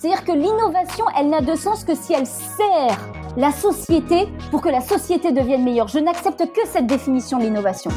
C'est-à-dire 0.00 0.24
que 0.24 0.32
l'innovation, 0.32 1.04
elle 1.14 1.28
n'a 1.28 1.42
de 1.42 1.54
sens 1.54 1.84
que 1.84 1.94
si 1.94 2.14
elle 2.14 2.26
sert 2.26 2.98
la 3.36 3.52
société 3.52 4.28
pour 4.50 4.62
que 4.62 4.70
la 4.70 4.80
société 4.80 5.30
devienne 5.30 5.62
meilleure. 5.62 5.88
Je 5.88 5.98
n'accepte 5.98 6.50
que 6.54 6.66
cette 6.66 6.86
définition 6.86 7.36
de 7.36 7.42
l'innovation 7.42 7.90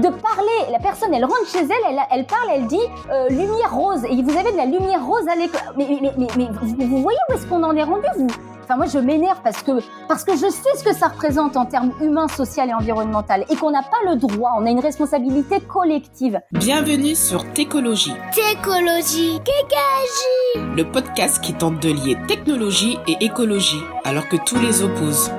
de 0.00 0.08
parler. 0.08 0.70
La 0.70 0.78
personne, 0.78 1.14
elle 1.14 1.24
rentre 1.24 1.46
chez 1.46 1.62
elle, 1.62 1.98
elle, 2.10 2.26
parle, 2.26 2.50
elle 2.54 2.66
dit 2.66 2.76
euh, 3.10 3.28
lumière 3.30 3.74
rose. 3.74 4.04
Et 4.04 4.22
vous 4.22 4.36
avez 4.36 4.52
de 4.52 4.56
la 4.58 4.66
lumière 4.66 5.04
rose 5.04 5.26
à 5.28 5.34
l'école. 5.34 5.60
Mais, 5.78 5.86
mais, 6.02 6.12
mais, 6.18 6.26
mais, 6.36 6.48
vous, 6.52 7.02
voyez 7.02 7.18
où 7.30 7.32
est-ce 7.32 7.46
qu'on 7.46 7.62
en 7.62 7.74
est 7.74 7.84
rendu, 7.84 8.06
vous? 8.18 8.26
Enfin, 8.70 8.76
moi, 8.76 8.86
je 8.86 9.00
m'énerve 9.00 9.38
parce 9.42 9.64
que, 9.64 9.72
parce 10.06 10.22
que 10.22 10.34
je 10.34 10.48
sais 10.48 10.78
ce 10.78 10.84
que 10.84 10.94
ça 10.94 11.08
représente 11.08 11.56
en 11.56 11.66
termes 11.66 11.92
humains, 12.00 12.28
social 12.28 12.68
et 12.68 12.72
environnemental. 12.72 13.44
Et 13.50 13.56
qu'on 13.56 13.72
n'a 13.72 13.82
pas 13.82 14.08
le 14.08 14.14
droit, 14.14 14.52
on 14.56 14.64
a 14.64 14.70
une 14.70 14.78
responsabilité 14.78 15.58
collective. 15.60 16.40
Bienvenue 16.52 17.16
sur 17.16 17.52
Técologie. 17.52 18.14
Técologie. 18.32 19.40
Kékagie. 19.44 20.76
Le 20.76 20.84
podcast 20.84 21.42
qui 21.42 21.52
tente 21.52 21.82
de 21.82 21.88
lier 21.88 22.16
technologie 22.28 22.96
et 23.08 23.16
écologie, 23.24 23.82
alors 24.04 24.28
que 24.28 24.36
tous 24.36 24.60
les 24.60 24.84
opposent. 24.84 25.32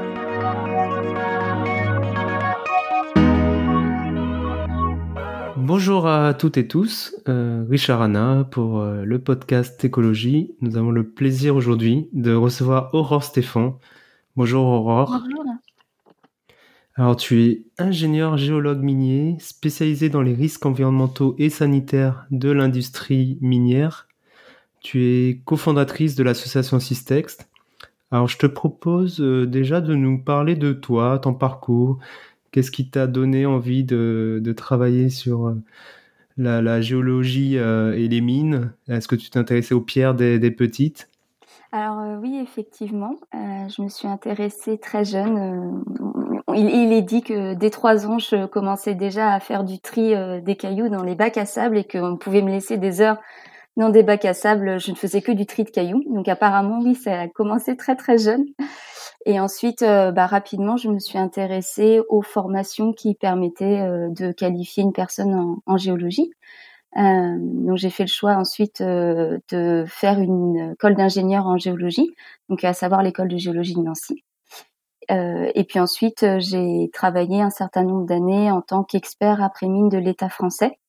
Bonjour 5.63 6.07
à 6.07 6.33
toutes 6.33 6.57
et 6.57 6.67
tous, 6.67 7.15
euh, 7.29 7.63
Richard 7.69 8.01
Anna 8.01 8.47
pour 8.49 8.79
euh, 8.79 9.03
le 9.05 9.19
podcast 9.19 9.85
Écologie. 9.85 10.55
Nous 10.59 10.75
avons 10.75 10.89
le 10.89 11.07
plaisir 11.07 11.55
aujourd'hui 11.55 12.09
de 12.13 12.33
recevoir 12.33 12.91
Aurore 12.95 13.23
Stéphane. 13.23 13.73
Bonjour 14.35 14.65
Aurore. 14.65 15.21
Bonjour. 15.23 15.45
Alors 16.95 17.15
tu 17.15 17.43
es 17.43 17.63
ingénieur 17.77 18.37
géologue 18.37 18.81
minier 18.81 19.37
spécialisé 19.39 20.09
dans 20.09 20.23
les 20.23 20.33
risques 20.33 20.65
environnementaux 20.65 21.35
et 21.37 21.51
sanitaires 21.51 22.25
de 22.31 22.49
l'industrie 22.49 23.37
minière. 23.39 24.07
Tu 24.79 25.05
es 25.05 25.41
cofondatrice 25.45 26.15
de 26.15 26.23
l'association 26.23 26.79
Systext. 26.79 27.47
Alors 28.09 28.27
je 28.27 28.39
te 28.39 28.47
propose 28.47 29.21
euh, 29.21 29.45
déjà 29.45 29.79
de 29.79 29.93
nous 29.93 30.17
parler 30.17 30.55
de 30.55 30.73
toi, 30.73 31.19
ton 31.19 31.35
parcours, 31.35 31.99
Qu'est-ce 32.51 32.71
qui 32.71 32.89
t'a 32.89 33.07
donné 33.07 33.45
envie 33.45 33.85
de, 33.85 34.53
travailler 34.57 35.09
sur 35.09 35.47
euh, 35.47 35.55
la, 36.37 36.81
géologie 36.81 37.57
euh, 37.57 37.93
et 37.93 38.09
les 38.09 38.19
mines? 38.19 38.73
Est-ce 38.89 39.07
que 39.07 39.15
tu 39.15 39.29
t'intéressais 39.29 39.73
aux 39.73 39.81
pierres 39.81 40.13
des, 40.13 40.51
petites? 40.51 41.09
Alors 41.71 41.99
euh, 41.99 42.17
oui, 42.21 42.37
effectivement, 42.43 43.15
je 43.33 43.81
me 43.81 43.87
suis 43.87 44.09
intéressée 44.09 44.77
très 44.77 45.05
jeune. 45.05 45.81
il, 46.53 46.91
est 46.91 47.01
dit 47.01 47.21
que 47.21 47.53
dès 47.53 47.69
trois 47.69 48.05
ans, 48.05 48.19
je 48.19 48.45
commençais 48.47 48.95
déjà 48.95 49.33
à 49.33 49.39
faire 49.39 49.63
du 49.63 49.79
tri 49.79 50.13
des 50.43 50.55
cailloux 50.57 50.89
dans 50.89 51.03
les 51.03 51.15
bacs 51.15 51.37
à 51.37 51.45
sable 51.45 51.77
et 51.77 51.85
qu'on 51.85 52.17
pouvait 52.17 52.41
me 52.41 52.51
laisser 52.51 52.77
des 52.77 52.99
heures 52.99 53.17
dans 53.77 53.89
des 53.89 54.03
bacs 54.03 54.25
à 54.25 54.33
sable. 54.33 54.77
Je 54.77 54.91
ne 54.91 54.97
faisais 54.97 55.21
que 55.21 55.31
du 55.31 55.45
tri 55.45 55.63
de 55.63 55.69
cailloux. 55.69 56.03
Donc 56.09 56.27
apparemment, 56.27 56.81
oui, 56.83 56.95
ça 56.95 57.21
a 57.21 57.27
commencé 57.29 57.77
très 57.77 57.95
très 57.95 58.17
jeune. 58.17 58.43
Et 59.25 59.39
ensuite, 59.39 59.83
euh, 59.83 60.11
bah, 60.11 60.25
rapidement, 60.25 60.77
je 60.77 60.89
me 60.89 60.99
suis 60.99 61.17
intéressée 61.17 62.01
aux 62.09 62.21
formations 62.21 62.91
qui 62.91 63.13
permettaient 63.13 63.81
euh, 63.81 64.09
de 64.09 64.31
qualifier 64.31 64.83
une 64.83 64.93
personne 64.93 65.59
en, 65.65 65.77
géologie. 65.77 66.31
Euh, 66.97 67.37
donc 67.39 67.77
j'ai 67.77 67.89
fait 67.89 68.03
le 68.03 68.09
choix 68.09 68.33
ensuite 68.35 68.81
de 68.81 69.85
faire 69.87 70.19
une 70.19 70.73
école 70.73 70.95
d'ingénieur 70.95 71.47
en 71.47 71.57
géologie, 71.57 72.09
donc 72.49 72.63
à 72.63 72.73
savoir 72.73 73.01
l'école 73.01 73.29
de 73.29 73.37
géologie 73.37 73.75
de 73.75 73.81
Nancy. 73.81 74.23
et 75.09 75.63
puis 75.67 75.79
ensuite, 75.79 76.25
j'ai 76.39 76.89
travaillé 76.93 77.41
un 77.41 77.49
certain 77.49 77.83
nombre 77.83 78.05
d'années 78.05 78.51
en 78.51 78.61
tant 78.61 78.83
qu'expert 78.83 79.41
après-mine 79.41 79.89
de 79.89 79.97
l'État 79.97 80.29
français. 80.29 80.79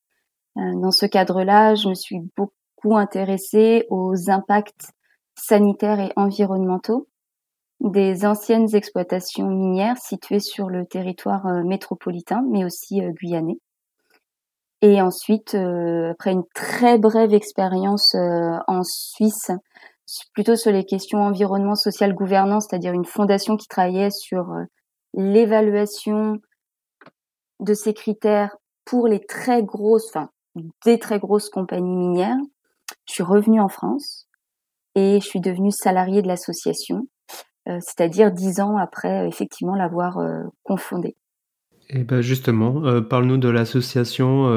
dans 0.56 0.90
ce 0.90 1.06
cadre-là, 1.06 1.76
je 1.76 1.88
me 1.88 1.94
suis 1.94 2.20
beaucoup 2.36 2.96
intéressée 2.96 3.86
aux 3.90 4.30
impacts 4.30 4.90
sanitaires 5.36 6.00
et 6.00 6.12
environnementaux 6.16 7.06
des 7.82 8.24
anciennes 8.24 8.74
exploitations 8.74 9.48
minières 9.48 9.98
situées 9.98 10.38
sur 10.38 10.68
le 10.68 10.86
territoire 10.86 11.46
euh, 11.46 11.64
métropolitain, 11.64 12.42
mais 12.48 12.64
aussi 12.64 13.02
euh, 13.02 13.10
guyanais. 13.10 13.58
Et 14.82 15.02
ensuite, 15.02 15.54
euh, 15.54 16.12
après 16.12 16.32
une 16.32 16.44
très 16.54 16.98
brève 16.98 17.34
expérience 17.34 18.14
en 18.14 18.82
Suisse, 18.82 19.50
plutôt 20.32 20.56
sur 20.56 20.72
les 20.72 20.84
questions 20.84 21.20
environnement, 21.20 21.74
social, 21.74 22.14
gouvernance, 22.14 22.66
c'est-à-dire 22.68 22.92
une 22.92 23.04
fondation 23.04 23.56
qui 23.56 23.68
travaillait 23.68 24.10
sur 24.10 24.52
l'évaluation 25.14 26.38
de 27.60 27.74
ces 27.74 27.94
critères 27.94 28.56
pour 28.84 29.06
les 29.06 29.24
très 29.24 29.62
grosses, 29.62 30.08
enfin 30.08 30.30
des 30.84 30.98
très 30.98 31.20
grosses 31.20 31.48
compagnies 31.48 31.96
minières. 31.96 32.36
Je 33.06 33.14
suis 33.14 33.22
revenue 33.22 33.60
en 33.60 33.68
France 33.68 34.26
et 34.96 35.20
je 35.20 35.26
suis 35.26 35.40
devenue 35.40 35.70
salariée 35.70 36.22
de 36.22 36.28
l'association 36.28 37.06
c'est-à-dire 37.66 38.32
dix 38.32 38.60
ans 38.60 38.76
après 38.76 39.22
euh, 39.22 39.28
effectivement 39.28 39.74
l'avoir 39.74 40.18
euh, 40.18 40.42
confondé. 40.62 41.16
Et 41.90 42.04
ben 42.04 42.22
justement, 42.22 43.02
parle-nous 43.02 43.36
de 43.36 43.50
l'association. 43.50 44.48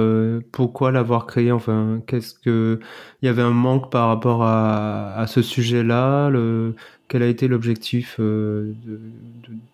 pourquoi 0.54 0.92
l'avoir 0.94 1.26
créée 1.26 1.52
Enfin, 1.52 2.00
qu'est-ce 2.08 2.34
que 2.34 2.80
il 3.22 3.26
y 3.26 3.30
avait 3.30 3.42
un 3.42 3.50
manque 3.50 3.92
par 3.92 4.08
rapport 4.08 4.44
à, 4.44 5.26
ce 5.28 5.42
sujet-là 5.42 6.32
Quel 7.10 7.24
a 7.24 7.26
été 7.26 7.50
l'objectif 7.50 8.22
de, 8.22 8.74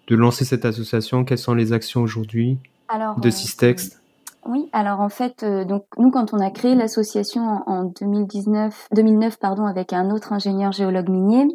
lancer 0.10 0.44
cette 0.44 0.66
association 0.66 1.24
Quelles 1.24 1.38
sont 1.38 1.54
les 1.54 1.72
actions 1.72 2.02
aujourd'hui 2.02 2.58
de 3.22 3.30
Systex 3.30 4.02
Oui, 4.48 4.68
alors 4.74 5.00
en 5.00 5.10
fait, 5.10 5.46
donc 5.46 5.84
nous 6.00 6.10
quand 6.10 6.34
on 6.34 6.40
a 6.40 6.50
créé 6.50 6.74
l'association 6.74 7.44
en, 7.68 7.84
2019, 7.84 8.88
2009 8.96 9.38
pardon, 9.38 9.68
avec 9.68 9.94
un 9.94 10.10
autre 10.10 10.34
ingénieur 10.34 10.72
géologue 10.72 11.10
minier, 11.10 11.46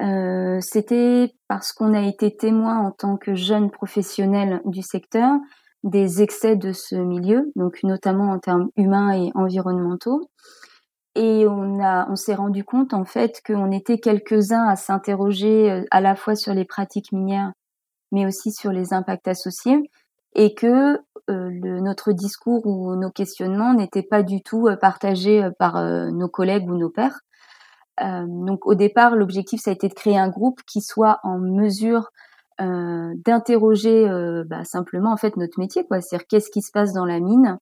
euh, 0.00 0.58
c'était 0.60 1.34
parce 1.48 1.72
qu'on 1.72 1.94
a 1.94 2.02
été 2.02 2.36
témoin 2.36 2.78
en 2.78 2.90
tant 2.90 3.16
que 3.16 3.34
jeunes 3.34 3.70
professionnels 3.70 4.60
du 4.64 4.82
secteur 4.82 5.38
des 5.82 6.22
excès 6.22 6.54
de 6.56 6.72
ce 6.72 6.94
milieu, 6.94 7.50
donc 7.56 7.82
notamment 7.82 8.30
en 8.30 8.38
termes 8.38 8.68
humains 8.76 9.12
et 9.12 9.32
environnementaux. 9.34 10.30
Et 11.14 11.46
on 11.46 11.80
on 11.80 12.16
s'est 12.16 12.34
rendu 12.34 12.64
compte 12.64 12.94
en 12.94 13.04
fait 13.04 13.42
qu'on 13.44 13.70
était 13.70 13.98
quelques-uns 13.98 14.66
à 14.66 14.76
s'interroger 14.76 15.70
euh, 15.70 15.84
à 15.90 16.00
la 16.00 16.14
fois 16.16 16.36
sur 16.36 16.54
les 16.54 16.64
pratiques 16.64 17.12
minières, 17.12 17.52
mais 18.12 18.26
aussi 18.26 18.52
sur 18.52 18.70
les 18.72 18.92
impacts 18.94 19.28
associés, 19.28 19.90
et 20.34 20.54
que 20.54 20.98
euh, 21.30 21.50
notre 21.80 22.12
discours 22.12 22.66
ou 22.66 22.94
nos 22.96 23.10
questionnements 23.10 23.74
n'étaient 23.74 24.02
pas 24.02 24.22
du 24.22 24.42
tout 24.42 24.68
partagés 24.80 25.48
par 25.58 25.82
nos 26.12 26.28
collègues 26.28 26.70
ou 26.70 26.78
nos 26.78 26.90
pairs. 26.90 27.20
Euh, 28.00 28.24
donc 28.26 28.66
au 28.66 28.74
départ, 28.74 29.16
l'objectif 29.16 29.60
ça 29.60 29.70
a 29.70 29.74
été 29.74 29.88
de 29.88 29.94
créer 29.94 30.18
un 30.18 30.28
groupe 30.28 30.60
qui 30.66 30.80
soit 30.80 31.20
en 31.22 31.38
mesure 31.38 32.10
euh, 32.60 33.12
d'interroger 33.24 34.08
euh, 34.08 34.44
bah, 34.46 34.64
simplement 34.64 35.12
en 35.12 35.16
fait 35.16 35.36
notre 35.36 35.58
métier, 35.58 35.86
quoi. 35.86 36.00
C'est-à-dire 36.00 36.26
qu'est-ce 36.26 36.50
qui 36.50 36.62
se 36.62 36.72
passe 36.72 36.92
dans 36.92 37.06
la 37.06 37.20
mine? 37.20 37.58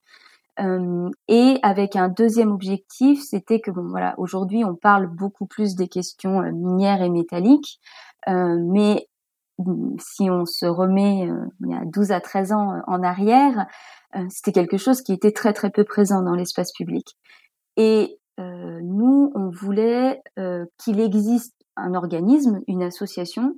et 1.26 1.58
avec 1.62 1.96
un 1.96 2.10
deuxième 2.10 2.52
objectif, 2.52 3.22
c'était 3.22 3.60
que 3.60 3.70
bon 3.70 3.88
voilà, 3.88 4.14
aujourd'hui 4.18 4.62
on 4.62 4.74
parle 4.74 5.06
beaucoup 5.06 5.46
plus 5.46 5.74
des 5.74 5.88
questions 5.88 6.42
minières 6.52 7.00
et 7.00 7.08
métalliques, 7.08 7.80
mais 8.26 9.08
si 9.98 10.28
on 10.28 10.44
se 10.44 10.66
remet 10.66 11.30
il 11.60 11.70
y 11.70 11.74
a 11.74 11.82
12 11.86 12.12
à 12.12 12.20
13 12.20 12.52
ans 12.52 12.82
en 12.86 13.02
arrière, 13.02 13.68
c'était 14.28 14.52
quelque 14.52 14.76
chose 14.76 15.00
qui 15.00 15.14
était 15.14 15.32
très 15.32 15.54
très 15.54 15.70
peu 15.70 15.84
présent 15.84 16.20
dans 16.20 16.34
l'espace 16.34 16.72
public. 16.72 17.16
Et 17.78 18.19
euh, 18.40 18.80
nous, 18.82 19.30
on 19.34 19.50
voulait 19.50 20.20
euh, 20.38 20.64
qu'il 20.78 21.00
existe 21.00 21.54
un 21.76 21.94
organisme, 21.94 22.60
une 22.66 22.82
association, 22.82 23.54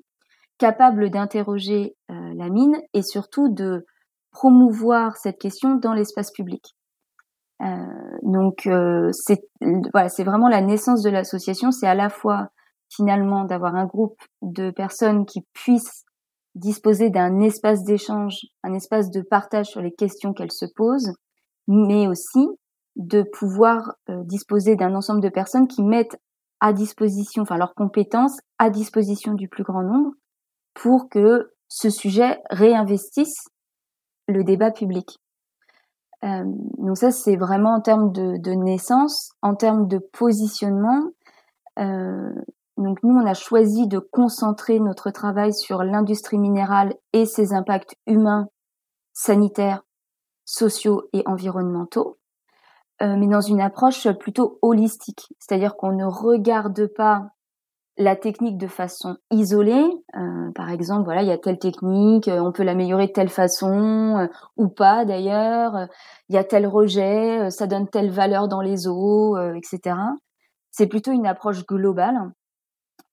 capable 0.59 1.10
d'interroger 1.10 1.94
euh, 2.10 2.34
la 2.34 2.48
mine 2.48 2.76
et 2.93 3.03
surtout 3.03 3.48
de 3.48 3.87
promouvoir 4.32 5.16
cette 5.16 5.38
question 5.38 5.76
dans 5.76 5.93
l'espace 5.93 6.32
public. 6.32 6.75
donc 8.22 8.66
c'est 9.12 9.43
voilà, 9.93 10.09
c'est 10.09 10.25
vraiment 10.25 10.48
la 10.48 10.62
naissance 10.62 11.03
de 11.03 11.10
l'association, 11.10 11.70
c'est 11.70 11.87
à 11.87 11.94
la 11.94 12.09
fois 12.09 12.49
finalement 12.88 13.44
d'avoir 13.44 13.76
un 13.76 13.84
groupe 13.84 14.19
de 14.40 14.70
personnes 14.70 15.26
qui 15.26 15.43
puissent 15.52 16.05
disposer 16.55 17.11
d'un 17.11 17.40
espace 17.40 17.84
d'échange, 17.84 18.40
un 18.64 18.73
espace 18.73 19.11
de 19.11 19.20
partage 19.20 19.67
sur 19.67 19.82
les 19.82 19.93
questions 19.93 20.32
qu'elles 20.32 20.50
se 20.52 20.67
posent, 20.75 21.12
mais 21.69 22.08
aussi 22.08 22.49
de 22.97 23.23
pouvoir 23.23 23.94
euh, 24.09 24.23
disposer 24.25 24.77
d'un 24.77 24.94
ensemble 24.94 25.21
de 25.21 25.29
personnes 25.29 25.69
qui 25.69 25.83
mettent 25.83 26.21
à 26.61 26.73
disposition, 26.73 27.43
enfin 27.43 27.56
leurs 27.56 27.75
compétences 27.75 28.39
à 28.59 28.71
disposition 28.71 29.35
du 29.35 29.49
plus 29.49 29.65
grand 29.65 29.83
nombre 29.83 30.12
pour 30.75 31.09
que 31.09 31.53
ce 31.69 31.91
sujet 31.91 32.39
réinvestisse 32.50 33.49
le 34.29 34.44
débat 34.44 34.71
public. 34.71 35.19
Euh, 36.25 36.44
donc 36.79 36.97
ça, 36.97 37.11
c'est 37.11 37.37
vraiment 37.37 37.75
en 37.75 37.81
termes 37.81 38.12
de, 38.12 38.50
naissance, 38.53 39.33
en 39.43 39.55
termes 39.55 39.89
de 39.89 39.99
positionnement. 39.99 41.11
Euh, 41.79 42.31
donc 42.77 43.03
nous, 43.03 43.15
on 43.15 43.27
a 43.27 43.35
choisi 43.35 43.89
de 43.89 43.99
concentrer 43.99 44.79
notre 44.79 45.11
travail 45.11 45.53
sur 45.53 45.83
l'industrie 45.83 46.39
minérale 46.39 46.94
et 47.12 47.27
ses 47.27 47.53
impacts 47.53 47.97
humains, 48.06 48.47
sanitaires, 49.12 49.83
sociaux 50.44 51.09
et 51.12 51.23
environnementaux. 51.27 52.19
Mais 53.00 53.27
dans 53.27 53.41
une 53.41 53.61
approche 53.61 54.09
plutôt 54.12 54.59
holistique, 54.62 55.29
c'est-à-dire 55.41 55.75
qu'on 55.77 55.93
ne 55.93 56.05
regarde 56.05 56.87
pas 56.87 57.33
la 57.99 58.17
technique 58.17 58.56
de 58.59 58.67
façon 58.67 59.17
isolée. 59.31 59.85
Euh, 60.17 60.50
par 60.55 60.71
exemple, 60.71 61.05
voilà, 61.05 61.23
il 61.23 61.29
y 61.29 61.33
a 61.33 61.39
telle 61.39 61.59
technique, 61.59 62.29
euh, 62.29 62.41
on 62.41 62.53
peut 62.53 62.62
l'améliorer 62.62 63.09
de 63.09 63.12
telle 63.12 63.29
façon 63.29 64.19
euh, 64.19 64.27
ou 64.56 64.69
pas 64.69 65.05
d'ailleurs. 65.05 65.89
Il 66.29 66.35
y 66.35 66.39
a 66.39 66.44
tel 66.44 66.67
rejet, 66.67 67.50
ça 67.50 67.67
donne 67.67 67.89
telle 67.89 68.11
valeur 68.11 68.49
dans 68.49 68.61
les 68.62 68.89
eaux, 68.89 69.37
etc. 69.55 69.97
C'est 70.71 70.87
plutôt 70.87 71.12
une 71.12 71.27
approche 71.27 71.67
globale, 71.67 72.33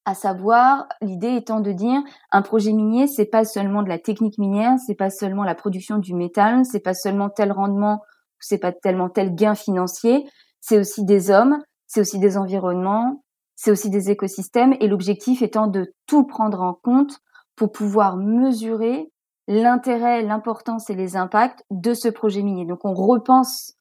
à 0.05 0.13
savoir 0.13 0.87
l'idée 1.01 1.35
étant 1.35 1.59
de 1.59 1.71
dire 1.71 2.01
un 2.31 2.41
projet 2.41 2.71
minier, 2.71 3.07
c'est 3.07 3.25
pas 3.25 3.43
seulement 3.43 3.83
de 3.83 3.89
la 3.89 3.99
technique 3.99 4.37
minière, 4.37 4.77
c'est 4.85 4.95
pas 4.95 5.09
seulement 5.09 5.43
la 5.43 5.55
production 5.55 5.97
du 5.97 6.15
métal, 6.15 6.63
c'est 6.63 6.79
pas 6.79 6.93
seulement 6.93 7.29
tel 7.29 7.51
rendement, 7.51 8.01
c'est 8.39 8.57
pas 8.57 8.71
tellement 8.71 9.09
tel 9.09 9.35
gain 9.35 9.55
financier, 9.55 10.29
c'est 10.61 10.77
aussi 10.77 11.05
des 11.05 11.31
hommes, 11.31 11.61
c'est 11.87 12.01
aussi 12.01 12.19
des 12.19 12.37
environnements, 12.37 13.23
c'est 13.55 13.71
aussi 13.71 13.89
des 13.89 14.09
écosystèmes 14.09 14.75
et 14.79 14.87
l'objectif 14.87 15.41
étant 15.41 15.67
de 15.67 15.93
tout 16.07 16.25
prendre 16.25 16.61
en 16.61 16.73
compte 16.73 17.19
pour 17.55 17.71
pouvoir 17.71 18.15
mesurer 18.15 19.11
l'intérêt, 19.47 20.21
l'importance 20.21 20.89
et 20.89 20.95
les 20.95 21.17
impacts 21.17 21.63
de 21.71 21.93
ce 21.93 22.07
projet 22.07 22.41
minier. 22.41 22.65
Donc 22.65 22.85
on 22.85 22.93
repense 22.93 23.73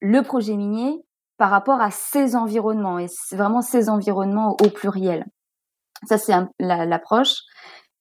le 0.00 0.22
projet 0.22 0.56
minier 0.56 1.02
par 1.38 1.50
rapport 1.50 1.80
à 1.80 1.90
ces 1.90 2.34
environnements 2.34 2.98
et 2.98 3.06
vraiment 3.32 3.62
ces 3.62 3.88
environnements 3.88 4.56
au 4.62 4.68
pluriel. 4.68 5.24
Ça 6.06 6.18
c'est 6.18 6.34
l'approche 6.58 7.36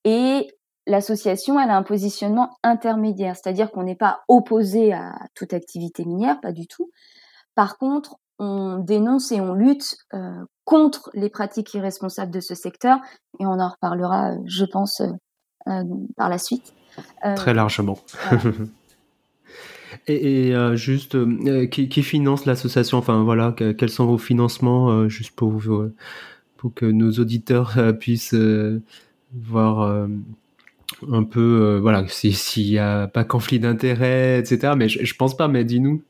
et 0.03 0.47
l'association 0.87 1.59
elle 1.59 1.69
a 1.69 1.77
un 1.77 1.83
positionnement 1.83 2.57
intermédiaire, 2.63 3.35
c'est-à-dire 3.35 3.71
qu'on 3.71 3.83
n'est 3.83 3.95
pas 3.95 4.21
opposé 4.27 4.93
à 4.93 5.15
toute 5.33 5.53
activité 5.53 6.05
minière, 6.05 6.39
pas 6.41 6.51
du 6.51 6.67
tout. 6.67 6.91
Par 7.55 7.77
contre, 7.77 8.17
on 8.37 8.79
dénonce 8.79 9.31
et 9.31 9.39
on 9.39 9.53
lutte 9.53 9.97
euh, 10.13 10.43
contre 10.65 11.09
les 11.13 11.29
pratiques 11.29 11.73
irresponsables 11.73 12.31
de 12.31 12.39
ce 12.39 12.55
secteur 12.55 12.97
et 13.39 13.45
on 13.45 13.59
en 13.59 13.69
reparlera, 13.69 14.31
euh, 14.31 14.37
je 14.45 14.65
pense, 14.65 15.01
euh, 15.67 15.83
par 16.17 16.29
la 16.29 16.37
suite. 16.37 16.73
Très 17.35 17.53
largement. 17.53 17.97
et, 20.07 20.53
juste, 20.75 21.17
qui, 21.69 22.03
finance 22.03 22.45
l'association? 22.45 22.97
Enfin 22.97 23.23
voilà, 23.23 23.53
quels 23.53 23.89
sont 23.89 24.05
vos 24.05 24.17
financements 24.17 25.09
juste 25.09 25.35
pour 25.35 25.61
pour 26.55 26.73
que 26.73 26.85
nos 26.85 27.11
auditeurs 27.11 27.77
puissent 27.99 28.35
voir 29.33 30.07
un 31.11 31.23
peu, 31.23 31.79
voilà, 31.81 32.07
s'il 32.07 32.71
n'y 32.71 32.79
a 32.79 33.07
pas 33.07 33.23
conflit 33.23 33.59
d'intérêts, 33.59 34.39
etc. 34.39 34.73
Mais 34.77 34.89
je, 34.89 35.03
je 35.03 35.15
pense 35.15 35.35
pas, 35.35 35.47
mais 35.47 35.63
dis-nous. 35.63 36.03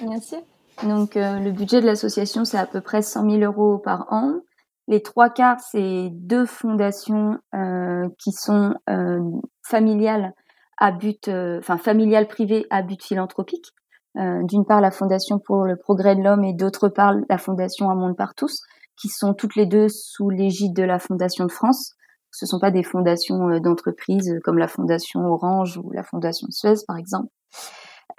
Bien 0.00 0.20
sûr. 0.20 0.40
Donc 0.82 1.16
euh, 1.16 1.38
le 1.38 1.52
budget 1.52 1.80
de 1.80 1.86
l'association, 1.86 2.44
c'est 2.44 2.58
à 2.58 2.66
peu 2.66 2.80
près 2.80 3.02
100 3.02 3.30
000 3.30 3.42
euros 3.42 3.78
par 3.78 4.06
an. 4.12 4.40
Les 4.88 5.02
trois 5.02 5.30
quarts, 5.30 5.60
c'est 5.60 6.08
deux 6.12 6.44
fondations 6.44 7.38
euh, 7.54 8.08
qui 8.18 8.32
sont 8.32 8.74
euh, 8.90 9.20
familiales 9.62 10.32
à 10.76 10.90
but, 10.90 11.28
enfin 11.28 11.78
familiales 11.78 12.26
privées 12.26 12.66
à 12.68 12.82
but 12.82 13.02
philanthropique. 13.02 13.70
D'une 14.16 14.64
part, 14.64 14.80
la 14.80 14.92
Fondation 14.92 15.40
pour 15.40 15.64
le 15.64 15.76
progrès 15.76 16.14
de 16.14 16.22
l'homme 16.22 16.44
et 16.44 16.52
d'autre 16.52 16.88
part, 16.88 17.14
la 17.28 17.38
Fondation 17.38 17.90
Un 17.90 17.96
monde 17.96 18.16
par 18.16 18.34
tous, 18.34 18.60
qui 19.00 19.08
sont 19.08 19.34
toutes 19.34 19.56
les 19.56 19.66
deux 19.66 19.88
sous 19.88 20.30
l'égide 20.30 20.74
de 20.74 20.84
la 20.84 21.00
Fondation 21.00 21.46
de 21.46 21.52
France. 21.52 21.93
Ce 22.34 22.44
ne 22.44 22.48
sont 22.48 22.58
pas 22.58 22.70
des 22.70 22.82
fondations 22.82 23.58
d'entreprises 23.60 24.38
comme 24.42 24.58
la 24.58 24.68
Fondation 24.68 25.24
Orange 25.26 25.78
ou 25.78 25.90
la 25.92 26.02
Fondation 26.02 26.48
Suez, 26.50 26.74
par 26.86 26.96
exemple. 26.96 27.28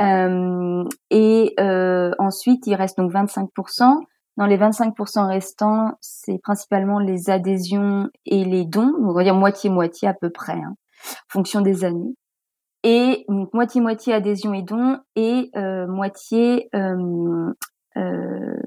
Euh, 0.02 0.84
et 1.10 1.54
euh, 1.60 2.12
ensuite, 2.20 2.68
il 2.68 2.76
reste 2.76 2.98
donc 2.98 3.12
25%. 3.12 4.00
Dans 4.38 4.46
les 4.46 4.58
25% 4.58 5.28
restants, 5.28 5.94
c'est 6.02 6.40
principalement 6.44 7.00
les 7.00 7.30
adhésions 7.30 8.10
et 8.26 8.44
les 8.44 8.66
dons, 8.66 8.94
on 9.00 9.14
va 9.14 9.24
dire 9.24 9.36
moitié-moitié 9.36 10.10
à 10.10 10.14
peu 10.14 10.30
près, 10.30 10.60
hein, 10.60 10.76
fonction 11.30 11.62
des 11.62 11.86
années. 11.86 12.16
Et 12.84 13.26
donc 13.30 13.54
moitié-moitié 13.54 14.14
adhésions 14.14 14.54
et 14.54 14.62
dons 14.62 15.00
et 15.16 15.50
euh, 15.56 15.88
moitié 15.88 16.70
euh, 16.76 17.54
euh, 17.98 18.58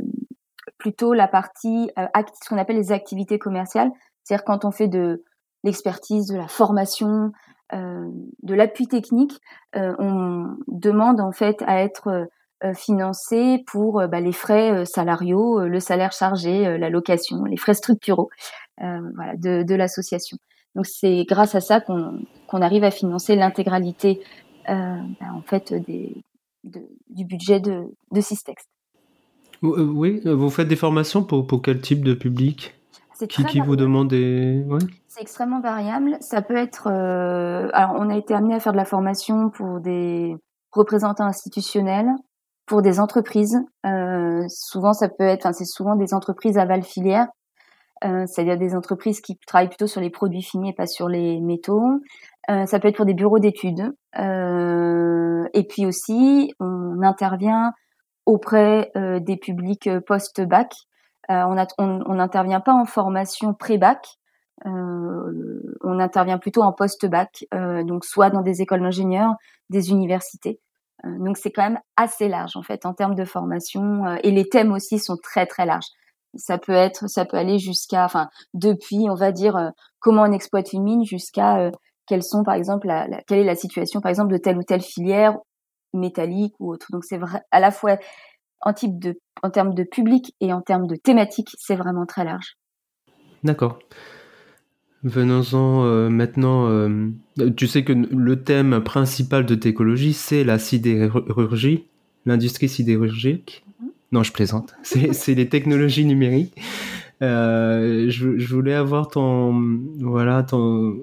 plutôt 0.79 1.13
la 1.13 1.29
partie 1.29 1.91
euh, 1.99 2.07
ce 2.43 2.49
qu'on 2.49 2.59
appelle 2.59 2.77
les 2.77 2.91
activités 2.91 3.39
commerciales, 3.39 3.91
c'est-à-dire 4.25 4.45
quand 4.45 4.65
on 4.65 4.71
fait 4.71 4.89
de 4.89 5.23
l'expertise, 5.65 6.27
de 6.27 6.37
la 6.37 6.49
formation, 6.49 7.33
euh, 7.75 8.09
de 8.43 8.55
l'appui 8.55 8.87
technique, 8.87 9.39
euh, 9.77 9.95
on 9.99 10.57
demande 10.69 11.21
en 11.21 11.33
fait 11.33 11.63
à 11.67 11.83
être 11.83 12.29
euh, 12.65 12.75
financé 12.75 13.63
pour 13.67 14.07
bah, 14.09 14.21
les 14.21 14.33
frais 14.33 14.87
salariaux, 14.87 15.61
le 15.61 15.81
salaire 15.81 16.13
chargé, 16.13 16.79
la 16.79 16.91
location, 16.91 17.45
les 17.45 17.57
frais 17.57 17.75
structuraux 17.75 18.31
voilà, 18.79 19.37
de, 19.37 19.63
de 19.63 19.75
l'association. 19.75 20.39
Donc 20.75 20.87
c'est 20.87 21.25
grâce 21.25 21.55
à 21.55 21.61
ça 21.61 21.81
qu'on 21.81 22.21
arrive 22.51 22.85
à 22.85 22.91
financer 22.91 23.37
l'intégralité 23.37 24.21
bah, 24.67 25.33
en 25.35 25.43
fait 25.43 25.73
des, 25.73 26.17
du 26.65 27.25
budget 27.25 27.61
de, 27.61 27.85
de 28.11 28.21
Systex. 28.21 28.65
Oui, 29.63 30.21
vous 30.25 30.51
faites 30.51 30.69
des 30.69 30.77
formations 30.77 31.23
pour, 31.23 31.47
pour 31.47 31.63
quel 31.63 31.81
type 31.81 32.03
de 32.03 32.15
public? 32.15 32.75
Qui, 33.27 33.45
qui 33.45 33.61
vous 33.61 33.77
demande 33.77 34.09
des... 34.09 34.65
Ouais 34.69 34.79
c'est 35.19 35.23
extrêmement 35.23 35.61
variable. 35.61 36.17
Ça 36.21 36.43
peut 36.43 36.57
être. 36.57 36.87
Euh, 36.87 37.69
alors, 37.73 37.97
on 37.99 38.09
a 38.09 38.17
été 38.17 38.35
amené 38.35 38.55
à 38.55 38.61
faire 38.61 38.73
de 38.73 38.77
la 38.77 38.85
formation 38.85 39.51
pour 39.51 39.81
des 39.81 40.37
représentants 40.71 41.25
institutionnels, 41.25 42.09
pour 42.67 42.83
des 42.83 43.01
entreprises. 43.01 43.59
Euh, 43.85 44.45
souvent, 44.49 44.93
ça 44.93 45.09
peut 45.09 45.25
être. 45.25 45.47
Enfin, 45.47 45.53
c'est 45.53 45.65
souvent 45.65 45.97
des 45.97 46.15
entreprises 46.15 46.57
à 46.57 46.67
val 46.67 46.85
filière, 46.85 47.27
euh, 48.05 48.27
c'est-à-dire 48.27 48.59
des 48.59 48.77
entreprises 48.77 49.21
qui 49.21 49.37
travaillent 49.47 49.69
plutôt 49.69 49.89
sur 49.89 50.01
les 50.01 50.11
produits 50.11 50.43
finis 50.43 50.71
et 50.71 50.75
pas 50.75 50.87
sur 50.87 51.09
les 51.09 51.41
métaux. 51.41 51.83
Euh, 52.51 52.67
ça 52.67 52.79
peut 52.79 52.89
être 52.89 52.97
pour 52.97 53.07
des 53.07 53.15
bureaux 53.15 53.41
d'études. 53.41 53.93
Euh, 54.19 55.45
et 55.53 55.65
puis 55.65 55.85
aussi, 55.85 56.55
on 56.61 57.03
intervient 57.03 57.73
auprès 58.25 58.93
euh, 58.97 59.19
des 59.21 59.37
publics 59.37 59.89
post-bac. 60.07 60.73
On 61.29 62.15
n'intervient 62.15 62.61
pas 62.61 62.73
en 62.73 62.85
formation 62.85 63.55
pré-bac, 63.55 64.19
euh, 64.67 65.77
on 65.83 66.01
intervient 66.01 66.39
plutôt 66.39 66.63
en 66.63 66.73
post-bac, 66.73 67.45
euh, 67.55 67.85
donc 67.85 68.05
soit 68.05 68.31
dans 68.31 68.43
des 68.43 68.61
écoles 68.63 68.83
d'ingénieurs, 68.83 69.35
des 69.71 69.91
universités. 69.91 70.61
Euh, 71.05 71.19
donc 71.19 71.37
c'est 71.37 71.53
quand 71.53 71.63
même 71.63 71.79
assez 71.97 72.29
large 72.29 72.57
en 72.57 72.63
fait 72.63 72.85
en 72.85 72.93
termes 72.93 73.15
de 73.15 73.25
formation 73.25 74.17
et 74.25 74.33
les 74.33 74.49
thèmes 74.49 74.73
aussi 74.73 74.99
sont 74.99 75.17
très 75.17 75.47
très 75.47 75.65
larges. 75.65 75.87
Ça 76.35 76.59
peut 76.59 76.73
être, 76.73 77.09
ça 77.09 77.25
peut 77.25 77.37
aller 77.37 77.59
jusqu'à, 77.59 78.05
enfin 78.05 78.29
depuis 78.53 79.09
on 79.09 79.15
va 79.15 79.33
dire 79.33 79.73
comment 80.01 80.23
on 80.23 80.33
exploite 80.33 80.73
une 80.73 80.83
mine 80.83 81.05
jusqu'à 81.05 81.71
quelles 82.07 82.25
sont 82.25 82.43
par 82.43 82.55
exemple 82.55 82.89
la, 82.89 83.07
quelle 83.27 83.39
est 83.39 83.45
la 83.45 83.55
situation 83.55 84.01
par 84.01 84.11
exemple 84.11 84.33
de 84.33 84.39
telle 84.39 84.59
ou 84.59 84.63
telle 84.63 84.83
filière 84.83 85.39
métallique 85.95 86.55
ou 86.59 86.73
autre. 86.73 86.89
Donc 86.91 87.05
c'est 87.05 87.19
vrai 87.19 87.43
à 87.51 87.61
la 87.61 87.71
fois 87.71 87.97
en 88.61 88.73
type 88.73 88.99
de 88.99 89.19
en 89.43 89.51
termes 89.51 89.75
de 89.75 89.85
public 89.85 90.35
et 90.41 90.53
en 90.53 90.61
termes 90.61 90.87
de 90.87 90.97
thématique, 90.97 91.51
c'est 91.59 91.77
vraiment 91.77 92.07
très 92.07 92.25
large. 92.25 92.57
D'accord. 93.45 93.79
Venons-en 95.05 95.85
euh, 95.85 96.09
maintenant. 96.09 96.69
Euh, 96.69 97.11
tu 97.57 97.69
sais 97.69 97.85
que 97.85 97.93
le 97.93 98.43
thème 98.43 98.81
principal 98.81 99.47
de 99.47 99.55
Técologie, 99.55 100.13
c'est 100.13 100.43
la 100.43 100.59
sidérurgie, 100.59 101.85
l'industrie 102.27 102.69
sidérurgique. 102.69 103.65
Mhm. 103.81 103.91
Non, 104.11 104.23
je 104.25 104.33
plaisante. 104.33 104.75
C'est 104.83 105.35
les 105.35 105.49
technologies 105.49 106.05
numériques. 106.05 106.55
Euh, 107.21 108.07
je, 108.09 108.39
je, 108.39 108.55
voulais 108.55 108.75
avoir 108.75 109.09
ton, 109.09 109.81
voilà, 110.01 110.43
ton, 110.43 110.99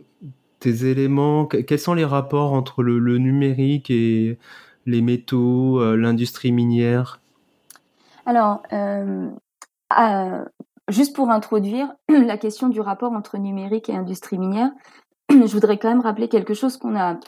tes 0.60 0.86
éléments. 0.88 1.46
Quels 1.46 1.80
sont 1.80 1.94
les 1.94 2.06
rapports 2.06 2.54
entre 2.54 2.84
le, 2.84 3.00
le 3.00 3.18
numérique 3.18 3.90
et 3.90 4.38
les 4.86 5.02
métaux, 5.02 5.96
l'industrie 5.96 6.52
minière? 6.52 7.20
Alors, 8.26 8.64
euh, 8.74 9.30
Juste 10.88 11.16
pour 11.16 11.32
introduire 11.32 11.94
la 12.10 12.38
question 12.38 12.70
du 12.70 12.80
rapport 12.80 13.12
entre 13.14 13.38
numérique 13.38 13.90
et 13.90 13.96
industrie 13.96 14.38
minière, 14.38 14.72
je 15.30 15.52
voudrais 15.52 15.78
quand 15.78 15.90
même 15.90 16.02
rappeler 16.02 16.30
quelque 16.30 16.54
chose 16.54 16.78
qu'on 16.78 16.96
a, 16.96 17.20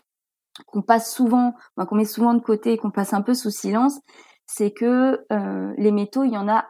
qu'on 0.68 0.84
passe 0.84 1.14
souvent, 1.14 1.54
qu'on 1.76 1.96
met 1.96 2.06
souvent 2.06 2.34
de 2.34 2.42
côté 2.42 2.74
et 2.74 2.78
qu'on 2.78 2.92
passe 2.92 3.14
un 3.14 3.22
peu 3.22 3.34
sous 3.34 3.50
silence, 3.50 4.00
c'est 4.46 4.72
que 4.72 5.26
euh, 5.32 5.74
les 5.78 5.92
métaux, 5.92 6.24
il 6.24 6.34
y 6.34 6.38
en 6.38 6.48
a 6.48 6.66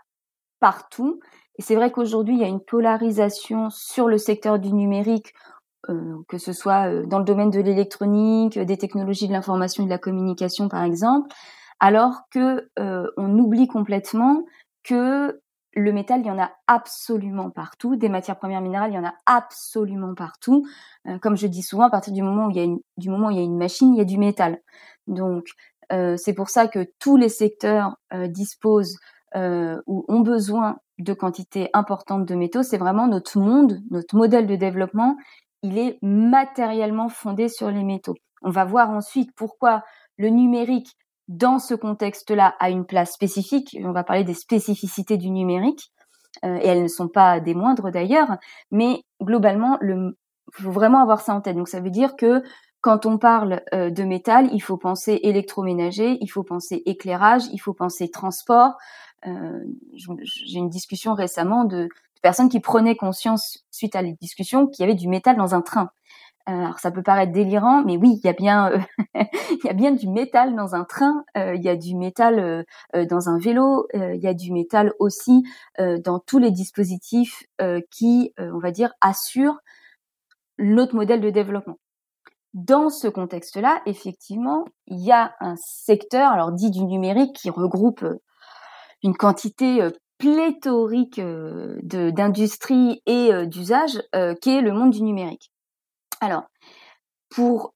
partout. 0.60 1.20
Et 1.60 1.62
c'est 1.62 1.76
vrai 1.76 1.92
qu'aujourd'hui, 1.92 2.36
il 2.36 2.40
y 2.40 2.46
a 2.46 2.48
une 2.48 2.64
polarisation 2.64 3.70
sur 3.70 4.08
le 4.08 4.18
secteur 4.18 4.58
du 4.58 4.72
numérique, 4.72 5.34
euh, 5.90 6.16
que 6.30 6.38
ce 6.38 6.54
soit 6.54 6.90
euh, 6.90 7.06
dans 7.06 7.20
le 7.20 7.26
domaine 7.26 7.52
de 7.52 7.60
l'électronique, 7.60 8.58
des 8.58 8.78
technologies 8.78 9.28
de 9.28 9.34
l'information 9.34 9.84
et 9.84 9.88
de 9.88 9.92
la 9.92 9.98
communication, 9.98 10.70
par 10.70 10.84
exemple, 10.84 11.28
alors 11.80 12.22
que 12.32 12.70
on 12.78 13.38
oublie 13.38 13.68
complètement 13.68 14.44
que 14.84 15.42
le 15.74 15.94
métal, 15.94 16.22
il 16.22 16.28
y 16.28 16.32
en 16.32 16.40
a 16.40 16.52
absolument 16.66 17.52
partout. 17.52 17.96
Des 17.96 18.10
matières 18.10 18.38
premières 18.38 18.62
minérales, 18.62 18.92
il 18.92 18.96
y 18.96 19.00
en 19.00 19.06
a 19.06 19.14
absolument 19.26 20.16
partout. 20.16 20.66
Euh, 21.08 21.20
comme 21.20 21.38
je 21.38 21.46
dis 21.46 21.62
souvent, 21.62 21.84
à 21.84 21.90
partir 21.92 22.14
du 22.14 22.24
moment 22.24 22.48
où 22.48 22.50
il 22.50 22.58
y 22.58 22.60
a 22.60 22.64
une, 22.64 22.80
du 22.98 23.10
moment 23.10 23.28
où 23.28 23.32
il 23.32 23.38
y 23.38 23.40
a 23.40 23.44
une 23.44 23.58
machine, 23.58 23.94
il 23.94 23.98
y 23.98 24.02
a 24.02 24.06
du 24.06 24.18
métal. 24.18 24.60
Donc, 25.06 25.46
c'est 25.90 26.34
pour 26.34 26.50
ça 26.50 26.68
que 26.68 26.86
tous 27.00 27.16
les 27.16 27.30
secteurs 27.30 27.96
disposent 28.28 28.98
ou 29.36 30.06
ont 30.10 30.20
besoin 30.20 30.80
de 31.00 31.14
quantités 31.14 31.70
importantes 31.74 32.26
de 32.26 32.36
métaux. 32.36 32.62
C'est 32.62 32.78
vraiment 32.78 33.08
notre 33.08 33.40
monde, 33.40 33.80
notre 33.90 34.16
modèle 34.18 34.48
de 34.48 34.56
développement. 34.58 35.16
Il 35.64 35.78
est 35.78 35.98
matériellement 36.02 37.08
fondé 37.08 37.48
sur 37.48 37.72
les 37.72 37.84
métaux. 37.84 38.16
On 38.42 38.50
va 38.50 38.66
voir 38.66 38.90
ensuite 38.90 39.32
pourquoi 39.34 39.84
le 40.18 40.28
numérique, 40.28 40.98
dans 41.28 41.60
ce 41.60 41.74
contexte-là, 41.74 42.56
a 42.60 42.70
une 42.70 42.86
place 42.86 43.14
spécifique. 43.14 43.78
On 43.84 43.92
va 43.92 44.04
parler 44.04 44.24
des 44.24 44.34
spécificités 44.34 45.18
du 45.18 45.30
numérique. 45.30 45.92
et 46.44 46.68
elles 46.68 46.84
ne 46.84 46.88
sont 46.88 47.08
pas 47.08 47.40
des 47.40 47.56
moindres 47.56 47.92
d'ailleurs, 47.92 48.38
mais 48.70 49.04
globalement, 49.22 49.80
il 49.82 50.14
faut 50.52 50.72
vraiment 50.72 51.02
avoir 51.02 51.22
ça 51.22 51.34
en 51.34 51.42
tête. 51.42 51.58
Donc 51.58 51.68
ça 51.68 51.80
veut 51.80 51.90
dire 51.90 52.16
que 52.16 52.44
quand 52.82 53.06
on 53.06 53.18
parle 53.18 53.64
euh, 53.74 53.90
de 53.90 54.04
métal, 54.04 54.50
il 54.54 54.62
faut 54.62 54.78
penser 54.78 55.20
électroménager, 55.24 56.18
il 56.22 56.28
faut 56.28 56.44
penser 56.44 56.84
éclairage, 56.86 57.44
il 57.52 57.58
faut 57.58 57.74
penser 57.74 58.10
transport. 58.10 58.78
Euh, 59.26 59.60
j'ai 59.96 60.60
une 60.60 60.70
discussion 60.70 61.16
récemment 61.16 61.66
de, 61.66 61.90
personnes 62.22 62.50
qui 62.50 62.60
prenaient 62.60 62.96
conscience 62.96 63.66
suite 63.72 63.96
à 63.96 64.02
les 64.02 64.14
discussions 64.22 64.68
qu'il 64.68 64.84
y 64.84 64.88
avait 64.88 64.98
du 64.98 65.08
métal 65.08 65.38
dans 65.38 65.56
un 65.56 65.62
train. 65.62 65.90
Euh, 66.50 66.52
alors 66.52 66.80
ça 66.80 66.92
peut 66.92 67.04
paraître 67.04 67.32
délirant, 67.32 67.84
mais 67.84 67.98
oui, 67.98 68.20
il 68.22 68.26
y 68.26 68.30
a 68.30 68.34
bien, 68.34 68.72
il 69.16 69.66
y 69.66 69.70
a 69.70 69.74
bien 69.74 69.92
du 69.92 70.08
métal 70.08 70.56
dans 70.56 70.76
un 70.76 70.84
train, 70.86 71.26
il 71.36 71.62
y 71.62 71.70
a 71.70 71.76
du 71.76 71.96
métal 71.96 72.66
dans 72.94 73.30
un 73.30 73.38
vélo, 73.38 73.88
il 73.94 74.20
y 74.22 74.28
a 74.28 74.34
du 74.34 74.54
métal 74.54 74.94
aussi 75.00 75.44
dans 75.78 76.20
tous 76.20 76.40
les 76.40 76.52
dispositifs 76.52 77.44
qui, 77.92 78.34
on 78.38 78.60
va 78.60 78.72
dire, 78.72 78.94
assurent 79.02 79.60
notre 80.58 80.96
modèle 80.96 81.22
de 81.22 81.30
développement 81.30 81.78
dans 82.58 82.90
ce 82.90 83.08
contexte-là, 83.08 83.82
effectivement, 83.86 84.66
il 84.88 85.00
y 85.00 85.12
a 85.12 85.36
un 85.40 85.56
secteur, 85.58 86.32
alors 86.32 86.52
dit 86.52 86.72
du 86.72 86.84
numérique, 86.84 87.36
qui 87.36 87.52
regroupe 87.52 88.02
euh, 88.02 88.20
une 89.04 89.16
quantité 89.16 89.82
euh, 89.82 89.92
pléthorique 90.18 91.20
euh, 91.20 91.78
d'industries 91.84 93.04
et 93.06 93.46
d'usages, 93.46 94.02
qui 94.42 94.50
est 94.50 94.62
le 94.62 94.72
monde 94.72 94.90
du 94.90 95.04
numérique. 95.04 95.52
Alors, 96.22 96.44
pour 97.30 97.74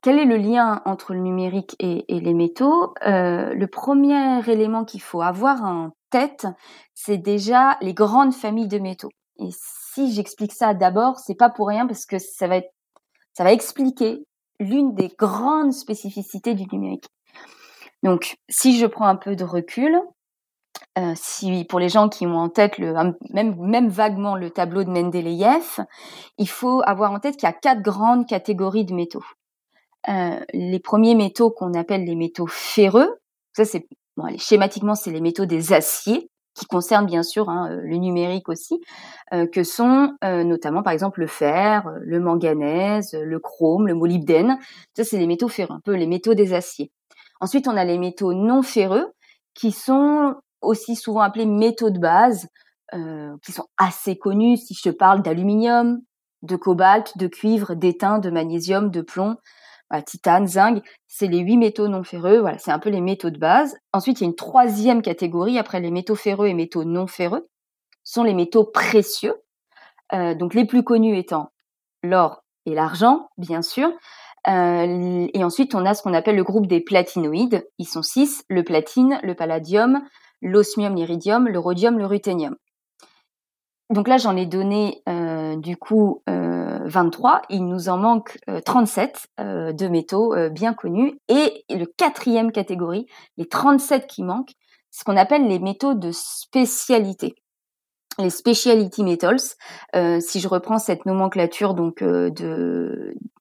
quel 0.00 0.18
est 0.18 0.24
le 0.24 0.36
lien 0.36 0.80
entre 0.86 1.12
le 1.12 1.20
numérique 1.20 1.76
et, 1.78 2.04
les 2.08 2.34
métaux? 2.34 2.94
Le 3.02 3.66
premier 3.66 4.40
élément 4.50 4.84
qu'il 4.84 5.02
faut 5.02 5.22
avoir 5.22 5.62
en 5.64 5.90
tête, 6.10 6.46
c'est 6.94 7.18
déjà 7.18 7.76
les 7.80 7.94
grandes 7.94 8.34
familles 8.34 8.68
de 8.68 8.78
métaux. 8.78 9.10
Et 9.38 9.50
si 9.52 10.12
j'explique 10.12 10.52
ça 10.52 10.74
d'abord, 10.74 11.18
c'est 11.18 11.34
pas 11.34 11.50
pour 11.50 11.68
rien 11.68 11.86
parce 11.86 12.06
que 12.06 12.18
ça 12.18 12.46
va 12.48 13.52
expliquer 13.52 14.24
l'une 14.58 14.94
des 14.94 15.08
grandes 15.08 15.72
spécificités 15.72 16.54
du 16.54 16.64
numérique. 16.72 17.08
Donc, 18.02 18.36
si 18.48 18.78
je 18.78 18.86
prends 18.86 19.06
un 19.06 19.16
peu 19.16 19.36
de 19.36 19.44
recul, 19.44 20.00
euh, 20.98 21.12
si 21.14 21.64
pour 21.64 21.78
les 21.78 21.88
gens 21.88 22.08
qui 22.08 22.26
ont 22.26 22.36
en 22.36 22.48
tête 22.48 22.78
le, 22.78 22.94
même, 23.30 23.56
même 23.58 23.88
vaguement 23.88 24.36
le 24.36 24.50
tableau 24.50 24.84
de 24.84 24.90
Mendeleïev, 24.90 25.80
il 26.38 26.48
faut 26.48 26.82
avoir 26.84 27.12
en 27.12 27.20
tête 27.20 27.36
qu'il 27.36 27.46
y 27.46 27.50
a 27.50 27.52
quatre 27.52 27.82
grandes 27.82 28.26
catégories 28.26 28.84
de 28.84 28.94
métaux. 28.94 29.24
Euh, 30.08 30.40
les 30.52 30.80
premiers 30.80 31.14
métaux 31.14 31.50
qu'on 31.50 31.74
appelle 31.74 32.04
les 32.04 32.16
métaux 32.16 32.46
ferreux, 32.46 33.20
ça 33.52 33.64
c'est 33.64 33.86
bon, 34.16 34.26
schématiquement 34.38 34.94
c'est 34.94 35.10
les 35.10 35.20
métaux 35.20 35.46
des 35.46 35.72
aciers 35.72 36.30
qui 36.54 36.66
concernent 36.66 37.06
bien 37.06 37.22
sûr 37.22 37.48
hein, 37.48 37.70
euh, 37.70 37.80
le 37.82 37.96
numérique 37.96 38.48
aussi, 38.48 38.80
euh, 39.32 39.46
que 39.46 39.62
sont 39.62 40.12
euh, 40.24 40.44
notamment 40.44 40.82
par 40.82 40.92
exemple 40.92 41.20
le 41.20 41.26
fer, 41.26 41.90
le 42.00 42.20
manganèse, 42.20 43.14
le 43.14 43.38
chrome, 43.38 43.86
le 43.86 43.94
molybdène. 43.94 44.58
Ça, 44.96 45.04
c'est 45.04 45.18
les 45.18 45.26
métaux 45.26 45.48
ferreux, 45.48 45.74
un 45.74 45.80
peu 45.84 45.94
les 45.94 46.06
métaux 46.06 46.34
des 46.34 46.52
aciers. 46.52 46.90
Ensuite, 47.40 47.68
on 47.68 47.76
a 47.76 47.84
les 47.84 47.98
métaux 47.98 48.34
non 48.34 48.62
ferreux, 48.62 49.12
qui 49.54 49.72
sont 49.72 50.34
aussi 50.60 50.96
souvent 50.96 51.20
appelés 51.20 51.46
métaux 51.46 51.90
de 51.90 51.98
base, 51.98 52.48
qui 53.44 53.52
sont 53.52 53.66
assez 53.78 54.18
connus. 54.18 54.56
Si 54.56 54.74
je 54.74 54.90
te 54.90 54.94
parle 54.94 55.22
d'aluminium, 55.22 56.00
de 56.42 56.56
cobalt, 56.56 57.16
de 57.16 57.28
cuivre, 57.28 57.74
d'étain, 57.74 58.18
de 58.18 58.30
magnésium, 58.30 58.90
de 58.90 59.00
plomb, 59.00 59.36
titane, 60.06 60.46
zinc, 60.46 60.82
c'est 61.06 61.26
les 61.26 61.38
huit 61.38 61.56
métaux 61.56 61.88
non 61.88 62.02
ferreux. 62.02 62.38
Voilà, 62.40 62.58
c'est 62.58 62.72
un 62.72 62.78
peu 62.78 62.90
les 62.90 63.00
métaux 63.00 63.30
de 63.30 63.38
base. 63.38 63.76
Ensuite, 63.92 64.20
il 64.20 64.24
y 64.24 64.26
a 64.26 64.30
une 64.30 64.36
troisième 64.36 65.02
catégorie 65.02 65.58
après 65.58 65.80
les 65.80 65.90
métaux 65.90 66.16
ferreux 66.16 66.48
et 66.48 66.54
métaux 66.54 66.84
non 66.84 67.06
ferreux, 67.06 67.48
sont 68.02 68.24
les 68.24 68.34
métaux 68.34 68.64
précieux. 68.64 69.34
Euh, 70.12 70.34
donc 70.34 70.54
les 70.54 70.64
plus 70.64 70.82
connus 70.82 71.16
étant 71.16 71.50
l'or 72.02 72.42
et 72.66 72.74
l'argent, 72.74 73.28
bien 73.38 73.62
sûr. 73.62 73.90
Euh, 74.48 75.28
et 75.32 75.44
ensuite, 75.44 75.74
on 75.74 75.84
a 75.84 75.94
ce 75.94 76.02
qu'on 76.02 76.14
appelle 76.14 76.36
le 76.36 76.44
groupe 76.44 76.66
des 76.66 76.80
platinoïdes. 76.80 77.68
Ils 77.78 77.86
sont 77.86 78.02
six 78.02 78.42
le 78.48 78.64
platine, 78.64 79.20
le 79.22 79.34
palladium, 79.34 80.02
l'osmium, 80.42 80.94
l'iridium, 80.94 81.48
le 81.48 81.58
rhodium, 81.58 81.98
le 81.98 82.06
ruthénium. 82.06 82.56
Donc 83.90 84.06
là, 84.06 84.18
j'en 84.18 84.36
ai 84.36 84.46
donné 84.46 85.02
euh, 85.08 85.56
du 85.56 85.76
coup 85.76 86.22
23, 86.90 87.42
il 87.48 87.66
nous 87.66 87.88
en 87.88 87.96
manque 87.96 88.38
37 88.64 89.28
euh, 89.38 89.42
euh, 89.42 89.72
de 89.72 89.88
métaux 89.88 90.34
euh, 90.34 90.50
bien 90.50 90.74
connus. 90.74 91.18
Et 91.28 91.64
le 91.70 91.86
quatrième 91.86 92.52
catégorie, 92.52 93.06
les 93.36 93.46
37 93.46 94.06
qui 94.06 94.22
manquent, 94.22 94.52
ce 94.90 95.04
qu'on 95.04 95.16
appelle 95.16 95.46
les 95.46 95.58
métaux 95.58 95.94
de 95.94 96.10
spécialité 96.12 97.34
les 98.18 98.28
specialty 98.28 99.02
metals. 99.02 99.40
si 100.20 100.40
je 100.40 100.48
reprends 100.48 100.78
cette 100.78 101.06
nomenclature 101.06 101.72
donc 101.72 102.04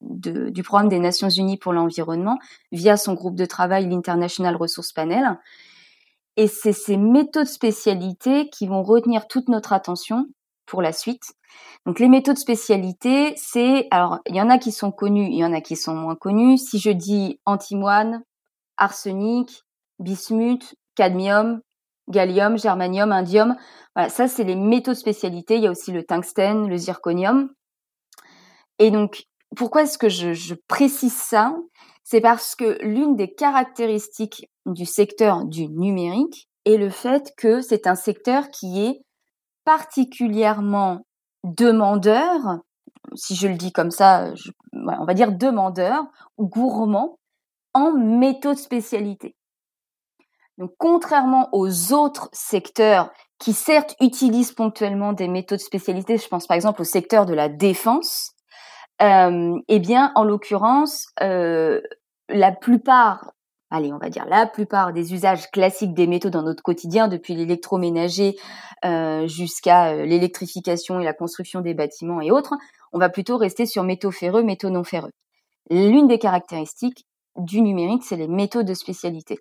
du 0.01 0.63
programme 0.63 0.87
des 0.87 0.99
Nations 0.99 1.27
Unies 1.27 1.57
pour 1.57 1.73
l'environnement 1.73 2.37
via 2.71 2.95
son 2.95 3.13
groupe 3.13 3.35
de 3.35 3.45
travail 3.45 3.89
l'International 3.89 4.55
Resource 4.55 4.93
Panel. 4.93 5.37
Et 6.39 6.47
c'est 6.47 6.71
ces 6.71 6.95
métaux 6.95 7.43
de 7.43 7.49
spécialité 7.49 8.49
qui 8.49 8.65
vont 8.65 8.81
retenir 8.81 9.27
toute 9.27 9.49
notre 9.49 9.73
attention 9.73 10.25
pour 10.65 10.81
la 10.81 10.93
suite. 10.93 11.33
Donc 11.85 11.99
les 11.99 12.07
métaux 12.07 12.31
de 12.31 12.37
spécialité, 12.37 13.33
c'est 13.35 13.89
alors 13.91 14.19
il 14.25 14.37
y 14.37 14.41
en 14.41 14.49
a 14.49 14.57
qui 14.57 14.71
sont 14.71 14.93
connus, 14.93 15.27
il 15.29 15.37
y 15.37 15.43
en 15.43 15.51
a 15.51 15.59
qui 15.59 15.75
sont 15.75 15.93
moins 15.93 16.15
connus. 16.15 16.57
Si 16.57 16.79
je 16.79 16.91
dis 16.91 17.41
antimoine, 17.45 18.23
arsenic, 18.77 19.65
bismuth, 19.99 20.75
cadmium, 20.95 21.59
gallium, 22.07 22.57
germanium, 22.57 23.11
indium, 23.11 23.57
voilà, 23.93 24.07
ça 24.07 24.29
c'est 24.29 24.45
les 24.45 24.55
métaux 24.55 24.91
de 24.91 24.97
spécialité. 24.97 25.57
Il 25.57 25.63
y 25.63 25.67
a 25.67 25.71
aussi 25.71 25.91
le 25.91 26.05
tungstène, 26.05 26.69
le 26.69 26.77
zirconium. 26.77 27.49
Et 28.77 28.91
donc 28.91 29.25
pourquoi 29.57 29.81
est-ce 29.81 29.97
que 29.97 30.07
je 30.07 30.55
précise 30.69 31.17
ça? 31.17 31.53
C'est 32.05 32.21
parce 32.21 32.55
que 32.55 32.81
l'une 32.81 33.17
des 33.17 33.35
caractéristiques 33.35 34.48
du 34.65 34.85
secteur 34.85 35.45
du 35.45 35.67
numérique 35.67 36.49
est 36.65 36.77
le 36.77 36.89
fait 36.89 37.33
que 37.37 37.61
c'est 37.61 37.87
un 37.87 37.95
secteur 37.95 38.49
qui 38.49 38.85
est 38.85 39.01
particulièrement 39.65 41.05
demandeur, 41.43 42.59
si 43.15 43.35
je 43.35 43.47
le 43.47 43.55
dis 43.55 43.71
comme 43.71 43.91
ça, 43.91 44.33
on 44.73 45.05
va 45.05 45.13
dire 45.13 45.31
demandeur 45.31 46.03
ou 46.37 46.47
gourmand 46.47 47.17
en 47.73 47.93
métaux 47.93 48.53
de 48.53 48.59
contrairement 50.77 51.49
aux 51.53 51.93
autres 51.93 52.29
secteurs 52.33 53.11
qui 53.37 53.53
certes 53.53 53.95
utilisent 54.01 54.51
ponctuellement 54.51 55.13
des 55.13 55.27
métaux 55.27 55.55
de 55.55 55.61
spécialité, 55.61 56.17
je 56.17 56.27
pense 56.27 56.47
par 56.47 56.55
exemple 56.55 56.81
au 56.81 56.85
secteur 56.85 57.25
de 57.25 57.33
la 57.33 57.47
défense, 57.47 58.31
euh, 59.01 59.57
eh 59.69 59.79
bien, 59.79 60.11
en 60.15 60.25
l'occurrence, 60.25 61.05
euh, 61.21 61.81
la 62.27 62.51
plupart 62.51 63.31
allez, 63.69 63.93
on 63.93 63.97
va 63.97 64.09
dire 64.09 64.25
la 64.25 64.45
plupart 64.45 64.93
des 64.93 65.13
usages 65.13 65.49
classiques 65.51 65.93
des 65.93 66.07
métaux 66.07 66.29
dans 66.29 66.43
notre 66.43 66.63
quotidien, 66.63 67.07
depuis 67.07 67.35
l'électroménager 67.35 68.35
euh, 68.85 69.27
jusqu'à 69.27 69.91
euh, 69.91 70.05
l'électrification 70.05 70.99
et 70.99 71.03
la 71.03 71.13
construction 71.13 71.61
des 71.61 71.73
bâtiments 71.73 72.21
et 72.21 72.31
autres, 72.31 72.55
on 72.93 72.99
va 72.99 73.09
plutôt 73.09 73.37
rester 73.37 73.65
sur 73.65 73.83
métaux 73.83 74.11
ferreux, 74.11 74.43
métaux 74.43 74.69
non 74.69 74.83
ferreux. 74.83 75.11
L'une 75.69 76.07
des 76.07 76.19
caractéristiques 76.19 77.05
du 77.37 77.61
numérique, 77.61 78.03
c'est 78.03 78.15
les 78.15 78.27
métaux 78.27 78.63
de 78.63 78.73
spécialité. 78.73 79.39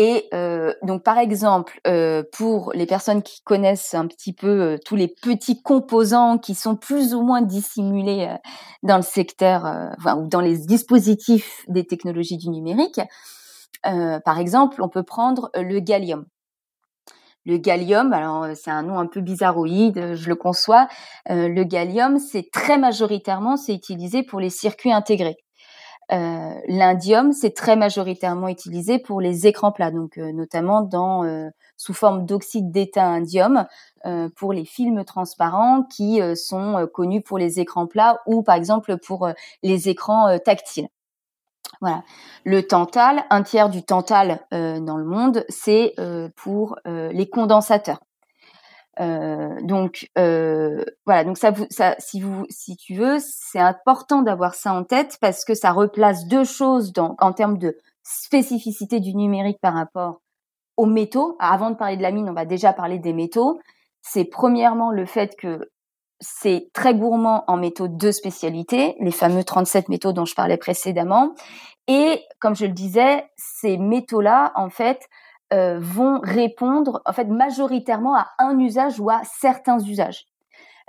Et 0.00 0.28
euh, 0.32 0.72
donc, 0.84 1.02
par 1.02 1.18
exemple, 1.18 1.80
euh, 1.88 2.22
pour 2.32 2.70
les 2.72 2.86
personnes 2.86 3.20
qui 3.20 3.42
connaissent 3.42 3.94
un 3.94 4.06
petit 4.06 4.32
peu 4.32 4.46
euh, 4.46 4.76
tous 4.84 4.94
les 4.94 5.08
petits 5.08 5.60
composants 5.60 6.38
qui 6.38 6.54
sont 6.54 6.76
plus 6.76 7.16
ou 7.16 7.22
moins 7.22 7.42
dissimulés 7.42 8.32
dans 8.84 8.96
le 8.96 9.02
secteur, 9.02 9.64
enfin, 9.98 10.16
ou 10.16 10.28
dans 10.28 10.40
les 10.40 10.56
dispositifs 10.58 11.64
des 11.66 11.84
technologies 11.84 12.36
du 12.36 12.48
numérique, 12.48 13.00
par 13.82 14.38
exemple, 14.38 14.82
on 14.82 14.88
peut 14.88 15.02
prendre 15.02 15.50
le 15.56 15.80
gallium. 15.80 16.26
Le 17.44 17.56
gallium, 17.56 18.12
alors 18.12 18.46
c'est 18.54 18.70
un 18.70 18.82
nom 18.84 18.98
un 19.00 19.06
peu 19.06 19.20
bizarroïde, 19.20 20.14
je 20.14 20.28
le 20.28 20.36
conçois. 20.36 20.86
le 21.28 21.64
gallium, 21.64 22.18
c'est 22.18 22.50
très 22.52 22.78
majoritairement, 22.78 23.56
c'est 23.56 23.74
utilisé 23.74 24.22
pour 24.22 24.38
les 24.38 24.50
circuits 24.50 24.92
intégrés. 24.92 25.38
Euh, 26.12 26.54
l'indium, 26.68 27.32
c'est 27.32 27.54
très 27.54 27.76
majoritairement 27.76 28.48
utilisé 28.48 28.98
pour 28.98 29.20
les 29.20 29.46
écrans 29.46 29.72
plats, 29.72 29.90
donc 29.90 30.18
euh, 30.18 30.32
notamment 30.32 30.82
dans 30.82 31.24
euh, 31.24 31.48
sous 31.76 31.94
forme 31.94 32.24
d'oxyde 32.26 32.70
d'étain 32.70 33.12
indium 33.12 33.66
pour 34.36 34.52
les 34.52 34.64
films 34.64 35.04
transparents 35.04 35.82
qui 35.82 36.20
sont 36.34 36.88
connus 36.94 37.20
pour 37.20 37.36
les 37.36 37.60
écrans 37.60 37.86
plats 37.86 38.20
ou 38.26 38.42
par 38.42 38.54
exemple 38.54 38.96
pour 38.96 39.28
les 39.62 39.88
écrans 39.88 40.38
tactiles. 40.38 40.88
Voilà. 41.80 42.02
Le 42.44 42.62
tantal, 42.66 43.24
un 43.30 43.42
tiers 43.42 43.68
du 43.68 43.82
tantal 43.82 44.40
euh, 44.52 44.80
dans 44.80 44.96
le 44.96 45.04
monde, 45.04 45.44
c'est 45.48 45.94
euh, 45.98 46.28
pour 46.36 46.76
euh, 46.86 47.12
les 47.12 47.28
condensateurs. 47.28 48.00
Donc 48.98 50.10
voilà, 50.16 51.24
donc 51.24 51.38
ça, 51.38 51.52
ça, 51.70 51.94
si 51.98 52.20
vous, 52.20 52.46
si 52.50 52.76
tu 52.76 52.94
veux, 52.94 53.18
c'est 53.20 53.60
important 53.60 54.22
d'avoir 54.22 54.54
ça 54.54 54.72
en 54.72 54.84
tête 54.84 55.18
parce 55.20 55.44
que 55.44 55.54
ça 55.54 55.72
replace 55.72 56.26
deux 56.26 56.44
choses 56.44 56.92
dans, 56.92 57.14
en 57.20 57.32
termes 57.32 57.58
de 57.58 57.76
spécificité 58.02 59.00
du 59.00 59.14
numérique 59.14 59.60
par 59.60 59.74
rapport 59.74 60.20
aux 60.76 60.86
métaux. 60.86 61.36
Avant 61.38 61.70
de 61.70 61.76
parler 61.76 61.96
de 61.96 62.02
la 62.02 62.10
mine, 62.10 62.28
on 62.30 62.34
va 62.34 62.46
déjà 62.46 62.72
parler 62.72 62.98
des 62.98 63.12
métaux. 63.12 63.60
C'est 64.00 64.24
premièrement 64.24 64.90
le 64.90 65.04
fait 65.04 65.36
que 65.36 65.70
c'est 66.20 66.70
très 66.72 66.94
gourmand 66.94 67.44
en 67.46 67.56
métaux 67.56 67.88
de 67.88 68.10
spécialité, 68.10 68.96
les 69.00 69.10
fameux 69.10 69.44
37 69.44 69.88
métaux 69.88 70.12
dont 70.12 70.24
je 70.24 70.34
parlais 70.34 70.56
précédemment. 70.56 71.34
Et 71.86 72.22
comme 72.40 72.56
je 72.56 72.66
le 72.66 72.72
disais, 72.72 73.24
ces 73.36 73.76
métaux-là, 73.76 74.52
en 74.56 74.70
fait, 74.70 75.08
euh, 75.52 75.78
vont 75.80 76.20
répondre, 76.22 77.02
en 77.06 77.12
fait, 77.12 77.26
majoritairement 77.26 78.14
à 78.16 78.28
un 78.38 78.58
usage 78.58 79.00
ou 79.00 79.10
à 79.10 79.22
certains 79.24 79.78
usages. 79.80 80.26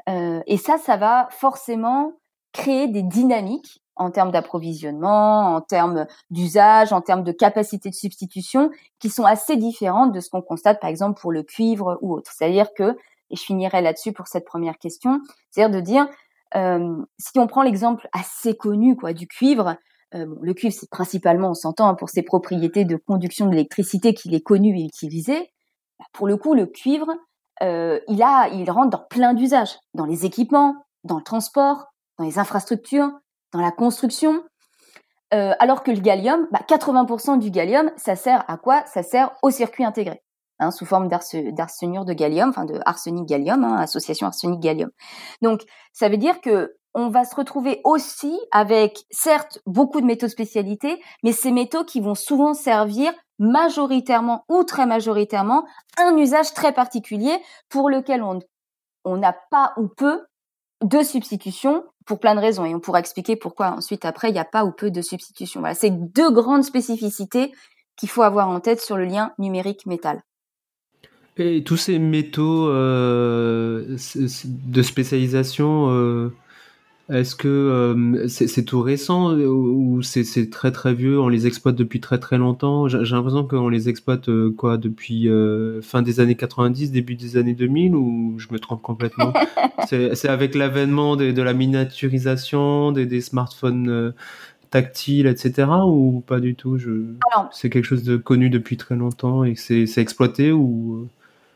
Euh, 0.07 0.41
et 0.47 0.57
ça, 0.57 0.77
ça 0.77 0.97
va 0.97 1.27
forcément 1.31 2.13
créer 2.51 2.87
des 2.87 3.03
dynamiques 3.03 3.81
en 3.95 4.11
termes 4.11 4.31
d'approvisionnement, 4.31 5.55
en 5.55 5.61
termes 5.61 6.07
d'usage, 6.31 6.93
en 6.93 7.01
termes 7.01 7.23
de 7.23 7.33
capacité 7.33 7.89
de 7.89 7.95
substitution, 7.95 8.71
qui 8.99 9.09
sont 9.09 9.25
assez 9.25 9.57
différentes 9.57 10.13
de 10.13 10.19
ce 10.19 10.29
qu'on 10.29 10.41
constate, 10.41 10.79
par 10.79 10.89
exemple, 10.89 11.19
pour 11.19 11.31
le 11.31 11.43
cuivre 11.43 11.97
ou 12.01 12.13
autre. 12.13 12.31
C'est-à-dire 12.33 12.73
que 12.73 12.95
et 13.29 13.35
je 13.35 13.43
finirai 13.43 13.81
là-dessus 13.81 14.11
pour 14.11 14.27
cette 14.27 14.45
première 14.45 14.77
question, 14.77 15.21
c'est-à-dire 15.51 15.75
de 15.75 15.81
dire, 15.81 16.07
euh, 16.55 16.95
si 17.17 17.37
on 17.37 17.47
prend 17.47 17.61
l'exemple 17.61 18.07
assez 18.11 18.55
connu 18.55 18.95
quoi 18.95 19.13
du 19.13 19.27
cuivre, 19.27 19.75
euh, 20.15 20.25
le 20.41 20.53
cuivre 20.53 20.75
c'est 20.77 20.89
principalement, 20.89 21.51
on 21.51 21.53
s'entend, 21.53 21.89
hein, 21.89 21.95
pour 21.95 22.09
ses 22.09 22.23
propriétés 22.23 22.85
de 22.85 22.95
conduction 22.95 23.47
d'électricité 23.47 24.13
qu'il 24.13 24.33
est 24.33 24.41
connu 24.41 24.77
et 24.77 24.83
utilisé. 24.83 25.51
Bah, 25.99 26.05
pour 26.13 26.27
le 26.27 26.37
coup, 26.37 26.53
le 26.53 26.65
cuivre, 26.65 27.07
euh, 27.61 27.99
il 28.07 28.23
a, 28.23 28.49
il 28.49 28.69
rentre 28.71 28.89
dans 28.89 29.05
plein 29.09 29.33
d'usages, 29.33 29.77
dans 29.93 30.05
les 30.05 30.25
équipements, 30.25 30.75
dans 31.03 31.17
le 31.17 31.23
transport, 31.23 31.85
dans 32.17 32.25
les 32.25 32.39
infrastructures, 32.39 33.11
dans 33.53 33.61
la 33.61 33.71
construction. 33.71 34.43
Euh, 35.33 35.53
alors 35.59 35.83
que 35.83 35.91
le 35.91 35.99
gallium, 35.99 36.47
bah, 36.51 36.61
80% 36.67 37.37
du 37.37 37.51
gallium, 37.51 37.91
ça 37.97 38.15
sert 38.15 38.43
à 38.49 38.57
quoi? 38.57 38.83
Ça 38.87 39.03
sert 39.03 39.31
au 39.43 39.51
circuit 39.51 39.83
intégré. 39.83 40.21
Hein, 40.61 40.71
sous 40.71 40.85
forme 40.85 41.07
d'arsenure 41.07 42.03
de 42.03 42.13
gallium, 42.13 42.49
enfin 42.49 42.65
de 42.65 42.79
arsenic 42.85 43.25
gallium, 43.25 43.63
hein, 43.63 43.77
association 43.77 44.27
arsenic 44.27 44.59
gallium. 44.59 44.89
Donc, 45.41 45.61
ça 45.93 46.09
veut 46.09 46.17
dire 46.17 46.41
que 46.41 46.75
on 46.93 47.09
va 47.09 47.25
se 47.25 47.35
retrouver 47.35 47.81
aussi 47.83 48.39
avec, 48.51 49.05
certes, 49.11 49.59
beaucoup 49.65 50.01
de 50.01 50.05
métaux 50.05 50.27
spécialités, 50.27 51.01
mais 51.23 51.31
ces 51.31 51.51
métaux 51.51 51.83
qui 51.83 52.01
vont 52.01 52.15
souvent 52.15 52.53
servir 52.53 53.11
majoritairement 53.37 54.43
ou 54.49 54.63
très 54.63 54.85
majoritairement 54.85 55.65
un 55.97 56.17
usage 56.17 56.53
très 56.53 56.73
particulier 56.73 57.37
pour 57.69 57.89
lequel 57.89 58.23
on 58.23 59.17
n'a 59.17 59.35
pas 59.49 59.73
ou 59.77 59.87
peu 59.87 60.25
de 60.83 61.03
substitution 61.03 61.83
pour 62.05 62.19
plein 62.19 62.35
de 62.35 62.39
raisons 62.39 62.65
et 62.65 62.73
on 62.73 62.79
pourra 62.79 62.99
expliquer 62.99 63.35
pourquoi 63.35 63.71
ensuite 63.71 64.05
après 64.05 64.29
il 64.29 64.33
n'y 64.33 64.39
a 64.39 64.45
pas 64.45 64.65
ou 64.65 64.71
peu 64.71 64.91
de 64.91 65.01
substitution. 65.01 65.59
Voilà, 65.59 65.75
c'est 65.75 65.91
deux 65.91 66.31
grandes 66.31 66.63
spécificités 66.63 67.53
qu'il 67.95 68.09
faut 68.09 68.21
avoir 68.21 68.49
en 68.49 68.59
tête 68.59 68.81
sur 68.81 68.97
le 68.97 69.05
lien 69.05 69.31
numérique 69.37 69.85
métal. 69.85 70.21
Et 71.37 71.63
tous 71.63 71.77
ces 71.77 71.99
métaux 71.99 72.67
euh, 72.67 73.97
de 74.45 74.81
spécialisation, 74.81 75.89
euh, 75.89 76.33
est-ce 77.09 77.35
que 77.35 77.47
euh, 77.47 78.27
c'est 78.27 78.63
tout 78.63 78.81
récent 78.81 79.33
ou 79.33 80.01
c'est 80.01 80.49
très 80.49 80.71
très 80.71 80.93
vieux 80.93 81.19
On 81.19 81.27
les 81.27 81.47
exploite 81.47 81.75
depuis 81.75 81.99
très 81.99 82.19
très 82.19 82.37
longtemps? 82.37 82.87
J'ai 82.87 83.15
l'impression 83.15 83.45
qu'on 83.45 83.69
les 83.69 83.89
exploite 83.89 84.29
quoi 84.57 84.77
depuis 84.77 85.29
fin 85.81 86.01
des 86.01 86.19
années 86.19 86.35
90, 86.35 86.91
début 86.91 87.15
des 87.15 87.37
années 87.37 87.55
2000 87.55 87.95
ou 87.95 88.35
je 88.37 88.47
me 88.51 88.59
trompe 88.59 88.81
complètement? 88.81 89.33
C'est 89.87 90.29
avec 90.29 90.55
l'avènement 90.55 91.15
de, 91.15 91.41
la 91.41 91.53
miniaturisation, 91.53 92.91
des, 92.91 93.21
smartphones 93.21 94.13
tactiles, 94.69 95.25
etc. 95.25 95.67
ou 95.87 96.23
pas 96.25 96.39
du 96.39 96.53
tout? 96.55 96.77
C'est 97.51 97.69
quelque 97.69 97.85
chose 97.85 98.03
de 98.03 98.17
connu 98.17 98.49
depuis 98.49 98.77
très 98.77 98.95
longtemps 98.95 99.43
et 99.43 99.55
c'est 99.55 99.97
exploité 99.97 100.51
ou 100.51 101.07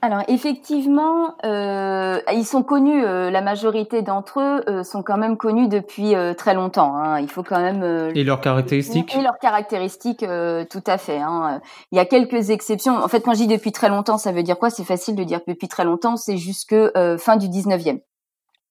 alors 0.03 0.23
effectivement, 0.27 1.33
euh, 1.45 2.19
ils 2.33 2.45
sont 2.45 2.61
connus, 2.61 3.05
euh, 3.05 3.31
la 3.31 3.39
majorité 3.39 4.01
d'entre 4.01 4.41
eux 4.41 4.61
euh, 4.67 4.83
sont 4.83 5.01
quand 5.01 5.15
même 5.15 5.37
connus 5.37 5.69
depuis 5.69 6.13
très 6.37 6.53
longtemps. 6.53 6.97
Hein. 6.97 7.21
Il 7.21 7.29
faut 7.29 7.41
quand 7.41 7.61
même. 7.61 8.11
et 8.13 8.25
leurs 8.25 8.41
caractéristiques? 8.41 9.15
Et 9.15 9.21
leurs 9.21 9.37
caractéristiques, 9.39 10.25
tout 10.69 10.83
à 10.85 10.97
fait. 10.97 11.19
Hein. 11.19 11.61
Il 11.93 11.95
y 11.95 11.99
a 11.99 12.05
quelques 12.05 12.49
exceptions. 12.49 12.97
En 12.97 13.07
fait, 13.07 13.21
quand 13.21 13.33
je 13.33 13.37
dis 13.37 13.47
depuis 13.47 13.71
très 13.71 13.87
longtemps, 13.87 14.17
ça 14.17 14.33
veut 14.33 14.43
dire 14.43 14.59
quoi? 14.59 14.69
C'est 14.69 14.83
facile 14.83 15.15
de 15.15 15.23
dire 15.23 15.39
depuis 15.47 15.69
très 15.69 15.85
longtemps. 15.85 16.17
C'est 16.17 16.35
jusque 16.35 16.75
fin 17.17 17.37
du 17.37 17.47
19e. 17.47 18.01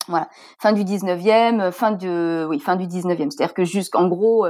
Voilà, 0.08 0.28
fin 0.60 0.74
du 0.74 0.84
19e, 0.84 1.72
fin 1.72 1.92
de, 1.92 2.46
oui, 2.46 2.60
fin 2.60 2.76
du 2.76 2.84
19e. 2.84 3.30
C'est-à-dire 3.30 3.54
que 3.54 3.64
jusqu'en 3.64 4.06
gros, 4.06 4.48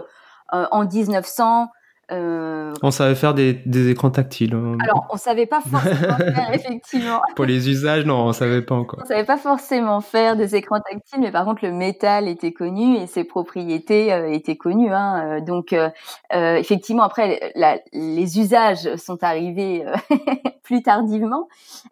en 0.50 0.84
1900. 0.84 1.68
Euh... 2.10 2.74
On 2.82 2.90
savait 2.90 3.14
faire 3.14 3.32
des, 3.32 3.54
des, 3.64 3.90
écrans 3.90 4.10
tactiles. 4.10 4.54
Hein. 4.54 4.76
Alors, 4.82 5.06
on 5.10 5.16
savait 5.16 5.46
pas 5.46 5.60
forcément 5.60 6.16
faire, 6.16 6.50
effectivement. 6.52 7.20
Pour 7.36 7.44
les 7.44 7.70
usages, 7.70 8.04
non, 8.04 8.26
on 8.26 8.32
savait 8.32 8.62
pas 8.62 8.74
encore. 8.74 9.00
On 9.02 9.06
savait 9.06 9.24
pas 9.24 9.38
forcément 9.38 10.00
faire 10.00 10.36
des 10.36 10.56
écrans 10.56 10.80
tactiles, 10.80 11.20
mais 11.20 11.30
par 11.30 11.44
contre, 11.44 11.64
le 11.64 11.72
métal 11.72 12.28
était 12.28 12.52
connu 12.52 12.96
et 12.96 13.06
ses 13.06 13.24
propriétés 13.24 14.12
euh, 14.12 14.30
étaient 14.30 14.56
connues. 14.56 14.92
Hein. 14.92 15.24
Euh, 15.24 15.40
donc, 15.40 15.72
euh, 15.72 15.90
euh, 16.34 16.56
effectivement, 16.56 17.04
après, 17.04 17.52
la, 17.54 17.78
les 17.92 18.38
usages 18.38 18.96
sont 18.96 19.22
arrivés 19.22 19.84
plus 20.64 20.82
tardivement, 20.82 21.48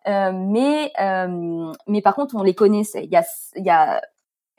mais 0.07 0.93
mais 1.87 2.03
par 2.03 2.15
contre, 2.15 2.35
on 2.37 2.43
les 2.43 2.55
connaissait. 2.55 3.05
Il 3.05 3.11
y 3.11 3.17
a, 3.17 3.25
il 3.57 3.65
y 3.65 3.71
a 3.71 4.01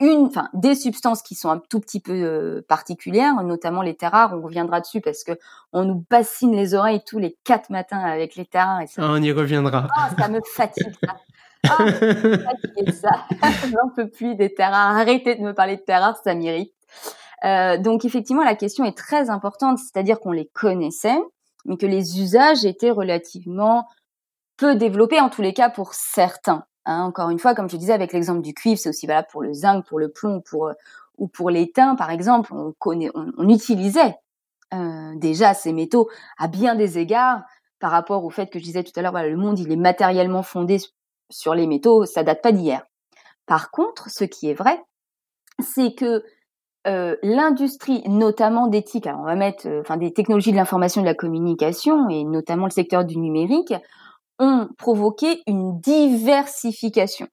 une, 0.02 0.26
enfin, 0.26 0.48
des 0.52 0.74
substances 0.74 1.22
qui 1.22 1.36
sont 1.36 1.48
un 1.48 1.58
tout 1.70 1.78
petit 1.78 2.00
peu 2.00 2.12
euh, 2.12 2.62
particulières, 2.66 3.34
notamment 3.44 3.82
les 3.82 3.94
terres 3.94 4.10
rares. 4.10 4.34
On 4.34 4.42
reviendra 4.42 4.80
dessus 4.80 5.00
parce 5.00 5.22
que 5.22 5.32
on 5.72 5.84
nous 5.84 6.04
bassine 6.10 6.54
les 6.54 6.74
oreilles 6.74 7.02
tous 7.06 7.18
les 7.18 7.38
quatre 7.44 7.70
matins 7.70 8.00
avec 8.00 8.34
les 8.34 8.44
terres 8.44 8.66
rares. 8.66 8.80
Et 8.82 8.86
ça, 8.88 9.02
on 9.04 9.22
y 9.22 9.30
reviendra. 9.30 9.86
Ah, 9.96 10.10
ça 10.18 10.28
me 10.28 10.40
fatigue. 10.54 10.92
Ça. 11.04 11.16
Ah, 11.70 11.86
fatigue 11.86 12.92
ça. 12.92 13.10
J'en 13.70 13.90
peux 13.94 14.10
plus 14.10 14.34
des 14.34 14.52
terres 14.52 14.72
rares. 14.72 14.96
Arrêtez 14.96 15.36
de 15.36 15.42
me 15.42 15.54
parler 15.54 15.76
de 15.76 15.82
terres 15.82 16.02
rares, 16.02 16.18
ça 16.22 16.34
m'irrite. 16.34 16.74
Euh, 17.44 17.78
donc 17.78 18.04
effectivement, 18.04 18.44
la 18.44 18.56
question 18.56 18.84
est 18.84 18.96
très 18.96 19.30
importante, 19.30 19.78
c'est-à-dire 19.78 20.18
qu'on 20.18 20.32
les 20.32 20.50
connaissait, 20.52 21.18
mais 21.64 21.76
que 21.76 21.86
les 21.86 22.20
usages 22.20 22.64
étaient 22.64 22.90
relativement 22.90 23.86
peu 24.56 24.74
développés, 24.74 25.20
en 25.20 25.28
tous 25.28 25.42
les 25.42 25.54
cas 25.54 25.70
pour 25.70 25.94
certains. 25.94 26.64
Hein, 26.84 27.04
encore 27.04 27.30
une 27.30 27.38
fois, 27.38 27.54
comme 27.54 27.70
je 27.70 27.76
disais 27.76 27.92
avec 27.92 28.12
l'exemple 28.12 28.42
du 28.42 28.54
cuivre, 28.54 28.78
c'est 28.78 28.88
aussi 28.88 29.06
valable 29.06 29.28
pour 29.30 29.42
le 29.42 29.52
zinc, 29.52 29.86
pour 29.86 29.98
le 29.98 30.10
plomb, 30.10 30.40
pour 30.40 30.68
euh, 30.68 30.72
ou 31.18 31.28
pour 31.28 31.50
l'étain, 31.50 31.94
par 31.94 32.10
exemple. 32.10 32.52
On 32.52 32.72
connaît, 32.72 33.10
on, 33.14 33.48
utilisait 33.48 34.16
euh, 34.74 35.12
déjà 35.16 35.54
ces 35.54 35.72
métaux 35.72 36.08
à 36.38 36.48
bien 36.48 36.74
des 36.74 36.98
égards 36.98 37.42
par 37.78 37.90
rapport 37.90 38.24
au 38.24 38.30
fait 38.30 38.48
que 38.48 38.58
je 38.58 38.64
disais 38.64 38.84
tout 38.84 38.92
à 38.96 39.02
l'heure, 39.02 39.12
voilà, 39.12 39.28
le 39.28 39.36
monde 39.36 39.58
il 39.58 39.70
est 39.72 39.76
matériellement 39.76 40.42
fondé 40.42 40.78
sur 41.30 41.54
les 41.54 41.66
métaux, 41.66 42.06
ça 42.06 42.22
date 42.22 42.42
pas 42.42 42.52
d'hier. 42.52 42.84
Par 43.46 43.70
contre, 43.70 44.08
ce 44.08 44.24
qui 44.24 44.48
est 44.48 44.54
vrai, 44.54 44.80
c'est 45.60 45.94
que 45.94 46.22
euh, 46.86 47.16
l'industrie, 47.22 48.02
notamment 48.08 48.66
d'éthique, 48.66 49.06
alors 49.06 49.20
on 49.20 49.24
va 49.24 49.36
mettre, 49.36 49.68
euh, 49.68 49.80
enfin 49.80 49.96
des 49.96 50.12
technologies 50.12 50.50
de 50.50 50.56
l'information 50.56 51.00
de 51.00 51.06
la 51.06 51.14
communication, 51.14 52.08
et 52.08 52.24
notamment 52.24 52.66
le 52.66 52.72
secteur 52.72 53.04
du 53.04 53.18
numérique, 53.18 53.72
ont 54.42 54.68
provoqué 54.76 55.42
une 55.46 55.80
diversification. 55.80 57.28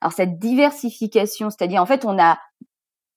Alors 0.00 0.12
cette 0.12 0.38
diversification, 0.38 1.50
c'est-à-dire 1.50 1.82
en 1.82 1.86
fait 1.86 2.04
on 2.04 2.18
a 2.18 2.38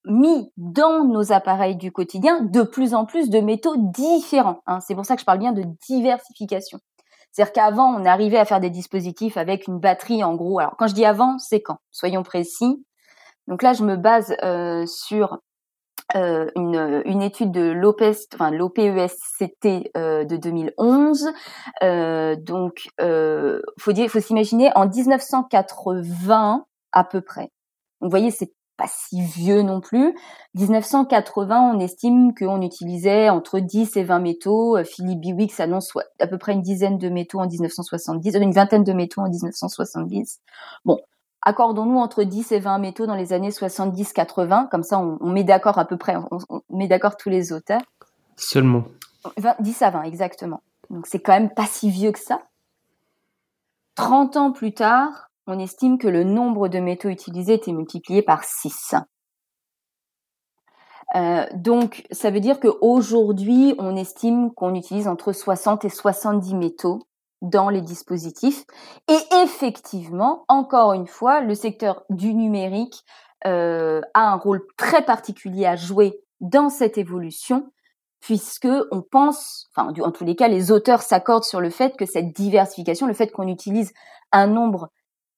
mis 0.05 0.51
dans 0.57 1.03
nos 1.03 1.31
appareils 1.31 1.75
du 1.75 1.91
quotidien 1.91 2.41
de 2.41 2.63
plus 2.63 2.93
en 2.93 3.05
plus 3.05 3.29
de 3.29 3.39
métaux 3.39 3.75
différents. 3.77 4.62
Hein. 4.65 4.79
C'est 4.79 4.95
pour 4.95 5.05
ça 5.05 5.15
que 5.15 5.21
je 5.21 5.25
parle 5.25 5.39
bien 5.39 5.53
de 5.53 5.63
diversification. 5.88 6.79
C'est-à-dire 7.31 7.53
qu'avant, 7.53 7.93
on 7.93 8.05
arrivait 8.05 8.38
à 8.38 8.45
faire 8.45 8.60
des 8.60 8.69
dispositifs 8.69 9.38
avec 9.38 9.67
une 9.67 9.79
batterie 9.79 10.23
en 10.23 10.36
gros. 10.36 10.60
Alors 10.60 10.75
quand 10.77 10.88
je 10.88 10.93
dis 10.93 11.05
avant, 11.05 11.38
c'est 11.39 11.62
quand? 11.62 11.77
Soyons 11.91 12.23
précis. 12.23 12.83
Donc 13.47 13.63
là, 13.63 13.73
je 13.73 13.83
me 13.83 13.95
base 13.95 14.36
euh, 14.43 14.86
sur 14.86 15.39
euh, 16.15 16.50
une, 16.56 17.02
une, 17.06 17.22
étude 17.22 17.52
de 17.52 17.70
l'OPEST, 17.72 18.36
enfin 18.36 18.52
l'OPESCT 18.52 19.91
euh, 19.98 20.24
de 20.24 20.38
2011. 20.38 21.30
Euh, 21.84 22.36
donc, 22.38 22.88
euh, 23.02 23.62
faut 23.78 23.91
dire, 23.91 24.10
faut 24.10 24.22
s'imaginer 24.22 24.72
en 24.76 24.88
1980 24.88 26.65
à 26.93 27.04
peu 27.04 27.22
près. 27.22 27.52
vous 28.02 28.10
voyez, 28.10 28.32
c'est 28.32 28.54
pas 28.78 28.88
si 28.88 29.22
vieux 29.22 29.63
non 29.63 29.82
plus. 29.82 30.15
1980, 30.54 31.74
on 31.74 31.80
estime 31.80 32.34
qu'on 32.34 32.62
utilisait 32.62 33.30
entre 33.30 33.60
10 33.60 33.98
et 33.98 34.04
20 34.04 34.20
métaux. 34.20 34.78
Euh, 34.78 34.84
Philippe 34.84 35.20
Biwix 35.20 35.60
annonce 35.60 35.91
à 36.20 36.28
peu 36.28 36.38
près 36.38 36.54
une 36.54 36.62
dizaine 36.62 36.98
de 36.98 37.10
métaux 37.10 37.39
en 37.39 37.48
1970, 37.48 38.36
une 38.36 38.52
vingtaine 38.52 38.84
de 38.84 38.93
métaux 38.93 39.22
en 39.22 39.30
1970. 39.30 40.39
Bon, 40.86 41.00
accordons-nous 41.47 41.97
entre 41.97 42.23
10 42.23 42.51
et 42.51 42.60
20 42.60 42.77
métaux 42.79 43.05
dans 43.05 43.15
les 43.15 43.31
années 43.31 43.51
70-80, 43.51 44.67
comme 44.67 44.83
ça 44.83 44.99
on, 44.99 45.29
met 45.29 45.45
d'accord 45.45 45.79
à 45.79 45.86
peu 45.86 45.95
près, 45.95 46.17
on, 46.17 46.62
met 46.69 46.89
d'accord 46.89 47.15
tous 47.15 47.29
les 47.29 47.53
auteurs. 47.53 47.81
Seulement. 48.36 48.83
10 49.60 49.81
à 49.81 49.89
20, 49.91 50.03
exactement. 50.03 50.62
Donc 50.89 51.07
c'est 51.07 51.19
quand 51.19 51.31
même 51.31 51.53
pas 51.53 51.65
si 51.65 51.89
vieux 51.89 52.12
que 52.12 52.19
ça. 52.19 52.41
30 53.95 54.36
ans 54.36 54.51
plus 54.51 54.73
tard, 54.73 55.29
on 55.47 55.57
estime 55.57 55.97
que 55.97 56.10
le 56.10 56.25
nombre 56.25 56.67
de 56.67 56.79
métaux 56.79 57.07
utilisés 57.07 57.53
était 57.53 57.71
multiplié 57.71 58.21
par 58.21 58.43
6. 58.43 58.95
Euh, 61.15 61.45
donc, 61.55 62.05
ça 62.12 62.29
veut 62.29 62.41
dire 62.41 62.60
qu'aujourd'hui, 62.60 63.73
on 63.79 63.95
estime 63.95 64.53
qu'on 64.53 64.75
utilise 64.75 65.07
entre 65.07 65.31
60 65.31 65.86
et 65.86 65.89
70 65.89 66.55
métaux 66.55 67.07
dans 67.41 67.69
les 67.69 67.82
dispositifs. 67.82 68.65
Et 69.08 69.19
effectivement, 69.43 70.45
encore 70.47 70.93
une 70.93 71.08
fois, 71.08 71.41
le 71.41 71.56
secteur 71.56 72.04
du 72.10 72.34
numérique 72.34 73.04
euh, 73.45 74.02
a 74.13 74.32
un 74.32 74.36
rôle 74.36 74.65
très 74.78 75.06
particulier 75.06 75.65
à 75.65 75.76
jouer 75.76 76.19
dans 76.41 76.69
cette 76.69 76.97
évolution, 76.97 77.71
puisque 78.19 78.67
on 78.91 79.02
pense, 79.02 79.69
enfin, 79.76 79.93
en 80.02 80.12
tous 80.12 80.26
les 80.26 80.36
cas, 80.36 80.47
les 80.47 80.71
auteurs 80.71 81.02
s'accordent 81.02 81.43
sur 81.43 81.62
le 81.62 81.69
fait 81.69 81.95
que 81.95 82.06
cette 82.06 82.34
diversification, 82.34 83.08
le 83.08 83.13
fait 83.13 83.32
qu'on 83.32 83.47
utilise 83.47 83.93
un 84.32 84.47
nombre 84.47 84.89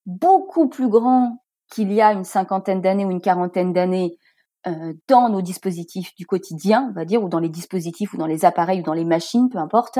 beaucoup 0.05 0.69
plus 0.69 0.87
grand 0.87 1.43
qu'il 1.69 1.91
y 1.93 2.01
a 2.01 2.13
une 2.13 2.23
cinquantaine 2.23 2.81
d'années 2.81 3.05
ou 3.05 3.11
une 3.11 3.21
quarantaine 3.21 3.73
d'années 3.73 4.17
euh, 4.67 4.93
dans 5.07 5.29
nos 5.29 5.41
dispositifs 5.41 6.15
du 6.15 6.25
quotidien, 6.25 6.87
on 6.89 6.93
va 6.93 7.05
dire, 7.05 7.23
ou 7.23 7.29
dans 7.29 7.39
les 7.39 7.49
dispositifs 7.49 8.13
ou 8.13 8.17
dans 8.17 8.25
les 8.25 8.43
appareils 8.43 8.79
ou 8.79 8.83
dans 8.83 8.93
les 8.93 9.05
machines, 9.05 9.49
peu 9.49 9.57
importe, 9.57 9.99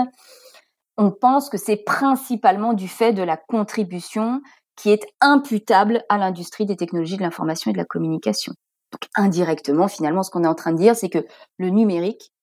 on 1.00 1.12
pense 1.12 1.50
que 1.50 1.58
c'est 1.58 1.78
principalement 1.78 2.74
du 2.74 2.90
fait 2.90 3.14
de 3.14 3.24
la 3.24 3.38
contribution 3.38 4.42
qui 4.76 4.90
est 4.90 5.08
imputable 5.22 6.04
à 6.10 6.18
l'industrie 6.18 6.66
des 6.66 6.76
technologies 6.76 7.16
de 7.16 7.22
l'information 7.22 7.72
et 7.72 7.74
de 7.74 7.78
la 7.78 7.86
communication. 7.86 8.54
Donc 8.92 9.10
indirectement, 9.16 9.88
finalement, 9.88 10.24
ce 10.24 10.30
qu'on 10.30 10.44
est 10.44 10.48
en 10.48 10.56
train 10.56 10.74
de 10.74 10.78
dire, 10.78 10.98
c'est 10.98 11.10
que 11.10 11.26
le 11.58 11.70
numérique 11.70 12.34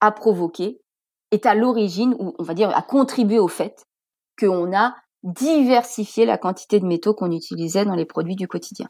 a 0.00 0.12
provoqué, 0.12 0.80
est 1.30 1.44
à 1.44 1.54
l'origine, 1.54 2.16
ou 2.18 2.34
on 2.38 2.42
va 2.42 2.54
dire, 2.54 2.74
a 2.74 2.80
contribué 2.80 3.38
au 3.38 3.48
fait 3.48 3.84
qu'on 4.40 4.74
a 4.74 4.94
diversifié 5.22 6.24
la 6.24 6.38
quantité 6.38 6.80
de 6.80 6.86
métaux 6.86 7.12
qu'on 7.12 7.32
utilisait 7.32 7.84
dans 7.84 7.96
les 7.96 8.06
produits 8.06 8.36
du 8.36 8.48
quotidien. 8.48 8.88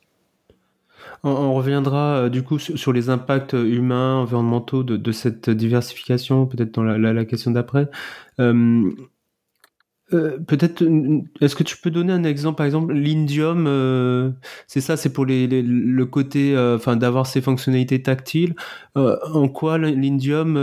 On, 1.24 1.54
reviendra 1.54 2.16
euh, 2.16 2.28
du 2.28 2.42
coup 2.44 2.58
sur, 2.58 2.92
les 2.92 3.10
impacts 3.10 3.54
humains, 3.54 4.16
environnementaux 4.16 4.84
de, 4.84 5.12
cette 5.12 5.50
diversification, 5.50 6.46
peut-être 6.46 6.72
dans 6.72 6.84
la, 6.84 7.24
question 7.24 7.50
d'après. 7.50 7.88
Euh, 8.38 8.90
euh, 10.12 10.38
peut-être, 10.38 10.84
est-ce 11.40 11.56
que 11.56 11.64
tu 11.64 11.76
peux 11.76 11.90
donner 11.90 12.12
un 12.12 12.22
exemple, 12.22 12.56
par 12.56 12.66
exemple, 12.66 12.94
l'indium, 12.94 13.66
euh, 13.66 14.30
c'est 14.68 14.80
ça, 14.80 14.96
c'est 14.96 15.12
pour 15.12 15.26
les, 15.26 15.48
le 15.48 16.06
côté, 16.06 16.54
euh, 16.54 16.76
enfin, 16.76 16.94
d'avoir 16.96 17.26
ses 17.26 17.40
fonctionnalités 17.40 18.00
tactiles. 18.02 18.54
en 18.94 19.48
quoi 19.48 19.78
l'indium 19.78 20.56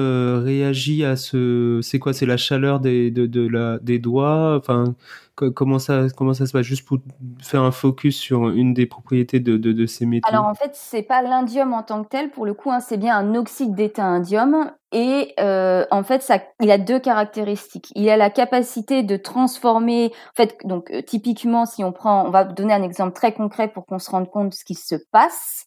réagit 0.43 1.03
à 1.03 1.17
ce, 1.17 1.79
c'est 1.83 1.99
quoi, 1.99 2.13
c'est 2.13 2.25
la 2.25 2.37
chaleur 2.37 2.79
des, 2.79 3.11
de, 3.11 3.25
de 3.25 3.45
la, 3.47 3.79
des 3.79 3.99
doigts, 3.99 4.55
enfin, 4.57 4.95
comment 5.35 5.79
ça 5.79 6.05
comment 6.15 6.33
ça 6.33 6.45
se 6.45 6.51
passe? 6.51 6.65
Juste 6.65 6.85
pour 6.87 6.99
faire 7.41 7.61
un 7.61 7.71
focus 7.71 8.17
sur 8.17 8.49
une 8.49 8.73
des 8.73 8.85
propriétés 8.85 9.39
de, 9.39 9.85
ces 9.85 10.05
métaux. 10.05 10.27
Alors 10.29 10.45
en 10.45 10.53
fait 10.53 10.71
c'est 10.73 11.01
pas 11.01 11.21
l'indium 11.21 11.73
en 11.73 11.83
tant 11.83 12.03
que 12.03 12.09
tel. 12.09 12.29
Pour 12.29 12.45
le 12.45 12.53
coup 12.53 12.71
hein, 12.71 12.79
c'est 12.79 12.97
bien 12.97 13.17
un 13.17 13.35
oxyde 13.35 13.73
d'étain 13.73 14.05
indium 14.05 14.71
et 14.91 15.33
euh, 15.39 15.85
en 15.91 16.03
fait 16.03 16.21
ça 16.21 16.39
il 16.61 16.71
a 16.71 16.77
deux 16.77 16.99
caractéristiques. 16.99 17.91
Il 17.95 18.09
a 18.09 18.17
la 18.17 18.29
capacité 18.29 19.03
de 19.03 19.17
transformer 19.17 20.07
en 20.07 20.35
fait 20.35 20.57
donc 20.65 20.91
euh, 20.91 21.01
typiquement 21.01 21.65
si 21.65 21.83
on 21.83 21.91
prend 21.91 22.25
on 22.27 22.29
va 22.29 22.43
donner 22.43 22.73
un 22.73 22.83
exemple 22.83 23.13
très 23.13 23.33
concret 23.33 23.67
pour 23.67 23.85
qu'on 23.85 23.99
se 23.99 24.11
rende 24.11 24.29
compte 24.29 24.49
de 24.49 24.53
ce 24.53 24.65
qui 24.65 24.75
se 24.75 24.95
passe. 25.11 25.65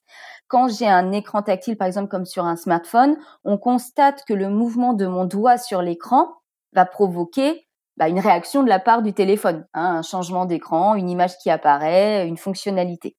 Quand 0.49 0.69
j'ai 0.69 0.87
un 0.87 1.11
écran 1.11 1.43
tactile 1.43 1.77
par 1.77 1.89
exemple 1.89 2.09
comme 2.09 2.25
sur 2.25 2.45
un 2.45 2.57
smartphone 2.57 3.17
on 3.45 3.59
constate 3.59 4.23
que 4.27 4.35
le 4.35 4.49
mouvement 4.49 4.93
de 4.93 5.07
mon 5.07 5.25
doigt 5.25 5.59
sur 5.59 5.83
l'écran 5.83 6.29
va 6.73 6.85
provoquer 6.85 7.66
bah, 7.97 8.09
une 8.09 8.21
réaction 8.21 8.63
de 8.63 8.69
la 8.69 8.79
part 8.79 9.03
du 9.03 9.13
téléphone, 9.13 9.67
hein, 9.75 9.97
un 9.97 10.03
changement 10.03 10.45
d'écran, 10.45 10.95
une 10.95 11.09
image 11.09 11.39
qui 11.39 11.51
apparaît, 11.51 12.27
une 12.27 12.37
fonctionnalité. 12.37 13.17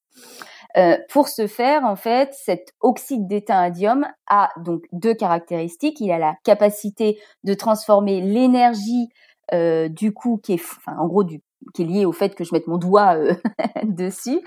Euh, 0.76 0.96
pour 1.08 1.28
ce 1.28 1.46
faire, 1.46 1.84
en 1.84 1.96
fait, 1.96 2.32
cet 2.34 2.74
oxyde 2.80 3.26
d'étain 3.26 3.58
indium 3.58 4.06
a 4.28 4.50
donc 4.58 4.82
deux 4.92 5.14
caractéristiques. 5.14 6.00
Il 6.00 6.12
a 6.12 6.18
la 6.18 6.34
capacité 6.44 7.18
de 7.42 7.54
transformer 7.54 8.20
l'énergie 8.20 9.08
euh, 9.54 9.88
du 9.88 10.12
coup 10.12 10.38
qui 10.42 10.52
est, 10.52 10.62
enfin, 10.62 10.96
en 10.98 11.06
gros, 11.06 11.24
du, 11.24 11.40
qui 11.74 11.82
est 11.82 11.86
lié 11.86 12.04
au 12.04 12.12
fait 12.12 12.34
que 12.34 12.44
je 12.44 12.50
mette 12.52 12.66
mon 12.66 12.78
doigt 12.78 13.16
euh, 13.16 13.34
dessus. 13.84 14.40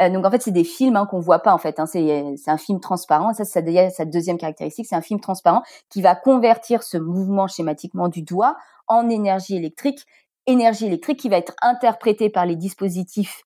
Euh, 0.00 0.10
donc 0.10 0.24
en 0.24 0.30
fait, 0.30 0.42
c'est 0.42 0.50
des 0.50 0.64
films 0.64 0.96
hein, 0.96 1.06
qu'on 1.06 1.20
voit 1.20 1.40
pas 1.40 1.52
en 1.52 1.58
fait. 1.58 1.80
Hein, 1.80 1.86
c'est 1.86 2.34
un 2.46 2.58
film 2.58 2.80
transparent. 2.80 3.32
Ça, 3.34 3.44
c'est 3.44 3.90
sa 3.90 4.04
deuxième 4.04 4.38
caractéristique. 4.38 4.86
C'est 4.86 4.96
un 4.96 5.02
film 5.02 5.20
transparent 5.20 5.62
qui 5.88 6.02
va 6.02 6.14
convertir 6.14 6.82
ce 6.82 6.98
mouvement 6.98 7.46
schématiquement 7.46 8.08
du 8.08 8.22
doigt 8.22 8.56
en 8.86 9.08
énergie 9.08 9.56
électrique, 9.56 10.04
énergie 10.46 10.86
électrique 10.86 11.20
qui 11.20 11.28
va 11.28 11.36
être 11.36 11.54
interprétée 11.62 12.30
par 12.30 12.46
les 12.46 12.56
dispositifs 12.56 13.42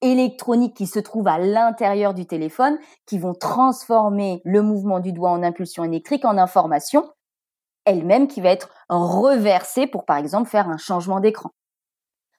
électroniques 0.00 0.74
qui 0.74 0.86
se 0.86 0.98
trouvent 0.98 1.28
à 1.28 1.38
l'intérieur 1.38 2.14
du 2.14 2.26
téléphone, 2.26 2.78
qui 3.06 3.18
vont 3.18 3.34
transformer 3.34 4.40
le 4.44 4.62
mouvement 4.62 5.00
du 5.00 5.12
doigt 5.12 5.30
en 5.30 5.42
impulsion 5.42 5.84
électrique 5.84 6.24
en 6.24 6.38
information, 6.38 7.10
elle-même 7.84 8.26
qui 8.28 8.40
va 8.40 8.50
être 8.50 8.70
reversée 8.88 9.86
pour, 9.86 10.06
par 10.06 10.16
exemple, 10.16 10.48
faire 10.48 10.68
un 10.68 10.78
changement 10.78 11.20
d'écran. 11.20 11.50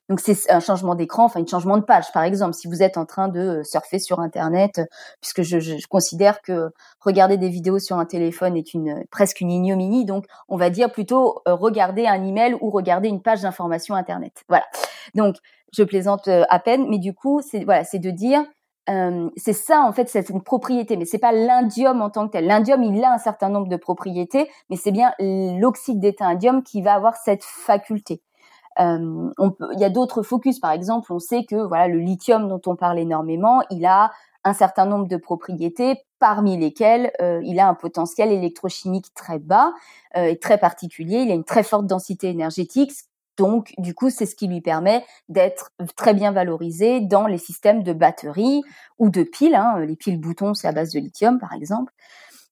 Donc 0.09 0.19
c'est 0.19 0.51
un 0.51 0.59
changement 0.59 0.93
d'écran, 0.93 1.25
enfin 1.25 1.41
un 1.41 1.47
changement 1.47 1.77
de 1.77 1.83
page, 1.83 2.11
par 2.13 2.23
exemple, 2.23 2.53
si 2.53 2.67
vous 2.67 2.83
êtes 2.83 2.97
en 2.97 3.05
train 3.05 3.27
de 3.27 3.39
euh, 3.39 3.63
surfer 3.63 3.97
sur 3.97 4.19
Internet, 4.19 4.79
euh, 4.79 4.85
puisque 5.19 5.41
je, 5.41 5.87
considère 5.87 6.41
que 6.41 6.69
regarder 6.99 7.37
des 7.37 7.49
vidéos 7.49 7.79
sur 7.79 7.97
un 7.97 8.05
téléphone 8.05 8.55
est 8.55 8.75
une 8.75 9.03
presque 9.09 9.41
une 9.41 9.49
ignominie, 9.49 10.05
donc 10.05 10.25
on 10.47 10.57
va 10.57 10.69
dire 10.69 10.91
plutôt 10.91 11.41
euh, 11.47 11.55
regarder 11.55 12.05
un 12.05 12.23
email 12.23 12.55
ou 12.61 12.69
regarder 12.69 13.09
une 13.09 13.21
page 13.21 13.41
d'information 13.41 13.95
Internet. 13.95 14.43
Voilà. 14.47 14.65
Donc 15.15 15.37
je 15.73 15.83
plaisante 15.83 16.27
à 16.27 16.59
peine, 16.59 16.87
mais 16.87 16.99
du 16.99 17.13
coup 17.13 17.41
c'est 17.41 17.63
voilà, 17.63 17.83
c'est 17.83 17.99
de 17.99 18.11
dire 18.11 18.43
c'est 19.35 19.53
ça 19.53 19.81
en 19.81 19.91
fait, 19.91 20.07
c'est 20.09 20.29
une 20.29 20.43
propriété, 20.43 20.95
mais 20.95 21.05
c'est 21.05 21.17
pas 21.17 21.31
l'indium 21.31 22.03
en 22.03 22.11
tant 22.11 22.27
que 22.27 22.33
tel. 22.33 22.45
L'indium, 22.45 22.83
il 22.83 23.03
a 23.03 23.11
un 23.11 23.17
certain 23.17 23.49
nombre 23.49 23.67
de 23.67 23.77
propriétés, 23.77 24.47
mais 24.69 24.75
c'est 24.75 24.91
bien 24.91 25.11
l'oxyde 25.19 25.99
d'étain 25.99 26.27
indium 26.27 26.61
qui 26.63 26.83
va 26.83 26.93
avoir 26.93 27.15
cette 27.15 27.43
faculté. 27.43 28.21
Euh, 28.79 29.29
on 29.37 29.51
peut, 29.51 29.69
il 29.73 29.79
y 29.79 29.85
a 29.85 29.89
d'autres 29.89 30.23
focus, 30.23 30.59
par 30.59 30.71
exemple, 30.71 31.11
on 31.13 31.19
sait 31.19 31.45
que 31.45 31.55
voilà 31.55 31.87
le 31.87 31.99
lithium 31.99 32.47
dont 32.47 32.61
on 32.65 32.75
parle 32.75 32.99
énormément, 32.99 33.61
il 33.71 33.85
a 33.85 34.11
un 34.43 34.53
certain 34.53 34.85
nombre 34.85 35.07
de 35.07 35.17
propriétés, 35.17 36.03
parmi 36.19 36.57
lesquelles 36.57 37.11
euh, 37.21 37.41
il 37.43 37.59
a 37.59 37.67
un 37.67 37.73
potentiel 37.73 38.31
électrochimique 38.31 39.13
très 39.13 39.39
bas 39.39 39.73
euh, 40.17 40.25
et 40.25 40.37
très 40.37 40.57
particulier. 40.57 41.17
Il 41.19 41.31
a 41.31 41.33
une 41.33 41.43
très 41.43 41.63
forte 41.63 41.87
densité 41.87 42.29
énergétique, 42.29 42.91
donc, 43.37 43.73
du 43.77 43.93
coup, 43.93 44.09
c'est 44.09 44.25
ce 44.25 44.35
qui 44.35 44.47
lui 44.47 44.61
permet 44.61 45.03
d'être 45.29 45.71
très 45.95 46.13
bien 46.13 46.31
valorisé 46.31 47.01
dans 47.01 47.27
les 47.27 47.37
systèmes 47.37 47.83
de 47.83 47.93
batterie 47.93 48.61
ou 48.97 49.09
de 49.09 49.23
piles. 49.23 49.55
Hein. 49.55 49.79
Les 49.79 49.95
piles 49.95 50.19
boutons, 50.19 50.53
c'est 50.53 50.67
à 50.67 50.71
base 50.71 50.91
de 50.91 50.99
lithium, 50.99 51.39
par 51.39 51.53
exemple. 51.53 51.91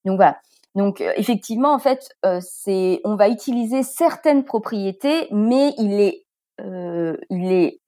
Donc 0.04 0.16
voilà. 0.16 0.38
Donc 0.74 1.00
euh, 1.00 1.12
effectivement, 1.16 1.72
en 1.72 1.78
fait, 1.78 2.08
euh, 2.24 2.40
c'est 2.42 3.00
on 3.04 3.14
va 3.16 3.28
utiliser 3.28 3.82
certaines 3.82 4.44
propriétés, 4.44 5.28
mais 5.30 5.72
il 5.78 6.00
est 6.00 6.24
euh, 6.60 7.16
il 7.30 7.52
est 7.52 7.80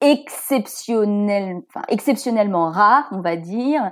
exceptionnel, 0.00 1.62
enfin 1.68 1.84
exceptionnellement 1.88 2.70
rare, 2.70 3.06
on 3.12 3.20
va 3.20 3.36
dire, 3.36 3.90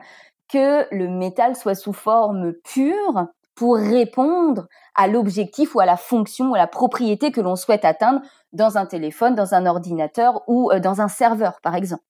que 0.49 0.87
le 0.95 1.09
métal 1.09 1.57
soit 1.57 1.75
sous 1.75 1.93
forme 1.93 2.53
pure 2.65 3.27
pour 3.55 3.77
répondre 3.77 4.67
à 4.95 5.07
l'objectif 5.09 5.75
ou 5.75 5.81
à 5.81 5.87
la 5.87 5.97
fonction 5.97 6.51
ou 6.51 6.55
à 6.55 6.59
la 6.59 6.67
propriété 6.67 7.33
que 7.33 7.41
l'on 7.41 7.57
souhaite 7.57 7.85
atteindre 7.85 8.21
dans 8.53 8.77
un 8.79 8.87
téléphone, 8.87 9.35
dans 9.35 9.55
un 9.55 9.67
ordinateur 9.67 10.43
ou 10.49 10.71
dans 10.83 11.01
un 11.01 11.09
serveur, 11.09 11.61
par 11.63 11.75
exemple. 11.77 12.03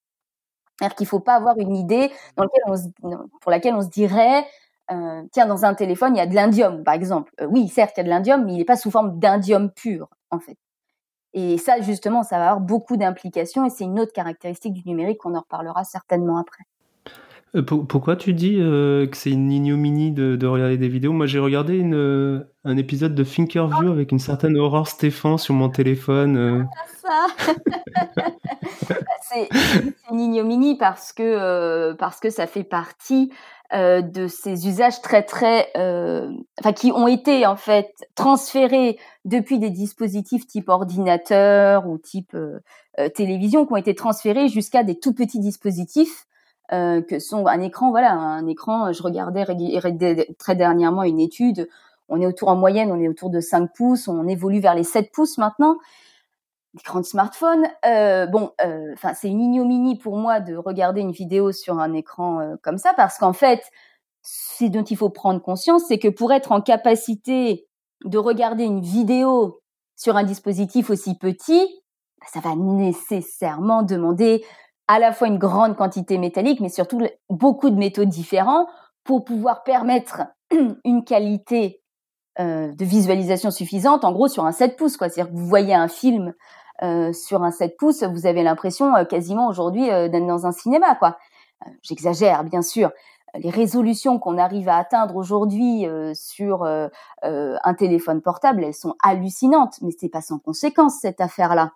C'est-à-dire 0.78 0.96
qu'il 0.96 1.04
ne 1.04 1.10
faut 1.10 1.20
pas 1.20 1.34
avoir 1.36 1.56
une 1.58 1.76
idée 1.76 2.10
dans 2.36 2.46
on 2.64 3.28
pour 3.40 3.50
laquelle 3.50 3.74
on 3.74 3.82
se 3.82 3.88
dirait 3.88 4.44
euh, 4.90 5.22
tiens, 5.32 5.46
dans 5.46 5.64
un 5.64 5.74
téléphone, 5.74 6.14
il 6.14 6.18
y 6.18 6.22
a 6.22 6.26
de 6.26 6.34
l'indium, 6.34 6.82
par 6.82 6.94
exemple. 6.94 7.32
Euh, 7.40 7.46
oui, 7.50 7.68
certes, 7.68 7.94
il 7.96 8.00
y 8.00 8.02
a 8.02 8.04
de 8.04 8.08
l'indium, 8.08 8.44
mais 8.44 8.52
il 8.52 8.58
n'est 8.58 8.64
pas 8.64 8.76
sous 8.76 8.90
forme 8.90 9.18
d'indium 9.18 9.70
pur, 9.70 10.08
en 10.30 10.38
fait. 10.38 10.56
Et 11.34 11.56
ça, 11.56 11.80
justement, 11.80 12.22
ça 12.22 12.38
va 12.38 12.50
avoir 12.50 12.60
beaucoup 12.60 12.96
d'implications 12.96 13.64
et 13.64 13.70
c'est 13.70 13.84
une 13.84 13.98
autre 13.98 14.12
caractéristique 14.12 14.74
du 14.74 14.82
numérique, 14.86 15.24
on 15.24 15.34
en 15.34 15.40
reparlera 15.40 15.82
certainement 15.84 16.36
après. 16.36 16.64
Euh, 17.54 17.62
pourquoi 17.62 18.16
tu 18.16 18.34
dis 18.34 18.56
que 18.56 19.10
c'est 19.12 19.30
une 19.30 19.50
ignominie 19.50 20.10
de, 20.10 20.46
regarder 20.46 20.76
des 20.76 20.88
vidéos? 20.88 21.12
Moi, 21.12 21.26
j'ai 21.26 21.38
regardé 21.38 21.78
une, 21.78 22.44
un 22.64 22.76
épisode 22.76 23.14
de 23.14 23.24
Thinkerview 23.24 23.90
avec 23.90 24.12
une 24.12 24.18
certaine 24.18 24.58
Aurore 24.58 24.88
Stéphane 24.88 25.38
sur 25.38 25.54
mon 25.54 25.70
téléphone. 25.70 26.66
Ça 27.02 27.26
c'est 29.22 29.48
une 30.10 30.20
ignominie 30.20 30.76
parce 30.76 31.12
que, 31.12 31.92
parce 31.94 32.20
que 32.20 32.28
ça 32.30 32.46
fait 32.46 32.64
partie 32.64 33.30
euh, 33.74 34.02
de 34.02 34.26
ces 34.26 34.68
usages 34.68 35.00
très 35.00 35.22
très, 35.22 35.70
euh, 35.76 36.30
enfin 36.60 36.72
qui 36.72 36.92
ont 36.92 37.08
été 37.08 37.46
en 37.46 37.56
fait 37.56 37.92
transférés 38.14 38.98
depuis 39.24 39.58
des 39.58 39.70
dispositifs 39.70 40.46
type 40.46 40.68
ordinateur 40.68 41.86
ou 41.86 41.98
type 41.98 42.34
euh, 42.34 42.60
télévision, 43.14 43.64
qui 43.66 43.72
ont 43.72 43.76
été 43.76 43.94
transférés 43.94 44.48
jusqu'à 44.48 44.82
des 44.82 44.98
tout 44.98 45.14
petits 45.14 45.40
dispositifs 45.40 46.26
que 46.70 47.18
sont 47.18 47.46
un 47.46 47.60
écran. 47.60 47.90
Voilà, 47.90 48.12
un 48.12 48.46
écran. 48.46 48.92
Je 48.92 49.02
regardais 49.02 49.44
très 50.38 50.56
dernièrement 50.56 51.02
une 51.02 51.20
étude 51.20 51.68
on 52.08 52.20
est 52.20 52.26
autour 52.26 52.48
en 52.48 52.56
moyenne, 52.56 52.92
on 52.92 53.00
est 53.00 53.08
autour 53.08 53.30
de 53.30 53.40
5 53.40 53.72
pouces, 53.74 54.06
on 54.06 54.28
évolue 54.28 54.60
vers 54.60 54.74
les 54.74 54.84
7 54.84 55.10
pouces 55.12 55.38
maintenant 55.38 55.78
d'écran 56.74 57.00
de 57.00 57.04
smartphone. 57.04 57.66
Euh, 57.86 58.26
bon, 58.26 58.52
euh, 58.64 58.92
enfin, 58.94 59.14
c'est 59.14 59.28
une 59.28 59.40
ignominie 59.40 59.98
pour 59.98 60.16
moi 60.16 60.40
de 60.40 60.56
regarder 60.56 61.00
une 61.00 61.12
vidéo 61.12 61.52
sur 61.52 61.78
un 61.78 61.92
écran 61.92 62.40
euh, 62.40 62.54
comme 62.62 62.78
ça, 62.78 62.94
parce 62.94 63.18
qu'en 63.18 63.32
fait, 63.32 63.62
ce 64.22 64.64
dont 64.64 64.84
il 64.84 64.96
faut 64.96 65.10
prendre 65.10 65.42
conscience, 65.42 65.82
c'est 65.88 65.98
que 65.98 66.08
pour 66.08 66.32
être 66.32 66.52
en 66.52 66.60
capacité 66.60 67.66
de 68.04 68.18
regarder 68.18 68.64
une 68.64 68.80
vidéo 68.80 69.60
sur 69.96 70.16
un 70.16 70.24
dispositif 70.24 70.90
aussi 70.90 71.16
petit, 71.16 71.68
bah, 72.20 72.26
ça 72.32 72.40
va 72.40 72.54
nécessairement 72.56 73.82
demander 73.82 74.44
à 74.88 74.98
la 74.98 75.12
fois 75.12 75.28
une 75.28 75.38
grande 75.38 75.76
quantité 75.76 76.18
métallique, 76.18 76.60
mais 76.60 76.68
surtout 76.68 77.02
beaucoup 77.28 77.70
de 77.70 77.76
métaux 77.76 78.04
différents 78.04 78.66
pour 79.04 79.24
pouvoir 79.24 79.62
permettre 79.62 80.22
une 80.84 81.04
qualité 81.04 81.80
de 82.38 82.84
visualisation 82.84 83.50
suffisante, 83.50 84.06
en 84.06 84.12
gros 84.12 84.26
sur 84.26 84.46
un 84.46 84.52
7 84.52 84.76
pouces. 84.76 84.96
C'est-à-dire 84.98 85.28
que 85.28 85.36
vous 85.36 85.46
voyez 85.46 85.74
un 85.74 85.86
film 85.86 86.32
euh, 86.82 87.12
sur 87.12 87.44
un 87.44 87.52
7 87.52 87.76
pouces, 87.76 88.02
vous 88.02 88.26
avez 88.26 88.42
l'impression 88.42 88.96
euh, 88.96 89.04
quasiment 89.04 89.46
aujourd'hui 89.46 89.90
euh, 89.90 90.08
d'être 90.08 90.26
dans 90.26 90.46
un 90.46 90.52
cinéma, 90.52 90.96
quoi. 90.96 91.16
J'exagère, 91.82 92.42
bien 92.42 92.62
sûr. 92.62 92.90
Les 93.34 93.50
résolutions 93.50 94.18
qu'on 94.18 94.36
arrive 94.36 94.68
à 94.68 94.76
atteindre 94.76 95.14
aujourd'hui 95.16 95.86
sur 96.12 96.64
un 96.64 97.74
téléphone 97.78 98.20
portable, 98.20 98.64
elles 98.64 98.74
sont 98.74 98.94
hallucinantes, 99.02 99.76
mais 99.80 99.90
c'est 99.96 100.10
pas 100.10 100.20
sans 100.20 100.38
conséquence 100.38 100.98
cette 101.00 101.20
affaire-là. 101.20 101.70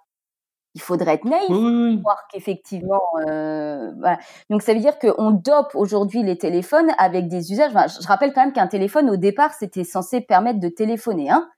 Il 0.75 0.83
faudrait 0.83 1.15
être 1.15 1.25
naïf 1.25 1.47
pour 1.47 2.03
voir 2.03 2.27
qu'effectivement. 2.31 3.01
Voilà. 3.15 4.19
Donc 4.51 4.61
ça 4.61 4.75
veut 4.75 4.81
dire 4.81 4.99
qu'on 4.99 5.31
dope 5.31 5.75
aujourd'hui 5.75 6.25
les 6.25 6.37
téléphones 6.37 6.91
avec 6.99 7.29
des 7.29 7.53
usages. 7.53 7.71
je 7.73 8.07
rappelle 8.09 8.35
quand 8.35 8.43
même 8.43 8.53
qu'un 8.53 8.67
téléphone 8.67 9.09
au 9.09 9.17
départ 9.17 9.55
c'était 9.55 9.85
censé 9.85 10.21
permettre 10.21 10.61
de 10.61 10.69
téléphoner. 10.69 11.31
Hein 11.31 11.49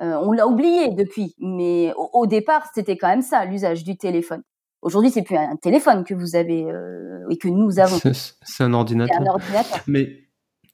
euh, 0.00 0.16
on 0.22 0.32
l'a 0.32 0.46
oublié 0.46 0.88
depuis, 0.88 1.34
mais 1.38 1.92
au, 2.12 2.26
départ, 2.26 2.66
c'était 2.74 2.96
quand 2.96 3.08
même 3.08 3.22
ça, 3.22 3.44
l'usage 3.44 3.84
du 3.84 3.96
téléphone. 3.96 4.42
Aujourd'hui, 4.82 5.10
c'est 5.10 5.22
plus 5.22 5.36
un 5.36 5.56
téléphone 5.56 6.04
que 6.04 6.14
vous 6.14 6.36
avez 6.36 6.64
euh, 6.64 7.20
et 7.30 7.36
que 7.36 7.48
nous 7.48 7.78
avons. 7.78 7.98
C'est 8.12 8.64
un 8.64 8.72
ordinateur. 8.72 9.20
un 9.20 9.26
ordinateur. 9.26 9.80
Mais 9.86 10.20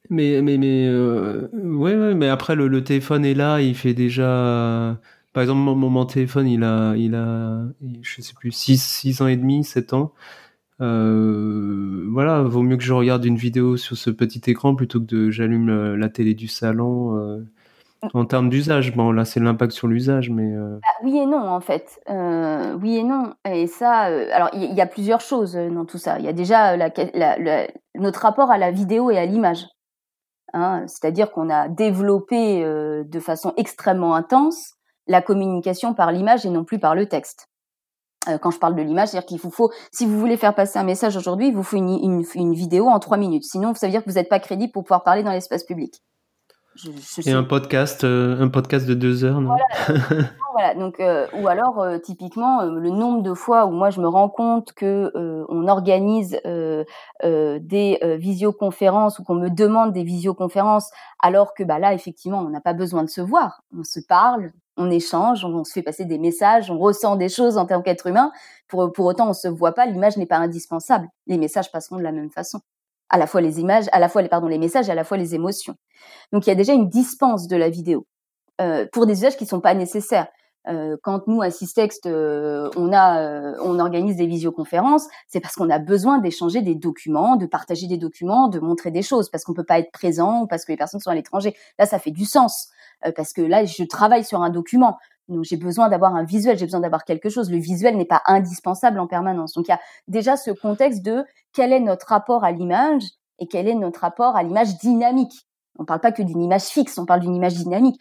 mais 0.08 0.42
mais 0.42 0.58
mais 0.58 0.86
euh, 0.88 1.48
ouais, 1.54 2.14
mais 2.14 2.28
après 2.28 2.56
le, 2.56 2.82
téléphone 2.82 3.24
est 3.24 3.34
là, 3.34 3.60
il 3.60 3.74
fait 3.74 3.94
déjà. 3.94 4.98
Par 5.32 5.42
exemple, 5.42 5.60
mon, 5.60 5.76
mon 5.76 6.06
téléphone, 6.06 6.48
il 6.48 6.64
a 6.64 6.94
il 6.96 7.14
a 7.14 7.62
je 8.02 8.20
sais 8.20 8.34
plus 8.34 8.50
6 8.50 8.82
6 8.82 9.22
ans 9.22 9.28
et 9.28 9.36
demi, 9.36 9.62
7 9.62 9.92
ans. 9.92 10.12
voilà, 10.78 12.42
vaut 12.42 12.62
mieux 12.62 12.76
que 12.76 12.82
je 12.82 12.92
regarde 12.92 13.24
une 13.24 13.36
vidéo 13.36 13.76
sur 13.76 13.96
ce 13.96 14.10
petit 14.10 14.50
écran 14.50 14.74
plutôt 14.74 14.98
que 14.98 15.04
de 15.04 15.30
j'allume 15.30 15.94
la 15.94 16.08
télé 16.08 16.34
du 16.34 16.48
salon. 16.48 17.44
En 18.14 18.24
termes 18.24 18.48
d'usage, 18.48 18.94
bon 18.96 19.12
là 19.12 19.24
c'est 19.24 19.40
l'impact 19.40 19.72
sur 19.72 19.86
l'usage, 19.86 20.30
mais 20.30 20.54
euh, 20.54 20.78
bah, 20.80 20.88
oui 21.04 21.18
et 21.18 21.26
non 21.26 21.48
en 21.48 21.60
fait, 21.60 22.00
euh, 22.08 22.74
oui 22.80 22.96
et 22.96 23.02
non. 23.02 23.34
Et 23.44 23.66
ça, 23.66 24.08
euh, 24.08 24.28
alors 24.32 24.48
il 24.54 24.72
y, 24.72 24.80
a 24.80 24.86
plusieurs 24.86 25.20
choses 25.20 25.54
dans 25.54 25.84
tout 25.84 25.98
ça. 25.98 26.18
Il 26.18 26.24
y 26.24 26.28
a 26.28 26.32
déjà 26.32 26.76
notre 27.94 28.20
rapport 28.20 28.50
à 28.50 28.58
la 28.58 28.70
vidéo 28.70 29.10
et 29.10 29.18
à 29.18 29.26
l'image. 29.26 29.66
Hein, 30.54 30.84
C'est-à-dire 30.86 31.30
qu'on 31.30 31.50
a 31.50 31.68
développé 31.68 32.64
de 32.64 33.20
façon 33.20 33.52
extrêmement 33.56 34.14
intense 34.14 34.74
la 35.06 35.20
communication 35.20 35.94
par 35.94 36.10
l'image 36.10 36.46
et 36.46 36.50
non 36.50 36.64
plus 36.64 36.78
par 36.78 36.94
le 36.94 37.06
texte. 37.06 37.48
quand 38.40 38.50
je 38.50 38.58
parle 38.58 38.76
de 38.76 38.82
l'image, 38.82 39.08
c'est-à-dire 39.08 39.26
qu'il 39.26 39.40
vous 39.40 39.50
faut, 39.50 39.70
si 39.92 40.06
vous 40.06 40.18
voulez 40.18 40.36
faire 40.36 40.54
passer 40.54 40.78
un 40.78 40.84
message 40.84 41.16
aujourd'hui, 41.16 41.48
il 41.48 41.54
vous 41.54 41.62
faut 41.62 41.76
une 41.76 42.54
vidéo 42.54 42.88
en 42.88 42.98
trois 42.98 43.18
minutes. 43.18 43.44
Sinon, 43.44 43.74
ça 43.74 43.86
veut 43.86 43.92
dire 43.92 44.02
que 44.02 44.08
vous 44.08 44.16
n'êtes 44.16 44.30
pas 44.30 44.40
crédible 44.40 44.72
pour 44.72 44.84
pouvoir 44.84 45.04
parler 45.04 45.22
dans 45.22 45.32
l'espace 45.32 45.64
public. 45.64 46.00
Et 47.26 47.32
un 47.32 47.44
podcast, 47.44 48.04
euh, 48.04 48.40
un 48.40 48.48
podcast 48.48 48.86
de 48.86 48.94
deux 48.94 49.24
heures, 49.24 49.40
non 49.40 49.56
Voilà, 50.52 50.74
donc 50.78 51.00
euh, 51.00 51.26
ou 51.34 51.48
alors 51.48 51.80
euh, 51.80 51.98
typiquement 51.98 52.62
le 52.62 52.90
nombre 52.90 53.22
de 53.22 53.34
fois 53.34 53.66
où 53.66 53.70
moi 53.70 53.90
je 53.90 54.00
me 54.00 54.08
rends 54.08 54.28
compte 54.28 54.72
que 54.72 55.12
on 55.48 55.68
organise 55.68 56.40
des 57.22 57.98
visioconférences 58.18 59.18
ou 59.18 59.24
qu'on 59.24 59.34
me 59.34 59.48
demande 59.48 59.92
des 59.92 60.04
visioconférences 60.04 60.90
alors 61.20 61.54
que 61.54 61.64
bah 61.64 61.78
là 61.78 61.92
effectivement 61.92 62.38
on 62.38 62.50
n'a 62.50 62.60
pas 62.60 62.74
besoin 62.74 63.04
de 63.04 63.10
se 63.10 63.20
voir, 63.20 63.62
on 63.76 63.84
se 63.84 64.00
parle, 64.00 64.52
on 64.76 64.90
échange, 64.90 65.44
on, 65.44 65.64
se 65.64 65.72
fait 65.72 65.82
passer 65.82 66.04
des 66.04 66.18
messages, 66.18 66.70
on 66.70 66.78
ressent 66.78 67.16
des 67.16 67.28
choses 67.28 67.58
en 67.58 67.66
tant 67.66 67.82
qu'être 67.82 68.06
humain. 68.06 68.32
Pour 68.68 68.92
pour 68.92 69.06
autant 69.06 69.28
on 69.28 69.34
se 69.34 69.48
voit 69.48 69.72
pas, 69.72 69.86
l'image 69.86 70.16
n'est 70.16 70.26
pas 70.26 70.38
indispensable. 70.38 71.08
Les 71.26 71.36
messages 71.36 71.70
passeront 71.70 71.96
de 71.96 72.02
la 72.02 72.12
même 72.12 72.30
façon 72.30 72.60
à 73.10 73.18
la 73.18 73.26
fois 73.26 73.40
les 73.40 73.60
images, 73.60 73.86
à 73.92 73.98
la 73.98 74.08
fois 74.08 74.22
les 74.22 74.28
pardon 74.28 74.46
les 74.46 74.58
messages, 74.58 74.88
à 74.88 74.94
la 74.94 75.04
fois 75.04 75.16
les 75.16 75.34
émotions. 75.34 75.74
Donc 76.32 76.46
il 76.46 76.50
y 76.50 76.52
a 76.52 76.56
déjà 76.56 76.72
une 76.72 76.88
dispense 76.88 77.48
de 77.48 77.56
la 77.56 77.68
vidéo 77.68 78.06
euh, 78.60 78.86
pour 78.92 79.06
des 79.06 79.14
usages 79.14 79.36
qui 79.36 79.46
sont 79.46 79.60
pas 79.60 79.74
nécessaires. 79.74 80.28
Euh, 80.68 80.96
quand 81.02 81.26
nous 81.26 81.40
à 81.40 81.50
Systext, 81.50 82.04
euh, 82.04 82.68
on 82.76 82.92
a, 82.92 83.20
euh, 83.22 83.54
on 83.62 83.78
organise 83.78 84.16
des 84.16 84.26
visioconférences, 84.26 85.06
c'est 85.26 85.40
parce 85.40 85.54
qu'on 85.54 85.70
a 85.70 85.78
besoin 85.78 86.18
d'échanger 86.18 86.60
des 86.60 86.74
documents, 86.74 87.36
de 87.36 87.46
partager 87.46 87.86
des 87.86 87.96
documents, 87.96 88.48
de 88.48 88.60
montrer 88.60 88.90
des 88.90 89.02
choses, 89.02 89.30
parce 89.30 89.44
qu'on 89.44 89.54
peut 89.54 89.64
pas 89.64 89.78
être 89.78 89.90
présent 89.90 90.42
ou 90.42 90.46
parce 90.46 90.66
que 90.66 90.72
les 90.72 90.76
personnes 90.76 91.00
sont 91.00 91.10
à 91.10 91.14
l'étranger. 91.14 91.56
Là, 91.78 91.86
ça 91.86 91.98
fait 91.98 92.10
du 92.10 92.26
sens 92.26 92.68
euh, 93.06 93.12
parce 93.16 93.32
que 93.32 93.40
là, 93.40 93.64
je 93.64 93.84
travaille 93.84 94.24
sur 94.24 94.42
un 94.42 94.50
document. 94.50 94.98
Donc 95.30 95.44
j'ai 95.44 95.56
besoin 95.56 95.88
d'avoir 95.88 96.14
un 96.14 96.24
visuel, 96.24 96.58
j'ai 96.58 96.66
besoin 96.66 96.80
d'avoir 96.80 97.04
quelque 97.04 97.28
chose. 97.28 97.50
Le 97.50 97.58
visuel 97.58 97.96
n'est 97.96 98.04
pas 98.04 98.22
indispensable 98.26 98.98
en 98.98 99.06
permanence. 99.06 99.54
Donc 99.54 99.66
il 99.68 99.70
y 99.70 99.74
a 99.74 99.80
déjà 100.08 100.36
ce 100.36 100.50
contexte 100.50 101.02
de 101.02 101.24
quel 101.52 101.72
est 101.72 101.80
notre 101.80 102.08
rapport 102.08 102.44
à 102.44 102.52
l'image 102.52 103.04
et 103.38 103.46
quel 103.46 103.68
est 103.68 103.74
notre 103.74 104.00
rapport 104.00 104.36
à 104.36 104.42
l'image 104.42 104.76
dynamique. 104.78 105.46
On 105.78 105.82
ne 105.82 105.86
parle 105.86 106.00
pas 106.00 106.12
que 106.12 106.22
d'une 106.22 106.42
image 106.42 106.64
fixe, 106.64 106.98
on 106.98 107.06
parle 107.06 107.20
d'une 107.20 107.34
image 107.34 107.54
dynamique. 107.54 108.00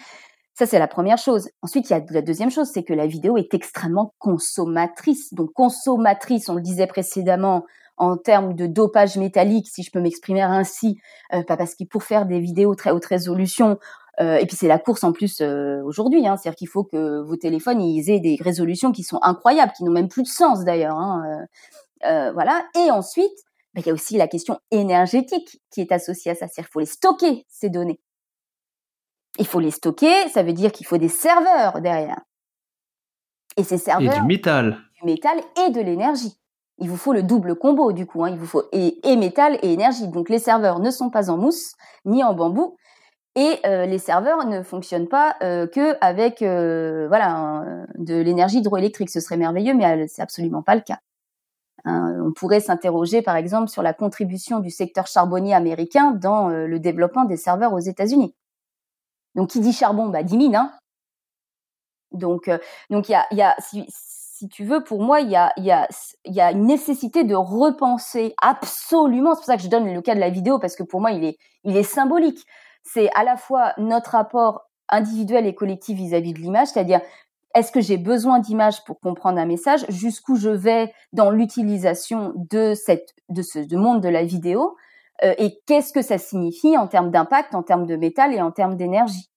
Ça, 0.53 0.65
c'est 0.65 0.79
la 0.79 0.89
première 0.89 1.17
chose. 1.17 1.49
Ensuite, 1.61 1.89
il 1.89 1.93
y 1.93 1.95
a 1.95 2.03
la 2.09 2.21
deuxième 2.21 2.51
chose, 2.51 2.69
c'est 2.73 2.83
que 2.83 2.93
la 2.93 3.07
vidéo 3.07 3.37
est 3.37 3.53
extrêmement 3.53 4.13
consommatrice. 4.19 5.33
Donc, 5.33 5.53
consommatrice, 5.53 6.49
on 6.49 6.55
le 6.55 6.61
disait 6.61 6.87
précédemment, 6.87 7.63
en 7.95 8.17
termes 8.17 8.53
de 8.53 8.65
dopage 8.65 9.17
métallique, 9.17 9.69
si 9.69 9.83
je 9.83 9.91
peux 9.91 10.01
m'exprimer 10.01 10.41
ainsi, 10.41 10.99
euh, 11.33 11.43
pas 11.43 11.55
parce 11.55 11.75
que 11.75 11.85
pour 11.85 12.03
faire 12.03 12.25
des 12.25 12.41
vidéos 12.41 12.75
très 12.75 12.91
haute 12.91 13.05
résolution, 13.05 13.77
euh, 14.21 14.38
et 14.38 14.45
puis 14.45 14.58
c'est 14.58 14.67
la 14.67 14.79
course 14.79 15.03
en 15.03 15.13
plus 15.13 15.39
euh, 15.41 15.82
aujourd'hui, 15.84 16.27
hein, 16.27 16.36
c'est-à-dire 16.36 16.58
qu'il 16.58 16.67
faut 16.67 16.84
que 16.84 17.21
vos 17.21 17.38
téléphones 17.38 17.82
ils 17.82 18.10
aient 18.10 18.19
des 18.19 18.38
résolutions 18.41 18.91
qui 18.91 19.03
sont 19.03 19.19
incroyables, 19.21 19.71
qui 19.71 19.84
n'ont 19.84 19.91
même 19.91 20.10
plus 20.10 20.23
de 20.23 20.27
sens 20.27 20.65
d'ailleurs. 20.65 20.97
Hein, 20.97 21.45
euh, 22.05 22.32
voilà. 22.34 22.65
Et 22.75 22.91
ensuite, 22.91 23.32
bah, 23.73 23.82
il 23.82 23.88
y 23.88 23.89
a 23.89 23.93
aussi 23.93 24.17
la 24.17 24.27
question 24.27 24.60
énergétique 24.71 25.62
qui 25.71 25.82
est 25.82 25.91
associée 25.91 26.32
à 26.32 26.36
ça, 26.36 26.47
c'est-à-dire 26.47 26.65
qu'il 26.65 26.73
faut 26.73 26.79
les 26.82 26.86
stocker 26.86 27.45
ces 27.47 27.69
données. 27.69 28.01
Il 29.38 29.47
faut 29.47 29.62
les 29.62 29.71
stocker, 29.71 30.27
ça 30.29 30.43
veut 30.43 30.53
dire 30.53 30.73
qu'il 30.73 30.86
faut 30.86 30.97
des 30.97 31.08
serveurs 31.08 31.79
derrière. 31.82 32.19
Et 33.55 33.63
ces 33.63 33.77
serveurs. 33.77 34.13
Et 34.13 34.19
du 34.19 34.25
métal. 34.25 34.79
Du 35.01 35.05
métal 35.05 35.39
et 35.65 35.69
de 35.69 35.79
l'énergie. 35.79 36.38
Il 36.77 36.89
vous 36.89 36.97
faut 36.97 37.13
le 37.13 37.23
double 37.23 37.55
combo 37.55 37.93
du 37.93 38.05
coup. 38.05 38.23
Hein. 38.23 38.32
Il 38.32 38.38
vous 38.38 38.45
faut 38.45 38.63
et, 38.73 38.99
et 39.08 39.15
métal 39.15 39.60
et 39.62 39.71
énergie. 39.71 40.10
Donc 40.10 40.29
les 40.29 40.39
serveurs 40.39 40.79
ne 40.79 40.91
sont 40.91 41.10
pas 41.10 41.29
en 41.29 41.38
mousse 41.38 41.75
ni 42.05 42.23
en 42.23 42.34
bambou, 42.34 42.75
et 43.35 43.59
euh, 43.65 43.85
les 43.85 43.99
serveurs 43.99 44.45
ne 44.45 44.63
fonctionnent 44.63 45.07
pas 45.07 45.35
euh, 45.43 45.67
que 45.67 45.97
avec 46.01 46.41
euh, 46.41 47.07
voilà 47.07 47.63
de 47.95 48.15
l'énergie 48.15 48.57
hydroélectrique. 48.57 49.09
Ce 49.09 49.19
serait 49.19 49.37
merveilleux, 49.37 49.73
mais 49.73 50.07
c'est 50.07 50.21
absolument 50.21 50.63
pas 50.63 50.75
le 50.75 50.81
cas. 50.81 50.99
Hein, 51.85 52.21
on 52.25 52.33
pourrait 52.33 52.59
s'interroger 52.59 53.21
par 53.21 53.35
exemple 53.35 53.69
sur 53.69 53.83
la 53.83 53.93
contribution 53.93 54.59
du 54.59 54.69
secteur 54.69 55.07
charbonnier 55.07 55.53
américain 55.53 56.11
dans 56.11 56.49
le 56.49 56.79
développement 56.79 57.25
des 57.25 57.37
serveurs 57.37 57.73
aux 57.73 57.79
États-Unis. 57.79 58.35
Donc 59.35 59.51
qui 59.51 59.59
dit 59.61 59.73
charbon, 59.73 60.07
bah 60.07 60.23
dit 60.23 60.37
mine. 60.37 60.55
Hein 60.55 60.73
donc 62.11 62.49
donc 62.89 63.09
il 63.09 63.17
y 63.31 63.41
a, 63.41 63.55
si, 63.59 63.85
tu 64.49 64.63
veux 64.65 64.83
pour 64.83 65.01
moi 65.01 65.19
il 65.21 65.29
y 65.29 65.35
a 65.35 65.51
y 65.57 65.71
a 65.71 65.87
y 66.25 66.41
a 66.41 66.51
une 66.51 66.65
nécessité 66.65 67.23
de 67.23 67.35
repenser 67.35 68.33
absolument. 68.41 69.35
C'est 69.35 69.39
pour 69.39 69.45
ça 69.45 69.57
que 69.57 69.63
je 69.63 69.69
donne 69.69 69.93
le 69.93 70.01
cas 70.01 70.15
de 70.15 70.19
la 70.19 70.29
vidéo 70.29 70.59
parce 70.59 70.75
que 70.75 70.83
pour 70.83 71.01
moi 71.01 71.11
il 71.11 71.23
est 71.23 71.37
il 71.63 71.77
est 71.77 71.83
symbolique 71.83 72.45
c'est 72.83 73.09
à 73.15 73.23
la 73.23 73.37
fois 73.37 73.73
notre 73.77 74.11
rapport 74.11 74.69
individuel 74.89 75.45
et 75.45 75.55
collectif 75.55 75.97
vis-à-vis 75.97 76.33
de 76.33 76.39
l'image, 76.39 76.69
c'est-à-dire 76.69 77.01
est-ce 77.55 77.71
que 77.71 77.81
j'ai 77.81 77.97
besoin 77.97 78.39
d'images 78.39 78.83
pour 78.85 78.99
comprendre 78.99 79.39
un 79.39 79.45
message 79.45 79.85
Jusqu'où 79.89 80.35
je 80.35 80.49
vais 80.49 80.93
dans 81.13 81.31
l'utilisation 81.31 82.33
de 82.35 82.73
cette 82.75 83.09
de 83.29 83.41
ce 83.41 83.75
monde 83.75 84.01
de 84.01 84.09
la 84.09 84.23
vidéo 84.23 84.75
euh, 85.23 85.33
Et 85.37 85.59
qu'est-ce 85.65 85.93
que 85.93 86.01
ça 86.01 86.17
signifie 86.17 86.77
en 86.77 86.87
termes 86.87 87.11
d'impact, 87.11 87.55
en 87.55 87.63
termes 87.63 87.85
de 87.85 87.95
métal 87.95 88.33
et 88.33 88.41
en 88.41 88.51
termes 88.51 88.75
d'énergie? 88.75 89.28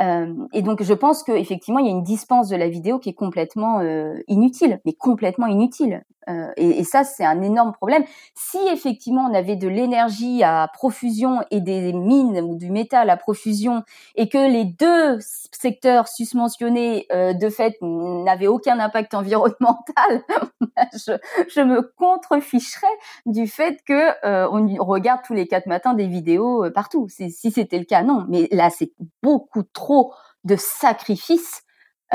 Euh, 0.00 0.34
et 0.52 0.62
donc 0.62 0.82
je 0.82 0.94
pense 0.94 1.22
que 1.22 1.32
effectivement 1.32 1.78
il 1.78 1.86
y 1.86 1.88
a 1.88 1.92
une 1.92 2.02
dispense 2.02 2.48
de 2.48 2.56
la 2.56 2.68
vidéo 2.68 2.98
qui 2.98 3.10
est 3.10 3.14
complètement 3.14 3.80
euh, 3.80 4.14
inutile, 4.28 4.80
mais 4.84 4.92
complètement 4.92 5.46
inutile. 5.46 6.02
Euh, 6.28 6.50
et, 6.56 6.80
et, 6.80 6.84
ça 6.84 7.02
c'est 7.02 7.24
un 7.24 7.40
énorme 7.42 7.72
problème. 7.72 8.04
Si 8.34 8.58
effectivement 8.72 9.26
on 9.30 9.34
avait 9.34 9.56
de 9.56 9.68
l'énergie 9.68 10.42
à 10.42 10.68
profusion 10.72 11.40
et 11.50 11.60
des 11.60 11.92
mines 11.92 12.40
ou 12.40 12.56
du 12.56 12.70
métal 12.70 13.08
à 13.08 13.16
profusion, 13.16 13.82
et 14.16 14.28
que 14.28 14.50
les 14.50 14.64
deux 14.64 15.18
secteurs 15.20 16.08
susmentionnés 16.08 17.06
euh, 17.10 17.32
de 17.32 17.48
fait 17.48 17.76
n'avaient 17.80 18.46
aucun 18.48 18.78
impact 18.80 19.14
environnemental, 19.20 20.22
je, 20.92 21.16
je, 21.48 21.60
me 21.62 21.82
contreficherais 21.96 22.86
du 23.24 23.46
fait 23.46 23.82
que 23.86 24.10
euh, 24.26 24.46
on 24.50 24.84
regarde 24.84 25.22
tous 25.24 25.34
les 25.34 25.46
quatre 25.46 25.66
matins 25.66 25.94
des 25.94 26.06
vidéos 26.06 26.70
partout. 26.74 27.08
Si 27.08 27.50
c'était 27.50 27.78
le 27.78 27.84
cas, 27.84 28.02
non. 28.02 28.26
Mais 28.28 28.46
là 28.52 28.68
c'est 28.70 28.92
beaucoup 29.22 29.62
trop 29.62 29.89
de 30.44 30.56
sacrifices 30.56 31.62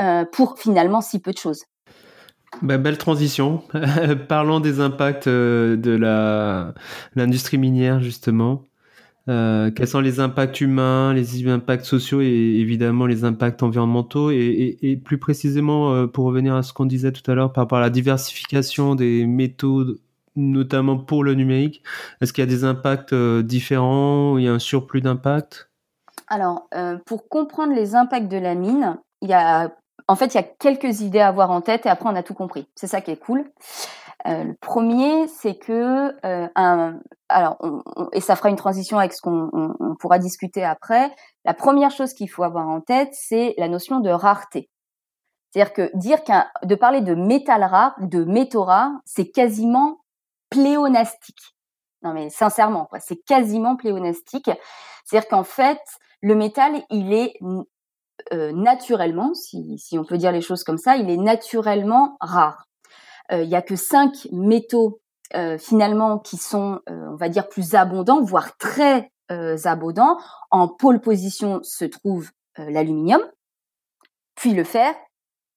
euh, 0.00 0.24
pour 0.30 0.58
finalement 0.58 1.00
si 1.00 1.20
peu 1.20 1.32
de 1.32 1.38
choses. 1.38 1.64
Bah, 2.62 2.78
belle 2.78 2.98
transition. 2.98 3.62
Parlons 4.28 4.60
des 4.60 4.80
impacts 4.80 5.26
euh, 5.26 5.76
de 5.76 5.92
la 5.92 6.74
l'industrie 7.14 7.58
minière 7.58 8.00
justement. 8.00 8.64
Euh, 9.28 9.72
quels 9.72 9.88
sont 9.88 10.00
les 10.00 10.20
impacts 10.20 10.60
humains, 10.60 11.12
les 11.12 11.48
impacts 11.48 11.84
sociaux 11.84 12.20
et 12.20 12.26
évidemment 12.26 13.06
les 13.06 13.24
impacts 13.24 13.62
environnementaux 13.62 14.30
et, 14.30 15.00
plus 15.04 15.18
précisément 15.18 16.06
pour 16.06 16.26
revenir 16.26 16.54
à 16.54 16.62
ce 16.62 16.72
qu'on 16.72 16.86
disait 16.86 17.10
tout 17.10 17.28
à 17.28 17.34
l'heure 17.34 17.52
par 17.52 17.64
rapport 17.64 17.78
à 17.78 17.80
la 17.80 17.90
diversification 17.90 18.94
des 18.94 19.26
métaux 19.26 19.96
notamment 20.36 20.96
pour 20.98 21.24
le 21.24 21.34
numérique, 21.34 21.82
est-ce 22.20 22.32
qu'il 22.32 22.42
y 22.42 22.46
a 22.46 22.50
des 22.50 22.62
impacts 22.62 23.14
différents, 23.14 24.38
il 24.38 24.44
y 24.44 24.48
a 24.48 24.52
un 24.52 24.58
surplus 24.60 25.00
d'impact? 25.00 25.70
Alors, 26.28 26.68
euh, 26.74 26.98
pour 27.06 27.28
comprendre 27.28 27.72
les 27.72 27.94
impacts 27.94 28.28
de 28.28 28.38
la 28.38 28.54
mine, 28.54 28.98
il 29.22 29.28
y 29.30 29.34
a, 29.34 29.70
en 30.08 30.16
fait, 30.16 30.34
il 30.34 30.34
y 30.34 30.40
a 30.40 30.42
quelques 30.42 31.00
idées 31.00 31.20
à 31.20 31.28
avoir 31.28 31.50
en 31.50 31.60
tête 31.60 31.86
et 31.86 31.88
après 31.88 32.08
on 32.08 32.16
a 32.16 32.22
tout 32.22 32.34
compris. 32.34 32.68
C'est 32.74 32.86
ça 32.86 33.00
qui 33.00 33.10
est 33.10 33.16
cool. 33.16 33.44
Euh, 34.26 34.44
le 34.44 34.54
premier, 34.54 35.28
c'est 35.28 35.56
que 35.56 36.14
euh, 36.26 36.48
un, 36.56 36.98
alors, 37.28 37.58
et 38.12 38.20
ça 38.20 38.34
fera 38.34 38.50
une 38.50 38.56
transition 38.56 38.98
avec 38.98 39.12
ce 39.12 39.20
qu'on 39.20 39.50
on, 39.52 39.94
pourra 39.96 40.18
discuter 40.18 40.64
après. 40.64 41.14
La 41.44 41.54
première 41.54 41.90
chose 41.90 42.12
qu'il 42.12 42.28
faut 42.28 42.42
avoir 42.42 42.68
en 42.68 42.80
tête, 42.80 43.10
c'est 43.12 43.54
la 43.56 43.68
notion 43.68 44.00
de 44.00 44.10
rareté. 44.10 44.68
C'est-à-dire 45.50 45.72
que 45.72 45.96
dire 45.96 46.24
qu'un, 46.24 46.48
de 46.64 46.74
parler 46.74 47.02
de 47.02 47.14
métal 47.14 47.62
rare 47.62 47.94
ou 48.00 48.06
de 48.06 48.24
métaux 48.24 48.64
rares, 48.64 48.92
c'est 49.04 49.30
quasiment 49.30 49.98
pléonastique. 50.50 51.54
Non 52.02 52.12
mais 52.12 52.30
sincèrement, 52.30 52.88
c'est 53.00 53.24
quasiment 53.24 53.76
pléonastique. 53.76 54.50
C'est-à-dire 55.04 55.28
qu'en 55.28 55.44
fait, 55.44 55.80
le 56.22 56.34
métal, 56.34 56.82
il 56.90 57.12
est 57.12 57.34
euh, 58.32 58.52
naturellement, 58.52 59.34
si, 59.34 59.78
si, 59.78 59.98
on 59.98 60.04
peut 60.04 60.18
dire 60.18 60.32
les 60.32 60.40
choses 60.40 60.64
comme 60.64 60.78
ça, 60.78 60.96
il 60.96 61.10
est 61.10 61.16
naturellement 61.16 62.16
rare. 62.20 62.66
Euh, 63.32 63.42
il 63.42 63.48
y 63.48 63.54
a 63.54 63.62
que 63.62 63.76
cinq 63.76 64.26
métaux 64.32 65.00
euh, 65.34 65.58
finalement 65.58 66.18
qui 66.18 66.36
sont, 66.36 66.80
on 66.88 67.16
va 67.16 67.28
dire, 67.28 67.48
plus 67.48 67.74
abondants, 67.74 68.22
voire 68.22 68.56
très 68.56 69.10
abondants. 69.64 70.18
En 70.50 70.68
pôle 70.68 71.00
position 71.00 71.60
se 71.62 71.84
trouve 71.84 72.30
l'aluminium, 72.56 73.20
puis 74.36 74.54
le 74.54 74.64
fer, 74.64 74.94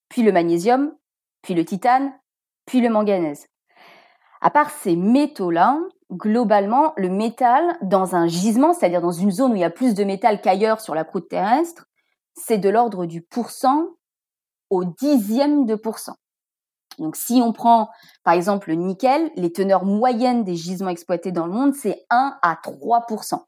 puis 0.10 0.24
le 0.24 0.32
magnésium, 0.32 0.91
puis 1.41 1.54
le 1.54 1.63
titane, 1.63 2.12
puis 2.65 2.82
le 2.82 2.89
manganèse. 2.89 3.48
À 4.41 4.50
part 4.50 4.72
ces 4.72 4.95
métaux-là, 4.95 5.80
globalement, 6.12 6.93
le 6.98 7.10
métal 7.10 7.78
dans 7.82 8.15
un 8.15 8.28
gisement, 8.28 8.74
c'est-à-dire 8.74 9.02
dans 9.02 9.12
une 9.12 9.32
zone 9.32 9.52
où 9.54 9.56
il 9.56 9.62
y 9.62 9.65
a 9.65 9.69
plus 9.69 9.93
de 9.93 10.04
métal 10.04 10.41
qu'ailleurs 10.41 10.82
sur 10.82 10.95
la 10.95 11.04
croûte 11.04 11.30
terrestre, 11.30 11.86
c'est 12.36 12.58
de 12.58 12.69
l'ordre 12.69 13.06
du 13.06 13.22
pourcent 13.22 13.86
au 14.69 14.86
dixième 14.86 15.65
de 15.65 15.76
pourcent. 15.76 16.15
Donc 16.98 17.15
si 17.15 17.41
on 17.43 17.54
prend 17.54 17.89
par 18.24 18.34
exemple 18.34 18.69
le 18.69 18.76
nickel, 18.76 19.32
les 19.36 19.52
teneurs 19.52 19.86
moyennes 19.86 20.43
des 20.43 20.56
gisements 20.56 20.89
exploités 20.89 21.32
dans 21.32 21.45
le 21.45 21.54
monde, 21.54 21.74
c'est 21.74 22.06
1 22.10 22.38
à 22.41 22.56
3% 22.56 23.45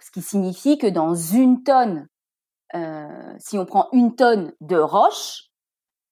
Ce 0.00 0.10
qui 0.10 0.22
signifie 0.22 0.78
que 0.78 0.88
dans 0.88 1.14
une 1.14 1.62
tonne, 1.62 2.08
euh, 2.74 3.34
si 3.38 3.58
on 3.58 3.66
prend 3.66 3.88
une 3.92 4.14
tonne 4.16 4.52
de 4.60 4.76
roche, 4.76 5.50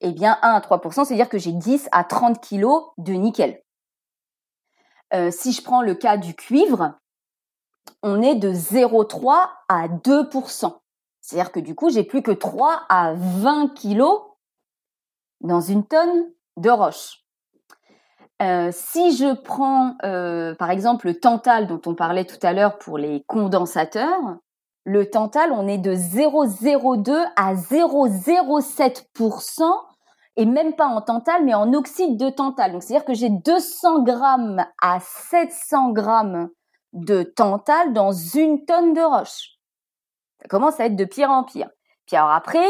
eh 0.01 0.13
bien 0.13 0.39
1 0.43 0.53
à 0.53 0.61
3 0.61 0.81
c'est-à-dire 0.93 1.29
que 1.29 1.39
j'ai 1.39 1.53
10 1.53 1.89
à 1.93 2.05
30 2.05 2.41
kilos 2.41 2.85
de 2.99 3.15
nickel. 3.15 3.61
Euh, 5.15 5.31
si 5.31 5.53
je 5.53 5.63
prends 5.63 5.83
le 5.83 5.95
cas 5.95 6.17
du 6.17 6.35
cuivre, 6.35 6.95
on 8.03 8.23
est 8.23 8.35
de 8.35 8.53
0,3 8.53 9.49
à 9.69 9.89
2% 9.89 10.81
C'est-à-dire 11.21 11.53
que 11.53 11.61
du 11.61 11.75
coup, 11.75 11.91
j'ai 11.91 12.05
plus 12.05 12.23
que 12.23 12.31
3 12.31 12.87
à 12.89 13.13
20 13.15 13.75
kilos 13.75 14.23
dans 15.41 15.61
une 15.61 15.87
tonne 15.87 16.31
de 16.57 16.71
roche. 16.71 17.25
Euh, 18.41 18.71
si 18.73 19.17
je 19.17 19.35
prends 19.35 19.97
euh, 20.05 20.55
par 20.55 20.71
exemple 20.71 21.09
le 21.09 21.19
tantal 21.19 21.67
dont 21.67 21.81
on 21.87 21.97
parlait 21.97 22.25
tout 22.25 22.39
à 22.43 22.53
l'heure 22.53 22.79
pour 22.79 22.97
les 22.97 23.25
condensateurs, 23.27 24.37
le 24.85 25.11
tantal, 25.11 25.51
on 25.53 25.67
est 25.67 25.79
de 25.79 25.93
0,02 25.93 27.27
à 27.37 27.55
0,07% 27.55 29.65
et 30.39 30.47
même 30.47 30.75
pas 30.75 30.87
en 30.87 31.03
tantal, 31.03 31.45
mais 31.45 31.53
en 31.53 31.75
oxyde 31.75 32.17
de 32.17 32.31
tantal. 32.31 32.71
Donc, 32.73 32.85
c'est-à-dire 32.85 33.05
que 33.05 33.13
j'ai 33.13 33.29
200 33.29 34.05
grammes 34.05 34.65
à 34.81 35.01
700 35.01 35.91
grammes 35.91 36.49
de 36.93 37.25
tantal 37.25 37.93
dans 37.93 38.13
une 38.13 38.65
tonne 38.65 38.95
de 38.95 39.03
roche. 39.03 39.57
Ça 40.41 40.47
commence 40.49 40.79
à 40.79 40.87
être 40.87 40.95
de 40.95 41.05
pire 41.05 41.31
en 41.31 41.43
pire. 41.43 41.69
Puis 42.07 42.17
alors 42.17 42.31
après, 42.31 42.69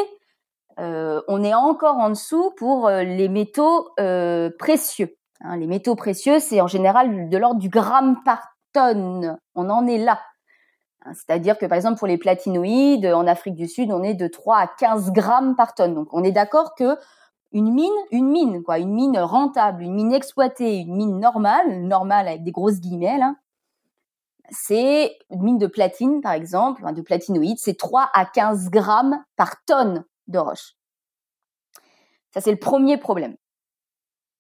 euh, 0.81 1.21
on 1.29 1.45
est 1.45 1.53
encore 1.53 1.99
en 1.99 2.09
dessous 2.09 2.53
pour 2.57 2.89
euh, 2.89 3.03
les 3.03 3.29
métaux 3.29 3.91
euh, 4.01 4.49
précieux. 4.59 5.15
Hein, 5.43 5.59
les 5.59 5.67
métaux 5.67 5.95
précieux, 5.95 6.39
c'est 6.39 6.63
en 6.63 6.69
général 6.69 7.29
de 7.29 7.37
l'ordre 7.37 7.61
du 7.61 7.69
gramme 7.69 8.23
par 8.25 8.49
tonne. 8.73 9.37
On 9.55 9.69
en 9.69 9.87
est 9.87 9.99
là. 9.99 10.19
Hein, 11.05 11.13
c'est-à-dire 11.13 11.59
que 11.59 11.67
par 11.67 11.77
exemple 11.77 11.99
pour 11.99 12.09
les 12.09 12.17
platinoïdes, 12.17 13.05
en 13.05 13.27
Afrique 13.27 13.57
du 13.57 13.69
Sud, 13.69 13.93
on 13.93 14.03
est 14.03 14.15
de 14.15 14.27
3 14.27 14.57
à 14.57 14.67
15 14.67 15.13
grammes 15.13 15.55
par 15.55 15.75
tonne. 15.75 15.95
Donc 15.95 16.09
on 16.13 16.25
est 16.25 16.33
d'accord 16.33 16.75
que 16.75 16.97
une 17.53 17.73
mine, 17.73 17.91
une 18.11 18.29
mine, 18.29 18.63
quoi, 18.63 18.79
une 18.79 18.93
mine 18.93 19.19
rentable, 19.19 19.83
une 19.83 19.95
mine 19.95 20.13
exploitée, 20.13 20.79
une 20.79 20.97
mine 20.97 21.19
normale, 21.19 21.83
normale 21.83 22.29
avec 22.29 22.45
des 22.45 22.53
grosses 22.53 22.81
guillemets, 22.81 23.19
c'est 24.51 25.19
une 25.31 25.43
mine 25.43 25.59
de 25.59 25.67
platine, 25.67 26.21
par 26.21 26.33
exemple, 26.33 26.83
de 26.93 27.03
platinoïde, 27.03 27.59
c'est 27.59 27.77
3 27.77 28.11
à 28.15 28.25
15 28.25 28.71
grammes 28.71 29.23
par 29.37 29.63
tonne 29.65 30.05
de 30.27 30.39
roche. 30.39 30.75
Ça, 32.33 32.41
c'est 32.41 32.51
le 32.51 32.59
premier 32.59 32.97
problème. 32.97 33.37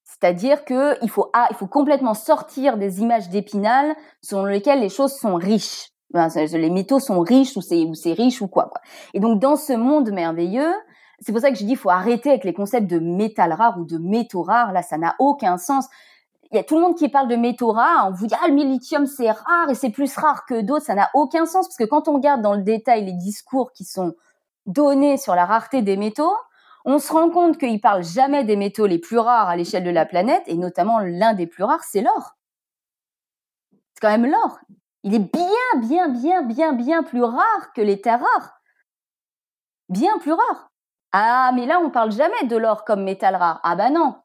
C'est-à-dire 0.04 0.64
que 0.64 1.02
il 1.02 1.10
faut, 1.10 1.30
ah, 1.34 1.46
il 1.50 1.56
faut 1.56 1.66
complètement 1.66 2.14
sortir 2.14 2.78
des 2.78 3.00
images 3.00 3.28
d'épinal 3.28 3.94
selon 4.22 4.46
lesquelles 4.46 4.80
les 4.80 4.88
choses 4.88 5.14
sont 5.14 5.34
riches. 5.34 5.90
les 6.12 6.70
métaux 6.70 7.00
sont 7.00 7.20
riches 7.20 7.56
ou 7.56 7.60
c'est, 7.60 7.84
ou 7.84 7.94
c'est 7.94 8.14
riche 8.14 8.40
ou 8.40 8.48
quoi, 8.48 8.64
quoi. 8.64 8.80
Et 9.14 9.20
donc, 9.20 9.40
dans 9.40 9.56
ce 9.56 9.74
monde 9.74 10.10
merveilleux, 10.10 10.72
c'est 11.20 11.32
pour 11.32 11.40
ça 11.40 11.50
que 11.50 11.56
je 11.56 11.64
dis, 11.64 11.74
faut 11.74 11.90
arrêter 11.90 12.30
avec 12.30 12.44
les 12.44 12.54
concepts 12.54 12.86
de 12.86 12.98
métal 12.98 13.52
rare 13.52 13.78
ou 13.78 13.84
de 13.84 13.98
métaux 13.98 14.42
rares. 14.42 14.72
Là, 14.72 14.82
ça 14.82 14.98
n'a 14.98 15.16
aucun 15.18 15.58
sens. 15.58 15.86
Il 16.50 16.56
y 16.56 16.60
a 16.60 16.64
tout 16.64 16.76
le 16.76 16.80
monde 16.80 16.96
qui 16.96 17.08
parle 17.08 17.28
de 17.28 17.36
métaux 17.36 17.72
rares. 17.72 18.08
On 18.08 18.12
vous 18.12 18.26
dit, 18.26 18.34
ah, 18.42 18.48
le 18.48 18.54
lithium, 18.54 19.06
c'est 19.06 19.30
rare 19.30 19.68
et 19.68 19.74
c'est 19.74 19.90
plus 19.90 20.16
rare 20.16 20.46
que 20.46 20.60
d'autres. 20.60 20.86
Ça 20.86 20.94
n'a 20.94 21.10
aucun 21.14 21.44
sens 21.44 21.66
parce 21.66 21.76
que 21.76 21.84
quand 21.84 22.08
on 22.08 22.14
regarde 22.14 22.40
dans 22.40 22.54
le 22.54 22.62
détail 22.62 23.04
les 23.04 23.12
discours 23.12 23.72
qui 23.72 23.84
sont 23.84 24.14
donnés 24.66 25.16
sur 25.16 25.34
la 25.34 25.44
rareté 25.44 25.82
des 25.82 25.96
métaux, 25.96 26.34
on 26.84 26.98
se 26.98 27.12
rend 27.12 27.30
compte 27.30 27.58
qu'ils 27.58 27.80
parlent 27.80 28.04
jamais 28.04 28.44
des 28.44 28.56
métaux 28.56 28.86
les 28.86 28.98
plus 28.98 29.18
rares 29.18 29.48
à 29.48 29.56
l'échelle 29.56 29.84
de 29.84 29.90
la 29.90 30.06
planète 30.06 30.44
et 30.46 30.56
notamment 30.56 31.00
l'un 31.00 31.34
des 31.34 31.46
plus 31.46 31.64
rares, 31.64 31.84
c'est 31.84 32.00
l'or. 32.00 32.36
C'est 33.70 34.00
quand 34.00 34.10
même 34.10 34.30
l'or. 34.30 34.60
Il 35.02 35.14
est 35.14 35.18
bien, 35.18 35.80
bien, 35.80 36.08
bien, 36.08 36.42
bien, 36.42 36.72
bien 36.72 37.02
plus 37.02 37.22
rare 37.22 37.72
que 37.74 37.80
les 37.80 38.00
terres 38.00 38.20
rares. 38.20 38.60
Bien 39.88 40.18
plus 40.18 40.32
rare. 40.32 40.70
Ah, 41.12 41.52
mais 41.54 41.66
là, 41.66 41.80
on 41.82 41.90
parle 41.90 42.12
jamais 42.12 42.44
de 42.44 42.56
l'or 42.56 42.84
comme 42.84 43.02
métal 43.02 43.36
rare. 43.36 43.60
Ah 43.62 43.76
bah 43.76 43.90
non. 43.90 44.16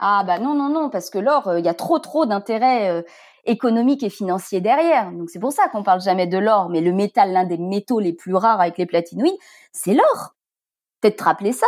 Ah 0.00 0.24
bah 0.26 0.38
non, 0.38 0.54
non, 0.54 0.68
non, 0.68 0.90
parce 0.90 1.10
que 1.10 1.18
l'or, 1.18 1.48
euh, 1.48 1.58
il 1.60 1.64
y 1.64 1.68
a 1.68 1.74
trop, 1.74 1.98
trop 2.00 2.26
d'intérêts 2.26 2.90
euh, 2.90 3.02
économiques 3.44 4.02
et 4.02 4.10
financiers 4.10 4.60
derrière. 4.60 5.12
Donc 5.12 5.30
c'est 5.30 5.38
pour 5.38 5.52
ça 5.52 5.68
qu'on 5.68 5.84
parle 5.84 6.00
jamais 6.00 6.26
de 6.26 6.38
l'or. 6.38 6.68
Mais 6.70 6.80
le 6.80 6.92
métal, 6.92 7.32
l'un 7.32 7.44
des 7.44 7.58
métaux 7.58 8.00
les 8.00 8.12
plus 8.12 8.34
rares 8.34 8.60
avec 8.60 8.78
les 8.78 8.86
platinoïdes, 8.86 9.38
c'est 9.72 9.94
l'or. 9.94 10.34
Peut-être 11.00 11.20
rappeler 11.22 11.52
ça. 11.52 11.66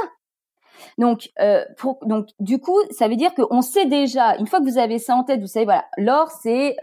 Donc, 0.99 1.31
euh, 1.41 1.65
donc, 2.03 2.29
du 2.41 2.59
coup, 2.59 2.79
ça 2.91 3.09
veut 3.09 3.17
dire 3.17 3.35
qu'on 3.35 3.63
sait 3.63 3.87
déjà, 3.87 4.37
une 4.39 4.47
fois 4.47 4.61
que 4.61 4.65
vous 4.65 4.79
avez 4.79 4.99
ça 4.99 5.15
en 5.15 5.25
tête, 5.25 5.41
vous 5.41 5.47
savez, 5.47 5.65
voilà, 5.65 5.85
l'or, 5.97 6.31
c'est 6.43 6.77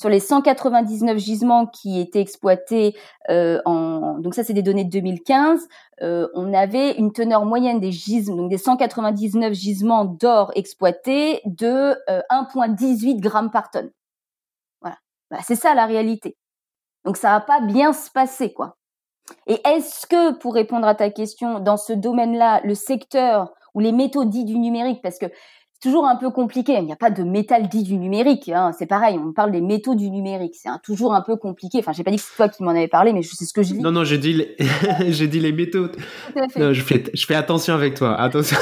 sur 0.00 0.08
les 0.08 0.18
199 0.18 1.18
gisements 1.18 1.66
qui 1.66 2.00
étaient 2.00 2.22
exploités 2.22 2.96
euh, 3.28 3.60
en 3.66 4.18
donc 4.18 4.34
ça 4.34 4.42
c'est 4.42 4.54
des 4.54 4.62
données 4.62 4.84
de 4.84 4.90
2015 4.90 5.68
euh, 6.00 6.26
on 6.34 6.54
avait 6.54 6.92
une 6.92 7.12
teneur 7.12 7.44
moyenne 7.44 7.80
des 7.80 7.92
gisements 7.92 8.36
donc 8.36 8.50
des 8.50 8.56
199 8.56 9.52
gisements 9.52 10.06
d'or 10.06 10.52
exploités 10.54 11.42
de 11.44 11.94
1,18 12.08 13.16
euh, 13.16 13.20
grammes 13.20 13.50
par 13.50 13.70
tonne. 13.70 13.90
Voilà, 14.80 14.96
c'est 15.46 15.54
ça 15.54 15.74
la 15.74 15.84
réalité. 15.84 16.36
Donc 17.04 17.18
ça 17.18 17.30
va 17.30 17.40
pas 17.40 17.60
bien 17.60 17.92
se 17.92 18.10
passer 18.10 18.54
quoi. 18.54 18.76
Et 19.46 19.60
est-ce 19.64 20.06
que, 20.06 20.32
pour 20.32 20.54
répondre 20.54 20.86
à 20.88 20.94
ta 20.94 21.10
question, 21.10 21.60
dans 21.60 21.76
ce 21.76 21.92
domaine-là, 21.92 22.60
le 22.64 22.74
secteur 22.74 23.52
ou 23.74 23.80
les 23.80 23.92
métaux 23.92 24.24
dits 24.24 24.44
du 24.44 24.58
numérique, 24.58 25.00
parce 25.02 25.18
que 25.18 25.26
toujours 25.80 26.06
un 26.06 26.16
peu 26.16 26.30
compliqué. 26.30 26.74
Il 26.78 26.84
n'y 26.84 26.92
a 26.92 26.96
pas 26.96 27.10
de 27.10 27.22
métal 27.22 27.68
dit 27.68 27.82
du 27.82 27.96
numérique. 27.96 28.48
Hein. 28.48 28.72
C'est 28.78 28.86
pareil, 28.86 29.18
on 29.18 29.32
parle 29.32 29.52
des 29.52 29.60
métaux 29.60 29.94
du 29.94 30.10
numérique. 30.10 30.54
C'est 30.54 30.68
toujours 30.82 31.14
un 31.14 31.22
peu 31.22 31.36
compliqué. 31.36 31.78
Enfin, 31.78 31.92
j'ai 31.92 32.04
pas 32.04 32.10
dit 32.10 32.18
que 32.18 32.22
c'est 32.22 32.36
toi 32.36 32.48
qui 32.48 32.62
m'en 32.62 32.70
avais 32.70 32.88
parlé, 32.88 33.12
mais 33.12 33.22
c'est 33.22 33.44
ce 33.44 33.52
que 33.52 33.62
je 33.62 33.74
dis. 33.74 33.80
Non, 33.80 33.90
non, 33.90 34.04
j'ai 34.04 34.18
dit, 34.18 34.32
les... 34.32 34.56
j'ai 35.12 35.26
dit 35.26 35.40
les 35.40 35.52
métaux. 35.52 35.88
Non, 36.56 36.72
je 36.72 36.82
fais, 36.82 37.04
je 37.12 37.26
fais 37.26 37.34
attention 37.34 37.74
avec 37.74 37.94
toi. 37.94 38.14
Attention. 38.20 38.56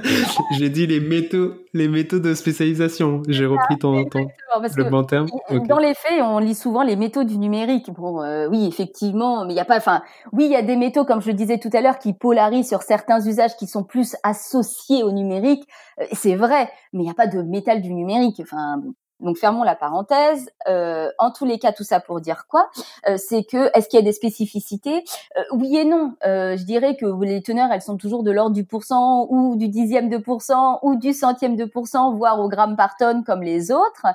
j'ai 0.58 0.68
dit 0.68 0.86
les 0.86 1.00
métaux, 1.00 1.54
les 1.72 1.88
métaux 1.88 2.18
de 2.18 2.34
spécialisation. 2.34 3.22
J'ai 3.28 3.46
repris 3.46 3.78
ton, 3.78 4.04
ton 4.04 4.28
le 4.76 4.84
bon 4.84 5.04
terme. 5.04 5.26
Dans 5.68 5.78
les 5.78 5.94
faits, 5.94 6.20
on 6.22 6.38
lit 6.38 6.54
souvent 6.54 6.82
les 6.82 6.96
métaux 6.96 7.24
du 7.24 7.38
numérique. 7.38 7.90
Bon, 7.92 8.22
euh, 8.22 8.48
oui, 8.48 8.66
effectivement, 8.66 9.44
mais 9.44 9.54
il 9.54 9.56
y 9.56 9.60
a 9.60 9.64
pas. 9.64 9.76
Enfin, 9.76 10.02
oui, 10.32 10.46
il 10.46 10.52
y 10.52 10.56
a 10.56 10.62
des 10.62 10.76
métaux, 10.76 11.04
comme 11.04 11.20
je 11.20 11.28
le 11.28 11.34
disais 11.34 11.58
tout 11.58 11.70
à 11.72 11.80
l'heure, 11.80 11.98
qui 11.98 12.12
polarisent 12.12 12.68
sur 12.68 12.82
certains 12.82 13.24
usages 13.24 13.56
qui 13.56 13.66
sont 13.66 13.84
plus 13.84 14.16
associés 14.22 15.02
au 15.02 15.12
numérique. 15.12 15.64
Euh, 16.00 16.04
c'est 16.12 16.34
vrai, 16.34 16.57
mais 16.92 17.02
il 17.02 17.04
n'y 17.04 17.10
a 17.10 17.14
pas 17.14 17.26
de 17.26 17.42
métal 17.42 17.82
du 17.82 17.92
numérique. 17.92 18.40
Enfin, 18.40 18.80
donc 19.20 19.36
fermons 19.36 19.64
la 19.64 19.74
parenthèse. 19.74 20.50
Euh, 20.68 21.10
en 21.18 21.30
tous 21.32 21.44
les 21.44 21.58
cas, 21.58 21.72
tout 21.72 21.84
ça 21.84 22.00
pour 22.00 22.20
dire 22.20 22.46
quoi? 22.48 22.70
Euh, 23.08 23.16
C'est 23.16 23.44
que 23.44 23.76
est-ce 23.76 23.88
qu'il 23.88 23.98
y 23.98 24.02
a 24.02 24.04
des 24.04 24.12
spécificités? 24.12 25.04
Oui 25.52 25.76
et 25.76 25.84
non. 25.84 26.14
je 26.22 26.64
dirais 26.64 26.96
que 26.96 27.06
les 27.24 27.42
teneurs, 27.42 27.70
elles 27.72 27.82
sont 27.82 27.96
toujours 27.96 28.22
de 28.22 28.30
l'ordre 28.30 28.54
du 28.54 28.64
pourcent 28.64 29.26
ou 29.30 29.56
du 29.56 29.68
dixième 29.68 30.08
de 30.08 30.18
pourcent 30.18 30.78
ou 30.82 30.96
du 30.96 31.12
centième 31.12 31.56
de 31.56 31.64
pourcent, 31.64 32.14
voire 32.14 32.40
au 32.40 32.48
gramme 32.48 32.76
par 32.76 32.96
tonne 32.96 33.24
comme 33.24 33.42
les 33.42 33.70
autres. 33.70 34.06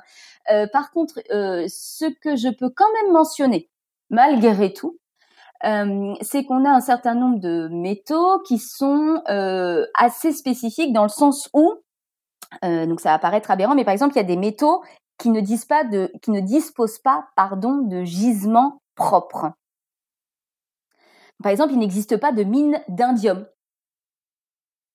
par 0.72 0.90
contre, 0.92 1.20
ce 1.28 2.06
que 2.20 2.36
je 2.36 2.48
peux 2.48 2.70
quand 2.70 2.90
même 3.02 3.12
mentionner, 3.12 3.68
malgré 4.10 4.72
tout, 4.72 4.98
c'est 5.62 6.44
qu'on 6.44 6.64
a 6.64 6.70
un 6.70 6.80
certain 6.80 7.14
nombre 7.14 7.40
de 7.40 7.68
métaux 7.70 8.40
qui 8.46 8.58
sont 8.58 9.22
assez 9.94 10.32
spécifiques 10.32 10.92
dans 10.92 11.04
le 11.04 11.08
sens 11.08 11.48
où 11.52 11.83
euh, 12.64 12.86
donc 12.86 13.00
ça 13.00 13.10
va 13.10 13.18
paraître 13.18 13.50
aberrant, 13.50 13.74
mais 13.74 13.84
par 13.84 13.92
exemple, 13.92 14.14
il 14.14 14.18
y 14.18 14.20
a 14.20 14.24
des 14.24 14.36
métaux 14.36 14.82
qui 15.18 15.30
ne, 15.30 15.40
disposent 15.40 16.98
pas 16.98 17.28
pardon, 17.36 17.78
de 17.78 18.04
gisements 18.04 18.80
propres. 18.94 19.52
Par 21.42 21.52
exemple, 21.52 21.72
il 21.72 21.78
n'existe 21.78 22.16
pas 22.16 22.32
de 22.32 22.42
mine 22.42 22.82
d'indium. 22.88 23.46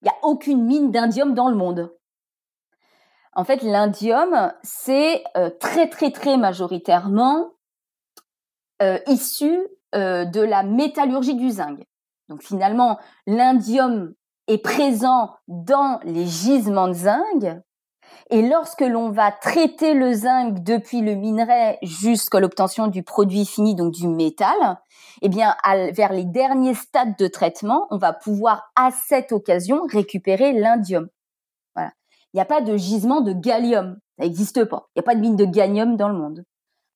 Il 0.02 0.06
n'y 0.06 0.10
a 0.10 0.16
aucune 0.24 0.66
mine 0.66 0.92
d'indium 0.92 1.34
dans 1.34 1.50
le 1.50 1.56
monde. 1.56 1.94
En 3.34 3.44
fait, 3.44 3.62
l'indium, 3.62 4.54
c'est 4.64 5.24
euh, 5.38 5.50
très 5.60 5.90
très 5.90 6.12
très 6.12 6.38
majoritairement 6.38 7.52
euh, 8.82 9.00
issu 9.08 9.68
de 9.92 10.42
la 10.42 10.62
métallurgie 10.62 11.34
du 11.34 11.50
zinc. 11.50 11.80
Donc 12.30 12.44
finalement, 12.44 13.00
l'indium 13.26 14.14
est 14.50 14.58
présent 14.58 15.36
dans 15.48 16.00
les 16.04 16.26
gisements 16.26 16.88
de 16.88 16.94
zinc. 16.94 17.46
Et 18.32 18.48
lorsque 18.48 18.82
l'on 18.82 19.10
va 19.12 19.32
traiter 19.32 19.94
le 19.94 20.14
zinc 20.14 20.64
depuis 20.64 21.02
le 21.02 21.16
minerai 21.16 21.78
jusqu'à 21.82 22.40
l'obtention 22.40 22.88
du 22.88 23.04
produit 23.04 23.46
fini, 23.46 23.76
donc 23.76 23.94
du 23.94 24.08
métal, 24.08 24.78
eh 25.22 25.30
bien, 25.30 25.56
vers 25.94 26.14
les 26.14 26.26
derniers 26.26 26.74
stades 26.74 27.18
de 27.18 27.28
traitement, 27.28 27.88
on 27.92 27.98
va 27.98 28.14
pouvoir 28.14 28.72
à 28.76 28.90
cette 28.92 29.32
occasion 29.32 29.82
récupérer 29.90 30.54
l'indium. 30.54 31.08
Voilà. 31.76 31.92
Il 32.34 32.38
n'y 32.38 32.42
a 32.42 32.46
pas 32.46 32.62
de 32.62 32.76
gisement 32.76 33.22
de 33.22 33.34
gallium. 33.34 33.98
Ça 34.18 34.26
n'existe 34.26 34.66
pas. 34.66 34.90
Il 34.96 35.00
n'y 35.00 35.02
a 35.02 35.04
pas 35.04 35.16
de 35.16 35.22
mine 35.22 35.36
de 35.36 35.46
gallium 35.46 35.96
dans 35.96 36.10
le 36.10 36.18
monde. 36.18 36.44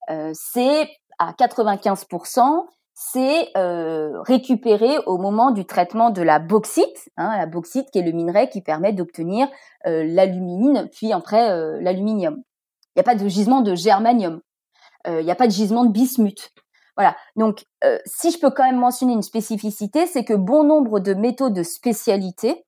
Euh, 0.09 0.31
c'est 0.33 0.89
à 1.19 1.31
95% 1.31 2.65
c'est 3.11 3.49
euh, 3.57 4.21
récupéré 4.21 4.97
au 5.05 5.17
moment 5.17 5.51
du 5.51 5.65
traitement 5.65 6.09
de 6.09 6.21
la 6.21 6.39
bauxite, 6.39 7.09
hein, 7.17 7.37
la 7.37 7.45
bauxite 7.45 7.91
qui 7.91 7.99
est 7.99 8.01
le 8.01 8.11
minerai 8.11 8.49
qui 8.49 8.61
permet 8.61 8.93
d'obtenir 8.93 9.47
euh, 9.85 10.87
puis 10.91 11.11
après 11.11 11.51
euh, 11.51 11.79
l'aluminium. 11.81 12.41
Il 12.95 12.99
n'y 12.99 13.01
a 13.01 13.03
pas 13.03 13.15
de 13.15 13.27
gisement 13.27 13.61
de 13.61 13.75
germanium, 13.75 14.41
euh, 15.07 15.19
il 15.19 15.25
n'y 15.25 15.31
a 15.31 15.35
pas 15.35 15.47
de 15.47 15.51
gisement 15.51 15.83
de 15.83 15.91
bismuth. 15.91 16.51
Voilà. 16.95 17.15
Donc, 17.35 17.65
si 18.05 18.29
je 18.29 18.39
peux 18.39 18.51
quand 18.51 18.63
même 18.63 18.77
mentionner 18.77 19.13
une 19.13 19.23
spécificité, 19.23 20.05
c'est 20.05 20.23
que 20.23 20.35
bon 20.35 20.63
nombre 20.63 20.99
de 20.99 21.15
métaux 21.15 21.49
de 21.49 21.63
spécialité 21.63 22.63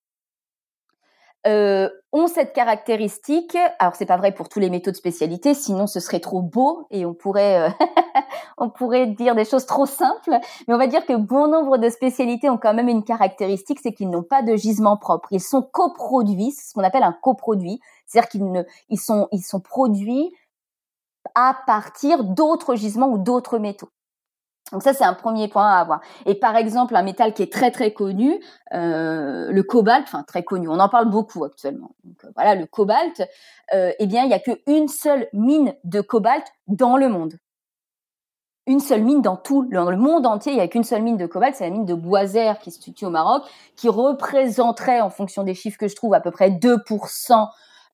euh, 1.47 1.89
ont 2.11 2.27
cette 2.27 2.53
caractéristique. 2.53 3.57
Alors 3.79 3.95
c'est 3.95 4.05
pas 4.05 4.17
vrai 4.17 4.33
pour 4.33 4.49
tous 4.49 4.59
les 4.59 4.69
métaux 4.69 4.91
de 4.91 4.95
spécialité, 4.95 5.53
sinon 5.53 5.85
ce 5.85 5.99
serait 5.99 6.19
trop 6.19 6.41
beau 6.41 6.87
et 6.89 7.05
on 7.05 7.13
pourrait 7.13 7.69
euh, 7.69 7.69
on 8.57 8.69
pourrait 8.69 9.07
dire 9.07 9.35
des 9.35 9.45
choses 9.45 9.65
trop 9.65 9.85
simples. 9.85 10.37
Mais 10.67 10.73
on 10.73 10.77
va 10.77 10.87
dire 10.87 11.05
que 11.05 11.13
bon 11.13 11.47
nombre 11.47 11.77
de 11.77 11.89
spécialités 11.89 12.49
ont 12.49 12.57
quand 12.57 12.73
même 12.73 12.87
une 12.87 13.03
caractéristique, 13.03 13.79
c'est 13.81 13.93
qu'ils 13.93 14.09
n'ont 14.09 14.23
pas 14.23 14.41
de 14.41 14.55
gisement 14.55 14.97
propre. 14.97 15.27
Ils 15.31 15.41
sont 15.41 15.61
coproduits, 15.61 16.51
ce 16.51 16.73
qu'on 16.73 16.83
appelle 16.83 17.03
un 17.03 17.15
coproduit, 17.21 17.79
c'est-à-dire 18.07 18.29
qu'ils 18.29 18.51
ne 18.51 18.63
ils 18.89 18.99
sont 18.99 19.27
ils 19.31 19.43
sont 19.43 19.59
produits 19.59 20.31
à 21.35 21.57
partir 21.67 22.23
d'autres 22.23 22.75
gisements 22.75 23.09
ou 23.09 23.17
d'autres 23.17 23.59
métaux. 23.59 23.89
Donc 24.72 24.82
ça, 24.82 24.93
c'est 24.93 25.03
un 25.03 25.13
premier 25.13 25.47
point 25.47 25.70
à 25.70 25.80
avoir. 25.80 26.01
Et 26.26 26.34
par 26.34 26.55
exemple, 26.55 26.95
un 26.95 27.03
métal 27.03 27.34
qui 27.34 27.43
est 27.43 27.51
très 27.51 27.70
très 27.70 27.93
connu, 27.93 28.39
euh, 28.74 29.51
le 29.51 29.63
cobalt, 29.63 30.03
enfin 30.05 30.24
très 30.24 30.43
connu, 30.43 30.68
on 30.68 30.80
en 30.80 30.89
parle 30.89 31.09
beaucoup 31.09 31.43
actuellement. 31.43 31.91
Donc 32.03 32.26
euh, 32.26 32.30
voilà, 32.36 32.55
le 32.55 32.66
cobalt, 32.66 33.22
euh, 33.74 33.91
eh 33.99 34.07
bien, 34.07 34.24
il 34.24 34.30
n'y 34.30 34.34
a 34.34 34.39
qu'une 34.39 34.88
seule 34.88 35.28
mine 35.34 35.76
de 35.84 36.01
cobalt 36.01 36.45
dans 36.68 36.97
le 36.97 37.09
monde. 37.09 37.38
Une 38.68 38.80
seule 38.80 39.03
mine 39.03 39.22
dans 39.22 39.38
tout, 39.38 39.68
dans 39.72 39.91
le 39.91 39.97
monde 39.97 40.26
entier, 40.26 40.51
il 40.51 40.55
n'y 40.55 40.61
a 40.61 40.68
qu'une 40.68 40.84
seule 40.84 41.03
mine 41.03 41.18
de 41.18 41.28
cobalt, 41.28 41.55
c'est 41.55 41.66
la 41.66 41.70
mine 41.70 41.86
de 41.86 41.93
Boisère 41.93 42.57
qui 42.57 42.72
se 42.72 42.82
situe 42.82 43.05
au 43.05 43.11
Maroc, 43.11 43.43
qui 43.76 43.88
représenterait, 43.88 45.01
en 45.01 45.11
fonction 45.11 45.43
des 45.43 45.53
chiffres 45.53 45.78
que 45.78 45.88
je 45.88 45.95
trouve, 45.95 46.16
à 46.16 46.22
peu 46.22 46.32
près 46.32 46.49
2% 46.49 47.47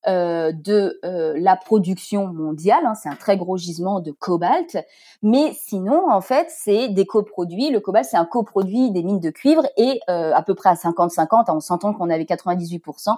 euh, 0.08 0.50
de 0.52 0.98
euh, 1.04 1.34
la 1.36 1.56
production 1.56 2.26
mondiale. 2.26 2.84
Hein, 2.86 2.94
c'est 2.94 3.08
un 3.08 3.14
très 3.14 3.36
gros 3.36 3.56
gisement 3.56 4.00
de 4.00 4.10
cobalt. 4.10 4.76
Mais 5.22 5.52
sinon, 5.54 6.10
en 6.10 6.20
fait, 6.20 6.48
c'est 6.50 6.88
des 6.88 7.06
coproduits. 7.06 7.70
Le 7.70 7.80
cobalt, 7.80 8.04
c'est 8.04 8.16
un 8.16 8.24
coproduit 8.24 8.90
des 8.90 9.02
mines 9.02 9.20
de 9.20 9.30
cuivre 9.30 9.64
et 9.76 10.00
euh, 10.10 10.32
à 10.34 10.42
peu 10.42 10.54
près 10.54 10.70
à 10.70 10.74
50-50. 10.74 11.44
On 11.48 11.60
s'entend 11.60 11.92
qu'on 11.92 12.10
avait 12.10 12.24
98%. 12.24 13.16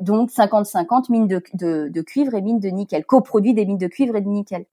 donc 0.00 0.30
50-50 0.30 1.10
mines 1.10 1.28
de, 1.28 1.42
de, 1.54 1.88
de, 1.88 2.02
cuivre 2.02 2.34
et 2.34 2.40
mines 2.40 2.60
de 2.60 2.68
nickel. 2.68 3.04
Coproduits 3.04 3.54
des 3.54 3.66
mines 3.66 3.78
de 3.78 3.86
cuivre 3.86 4.16
et 4.16 4.22
de 4.22 4.28
nickel. 4.28 4.64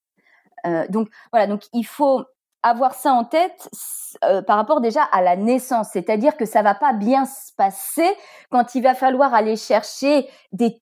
donc 0.89 1.09
voilà, 1.31 1.47
donc 1.47 1.63
il 1.73 1.85
faut 1.85 2.23
avoir 2.63 2.93
ça 2.93 3.13
en 3.13 3.23
tête 3.23 3.69
euh, 4.25 4.41
par 4.41 4.57
rapport 4.57 4.81
déjà 4.81 5.03
à 5.03 5.21
la 5.21 5.35
naissance, 5.35 5.89
c'est-à-dire 5.93 6.35
que 6.35 6.45
ça 6.45 6.61
va 6.61 6.75
pas 6.75 6.93
bien 6.93 7.25
se 7.25 7.53
passer 7.53 8.09
quand 8.49 8.75
il 8.75 8.83
va 8.83 8.95
falloir 8.95 9.33
aller 9.33 9.55
chercher 9.55 10.27
des 10.51 10.81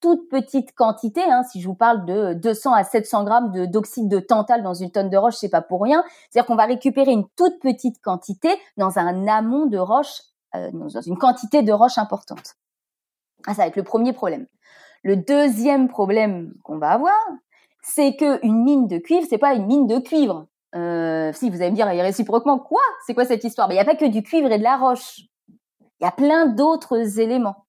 toutes 0.00 0.28
petites 0.28 0.74
quantités. 0.74 1.22
Hein, 1.22 1.42
si 1.42 1.60
je 1.60 1.66
vous 1.66 1.74
parle 1.74 2.04
de 2.04 2.34
200 2.34 2.72
à 2.72 2.84
700 2.84 3.24
grammes 3.24 3.52
de 3.52 3.66
d'oxyde 3.66 4.08
de 4.08 4.18
tantal 4.18 4.62
dans 4.62 4.74
une 4.74 4.90
tonne 4.90 5.10
de 5.10 5.16
roche, 5.16 5.36
c'est 5.36 5.48
pas 5.48 5.62
pour 5.62 5.82
rien. 5.82 6.04
C'est-à-dire 6.30 6.46
qu'on 6.46 6.56
va 6.56 6.66
récupérer 6.66 7.12
une 7.12 7.28
toute 7.36 7.60
petite 7.60 8.00
quantité 8.02 8.50
dans 8.76 8.98
un 8.98 9.26
amont 9.26 9.66
de 9.66 9.78
roche, 9.78 10.22
euh, 10.54 10.70
dans 10.72 10.88
une 10.88 11.18
quantité 11.18 11.62
de 11.62 11.72
roche 11.72 11.98
importante. 11.98 12.54
Ah, 13.46 13.54
ça 13.54 13.62
va 13.62 13.68
être 13.68 13.76
le 13.76 13.84
premier 13.84 14.12
problème. 14.12 14.46
Le 15.02 15.16
deuxième 15.16 15.88
problème 15.88 16.52
qu'on 16.64 16.78
va 16.78 16.90
avoir, 16.90 17.14
c'est 17.82 18.16
que 18.16 18.44
une 18.44 18.64
mine 18.64 18.88
de 18.88 18.98
cuivre, 18.98 19.26
c'est 19.28 19.38
pas 19.38 19.54
une 19.54 19.66
mine 19.66 19.86
de 19.86 19.98
cuivre. 19.98 20.46
Euh, 20.74 21.32
si 21.32 21.48
vous 21.48 21.62
allez 21.62 21.70
me 21.70 21.76
dire 21.76 21.86
réciproquement, 21.86 22.58
quoi? 22.58 22.80
C'est 23.06 23.14
quoi 23.14 23.24
cette 23.24 23.44
histoire? 23.44 23.70
Il 23.70 23.74
n'y 23.74 23.80
a 23.80 23.84
pas 23.84 23.94
que 23.94 24.04
du 24.04 24.22
cuivre 24.22 24.50
et 24.50 24.58
de 24.58 24.64
la 24.64 24.76
roche. 24.76 25.20
Il 26.00 26.04
y 26.04 26.06
a 26.06 26.10
plein 26.10 26.46
d'autres 26.46 27.20
éléments. 27.20 27.65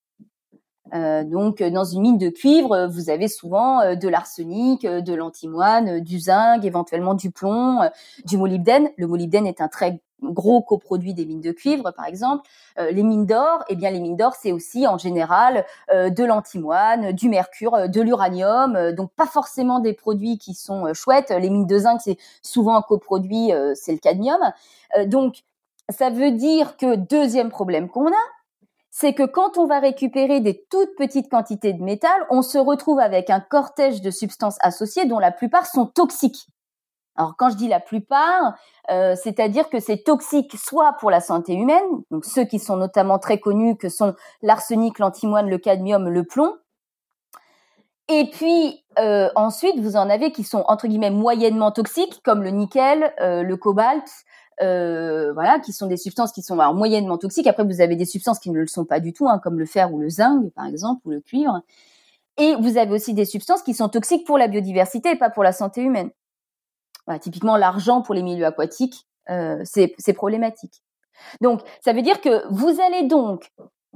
Euh, 0.94 1.24
donc, 1.24 1.62
dans 1.62 1.84
une 1.84 2.02
mine 2.02 2.18
de 2.18 2.30
cuivre, 2.30 2.88
vous 2.88 3.10
avez 3.10 3.28
souvent 3.28 3.82
euh, 3.82 3.96
de 3.96 4.08
l'arsenic, 4.08 4.86
euh, 4.86 5.02
de 5.02 5.14
l'antimoine, 5.14 6.00
du 6.00 6.20
zinc, 6.20 6.64
éventuellement 6.64 7.14
du 7.14 7.32
plomb, 7.32 7.82
du 8.26 8.38
molybdène. 8.38 8.90
Le 8.98 9.08
molybdène 9.08 9.48
est 9.48 9.62
un 9.62 9.68
très 9.68 10.02
gros 10.24 10.62
coproduit 10.62 11.14
des 11.14 11.26
mines 11.28 11.42
de 11.42 11.52
cuivre, 11.52 11.92
par 11.96 12.06
exemple. 12.06 12.50
les 12.80 13.04
mines 13.04 13.28
d'or, 13.28 13.64
eh 13.70 13.76
bien, 13.76 13.92
les 13.92 14.00
mines 14.00 14.16
d'or, 14.16 14.34
c'est 14.34 14.52
aussi 14.52 14.88
en 14.88 14.98
général 14.98 15.64
de 15.94 16.24
l'antimoine, 16.24 17.12
du 17.12 17.30
mercure, 17.30 17.88
de 17.88 18.02
l'uranium. 18.02 18.94
donc, 18.94 19.12
pas 19.16 19.28
forcément 19.28 19.80
des 19.80 19.94
produits 19.94 20.40
qui 20.40 20.56
sont 20.56 20.92
chouettes. 20.96 21.30
Les 21.30 21.52
mines 21.52 21.68
de 21.68 21.78
zinc, 21.78 22.02
c'est 22.02 22.18
souvent 22.42 22.76
un 22.78 22.82
coproduit, 22.82 23.52
c'est 23.76 23.92
le 23.92 24.00
cadmium. 24.00 24.40
donc, 25.06 25.44
ça 25.90 26.10
veut 26.10 26.32
dire 26.32 26.78
que 26.78 26.96
deuxième 26.96 27.50
problème 27.50 27.88
qu'on 27.88 28.08
a, 28.08 28.26
c'est 29.00 29.14
que 29.14 29.28
quand 29.28 29.60
on 29.60 29.68
va 29.68 29.80
récupérer 29.80 30.40
des 30.40 30.66
toutes 30.72 30.96
petites 30.98 31.30
quantités 31.30 31.72
de 31.72 31.84
métal, 31.84 32.20
on 32.32 32.42
se 32.42 32.58
retrouve 32.58 33.00
avec 33.00 33.30
un 33.30 33.40
cortège 33.40 34.02
de 34.02 34.10
substances 34.10 34.58
associées 34.62 35.06
dont 35.06 35.20
la 35.20 35.32
plupart 35.32 35.68
sont 35.68 35.86
toxiques. 35.86 36.48
Alors 37.16 37.36
quand 37.38 37.52
je 37.52 37.58
dis 37.58 37.68
la 37.68 37.80
plupart, 37.80 38.56
euh, 38.90 39.14
c'est-à-dire 39.16 39.70
que 39.70 39.80
c'est 39.80 40.04
toxique 40.04 40.56
soit 40.58 40.94
pour 40.94 41.12
la 41.12 41.22
santé 41.22 41.54
humaine, 41.54 41.86
donc 42.10 42.26
ceux 42.26 42.46
qui 42.46 42.58
sont 42.58 42.76
notamment 42.76 43.20
très 43.20 43.40
connus 43.40 43.78
que 43.78 43.88
sont 43.88 44.16
l'arsenic, 44.42 44.98
l'antimoine, 44.98 45.48
le 45.48 45.60
cadmium, 45.60 46.10
le 46.10 46.24
plomb, 46.24 46.56
Et 48.08 48.32
puis 48.32 48.84
euh, 48.98 49.30
ensuite, 49.36 49.80
vous 49.80 49.96
en 49.96 50.10
avez 50.10 50.32
qui 50.32 50.44
sont 50.44 50.64
entre 50.68 50.88
guillemets 50.88 51.12
moyennement 51.12 51.72
toxiques, 51.72 52.22
comme 52.24 52.42
le 52.42 52.50
nickel, 52.50 53.14
euh, 53.22 53.44
le 53.44 53.58
cobalt, 53.58 54.10
euh, 54.62 55.34
voilà, 55.34 55.60
qui 55.60 55.74
sont 55.74 55.88
des 55.88 55.98
substances 55.98 56.32
qui 56.32 56.42
sont 56.42 56.60
alors, 56.60 56.74
moyennement 56.74 57.18
toxiques. 57.18 57.48
Après, 57.48 57.64
vous 57.64 57.82
avez 57.82 57.96
des 57.96 58.06
substances 58.06 58.40
qui 58.40 58.50
ne 58.50 58.58
le 58.58 58.68
sont 58.68 58.86
pas 58.86 59.00
du 59.00 59.14
tout, 59.14 59.28
hein, 59.28 59.40
comme 59.40 59.60
le 59.60 59.66
fer 59.66 59.94
ou 59.94 60.00
le 60.00 60.10
zinc, 60.10 60.52
par 60.54 60.66
exemple, 60.66 61.02
ou 61.06 61.12
le 61.12 61.22
cuivre. 61.22 61.62
Et 62.38 62.56
vous 62.56 62.78
avez 62.78 62.92
aussi 62.92 63.14
des 63.14 63.26
substances 63.26 63.64
qui 63.64 63.74
sont 63.74 63.90
toxiques 63.90 64.26
pour 64.26 64.38
la 64.38 64.48
biodiversité 64.48 65.12
et 65.12 65.16
pas 65.16 65.30
pour 65.30 65.44
la 65.44 65.52
santé 65.52 65.82
humaine. 65.82 66.12
Voilà, 67.06 67.20
typiquement, 67.20 67.58
l'argent 67.58 68.02
pour 68.02 68.14
les 68.16 68.22
milieux 68.22 68.46
aquatiques, 68.46 69.08
euh, 69.30 69.62
c'est 69.64 70.14
problématique. 70.14 70.84
Donc, 71.42 71.62
ça 71.84 71.94
veut 71.94 72.02
dire 72.02 72.22
que 72.22 72.44
vous 72.52 72.80
allez 72.82 73.08
donc 73.08 73.52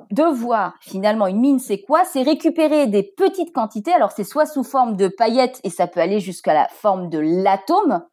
devoir, 0.10 0.76
finalement, 0.82 1.28
une 1.28 1.40
mine, 1.40 1.60
c'est 1.60 1.82
quoi? 1.82 2.04
C'est 2.06 2.24
récupérer 2.24 2.88
des 2.88 3.04
petites 3.04 3.54
quantités. 3.54 3.94
Alors, 3.94 4.12
c'est 4.12 4.24
soit 4.24 4.46
sous 4.46 4.64
forme 4.64 4.96
de 4.96 5.08
paillettes 5.08 5.60
et 5.64 5.70
ça 5.70 5.88
peut 5.88 6.00
aller 6.00 6.20
jusqu'à 6.20 6.54
la 6.54 6.68
forme 6.68 7.10
de 7.10 7.20
l'atome. 7.20 8.04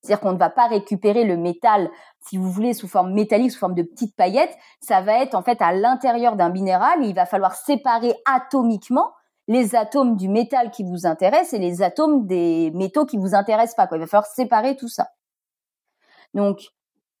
C'est-à-dire 0.00 0.20
qu'on 0.20 0.32
ne 0.32 0.38
va 0.38 0.50
pas 0.50 0.66
récupérer 0.66 1.24
le 1.24 1.36
métal, 1.36 1.90
si 2.20 2.36
vous 2.36 2.50
voulez, 2.50 2.72
sous 2.72 2.88
forme 2.88 3.12
métallique, 3.12 3.50
sous 3.50 3.58
forme 3.58 3.74
de 3.74 3.82
petites 3.82 4.14
paillettes. 4.14 4.56
Ça 4.80 5.00
va 5.00 5.22
être 5.22 5.34
en 5.34 5.42
fait 5.42 5.60
à 5.60 5.72
l'intérieur 5.72 6.36
d'un 6.36 6.50
minéral. 6.50 7.04
il 7.04 7.14
va 7.14 7.26
falloir 7.26 7.54
séparer 7.54 8.14
atomiquement 8.24 9.12
les 9.48 9.74
atomes 9.74 10.16
du 10.16 10.28
métal 10.28 10.70
qui 10.70 10.84
vous 10.84 11.06
intéresse 11.06 11.52
et 11.52 11.58
les 11.58 11.82
atomes 11.82 12.26
des 12.26 12.70
métaux 12.74 13.06
qui 13.06 13.16
vous 13.16 13.34
intéressent 13.34 13.76
pas. 13.76 13.88
Il 13.92 14.00
va 14.00 14.06
falloir 14.06 14.26
séparer 14.26 14.76
tout 14.76 14.88
ça. 14.88 15.08
Donc, 16.34 16.68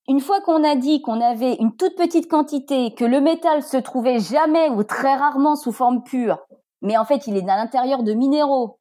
une 0.08 0.20
fois 0.20 0.40
qu'on 0.40 0.62
a 0.62 0.76
dit 0.76 1.02
qu'on 1.02 1.20
avait 1.20 1.54
une 1.54 1.76
toute 1.76 1.96
petite 1.96 2.30
quantité, 2.30 2.94
que 2.94 3.04
le 3.04 3.20
métal 3.20 3.62
se 3.62 3.76
trouvait 3.76 4.20
jamais 4.20 4.68
ou 4.70 4.82
très 4.82 5.14
rarement 5.14 5.56
sous 5.56 5.72
forme 5.72 6.02
pure, 6.02 6.38
mais 6.82 6.96
en 6.96 7.04
fait 7.04 7.26
il 7.26 7.36
est 7.36 7.48
à 7.48 7.56
l'intérieur 7.56 8.02
de 8.02 8.14
minéraux, 8.14 8.78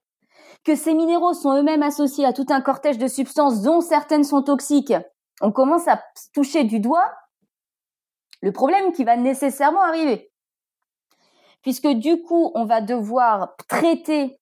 que 0.67 0.75
ces 0.75 0.93
minéraux 0.93 1.33
sont 1.33 1.55
eux-mêmes 1.55 1.81
associés 1.81 2.25
à 2.25 2.33
tout 2.33 2.45
un 2.49 2.59
cortège 2.59 2.97
de 2.97 3.07
substances 3.07 3.61
dont 3.61 3.79
certaines 3.79 4.25
sont 4.25 4.43
toxiques, 4.43 4.93
on 5.39 5.53
commence 5.53 5.87
à 5.87 6.03
toucher 6.33 6.65
du 6.65 6.81
doigt 6.81 7.09
le 8.41 8.51
problème 8.51 8.91
qui 8.91 9.05
va 9.05 9.15
nécessairement 9.15 9.81
arriver. 9.81 10.29
Puisque 11.61 11.87
du 11.87 12.21
coup, 12.21 12.51
on 12.53 12.65
va 12.65 12.81
devoir 12.81 13.55
traiter 13.69 14.41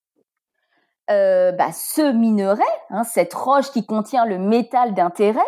euh, 1.12 1.52
bah, 1.52 1.72
ce 1.72 2.12
minerai, 2.12 2.64
hein, 2.90 3.04
cette 3.04 3.36
roche 3.36 3.70
qui 3.70 3.86
contient 3.86 4.26
le 4.26 4.40
métal 4.40 4.96
d'intérêt, 4.96 5.40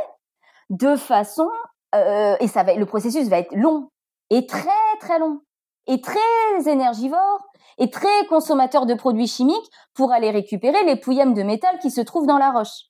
de 0.70 0.96
façon 0.96 1.50
euh, 1.96 2.36
et 2.40 2.48
ça 2.48 2.62
va 2.62 2.76
le 2.76 2.86
processus 2.86 3.30
va 3.30 3.40
être 3.40 3.56
long 3.56 3.90
et 4.30 4.46
très 4.46 4.70
très 5.00 5.18
long 5.18 5.40
et 5.88 6.02
très 6.02 6.20
énergivore 6.68 7.48
et 7.78 7.90
très 7.90 8.26
consommateur 8.30 8.86
de 8.86 8.94
produits 8.94 9.28
chimiques 9.28 9.72
pour 9.94 10.12
aller 10.12 10.32
récupérer 10.32 10.84
les 10.86 10.96
pouillèmes 10.96 11.34
de 11.34 11.44
métal 11.44 11.78
qui 11.80 11.92
se 11.92 12.02
trouvent 12.02 12.28
dans 12.28 12.38
la 12.38 12.52
roche. 12.52 12.86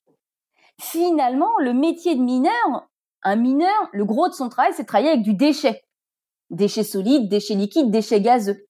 Finalement, 0.80 1.50
le 1.60 1.74
métier 1.74 2.14
de 2.14 2.22
mineur, 2.22 2.88
un 3.22 3.36
mineur, 3.36 3.88
le 3.92 4.04
gros 4.04 4.28
de 4.28 4.34
son 4.34 4.48
travail, 4.48 4.72
c'est 4.74 4.84
travailler 4.84 5.10
avec 5.10 5.22
du 5.22 5.34
déchet. 5.34 5.82
Déchets 6.50 6.84
solides, 6.84 7.28
déchets 7.28 7.54
liquides, 7.54 7.90
déchets 7.90 8.20
gazeux. 8.20 8.66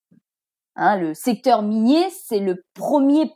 Hein, 0.74 0.96
le 0.96 1.14
secteur 1.14 1.62
minier, 1.62 2.08
c'est 2.10 2.38
le 2.38 2.64
premier 2.74 3.32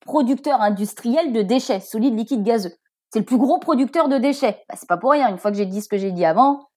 producteur 0.00 0.60
industriel 0.60 1.32
de 1.32 1.42
déchets 1.42 1.80
solides, 1.80 2.16
liquides, 2.16 2.42
gazeux. 2.42 2.72
C'est 3.10 3.20
le 3.20 3.24
plus 3.24 3.38
gros 3.38 3.58
producteur 3.58 4.08
de 4.08 4.18
déchets. 4.18 4.62
Bah, 4.68 4.74
c'est 4.76 4.88
pas 4.88 4.96
pour 4.96 5.12
rien. 5.12 5.28
Une 5.28 5.38
fois 5.38 5.50
que 5.50 5.56
j'ai 5.56 5.66
dit 5.66 5.82
ce 5.82 5.88
que 5.88 5.98
j'ai 5.98 6.12
dit 6.12 6.24
avant, 6.24 6.70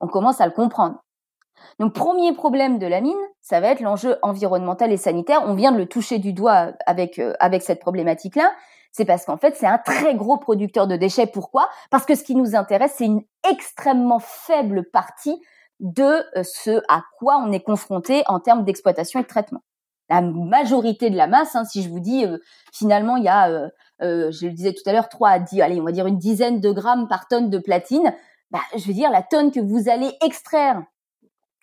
on 0.00 0.08
commence 0.08 0.40
à 0.40 0.46
le 0.46 0.52
comprendre. 0.52 1.02
Donc, 1.78 1.94
premier 1.94 2.32
problème 2.32 2.78
de 2.78 2.86
la 2.86 3.00
mine, 3.00 3.18
ça 3.40 3.60
va 3.60 3.68
être 3.68 3.80
l'enjeu 3.80 4.16
environnemental 4.22 4.92
et 4.92 4.96
sanitaire. 4.96 5.42
On 5.46 5.54
vient 5.54 5.72
de 5.72 5.78
le 5.78 5.86
toucher 5.86 6.18
du 6.18 6.32
doigt 6.32 6.72
avec, 6.86 7.18
euh, 7.18 7.34
avec 7.40 7.62
cette 7.62 7.80
problématique-là. 7.80 8.52
C'est 8.92 9.04
parce 9.04 9.24
qu'en 9.24 9.38
fait, 9.38 9.56
c'est 9.56 9.66
un 9.66 9.78
très 9.78 10.14
gros 10.14 10.36
producteur 10.36 10.86
de 10.86 10.96
déchets. 10.96 11.26
Pourquoi? 11.26 11.68
Parce 11.90 12.04
que 12.04 12.14
ce 12.14 12.24
qui 12.24 12.34
nous 12.34 12.54
intéresse, 12.54 12.94
c'est 12.96 13.06
une 13.06 13.22
extrêmement 13.50 14.20
faible 14.20 14.84
partie 14.90 15.40
de 15.80 16.24
euh, 16.36 16.42
ce 16.44 16.82
à 16.88 17.02
quoi 17.18 17.38
on 17.38 17.52
est 17.52 17.62
confronté 17.62 18.22
en 18.26 18.38
termes 18.38 18.64
d'exploitation 18.64 19.20
et 19.20 19.22
de 19.22 19.28
traitement. 19.28 19.60
La 20.10 20.20
majorité 20.20 21.08
de 21.08 21.16
la 21.16 21.26
masse, 21.26 21.56
hein, 21.56 21.64
si 21.64 21.82
je 21.82 21.88
vous 21.88 22.00
dis, 22.00 22.26
euh, 22.26 22.38
finalement, 22.72 23.16
il 23.16 23.24
y 23.24 23.28
a 23.28 23.70
euh, 24.02 24.32
je 24.32 24.46
le 24.46 24.52
disais 24.52 24.72
tout 24.72 24.82
à 24.86 24.92
l'heure, 24.92 25.08
3 25.08 25.28
à 25.28 25.38
10, 25.38 25.60
allez, 25.60 25.80
on 25.80 25.84
va 25.84 25.92
dire 25.92 26.06
une 26.06 26.18
dizaine 26.18 26.60
de 26.60 26.72
grammes 26.72 27.06
par 27.08 27.28
tonne 27.28 27.50
de 27.50 27.58
platine, 27.58 28.12
bah, 28.50 28.60
je 28.76 28.86
veux 28.86 28.94
dire, 28.94 29.10
la 29.10 29.22
tonne 29.22 29.52
que 29.52 29.60
vous 29.60 29.88
allez 29.88 30.10
extraire, 30.24 30.82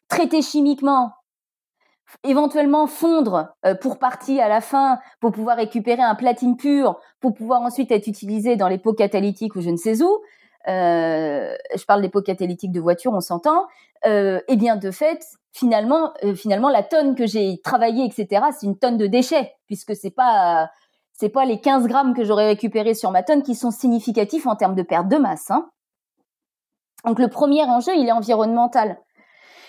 traiter 0.10 0.42
chimiquement, 0.42 1.14
éventuellement 2.24 2.88
fondre 2.88 3.50
euh, 3.66 3.76
pour 3.76 4.00
partie 4.00 4.42
à 4.42 4.50
la 4.50 4.62
fin, 4.62 5.00
pour 5.20 5.32
pouvoir 5.32 5.58
récupérer 5.58 6.02
un 6.02 6.16
platine 6.16 6.58
pur, 6.58 7.00
pour 7.20 7.34
pouvoir 7.34 7.62
ensuite 7.62 7.92
être 7.92 8.08
utilisé 8.08 8.56
dans 8.56 8.68
les 8.68 8.80
pots 8.80 8.94
catalytiques 8.94 9.56
ou 9.56 9.62
je 9.62 9.70
ne 9.70 9.78
sais 9.78 10.02
où, 10.02 10.22
euh, 10.68 11.56
je 11.76 11.86
parle 11.86 12.02
des 12.02 12.10
pots 12.10 12.22
catalytiques 12.22 12.72
de 12.72 12.82
voiture, 12.82 13.14
on 13.14 13.22
s'entend, 13.22 13.66
euh, 14.06 14.40
et 14.40 14.54
eh 14.54 14.56
bien 14.58 14.76
de 14.76 14.92
fait, 14.92 15.24
finalement, 15.52 16.14
euh, 16.24 16.36
finalement, 16.36 16.70
la 16.70 16.84
tonne 16.84 17.16
que 17.16 17.26
j'ai 17.26 17.60
travaillée, 17.64 18.06
etc., 18.06 18.46
c'est 18.58 18.66
une 18.66 18.78
tonne 18.78 18.98
de 18.98 19.08
déchets, 19.08 19.54
puisque 19.68 19.96
c'est 19.96 20.12
pas 20.12 20.70
c'est 21.14 21.30
pas 21.30 21.44
les 21.44 21.60
15 21.60 21.88
grammes 21.88 22.14
que 22.14 22.24
j'aurais 22.24 22.48
récupérés 22.48 22.94
sur 22.94 23.12
ma 23.12 23.24
tonne 23.24 23.44
qui 23.44 23.54
sont 23.54 23.72
significatifs 23.72 24.48
en 24.48 24.56
termes 24.56 24.76
de 24.76 24.84
perte 24.84 25.10
de 25.10 25.18
masse. 25.18 25.52
Hein. 25.52 25.70
Donc 27.06 27.20
le 27.20 27.28
premier 27.28 27.64
enjeu, 27.64 27.94
il 27.98 28.08
est 28.08 28.12
environnemental. 28.14 28.98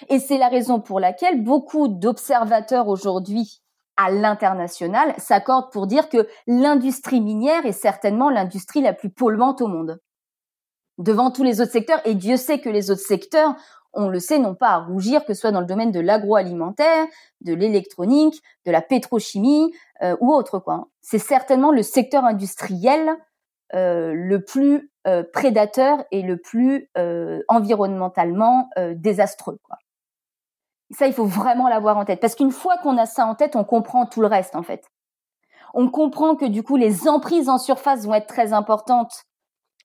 Et 0.09 0.19
c'est 0.19 0.39
la 0.39 0.49
raison 0.49 0.81
pour 0.81 1.01
laquelle 1.01 1.43
beaucoup 1.43 1.89
d'observateurs 1.89 2.89
aujourd'hui 2.89 3.63
à 3.97 4.11
l'international 4.11 5.15
s'accordent 5.19 5.71
pour 5.73 5.87
dire 5.87 6.09
que 6.09 6.27
l'industrie 6.47 7.21
minière 7.21 7.67
est 7.67 7.73
certainement 7.73 8.31
l'industrie 8.31 8.81
la 8.81 8.95
plus 8.95 9.11
polluante 9.11 9.61
au 9.61 9.67
monde. 9.67 10.01
Devant 10.99 11.31
tous 11.31 11.45
les 11.45 11.61
autres 11.61 11.73
secteurs, 11.73 12.01
et 12.05 12.15
Dieu 12.15 12.37
sait 12.37 12.61
que 12.61 12.69
les 12.69 12.91
autres 12.91 13.01
secteurs 13.01 13.55
on 13.93 14.09
le 14.09 14.21
sait, 14.21 14.39
n'ont 14.39 14.55
pas 14.55 14.71
à 14.71 14.79
rougir, 14.79 15.25
que 15.25 15.35
ce 15.35 15.41
soit 15.41 15.53
dans 15.53 15.61
le 15.61 15.67
domaine 15.67 15.93
de 15.93 16.01
l'agroalimentaire, 16.01 17.07
de 17.41 17.55
l'électronique, 17.55 18.41
de 18.67 18.71
la 18.71 18.83
pétrochimie 18.83 19.73
euh, 20.03 20.17
ou 20.21 20.33
autre 20.33 20.59
quoi. 20.59 20.89
C'est 21.01 21.19
certainement 21.19 21.73
le 21.73 21.83
secteur 21.83 22.25
industriel 22.25 23.17
euh, 23.75 24.13
le 24.15 24.45
plus 24.45 24.91
euh, 25.07 25.25
prédateur 25.33 26.05
et 26.11 26.23
le 26.23 26.37
plus 26.37 26.89
environnementalement 27.49 28.71
désastreux. 28.95 29.59
Ça, 30.91 31.07
il 31.07 31.12
faut 31.12 31.24
vraiment 31.24 31.68
l'avoir 31.68 31.97
en 31.97 32.05
tête, 32.05 32.20
parce 32.20 32.34
qu'une 32.34 32.51
fois 32.51 32.76
qu'on 32.78 32.99
a 32.99 33.07
ça 33.07 33.26
en 33.26 33.34
tête, 33.34 33.57
on 33.57 33.64
comprend 33.64 34.07
tout 34.07 34.20
le 34.20 34.26
reste 34.26 34.57
en 34.57 34.62
fait. 34.62 34.84
On 35.72 35.88
comprend 35.88 36.34
que 36.34 36.45
du 36.45 36.62
coup, 36.62 36.76
les 36.76 37.09
emprises 37.09 37.49
en 37.49 37.59
surface 37.59 38.05
vont 38.07 38.14
être 38.14 38.26
très 38.26 38.53
importantes. 38.53 39.24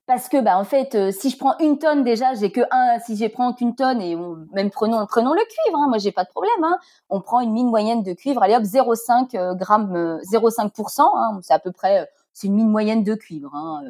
Parce 0.08 0.30
que 0.30 0.40
bah 0.40 0.60
en 0.60 0.64
fait 0.64 0.94
euh, 0.94 1.12
si 1.12 1.32
je 1.32 1.38
prends 1.38 1.58
une 1.58 1.80
tonne 1.80 2.04
déjà 2.04 2.36
j'ai 2.36 2.52
que 2.52 2.62
un. 2.70 3.00
Si 3.00 3.18
je 3.18 3.26
prends 3.26 3.54
qu'une 3.54 3.74
tonne 3.74 4.02
et 4.02 4.16
même 4.54 4.70
prenons 4.70 5.04
prenons 5.08 5.34
le 5.34 5.42
cuivre 5.42 5.80
hein, 5.80 5.88
moi 5.90 5.98
j'ai 5.98 6.12
pas 6.12 6.24
de 6.24 6.30
problème 6.30 6.64
hein, 6.64 6.78
on 7.10 7.22
prend 7.22 7.40
une 7.40 7.52
mine 7.52 7.70
moyenne 7.70 8.04
de 8.04 8.14
cuivre 8.14 8.44
allez 8.44 8.56
hop 8.56 8.62
0,5 8.62 9.36
euh, 9.36 9.56
grammes 9.56 10.20
0,5% 10.32 11.02
euh, 11.02 11.04
hein, 11.16 11.40
c'est 11.42 11.54
à 11.54 11.60
peu 11.60 11.72
près 11.72 12.08
c'est 12.34 12.46
une 12.46 12.54
mine 12.54 12.70
moyenne 12.70 13.04
de 13.04 13.16
cuivre 13.16 13.50
hein, 13.56 13.82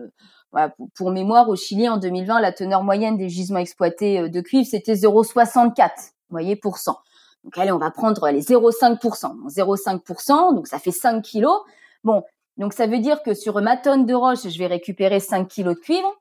pour, 0.96 1.12
mémoire 1.12 1.50
au 1.50 1.56
Chili 1.56 1.88
en 1.90 1.98
2020 1.98 2.40
la 2.40 2.52
teneur 2.52 2.84
moyenne 2.84 3.18
des 3.18 3.30
gisements 3.30 3.60
exploités 3.60 4.30
de 4.30 4.42
cuivre 4.42 4.68
c'était 4.70 4.94
0,64 4.94 5.72
vous 5.78 5.84
voyez 6.30 6.56
pour 6.56 6.78
cent 6.78 6.98
donc 7.44 7.58
allez 7.58 7.72
on 7.72 7.78
va 7.78 7.92
prendre 7.92 8.30
les 8.30 8.42
0,5 8.42 9.00
0,5% 9.00 10.56
donc 10.56 10.68
ça 10.68 10.80
fait 10.80 10.92
5 10.92 11.22
kilos 11.22 11.60
bon 12.04 12.24
donc 12.58 12.74
ça 12.74 12.88
veut 12.88 13.00
dire 13.00 13.22
que 13.22 13.34
sur 13.34 13.62
ma 13.62 13.78
tonne 13.78 14.06
de 14.06 14.14
roche, 14.14 14.48
je 14.48 14.58
vais 14.58 14.68
récupérer 14.68 15.20
5 15.20 15.48
kilos 15.48 15.76
de 15.76 15.80
cuivre. 15.80 16.12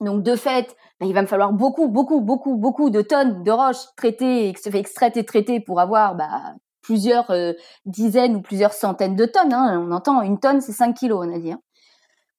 Donc 0.00 0.22
de 0.22 0.34
fait, 0.34 0.76
ben, 0.98 1.06
il 1.06 1.14
va 1.14 1.22
me 1.22 1.26
falloir 1.26 1.52
beaucoup, 1.52 1.88
beaucoup, 1.88 2.20
beaucoup, 2.20 2.56
beaucoup 2.56 2.90
de 2.90 3.02
tonnes 3.02 3.42
de 3.42 3.50
roche 3.50 3.94
traitées, 3.96 4.48
extraites 4.48 5.16
et 5.16 5.24
traitées 5.24 5.60
pour 5.60 5.78
avoir 5.78 6.14
bah, 6.14 6.54
plusieurs 6.80 7.30
euh, 7.30 7.52
dizaines 7.84 8.36
ou 8.36 8.40
plusieurs 8.40 8.72
centaines 8.72 9.14
de 9.14 9.26
tonnes. 9.26 9.52
Hein. 9.52 9.84
On 9.86 9.92
entend 9.92 10.22
une 10.22 10.40
tonne, 10.40 10.60
c'est 10.60 10.72
5 10.72 10.94
kilos, 10.94 11.26
on 11.26 11.34
a 11.34 11.38
dit. 11.38 11.52
Hein. 11.52 11.60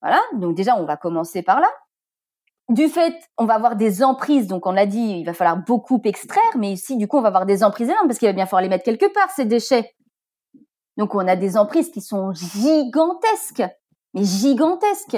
Voilà, 0.01 0.19
donc 0.33 0.55
déjà, 0.55 0.75
on 0.77 0.85
va 0.85 0.97
commencer 0.97 1.43
par 1.43 1.59
là. 1.59 1.69
Du 2.69 2.87
fait, 2.87 3.15
on 3.37 3.45
va 3.45 3.55
avoir 3.55 3.75
des 3.75 4.03
emprises, 4.03 4.47
donc 4.47 4.65
on 4.65 4.71
l'a 4.71 4.85
dit, 4.85 5.19
il 5.19 5.25
va 5.25 5.33
falloir 5.33 5.57
beaucoup 5.57 5.99
extraire, 6.05 6.57
mais 6.57 6.71
ici, 6.71 6.95
du 6.95 7.07
coup, 7.07 7.17
on 7.17 7.21
va 7.21 7.27
avoir 7.27 7.45
des 7.45 7.63
emprises 7.63 7.89
énormes 7.89 8.07
parce 8.07 8.17
qu'il 8.17 8.29
va 8.29 8.33
bien 8.33 8.45
falloir 8.45 8.61
les 8.61 8.69
mettre 8.69 8.85
quelque 8.85 9.11
part, 9.13 9.29
ces 9.31 9.45
déchets. 9.45 9.93
Donc 10.97 11.15
on 11.15 11.27
a 11.27 11.35
des 11.35 11.57
emprises 11.57 11.89
qui 11.89 12.01
sont 12.01 12.31
gigantesques, 12.33 13.63
mais 14.13 14.23
gigantesques. 14.23 15.17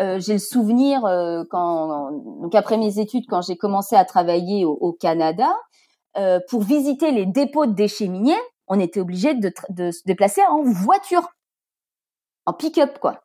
Euh, 0.00 0.20
j'ai 0.20 0.34
le 0.34 0.38
souvenir 0.38 1.04
euh, 1.04 1.44
quand, 1.50 2.12
donc 2.42 2.54
après 2.54 2.76
mes 2.76 2.98
études, 2.98 3.24
quand 3.28 3.42
j'ai 3.42 3.56
commencé 3.56 3.96
à 3.96 4.04
travailler 4.04 4.64
au, 4.64 4.92
Canada, 4.92 5.52
euh, 6.16 6.40
pour 6.48 6.62
visiter 6.62 7.10
les 7.10 7.26
dépôts 7.26 7.66
de 7.66 7.72
déchets 7.72 8.08
miniers, 8.08 8.40
on 8.66 8.78
était 8.78 9.00
obligé 9.00 9.34
de, 9.34 9.52
de 9.70 9.90
se 9.90 10.02
déplacer 10.04 10.42
en 10.48 10.62
voiture, 10.62 11.28
en 12.46 12.52
pick-up 12.52 12.98
quoi, 13.00 13.23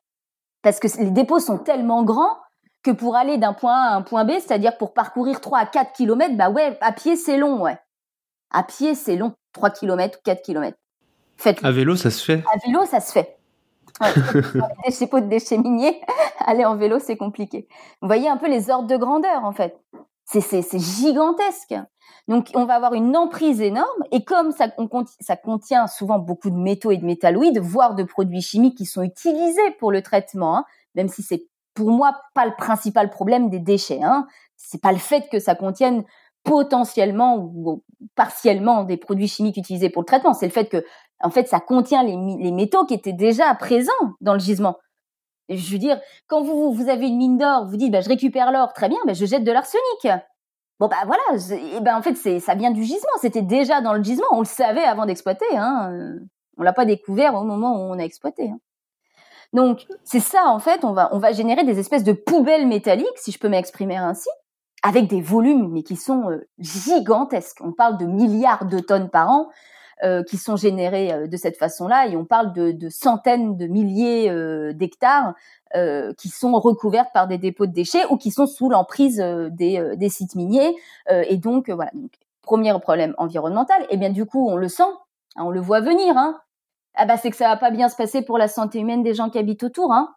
parce 0.61 0.79
que 0.79 0.87
les 0.99 1.11
dépôts 1.11 1.39
sont 1.39 1.57
tellement 1.57 2.03
grands 2.03 2.37
que 2.83 2.91
pour 2.91 3.15
aller 3.15 3.37
d'un 3.37 3.53
point 3.53 3.73
A 3.73 3.89
à 3.89 3.95
un 3.95 4.01
point 4.01 4.25
B, 4.25 4.31
c'est-à-dire 4.33 4.77
pour 4.77 4.93
parcourir 4.93 5.41
3 5.41 5.59
à 5.59 5.65
4 5.65 5.93
kilomètres, 5.93 6.37
bah 6.37 6.49
ouais, 6.49 6.77
à 6.81 6.91
pied 6.91 7.15
c'est 7.15 7.37
long, 7.37 7.61
ouais. 7.61 7.77
À 8.51 8.63
pied 8.63 8.95
c'est 8.95 9.15
long, 9.15 9.33
3 9.53 9.69
kilomètres 9.71 10.19
ou 10.19 10.21
4 10.23 10.41
kilomètres. 10.41 10.77
Faites-le. 11.37 11.67
À 11.67 11.71
vélo, 11.71 11.95
ça 11.95 12.11
se 12.11 12.23
fait? 12.23 12.43
À 12.53 12.57
vélo, 12.65 12.85
ça 12.85 12.99
se 12.99 13.11
fait. 13.11 13.37
Ouais, 14.01 14.13
déchets 14.85 15.07
pots 15.07 15.19
de 15.19 15.27
déchets 15.27 15.57
miniers, 15.57 16.01
aller 16.39 16.65
en 16.65 16.75
vélo, 16.75 16.99
c'est 16.99 17.17
compliqué. 17.17 17.67
Vous 18.01 18.07
voyez 18.07 18.29
un 18.29 18.37
peu 18.37 18.49
les 18.49 18.69
ordres 18.69 18.87
de 18.87 18.97
grandeur, 18.97 19.43
en 19.43 19.51
fait. 19.51 19.77
C'est 20.25 20.79
gigantesque. 20.79 21.75
Donc, 22.27 22.49
on 22.55 22.65
va 22.65 22.75
avoir 22.75 22.93
une 22.93 23.15
emprise 23.15 23.61
énorme. 23.61 24.03
Et 24.11 24.23
comme 24.23 24.51
ça, 24.51 24.67
contient 25.37 25.87
souvent 25.87 26.19
beaucoup 26.19 26.49
de 26.49 26.55
métaux 26.55 26.91
et 26.91 26.97
de 26.97 27.05
métalloïdes, 27.05 27.59
voire 27.59 27.95
de 27.95 28.03
produits 28.03 28.41
chimiques 28.41 28.77
qui 28.77 28.85
sont 28.85 29.03
utilisés 29.03 29.71
pour 29.79 29.91
le 29.91 30.01
traitement, 30.01 30.57
hein, 30.57 30.65
même 30.95 31.07
si 31.07 31.23
c'est 31.23 31.47
pour 31.73 31.91
moi 31.91 32.15
pas 32.33 32.45
le 32.45 32.55
principal 32.57 33.09
problème 33.09 33.49
des 33.49 33.59
déchets. 33.59 34.01
Hein. 34.03 34.27
C'est 34.57 34.81
pas 34.81 34.91
le 34.91 34.97
fait 34.97 35.29
que 35.31 35.39
ça 35.39 35.55
contienne 35.55 36.03
potentiellement 36.43 37.37
ou 37.37 37.83
partiellement 38.15 38.83
des 38.83 38.97
produits 38.97 39.27
chimiques 39.27 39.57
utilisés 39.57 39.89
pour 39.89 40.01
le 40.01 40.05
traitement. 40.05 40.33
C'est 40.33 40.47
le 40.47 40.51
fait 40.51 40.69
que, 40.69 40.83
en 41.21 41.29
fait, 41.29 41.47
ça 41.47 41.59
contient 41.59 42.03
les, 42.03 42.17
les 42.39 42.51
métaux 42.51 42.85
qui 42.85 42.93
étaient 42.93 43.13
déjà 43.13 43.53
présents 43.55 43.91
dans 44.21 44.33
le 44.33 44.39
gisement. 44.39 44.77
Je 45.49 45.71
veux 45.71 45.79
dire, 45.79 45.99
quand 46.27 46.43
vous, 46.43 46.71
vous 46.71 46.89
avez 46.89 47.07
une 47.07 47.17
mine 47.17 47.37
d'or, 47.37 47.65
vous 47.65 47.77
dites, 47.77 47.91
bah, 47.91 48.01
je 48.01 48.09
récupère 48.09 48.51
l'or, 48.51 48.71
très 48.73 48.87
bien, 48.87 48.99
bah, 49.05 49.13
je 49.13 49.25
jette 49.25 49.43
de 49.43 49.51
l'arsenic. 49.51 50.07
Bon, 50.79 50.87
bah 50.87 51.03
voilà, 51.05 51.39
et 51.75 51.81
ben, 51.81 51.97
en 51.97 52.01
fait, 52.01 52.15
ça 52.39 52.55
vient 52.55 52.71
du 52.71 52.83
gisement. 52.83 53.09
C'était 53.19 53.41
déjà 53.41 53.81
dans 53.81 53.93
le 53.93 54.03
gisement. 54.03 54.27
On 54.31 54.39
le 54.39 54.45
savait 54.45 54.83
avant 54.83 55.05
d'exploiter. 55.05 55.45
Hein. 55.57 56.15
On 56.57 56.63
l'a 56.63 56.73
pas 56.73 56.85
découvert 56.85 57.35
au 57.35 57.43
moment 57.43 57.75
où 57.75 57.93
on 57.93 57.99
a 57.99 58.03
exploité. 58.03 58.49
Hein. 58.49 58.59
Donc, 59.51 59.87
c'est 60.03 60.19
ça, 60.19 60.45
en 60.47 60.59
fait, 60.59 60.85
on 60.85 60.93
va, 60.93 61.09
on 61.11 61.17
va 61.17 61.31
générer 61.31 61.63
des 61.63 61.79
espèces 61.79 62.03
de 62.03 62.13
poubelles 62.13 62.67
métalliques, 62.67 63.07
si 63.17 63.31
je 63.31 63.39
peux 63.39 63.49
m'exprimer 63.49 63.97
ainsi, 63.97 64.29
avec 64.83 65.07
des 65.07 65.21
volumes, 65.21 65.69
mais 65.71 65.83
qui 65.83 65.95
sont 65.95 66.29
euh, 66.29 66.47
gigantesques. 66.59 67.59
On 67.61 67.73
parle 67.73 67.97
de 67.97 68.05
milliards 68.05 68.65
de 68.65 68.79
tonnes 68.79 69.09
par 69.09 69.29
an. 69.29 69.49
Euh, 70.01 70.23
qui 70.23 70.37
sont 70.37 70.55
générés 70.55 71.11
euh, 71.11 71.27
de 71.27 71.35
cette 71.35 71.57
façon-là, 71.57 72.07
et 72.07 72.15
on 72.15 72.23
parle 72.23 72.53
de, 72.53 72.71
de 72.71 72.87
centaines 72.87 73.57
de 73.57 73.67
milliers 73.67 74.29
euh, 74.29 74.71
d'hectares 74.71 75.33
qui 76.17 76.29
sont 76.29 76.53
recouverts 76.53 77.11
par 77.11 77.27
des 77.27 77.37
dépôts 77.37 77.67
de 77.67 77.71
déchets 77.71 78.03
ou 78.09 78.17
qui 78.17 78.31
sont 78.31 78.47
sous 78.47 78.69
l'emprise 78.69 79.17
des, 79.51 79.95
des, 79.97 80.09
sites 80.09 80.33
miniers. 80.33 80.75
et 81.07 81.37
donc 81.37 81.69
voilà, 81.69 81.91
donc, 81.93 82.11
premier 82.41 82.73
problème 82.79 83.13
environnemental. 83.19 83.85
Et 83.91 83.97
bien 83.97 84.09
du 84.09 84.25
coup, 84.25 84.49
on 84.49 84.55
le 84.55 84.67
sent, 84.67 84.81
hein, 85.35 85.43
on 85.45 85.51
le 85.51 85.59
voit 85.59 85.81
venir. 85.81 86.17
Hein. 86.17 86.39
Ah 86.95 87.05
bah 87.05 87.17
c'est 87.17 87.29
que 87.29 87.37
ça 87.37 87.49
va 87.49 87.57
pas 87.57 87.69
bien 87.69 87.87
se 87.87 87.95
passer 87.95 88.23
pour 88.23 88.39
la 88.39 88.47
santé 88.47 88.79
humaine 88.79 89.03
des 89.03 89.13
gens 89.13 89.29
qui 89.29 89.37
habitent 89.37 89.63
autour. 89.63 89.91
Hein. 89.91 90.15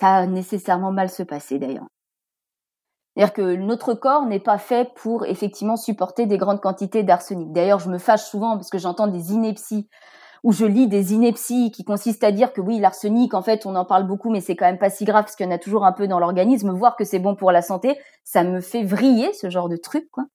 Ça 0.00 0.20
va 0.20 0.26
nécessairement 0.26 0.92
mal 0.92 1.10
se 1.10 1.24
passer 1.24 1.58
d'ailleurs. 1.58 1.88
C'est-à-dire 3.18 3.34
que 3.34 3.56
notre 3.56 3.94
corps 3.94 4.26
n'est 4.26 4.38
pas 4.38 4.58
fait 4.58 4.92
pour 4.94 5.26
effectivement 5.26 5.74
supporter 5.74 6.26
des 6.26 6.38
grandes 6.38 6.60
quantités 6.60 7.02
d'arsenic. 7.02 7.52
D'ailleurs, 7.52 7.80
je 7.80 7.90
me 7.90 7.98
fâche 7.98 8.22
souvent 8.22 8.52
parce 8.52 8.70
que 8.70 8.78
j'entends 8.78 9.08
des 9.08 9.32
inepties 9.32 9.88
ou 10.44 10.52
je 10.52 10.64
lis 10.64 10.86
des 10.86 11.14
inepties 11.14 11.72
qui 11.72 11.82
consistent 11.82 12.22
à 12.22 12.30
dire 12.30 12.52
que 12.52 12.60
oui, 12.60 12.78
l'arsenic, 12.78 13.34
en 13.34 13.42
fait, 13.42 13.66
on 13.66 13.74
en 13.74 13.84
parle 13.84 14.06
beaucoup, 14.06 14.30
mais 14.30 14.40
c'est 14.40 14.54
quand 14.54 14.66
même 14.66 14.78
pas 14.78 14.88
si 14.88 15.04
grave 15.04 15.24
parce 15.24 15.34
qu'il 15.34 15.46
y 15.46 15.48
en 15.48 15.52
a 15.52 15.58
toujours 15.58 15.84
un 15.84 15.90
peu 15.90 16.06
dans 16.06 16.20
l'organisme. 16.20 16.70
Voir 16.70 16.94
que 16.94 17.02
c'est 17.02 17.18
bon 17.18 17.34
pour 17.34 17.50
la 17.50 17.60
santé, 17.60 17.98
ça 18.22 18.44
me 18.44 18.60
fait 18.60 18.84
vriller 18.84 19.32
ce 19.32 19.50
genre 19.50 19.68
de 19.68 19.76
truc, 19.76 20.08
quoi. 20.12 20.26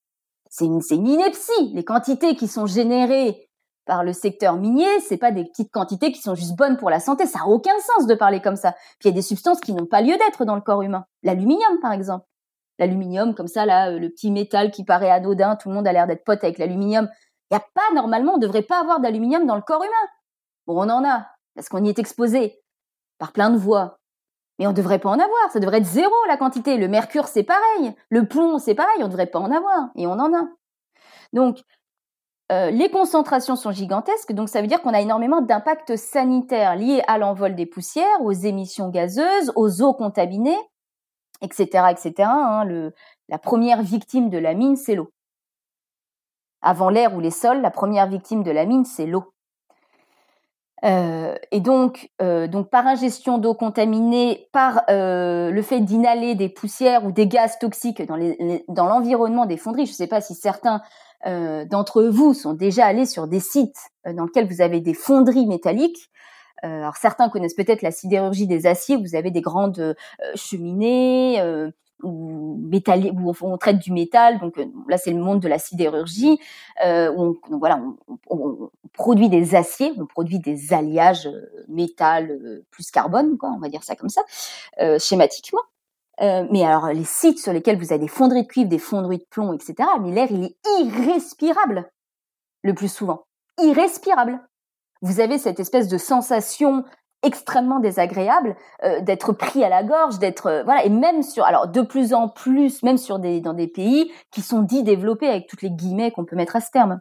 C'est 0.50 0.66
une, 0.66 0.82
une 0.92 1.08
ineptie. 1.08 1.72
Les 1.74 1.86
quantités 1.86 2.36
qui 2.36 2.50
sont 2.50 2.66
générées 2.66 3.48
par 3.86 4.04
le 4.04 4.12
secteur 4.12 4.58
minier, 4.58 5.00
c'est 5.08 5.16
pas 5.16 5.32
des 5.32 5.46
petites 5.46 5.72
quantités 5.72 6.12
qui 6.12 6.22
sont 6.22 6.36
juste 6.36 6.58
bonnes 6.58 6.76
pour 6.76 6.90
la 6.90 7.00
santé. 7.00 7.28
Ça 7.28 7.40
a 7.46 7.48
aucun 7.48 7.80
sens 7.80 8.08
de 8.08 8.14
parler 8.14 8.42
comme 8.42 8.58
ça. 8.58 8.74
Puis 9.00 9.06
il 9.06 9.08
y 9.08 9.12
a 9.12 9.16
des 9.16 9.22
substances 9.22 9.62
qui 9.62 9.72
n'ont 9.72 9.86
pas 9.86 10.02
lieu 10.02 10.18
d'être 10.18 10.44
dans 10.44 10.56
le 10.56 10.62
corps 10.62 10.82
humain. 10.82 11.06
L'aluminium, 11.24 11.80
par 11.82 11.94
exemple 11.94 12.26
l'aluminium, 12.86 13.34
comme 13.34 13.48
ça, 13.48 13.66
là, 13.66 13.92
euh, 13.92 14.00
le 14.00 14.10
petit 14.10 14.32
métal 14.32 14.72
qui 14.72 14.84
paraît 14.84 15.10
anodin, 15.10 15.56
tout 15.56 15.70
le 15.70 15.76
monde 15.76 15.88
a 15.88 15.94
l'air 15.94 16.08
d'être 16.08 16.24
pote 16.24 16.44
avec 16.44 16.58
l'aluminium. 16.58 17.10
Il 17.50 17.56
n'y 17.56 17.58
a 17.58 17.66
pas, 17.74 17.94
normalement, 17.94 18.34
on 18.36 18.38
devrait 18.38 18.62
pas 18.62 18.80
avoir 18.80 19.00
d'aluminium 19.00 19.46
dans 19.46 19.56
le 19.56 19.62
corps 19.62 19.84
humain. 19.84 20.10
Bon, 20.68 20.78
on 20.78 20.90
en 20.90 21.08
a, 21.08 21.28
parce 21.56 21.70
qu'on 21.70 21.84
y 21.84 21.90
est 21.90 22.00
exposé, 22.00 22.62
par 23.18 23.32
plein 23.32 23.50
de 23.50 23.58
voies. 23.58 24.00
Mais 24.60 24.68
on 24.68 24.72
ne 24.72 24.76
devrait 24.76 25.00
pas 25.00 25.10
en 25.10 25.14
avoir, 25.14 25.52
ça 25.52 25.60
devrait 25.60 25.78
être 25.78 25.86
zéro 25.86 26.14
la 26.28 26.38
quantité. 26.38 26.78
Le 26.78 26.88
mercure, 26.88 27.28
c'est 27.28 27.44
pareil. 27.44 27.96
Le 28.10 28.28
plomb, 28.28 28.60
c'est 28.60 28.76
pareil, 28.76 28.98
on 29.00 29.06
ne 29.06 29.10
devrait 29.10 29.28
pas 29.28 29.40
en 29.40 29.52
avoir. 29.52 29.90
Et 29.96 30.06
on 30.06 30.12
en 30.12 30.34
a. 30.34 30.48
Donc, 31.34 31.64
euh, 32.52 32.70
les 32.70 32.90
concentrations 32.92 33.56
sont 33.56 33.72
gigantesques, 33.72 34.34
donc 34.34 34.50
ça 34.50 34.62
veut 34.62 34.68
dire 34.68 34.82
qu'on 34.82 34.94
a 34.94 35.02
énormément 35.02 35.42
d'impacts 35.42 35.96
sanitaires 35.96 36.76
liés 36.76 37.02
à 37.08 37.18
l'envol 37.18 37.56
des 37.56 37.66
poussières, 37.66 38.22
aux 38.22 38.32
émissions 38.32 38.90
gazeuses, 38.90 39.52
aux 39.56 39.82
eaux 39.82 39.94
contaminées, 39.94 40.60
etc.. 41.44 42.24
Hein, 42.24 42.92
la 43.30 43.38
première 43.38 43.82
victime 43.84 44.30
de 44.30 44.38
la 44.38 44.54
mine, 44.54 44.76
c'est 44.76 44.96
l'eau. 44.96 45.12
Avant 46.62 46.90
l'air 46.90 47.14
ou 47.14 47.20
les 47.20 47.32
sols, 47.32 47.62
la 47.62 47.72
première 47.72 48.08
victime 48.08 48.44
de 48.44 48.52
la 48.52 48.66
mine, 48.66 48.86
c'est 48.86 49.06
l'eau. 49.06 49.34
Euh, 50.84 51.36
et 51.52 51.62
donc, 51.62 52.10
euh, 52.22 52.48
donc 52.48 52.70
par 52.70 52.86
ingestion 52.86 53.38
d'eau 53.38 53.54
contaminée, 53.54 54.50
par 54.52 54.82
euh, 54.90 55.50
le 55.50 55.62
fait 55.62 55.80
d'inhaler 55.80 56.36
des 56.36 56.50
poussières 56.50 57.06
ou 57.06 57.12
des 57.12 57.28
gaz 57.28 57.58
toxiques 57.60 58.02
dans 58.06 58.86
l'environnement 58.86 59.46
des 59.46 59.58
fonderies. 59.58 59.86
Je 59.86 59.92
ne 59.92 59.96
sais 59.96 60.08
pas 60.08 60.22
si 60.22 60.36
certains 60.36 60.82
d'entre 61.70 62.04
vous 62.04 62.34
sont 62.34 62.52
déjà 62.52 62.86
allés 62.86 63.06
sur 63.06 63.28
des 63.28 63.40
sites 63.40 63.78
dans 64.06 64.26
lesquels 64.26 64.46
vous 64.46 64.60
avez 64.60 64.82
des 64.82 64.94
fonderies 64.94 65.46
métalliques. 65.48 66.10
Euh, 66.64 66.80
alors 66.80 66.96
certains 66.96 67.30
connaissent 67.30 67.56
peut-être 67.56 67.82
la 67.82 67.92
sidérurgie 67.92 68.48
des 68.48 68.66
aciers. 68.66 68.98
Vous 68.98 69.16
avez 69.16 69.32
des 69.32 69.42
grandes 69.42 69.80
euh, 69.80 69.94
cheminées 70.36 71.40
euh, 71.42 71.72
où, 72.02 72.60
où 72.72 73.34
on, 73.42 73.58
traite 73.58 73.80
du 73.80 73.92
métal. 73.92 74.40
Donc 74.40 74.58
là, 74.90 74.98
c'est 74.98 75.12
le 75.12 75.22
monde 75.22 75.40
de 75.40 75.48
la 75.48 75.60
sidérurgie. 75.60 76.40
où 76.84 77.38
on, 77.50 77.58
voilà, 77.58 77.82
on, 78.30 78.70
produit 78.94 79.30
des 79.30 79.56
aciers, 79.56 79.94
on 79.98 80.06
produit 80.06 80.40
des 80.40 80.74
alliages 80.74 81.30
métal 81.68 82.62
plus 82.72 82.92
carbone, 82.92 83.38
quoi, 83.38 83.54
on 83.56 83.60
va 83.60 83.70
dire 83.70 83.84
ça 83.84 83.96
comme 83.96 84.10
ça, 84.10 84.22
schématiquement. 85.00 85.62
mais 86.20 86.66
alors 86.66 86.88
les 86.88 87.06
sites 87.06 87.40
sur 87.40 87.54
lesquels 87.54 87.78
vous 87.78 87.94
avez 87.94 88.02
des 88.02 88.10
fonderies 88.10 88.44
de 88.44 88.48
cuivre, 88.48 88.70
des 88.70 88.80
fonderies 88.80 89.20
de 89.20 89.28
plomb, 89.30 89.54
etc. 89.54 89.88
Mais 90.02 90.12
l'air, 90.12 90.28
il 90.30 90.44
est 90.44 90.58
irrespirable 90.82 91.90
le 92.64 92.74
plus 92.74 92.92
souvent, 92.92 93.24
irrespirable 93.62 94.42
vous 95.04 95.20
avez 95.20 95.38
cette 95.38 95.60
espèce 95.60 95.88
de 95.88 95.98
sensation 96.00 96.84
extrêmement 97.24 97.80
désagréable 97.80 98.56
euh, 98.84 99.00
d'être 99.02 99.34
pris 99.34 99.64
à 99.64 99.70
la 99.70 99.84
gorge, 99.84 100.20
d'être 100.20 100.48
euh, 100.48 100.64
voilà 100.64 100.84
et 100.86 100.90
même 100.90 101.24
sur 101.24 101.46
alors 101.46 101.68
de 101.68 101.82
plus 101.82 102.14
en 102.14 102.28
plus 102.28 102.84
même 102.84 102.98
sur 102.98 103.20
des 103.20 103.40
dans 103.40 103.54
des 103.54 103.68
pays 103.68 104.12
qui 104.32 104.42
sont 104.42 104.62
dits 104.62 104.84
développés 104.84 105.28
avec 105.28 105.48
toutes 105.48 105.62
les 105.62 105.72
guillemets 105.72 106.12
qu'on 106.12 106.26
peut 106.26 106.36
mettre 106.36 106.56
à 106.56 106.62
ce 106.62 106.72
terme. 106.72 107.00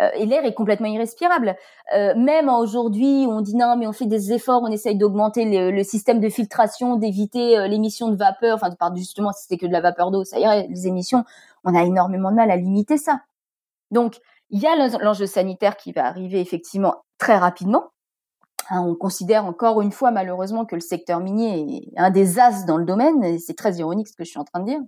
Euh, 0.00 0.08
et 0.14 0.26
l'air 0.26 0.44
est 0.44 0.54
complètement 0.54 0.86
irrespirable. 0.86 1.56
même 1.92 2.48
aujourd'hui, 2.48 3.26
on 3.28 3.40
dit 3.40 3.56
non, 3.56 3.76
mais 3.76 3.86
on 3.86 3.92
fait 3.92 4.06
des 4.06 4.32
efforts, 4.32 4.62
on 4.62 4.70
essaye 4.70 4.96
d'augmenter 4.96 5.44
le, 5.44 5.70
le, 5.70 5.82
système 5.82 6.20
de 6.20 6.28
filtration, 6.28 6.96
d'éviter 6.96 7.68
l'émission 7.68 8.08
de 8.08 8.16
vapeur. 8.16 8.54
Enfin, 8.54 8.70
par 8.70 8.96
justement, 8.96 9.32
si 9.32 9.42
c'était 9.42 9.58
que 9.58 9.66
de 9.66 9.72
la 9.72 9.80
vapeur 9.80 10.10
d'eau, 10.10 10.24
ça 10.24 10.38
irait. 10.38 10.66
Les 10.70 10.86
émissions, 10.86 11.24
on 11.64 11.74
a 11.74 11.82
énormément 11.82 12.30
de 12.30 12.36
mal 12.36 12.50
à 12.50 12.56
limiter 12.56 12.96
ça. 12.96 13.20
Donc, 13.90 14.20
il 14.50 14.60
y 14.60 14.66
a 14.66 14.76
l'enjeu 14.98 15.26
sanitaire 15.26 15.76
qui 15.76 15.92
va 15.92 16.06
arriver 16.06 16.40
effectivement 16.40 17.02
très 17.18 17.36
rapidement. 17.36 17.90
Hein, 18.70 18.82
on 18.86 18.94
considère 18.94 19.44
encore 19.44 19.82
une 19.82 19.92
fois 19.92 20.10
malheureusement 20.10 20.64
que 20.64 20.74
le 20.74 20.80
secteur 20.80 21.20
minier 21.20 21.92
est 21.94 21.98
un 21.98 22.10
des 22.10 22.38
as 22.38 22.64
dans 22.66 22.78
le 22.78 22.84
domaine, 22.84 23.22
et 23.22 23.38
c'est 23.38 23.54
très 23.54 23.76
ironique 23.76 24.08
ce 24.08 24.16
que 24.16 24.24
je 24.24 24.30
suis 24.30 24.38
en 24.38 24.44
train 24.44 24.60
de 24.60 24.66
dire. 24.66 24.80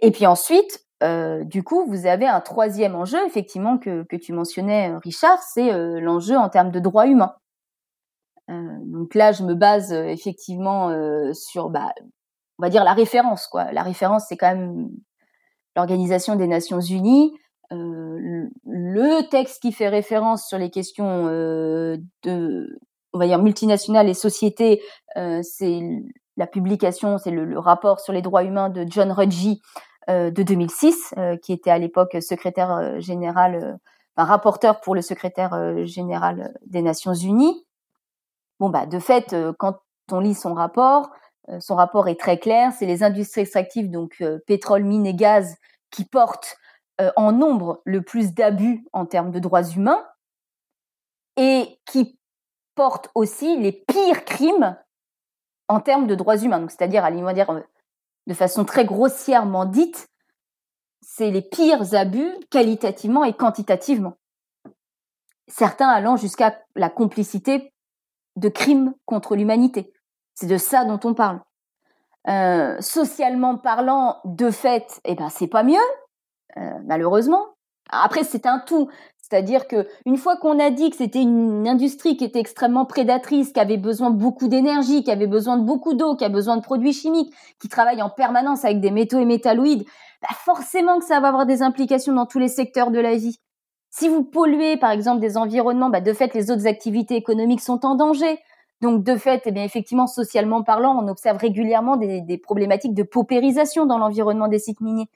Et 0.00 0.10
puis 0.10 0.26
ensuite, 0.26 0.84
euh, 1.02 1.44
du 1.44 1.62
coup, 1.64 1.84
vous 1.86 2.06
avez 2.06 2.26
un 2.26 2.40
troisième 2.40 2.94
enjeu, 2.94 3.18
effectivement, 3.26 3.78
que, 3.78 4.04
tu 4.16 4.32
mentionnais, 4.32 4.96
Richard, 4.98 5.42
c'est 5.42 5.72
euh, 5.72 6.00
l'enjeu 6.00 6.36
en 6.36 6.48
termes 6.48 6.70
de 6.70 6.80
droits 6.80 7.06
humains. 7.06 7.34
Euh, 8.50 8.78
donc 8.84 9.14
là, 9.14 9.32
je 9.32 9.42
me 9.42 9.54
base 9.54 9.92
effectivement 9.92 10.90
sur, 11.32 11.70
bah, 11.70 11.92
on 12.58 12.62
va 12.62 12.68
dire 12.68 12.84
la 12.84 12.92
référence, 12.92 13.46
quoi. 13.48 13.72
La 13.72 13.82
référence, 13.82 14.26
c'est 14.28 14.36
quand 14.36 14.54
même 14.54 14.90
l'Organisation 15.76 16.36
des 16.36 16.46
Nations 16.46 16.80
Unies, 16.80 17.32
euh, 17.34 17.41
le 17.74 19.28
texte 19.28 19.62
qui 19.62 19.72
fait 19.72 19.88
référence 19.88 20.46
sur 20.46 20.58
les 20.58 20.70
questions 20.70 21.26
euh, 21.28 21.96
de, 22.22 22.78
on 23.12 23.18
va 23.18 23.26
dire 23.26 23.42
multinationales 23.42 24.08
et 24.08 24.14
sociétés, 24.14 24.82
euh, 25.16 25.40
c'est 25.42 25.80
la 26.36 26.46
publication, 26.46 27.18
c'est 27.18 27.30
le, 27.30 27.58
rapport 27.58 28.00
sur 28.00 28.12
les 28.12 28.22
droits 28.22 28.44
humains 28.44 28.70
de 28.70 28.84
John 28.88 29.12
Ruggie 29.12 29.60
de 30.08 30.42
2006, 30.42 31.14
qui 31.42 31.52
était 31.52 31.70
à 31.70 31.78
l'époque 31.78 32.16
secrétaire 32.20 33.00
général, 33.00 33.78
rapporteur 34.16 34.80
pour 34.80 34.96
le 34.96 35.00
secrétaire 35.02 35.86
général 35.86 36.52
des 36.66 36.82
Nations 36.82 37.14
Unies. 37.14 37.64
Bon 38.58 38.68
bah 38.68 38.86
de 38.86 38.98
fait, 38.98 39.36
quand 39.58 39.76
on 40.10 40.18
lit 40.18 40.34
son 40.34 40.54
rapport, 40.54 41.10
son 41.60 41.76
rapport 41.76 42.08
est 42.08 42.18
très 42.18 42.38
clair, 42.38 42.72
c'est 42.76 42.86
les 42.86 43.04
industries 43.04 43.42
extractives, 43.42 43.92
donc 43.92 44.24
pétrole, 44.48 44.82
mine 44.82 45.06
et 45.06 45.14
gaz, 45.14 45.54
qui 45.92 46.04
portent 46.04 46.56
euh, 46.56 46.61
en 47.16 47.32
nombre 47.32 47.82
le 47.84 48.02
plus 48.02 48.32
d'abus 48.32 48.86
en 48.92 49.06
termes 49.06 49.30
de 49.32 49.38
droits 49.38 49.64
humains 49.64 50.06
et 51.36 51.80
qui 51.86 52.18
porte 52.74 53.10
aussi 53.14 53.58
les 53.58 53.72
pires 53.72 54.24
crimes 54.24 54.76
en 55.68 55.80
termes 55.80 56.06
de 56.06 56.14
droits 56.14 56.36
humains. 56.36 56.66
C'est-à-dire, 56.68 57.04
à 57.04 57.10
dire 57.10 57.50
euh, 57.50 57.60
de 58.26 58.34
façon 58.34 58.64
très 58.64 58.84
grossièrement 58.84 59.64
dite, 59.64 60.08
c'est 61.00 61.30
les 61.30 61.42
pires 61.42 61.94
abus 61.94 62.32
qualitativement 62.50 63.24
et 63.24 63.32
quantitativement. 63.32 64.16
certains 65.48 65.88
allant 65.88 66.16
jusqu'à 66.16 66.62
la 66.76 66.88
complicité 66.88 67.72
de 68.36 68.48
crimes 68.48 68.94
contre 69.04 69.36
l'humanité. 69.36 69.92
C'est 70.34 70.46
de 70.46 70.56
ça 70.56 70.84
dont 70.84 71.00
on 71.04 71.12
parle. 71.12 71.40
Euh, 72.28 72.80
socialement 72.80 73.58
parlant, 73.58 74.20
de 74.24 74.50
fait, 74.50 75.00
eh 75.04 75.14
ben 75.14 75.28
c'est 75.28 75.48
pas 75.48 75.64
mieux, 75.64 75.76
euh, 76.56 76.78
malheureusement. 76.84 77.46
Après, 77.90 78.24
c'est 78.24 78.46
un 78.46 78.58
tout. 78.58 78.88
C'est-à-dire 79.18 79.66
que 79.66 79.86
une 80.04 80.16
fois 80.16 80.36
qu'on 80.36 80.58
a 80.58 80.70
dit 80.70 80.90
que 80.90 80.96
c'était 80.96 81.22
une 81.22 81.66
industrie 81.66 82.16
qui 82.16 82.24
était 82.24 82.38
extrêmement 82.38 82.84
prédatrice, 82.84 83.52
qui 83.52 83.60
avait 83.60 83.78
besoin 83.78 84.10
de 84.10 84.16
beaucoup 84.16 84.48
d'énergie, 84.48 85.02
qui 85.04 85.10
avait 85.10 85.26
besoin 85.26 85.56
de 85.56 85.64
beaucoup 85.64 85.94
d'eau, 85.94 86.16
qui 86.16 86.24
a 86.24 86.28
besoin 86.28 86.56
de 86.56 86.62
produits 86.62 86.92
chimiques, 86.92 87.32
qui 87.60 87.68
travaille 87.68 88.02
en 88.02 88.10
permanence 88.10 88.64
avec 88.64 88.80
des 88.80 88.90
métaux 88.90 89.18
et 89.18 89.24
métalloïdes, 89.24 89.84
bah 90.20 90.34
forcément 90.34 90.98
que 90.98 91.04
ça 91.04 91.20
va 91.20 91.28
avoir 91.28 91.46
des 91.46 91.62
implications 91.62 92.12
dans 92.12 92.26
tous 92.26 92.38
les 92.38 92.48
secteurs 92.48 92.90
de 92.90 93.00
la 93.00 93.16
vie. 93.16 93.38
Si 93.90 94.08
vous 94.08 94.22
polluez, 94.22 94.76
par 94.76 94.90
exemple, 94.90 95.20
des 95.20 95.36
environnements, 95.36 95.90
bah 95.90 96.00
de 96.00 96.12
fait, 96.12 96.34
les 96.34 96.50
autres 96.50 96.66
activités 96.66 97.16
économiques 97.16 97.60
sont 97.60 97.86
en 97.86 97.94
danger. 97.94 98.38
Donc, 98.80 99.04
de 99.04 99.16
fait, 99.16 99.42
eh 99.46 99.64
effectivement, 99.64 100.06
socialement 100.06 100.62
parlant, 100.62 100.98
on 101.02 101.08
observe 101.08 101.38
régulièrement 101.38 101.96
des 101.96 102.40
problématiques 102.42 102.94
de 102.94 103.02
paupérisation 103.02 103.86
dans 103.86 103.98
l'environnement 103.98 104.48
des 104.48 104.58
sites 104.58 104.80
miniers. 104.80 105.08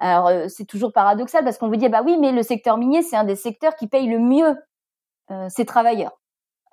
Alors 0.00 0.28
euh, 0.28 0.48
c'est 0.48 0.64
toujours 0.64 0.92
paradoxal 0.92 1.44
parce 1.44 1.58
qu'on 1.58 1.68
vous 1.68 1.76
dit 1.76 1.88
bah 1.88 2.02
oui 2.04 2.16
mais 2.18 2.32
le 2.32 2.42
secteur 2.42 2.78
minier 2.78 3.02
c'est 3.02 3.16
un 3.16 3.24
des 3.24 3.36
secteurs 3.36 3.76
qui 3.76 3.86
paye 3.86 4.08
le 4.08 4.18
mieux 4.18 4.56
euh, 5.30 5.48
ses 5.48 5.64
travailleurs. 5.64 6.18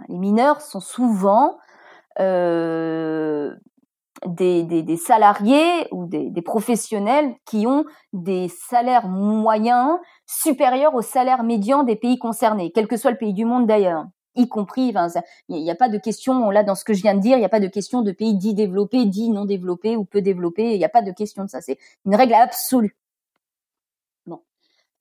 Les 0.07 0.17
mineurs 0.17 0.61
sont 0.61 0.79
souvent 0.79 1.57
euh, 2.19 3.53
des, 4.25 4.97
salariés 4.97 5.87
ou 5.91 6.05
des, 6.05 6.29
des, 6.29 6.41
professionnels 6.41 7.35
qui 7.45 7.67
ont 7.67 7.85
des 8.13 8.47
salaires 8.47 9.07
moyens 9.07 9.97
supérieurs 10.25 10.95
au 10.95 11.01
salaire 11.01 11.43
médian 11.43 11.83
des 11.83 11.95
pays 11.95 12.17
concernés, 12.17 12.71
quel 12.73 12.87
que 12.87 12.97
soit 12.97 13.11
le 13.11 13.17
pays 13.17 13.33
du 13.33 13.45
monde 13.45 13.67
d'ailleurs 13.67 14.05
y 14.37 14.47
compris, 14.47 14.93
il 15.49 15.63
n'y 15.63 15.71
a 15.71 15.75
pas 15.75 15.89
de 15.89 15.97
question, 15.97 16.49
là, 16.51 16.63
dans 16.63 16.75
ce 16.75 16.83
que 16.83 16.93
je 16.93 17.01
viens 17.01 17.15
de 17.15 17.19
dire, 17.19 17.37
il 17.37 17.39
n'y 17.39 17.45
a 17.45 17.49
pas 17.49 17.59
de 17.59 17.67
question 17.67 18.01
de 18.01 18.11
pays 18.11 18.35
dits 18.35 18.53
développés, 18.53 19.05
dits 19.05 19.29
non 19.29 19.45
développés 19.45 19.97
ou 19.97 20.05
peu 20.05 20.21
développés, 20.21 20.73
il 20.73 20.77
n'y 20.77 20.85
a 20.85 20.89
pas 20.89 21.01
de 21.01 21.11
question 21.11 21.43
de 21.43 21.49
ça, 21.49 21.61
c'est 21.61 21.77
une 22.05 22.15
règle 22.15 22.35
absolue. 22.35 22.95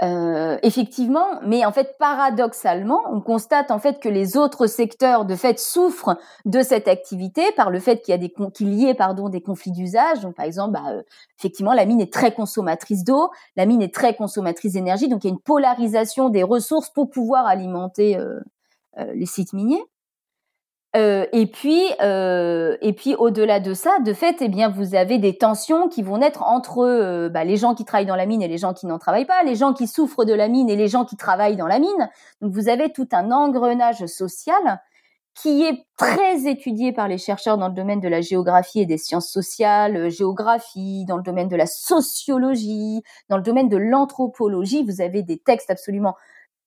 Euh, 0.02 0.58
effectivement, 0.62 1.40
mais 1.42 1.64
en 1.64 1.72
fait 1.72 1.96
paradoxalement, 1.98 3.00
on 3.10 3.22
constate 3.22 3.70
en 3.70 3.78
fait 3.78 3.98
que 3.98 4.10
les 4.10 4.36
autres 4.36 4.66
secteurs 4.66 5.24
de 5.24 5.34
fait 5.34 5.58
souffrent 5.58 6.18
de 6.44 6.60
cette 6.60 6.86
activité 6.86 7.50
par 7.56 7.70
le 7.70 7.80
fait 7.80 8.02
qu'il 8.02 8.12
y 8.12 8.14
a 8.14 8.18
des 8.18 8.30
qu'il 8.52 8.74
y 8.74 8.86
ait 8.86 8.94
pardon 8.94 9.30
des 9.30 9.40
conflits 9.40 9.72
d'usage. 9.72 10.20
Donc 10.20 10.34
par 10.34 10.44
exemple, 10.44 10.72
bah, 10.74 10.90
euh, 10.90 11.02
effectivement, 11.38 11.72
la 11.72 11.86
mine 11.86 12.02
est 12.02 12.12
très 12.12 12.34
consommatrice 12.34 13.04
d'eau, 13.04 13.30
la 13.56 13.64
mine 13.64 13.80
est 13.80 13.94
très 13.94 14.14
consommatrice 14.14 14.74
d'énergie, 14.74 15.08
donc 15.08 15.24
il 15.24 15.28
y 15.28 15.30
a 15.30 15.32
une 15.32 15.40
polarisation 15.40 16.28
des 16.28 16.42
ressources 16.42 16.90
pour 16.90 17.08
pouvoir 17.08 17.46
alimenter 17.46 18.18
euh, 18.18 18.40
les 19.14 19.26
sites 19.26 19.54
miniers. 19.54 19.82
Euh, 20.96 21.26
et 21.32 21.46
puis, 21.46 21.82
euh, 22.00 22.76
et 22.80 22.94
puis 22.94 23.14
au-delà 23.16 23.60
de 23.60 23.74
ça, 23.74 23.98
de 24.04 24.14
fait, 24.14 24.36
eh 24.40 24.48
bien, 24.48 24.70
vous 24.70 24.94
avez 24.94 25.18
des 25.18 25.36
tensions 25.36 25.88
qui 25.88 26.02
vont 26.02 26.18
naître 26.18 26.42
entre 26.42 26.78
euh, 26.78 27.28
bah, 27.28 27.44
les 27.44 27.56
gens 27.56 27.74
qui 27.74 27.84
travaillent 27.84 28.06
dans 28.06 28.16
la 28.16 28.24
mine 28.24 28.40
et 28.40 28.48
les 28.48 28.56
gens 28.56 28.72
qui 28.72 28.86
n'en 28.86 28.98
travaillent 28.98 29.26
pas, 29.26 29.42
les 29.42 29.56
gens 29.56 29.74
qui 29.74 29.88
souffrent 29.88 30.24
de 30.24 30.32
la 30.32 30.48
mine 30.48 30.70
et 30.70 30.76
les 30.76 30.88
gens 30.88 31.04
qui 31.04 31.16
travaillent 31.16 31.56
dans 31.56 31.66
la 31.66 31.78
mine. 31.78 32.10
Donc, 32.40 32.52
vous 32.52 32.70
avez 32.70 32.92
tout 32.92 33.08
un 33.12 33.30
engrenage 33.30 34.06
social 34.06 34.80
qui 35.34 35.64
est 35.64 35.84
très 35.98 36.46
étudié 36.46 36.92
par 36.92 37.08
les 37.08 37.18
chercheurs 37.18 37.58
dans 37.58 37.68
le 37.68 37.74
domaine 37.74 38.00
de 38.00 38.08
la 38.08 38.22
géographie 38.22 38.80
et 38.80 38.86
des 38.86 38.96
sciences 38.96 39.28
sociales, 39.28 40.08
géographie, 40.08 41.04
dans 41.06 41.18
le 41.18 41.22
domaine 41.22 41.48
de 41.48 41.56
la 41.56 41.66
sociologie, 41.66 43.02
dans 43.28 43.36
le 43.36 43.42
domaine 43.42 43.68
de 43.68 43.76
l'anthropologie. 43.76 44.82
Vous 44.82 45.02
avez 45.02 45.22
des 45.22 45.36
textes 45.36 45.70
absolument 45.70 46.16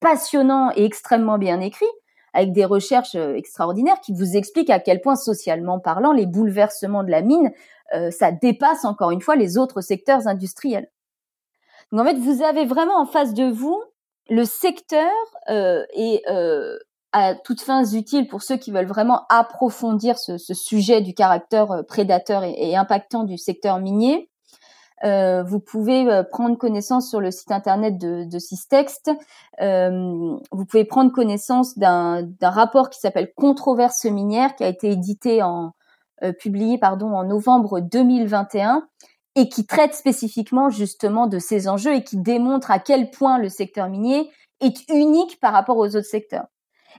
passionnants 0.01 0.71
et 0.75 0.85
extrêmement 0.85 1.39
bien 1.39 1.59
écrits 1.61 1.87
avec 2.33 2.51
des 2.51 2.65
recherches 2.65 3.15
euh, 3.15 3.35
extraordinaires 3.35 3.99
qui 4.01 4.13
vous 4.13 4.35
expliquent 4.35 4.69
à 4.69 4.79
quel 4.79 5.01
point 5.01 5.15
socialement 5.15 5.79
parlant, 5.79 6.11
les 6.11 6.25
bouleversements 6.25 7.03
de 7.03 7.11
la 7.11 7.21
mine, 7.21 7.51
euh, 7.93 8.11
ça 8.11 8.31
dépasse 8.31 8.85
encore 8.85 9.11
une 9.11 9.21
fois 9.21 9.35
les 9.35 9.57
autres 9.57 9.81
secteurs 9.81 10.27
industriels. 10.27 10.89
Donc 11.91 12.01
en 12.01 12.05
fait, 12.05 12.17
vous 12.17 12.43
avez 12.43 12.65
vraiment 12.65 12.99
en 12.99 13.05
face 13.05 13.33
de 13.33 13.49
vous 13.49 13.81
le 14.29 14.45
secteur 14.45 15.11
euh, 15.49 15.83
et 15.93 16.21
euh, 16.29 16.77
à 17.11 17.33
toutes 17.33 17.61
fins 17.61 17.83
utiles 17.85 18.27
pour 18.27 18.43
ceux 18.43 18.57
qui 18.57 18.71
veulent 18.71 18.85
vraiment 18.85 19.25
approfondir 19.29 20.19
ce, 20.19 20.37
ce 20.37 20.53
sujet 20.53 21.01
du 21.01 21.13
caractère 21.13 21.71
euh, 21.71 21.83
prédateur 21.83 22.43
et, 22.43 22.53
et, 22.57 22.77
impactant 22.77 23.23
du 23.23 23.37
secteur 23.37 23.79
minier. 23.79 24.29
Euh, 25.03 25.43
vous 25.43 25.59
pouvez 25.59 26.09
euh, 26.09 26.23
prendre 26.23 26.57
connaissance 26.57 27.09
sur 27.09 27.21
le 27.21 27.31
site 27.31 27.51
internet 27.51 27.97
de, 27.97 28.25
de. 28.25 28.37
Euh, 29.61 30.37
vous 30.51 30.65
pouvez 30.65 30.85
prendre 30.85 31.11
connaissance 31.11 31.77
d'un 31.77 32.27
rapport 32.41 32.89
qui 32.89 32.99
s'appelle 32.99 33.31
Controverse 33.35 34.05
minière, 34.05 34.55
qui 34.55 34.63
a 34.63 34.67
été 34.67 34.91
édité 34.91 35.41
en 35.41 35.73
euh, 36.21 36.33
publié 36.33 36.77
pardon 36.77 37.15
en 37.15 37.23
novembre 37.23 37.79
2021 37.79 38.85
et 39.35 39.47
qui 39.47 39.65
traite 39.65 39.93
spécifiquement 39.93 40.69
justement 40.69 41.27
de 41.27 41.39
ces 41.39 41.69
enjeux 41.69 41.95
et 41.95 42.03
qui 42.03 42.17
démontre 42.17 42.71
à 42.71 42.79
quel 42.79 43.09
point 43.09 43.37
le 43.37 43.47
secteur 43.47 43.87
minier 43.87 44.29
est 44.59 44.89
unique 44.89 45.39
par 45.39 45.53
rapport 45.53 45.77
aux 45.77 45.95
autres 45.95 46.09
secteurs. 46.09 46.47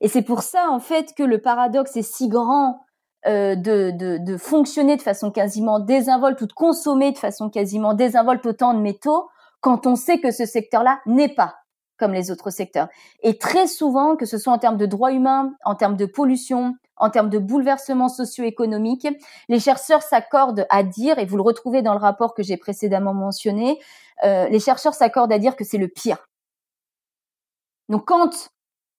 Et 0.00 0.08
c'est 0.08 0.22
pour 0.22 0.42
ça 0.42 0.70
en 0.70 0.80
fait 0.80 1.12
que 1.14 1.22
le 1.22 1.38
paradoxe 1.38 1.96
est 1.96 2.02
si 2.02 2.28
grand 2.28 2.80
euh, 3.26 3.54
de, 3.54 3.90
de, 3.90 4.18
de, 4.18 4.36
fonctionner 4.36 4.96
de 4.96 5.02
façon 5.02 5.30
quasiment 5.30 5.78
désinvolte 5.78 6.40
ou 6.40 6.46
de 6.46 6.52
consommer 6.52 7.12
de 7.12 7.18
façon 7.18 7.50
quasiment 7.50 7.92
désinvolte 7.92 8.46
autant 8.46 8.72
de 8.72 8.80
métaux 8.80 9.28
quand 9.60 9.86
on 9.86 9.94
sait 9.94 10.20
que 10.20 10.30
ce 10.30 10.46
secteur-là 10.46 11.00
n'est 11.04 11.34
pas 11.34 11.56
comme 11.98 12.14
les 12.14 12.30
autres 12.30 12.50
secteurs. 12.50 12.88
Et 13.22 13.36
très 13.36 13.66
souvent, 13.66 14.16
que 14.16 14.24
ce 14.24 14.38
soit 14.38 14.54
en 14.54 14.58
termes 14.58 14.78
de 14.78 14.86
droits 14.86 15.12
humains, 15.12 15.52
en 15.64 15.74
termes 15.74 15.96
de 15.96 16.06
pollution, 16.06 16.74
en 16.96 17.10
termes 17.10 17.28
de 17.28 17.38
bouleversements 17.38 18.08
socio-économiques, 18.08 19.06
les 19.48 19.60
chercheurs 19.60 20.02
s'accordent 20.02 20.66
à 20.70 20.82
dire, 20.82 21.18
et 21.18 21.26
vous 21.26 21.36
le 21.36 21.42
retrouvez 21.42 21.82
dans 21.82 21.92
le 21.92 22.00
rapport 22.00 22.34
que 22.34 22.42
j'ai 22.42 22.56
précédemment 22.56 23.12
mentionné, 23.12 23.78
euh, 24.24 24.48
les 24.48 24.60
chercheurs 24.60 24.94
s'accordent 24.94 25.32
à 25.32 25.38
dire 25.38 25.56
que 25.56 25.64
c'est 25.64 25.78
le 25.78 25.88
pire. 25.88 26.26
Donc 27.90 28.06
quand 28.06 28.50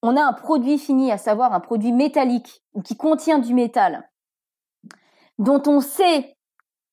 on 0.03 0.15
a 0.15 0.22
un 0.22 0.34
produit 0.34 0.78
fini, 0.78 1.11
à 1.11 1.17
savoir 1.17 1.53
un 1.53 1.59
produit 1.59 1.91
métallique 1.91 2.61
ou 2.74 2.82
qui 2.82 2.95
contient 2.95 3.39
du 3.39 3.53
métal, 3.53 4.09
dont 5.41 5.63
on 5.65 5.81
sait 5.81 6.37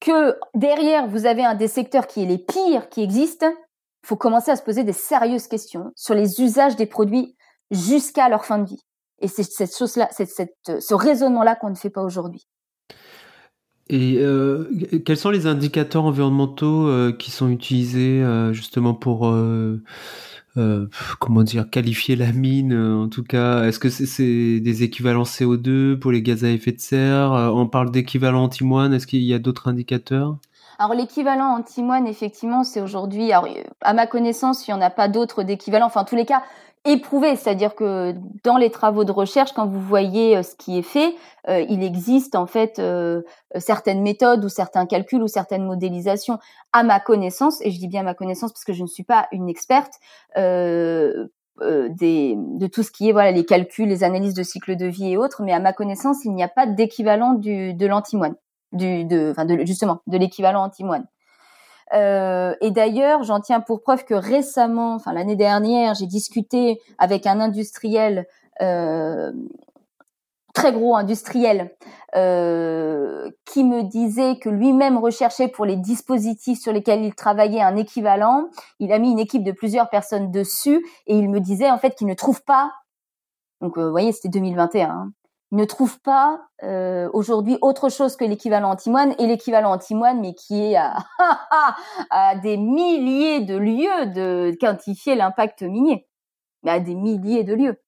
que 0.01 0.39
derrière 0.55 1.07
vous 1.07 1.27
avez 1.27 1.45
un 1.45 1.55
des 1.55 1.69
secteurs 1.69 2.07
qui 2.07 2.23
est 2.23 2.27
les 2.27 2.39
pires 2.39 2.89
qui 2.89 3.03
existent, 3.03 3.51
il 4.05 4.07
faut 4.07 4.17
commencer 4.17 4.51
à 4.51 4.57
se 4.57 4.63
poser 4.63 4.85
des 4.85 4.93
sérieuses 4.95 5.49
questions 5.49 5.93
sur 5.95 6.15
les 6.15 6.41
usages 6.41 6.77
des 6.77 6.87
produits 6.87 7.37
jusqu'à 7.71 8.29
leur 8.29 8.47
fin 8.47 8.59
de 8.59 8.69
vie. 8.69 8.83
Et 9.21 9.29
c'est 9.29 9.43
cette 9.43 9.77
chose-là, 9.77 10.09
c'est 10.13 10.27
ce 10.27 10.95
raisonnement-là 10.95 11.57
qu'on 11.57 11.71
ne 11.71 11.75
fait 11.75 11.91
pas 11.91 12.03
aujourd'hui. 12.03 12.49
Et 13.91 14.19
euh, 14.19 14.65
quels 15.05 15.17
sont 15.17 15.31
les 15.31 15.47
indicateurs 15.47 16.05
environnementaux 16.05 16.89
euh, 16.89 17.13
qui 17.13 17.31
sont 17.31 17.49
utilisés 17.49 18.23
euh, 18.23 18.53
justement 18.53 18.93
pour 18.95 19.29
euh, 19.29 19.83
euh, 20.59 20.87
comment 21.21 21.43
dire, 21.43 21.71
qualifier 21.71 22.17
la 22.17 22.33
mine, 22.33 22.73
euh, 22.75 22.97
en 22.97 23.09
tout 23.09 23.23
cas, 23.25 23.65
est-ce 23.67 23.79
que 23.79 23.89
c'est 23.91 24.61
des 24.61 24.83
équivalents 24.83 25.25
CO2 25.25 25.99
pour 25.99 26.13
les 26.13 26.23
gaz 26.23 26.45
à 26.45 26.51
effet 26.51 26.73
de 26.73 26.81
serre? 26.81 27.33
On 27.55 27.67
parle 27.67 27.91
d'équivalent 27.91 28.45
antimoine, 28.45 28.93
est-ce 28.93 29.07
qu'il 29.07 29.23
y 29.23 29.33
a 29.35 29.39
d'autres 29.39 29.69
indicateurs? 29.69 30.39
Alors 30.79 30.95
l'équivalent 30.95 31.57
antimoine, 31.57 32.07
effectivement, 32.07 32.63
c'est 32.63 32.81
aujourd'hui, 32.81 33.33
à 33.33 33.95
ma 33.95 34.07
connaissance, 34.07 34.69
il 34.69 34.71
n'y 34.71 34.79
en 34.79 34.81
a 34.81 34.91
pas 34.91 35.09
d'autres 35.09 35.43
d'équivalent. 35.43 35.87
Enfin, 35.87 36.03
en 36.03 36.05
tous 36.05 36.15
les 36.15 36.25
cas, 36.25 36.45
éprouvé, 36.85 37.35
c'est-à-dire 37.37 37.75
que 37.75 38.15
dans 38.45 38.57
les 38.57 38.71
travaux 38.71 39.05
de 39.05 39.13
recherche, 39.13 39.53
quand 39.53 39.67
vous 39.67 39.81
voyez 39.81 40.37
euh, 40.37 40.43
ce 40.43 40.55
qui 40.55 40.79
est 40.79 40.83
fait, 40.83 41.15
euh, 41.49 41.65
il 41.69 41.83
existe 41.83 42.35
en 42.37 42.47
fait 42.47 42.79
euh, 42.79 43.23
certaines 43.57 44.03
méthodes 44.03 44.45
ou 44.45 44.49
certains 44.49 44.87
calculs 44.87 45.23
ou 45.23 45.29
certaines 45.29 45.65
modélisations. 45.65 46.39
À 46.73 46.83
ma 46.85 47.01
connaissance, 47.01 47.61
et 47.63 47.71
je 47.71 47.79
dis 47.79 47.89
bien 47.89 48.03
à 48.03 48.05
ma 48.05 48.15
connaissance 48.15 48.53
parce 48.53 48.65
que 48.65 48.73
je 48.73 48.83
ne 48.83 48.89
suis 48.89 49.05
pas 49.05 49.27
une 49.33 49.49
experte 49.49 49.95
de 50.37 51.31
tout 52.67 52.83
ce 52.83 52.91
qui 52.93 53.09
est 53.09 53.13
voilà 53.13 53.33
les 53.33 53.45
calculs, 53.45 53.89
les 53.89 54.05
analyses 54.05 54.35
de 54.35 54.43
cycle 54.43 54.77
de 54.77 54.87
vie 54.87 55.13
et 55.13 55.17
autres, 55.17 55.43
mais 55.43 55.53
à 55.53 55.61
ma 55.61 55.73
connaissance, 55.73 56.25
il 56.25 56.33
n'y 56.35 56.43
a 56.43 56.49
pas 56.49 56.67
d'équivalent 56.67 57.35
de 57.35 57.87
l'antimoine, 57.87 58.37
du 58.73 59.05
de, 59.05 59.31
enfin 59.31 59.45
de, 59.45 59.65
justement 59.65 60.01
de 60.07 60.19
l'équivalent 60.19 60.63
antimoine. 60.63 61.07
Euh, 61.95 62.55
et 62.61 62.71
d'ailleurs, 62.71 63.23
j'en 63.23 63.41
tiens 63.41 63.61
pour 63.61 63.81
preuve 63.81 64.05
que 64.05 64.15
récemment, 64.15 64.95
enfin 64.95 65.13
l'année 65.13 65.37
dernière, 65.37 65.95
j'ai 65.95 66.07
discuté 66.07 66.81
avec 66.99 67.27
un 67.27 67.41
industriel, 67.41 68.27
euh, 68.61 69.33
très 70.53 70.73
gros 70.73 70.97
industriel, 70.97 71.75
euh, 72.17 73.31
qui 73.45 73.65
me 73.65 73.83
disait 73.83 74.39
que 74.39 74.49
lui-même 74.49 74.99
recherchait 74.99 75.49
pour 75.49 75.65
les 75.65 75.77
dispositifs 75.77 76.61
sur 76.61 76.73
lesquels 76.73 77.05
il 77.05 77.15
travaillait 77.15 77.63
un 77.63 77.77
équivalent. 77.77 78.49
Il 78.81 78.93
a 78.93 78.99
mis 78.99 79.11
une 79.11 79.19
équipe 79.19 79.45
de 79.45 79.53
plusieurs 79.53 79.89
personnes 79.89 80.31
dessus 80.31 80.85
et 81.07 81.17
il 81.17 81.31
me 81.31 81.41
disait 81.41 81.71
en 81.71 81.79
fait 81.79 81.95
qu'il 81.95 82.07
ne 82.07 82.15
trouve 82.15 82.43
pas. 82.45 82.73
Donc, 83.61 83.79
vous 83.79 83.91
voyez, 83.91 84.13
c'était 84.13 84.29
2021 84.29 85.13
ne 85.51 85.65
trouve 85.65 86.01
pas 86.01 86.41
euh, 86.63 87.09
aujourd'hui 87.13 87.57
autre 87.63 87.89
chose 87.89 88.17
que 88.17 88.25
l'équivalent 88.25 88.71
antimoine 88.71 89.15
et 89.19 89.27
l'équivalent 89.27 89.73
antimoine, 89.73 90.21
mais 90.21 90.35
qui 90.35 90.73
est 90.73 90.77
à, 90.77 90.97
à, 92.11 92.37
des 92.37 92.57
milliers 92.57 93.41
de 93.41 93.57
lieux 93.57 94.07
de 94.07 94.57
quantifier 94.61 95.15
l'impact 95.15 95.63
minier, 95.63 96.07
mais 96.63 96.73
à 96.73 96.81
des 96.81 96.95
milliers 96.95 97.45
de 97.45 97.55
lieux. 97.55 97.81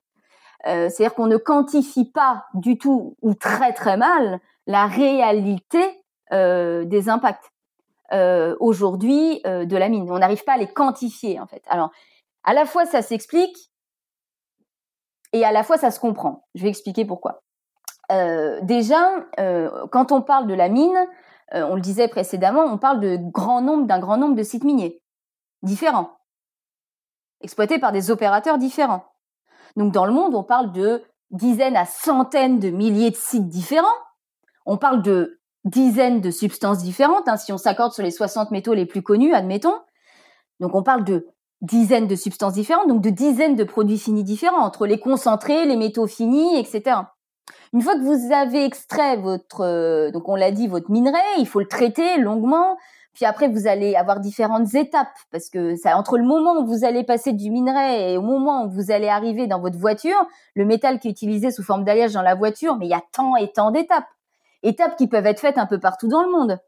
Euh, 0.66 0.88
c'est-à-dire 0.88 1.14
qu'on 1.14 1.26
ne 1.26 1.36
quantifie 1.36 2.11
pas 2.11 2.46
du 2.54 2.78
tout 2.78 3.16
ou 3.22 3.34
très 3.34 3.72
très 3.72 3.96
mal 3.96 4.40
la 4.66 4.86
réalité 4.86 5.80
euh, 6.32 6.84
des 6.84 7.08
impacts 7.08 7.50
aujourd'hui 8.58 9.40
de 9.44 9.76
la 9.76 9.88
mine. 9.88 10.11
On 10.11 10.18
n'arrive 10.18 10.42
pas 10.42 10.54
à 10.54 10.56
les 10.56 10.66
quantifier 10.66 11.38
en 11.38 11.46
fait. 11.46 11.62
Alors, 11.68 11.92
à 12.42 12.54
la 12.54 12.64
fois 12.64 12.84
ça 12.84 13.02
s'explique 13.02 13.70
et 15.32 15.44
à 15.44 15.52
la 15.52 15.62
fois 15.62 15.78
ça 15.78 15.92
se 15.92 16.00
comprend. 16.00 16.48
Je 16.56 16.64
vais 16.64 16.68
expliquer 16.68 17.04
pourquoi. 17.04 17.44
Déjà, 18.62 19.26
quand 19.90 20.12
on 20.12 20.22
parle 20.22 20.46
de 20.46 20.54
la 20.54 20.68
mine, 20.68 20.98
on 21.52 21.74
le 21.74 21.80
disait 21.80 22.08
précédemment, 22.08 22.62
on 22.62 22.78
parle 22.78 23.00
d'un 23.00 23.28
grand 23.30 23.61
nombre 23.61 24.34
de 24.34 24.42
sites 24.42 24.64
miniers 24.64 25.02
différents, 25.62 26.18
exploités 27.40 27.78
par 27.78 27.92
des 27.92 28.11
opérateurs 28.11 28.58
différents. 28.58 29.04
Donc 29.76 29.92
dans 29.92 30.06
le 30.06 30.12
monde, 30.12 30.34
on 30.34 30.42
parle 30.42 30.72
de 30.72 31.02
dizaines 31.30 31.76
à 31.76 31.84
centaines 31.86 32.58
de 32.58 32.70
milliers 32.70 33.11
de 33.11 33.16
sites 33.16 33.48
différents. 33.48 33.86
On 34.66 34.76
parle 34.76 35.02
de 35.02 35.40
dizaines 35.64 36.20
de 36.20 36.30
substances 36.30 36.78
différentes, 36.78 37.28
hein, 37.28 37.36
si 37.36 37.52
on 37.52 37.58
s'accorde 37.58 37.92
sur 37.92 38.02
les 38.02 38.11
60 38.11 38.50
métaux 38.50 38.74
les 38.74 38.86
plus 38.86 39.02
connus, 39.02 39.34
admettons. 39.34 39.78
Donc 40.58 40.74
on 40.74 40.82
parle 40.82 41.04
de 41.04 41.28
dizaines 41.61 42.06
de 42.06 42.16
substances 42.16 42.54
différentes, 42.54 42.88
donc 42.88 43.02
de 43.02 43.11
dizaines 43.11 43.56
de 43.56 43.64
produits 43.64 43.98
finis 43.98 44.24
différents, 44.24 44.62
entre 44.62 44.86
les 44.86 44.98
concentrés, 44.98 45.66
les 45.66 45.76
métaux 45.76 46.06
finis, 46.06 46.58
etc. 46.58 46.96
Une 47.73 47.83
fois 47.83 47.95
que 47.95 48.03
vous 48.03 48.33
avez 48.33 48.64
extrait 48.64 49.16
votre, 49.16 49.61
euh, 49.61 50.11
donc 50.11 50.29
on 50.29 50.35
l'a 50.35 50.51
dit, 50.51 50.66
votre 50.66 50.91
minerai, 50.91 51.18
il 51.39 51.47
faut 51.47 51.61
le 51.61 51.68
traiter 51.68 52.18
longuement, 52.18 52.77
puis 53.14 53.25
après, 53.25 53.49
vous 53.49 53.66
allez 53.66 53.97
avoir 53.97 54.21
différentes 54.21 54.75
étapes 54.75 55.09
parce 55.31 55.51
que 55.51 55.77
ça, 55.77 55.97
entre 55.97 56.16
le 56.16 56.25
moment 56.25 56.61
où 56.61 56.66
vous 56.66 56.85
allez 56.85 57.05
passer 57.05 57.33
du 57.33 57.51
minerai 57.51 58.12
et 58.12 58.16
au 58.16 58.23
moment 58.23 58.64
où 58.64 58.71
vous 58.71 58.91
allez 58.91 59.09
arriver 59.09 59.47
dans 59.47 59.61
votre 59.61 59.79
voiture, 59.79 60.16
le 60.55 60.64
métal 60.64 60.99
qui 60.99 61.09
est 61.09 61.11
utilisé 61.11 61.51
sous 61.51 61.62
forme 61.62 61.85
d'alliage 61.85 62.12
dans 62.12 62.23
la 62.23 62.35
voiture, 62.35 62.77
mais 62.77 62.87
il 62.87 62.91
y 62.91 62.95
a 62.95 63.03
tant 63.12 63.37
et 63.37 63.51
tant 63.53 63.73
d'étapes. 63.73 64.09
Étapes 64.62 64.97
qui 64.97 65.09
peuvent 65.09 65.27
être 65.27 65.41
faites 65.41 65.59
un 65.59 65.66
peu 65.66 65.79
partout 65.79 66.09
dans 66.09 66.23
le 66.23 66.31
monde. 66.31 66.59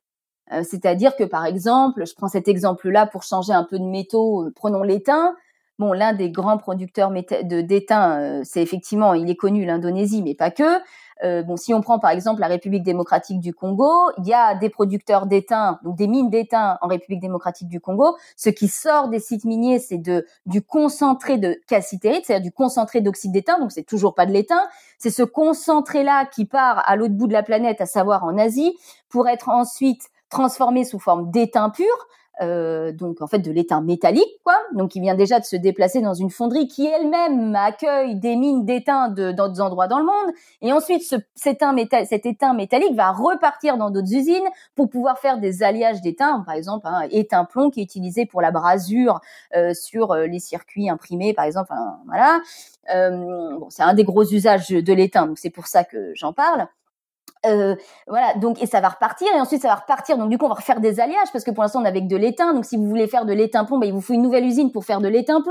Euh, 0.53 0.63
c'est-à-dire 0.69 1.15
que 1.17 1.25
par 1.25 1.47
exemple, 1.47 2.05
je 2.05 2.15
prends 2.15 2.29
cet 2.29 2.49
exemple-là 2.49 3.07
pour 3.07 3.23
changer 3.23 3.53
un 3.53 3.65
peu 3.65 3.79
de 3.79 3.85
métaux, 3.85 4.47
euh, 4.47 4.53
prenons 4.55 4.83
l'étain. 4.83 5.35
Bon, 5.83 5.93
l'un 5.93 6.13
des 6.13 6.31
grands 6.31 6.59
producteurs 6.59 7.11
de 7.11 7.61
d'étain, 7.61 8.21
euh, 8.21 8.43
c'est 8.45 8.63
effectivement, 8.63 9.15
il 9.15 9.29
est 9.29 9.35
connu 9.35 9.65
l'Indonésie, 9.65 10.23
mais 10.23 10.37
pas 10.37 10.53
que. 10.53 10.79
Euh, 11.25 11.43
bon, 11.43 11.57
si 11.57 11.75
on 11.75 11.81
prend 11.81 11.99
par 11.99 12.13
exemple 12.13 12.41
la 12.41 12.47
République 12.47 12.85
démocratique 12.85 13.41
du 13.41 13.53
Congo, 13.53 13.91
il 14.19 14.29
y 14.29 14.33
a 14.33 14.55
des 14.55 14.71
producteurs 14.71 15.27
d'étain, 15.27 15.81
donc 15.83 15.97
des 15.97 16.07
mines 16.07 16.31
d'étain 16.31 16.79
en 16.83 16.87
République 16.87 17.19
démocratique 17.19 17.67
du 17.67 17.81
Congo. 17.81 18.17
Ce 18.37 18.49
qui 18.49 18.69
sort 18.69 19.09
des 19.09 19.19
sites 19.19 19.45
miniers, 19.45 19.81
c'est 19.81 19.99
de 19.99 20.25
du 20.47 20.63
concentré 20.63 21.37
de 21.37 21.61
calcitérite, 21.67 22.27
c'est-à-dire 22.27 22.45
du 22.45 22.53
concentré 22.53 23.01
d'oxyde 23.01 23.33
d'étain. 23.33 23.59
Donc 23.59 23.73
c'est 23.73 23.83
toujours 23.83 24.15
pas 24.15 24.25
de 24.25 24.31
l'étain. 24.31 24.63
C'est 24.99 25.11
ce 25.11 25.25
concentré-là 25.25 26.27
qui 26.27 26.45
part 26.45 26.89
à 26.89 26.95
l'autre 26.95 27.15
bout 27.15 27.27
de 27.27 27.33
la 27.33 27.43
planète, 27.43 27.81
à 27.81 27.87
savoir 27.87 28.23
en 28.23 28.39
Asie, 28.39 28.73
pour 29.09 29.27
être 29.29 29.49
ensuite 29.49 30.11
transformé 30.31 30.85
sous 30.85 31.01
forme 31.01 31.33
d'étain 31.33 31.71
pur. 31.71 31.93
Euh, 32.43 32.93
donc 32.93 33.23
en 33.23 33.27
fait 33.27 33.39
de 33.39 33.51
l'étain 33.51 33.81
métallique, 33.81 34.41
quoi. 34.45 34.57
Donc 34.75 34.95
il 34.97 35.01
vient 35.01 35.15
déjà 35.15 35.39
de 35.39 35.45
se 35.45 35.57
déplacer 35.57 36.01
dans 36.01 36.15
une 36.15 36.31
fonderie 36.31 36.67
qui 36.67 36.87
elle-même 36.87 37.55
accueille 37.55 38.17
des 38.17 38.37
mines 38.37 38.65
d'étain 38.65 39.09
dans 39.09 39.33
d'autres 39.33 39.61
endroits 39.61 39.87
dans 39.87 39.99
le 39.99 40.05
monde. 40.05 40.35
Et 40.61 40.73
ensuite, 40.73 41.03
ce, 41.03 41.17
cet, 41.35 41.63
étain 42.27 42.55
métallique 42.55 42.95
va 42.95 43.13
repartir 43.13 43.77
dans 43.77 43.91
d'autres 43.91 44.13
usines 44.13 44.49
pour 44.75 44.91
pouvoir 44.91 45.19
faire 45.19 45.39
des 45.39 45.63
alliages 45.63 46.01
d'étain, 46.01 46.41
par 46.41 46.55
exemple 46.55 46.87
un 46.87 47.03
étain 47.11 47.45
plomb 47.45 47.71
qui 47.71 47.81
est 47.81 47.85
utilisé 47.85 48.27
pour 48.27 48.43
la 48.43 48.51
brasure 48.51 49.21
euh, 49.57 49.73
sur 49.75 50.13
euh, 50.13 50.27
les 50.27 50.41
circuits 50.41 50.91
imprimés, 50.91 51.35
par 51.35 51.45
exemple. 51.45 51.73
voilà. 52.07 52.41
C'est 53.69 53.83
un 53.83 53.95
des 53.95 54.05
gros 54.05 54.25
usages 54.25 54.69
de 54.69 54.93
l'étain, 54.93 55.27
donc 55.27 55.39
c'est 55.39 55.51
pour 55.51 55.69
ça 55.69 55.85
que 55.85 56.13
j'en 56.15 56.33
parle. 56.33 56.67
Euh, 57.45 57.75
voilà, 58.07 58.35
donc 58.35 58.63
et 58.63 58.67
ça 58.67 58.81
va 58.81 58.89
repartir 58.89 59.27
et 59.35 59.41
ensuite 59.41 59.63
ça 59.63 59.69
va 59.69 59.75
repartir. 59.75 60.17
Donc 60.17 60.31
du 60.31 60.39
coup 60.39 60.45
on 60.45 60.49
va 60.49 60.55
refaire 60.55 60.81
des 60.81 61.01
alliages 61.01 61.33
parce 61.33 61.45
que 61.45 61.51
pour 61.51 61.63
l'instant 61.63 61.83
on 61.83 61.85
avec 61.85 62.07
de 62.07 62.17
l'étain. 62.17 62.55
Donc 62.55 62.65
si 62.65 62.77
vous 62.77 62.87
voulez 62.87 63.09
faire 63.09 63.25
de 63.25 63.33
l'étain 63.33 63.65
plomb, 63.65 63.79
ben, 63.79 63.87
il 63.87 63.93
vous 63.93 64.01
faut 64.01 64.15
une 64.15 64.23
nouvelle 64.23 64.45
usine 64.45 64.71
pour 64.71 64.85
faire 64.85 65.01
de 65.01 65.09
l'étain 65.09 65.43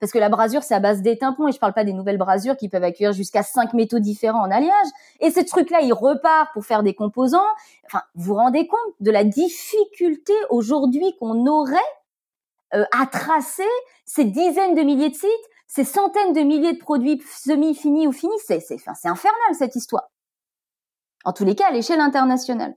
parce 0.00 0.12
que 0.12 0.18
la 0.18 0.30
brasure 0.30 0.62
c'est 0.62 0.74
à 0.74 0.80
base 0.80 1.02
d'étain 1.02 1.32
plomb 1.32 1.48
et 1.48 1.52
je 1.52 1.58
parle 1.58 1.74
pas 1.74 1.84
des 1.84 1.92
nouvelles 1.92 2.16
brasures 2.16 2.56
qui 2.56 2.68
peuvent 2.68 2.84
accueillir 2.84 3.12
jusqu'à 3.12 3.42
cinq 3.42 3.74
métaux 3.74 3.98
différents 3.98 4.40
en 4.40 4.50
alliage. 4.50 4.86
Et 5.20 5.30
ce 5.30 5.40
truc 5.40 5.70
là 5.70 5.80
il 5.82 5.92
repart 5.92 6.52
pour 6.54 6.64
faire 6.64 6.82
des 6.82 6.94
composants. 6.94 7.40
Enfin 7.86 8.02
vous 8.14 8.24
vous 8.24 8.34
rendez 8.34 8.66
compte 8.66 8.94
de 9.00 9.10
la 9.10 9.24
difficulté 9.24 10.32
aujourd'hui 10.48 11.14
qu'on 11.20 11.46
aurait 11.46 11.76
euh, 12.74 12.84
à 12.98 13.06
tracer 13.06 13.68
ces 14.06 14.24
dizaines 14.24 14.74
de 14.74 14.82
milliers 14.82 15.10
de 15.10 15.14
sites, 15.14 15.30
ces 15.66 15.84
centaines 15.84 16.32
de 16.32 16.40
milliers 16.40 16.72
de 16.72 16.78
produits 16.78 17.22
semi 17.26 17.74
finis? 17.74 18.06
Ou 18.06 18.12
finis. 18.12 18.32
C'est 18.46 18.62
infernal 19.04 19.54
cette 19.58 19.76
histoire 19.76 20.08
en 21.24 21.32
tous 21.32 21.44
les 21.44 21.54
cas 21.54 21.68
à 21.68 21.72
l'échelle 21.72 22.00
internationale. 22.00 22.74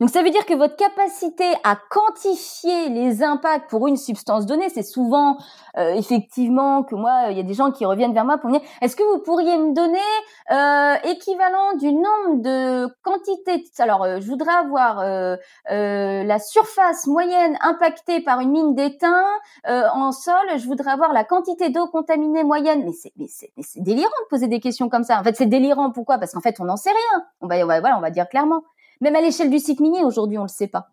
Donc 0.00 0.10
ça 0.10 0.22
veut 0.22 0.30
dire 0.30 0.46
que 0.46 0.54
votre 0.54 0.76
capacité 0.76 1.44
à 1.64 1.76
quantifier 1.90 2.88
les 2.88 3.22
impacts 3.22 3.68
pour 3.68 3.86
une 3.86 3.96
substance 3.96 4.46
donnée, 4.46 4.68
c'est 4.68 4.82
souvent 4.82 5.36
euh, 5.76 5.94
effectivement 5.94 6.82
que 6.82 6.94
moi, 6.94 7.26
il 7.30 7.36
y 7.36 7.40
a 7.40 7.42
des 7.42 7.54
gens 7.54 7.70
qui 7.70 7.84
reviennent 7.84 8.14
vers 8.14 8.24
moi 8.24 8.38
pour 8.38 8.50
me 8.50 8.58
dire, 8.58 8.68
est-ce 8.80 8.96
que 8.96 9.02
vous 9.02 9.22
pourriez 9.22 9.58
me 9.58 9.74
donner 9.74 9.98
euh, 10.50 11.10
équivalent 11.10 11.74
du 11.76 11.92
nombre 11.92 12.42
de 12.42 12.88
quantités 13.02 13.64
Alors, 13.78 14.04
euh, 14.04 14.20
je 14.20 14.26
voudrais 14.26 14.52
avoir 14.52 15.04
la 15.68 16.38
surface 16.38 17.06
moyenne 17.06 17.56
impactée 17.60 18.20
par 18.20 18.40
une 18.40 18.50
mine 18.50 18.74
d'étain 18.74 19.24
en 19.66 20.12
sol. 20.12 20.34
Je 20.56 20.66
voudrais 20.66 20.90
avoir 20.90 21.12
la 21.12 21.24
quantité 21.24 21.70
d'eau 21.70 21.86
contaminée 21.88 22.44
moyenne. 22.44 22.84
Mais 22.84 22.92
c'est 22.92 23.12
mais 23.16 23.62
c'est 23.62 23.82
délirant 23.82 24.08
de 24.08 24.28
poser 24.28 24.48
des 24.48 24.60
questions 24.60 24.88
comme 24.88 25.04
ça. 25.04 25.18
En 25.20 25.24
fait, 25.24 25.36
c'est 25.36 25.46
délirant. 25.46 25.90
Pourquoi? 25.90 26.18
Parce 26.18 26.32
qu'en 26.32 26.40
fait, 26.40 26.56
on 26.60 26.64
n'en 26.64 26.76
sait 26.76 26.90
rien. 26.90 27.24
On 27.40 27.46
va, 27.46 27.56
on 27.56 27.66
va 27.66 27.80
voilà, 27.80 27.96
on 27.96 28.00
va 28.00 28.10
dire 28.10 28.28
clairement. 28.28 28.62
Même 29.00 29.16
à 29.16 29.20
l'échelle 29.20 29.50
du 29.50 29.58
site 29.58 29.80
minier, 29.80 30.04
aujourd'hui, 30.04 30.38
on 30.38 30.42
ne 30.42 30.46
le 30.46 30.52
sait 30.52 30.68
pas. 30.68 30.88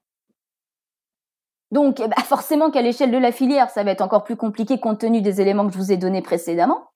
Donc, 1.72 2.00
eh 2.00 2.08
ben, 2.08 2.16
forcément 2.24 2.72
qu'à 2.72 2.82
l'échelle 2.82 3.12
de 3.12 3.18
la 3.18 3.32
filière, 3.32 3.70
ça 3.70 3.84
va 3.84 3.92
être 3.92 4.02
encore 4.02 4.24
plus 4.24 4.38
compliqué 4.38 4.80
compte 4.80 5.00
tenu 5.00 5.22
des 5.22 5.42
éléments 5.42 5.68
que 5.68 5.74
je 5.74 5.78
vous 5.78 5.92
ai 5.92 5.98
donnés 5.98 6.22
précédemment. 6.22 6.90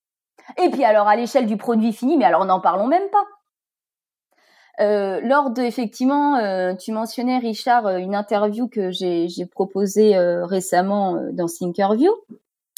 Et 0.62 0.70
puis 0.70 0.84
alors 0.84 1.08
à 1.08 1.16
l'échelle 1.16 1.46
du 1.46 1.56
produit 1.56 1.92
fini, 1.92 2.16
mais 2.16 2.24
alors 2.24 2.44
n'en 2.44 2.60
parlons 2.60 2.86
même 2.86 3.08
pas. 3.10 3.24
Euh, 4.80 5.20
lors 5.22 5.50
de 5.50 5.62
effectivement, 5.62 6.36
euh, 6.36 6.74
tu 6.74 6.92
mentionnais 6.92 7.38
Richard 7.38 7.86
euh, 7.86 7.98
une 7.98 8.14
interview 8.14 8.68
que 8.68 8.90
j'ai 8.90 9.28
proposée 9.50 10.16
récemment 10.16 11.20
dans 11.32 11.46
Thinkerview 11.46 12.12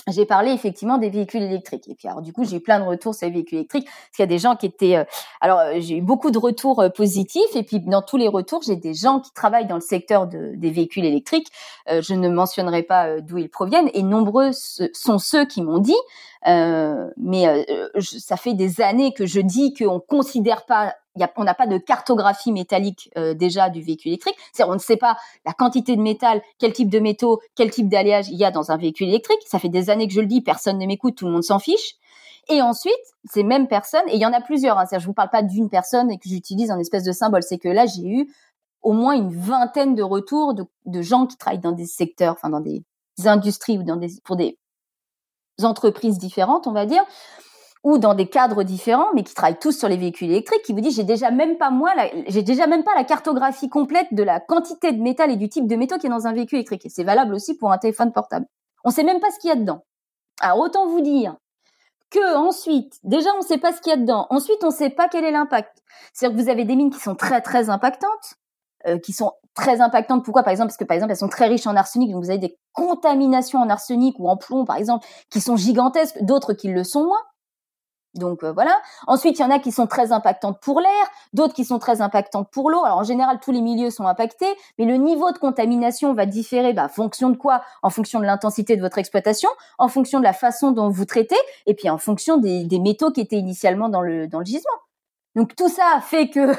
j'ai 0.08 0.26
parlé 0.26 0.50
effectivement 0.50 0.98
des 0.98 1.08
véhicules 1.08 1.42
électriques. 1.42 1.88
Et 1.88 1.94
puis 1.94 2.08
alors 2.08 2.22
du 2.22 2.32
coup, 2.32 2.44
j'ai 2.44 2.56
eu 2.56 2.60
plein 2.60 2.78
de 2.78 2.84
retours 2.84 3.14
sur 3.14 3.26
les 3.26 3.32
véhicules 3.32 3.58
électriques 3.58 3.86
parce 3.86 4.16
qu'il 4.16 4.22
y 4.22 4.24
a 4.24 4.26
des 4.26 4.38
gens 4.38 4.56
qui 4.56 4.66
étaient 4.66 4.96
euh, 4.96 5.04
alors 5.40 5.60
euh, 5.60 5.74
j'ai 5.78 5.96
eu 5.98 6.02
beaucoup 6.02 6.30
de 6.30 6.38
retours 6.38 6.80
euh, 6.80 6.88
positifs 6.90 7.54
et 7.54 7.62
puis 7.62 7.80
dans 7.80 8.02
tous 8.02 8.16
les 8.16 8.28
retours, 8.28 8.62
j'ai 8.62 8.76
des 8.76 8.94
gens 8.94 9.20
qui 9.20 9.32
travaillent 9.32 9.66
dans 9.66 9.76
le 9.76 9.80
secteur 9.80 10.26
de, 10.26 10.52
des 10.56 10.70
véhicules 10.70 11.04
électriques. 11.04 11.48
je 11.88 12.14
ne 12.14 12.28
mentionnerai 12.28 12.82
pas 12.82 13.20
d'où 13.20 13.38
ils 13.38 13.48
proviennent 13.48 13.90
et 13.94 14.02
nombreux 14.02 14.50
sont 14.52 15.18
ceux 15.18 15.44
qui 15.46 15.62
m'ont 15.62 15.78
dit 15.78 15.96
mais 16.44 17.66
ça 18.00 18.36
fait 18.36 18.54
des 18.54 18.80
années 18.80 19.12
que 19.14 19.26
je 19.26 19.40
dis 19.40 19.74
qu'on 19.74 20.00
considère 20.00 20.66
pas 20.66 20.94
on 21.36 21.44
n'a 21.44 21.54
pas 21.54 21.66
de 21.66 21.78
cartographie 21.78 22.52
métallique 22.52 23.10
euh, 23.16 23.34
déjà 23.34 23.70
du 23.70 23.82
véhicule 23.82 24.10
électrique. 24.10 24.36
C'est-à-dire 24.52 24.72
on 24.72 24.74
ne 24.74 24.80
sait 24.80 24.96
pas 24.96 25.16
la 25.44 25.52
quantité 25.52 25.96
de 25.96 26.02
métal, 26.02 26.42
quel 26.58 26.72
type 26.72 26.88
de 26.88 26.98
métaux, 26.98 27.40
quel 27.54 27.70
type 27.70 27.88
d'alliage 27.88 28.28
il 28.28 28.36
y 28.36 28.44
a 28.44 28.50
dans 28.50 28.70
un 28.70 28.76
véhicule 28.76 29.08
électrique. 29.08 29.40
Ça 29.46 29.58
fait 29.58 29.68
des 29.68 29.90
années 29.90 30.08
que 30.08 30.14
je 30.14 30.20
le 30.20 30.26
dis, 30.26 30.40
personne 30.40 30.78
ne 30.78 30.86
m'écoute, 30.86 31.16
tout 31.16 31.26
le 31.26 31.32
monde 31.32 31.44
s'en 31.44 31.58
fiche. 31.58 31.94
Et 32.48 32.60
ensuite, 32.60 32.92
ces 33.24 33.42
mêmes 33.42 33.68
personnes, 33.68 34.06
et 34.08 34.16
il 34.16 34.20
y 34.20 34.26
en 34.26 34.32
a 34.32 34.40
plusieurs, 34.40 34.78
hein, 34.78 34.84
je 34.92 35.06
vous 35.06 35.14
parle 35.14 35.30
pas 35.30 35.42
d'une 35.42 35.70
personne 35.70 36.10
et 36.10 36.18
que 36.18 36.28
j'utilise 36.28 36.70
en 36.70 36.78
espèce 36.78 37.04
de 37.04 37.12
symbole, 37.12 37.42
c'est 37.42 37.58
que 37.58 37.68
là 37.68 37.86
j'ai 37.86 38.06
eu 38.06 38.34
au 38.82 38.92
moins 38.92 39.14
une 39.14 39.34
vingtaine 39.34 39.94
de 39.94 40.02
retours 40.02 40.52
de, 40.52 40.64
de, 40.84 41.00
gens 41.00 41.26
qui 41.26 41.38
travaillent 41.38 41.60
dans 41.60 41.72
des 41.72 41.86
secteurs, 41.86 42.34
enfin 42.34 42.50
dans 42.50 42.60
des 42.60 42.84
industries 43.24 43.78
ou 43.78 43.82
dans 43.82 43.96
des 43.96 44.08
pour 44.24 44.36
des 44.36 44.58
entreprises 45.62 46.18
différentes, 46.18 46.66
on 46.66 46.72
va 46.72 46.86
dire, 46.86 47.04
ou 47.84 47.98
dans 47.98 48.14
des 48.14 48.26
cadres 48.26 48.62
différents, 48.62 49.08
mais 49.14 49.22
qui 49.22 49.34
travaillent 49.34 49.58
tous 49.58 49.78
sur 49.78 49.88
les 49.88 49.98
véhicules 49.98 50.30
électriques, 50.30 50.62
qui 50.62 50.72
vous 50.72 50.80
disent 50.80 50.96
j'ai 50.96 51.04
déjà 51.04 51.30
même 51.30 51.58
pas 51.58 51.70
moi, 51.70 51.92
j'ai 52.28 52.42
déjà 52.42 52.66
même 52.66 52.82
pas 52.82 52.94
la 52.96 53.04
cartographie 53.04 53.68
complète 53.68 54.08
de 54.12 54.22
la 54.22 54.40
quantité 54.40 54.92
de 54.92 55.02
métal 55.02 55.30
et 55.30 55.36
du 55.36 55.48
type 55.50 55.66
de 55.66 55.76
métaux 55.76 55.98
qui 55.98 56.06
est 56.06 56.10
dans 56.10 56.26
un 56.26 56.32
véhicule 56.32 56.58
électrique. 56.58 56.86
Et 56.86 56.88
c'est 56.88 57.04
valable 57.04 57.34
aussi 57.34 57.56
pour 57.56 57.72
un 57.72 57.78
téléphone 57.78 58.10
portable. 58.10 58.46
On 58.84 58.90
sait 58.90 59.04
même 59.04 59.20
pas 59.20 59.30
ce 59.30 59.38
qu'il 59.38 59.50
y 59.50 59.52
a 59.52 59.56
dedans. 59.56 59.84
Alors 60.40 60.60
autant 60.60 60.86
vous 60.86 61.02
dire 61.02 61.36
que 62.10 62.36
ensuite, 62.36 62.94
déjà 63.02 63.28
on 63.38 63.42
sait 63.42 63.58
pas 63.58 63.72
ce 63.72 63.82
qu'il 63.82 63.90
y 63.90 63.94
a 63.94 63.98
dedans. 63.98 64.26
Ensuite, 64.30 64.64
on 64.64 64.70
sait 64.70 64.90
pas 64.90 65.08
quel 65.08 65.24
est 65.24 65.30
l'impact. 65.30 65.82
C'est-à-dire 66.12 66.38
que 66.38 66.42
vous 66.42 66.48
avez 66.48 66.64
des 66.64 66.76
mines 66.76 66.90
qui 66.90 67.00
sont 67.00 67.14
très 67.14 67.42
très 67.42 67.68
impactantes, 67.68 68.36
euh, 68.86 68.98
qui 68.98 69.12
sont 69.12 69.32
très 69.54 69.80
impactantes. 69.80 70.24
Pourquoi 70.24 70.42
Par 70.42 70.50
exemple, 70.50 70.68
parce 70.68 70.76
que 70.76 70.84
par 70.84 70.94
exemple, 70.94 71.12
elles 71.12 71.18
sont 71.18 71.28
très 71.28 71.46
riches 71.46 71.66
en 71.66 71.76
arsenic, 71.76 72.10
donc 72.10 72.22
vous 72.22 72.30
avez 72.30 72.38
des 72.38 72.58
contaminations 72.72 73.60
en 73.60 73.68
arsenic 73.68 74.16
ou 74.18 74.28
en 74.28 74.36
plomb, 74.36 74.64
par 74.64 74.76
exemple, 74.76 75.06
qui 75.30 75.40
sont 75.40 75.56
gigantesques, 75.56 76.22
d'autres 76.22 76.52
qui 76.54 76.68
le 76.68 76.84
sont 76.84 77.04
moins. 77.04 77.22
Donc 78.14 78.44
euh, 78.44 78.52
voilà. 78.52 78.80
Ensuite, 79.06 79.38
il 79.38 79.42
y 79.42 79.44
en 79.44 79.50
a 79.50 79.58
qui 79.58 79.72
sont 79.72 79.86
très 79.86 80.12
impactantes 80.12 80.60
pour 80.60 80.80
l'air, 80.80 80.90
d'autres 81.32 81.54
qui 81.54 81.64
sont 81.64 81.78
très 81.78 82.00
impactantes 82.00 82.48
pour 82.50 82.70
l'eau. 82.70 82.84
Alors 82.84 82.98
en 82.98 83.02
général, 83.02 83.40
tous 83.40 83.52
les 83.52 83.60
milieux 83.60 83.90
sont 83.90 84.06
impactés, 84.06 84.54
mais 84.78 84.84
le 84.84 84.96
niveau 84.96 85.32
de 85.32 85.38
contamination 85.38 86.14
va 86.14 86.26
différer 86.26 86.72
bah, 86.72 86.84
en 86.84 86.88
fonction 86.88 87.30
de 87.30 87.36
quoi? 87.36 87.62
En 87.82 87.90
fonction 87.90 88.20
de 88.20 88.24
l'intensité 88.24 88.76
de 88.76 88.80
votre 88.80 88.98
exploitation, 88.98 89.50
en 89.78 89.88
fonction 89.88 90.20
de 90.20 90.24
la 90.24 90.32
façon 90.32 90.70
dont 90.70 90.88
vous 90.88 91.04
traitez, 91.04 91.36
et 91.66 91.74
puis 91.74 91.90
en 91.90 91.98
fonction 91.98 92.36
des, 92.36 92.64
des 92.64 92.78
métaux 92.78 93.10
qui 93.10 93.20
étaient 93.20 93.38
initialement 93.38 93.88
dans 93.88 94.02
le, 94.02 94.28
dans 94.28 94.38
le 94.38 94.44
gisement. 94.44 94.70
Donc 95.34 95.56
tout 95.56 95.68
ça 95.68 96.00
fait 96.00 96.28
que, 96.28 96.40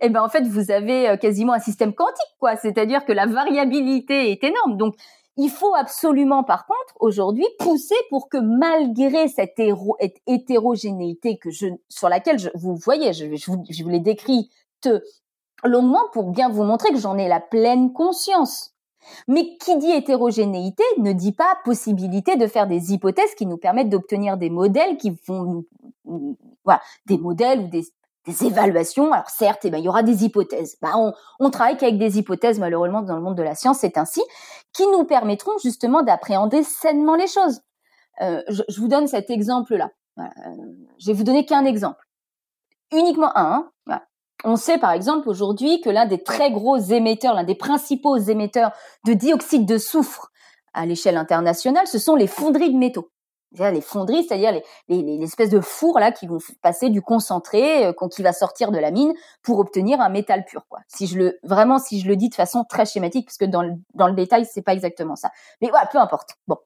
eh 0.00 0.08
ben 0.08 0.22
en 0.22 0.28
fait 0.28 0.42
vous 0.42 0.70
avez 0.70 1.10
euh, 1.10 1.16
quasiment 1.16 1.52
un 1.52 1.60
système 1.60 1.94
quantique 1.94 2.36
quoi. 2.40 2.56
C'est-à-dire 2.56 3.04
que 3.04 3.12
la 3.12 3.26
variabilité 3.26 4.32
est 4.32 4.42
énorme. 4.42 4.76
Donc 4.76 4.96
il 5.36 5.48
faut 5.48 5.74
absolument, 5.74 6.44
par 6.44 6.66
contre, 6.66 6.94
aujourd'hui, 7.00 7.46
pousser 7.58 7.94
pour 8.10 8.28
que 8.28 8.36
malgré 8.36 9.28
cette 9.28 9.58
hétérogénéité 10.26 11.38
que 11.38 11.50
je, 11.50 11.68
sur 11.88 12.10
laquelle 12.10 12.38
je, 12.38 12.50
vous 12.54 12.76
voyez, 12.76 13.12
vous, 13.46 13.64
je 13.70 13.82
vous 13.82 13.88
l'ai 13.88 14.00
décrit 14.00 14.50
longuement 15.64 16.02
pour 16.12 16.30
bien 16.30 16.50
vous 16.50 16.64
montrer 16.64 16.90
que 16.90 16.98
j'en 16.98 17.16
ai 17.16 17.28
la 17.28 17.40
pleine 17.40 17.92
conscience. 17.92 18.74
Mais 19.28 19.56
qui 19.58 19.76
dit 19.78 19.90
hétérogénéité 19.90 20.84
ne 20.98 21.12
dit 21.12 21.32
pas 21.32 21.56
possibilité 21.64 22.36
de 22.36 22.46
faire 22.46 22.66
des 22.66 22.92
hypothèses 22.92 23.34
qui 23.34 23.46
nous 23.46 23.56
permettent 23.56 23.90
d'obtenir 23.90 24.36
des 24.36 24.50
modèles 24.50 24.96
qui 24.96 25.16
vont, 25.26 25.64
des 27.06 27.18
modèles 27.18 27.60
ou 27.60 27.68
des, 27.68 27.84
évaluations. 28.44 29.12
Alors 29.12 29.28
certes, 29.30 29.64
eh 29.64 29.70
ben, 29.70 29.78
il 29.78 29.84
y 29.84 29.88
aura 29.88 30.02
des 30.02 30.24
hypothèses. 30.24 30.76
Ben, 30.80 30.92
on, 30.96 31.12
on 31.40 31.50
travaille 31.50 31.76
qu'avec 31.76 31.98
des 31.98 32.18
hypothèses, 32.18 32.58
malheureusement, 32.58 33.02
dans 33.02 33.16
le 33.16 33.22
monde 33.22 33.36
de 33.36 33.42
la 33.42 33.56
science, 33.56 33.78
c'est 33.80 33.98
ainsi, 33.98 34.22
qui 34.72 34.86
nous 34.86 35.04
permettront 35.04 35.58
justement 35.62 36.02
d'appréhender 36.02 36.62
sainement 36.62 37.16
les 37.16 37.26
choses. 37.26 37.60
Euh, 38.20 38.42
je, 38.48 38.80
vous 38.80 38.88
donne 38.88 39.06
cet 39.06 39.30
exemple-là. 39.30 39.90
Voilà. 40.16 40.32
Je 40.98 41.06
vais 41.06 41.12
vous 41.12 41.24
donner 41.24 41.46
qu'un 41.46 41.64
exemple. 41.64 42.06
Uniquement 42.92 43.36
un. 43.36 43.52
Hein. 43.52 43.72
Voilà. 43.86 44.06
On 44.44 44.56
sait 44.56 44.78
par 44.78 44.92
exemple 44.92 45.28
aujourd'hui 45.28 45.80
que 45.80 45.90
l'un 45.90 46.06
des 46.06 46.22
très 46.22 46.50
gros 46.50 46.76
émetteurs, 46.76 47.34
l'un 47.34 47.44
des 47.44 47.54
principaux 47.54 48.16
émetteurs 48.16 48.72
de 49.06 49.12
dioxyde 49.12 49.66
de 49.66 49.78
soufre 49.78 50.30
à 50.74 50.86
l'échelle 50.86 51.16
internationale, 51.16 51.86
ce 51.86 51.98
sont 51.98 52.16
les 52.16 52.26
fonderies 52.26 52.72
de 52.72 52.78
métaux 52.78 53.12
les 53.58 53.80
fonderies, 53.80 54.24
c'est-à-dire 54.24 54.52
les, 54.52 54.62
les, 54.88 55.02
les, 55.02 55.24
espèces 55.24 55.50
de 55.50 55.60
fours 55.60 55.98
là 55.98 56.12
qui 56.12 56.26
vont 56.26 56.38
passer 56.62 56.90
du 56.90 57.02
concentré 57.02 57.86
euh, 57.86 57.92
qui 58.10 58.22
va 58.22 58.32
sortir 58.32 58.70
de 58.70 58.78
la 58.78 58.90
mine 58.90 59.12
pour 59.42 59.58
obtenir 59.58 60.00
un 60.00 60.08
métal 60.08 60.44
pur. 60.44 60.66
Quoi. 60.68 60.80
Si 60.88 61.06
je 61.06 61.18
le 61.18 61.38
vraiment, 61.42 61.78
si 61.78 62.00
je 62.00 62.08
le 62.08 62.16
dis 62.16 62.28
de 62.28 62.34
façon 62.34 62.64
très 62.64 62.86
schématique, 62.86 63.26
parce 63.26 63.38
que 63.38 63.44
dans 63.44 63.62
le, 63.62 63.74
dans 63.94 64.08
le 64.08 64.14
détail, 64.14 64.46
c'est 64.50 64.62
pas 64.62 64.72
exactement 64.72 65.16
ça. 65.16 65.30
Mais 65.60 65.68
voilà, 65.68 65.86
peu 65.86 65.98
importe. 65.98 66.30
Bon, 66.46 66.56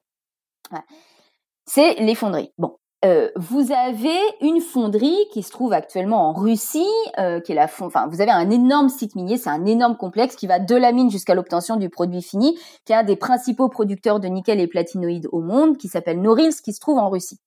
c'est 1.65 1.95
les 1.95 2.15
fonderies. 2.15 2.53
Bon, 2.57 2.77
euh, 3.05 3.29
vous 3.35 3.71
avez 3.71 4.17
une 4.41 4.59
fonderie 4.59 5.17
qui 5.31 5.43
se 5.43 5.51
trouve 5.51 5.71
actuellement 5.71 6.29
en 6.29 6.33
Russie, 6.33 6.89
euh, 7.19 7.39
qui 7.39 7.51
est 7.51 7.55
la 7.55 7.69
enfin 7.81 8.07
vous 8.07 8.21
avez 8.21 8.31
un 8.31 8.49
énorme 8.49 8.89
site 8.89 9.13
minier, 9.15 9.37
c'est 9.37 9.51
un 9.51 9.67
énorme 9.67 9.95
complexe 9.95 10.35
qui 10.35 10.47
va 10.47 10.57
de 10.57 10.75
la 10.75 10.91
mine 10.91 11.11
jusqu'à 11.11 11.35
l'obtention 11.35 11.75
du 11.75 11.89
produit 11.89 12.23
fini, 12.23 12.57
qui 12.85 12.93
est 12.93 12.95
un 12.95 13.03
des 13.03 13.15
principaux 13.15 13.69
producteurs 13.69 14.19
de 14.19 14.27
nickel 14.27 14.59
et 14.59 14.65
platinoïdes 14.65 15.27
au 15.31 15.41
monde, 15.41 15.77
qui 15.77 15.89
s'appelle 15.89 16.21
Norilsk, 16.21 16.63
qui 16.63 16.73
se 16.73 16.79
trouve 16.79 16.97
en 16.97 17.09
Russie. 17.11 17.39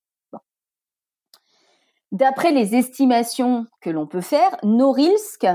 D'après 2.12 2.52
les 2.52 2.76
estimations 2.76 3.66
que 3.80 3.90
l'on 3.90 4.06
peut 4.06 4.20
faire, 4.20 4.56
Norilsk 4.62 5.46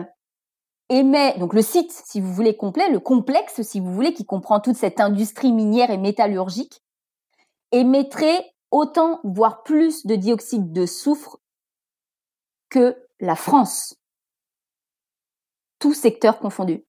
émet 0.89 1.37
donc 1.37 1.53
le 1.53 1.61
site, 1.61 1.91
si 1.91 2.19
vous 2.19 2.33
voulez 2.33 2.57
complet, 2.57 2.89
le 2.89 2.99
complexe, 2.99 3.61
si 3.61 3.79
vous 3.79 3.93
voulez, 3.93 4.13
qui 4.13 4.25
comprend 4.25 4.59
toute 4.59 4.75
cette 4.75 4.99
industrie 4.99 5.53
minière 5.53 5.89
et 5.89 5.97
métallurgique, 5.97 6.81
émettrait 7.71 8.54
autant, 8.75 9.21
voire 9.23 9.63
plus 9.63 10.05
de 10.05 10.15
dioxyde 10.15 10.73
de 10.73 10.85
soufre 10.85 11.39
que 12.69 12.95
la 13.19 13.35
France. 13.35 13.95
Tout 15.79 15.93
secteur 15.93 16.39
confondu. 16.39 16.85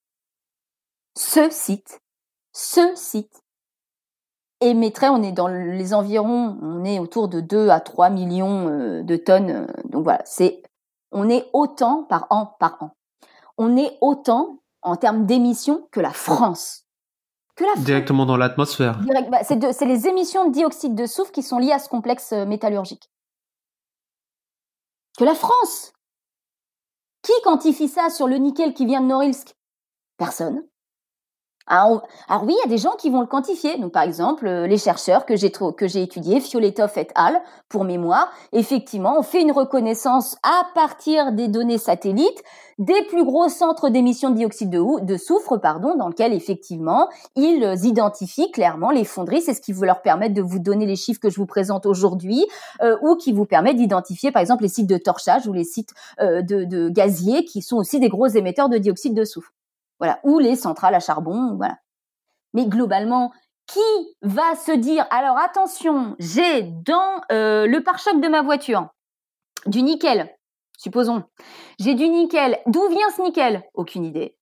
Ce 1.15 1.49
site, 1.49 2.01
ce 2.53 2.93
site 2.95 3.41
émettrait, 4.59 5.09
on 5.09 5.23
est 5.23 5.31
dans 5.31 5.47
les 5.47 5.93
environs, 5.93 6.57
on 6.61 6.83
est 6.83 6.99
autour 6.99 7.29
de 7.29 7.39
2 7.39 7.69
à 7.69 7.79
3 7.79 8.09
millions 8.09 8.67
euh, 8.67 9.03
de 9.03 9.15
tonnes. 9.15 9.51
Euh, 9.51 9.67
donc 9.85 10.03
voilà, 10.03 10.23
on 11.11 11.29
est 11.29 11.49
autant 11.53 12.03
par 12.03 12.27
an, 12.29 12.55
par 12.59 12.77
an. 12.81 12.91
On 13.57 13.77
est 13.77 13.97
autant 14.01 14.59
en 14.81 14.95
termes 14.95 15.25
d'émissions 15.25 15.87
que 15.91 15.99
la 15.99 16.11
France. 16.11 16.86
Directement 17.77 18.25
dans 18.25 18.37
l'atmosphère. 18.37 18.99
Bah, 19.29 19.39
c'est 19.43 19.85
les 19.85 20.07
émissions 20.07 20.47
de 20.47 20.53
dioxyde 20.53 20.95
de 20.95 21.05
soufre 21.05 21.31
qui 21.31 21.43
sont 21.43 21.57
liées 21.57 21.71
à 21.71 21.79
ce 21.79 21.89
complexe 21.89 22.33
euh, 22.33 22.45
métallurgique. 22.45 23.09
Que 25.17 25.23
la 25.23 25.33
France 25.33 25.93
Qui 27.23 27.31
quantifie 27.43 27.87
ça 27.87 28.09
sur 28.09 28.27
le 28.27 28.37
nickel 28.37 28.73
qui 28.73 28.85
vient 28.85 29.01
de 29.01 29.07
Norilsk? 29.07 29.55
Personne. 30.17 30.63
Alors, 31.67 32.07
oui, 32.43 32.55
il 32.57 32.61
y 32.63 32.65
a 32.65 32.69
des 32.69 32.77
gens 32.77 32.95
qui 32.97 33.09
vont 33.09 33.19
le 33.19 33.27
quantifier. 33.27 33.77
Donc, 33.77 33.91
par 33.91 34.03
exemple, 34.03 34.47
euh, 34.47 34.67
les 34.67 34.77
chercheurs 34.77 35.25
que 35.25 35.35
j'ai 35.35 35.51
que 35.51 35.97
étudiés, 35.97 36.39
Fioletov 36.39 36.91
et 36.97 37.07
al, 37.13 37.41
pour 37.67 37.83
mémoire, 37.83 38.31
effectivement, 38.53 39.19
on 39.19 39.21
fait 39.21 39.41
une 39.41 39.51
reconnaissance 39.51 40.37
à 40.43 40.63
partir 40.73 41.33
des 41.33 41.49
données 41.49 41.77
satellites 41.77 42.41
des 42.79 43.01
plus 43.09 43.25
gros 43.25 43.49
centres 43.49 43.89
d'émission 43.89 44.29
de 44.29 44.35
dioxyde 44.35 44.69
de, 44.69 45.03
de, 45.03 45.17
soufre, 45.17 45.57
pardon, 45.57 45.95
dans 45.95 46.07
lequel 46.07 46.31
effectivement 46.31 47.09
ils 47.35 47.63
identifient 47.83 48.51
clairement 48.51 48.91
les 48.91 49.03
fonderies. 49.03 49.41
C'est 49.41 49.55
ce 49.55 49.61
qui 49.61 49.73
vous 49.73 49.83
leur 49.83 50.01
permet 50.01 50.29
de 50.29 50.41
vous 50.41 50.59
donner 50.59 50.85
les 50.85 50.95
chiffres 50.95 51.19
que 51.19 51.29
je 51.29 51.37
vous 51.37 51.47
présente 51.47 51.85
aujourd'hui, 51.85 52.45
euh, 52.81 52.95
ou 53.01 53.15
qui 53.15 53.33
vous 53.33 53.45
permet 53.45 53.73
d'identifier, 53.73 54.31
par 54.31 54.41
exemple, 54.41 54.63
les 54.63 54.69
sites 54.69 54.87
de 54.87 54.97
torchage 54.97 55.47
ou 55.47 55.53
les 55.53 55.63
sites 55.63 55.93
euh, 56.21 56.41
de, 56.41 56.65
de 56.65 56.89
gaziers 56.89 57.45
qui 57.45 57.61
sont 57.61 57.77
aussi 57.77 57.99
des 57.99 58.09
gros 58.09 58.27
émetteurs 58.27 58.69
de 58.69 58.77
dioxyde 58.77 59.15
de 59.15 59.25
soufre. 59.25 59.51
Voilà, 59.99 60.19
ou 60.23 60.39
les 60.39 60.55
centrales 60.55 60.95
à 60.95 60.99
charbon, 60.99 61.55
voilà. 61.55 61.77
Mais 62.53 62.65
globalement, 62.65 63.31
qui 63.67 63.79
va 64.21 64.55
se 64.55 64.71
dire 64.71 65.05
alors 65.09 65.37
attention, 65.37 66.15
j'ai 66.19 66.63
dans 66.63 67.21
euh, 67.31 67.67
le 67.67 67.83
pare-choc 67.83 68.21
de 68.21 68.27
ma 68.27 68.41
voiture 68.41 68.87
du 69.65 69.81
nickel, 69.81 70.33
supposons. 70.77 71.23
J'ai 71.79 71.93
du 71.93 72.07
nickel. 72.07 72.57
D'où 72.67 72.87
vient 72.89 73.09
ce 73.15 73.21
nickel? 73.21 73.63
Aucune 73.73 74.05
idée. 74.05 74.36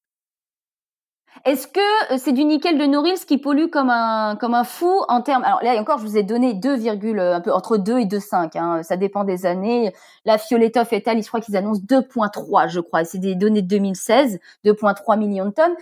Est-ce 1.44 1.68
que 1.68 2.14
euh, 2.14 2.18
c'est 2.18 2.32
du 2.32 2.46
nickel 2.46 2.78
de 2.78 2.86
Norilsk 2.86 3.28
qui 3.28 3.38
pollue 3.38 3.68
comme 3.70 3.90
un 3.90 4.38
comme 4.38 4.54
un 4.54 4.64
fou 4.64 5.02
en 5.10 5.22
termes 5.22 5.44
Alors 5.44 5.62
là 5.62 5.76
encore, 5.80 6.00
je 6.00 6.06
vous 6.06 6.18
ai 6.18 6.24
donné 6.24 6.54
2, 6.54 6.88
un 6.88 7.42
peu 7.42 7.52
entre 7.52 7.78
2 7.78 8.00
et 8.00 8.06
2,5. 8.06 8.58
Hein, 8.58 8.84
ça 8.84 8.96
dépend 8.96 9.26
des 9.26 9.46
années. 9.46 9.94
La 10.24 10.38
Fioletov 10.38 10.88
et 10.92 11.04
je 11.06 11.28
crois 11.28 11.42
qu'ils 11.42 11.58
annoncent 11.58 11.82
2,3, 11.82 12.70
je 12.70 12.80
crois. 12.80 13.04
C'est 13.04 13.18
des 13.18 13.36
données 13.36 13.62
de 13.62 13.68
2016, 13.68 14.40
2,3 14.64 15.18
millions 15.18 15.46
de 15.46 15.52
tonnes. 15.52 15.76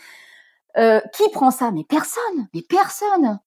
Euh, 0.78 0.99
qui 1.14 1.30
prend 1.30 1.51
ça? 1.51 1.70
Mais 1.72 1.84
personne. 1.84 2.47
Mais 2.54 2.64
personne. 2.64 3.39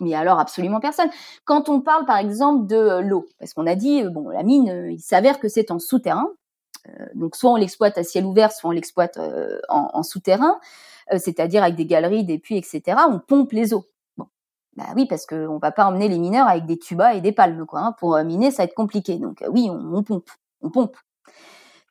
Mais 0.00 0.14
alors 0.14 0.40
absolument 0.40 0.80
personne. 0.80 1.08
Quand 1.44 1.68
on 1.68 1.80
parle 1.80 2.04
par 2.04 2.18
exemple 2.18 2.66
de 2.66 2.76
euh, 2.76 3.00
l'eau, 3.00 3.26
parce 3.38 3.54
qu'on 3.54 3.66
a 3.66 3.76
dit 3.76 4.02
bon 4.04 4.28
la 4.28 4.42
mine, 4.42 4.88
il 4.90 5.00
s'avère 5.00 5.38
que 5.38 5.48
c'est 5.48 5.70
en 5.70 5.78
souterrain. 5.78 6.28
donc 7.14 7.36
soit 7.36 7.52
on 7.52 7.56
l'exploite 7.56 7.96
à 7.96 8.02
ciel 8.02 8.24
ouvert, 8.24 8.52
soit 8.52 8.70
on 8.70 8.72
l'exploite 8.72 9.18
en, 9.68 9.90
en 9.92 10.02
souterrain. 10.02 10.58
Euh, 11.12 11.18
c'est-à-dire 11.18 11.62
avec 11.62 11.76
des 11.76 11.86
galeries, 11.86 12.24
des 12.24 12.38
puits, 12.38 12.56
etc. 12.56 12.98
On 13.08 13.18
pompe 13.18 13.52
les 13.52 13.74
eaux. 13.74 13.84
Bon, 14.16 14.26
bah 14.76 14.86
oui, 14.96 15.06
parce 15.06 15.26
qu'on 15.26 15.58
va 15.58 15.72
pas 15.72 15.86
emmener 15.86 16.08
les 16.08 16.18
mineurs 16.18 16.48
avec 16.48 16.66
des 16.66 16.78
tubas 16.78 17.14
et 17.14 17.20
des 17.20 17.32
palmes, 17.32 17.66
quoi. 17.66 17.80
Hein. 17.80 17.92
Pour 17.98 18.16
euh, 18.16 18.24
miner, 18.24 18.50
ça 18.50 18.58
va 18.58 18.64
être 18.64 18.74
compliqué. 18.74 19.16
Donc 19.18 19.42
euh, 19.42 19.48
oui, 19.50 19.68
on, 19.70 20.02
pompe, 20.02 20.30
on 20.62 20.70
pompe. 20.70 20.96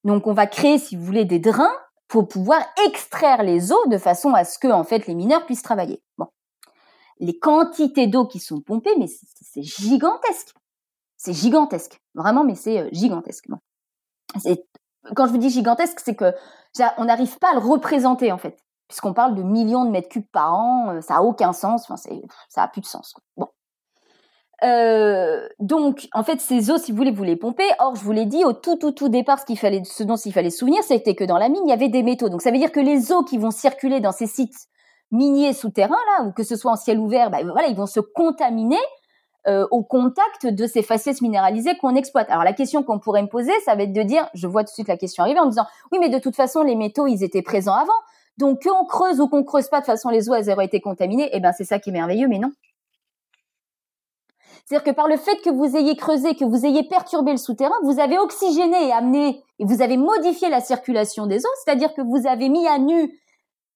Donc 0.04 0.28
on 0.28 0.34
va 0.34 0.48
créer, 0.48 0.78
si 0.78 0.96
vous 0.96 1.04
voulez, 1.04 1.26
des 1.26 1.40
drains 1.40 1.74
pour 2.08 2.28
pouvoir 2.28 2.62
extraire 2.88 3.44
les 3.44 3.72
eaux 3.72 3.88
de 3.88 3.98
façon 3.98 4.34
à 4.34 4.44
ce 4.44 4.60
que 4.60 4.68
en 4.68 4.84
fait 4.84 5.08
les 5.08 5.16
mineurs 5.16 5.46
puissent 5.46 5.64
travailler. 5.64 6.02
Les 7.20 7.38
quantités 7.38 8.08
d'eau 8.08 8.26
qui 8.28 8.40
sont 8.40 8.60
pompées, 8.60 8.96
mais 9.00 9.08
c'est 9.08 9.62
gigantesque. 9.62 10.54
C'est 11.16 11.32
gigantesque, 11.32 12.02
vraiment, 12.16 12.44
mais 12.44 12.56
c'est 12.56 12.94
gigantesque. 12.94 13.48
Quand 15.16 15.28
je 15.28 15.32
vous 15.32 15.38
dis 15.38 15.50
gigantesque, 15.50 16.00
c'est 16.04 16.16
que 16.16 16.34
on 16.98 17.06
n'arrive 17.06 17.38
pas 17.38 17.52
à 17.52 17.54
le 17.54 17.60
représenter 17.60 18.32
en 18.32 18.38
fait 18.38 18.63
puisqu'on 18.88 19.14
parle 19.14 19.36
de 19.36 19.44
millions 19.44 19.86
de 19.86 19.90
mètres 19.90 20.10
cubes 20.10 20.30
par 20.32 20.54
an, 20.54 20.90
euh, 20.92 21.02
ça 21.02 21.18
a 21.18 21.22
aucun 21.22 21.54
sens, 21.54 21.90
enfin 21.90 21.96
ça 22.50 22.64
a 22.64 22.68
plus 22.68 22.82
de 22.82 22.86
sens. 22.86 23.16
Bon. 23.38 23.48
Euh, 24.64 25.48
donc, 25.60 26.08
en 26.14 26.24
fait, 26.24 26.40
ces 26.40 26.72
eaux, 26.72 26.78
si 26.78 26.92
vous 26.92 26.98
voulez, 26.98 27.12
vous 27.12 27.24
les 27.24 27.36
pompez. 27.36 27.68
Or, 27.80 27.96
je 27.96 28.04
vous 28.04 28.12
l'ai 28.12 28.26
dit 28.26 28.46
au 28.46 28.54
tout, 28.54 28.78
tout, 28.78 28.92
tout 28.92 29.10
départ, 29.10 29.40
ce 29.40 29.46
qu'il 29.46 29.60
fallait, 29.60 29.84
ce 29.84 30.04
dont 30.04 30.16
il 30.16 30.32
fallait 30.32 30.52
se 30.52 30.60
souvenir, 30.60 30.84
c'était 30.84 31.16
que 31.16 31.24
dans 31.26 31.38
la 31.38 31.50
mine, 31.50 31.64
il 31.66 31.70
y 31.70 31.74
avait 31.74 31.90
des 31.90 32.04
métaux. 32.04 32.30
Donc, 32.30 32.42
ça 32.42 32.52
veut 32.52 32.58
dire 32.58 32.72
que 32.72 32.80
les 32.80 33.12
eaux 33.12 33.24
qui 33.24 33.38
vont 33.38 33.52
circuler 33.52 34.00
dans 34.00 34.14
ces 34.14 34.28
sites 34.28 34.68
miniers 35.12 35.54
souterrains 35.54 35.96
là, 36.18 36.26
ou 36.26 36.32
que 36.32 36.44
ce 36.44 36.56
soit 36.56 36.72
en 36.72 36.76
ciel 36.76 36.98
ouvert, 37.00 37.30
bah, 37.30 37.40
voilà, 37.44 37.68
ils 37.68 37.76
vont 37.76 37.86
se 37.86 38.00
contaminer 38.00 38.80
euh, 39.48 39.68
au 39.72 39.84
contact 39.84 40.48
de 40.48 40.66
ces 40.66 40.82
faciès 40.82 41.22
minéralisés 41.22 41.76
qu'on 41.78 41.96
exploite. 41.96 42.30
Alors, 42.30 42.46
la 42.46 42.54
question 42.54 42.84
qu'on 42.84 43.00
pourrait 43.00 43.24
me 43.24 43.28
poser, 43.28 43.52
ça 43.66 43.76
va 43.76 43.84
être 43.84 43.92
de 43.92 44.04
dire, 44.04 44.30
je 44.34 44.48
vois 44.48 44.64
tout 44.64 44.70
de 44.70 44.76
suite 44.76 44.88
la 44.88 44.98
question 44.98 45.24
arriver 45.24 45.40
en 45.40 45.46
me 45.46 45.50
disant, 45.50 45.66
oui, 45.92 46.00
mais 46.00 46.08
de 46.08 46.20
toute 46.20 46.38
façon, 46.38 46.62
les 46.62 46.76
métaux, 46.76 47.08
ils 47.08 47.24
étaient 47.24 47.42
présents 47.42 47.76
avant. 47.76 47.92
Donc 48.38 48.64
qu'on 48.64 48.86
creuse 48.86 49.20
ou 49.20 49.28
qu'on 49.28 49.44
creuse 49.44 49.68
pas, 49.68 49.82
de 49.82 49.86
façon 49.86 50.10
les 50.10 50.30
eaux 50.30 50.34
elles 50.34 50.50
auraient 50.50 50.66
été 50.66 50.82
contaminées. 50.82 51.26
Et 51.26 51.38
eh 51.38 51.40
ben 51.40 51.52
c'est 51.52 51.66
ça 51.66 51.80
qui 51.80 51.90
est 51.90 51.94
merveilleux, 51.94 52.28
mais 52.28 52.40
non. 52.40 52.52
C'est-à-dire 54.66 54.92
que 54.92 54.96
par 54.96 55.08
le 55.08 55.18
fait 55.18 55.36
que 55.42 55.50
vous 55.50 55.76
ayez 55.76 55.96
creusé, 55.96 56.36
que 56.36 56.46
vous 56.46 56.66
ayez 56.66 56.84
perturbé 56.84 57.32
le 57.32 57.38
souterrain, 57.38 57.76
vous 57.84 58.00
avez 58.00 58.18
oxygéné 58.18 58.88
et 58.88 58.92
amené, 58.94 59.44
et 59.60 59.66
vous 59.66 59.82
avez 59.82 59.98
modifié 59.98 60.50
la 60.50 60.62
circulation 60.62 61.28
des 61.28 61.46
eaux, 61.46 61.54
c'est-à-dire 61.64 61.94
que 61.94 62.02
vous 62.02 62.28
avez 62.28 62.48
mis 62.48 62.66
à 62.68 62.78
nu 62.78 63.20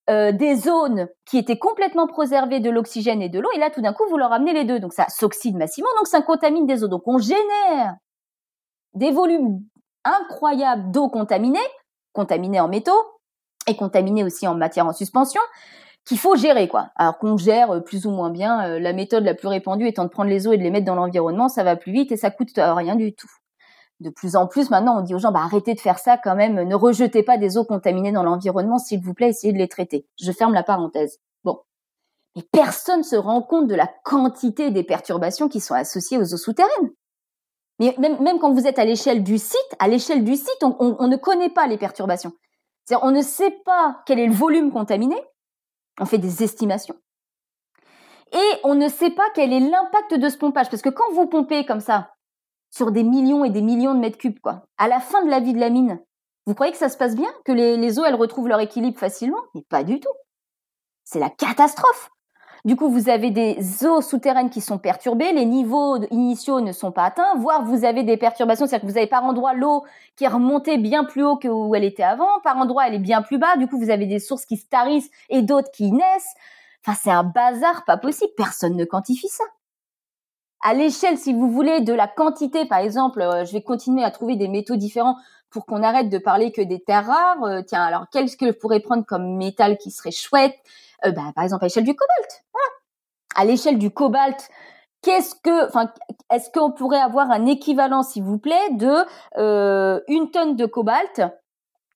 euh, 0.10 0.32
des 0.32 0.56
zones 0.56 1.10
qui 1.26 1.38
étaient 1.38 1.58
complètement 1.58 2.08
préservées 2.08 2.62
de 2.62 2.70
l'oxygène 2.70 3.22
et 3.22 3.28
de 3.28 3.40
l'eau, 3.40 3.50
et 3.54 3.60
là 3.60 3.70
tout 3.70 3.82
d'un 3.82 3.92
coup 3.92 4.04
vous 4.10 4.18
leur 4.18 4.32
amenez 4.32 4.54
les 4.54 4.64
deux, 4.64 4.80
donc 4.80 4.94
ça 4.94 5.08
s'oxyde 5.10 5.58
massivement, 5.58 5.90
donc 5.98 6.08
ça 6.08 6.22
contamine 6.22 6.66
des 6.66 6.84
eaux. 6.84 6.88
Donc 6.88 7.04
on 7.06 7.18
génère 7.18 7.96
des 8.94 9.12
volumes 9.12 9.60
incroyables 10.06 10.92
d'eau 10.92 11.10
contaminée, 11.10 11.60
contaminée 12.14 12.62
en 12.62 12.70
métaux 12.70 13.04
et 13.68 13.76
contaminée 13.76 14.24
aussi 14.24 14.48
en 14.48 14.56
matière 14.56 14.86
en 14.88 14.94
suspension, 14.94 15.42
qu'il 16.06 16.18
faut 16.18 16.36
gérer 16.36 16.68
quoi. 16.68 16.90
Alors 16.96 17.18
qu'on 17.18 17.38
gère 17.38 17.72
euh, 17.72 17.80
plus 17.82 18.06
ou 18.06 18.12
moins 18.12 18.30
bien, 18.30 18.68
euh, 18.68 18.80
la 18.80 18.94
méthode 18.94 19.24
la 19.24 19.34
plus 19.34 19.48
répandue 19.48 19.88
étant 19.88 20.06
de 20.06 20.10
prendre 20.10 20.30
les 20.30 20.48
eaux 20.48 20.54
et 20.54 20.58
de 20.58 20.64
les 20.64 20.72
mettre 20.72 20.86
dans 20.86 20.96
l'environnement, 20.96 21.50
ça 21.50 21.64
va 21.64 21.76
plus 21.76 21.92
vite 21.92 22.12
et 22.12 22.18
ça 22.18 22.32
coûte 22.32 22.52
rien 22.56 22.96
du 22.96 23.14
tout 23.14 23.30
de 24.00 24.10
plus 24.10 24.36
en 24.36 24.48
plus 24.48 24.70
maintenant, 24.70 25.00
on 25.00 25.02
dit 25.02 25.16
aux 25.16 25.20
gens, 25.20 25.32
bah, 25.32 25.42
arrêtez 25.44 25.74
de 25.74 25.80
faire 25.80 26.00
ça 26.00 26.18
quand 26.18 26.36
même, 26.36 26.62
ne 26.62 26.76
rejetez 26.76 27.24
pas 27.24 27.38
des 27.38 27.58
eaux 27.58 27.66
contaminées 27.66 28.12
dans 28.12 28.24
l'environnement, 28.24 28.78
s'il 28.78 29.02
vous 29.02 29.14
plaît, 29.14 29.30
essayez 29.30 29.54
de 29.54 29.58
les 29.58 29.68
traiter. 29.68 30.08
Je 30.20 30.32
ferme 30.32 30.54
la 30.54 30.64
parenthèse. 30.64 31.20
Bon. 31.44 31.60
Mais 32.36 32.44
personne 32.52 33.04
se 33.04 33.16
rend 33.16 33.42
compte 33.42 33.68
de 33.68 33.76
la 33.76 33.90
quantité 34.04 34.70
des 34.70 34.84
perturbations 34.84 35.50
qui 35.50 35.60
sont 35.60 35.74
associées 35.74 36.18
aux 36.18 36.34
eaux 36.34 36.38
souterraines. 36.38 36.92
Mais 37.80 37.96
même, 38.00 38.22
même 38.22 38.40
quand 38.40 38.54
vous 38.54 38.68
êtes 38.68 38.80
à 38.80 38.86
l'échelle 38.86 39.24
du 39.24 39.38
site, 39.38 39.76
à 39.80 39.88
l'échelle 39.88 40.24
du 40.24 40.36
site, 40.36 40.64
on, 40.64 41.08
ne 41.08 41.16
connaît 41.16 41.50
pas 41.50 41.68
les 41.68 41.78
perturbations. 41.78 42.34
On 43.02 43.12
ne 43.12 43.22
sait 43.22 43.52
pas 43.66 44.02
quel 44.06 44.20
est 44.20 44.28
le 44.28 44.34
volume 44.34 44.72
contaminé. 44.72 45.16
On 46.00 46.06
fait 46.06 46.18
des 46.18 46.44
estimations. 46.44 46.96
Et 48.32 48.60
on 48.64 48.76
ne 48.76 48.88
sait 48.88 49.12
pas 49.12 49.24
quel 49.34 49.54
est 49.54 49.60
l'impact 49.60 50.16
de 50.16 50.30
ce 50.30 50.38
pompage. 50.38 50.70
Parce 50.70 50.82
que 50.82 50.90
quand 50.90 51.12
vous 51.14 51.28
pompez 51.28 51.66
comme 51.66 51.80
ça, 51.80 52.14
sur 52.70 52.92
des 52.92 53.04
millions 53.04 53.46
et 53.46 53.50
des 53.50 53.62
millions 53.62 53.94
de 53.94 54.00
mètres 54.00 54.18
cubes, 54.18 54.40
quoi. 54.40 54.64
À 54.78 54.88
la 54.88 55.00
fin 55.00 55.24
de 55.24 55.30
la 55.30 55.40
vie 55.40 55.54
de 55.54 55.60
la 55.60 55.70
mine, 55.70 56.00
vous 56.46 56.54
croyez 56.54 56.72
que 56.72 56.78
ça 56.78 56.90
se 56.90 56.98
passe 56.98 57.16
bien? 57.16 57.30
Que 57.46 57.52
les, 57.52 58.00
eaux, 58.00 58.06
elles 58.06 58.16
retrouvent 58.16 58.48
leur 58.48 58.60
équilibre 58.60 59.00
facilement? 59.00 59.42
Mais 59.54 59.64
pas 59.70 59.84
du 59.84 60.00
tout. 60.00 60.14
C'est 61.04 61.20
la 61.20 61.30
catastrophe. 61.30 62.10
Du 62.68 62.76
coup, 62.76 62.90
vous 62.90 63.08
avez 63.08 63.32
des 63.32 63.86
eaux 63.86 64.02
souterraines 64.02 64.50
qui 64.50 64.60
sont 64.60 64.78
perturbées, 64.78 65.32
les 65.32 65.46
niveaux 65.46 66.02
initiaux 66.12 66.60
ne 66.60 66.74
sont 66.74 66.92
pas 66.92 67.06
atteints, 67.06 67.38
voire 67.38 67.64
vous 67.64 67.86
avez 67.86 68.04
des 68.04 68.18
perturbations, 68.18 68.68
c'est-à-dire 68.68 68.86
que 68.86 68.92
vous 68.92 68.98
avez 68.98 69.08
par 69.08 69.24
endroit 69.24 69.54
l'eau 69.54 69.86
qui 70.18 70.26
est 70.26 70.28
remontée 70.28 70.78
bien 70.78 71.06
plus 71.06 71.24
haut 71.24 71.38
que 71.38 71.48
où 71.48 71.74
elle 71.76 71.86
était 71.86 72.04
avant, 72.04 72.28
par 72.44 72.58
endroit 72.58 72.86
elle 72.86 72.96
est 72.96 73.00
bien 73.00 73.22
plus 73.22 73.38
bas, 73.38 73.56
du 73.56 73.68
coup 73.68 73.80
vous 73.80 73.90
avez 73.90 74.06
des 74.06 74.20
sources 74.20 74.46
qui 74.46 74.58
se 74.58 74.66
et 75.30 75.42
d'autres 75.44 75.72
qui 75.72 75.94
naissent. 75.94 76.36
Enfin, 76.86 77.00
c'est 77.02 77.10
un 77.10 77.24
bazar 77.24 77.86
pas 77.86 77.96
possible, 77.96 78.34
personne 78.36 78.76
ne 78.76 78.84
quantifie 78.84 79.30
ça 79.30 79.46
à 80.62 80.74
l'échelle, 80.74 81.18
si 81.18 81.34
vous 81.34 81.50
voulez, 81.50 81.80
de 81.82 81.94
la 81.94 82.08
quantité, 82.08 82.66
par 82.66 82.80
exemple, 82.80 83.22
euh, 83.22 83.46
je 83.46 83.54
vais 83.54 83.62
continuer 83.62 84.04
à 84.04 84.12
trouver 84.12 84.36
des 84.36 84.48
métaux 84.48 84.76
différents 84.76 85.16
pour 85.52 85.66
qu'on 85.66 85.84
arrête 85.84 86.10
de 86.10 86.18
parler 86.18 86.52
que 86.52 86.62
des 86.62 86.80
terres 86.80 87.06
rares. 87.06 87.44
Euh, 87.44 87.62
tiens, 87.62 87.84
alors 87.84 88.08
qu'est-ce 88.12 88.36
que 88.36 88.48
je 88.48 88.52
pourrais 88.52 88.80
prendre 88.80 89.06
comme 89.06 89.38
métal 89.38 89.78
qui 89.78 89.92
serait 89.92 90.12
chouette? 90.12 90.56
Euh, 91.06 91.12
bah, 91.12 91.32
Par 91.36 91.44
exemple, 91.44 91.64
à 91.64 91.68
l'échelle 91.68 91.84
du 91.84 91.96
cobalt. 91.96 92.44
À 93.36 93.46
l'échelle 93.46 93.78
du 93.78 93.92
cobalt, 93.92 94.50
qu'est-ce 95.02 95.36
que, 95.36 95.68
est-ce 96.34 96.50
qu'on 96.52 96.72
pourrait 96.72 97.00
avoir 97.00 97.30
un 97.30 97.46
équivalent, 97.46 98.02
s'il 98.02 98.24
vous 98.24 98.40
plaît, 98.40 98.70
de 98.72 99.06
une 100.12 100.32
tonne 100.32 100.56
de 100.56 100.66
cobalt? 100.66 101.22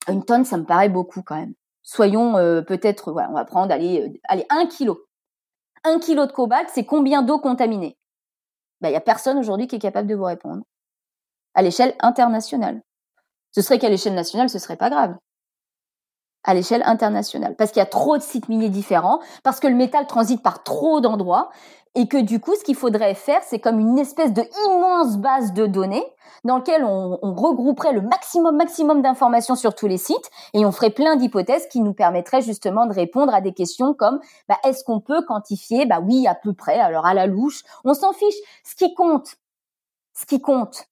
Une 0.07 0.23
tonne, 0.23 0.45
ça 0.45 0.57
me 0.57 0.65
paraît 0.65 0.89
beaucoup 0.89 1.23
quand 1.23 1.35
même. 1.35 1.53
Soyons 1.81 2.33
peut-être, 2.67 3.11
voilà, 3.11 3.29
on 3.31 3.33
va 3.33 3.45
prendre, 3.45 3.73
allez, 3.73 4.21
allez, 4.27 4.45
un 4.49 4.67
kilo. 4.67 5.07
Un 5.83 5.97
kilo 5.97 6.27
de 6.27 6.31
cobalt, 6.31 6.69
c'est 6.71 6.85
combien 6.85 7.23
d'eau 7.23 7.39
contaminée? 7.39 7.97
Bah, 8.81 8.89
il 8.89 8.93
y 8.93 8.97
a 8.97 9.01
personne 9.01 9.37
aujourd'hui 9.37 9.67
qui 9.67 9.77
est 9.77 9.79
capable 9.79 10.07
de 10.07 10.15
vous 10.15 10.25
répondre. 10.25 10.63
À 11.53 11.63
l'échelle 11.63 11.95
internationale. 11.99 12.81
Ce 13.51 13.61
serait 13.61 13.79
qu'à 13.79 13.89
l'échelle 13.89 14.15
nationale, 14.15 14.49
ce 14.49 14.59
serait 14.59 14.77
pas 14.77 14.89
grave. 14.89 15.15
À 16.43 16.53
l'échelle 16.53 16.81
internationale. 16.85 17.55
Parce 17.55 17.71
qu'il 17.71 17.79
y 17.79 17.83
a 17.83 17.87
trop 17.87 18.17
de 18.17 18.23
sites 18.23 18.49
miniers 18.49 18.69
différents, 18.69 19.19
parce 19.43 19.59
que 19.59 19.67
le 19.67 19.75
métal 19.75 20.07
transite 20.07 20.41
par 20.41 20.63
trop 20.63 20.99
d'endroits, 20.99 21.51
et 21.95 22.07
que 22.07 22.17
du 22.17 22.39
coup, 22.39 22.55
ce 22.55 22.63
qu'il 22.63 22.75
faudrait 22.75 23.15
faire, 23.15 23.41
c'est 23.43 23.59
comme 23.59 23.79
une 23.79 23.99
espèce 23.99 24.33
de 24.33 24.43
immense 24.67 25.17
base 25.17 25.53
de 25.53 25.65
données 25.65 26.05
dans 26.43 26.57
lequel 26.57 26.83
on, 26.83 27.17
regrouperait 27.33 27.93
le 27.93 28.01
maximum, 28.01 28.55
maximum 28.55 29.01
d'informations 29.01 29.55
sur 29.55 29.75
tous 29.75 29.87
les 29.87 29.97
sites 29.97 30.29
et 30.53 30.65
on 30.65 30.71
ferait 30.71 30.89
plein 30.89 31.15
d'hypothèses 31.15 31.67
qui 31.67 31.81
nous 31.81 31.93
permettraient 31.93 32.41
justement 32.41 32.85
de 32.85 32.93
répondre 32.93 33.33
à 33.33 33.41
des 33.41 33.53
questions 33.53 33.93
comme 33.93 34.19
bah, 34.47 34.57
est-ce 34.63 34.83
qu'on 34.83 34.99
peut 34.99 35.23
quantifier 35.27 35.85
Bah 35.85 35.99
oui, 36.01 36.25
à 36.27 36.35
peu 36.35 36.53
près. 36.53 36.79
Alors 36.79 37.05
à 37.05 37.13
la 37.13 37.27
louche, 37.27 37.63
on 37.83 37.93
s'en 37.93 38.13
fiche. 38.13 38.35
Ce 38.63 38.75
qui 38.75 38.93
compte, 38.95 39.35
ce 40.13 40.25
qui 40.25 40.41
compte, 40.41 40.85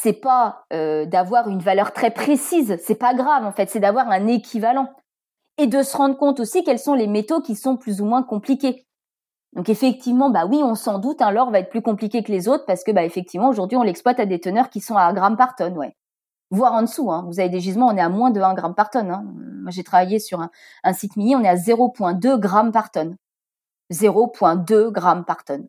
c'est 0.00 0.12
pas 0.12 0.64
euh, 0.72 1.06
d'avoir 1.06 1.48
une 1.48 1.58
valeur 1.58 1.92
très 1.92 2.12
précise. 2.12 2.78
C'est 2.84 2.94
pas 2.94 3.14
grave 3.14 3.44
en 3.44 3.50
fait. 3.50 3.68
C'est 3.68 3.80
d'avoir 3.80 4.08
un 4.08 4.28
équivalent 4.28 4.88
et 5.56 5.66
de 5.66 5.82
se 5.82 5.96
rendre 5.96 6.16
compte 6.16 6.38
aussi 6.38 6.62
quels 6.62 6.78
sont 6.78 6.94
les 6.94 7.08
métaux 7.08 7.40
qui 7.40 7.56
sont 7.56 7.76
plus 7.76 8.00
ou 8.00 8.04
moins 8.04 8.22
compliqués. 8.22 8.86
Donc 9.54 9.68
effectivement, 9.68 10.30
bah 10.30 10.46
oui, 10.46 10.60
on 10.62 10.76
s'en 10.76 10.98
doute, 11.00 11.20
un 11.20 11.28
hein, 11.28 11.30
l'or 11.32 11.50
va 11.50 11.58
être 11.58 11.70
plus 11.70 11.82
compliqué 11.82 12.22
que 12.22 12.30
les 12.30 12.46
autres 12.46 12.64
parce 12.64 12.84
que 12.84 12.92
bah 12.92 13.02
effectivement 13.02 13.48
aujourd'hui 13.48 13.76
on 13.76 13.82
l'exploite 13.82 14.20
à 14.20 14.26
des 14.26 14.38
teneurs 14.38 14.70
qui 14.70 14.80
sont 14.80 14.96
à 14.96 15.02
1 15.02 15.14
gramme 15.14 15.36
par 15.36 15.56
tonne, 15.56 15.76
ouais. 15.76 15.96
Voire 16.50 16.74
en 16.74 16.82
dessous. 16.82 17.10
Hein. 17.10 17.24
Vous 17.26 17.40
avez 17.40 17.48
des 17.48 17.60
gisements, 17.60 17.88
on 17.88 17.96
est 17.96 18.00
à 18.00 18.08
moins 18.08 18.30
de 18.30 18.40
1 18.40 18.54
gramme 18.54 18.74
par 18.76 18.90
tonne. 18.90 19.10
Hein. 19.10 19.24
Moi 19.62 19.72
j'ai 19.72 19.82
travaillé 19.82 20.20
sur 20.20 20.40
un, 20.40 20.92
site 20.92 21.16
mini, 21.16 21.34
on 21.34 21.42
est 21.42 21.48
à 21.48 21.56
0,2 21.56 22.38
grammes 22.38 22.72
par 22.72 22.92
tonne. 22.92 23.16
0,2 23.90 24.92
grammes 24.92 25.24
par 25.24 25.42
tonne. 25.44 25.66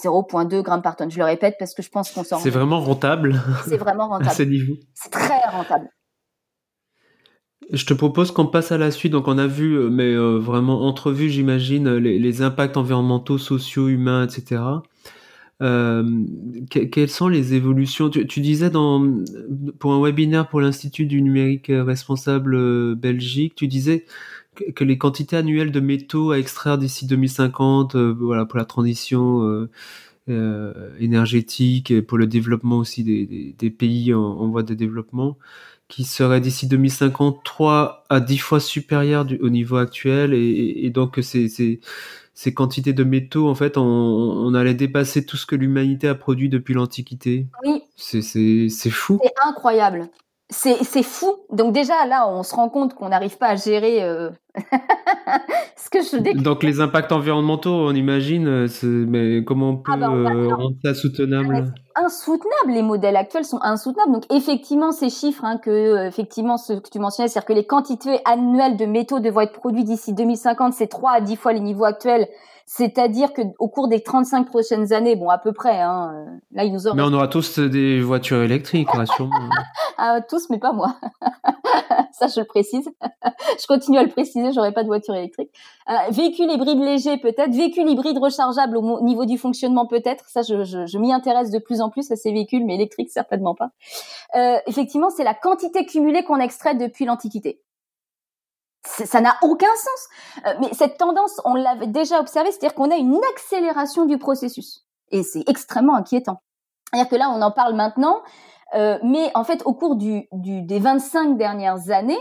0,2 0.00 0.62
grammes 0.62 0.82
par 0.82 0.96
tonne. 0.96 1.10
Je 1.10 1.18
le 1.18 1.24
répète 1.24 1.56
parce 1.58 1.74
que 1.74 1.82
je 1.82 1.90
pense 1.90 2.10
qu'on 2.10 2.24
s'en. 2.24 2.38
C'est 2.38 2.50
vraiment 2.50 2.80
rentable. 2.80 3.40
C'est 3.66 3.76
vraiment 3.76 4.08
rentable. 4.08 4.30
C'est 4.94 5.10
très 5.10 5.40
rentable. 5.50 5.88
Je 7.70 7.86
te 7.86 7.94
propose 7.94 8.32
qu'on 8.32 8.46
passe 8.46 8.72
à 8.72 8.78
la 8.78 8.90
suite. 8.90 9.12
Donc, 9.12 9.28
on 9.28 9.38
a 9.38 9.46
vu, 9.46 9.74
euh, 9.74 9.88
mais 9.88 10.12
euh, 10.12 10.38
vraiment 10.38 10.82
entrevu, 10.82 11.30
j'imagine, 11.30 11.96
les, 11.96 12.42
impacts 12.42 12.76
environnementaux, 12.76 13.38
sociaux, 13.38 13.88
humains, 13.88 14.26
etc. 14.26 14.62
Euh, 15.62 16.02
quelles 16.68 17.08
sont 17.08 17.28
les 17.28 17.54
évolutions? 17.54 18.10
Tu, 18.10 18.40
disais 18.40 18.68
dans, 18.68 19.06
pour 19.78 19.92
un 19.92 20.02
webinaire 20.02 20.48
pour 20.48 20.60
l'Institut 20.60 21.06
du 21.06 21.22
numérique 21.22 21.70
responsable 21.70 22.96
Belgique, 22.96 23.54
tu 23.54 23.68
disais 23.68 24.04
que, 24.74 24.84
les 24.84 24.98
quantités 24.98 25.36
annuelles 25.36 25.72
de 25.72 25.80
métaux 25.80 26.30
à 26.30 26.38
extraire 26.38 26.78
d'ici 26.78 27.06
2050, 27.06 27.96
voilà, 27.96 28.44
pour 28.44 28.58
la 28.58 28.64
transition 28.64 29.68
énergétique 30.28 31.90
et 31.90 32.02
pour 32.02 32.18
le 32.18 32.26
développement 32.26 32.78
aussi 32.78 33.04
des, 33.04 33.70
pays 33.70 34.14
en 34.14 34.48
voie 34.48 34.62
de 34.62 34.74
développement, 34.74 35.36
qui 35.92 36.04
serait 36.04 36.40
d'ici 36.40 36.66
2050 36.68 37.44
3 37.44 38.04
à 38.08 38.20
10 38.20 38.38
fois 38.38 38.60
supérieur 38.60 39.26
au 39.42 39.50
niveau 39.50 39.76
actuel 39.76 40.32
et, 40.32 40.88
donc 40.88 41.18
ces, 41.20 41.50
ces, 41.50 41.80
ces, 42.32 42.54
quantités 42.54 42.94
de 42.94 43.04
métaux 43.04 43.46
en 43.46 43.54
fait 43.54 43.76
on, 43.76 43.82
on, 43.82 44.54
allait 44.54 44.72
dépasser 44.72 45.26
tout 45.26 45.36
ce 45.36 45.44
que 45.44 45.54
l'humanité 45.54 46.08
a 46.08 46.14
produit 46.14 46.48
depuis 46.48 46.72
l'Antiquité. 46.72 47.46
Oui. 47.62 47.82
C'est 47.94 48.90
fou. 48.90 49.20
C'est 49.22 49.34
incroyable 49.46 50.08
c'est 50.52 51.02
fou. 51.02 51.34
Donc 51.50 51.72
déjà 51.72 52.06
là, 52.06 52.28
on 52.28 52.42
se 52.42 52.54
rend 52.54 52.68
compte 52.68 52.94
qu'on 52.94 53.08
n'arrive 53.08 53.36
pas 53.38 53.48
à 53.48 53.56
gérer 53.56 54.02
euh, 54.02 54.30
ce 55.76 55.90
que 55.90 56.02
je 56.02 56.18
décris. 56.18 56.42
Donc 56.42 56.62
les 56.62 56.80
impacts 56.80 57.12
environnementaux, 57.12 57.88
on 57.88 57.94
imagine, 57.94 58.46
euh, 58.46 58.68
mais 59.08 59.44
comment 59.44 59.70
on 59.70 59.76
peut 59.76 59.92
ah 59.94 59.96
bah, 59.96 60.10
euh, 60.10 60.54
rendre 60.54 60.76
ça 60.84 60.94
soutenable 60.94 61.72
Insoutenable. 61.94 62.72
Les 62.72 62.82
modèles 62.82 63.16
actuels 63.16 63.44
sont 63.44 63.60
insoutenables. 63.62 64.12
Donc 64.12 64.24
effectivement, 64.32 64.92
ces 64.92 65.10
chiffres 65.10 65.44
hein, 65.44 65.58
que 65.58 66.06
effectivement 66.06 66.56
ce 66.56 66.74
que 66.74 66.88
tu 66.90 66.98
mentionnais, 66.98 67.28
c'est-à-dire 67.28 67.46
que 67.46 67.52
les 67.52 67.66
quantités 67.66 68.20
annuelles 68.24 68.76
de 68.76 68.86
métaux 68.86 69.20
devront 69.20 69.40
être 69.40 69.52
produits 69.52 69.84
d'ici 69.84 70.14
2050, 70.14 70.74
c'est 70.74 70.86
3 70.86 71.12
à 71.12 71.20
10 71.20 71.36
fois 71.36 71.52
les 71.52 71.60
niveaux 71.60 71.84
actuels. 71.84 72.28
C'est-à-dire 72.66 73.32
que 73.32 73.42
au 73.58 73.68
cours 73.68 73.88
des 73.88 74.02
35 74.02 74.46
prochaines 74.46 74.92
années, 74.92 75.16
bon 75.16 75.28
à 75.28 75.38
peu 75.38 75.52
près, 75.52 75.80
hein, 75.80 76.12
euh, 76.14 76.30
là 76.52 76.64
il 76.64 76.72
nous 76.72 76.86
aura. 76.86 76.96
Mais 76.96 77.02
on 77.02 77.12
aura 77.12 77.28
tous 77.28 77.58
des 77.58 78.00
voitures 78.00 78.42
électriques, 78.42 78.88
sûrement. 79.16 79.50
ah, 79.98 80.20
tous, 80.28 80.48
mais 80.50 80.58
pas 80.58 80.72
moi. 80.72 80.96
Ça, 82.12 82.26
je 82.28 82.40
le 82.40 82.46
précise. 82.46 82.88
je 83.60 83.66
continue 83.66 83.98
à 83.98 84.02
le 84.02 84.08
préciser, 84.08 84.52
j'aurai 84.52 84.72
pas 84.72 84.82
de 84.82 84.88
voiture 84.88 85.14
électrique. 85.14 85.50
Euh, 85.88 86.10
véhicule 86.10 86.50
hybride 86.50 86.78
léger 86.78 87.16
peut-être, 87.18 87.50
véhicule 87.50 87.88
hybride 87.88 88.18
rechargeable 88.18 88.76
au 88.76 89.02
niveau 89.02 89.24
du 89.24 89.38
fonctionnement 89.38 89.86
peut-être. 89.86 90.24
Ça, 90.28 90.42
je, 90.42 90.64
je, 90.64 90.86
je 90.86 90.98
m'y 90.98 91.12
intéresse 91.12 91.50
de 91.50 91.58
plus 91.58 91.80
en 91.80 91.90
plus 91.90 92.10
à 92.10 92.16
ces 92.16 92.32
véhicules, 92.32 92.64
mais 92.64 92.74
électriques 92.74 93.10
certainement 93.10 93.54
pas. 93.54 93.70
Euh, 94.36 94.56
effectivement, 94.66 95.10
c'est 95.10 95.24
la 95.24 95.34
quantité 95.34 95.84
cumulée 95.84 96.22
qu'on 96.22 96.38
extrait 96.38 96.74
depuis 96.74 97.04
l'Antiquité 97.04 97.60
ça 98.84 99.20
n'a 99.20 99.36
aucun 99.42 99.74
sens. 99.74 100.08
Euh, 100.46 100.54
mais 100.60 100.72
cette 100.72 100.98
tendance, 100.98 101.40
on 101.44 101.54
l'avait 101.54 101.86
déjà 101.86 102.20
observé, 102.20 102.50
c'est-à-dire 102.50 102.74
qu'on 102.74 102.90
a 102.90 102.96
une 102.96 103.20
accélération 103.32 104.06
du 104.06 104.18
processus. 104.18 104.84
Et 105.10 105.22
c'est 105.22 105.48
extrêmement 105.48 105.94
inquiétant. 105.94 106.42
C'est-à-dire 106.92 107.10
que 107.10 107.16
là, 107.16 107.30
on 107.30 107.40
en 107.42 107.50
parle 107.50 107.74
maintenant, 107.74 108.22
euh, 108.74 108.98
mais 109.02 109.30
en 109.34 109.44
fait, 109.44 109.62
au 109.66 109.74
cours 109.74 109.96
du, 109.96 110.26
du, 110.32 110.62
des 110.62 110.78
25 110.78 111.36
dernières 111.36 111.90
années, 111.90 112.18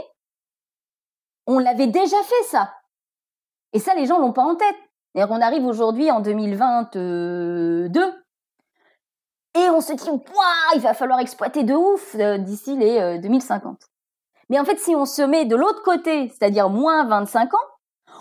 on 1.48 1.60
l'avait 1.60 1.88
déjà 1.88 2.18
fait 2.24 2.44
ça. 2.48 2.74
Et 3.74 3.80
ça, 3.80 3.96
les 3.96 4.06
gens 4.06 4.20
l'ont 4.20 4.34
pas 4.34 4.44
en 4.44 4.56
tête. 4.56 4.76
Et 5.16 5.24
on 5.24 5.42
arrive 5.42 5.66
aujourd'hui 5.66 6.10
en 6.12 6.22
2022 6.22 7.90
et 9.54 9.70
on 9.70 9.82
se 9.82 9.92
dit, 9.92 10.10
il 10.76 10.82
va 10.82 10.94
falloir 10.94 11.20
exploiter 11.20 11.64
de 11.64 11.74
ouf 11.74 12.16
euh, 12.16 12.38
d'ici 12.38 12.78
les 12.78 13.20
2050. 13.20 13.91
Mais 14.52 14.60
en 14.60 14.66
fait, 14.66 14.78
si 14.80 14.94
on 14.98 15.06
se 15.06 15.22
met 15.22 15.46
de 15.46 15.56
l'autre 15.56 15.82
côté, 15.82 16.28
c'est-à-dire 16.28 16.70
moins 16.70 17.06
25 17.06 17.54
ans, 17.54 17.58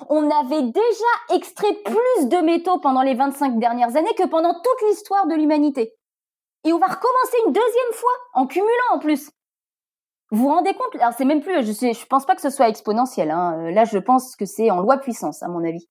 on 0.09 0.31
avait 0.31 0.62
déjà 0.62 1.35
extrait 1.35 1.74
plus 1.85 2.28
de 2.28 2.36
métaux 2.36 2.78
pendant 2.78 3.02
les 3.02 3.15
25 3.15 3.59
dernières 3.59 3.97
années 3.97 4.15
que 4.16 4.28
pendant 4.28 4.55
toute 4.55 4.89
l'histoire 4.89 5.27
de 5.27 5.35
l'humanité. 5.35 5.93
Et 6.62 6.73
on 6.73 6.78
va 6.78 6.86
recommencer 6.86 7.36
une 7.47 7.52
deuxième 7.52 7.93
fois, 7.94 8.12
en 8.35 8.47
cumulant 8.47 8.70
en 8.93 9.01
plus. 9.01 9.32
Vous 10.31 10.43
vous 10.44 10.48
rendez 10.48 10.73
compte? 10.73 10.94
Alors 11.01 11.15
c'est 11.19 11.24
même 11.24 11.40
plus, 11.40 11.66
je 11.66 11.73
je 11.73 12.07
pense 12.07 12.24
pas 12.27 12.36
que 12.36 12.43
ce 12.43 12.51
soit 12.51 12.69
exponentiel. 12.69 13.32
Hein. 13.32 13.59
Euh, 13.59 13.70
là, 13.73 13.85
je 13.85 13.98
pense 13.98 14.36
que 14.36 14.44
c'est 14.44 14.70
en 14.70 14.78
loi 14.78 14.98
puissance, 14.98 15.43
à 15.43 15.48
mon 15.48 15.65
avis. 15.65 15.89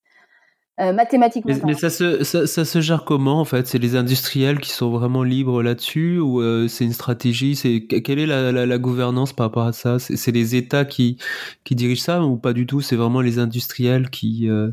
Euh, 0.80 0.94
mathématiquement. 0.94 1.54
Mais, 1.66 1.74
ça, 1.74 1.90
se, 1.90 2.24
ça, 2.24 2.66
se 2.66 2.82
gère 2.82 3.04
comment 3.04 3.42
en 3.42 3.46
fait? 3.46 3.68
C'est 3.68 3.80
les 3.80 3.98
industriels 3.98 4.60
qui 4.60 4.72
sont 4.72 4.90
vraiment 4.90 5.24
libres 5.24 5.62
là-dessus 5.62 6.20
ou 6.20 6.42
euh, 6.42 6.70
c'est 6.70 6.86
une 6.86 6.94
stratégie? 6.94 7.58
C'est 7.58 7.82
quelle 7.82 8.18
est 8.18 8.26
la, 8.26 8.52
la, 8.52 8.78
gouvernance 8.78 9.34
par 9.34 9.48
rapport 9.48 9.66
à 9.66 9.74
ça? 9.74 10.00
C'est 10.00 10.32
les 10.32 10.56
États 10.56 10.86
qui 10.86 11.18
qui 11.66 11.76
dirigent 11.76 12.04
ça 12.04 12.24
ou 12.24 12.38
pas 12.38 12.54
du 12.54 12.66
tout? 12.66 12.80
C'est 12.80 12.96
vraiment 12.96 13.20
les 13.20 13.40
industriels 13.40 14.10
qui 14.10 14.50
euh, 14.50 14.72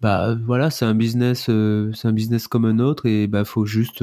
bah 0.00 0.36
voilà, 0.44 0.70
c'est 0.70 0.84
un 0.84 0.94
business, 0.94 1.44
c'est 1.44 2.08
un 2.08 2.12
business 2.12 2.48
comme 2.48 2.64
un 2.64 2.80
autre 2.80 3.06
et 3.06 3.28
bah 3.28 3.44
faut 3.44 3.64
juste 3.64 4.02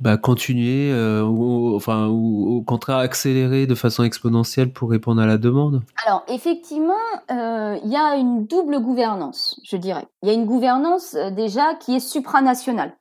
bah, 0.00 0.16
continuer 0.16 0.92
euh, 0.92 1.22
ou, 1.22 1.74
enfin 1.74 2.06
ou 2.08 2.56
au 2.56 2.62
contraire 2.62 2.98
accélérer 2.98 3.66
de 3.66 3.74
façon 3.74 4.04
exponentielle 4.04 4.72
pour 4.72 4.90
répondre 4.90 5.20
à 5.20 5.26
la 5.26 5.38
demande 5.38 5.82
Alors 6.06 6.24
effectivement, 6.28 6.94
euh, 7.30 7.76
il 7.84 7.90
y 7.90 7.96
a 7.96 8.16
une 8.16 8.46
double 8.46 8.80
gouvernance, 8.80 9.60
je 9.64 9.76
dirais. 9.76 10.06
Il 10.22 10.28
y 10.28 10.30
a 10.30 10.34
une 10.34 10.46
gouvernance 10.46 11.14
euh, 11.14 11.30
déjà 11.30 11.74
qui 11.74 11.96
est 11.96 12.00
supranationale. 12.00 12.94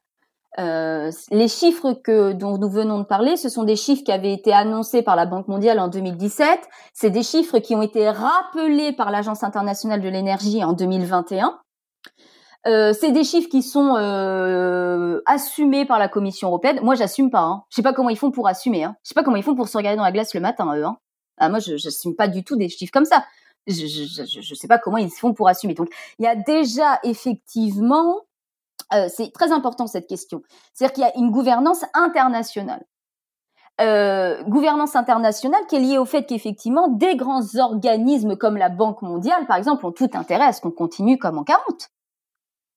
Euh, 0.59 1.11
les 1.29 1.47
chiffres 1.47 1.93
que 1.93 2.33
dont 2.33 2.57
nous 2.57 2.69
venons 2.69 2.97
de 2.97 3.03
parler, 3.03 3.37
ce 3.37 3.47
sont 3.47 3.63
des 3.63 3.75
chiffres 3.75 4.03
qui 4.03 4.11
avaient 4.11 4.33
été 4.33 4.51
annoncés 4.51 5.03
par 5.03 5.15
la 5.15 5.27
Banque 5.27 5.47
mondiale 5.47 5.79
en 5.79 5.87
2017. 5.87 6.47
C'est 6.93 7.11
des 7.11 7.21
chiffres 7.21 7.59
qui 7.59 7.75
ont 7.75 7.83
été 7.83 8.09
rappelés 8.09 8.91
par 8.91 9.11
l'Agence 9.11 9.43
internationale 9.43 10.01
de 10.01 10.09
l'énergie 10.09 10.63
en 10.63 10.73
2021. 10.73 11.59
Euh, 12.67 12.91
c'est 12.93 13.11
des 13.11 13.23
chiffres 13.23 13.49
qui 13.49 13.63
sont 13.63 13.95
euh, 13.95 15.21
assumés 15.25 15.85
par 15.85 15.99
la 15.99 16.09
Commission 16.09 16.49
européenne. 16.49 16.79
Moi, 16.83 16.95
j'assume 16.95 17.29
pas. 17.29 17.41
Hein. 17.41 17.63
Je 17.69 17.75
sais 17.75 17.81
pas 17.81 17.93
comment 17.93 18.09
ils 18.09 18.17
font 18.17 18.31
pour 18.31 18.47
assumer. 18.47 18.83
Hein. 18.83 18.97
Je 19.03 19.09
sais 19.09 19.13
pas 19.13 19.23
comment 19.23 19.37
ils 19.37 19.43
font 19.43 19.55
pour 19.55 19.69
se 19.69 19.77
regarder 19.77 19.97
dans 19.97 20.03
la 20.03 20.11
glace 20.11 20.33
le 20.33 20.41
matin, 20.41 20.75
eux. 20.75 20.83
Hein. 20.83 20.97
Ah, 21.37 21.49
moi, 21.49 21.59
je 21.59 21.77
j'assume 21.77 22.15
pas 22.15 22.27
du 22.27 22.43
tout 22.43 22.57
des 22.57 22.67
chiffres 22.67 22.91
comme 22.91 23.05
ça. 23.05 23.23
Je, 23.67 23.85
je, 23.85 24.55
sais 24.55 24.67
pas 24.67 24.79
comment 24.79 24.97
ils 24.97 25.09
font 25.09 25.33
pour 25.33 25.47
assumer. 25.49 25.73
Donc, 25.73 25.89
il 26.19 26.25
y 26.25 26.27
a 26.27 26.35
déjà 26.35 26.99
effectivement, 27.03 28.21
euh, 28.93 29.07
c'est 29.09 29.31
très 29.33 29.51
important 29.51 29.87
cette 29.87 30.07
question. 30.07 30.41
C'est-à-dire 30.73 30.93
qu'il 30.93 31.03
y 31.03 31.07
a 31.07 31.17
une 31.17 31.31
gouvernance 31.31 31.83
internationale. 31.93 32.85
Euh, 33.79 34.41
gouvernance 34.43 34.95
internationale 34.95 35.61
qui 35.69 35.75
est 35.75 35.79
liée 35.79 35.97
au 35.99 36.05
fait 36.05 36.23
qu'effectivement 36.25 36.87
des 36.87 37.15
grands 37.15 37.55
organismes 37.59 38.35
comme 38.35 38.57
la 38.57 38.69
Banque 38.69 39.01
mondiale, 39.03 39.45
par 39.47 39.57
exemple, 39.57 39.85
ont 39.85 39.91
tout 39.91 40.09
intérêt 40.13 40.45
à 40.45 40.53
ce 40.53 40.61
qu'on 40.61 40.71
continue 40.71 41.19
comme 41.19 41.37
en 41.37 41.43
40. 41.43 41.91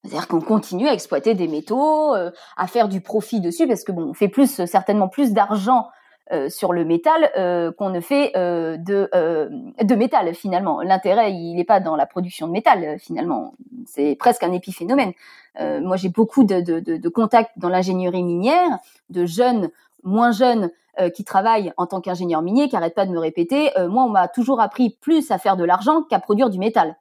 C'est-à-dire 0.02 0.28
qu'on 0.28 0.40
continue 0.40 0.88
à 0.88 0.94
exploiter 0.94 1.34
des 1.34 1.46
métaux, 1.46 2.14
euh, 2.14 2.30
à 2.56 2.66
faire 2.66 2.88
du 2.88 3.00
profit 3.00 3.40
dessus, 3.40 3.66
parce 3.66 3.84
que 3.84 3.92
bon, 3.92 4.10
on 4.10 4.14
fait 4.14 4.28
plus 4.28 4.64
certainement 4.64 5.08
plus 5.08 5.32
d'argent 5.32 5.88
euh, 6.32 6.48
sur 6.48 6.72
le 6.72 6.84
métal 6.86 7.30
euh, 7.36 7.70
qu'on 7.72 7.90
ne 7.90 8.00
fait 8.00 8.32
de 8.34 9.94
métal 9.94 10.34
finalement. 10.34 10.80
L'intérêt, 10.80 11.32
il 11.34 11.54
n'est 11.54 11.64
pas 11.64 11.80
dans 11.80 11.96
la 11.96 12.06
production 12.06 12.46
de 12.46 12.52
métal 12.52 12.98
finalement. 12.98 13.52
C'est 13.86 14.16
presque 14.16 14.42
un 14.42 14.52
épiphénomène. 14.52 15.12
moi, 15.58 15.96
j'ai 15.96 16.08
beaucoup 16.08 16.44
de 16.44 17.08
contacts 17.08 17.52
dans 17.58 17.68
l'ingénierie 17.68 18.22
minière, 18.22 18.78
de 19.10 19.26
jeunes, 19.26 19.70
moins 20.02 20.32
jeunes, 20.32 20.70
qui 21.14 21.24
travaillent 21.24 21.72
en 21.76 21.86
tant 21.86 22.00
qu'ingénieur 22.00 22.42
minier, 22.42 22.68
qui 22.68 22.74
n'arrêtent 22.74 22.94
pas 22.94 23.06
de 23.06 23.12
me 23.12 23.18
répéter. 23.18 23.70
moi, 23.88 24.04
on 24.04 24.08
m'a 24.08 24.28
toujours 24.28 24.60
appris 24.60 24.90
plus 25.00 25.30
à 25.30 25.38
faire 25.38 25.56
de 25.56 25.64
l'argent 25.64 26.02
qu'à 26.02 26.20
produire 26.20 26.48
du 26.50 26.58
métal. 26.58 26.96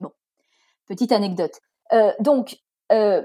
Bon, 0.00 0.10
petite 0.86 1.12
anecdote. 1.12 1.60
Euh, 1.94 2.10
donc, 2.20 2.56
euh, 2.92 3.22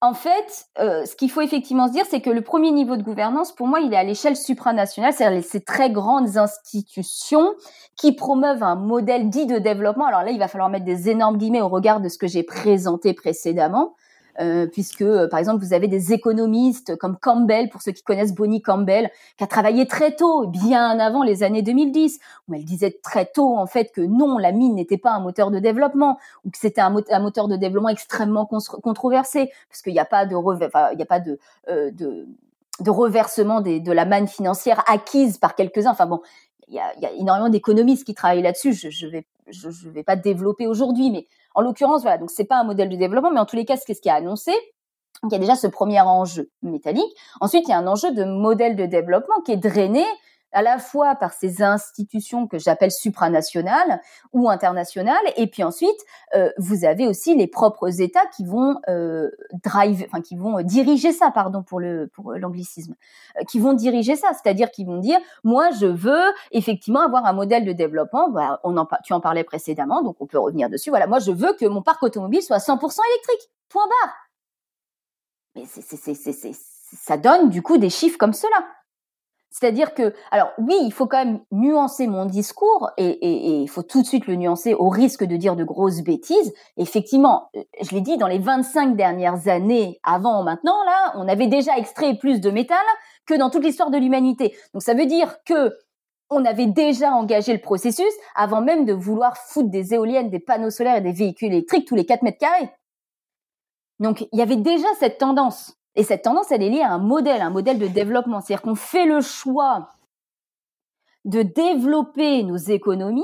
en 0.00 0.12
fait, 0.12 0.66
euh, 0.78 1.04
ce 1.06 1.16
qu'il 1.16 1.30
faut 1.30 1.40
effectivement 1.40 1.86
se 1.86 1.92
dire, 1.92 2.04
c'est 2.08 2.20
que 2.20 2.30
le 2.30 2.42
premier 2.42 2.70
niveau 2.70 2.96
de 2.96 3.02
gouvernance, 3.02 3.52
pour 3.52 3.66
moi, 3.66 3.80
il 3.80 3.92
est 3.92 3.96
à 3.96 4.04
l'échelle 4.04 4.36
supranationale, 4.36 5.12
c'est-à-dire 5.12 5.42
ces 5.42 5.62
très 5.62 5.90
grandes 5.90 6.36
institutions 6.36 7.54
qui 7.96 8.12
promeuvent 8.12 8.62
un 8.62 8.74
modèle 8.74 9.30
dit 9.30 9.46
de 9.46 9.58
développement. 9.58 10.06
Alors 10.06 10.22
là, 10.22 10.30
il 10.30 10.38
va 10.38 10.48
falloir 10.48 10.68
mettre 10.68 10.84
des 10.84 11.08
énormes 11.08 11.38
guillemets 11.38 11.62
au 11.62 11.68
regard 11.68 12.00
de 12.00 12.08
ce 12.08 12.18
que 12.18 12.26
j'ai 12.26 12.42
présenté 12.42 13.14
précédemment, 13.14 13.94
euh, 14.40 14.66
puisque 14.66 15.02
euh, 15.02 15.28
par 15.28 15.38
exemple 15.38 15.64
vous 15.64 15.72
avez 15.72 15.88
des 15.88 16.12
économistes 16.12 16.96
comme 16.96 17.16
Campbell, 17.16 17.68
pour 17.68 17.82
ceux 17.82 17.92
qui 17.92 18.02
connaissent 18.02 18.34
Bonnie 18.34 18.62
Campbell, 18.62 19.10
qui 19.36 19.44
a 19.44 19.46
travaillé 19.46 19.86
très 19.86 20.14
tôt, 20.14 20.46
bien 20.46 20.98
avant 20.98 21.22
les 21.22 21.42
années 21.42 21.62
2010, 21.62 22.18
où 22.48 22.54
elle 22.54 22.64
disait 22.64 22.98
très 23.02 23.26
tôt 23.26 23.56
en 23.56 23.66
fait 23.66 23.92
que 23.92 24.00
non, 24.00 24.38
la 24.38 24.52
mine 24.52 24.74
n'était 24.74 24.98
pas 24.98 25.12
un 25.12 25.20
moteur 25.20 25.50
de 25.50 25.58
développement, 25.58 26.18
ou 26.44 26.50
que 26.50 26.58
c'était 26.58 26.80
un, 26.80 26.90
moteur 26.90 27.48
de 27.48 27.56
développement 27.56 27.88
extrêmement 27.88 28.46
controversé, 28.46 29.50
parce 29.68 29.82
qu'il 29.82 29.92
n'y 29.92 29.98
a 29.98 30.04
pas 30.04 30.26
de, 30.26 30.36
il 30.94 31.02
a 31.02 31.06
pas 31.06 31.20
de, 31.20 31.38
euh, 31.68 31.90
de 32.80 32.90
reversement 32.90 33.60
de 33.60 33.92
la 33.92 34.04
manne 34.04 34.28
financière 34.28 34.84
acquise 34.86 35.38
par 35.38 35.54
quelques-uns. 35.54 35.90
Enfin 35.90 36.06
bon, 36.06 36.20
il 36.68 36.74
y 36.74 36.78
a, 36.78 36.98
y 36.98 37.06
a, 37.06 37.12
énormément 37.12 37.48
d'économistes 37.48 38.04
qui 38.04 38.14
travaillent 38.14 38.42
là-dessus. 38.42 38.72
Je, 38.72 38.90
je 38.90 39.06
vais 39.06 39.26
je, 39.48 39.68
vais 39.88 40.02
pas 40.02 40.16
développer 40.16 40.66
aujourd'hui, 40.66 41.10
mais 41.10 41.26
en 41.54 41.62
l'occurrence, 41.62 42.02
voilà, 42.02 42.18
donc 42.18 42.30
c'est 42.30 42.44
pas 42.44 42.56
un 42.56 42.64
modèle 42.64 42.88
de 42.88 42.96
développement, 42.96 43.30
mais 43.30 43.40
en 43.40 43.46
tous 43.46 43.56
les 43.56 43.64
cas, 43.64 43.76
qu'est-ce 43.76 44.00
qui 44.00 44.10
a 44.10 44.14
annoncé 44.14 44.52
il 45.24 45.32
y 45.32 45.34
a 45.34 45.38
déjà 45.38 45.56
ce 45.56 45.66
premier 45.66 45.98
enjeu 46.02 46.50
métallique. 46.60 47.16
Ensuite, 47.40 47.66
il 47.66 47.70
y 47.70 47.74
a 47.74 47.78
un 47.78 47.86
enjeu 47.86 48.12
de 48.12 48.24
modèle 48.24 48.76
de 48.76 48.84
développement 48.84 49.40
qui 49.46 49.52
est 49.52 49.56
drainé 49.56 50.04
à 50.52 50.62
la 50.62 50.78
fois 50.78 51.14
par 51.16 51.32
ces 51.32 51.62
institutions 51.62 52.46
que 52.46 52.58
j'appelle 52.58 52.90
supranationales 52.90 54.00
ou 54.32 54.48
internationales, 54.48 55.16
et 55.36 55.46
puis 55.46 55.62
ensuite 55.62 55.98
euh, 56.34 56.50
vous 56.58 56.84
avez 56.84 57.06
aussi 57.06 57.34
les 57.34 57.46
propres 57.46 58.00
États 58.00 58.26
qui 58.34 58.44
vont 58.44 58.76
euh, 58.88 59.30
drive, 59.64 60.06
enfin 60.06 60.20
qui 60.22 60.36
vont 60.36 60.62
diriger 60.62 61.12
ça, 61.12 61.30
pardon 61.30 61.62
pour 61.62 61.80
le 61.80 62.08
pour 62.08 62.32
l'anglicisme, 62.32 62.94
euh, 63.38 63.44
qui 63.44 63.58
vont 63.58 63.72
diriger 63.72 64.16
ça, 64.16 64.28
c'est-à-dire 64.32 64.70
qui 64.70 64.84
vont 64.84 64.98
dire 64.98 65.18
moi 65.44 65.70
je 65.70 65.86
veux 65.86 66.32
effectivement 66.52 67.00
avoir 67.00 67.26
un 67.26 67.32
modèle 67.32 67.64
de 67.64 67.72
développement, 67.72 68.30
bah, 68.30 68.60
on 68.64 68.76
en 68.76 68.86
tu 69.04 69.12
en 69.12 69.20
parlais 69.20 69.44
précédemment, 69.44 70.02
donc 70.02 70.16
on 70.20 70.26
peut 70.26 70.38
revenir 70.38 70.70
dessus. 70.70 70.90
Voilà, 70.90 71.06
moi 71.06 71.18
je 71.18 71.32
veux 71.32 71.52
que 71.54 71.66
mon 71.66 71.82
parc 71.82 72.02
automobile 72.02 72.42
soit 72.42 72.58
100% 72.58 73.00
électrique, 73.10 73.50
point 73.68 73.84
barre. 73.86 74.14
Mais 75.54 75.64
c'est, 75.66 76.52
ça 76.92 77.16
donne 77.16 77.48
du 77.48 77.62
coup 77.62 77.78
des 77.78 77.90
chiffres 77.90 78.18
comme 78.18 78.32
cela. 78.34 78.66
C'est-à-dire 79.50 79.94
que, 79.94 80.12
alors 80.30 80.50
oui, 80.58 80.74
il 80.82 80.92
faut 80.92 81.06
quand 81.06 81.24
même 81.24 81.40
nuancer 81.50 82.06
mon 82.06 82.26
discours 82.26 82.90
et, 82.98 83.62
il 83.62 83.68
faut 83.68 83.82
tout 83.82 84.02
de 84.02 84.06
suite 84.06 84.26
le 84.26 84.36
nuancer 84.36 84.74
au 84.74 84.88
risque 84.88 85.24
de 85.24 85.36
dire 85.36 85.56
de 85.56 85.64
grosses 85.64 86.02
bêtises. 86.02 86.52
Effectivement, 86.76 87.48
euh, 87.56 87.62
je 87.80 87.94
l'ai 87.94 88.02
dit, 88.02 88.18
dans 88.18 88.26
les 88.26 88.38
25 88.38 88.96
dernières 88.96 89.48
années, 89.48 89.98
avant 90.02 90.42
maintenant, 90.42 90.84
là, 90.84 91.12
on 91.16 91.26
avait 91.26 91.46
déjà 91.46 91.76
extrait 91.78 92.16
plus 92.16 92.40
de 92.40 92.50
métal 92.50 92.84
que 93.26 93.34
dans 93.34 93.48
toute 93.48 93.64
l'histoire 93.64 93.90
de 93.90 93.98
l'humanité. 93.98 94.54
Donc 94.74 94.82
ça 94.82 94.94
veut 94.94 95.06
dire 95.06 95.36
que 95.44 95.72
on 96.28 96.44
avait 96.44 96.66
déjà 96.66 97.12
engagé 97.12 97.52
le 97.52 97.60
processus 97.60 98.12
avant 98.34 98.60
même 98.60 98.84
de 98.84 98.92
vouloir 98.92 99.36
foutre 99.36 99.70
des 99.70 99.94
éoliennes, 99.94 100.28
des 100.28 100.40
panneaux 100.40 100.70
solaires 100.70 100.96
et 100.96 101.00
des 101.00 101.12
véhicules 101.12 101.48
électriques 101.48 101.86
tous 101.86 101.94
les 101.94 102.04
4 102.04 102.22
mètres 102.22 102.38
carrés. 102.38 102.70
Donc 104.00 104.26
il 104.32 104.38
y 104.38 104.42
avait 104.42 104.56
déjà 104.56 104.88
cette 104.98 105.18
tendance. 105.18 105.75
Et 105.96 106.04
cette 106.04 106.22
tendance, 106.22 106.52
elle 106.52 106.62
est 106.62 106.68
liée 106.68 106.82
à 106.82 106.92
un 106.92 106.98
modèle, 106.98 107.40
un 107.40 107.50
modèle 107.50 107.78
de 107.78 107.88
développement. 107.88 108.40
C'est-à-dire 108.40 108.62
qu'on 108.62 108.74
fait 108.74 109.06
le 109.06 109.20
choix 109.20 109.88
de 111.24 111.42
développer 111.42 112.42
nos 112.44 112.56
économies 112.56 113.22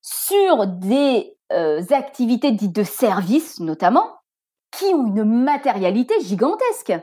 sur 0.00 0.66
des 0.66 1.36
euh, 1.52 1.82
activités 1.90 2.52
dites 2.52 2.74
de 2.74 2.84
services, 2.84 3.60
notamment, 3.60 4.08
qui 4.70 4.86
ont 4.86 5.06
une 5.06 5.24
matérialité 5.24 6.14
gigantesque. 6.22 6.94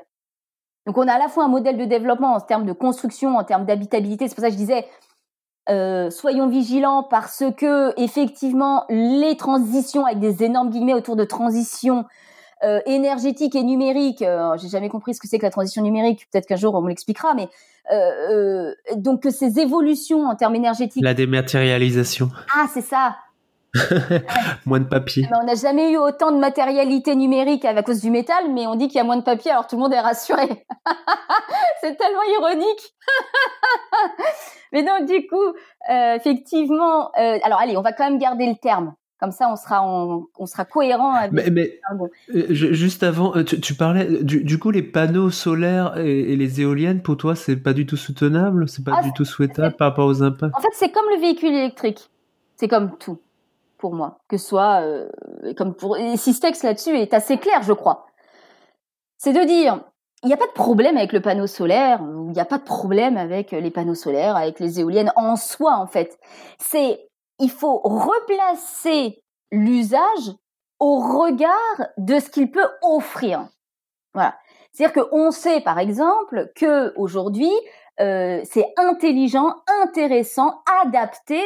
Donc 0.85 0.97
on 0.97 1.07
a 1.07 1.13
à 1.13 1.19
la 1.19 1.27
fois 1.27 1.43
un 1.43 1.47
modèle 1.47 1.77
de 1.77 1.85
développement 1.85 2.33
en 2.33 2.39
termes 2.39 2.65
de 2.65 2.73
construction, 2.73 3.37
en 3.37 3.43
termes 3.43 3.65
d'habitabilité. 3.65 4.27
C'est 4.27 4.35
pour 4.35 4.41
ça 4.41 4.47
que 4.47 4.53
je 4.53 4.57
disais, 4.57 4.87
euh, 5.69 6.09
soyons 6.09 6.47
vigilants 6.47 7.03
parce 7.03 7.43
que 7.55 7.93
effectivement 8.01 8.85
les 8.89 9.37
transitions 9.37 10.05
avec 10.05 10.19
des 10.19 10.43
énormes 10.43 10.71
guillemets 10.71 10.95
autour 10.95 11.15
de 11.15 11.23
transition 11.23 12.05
euh, 12.63 12.79
énergétique 12.85 13.55
et 13.55 13.63
numérique. 13.63 14.21
Euh, 14.21 14.55
J'ai 14.57 14.69
jamais 14.69 14.89
compris 14.89 15.13
ce 15.13 15.19
que 15.19 15.27
c'est 15.27 15.37
que 15.37 15.45
la 15.45 15.51
transition 15.51 15.81
numérique. 15.81 16.27
Peut-être 16.31 16.47
qu'un 16.47 16.55
jour 16.55 16.75
on 16.75 16.81
me 16.81 16.89
l'expliquera, 16.89 17.33
mais 17.33 17.49
euh, 17.91 17.95
euh 18.29 18.95
donc 18.95 19.23
que 19.23 19.29
ces 19.29 19.59
évolutions 19.59 20.25
en 20.25 20.35
termes 20.35 20.55
énergétiques. 20.55 21.03
La 21.03 21.13
dématérialisation. 21.13 22.29
Ah, 22.55 22.67
c'est 22.73 22.81
ça. 22.81 23.15
moins 24.65 24.79
de 24.79 24.85
papier. 24.85 25.27
on 25.41 25.45
n'a 25.45 25.55
jamais 25.55 25.91
eu 25.91 25.97
autant 25.97 26.31
de 26.31 26.37
matérialité 26.37 27.15
numérique 27.15 27.63
à 27.63 27.81
cause 27.83 28.01
du 28.01 28.11
métal, 28.11 28.51
mais 28.51 28.67
on 28.67 28.75
dit 28.75 28.87
qu'il 28.87 28.97
y 28.97 28.99
a 28.99 29.03
moins 29.03 29.17
de 29.17 29.23
papier, 29.23 29.51
alors 29.51 29.67
tout 29.67 29.77
le 29.77 29.81
monde 29.81 29.93
est 29.93 29.99
rassuré. 29.99 30.65
c'est 31.81 31.95
tellement 31.95 32.23
ironique. 32.37 32.93
mais 34.73 34.83
donc 34.83 35.05
du 35.05 35.25
coup, 35.27 35.55
euh, 35.89 36.15
effectivement, 36.15 37.11
euh, 37.17 37.39
alors 37.43 37.59
allez, 37.59 37.77
on 37.77 37.81
va 37.81 37.93
quand 37.93 38.09
même 38.09 38.19
garder 38.19 38.45
le 38.45 38.55
terme 38.55 38.93
Comme 39.21 39.31
ça, 39.31 39.51
on 39.51 39.55
sera, 39.55 39.85
on, 39.85 40.45
sera 40.47 40.65
cohérent. 40.65 41.13
Avec 41.13 41.31
mais, 41.31 41.51
mais 41.51 41.79
euh, 42.33 42.47
juste 42.49 43.03
avant, 43.03 43.35
euh, 43.35 43.43
tu, 43.43 43.75
parlais 43.75 44.23
du, 44.23 44.57
coup 44.57 44.71
les 44.71 44.81
panneaux 44.81 45.29
solaires 45.29 45.95
et, 45.99 46.35
les 46.35 46.61
éoliennes. 46.61 47.03
Pour 47.03 47.17
toi, 47.17 47.35
c'est 47.35 47.57
pas 47.57 47.73
du 47.73 47.85
tout 47.85 47.97
soutenable, 47.97 48.67
c'est 48.67 48.83
pas 48.83 48.95
ah, 48.97 49.03
du 49.03 49.13
tout 49.13 49.23
souhaitable 49.23 49.75
par 49.75 49.89
rapport 49.89 50.07
aux 50.07 50.23
impacts? 50.23 50.55
En 50.55 50.59
fait, 50.59 50.73
c'est 50.73 50.89
comme 50.89 51.05
le 51.13 51.21
véhicule 51.21 51.53
électrique. 51.53 52.09
C'est 52.55 52.67
comme 52.67 52.97
tout 52.97 53.19
pour 53.77 53.93
moi, 53.93 54.21
que 54.27 54.37
ce 54.37 54.47
soit 54.47 54.81
euh, 54.81 55.07
comme 55.55 55.75
pour 55.75 55.97
et 55.97 56.17
Systex 56.17 56.63
là-dessus 56.63 56.97
est 56.97 57.13
assez 57.13 57.37
clair, 57.37 57.61
je 57.61 57.73
crois. 57.73 58.07
C'est 59.17 59.33
de 59.33 59.43
dire, 59.45 59.81
il 60.23 60.27
n'y 60.27 60.33
a 60.33 60.37
pas 60.37 60.47
de 60.47 60.53
problème 60.53 60.97
avec 60.97 61.13
le 61.13 61.21
panneau 61.21 61.45
solaire, 61.45 61.99
il 62.01 62.31
n'y 62.31 62.39
a 62.39 62.45
pas 62.45 62.57
de 62.57 62.63
problème 62.63 63.17
avec 63.17 63.51
les 63.51 63.71
panneaux 63.71 63.95
solaires, 63.95 64.35
avec 64.35 64.59
les 64.59 64.79
éoliennes 64.79 65.11
en 65.15 65.35
soi 65.35 65.75
en 65.75 65.85
fait. 65.85 66.17
C'est 66.57 67.07
il 67.41 67.49
faut 67.49 67.79
replacer 67.79 69.21
l'usage 69.51 70.31
au 70.79 70.99
regard 70.99 71.87
de 71.97 72.19
ce 72.19 72.29
qu'il 72.29 72.49
peut 72.51 72.69
offrir. 72.81 73.47
Voilà. 74.13 74.37
C'est-à-dire 74.71 75.05
qu'on 75.09 75.31
sait, 75.31 75.61
par 75.61 75.79
exemple, 75.79 76.51
que 76.55 76.93
aujourd'hui, 76.97 77.51
euh, 77.99 78.41
c'est 78.45 78.65
intelligent, 78.77 79.55
intéressant, 79.83 80.63
adapté, 80.83 81.41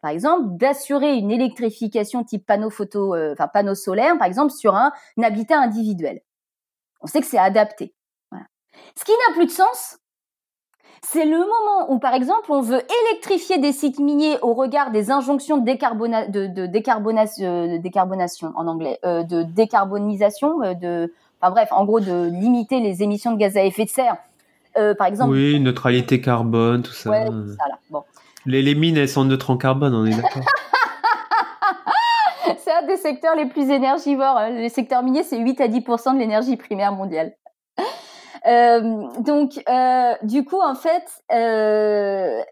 par 0.00 0.10
exemple, 0.10 0.56
d'assurer 0.56 1.14
une 1.14 1.30
électrification 1.30 2.24
type 2.24 2.46
panneau 2.46 2.70
photo, 2.70 3.14
euh, 3.14 3.32
enfin 3.32 3.48
panneau 3.48 3.74
solaire, 3.74 4.16
par 4.18 4.26
exemple, 4.26 4.52
sur 4.52 4.74
un, 4.74 4.92
habitat 5.22 5.58
individuel. 5.58 6.20
On 7.02 7.06
sait 7.06 7.20
que 7.20 7.26
c'est 7.26 7.38
adapté. 7.38 7.94
Voilà. 8.30 8.46
Ce 8.96 9.04
qui 9.04 9.12
n'a 9.12 9.34
plus 9.34 9.46
de 9.46 9.50
sens, 9.50 9.98
c'est 11.02 11.24
le 11.24 11.38
moment 11.38 11.90
où, 11.90 11.98
par 11.98 12.14
exemple, 12.14 12.50
on 12.50 12.60
veut 12.60 12.82
électrifier 13.08 13.58
des 13.58 13.72
sites 13.72 13.98
miniers 13.98 14.38
au 14.42 14.52
regard 14.52 14.90
des 14.90 15.10
injonctions 15.10 15.56
de, 15.56 15.64
de, 15.64 17.44
euh, 17.44 17.78
décarbonation 17.78 18.52
en 18.54 18.66
anglais, 18.66 18.98
euh, 19.04 19.22
de 19.22 19.42
décarbonisation, 19.42 20.62
euh, 20.62 20.74
de, 20.74 21.12
enfin 21.40 21.52
bref, 21.52 21.68
en 21.72 21.86
gros, 21.86 22.00
de 22.00 22.28
limiter 22.30 22.80
les 22.80 23.02
émissions 23.02 23.32
de 23.32 23.38
gaz 23.38 23.56
à 23.56 23.64
effet 23.64 23.86
de 23.86 23.90
serre. 23.90 24.16
par 24.98 25.06
exemple. 25.06 25.32
Oui, 25.32 25.58
neutralité 25.58 26.20
carbone, 26.20 26.82
tout 26.82 26.92
ça. 26.92 27.10
Ouais, 27.10 27.24
ça 27.24 27.68
là. 27.68 27.78
Bon. 27.90 28.04
Les, 28.44 28.62
les 28.62 28.74
mines, 28.74 28.96
elles 28.96 29.08
sont 29.08 29.24
neutres 29.24 29.50
en 29.50 29.56
carbone, 29.56 29.94
on 29.94 30.04
est 30.04 30.14
d'accord. 30.14 30.42
c'est 32.58 32.72
un 32.72 32.86
des 32.86 32.96
secteurs 32.96 33.36
les 33.36 33.46
plus 33.46 33.70
énergivores. 33.70 34.36
Hein. 34.36 34.50
Les 34.50 34.68
secteurs 34.68 35.02
miniers, 35.02 35.22
c'est 35.22 35.38
8 35.38 35.60
à 35.62 35.68
10% 35.68 36.14
de 36.14 36.18
l'énergie 36.18 36.56
primaire 36.56 36.92
mondiale. 36.92 37.32
Euh, 38.50 39.08
donc, 39.20 39.62
euh, 39.68 40.14
du 40.22 40.44
coup, 40.44 40.60
en 40.60 40.74
fait, 40.74 41.04
euh, 41.32 42.42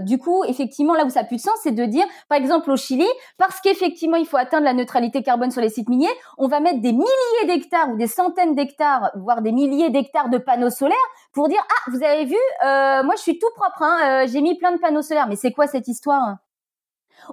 du 0.00 0.18
coup, 0.18 0.44
effectivement, 0.44 0.94
là 0.94 1.04
où 1.04 1.10
ça 1.10 1.20
a 1.20 1.24
plus 1.24 1.36
de 1.36 1.42
sens, 1.42 1.58
c'est 1.62 1.72
de 1.72 1.84
dire, 1.84 2.04
par 2.28 2.38
exemple, 2.38 2.70
au 2.70 2.76
Chili, 2.76 3.06
parce 3.38 3.60
qu'effectivement, 3.60 4.16
il 4.16 4.26
faut 4.26 4.36
atteindre 4.36 4.64
la 4.64 4.74
neutralité 4.74 5.22
carbone 5.22 5.50
sur 5.50 5.62
les 5.62 5.68
sites 5.70 5.88
miniers, 5.88 6.08
on 6.36 6.48
va 6.48 6.60
mettre 6.60 6.80
des 6.80 6.92
milliers 6.92 7.46
d'hectares 7.46 7.90
ou 7.90 7.96
des 7.96 8.06
centaines 8.06 8.54
d'hectares, 8.54 9.10
voire 9.16 9.42
des 9.42 9.52
milliers 9.52 9.90
d'hectares 9.90 10.28
de 10.28 10.38
panneaux 10.38 10.70
solaires 10.70 10.96
pour 11.32 11.48
dire, 11.48 11.62
ah, 11.62 11.90
vous 11.90 12.02
avez 12.02 12.24
vu, 12.24 12.36
moi, 12.62 13.14
je 13.16 13.22
suis 13.22 13.38
tout 13.38 13.50
propre, 13.56 13.82
hein, 13.82 14.26
j'ai 14.26 14.40
mis 14.40 14.56
plein 14.58 14.72
de 14.72 14.78
panneaux 14.78 15.02
solaires. 15.02 15.28
Mais 15.28 15.36
c'est 15.36 15.52
quoi 15.52 15.66
cette 15.66 15.88
histoire? 15.88 16.36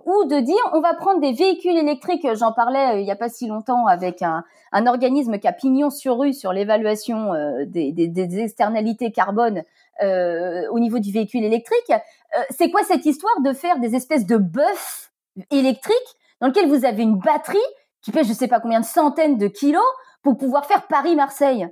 Ou 0.06 0.26
de 0.26 0.40
dire 0.40 0.58
on 0.74 0.82
va 0.82 0.94
prendre 0.94 1.22
des 1.22 1.34
véhicules 1.34 1.78
électriques. 1.78 2.28
J'en 2.34 2.52
parlais 2.52 2.96
euh, 2.96 3.00
il 3.00 3.04
n'y 3.04 3.12
a 3.12 3.16
pas 3.16 3.30
si 3.30 3.48
longtemps 3.48 3.88
avec 3.88 4.22
un, 4.22 4.44
organisme 4.74 5.40
qui 5.40 5.48
a 5.48 5.54
pignon 5.54 5.90
sur 5.90 6.18
rue 6.18 6.34
sur 6.34 6.54
l'évaluation 6.54 7.34
euh, 7.34 7.66
des, 7.66 8.40
externalités 8.40 9.12
carbone 9.12 9.64
euh, 10.04 10.68
au 10.72 10.80
niveau 10.80 11.00
du 11.00 11.12
véhicule 11.12 11.44
électrique. 11.44 11.92
C'est 12.50 12.70
quoi 12.70 12.84
cette 12.84 13.06
histoire 13.06 13.42
de 13.42 13.54
faire 13.54 13.80
des 13.80 13.96
espèces 13.96 14.26
de 14.26 14.38
bœufs 14.38 15.10
électriques 15.52 15.96
dans 16.42 16.48
lequel 16.48 16.68
vous 16.68 16.84
avez 16.84 17.04
une 17.04 17.18
batterie 17.18 17.58
qui 18.02 18.12
pèse 18.12 18.28
je 18.28 18.34
sais 18.34 18.50
pas 18.50 18.60
combien 18.60 18.82
de 18.82 18.86
centaines 18.86 19.38
de 19.38 19.48
kilos 19.48 19.82
pour 20.22 20.38
pouvoir 20.38 20.66
faire 20.66 20.86
Paris-Marseille? 20.88 21.68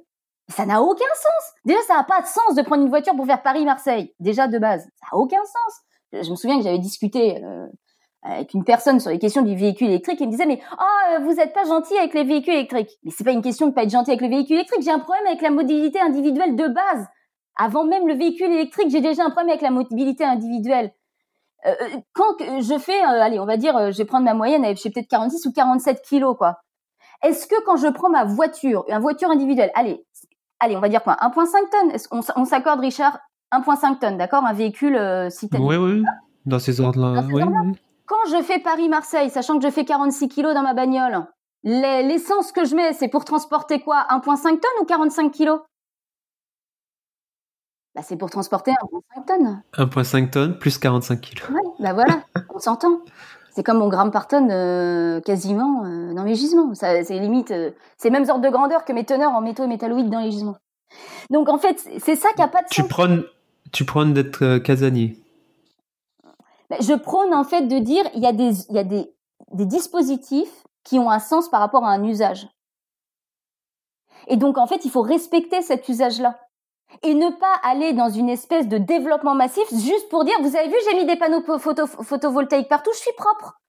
Ça 0.50 0.66
n'a 0.66 0.82
aucun 0.82 1.06
sens. 1.16 1.54
Déjà, 1.66 1.80
ça 1.88 1.96
n'a 1.96 2.04
pas 2.04 2.22
de 2.22 2.28
sens 2.28 2.56
de 2.56 2.62
prendre 2.62 2.84
une 2.84 2.90
voiture 2.90 3.16
pour 3.16 3.26
faire 3.26 3.42
Paris-Marseille. 3.42 4.14
Déjà 4.20 4.48
de 4.48 4.58
base, 4.58 4.84
ça 4.84 5.08
n'a 5.12 5.18
aucun 5.18 5.44
sens. 5.44 5.82
Je 6.14 6.30
me 6.30 6.36
souviens 6.36 6.58
que 6.58 6.64
j'avais 6.64 6.80
discuté 6.80 7.42
avec 8.24 8.54
une 8.54 8.64
personne 8.64 9.00
sur 9.00 9.12
les 9.12 9.20
questions 9.20 9.42
du 9.42 9.56
véhicule 9.56 9.88
électrique 9.88 10.22
et 10.22 10.26
me 10.26 10.32
disait 10.32 10.46
mais 10.46 10.62
oh 10.80 11.24
vous 11.24 11.40
êtes 11.40 11.54
pas 11.54 11.66
gentil 11.66 11.98
avec 11.98 12.14
les 12.14 12.24
véhicules 12.24 12.54
électriques. 12.54 12.98
Mais 13.04 13.12
c'est 13.12 13.24
pas 13.24 13.32
une 13.32 13.42
question 13.42 13.68
de 13.68 13.74
pas 13.74 13.84
être 13.84 13.90
gentil 13.90 14.12
avec 14.12 14.22
le 14.22 14.30
véhicule 14.30 14.56
électrique. 14.56 14.82
J'ai 14.82 14.92
un 14.92 15.00
problème 15.00 15.28
avec 15.28 15.42
la 15.42 15.50
mobilité 15.50 16.00
individuelle 16.00 16.56
de 16.56 16.68
base. 16.68 17.08
Avant 17.58 17.86
même 17.86 18.08
le 18.08 18.16
véhicule 18.16 18.52
électrique 18.52 18.90
j'ai 18.90 19.02
déjà 19.02 19.24
un 19.24 19.30
problème 19.30 19.50
avec 19.50 19.62
la 19.62 19.72
mobilité 19.72 20.24
individuelle. 20.24 20.92
Euh, 21.66 21.72
euh 21.82 21.98
quand 22.14 22.38
je 22.40 22.78
fais 22.78 23.02
euh, 23.04 23.22
allez 23.22 23.40
on 23.40 23.46
va 23.46 23.58
dire 23.58 23.76
euh, 23.76 23.92
je 23.92 23.98
vais 23.98 24.06
prendre 24.06 24.26
ma 24.26 24.34
moyenne 24.34 24.66
avec 24.66 24.82
peut-être 24.82 25.08
46 25.08 25.46
ou 25.46 25.52
47 25.52 26.02
kilos 26.02 26.38
quoi. 26.38 26.60
Est-ce 27.24 27.48
que 27.48 27.62
quand 27.66 27.78
je 27.78 27.88
prends 27.88 28.10
ma 28.10 28.24
voiture 28.24 28.86
une 28.88 29.00
voiture 29.00 29.30
individuelle 29.30 29.72
allez 29.76 30.06
allez 30.60 30.78
on 30.78 30.82
va 30.82 30.90
dire 30.90 31.04
quoi 31.04 31.16
1.5 31.22 31.70
tonnes 31.72 31.98
on, 32.12 32.22
on 32.42 32.46
s'accorde 32.46 32.80
Richard? 32.80 33.20
1.5 33.54 34.00
tonnes 34.00 34.18
d'accord? 34.18 34.46
Un 34.46 34.54
véhicule 34.54 34.96
euh, 34.96 35.30
oui 35.60 35.76
oui 35.76 36.04
dans 36.46 36.60
ces 36.60 36.82
ordres-là 36.82 37.24
oui, 37.32 37.44
oui. 37.44 37.74
Quand 38.06 38.30
je 38.30 38.42
fais 38.44 38.60
Paris-Marseille, 38.60 39.30
sachant 39.30 39.58
que 39.58 39.66
je 39.66 39.72
fais 39.72 39.86
46 39.86 40.28
kilos 40.28 40.54
dans 40.54 40.62
ma 40.62 40.74
bagnole, 40.74 41.26
l'essence 41.64 42.52
que 42.52 42.66
je 42.66 42.76
mets, 42.76 42.94
c'est 42.94 43.08
pour 43.08 43.24
transporter 43.24 43.80
quoi? 43.80 44.06
1,5 44.10 44.44
tonnes 44.44 44.82
ou 44.82 44.86
45 44.86 45.32
kilos? 45.32 45.62
Bah, 47.96 48.02
c'est 48.04 48.18
pour 48.18 48.30
transporter 48.30 48.72
1,5 48.72 49.26
tonnes. 49.26 49.64
1,5 49.78 50.30
tonnes 50.32 50.58
plus 50.58 50.78
45 50.78 51.22
kilos. 51.22 51.50
Ouais, 51.50 51.62
bah 51.80 51.94
voilà, 51.94 52.24
on 52.54 52.60
s'entend. 52.60 53.02
C'est 53.56 53.64
comme 53.64 53.78
mon 53.78 53.88
gramme 53.88 54.10
par 54.10 54.28
tonne 54.28 54.50
euh, 54.52 55.22
quasiment 55.22 55.86
euh, 55.86 56.14
dans 56.14 56.24
mes 56.24 56.34
gisements. 56.34 56.74
c'est 56.74 57.04
limite, 57.12 57.52
euh, 57.52 57.70
c'est 57.98 58.10
même 58.10 58.28
ordre 58.28 58.44
de 58.44 58.50
grandeur 58.50 58.84
que 58.84 58.94
mes 58.94 59.06
teneurs 59.06 59.32
en 59.32 59.42
métaux 59.42 59.64
et 59.64 59.68
métalloïdes 59.68 60.10
dans 60.10 60.22
les 60.22 60.32
gisements. 60.32 60.58
Donc 61.30 61.50
en 61.50 61.60
fait, 61.60 61.88
c'est 62.00 62.16
ça 62.16 62.30
qui 62.36 62.42
a 62.42 62.48
pas 62.48 62.64
de 62.64 62.68
tu 62.70 62.82
sens. 62.82 62.90
Prônes, 62.90 63.24
tu 63.72 63.86
prônes 63.86 64.14
d'être 64.14 64.58
casanier. 64.58 65.23
Je 66.80 66.94
prône 66.94 67.34
en 67.34 67.44
fait 67.44 67.64
de 67.64 67.80
dire 67.80 68.04
il 68.14 68.22
y 68.22 68.28
a 68.28 68.34
des 68.34 69.66
dispositifs 69.66 70.64
qui 70.84 71.00
ont 71.00 71.10
un 71.10 71.20
sens 71.20 71.50
par 71.50 71.60
rapport 71.60 71.84
à 71.86 71.92
un 71.92 72.04
usage. 72.04 72.48
Et 74.28 74.38
donc 74.38 74.58
en 74.58 74.68
fait, 74.68 74.86
il 74.86 74.92
faut 74.92 75.02
respecter 75.02 75.62
cet 75.62 75.88
usage-là 75.90 76.40
et 77.02 77.14
ne 77.16 77.30
pas 77.30 77.56
aller 77.64 77.94
dans 77.94 78.10
une 78.10 78.30
espèce 78.30 78.68
de 78.68 78.78
développement 78.78 79.34
massif 79.34 79.68
juste 79.72 80.10
pour 80.10 80.24
dire 80.24 80.36
vous 80.42 80.56
avez 80.56 80.68
vu 80.68 80.76
j'ai 80.88 80.96
mis 80.96 81.06
des 81.06 81.16
panneaux 81.16 81.42
photo, 81.58 81.88
photovoltaïques 81.88 82.70
partout, 82.70 82.92
je 82.94 83.00
suis 83.00 83.14
propre. 83.18 83.60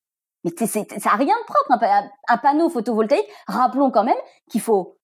Mais 0.44 0.50
ça 0.66 0.80
n'a 0.80 1.16
rien 1.16 1.34
de 1.34 1.44
propre 1.46 1.84
un, 1.84 2.10
un 2.28 2.36
panneau 2.36 2.68
photovoltaïque. 2.68 3.26
Rappelons 3.46 3.90
quand 3.90 4.04
même 4.04 4.14
qu'il 4.50 4.60
faut 4.60 4.98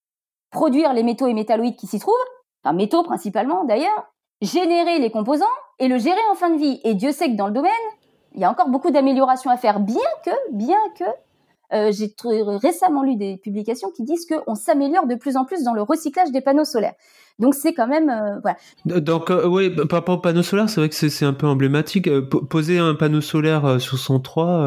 produire 0.50 0.92
les 0.92 1.02
métaux 1.02 1.28
et 1.28 1.34
métalloïdes 1.34 1.76
qui 1.76 1.86
s'y 1.86 1.98
trouvent, 1.98 2.14
enfin 2.62 2.74
métaux 2.74 3.02
principalement 3.02 3.64
d'ailleurs, 3.64 4.12
générer 4.40 4.98
les 4.98 5.10
composants 5.10 5.44
et 5.78 5.88
le 5.88 5.98
gérer 5.98 6.20
en 6.30 6.34
fin 6.34 6.50
de 6.50 6.58
vie. 6.58 6.80
Et 6.84 6.94
Dieu 6.94 7.12
sait 7.12 7.30
que 7.30 7.36
dans 7.36 7.46
le 7.46 7.52
domaine, 7.52 7.72
il 8.34 8.40
y 8.40 8.44
a 8.44 8.50
encore 8.50 8.68
beaucoup 8.68 8.90
d'améliorations 8.90 9.50
à 9.50 9.56
faire, 9.56 9.80
bien 9.80 10.00
que, 10.24 10.30
bien 10.52 10.78
que, 10.98 11.04
euh, 11.72 11.92
j'ai 11.92 12.14
récemment 12.62 13.02
lu 13.02 13.16
des 13.16 13.36
publications 13.36 13.90
qui 13.90 14.02
disent 14.02 14.26
qu'on 14.26 14.54
s'améliore 14.54 15.06
de 15.06 15.14
plus 15.14 15.36
en 15.36 15.44
plus 15.44 15.62
dans 15.62 15.74
le 15.74 15.82
recyclage 15.82 16.30
des 16.30 16.40
panneaux 16.40 16.64
solaires. 16.64 16.94
Donc 17.40 17.54
c'est 17.54 17.72
quand 17.72 17.86
même 17.86 18.10
euh, 18.10 18.38
voilà. 18.42 18.56
Donc 18.84 19.30
euh, 19.30 19.48
oui, 19.48 19.70
par 19.70 20.00
rapport 20.00 20.18
au 20.18 20.20
panneau 20.20 20.42
solaire, 20.42 20.68
c'est 20.68 20.80
vrai 20.80 20.90
que 20.90 20.94
c'est 20.94 21.24
un 21.24 21.32
peu 21.32 21.46
emblématique. 21.46 22.06
Euh, 22.06 22.20
poser 22.20 22.78
un 22.78 22.94
panneau 22.94 23.22
solaire 23.22 23.80
sur 23.80 23.96
son 23.96 24.20
toit, 24.20 24.66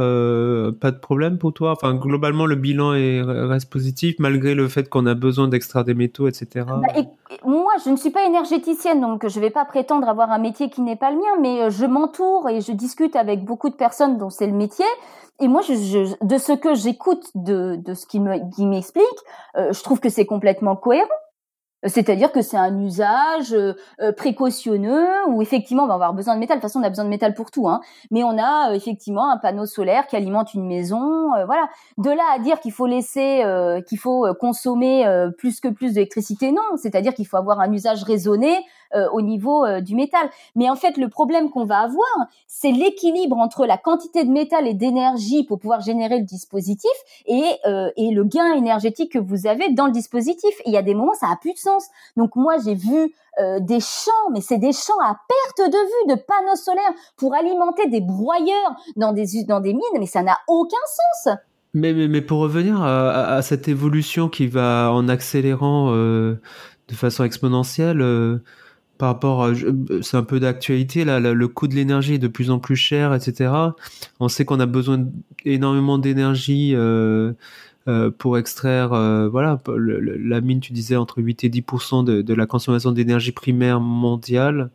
pas 0.82 0.92
de 0.92 0.98
problème 1.00 1.38
pour 1.38 1.54
toi? 1.54 1.72
Enfin 1.72 1.94
globalement 1.94 2.48
le 2.48 2.56
bilan 2.56 2.96
est 2.96 3.22
reste 3.22 3.70
positif 3.70 4.16
malgré 4.18 4.56
le 4.56 4.68
fait 4.68 4.90
qu'on 4.90 5.06
a 5.06 5.14
besoin 5.14 5.48
d'extraire 5.48 5.84
des 5.84 5.94
métaux, 5.94 6.28
etc. 6.28 6.66
Bah, 6.68 7.02
moi, 7.46 7.74
je 7.84 7.92
ne 7.92 7.96
suis 7.96 8.10
pas 8.10 8.26
énergéticienne, 8.26 9.02
donc 9.02 9.28
je 9.28 9.38
ne 9.38 9.44
vais 9.44 9.52
pas 9.52 9.66
prétendre 9.66 10.10
avoir 10.10 10.32
un 10.32 10.40
métier 10.40 10.70
qui 10.70 10.82
n'est 10.82 10.96
pas 10.96 11.12
le 11.12 11.18
mien, 11.18 11.42
mais 11.42 11.70
je 11.70 11.86
m'entoure 11.86 12.50
et 12.50 12.62
je 12.62 12.72
discute 12.72 13.16
avec 13.16 13.44
beaucoup 13.44 13.70
de 13.70 13.76
personnes 13.76 14.18
dont 14.18 14.32
c'est 14.32 14.48
le 14.48 14.54
métier. 14.54 14.86
Et 15.40 15.48
moi, 15.48 15.62
je, 15.62 15.74
je, 15.74 16.26
de 16.26 16.38
ce 16.38 16.54
que 16.54 16.76
j'écoute 16.76 17.26
de, 17.36 17.76
de 17.76 17.94
ce 17.94 18.06
qui 18.06 18.20
m'explique, 18.20 19.06
je 19.56 19.84
trouve 19.84 20.00
que 20.00 20.10
c'est 20.10 20.26
complètement 20.26 20.76
cohérent. 20.76 21.08
C'est-à-dire 21.86 22.32
que 22.32 22.42
c'est 22.42 22.58
un 22.58 22.80
usage 22.80 23.54
euh, 23.54 23.74
euh, 24.02 24.12
précautionneux 24.14 25.08
où 25.28 25.42
effectivement 25.42 25.84
on 25.84 25.88
va 25.88 25.96
avoir 25.96 26.14
besoin 26.14 26.36
de 26.36 26.40
métal. 26.40 26.58
De 26.58 26.62
toute 26.62 26.70
façon, 26.70 26.80
on 26.80 26.84
a 26.84 26.90
besoin 26.90 27.06
de 27.06 27.10
métal 27.10 27.34
pour 27.34 27.52
tout, 27.52 27.68
hein. 27.68 27.82
Mais 28.10 28.24
on 28.24 28.38
a 28.38 28.72
euh, 28.72 28.74
effectivement 28.74 29.30
un 29.30 29.38
panneau 29.38 29.66
solaire 29.66 30.08
qui 30.08 30.16
alimente 30.16 30.54
une 30.54 30.66
maison, 30.66 31.30
voilà. 31.46 31.68
De 31.98 32.10
là 32.10 32.24
à 32.34 32.40
dire 32.40 32.60
qu'il 32.60 32.72
faut 32.72 32.86
laisser, 32.86 33.44
qu'il 33.88 33.98
faut 33.98 34.28
consommer 34.40 35.06
plus 35.38 35.60
que 35.60 35.68
plus 35.68 35.94
d'électricité, 35.94 36.52
non. 36.52 36.62
C'est-à-dire 36.78 37.14
qu'il 37.14 37.28
faut 37.28 37.38
avoir 37.38 37.60
un 37.60 37.72
usage 37.72 38.04
raisonné 38.04 38.66
au 39.12 39.22
niveau 39.22 39.66
du 39.82 39.96
métal. 39.96 40.30
Mais 40.56 40.70
en 40.70 40.76
fait, 40.76 40.98
le 40.98 41.10
problème 41.10 41.50
qu'on 41.50 41.66
va 41.66 41.80
avoir, 41.80 42.28
c'est 42.48 42.72
l'équilibre 42.72 43.38
entre 43.38 43.66
la 43.66 43.78
quantité 43.78 44.24
de 44.24 44.30
métal 44.30 44.68
et 44.68 44.74
d'énergie 44.74 45.44
pour 45.44 45.60
pouvoir 45.60 45.82
générer 45.82 46.20
le 46.20 46.26
dispositif 46.26 46.92
et, 47.26 47.44
et 47.98 48.12
le 48.12 48.24
gain 48.24 48.54
énergétique 48.54 49.14
que 49.14 49.20
vous 49.20 49.48
avez 49.48 49.74
dans 49.74 49.88
le 49.88 49.92
dispositif. 49.92 50.52
Il 50.66 50.74
y 50.74 50.78
a 50.78 50.82
des 50.82 50.94
moments, 50.94 51.14
ça 51.14 51.28
a 51.32 51.36
plus 51.36 51.54
de 51.54 51.58
sens 51.58 51.84
donc 52.18 52.36
moi 52.36 52.56
j'ai 52.64 52.76
vu 52.76 53.14
euh, 53.42 53.60
des 53.60 53.80
champs, 53.80 54.12
mais 54.32 54.42
c'est 54.42 54.58
des 54.58 54.72
champs 54.72 55.00
à 55.04 55.18
perte 55.28 55.72
de 55.72 55.78
vue 55.78 56.16
de 56.16 56.22
panneaux 56.22 56.56
solaires 56.56 56.94
pour 57.18 57.34
alimenter 57.34 57.90
des 57.90 58.02
broyeurs 58.02 58.76
dans 58.96 59.14
des 59.14 59.44
dans 59.48 59.60
des 59.60 59.74
mines, 59.74 60.00
mais 60.00 60.06
ça 60.06 60.22
n'a 60.22 60.38
aucun 60.48 60.78
sens. 60.86 61.36
Mais, 61.76 61.92
mais, 61.94 62.08
mais, 62.08 62.22
pour 62.22 62.40
revenir 62.40 62.84
à, 62.84 63.42
cette 63.42 63.68
évolution 63.68 64.30
qui 64.30 64.46
va 64.46 64.92
en 64.94 65.10
accélérant 65.10 65.92
de 65.92 66.38
façon 66.92 67.24
exponentielle, 67.24 67.98
par 69.04 69.10
rapport, 69.10 69.50
c'est 70.02 70.16
un 70.16 70.24
peu 70.24 70.40
d'actualité 70.40 71.04
là, 71.04 71.20
le 71.20 71.48
coût 71.50 71.68
de 71.68 71.76
l'énergie 71.76 72.14
est 72.14 72.20
de 72.20 72.30
plus 72.30 72.50
en 72.50 72.60
plus 72.60 72.78
cher, 72.78 73.14
etc. 73.14 73.52
On 74.22 74.30
sait 74.30 74.46
qu'on 74.46 74.62
a 74.62 74.66
besoin 74.66 75.08
énormément 75.44 75.98
d'énergie 75.98 76.72
euh, 76.74 77.34
euh, 77.90 78.12
pour 78.12 78.38
extraire, 78.38 78.94
euh, 78.94 79.28
voilà, 79.28 79.60
la 79.68 80.40
mine, 80.40 80.62
tu 80.62 80.72
disais 80.72 80.96
entre 80.96 81.22
8 81.22 81.44
et 81.44 81.50
10 81.50 81.64
de, 82.06 82.22
de 82.22 82.34
la 82.34 82.46
consommation 82.46 82.94
d'énergie 82.94 83.34
primaire 83.34 83.82
mondiale. 83.82 84.70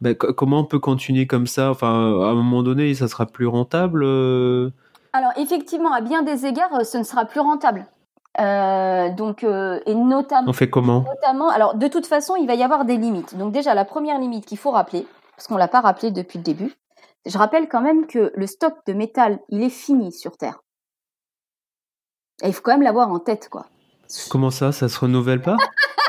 Ben, 0.00 0.14
comment 0.14 0.60
on 0.60 0.64
peut 0.64 0.78
continuer 0.78 1.26
comme 1.26 1.46
ça? 1.46 1.70
Enfin, 1.70 2.22
à 2.22 2.30
un 2.30 2.34
moment 2.34 2.62
donné, 2.62 2.94
ça 2.94 3.06
sera 3.06 3.26
plus 3.26 3.46
rentable. 3.46 4.02
Alors 5.12 5.32
effectivement, 5.36 5.92
à 5.92 6.00
bien 6.00 6.22
des 6.22 6.46
égards, 6.46 6.86
ce 6.86 6.96
ne 6.96 7.02
sera 7.02 7.26
plus 7.26 7.40
rentable. 7.40 7.86
Euh, 8.40 9.10
donc, 9.10 9.42
euh, 9.42 9.80
et 9.86 9.94
notamment. 9.94 10.48
On 10.48 10.52
fait 10.52 10.70
comment? 10.70 11.02
Notamment, 11.02 11.48
alors 11.48 11.74
de 11.74 11.88
toute 11.88 12.06
façon, 12.06 12.36
il 12.36 12.46
va 12.46 12.54
y 12.54 12.62
avoir 12.62 12.84
des 12.84 12.96
limites. 12.96 13.36
Donc 13.36 13.52
déjà, 13.52 13.74
la 13.74 13.84
première 13.84 14.18
limite 14.18 14.46
qu'il 14.46 14.58
faut 14.58 14.70
rappeler, 14.70 15.06
parce 15.36 15.48
qu'on 15.48 15.56
l'a 15.56 15.68
pas 15.68 15.80
rappelé 15.80 16.10
depuis 16.10 16.38
le 16.38 16.44
début, 16.44 16.74
je 17.26 17.36
rappelle 17.36 17.68
quand 17.68 17.80
même 17.80 18.06
que 18.06 18.32
le 18.34 18.46
stock 18.46 18.74
de 18.86 18.92
métal, 18.92 19.40
il 19.48 19.62
est 19.62 19.70
fini 19.70 20.12
sur 20.12 20.36
Terre. 20.36 20.60
Et 22.42 22.48
il 22.48 22.54
faut 22.54 22.62
quand 22.62 22.72
même 22.72 22.82
l'avoir 22.82 23.10
en 23.10 23.18
tête, 23.18 23.48
quoi. 23.48 23.66
Comment 24.30 24.50
ça, 24.50 24.72
ça 24.72 24.88
se 24.88 24.98
renouvelle 25.00 25.42
pas? 25.42 25.56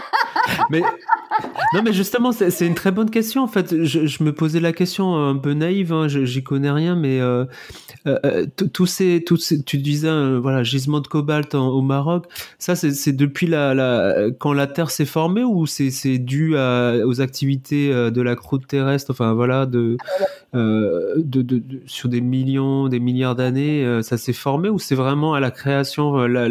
Mais 0.70 0.84
non, 1.74 1.84
mais 1.84 1.94
justement, 1.94 2.32
c'est 2.32 2.66
une 2.66 2.74
très 2.74 2.91
bonne 2.91 3.12
question. 3.12 3.44
En 3.44 3.48
fait, 3.48 3.84
je, 3.84 4.24
me 4.24 4.34
posais 4.34 4.60
la 4.60 4.74
question 4.74 5.16
un 5.16 5.38
peu 5.38 5.54
naïve. 5.54 5.94
Hein, 5.94 6.08
j'y 6.08 6.44
connais 6.44 6.72
rien, 6.72 6.96
mais 6.96 7.22
euh, 7.22 7.46
euh, 8.08 8.18
euh 8.26 8.46
tous 8.74 8.88
ces, 8.88 9.24
tu 9.66 9.78
disais, 9.78 10.08
euh, 10.08 10.40
voilà, 10.41 10.64
gisement 10.64 11.00
de 11.00 11.08
cobalt 11.08 11.54
au 11.54 11.82
Maroc. 11.82 12.26
Ça, 12.58 12.76
c'est 12.76 13.12
depuis 13.14 13.46
la, 13.46 14.30
quand 14.40 14.54
la 14.54 14.66
Terre 14.66 14.90
s'est 14.90 15.06
formée 15.06 15.44
ou 15.44 15.68
c'est 15.68 16.18
dû 16.18 16.56
aux 16.56 17.22
activités 17.22 17.90
de 17.90 18.22
la 18.22 18.36
croûte 18.36 18.66
terrestre. 18.68 19.12
Enfin, 19.12 19.34
voilà, 19.34 19.68
de, 19.68 19.98
sur 21.86 22.10
des 22.10 22.22
millions, 22.22 22.88
des 22.88 23.00
milliards 23.00 23.36
d'années, 23.36 24.02
ça 24.02 24.18
s'est 24.18 24.34
formé 24.34 24.70
ou 24.70 24.80
c'est 24.80 24.96
vraiment 24.96 25.36
à 25.36 25.40
la 25.40 25.52
création, 25.52 26.18
la, 26.26 26.46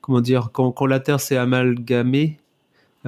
comment 0.00 0.20
dire, 0.22 0.48
quand 0.52 0.86
la 0.86 1.00
Terre 1.00 1.20
s'est 1.20 1.36
amalgamée? 1.36 2.38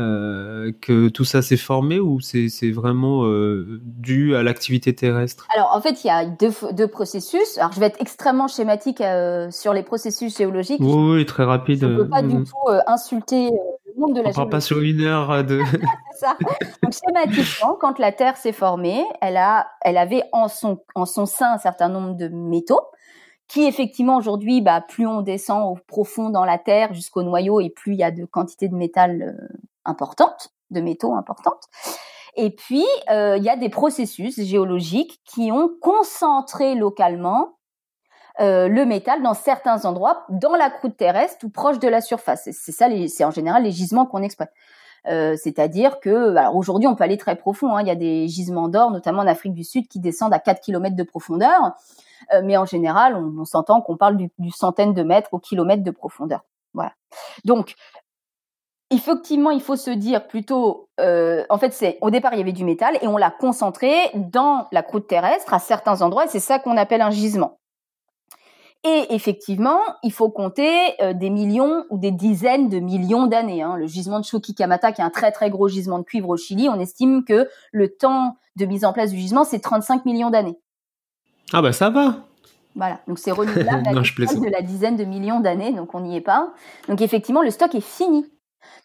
Euh, 0.00 0.72
que 0.80 1.08
tout 1.08 1.24
ça 1.24 1.42
s'est 1.42 1.56
formé 1.56 2.00
ou 2.00 2.20
c'est 2.20 2.70
vraiment 2.70 3.24
euh, 3.24 3.80
dû 3.82 4.34
à 4.34 4.42
l'activité 4.42 4.94
terrestre? 4.94 5.46
Alors 5.54 5.70
en 5.74 5.80
fait, 5.80 6.02
il 6.02 6.06
y 6.06 6.10
a 6.10 6.24
deux, 6.24 6.52
deux, 6.72 6.88
processus. 6.88 7.58
Alors 7.58 7.72
je 7.72 7.80
vais 7.80 7.86
être 7.86 8.00
extrêmement 8.00 8.48
schématique 8.48 9.00
euh, 9.00 9.50
sur 9.50 9.74
les 9.74 9.82
processus 9.82 10.36
géologiques. 10.36 10.80
Oui, 10.80 11.12
oui 11.16 11.26
très 11.26 11.44
rapide. 11.44 11.80
Je 11.80 11.86
ne 11.86 11.96
peux 11.96 12.08
pas 12.08 12.22
du 12.22 12.42
tout 12.44 12.54
insulter 12.86 13.50
le 13.50 14.00
monde 14.00 14.14
de 14.14 14.22
la 14.22 14.30
On 14.30 14.32
géologie. 14.32 14.50
pas 14.50 14.60
sur 14.60 14.80
une 14.80 15.00
heure 15.02 15.44
de. 15.44 15.60
ça. 16.16 16.36
Donc 16.82 16.92
schématiquement, 16.92 17.76
quand 17.80 17.98
la 17.98 18.12
Terre 18.12 18.36
s'est 18.36 18.52
formée, 18.52 19.04
elle 19.20 19.36
a, 19.36 19.66
elle 19.82 19.98
avait 19.98 20.24
en 20.32 20.48
son 20.48 20.80
en 20.94 21.04
son 21.04 21.26
sein 21.26 21.52
un 21.54 21.58
certain 21.58 21.88
nombre 21.88 22.16
de 22.16 22.28
métaux 22.28 22.80
qui 23.50 23.64
effectivement 23.64 24.16
aujourd'hui, 24.16 24.60
bah, 24.60 24.80
plus 24.80 25.08
on 25.08 25.22
descend 25.22 25.72
au 25.72 25.78
profond 25.88 26.30
dans 26.30 26.44
la 26.44 26.56
terre 26.56 26.94
jusqu'au 26.94 27.24
noyau 27.24 27.60
et 27.60 27.68
plus 27.68 27.94
il 27.94 27.98
y 27.98 28.04
a 28.04 28.12
de 28.12 28.24
quantité 28.24 28.68
de 28.68 28.76
métal 28.76 29.36
importantes, 29.84 30.50
de 30.70 30.80
métaux 30.80 31.14
importantes. 31.14 31.64
Et 32.36 32.50
puis, 32.50 32.86
euh, 33.10 33.36
il 33.36 33.42
y 33.42 33.48
a 33.48 33.56
des 33.56 33.68
processus 33.68 34.40
géologiques 34.40 35.20
qui 35.24 35.50
ont 35.52 35.70
concentré 35.80 36.74
localement 36.74 37.56
euh, 38.40 38.68
le 38.68 38.86
métal 38.86 39.22
dans 39.22 39.34
certains 39.34 39.84
endroits, 39.84 40.24
dans 40.30 40.54
la 40.54 40.70
croûte 40.70 40.96
terrestre 40.96 41.44
ou 41.44 41.50
proche 41.50 41.78
de 41.78 41.88
la 41.88 42.00
surface. 42.00 42.48
C'est 42.52 42.72
ça, 42.72 42.86
c'est 43.08 43.24
en 43.24 43.30
général 43.30 43.64
les 43.64 43.72
gisements 43.72 44.06
qu'on 44.06 44.22
exploite. 44.22 44.52
Euh, 45.06 45.34
c'est-à-dire 45.36 45.98
que, 46.00 46.34
aujourd'hui, 46.54 46.86
on 46.86 46.94
peut 46.94 47.04
aller 47.04 47.16
très 47.16 47.34
profond. 47.34 47.74
Hein. 47.74 47.82
Il 47.82 47.88
y 47.88 47.90
a 47.90 47.96
des 47.96 48.28
gisements 48.28 48.68
d'or, 48.68 48.90
notamment 48.90 49.22
en 49.22 49.26
Afrique 49.26 49.54
du 49.54 49.64
Sud, 49.64 49.88
qui 49.88 49.98
descendent 49.98 50.34
à 50.34 50.38
4 50.38 50.60
km 50.60 50.94
de 50.94 51.02
profondeur. 51.02 51.72
mais 52.44 52.56
en 52.56 52.66
général, 52.66 53.16
on, 53.16 53.44
s'entend 53.44 53.80
qu'on 53.80 53.96
parle 53.96 54.16
du, 54.16 54.50
centaine 54.50 54.94
de 54.94 55.02
mètres 55.02 55.30
au 55.32 55.38
kilomètre 55.38 55.82
de 55.82 55.90
profondeur. 55.90 56.44
Voilà. 56.74 56.92
Donc, 57.44 57.74
effectivement, 58.90 59.50
il 59.50 59.62
faut 59.62 59.76
se 59.76 59.90
dire 59.90 60.26
plutôt, 60.26 60.88
euh, 61.00 61.44
en 61.48 61.58
fait, 61.58 61.72
c'est 61.72 61.98
au 62.00 62.10
départ 62.10 62.34
il 62.34 62.38
y 62.38 62.42
avait 62.42 62.52
du 62.52 62.64
métal 62.64 62.98
et 63.00 63.06
on 63.06 63.16
l'a 63.16 63.30
concentré 63.30 63.94
dans 64.14 64.66
la 64.72 64.82
croûte 64.82 65.06
terrestre 65.06 65.54
à 65.54 65.58
certains 65.58 66.02
endroits. 66.02 66.24
Et 66.24 66.28
c'est 66.28 66.40
ça 66.40 66.58
qu'on 66.58 66.76
appelle 66.76 67.02
un 67.02 67.10
gisement. 67.10 67.58
Et 68.82 69.06
effectivement, 69.10 69.80
il 70.02 70.12
faut 70.12 70.30
compter 70.30 70.72
euh, 71.02 71.12
des 71.12 71.28
millions 71.28 71.84
ou 71.90 71.98
des 71.98 72.10
dizaines 72.10 72.70
de 72.70 72.78
millions 72.78 73.26
d'années. 73.26 73.62
Hein. 73.62 73.76
Le 73.76 73.86
gisement 73.86 74.20
de 74.20 74.24
Chuquicamata, 74.24 74.92
qui 74.92 75.02
est 75.02 75.04
un 75.04 75.10
très 75.10 75.32
très 75.32 75.50
gros 75.50 75.68
gisement 75.68 75.98
de 75.98 76.04
cuivre 76.04 76.30
au 76.30 76.36
Chili, 76.38 76.68
on 76.68 76.80
estime 76.80 77.24
que 77.24 77.46
le 77.72 77.88
temps 77.94 78.36
de 78.56 78.64
mise 78.64 78.86
en 78.86 78.94
place 78.94 79.10
du 79.10 79.18
gisement, 79.18 79.44
c'est 79.44 79.60
35 79.60 80.06
millions 80.06 80.30
d'années. 80.30 80.58
Ah 81.52 81.60
bah 81.60 81.72
ça 81.72 81.90
va. 81.90 82.16
Voilà, 82.74 83.00
donc 83.06 83.18
c'est 83.18 83.32
renouvelable 83.32 83.88
à 83.88 83.92
de 83.92 84.50
la 84.50 84.62
dizaine 84.62 84.96
de 84.96 85.04
millions 85.04 85.40
d'années, 85.40 85.72
donc 85.72 85.94
on 85.94 86.00
n'y 86.00 86.16
est 86.16 86.22
pas. 86.22 86.52
Donc 86.88 87.02
effectivement, 87.02 87.42
le 87.42 87.50
stock 87.50 87.74
est 87.74 87.82
fini. 87.82 88.24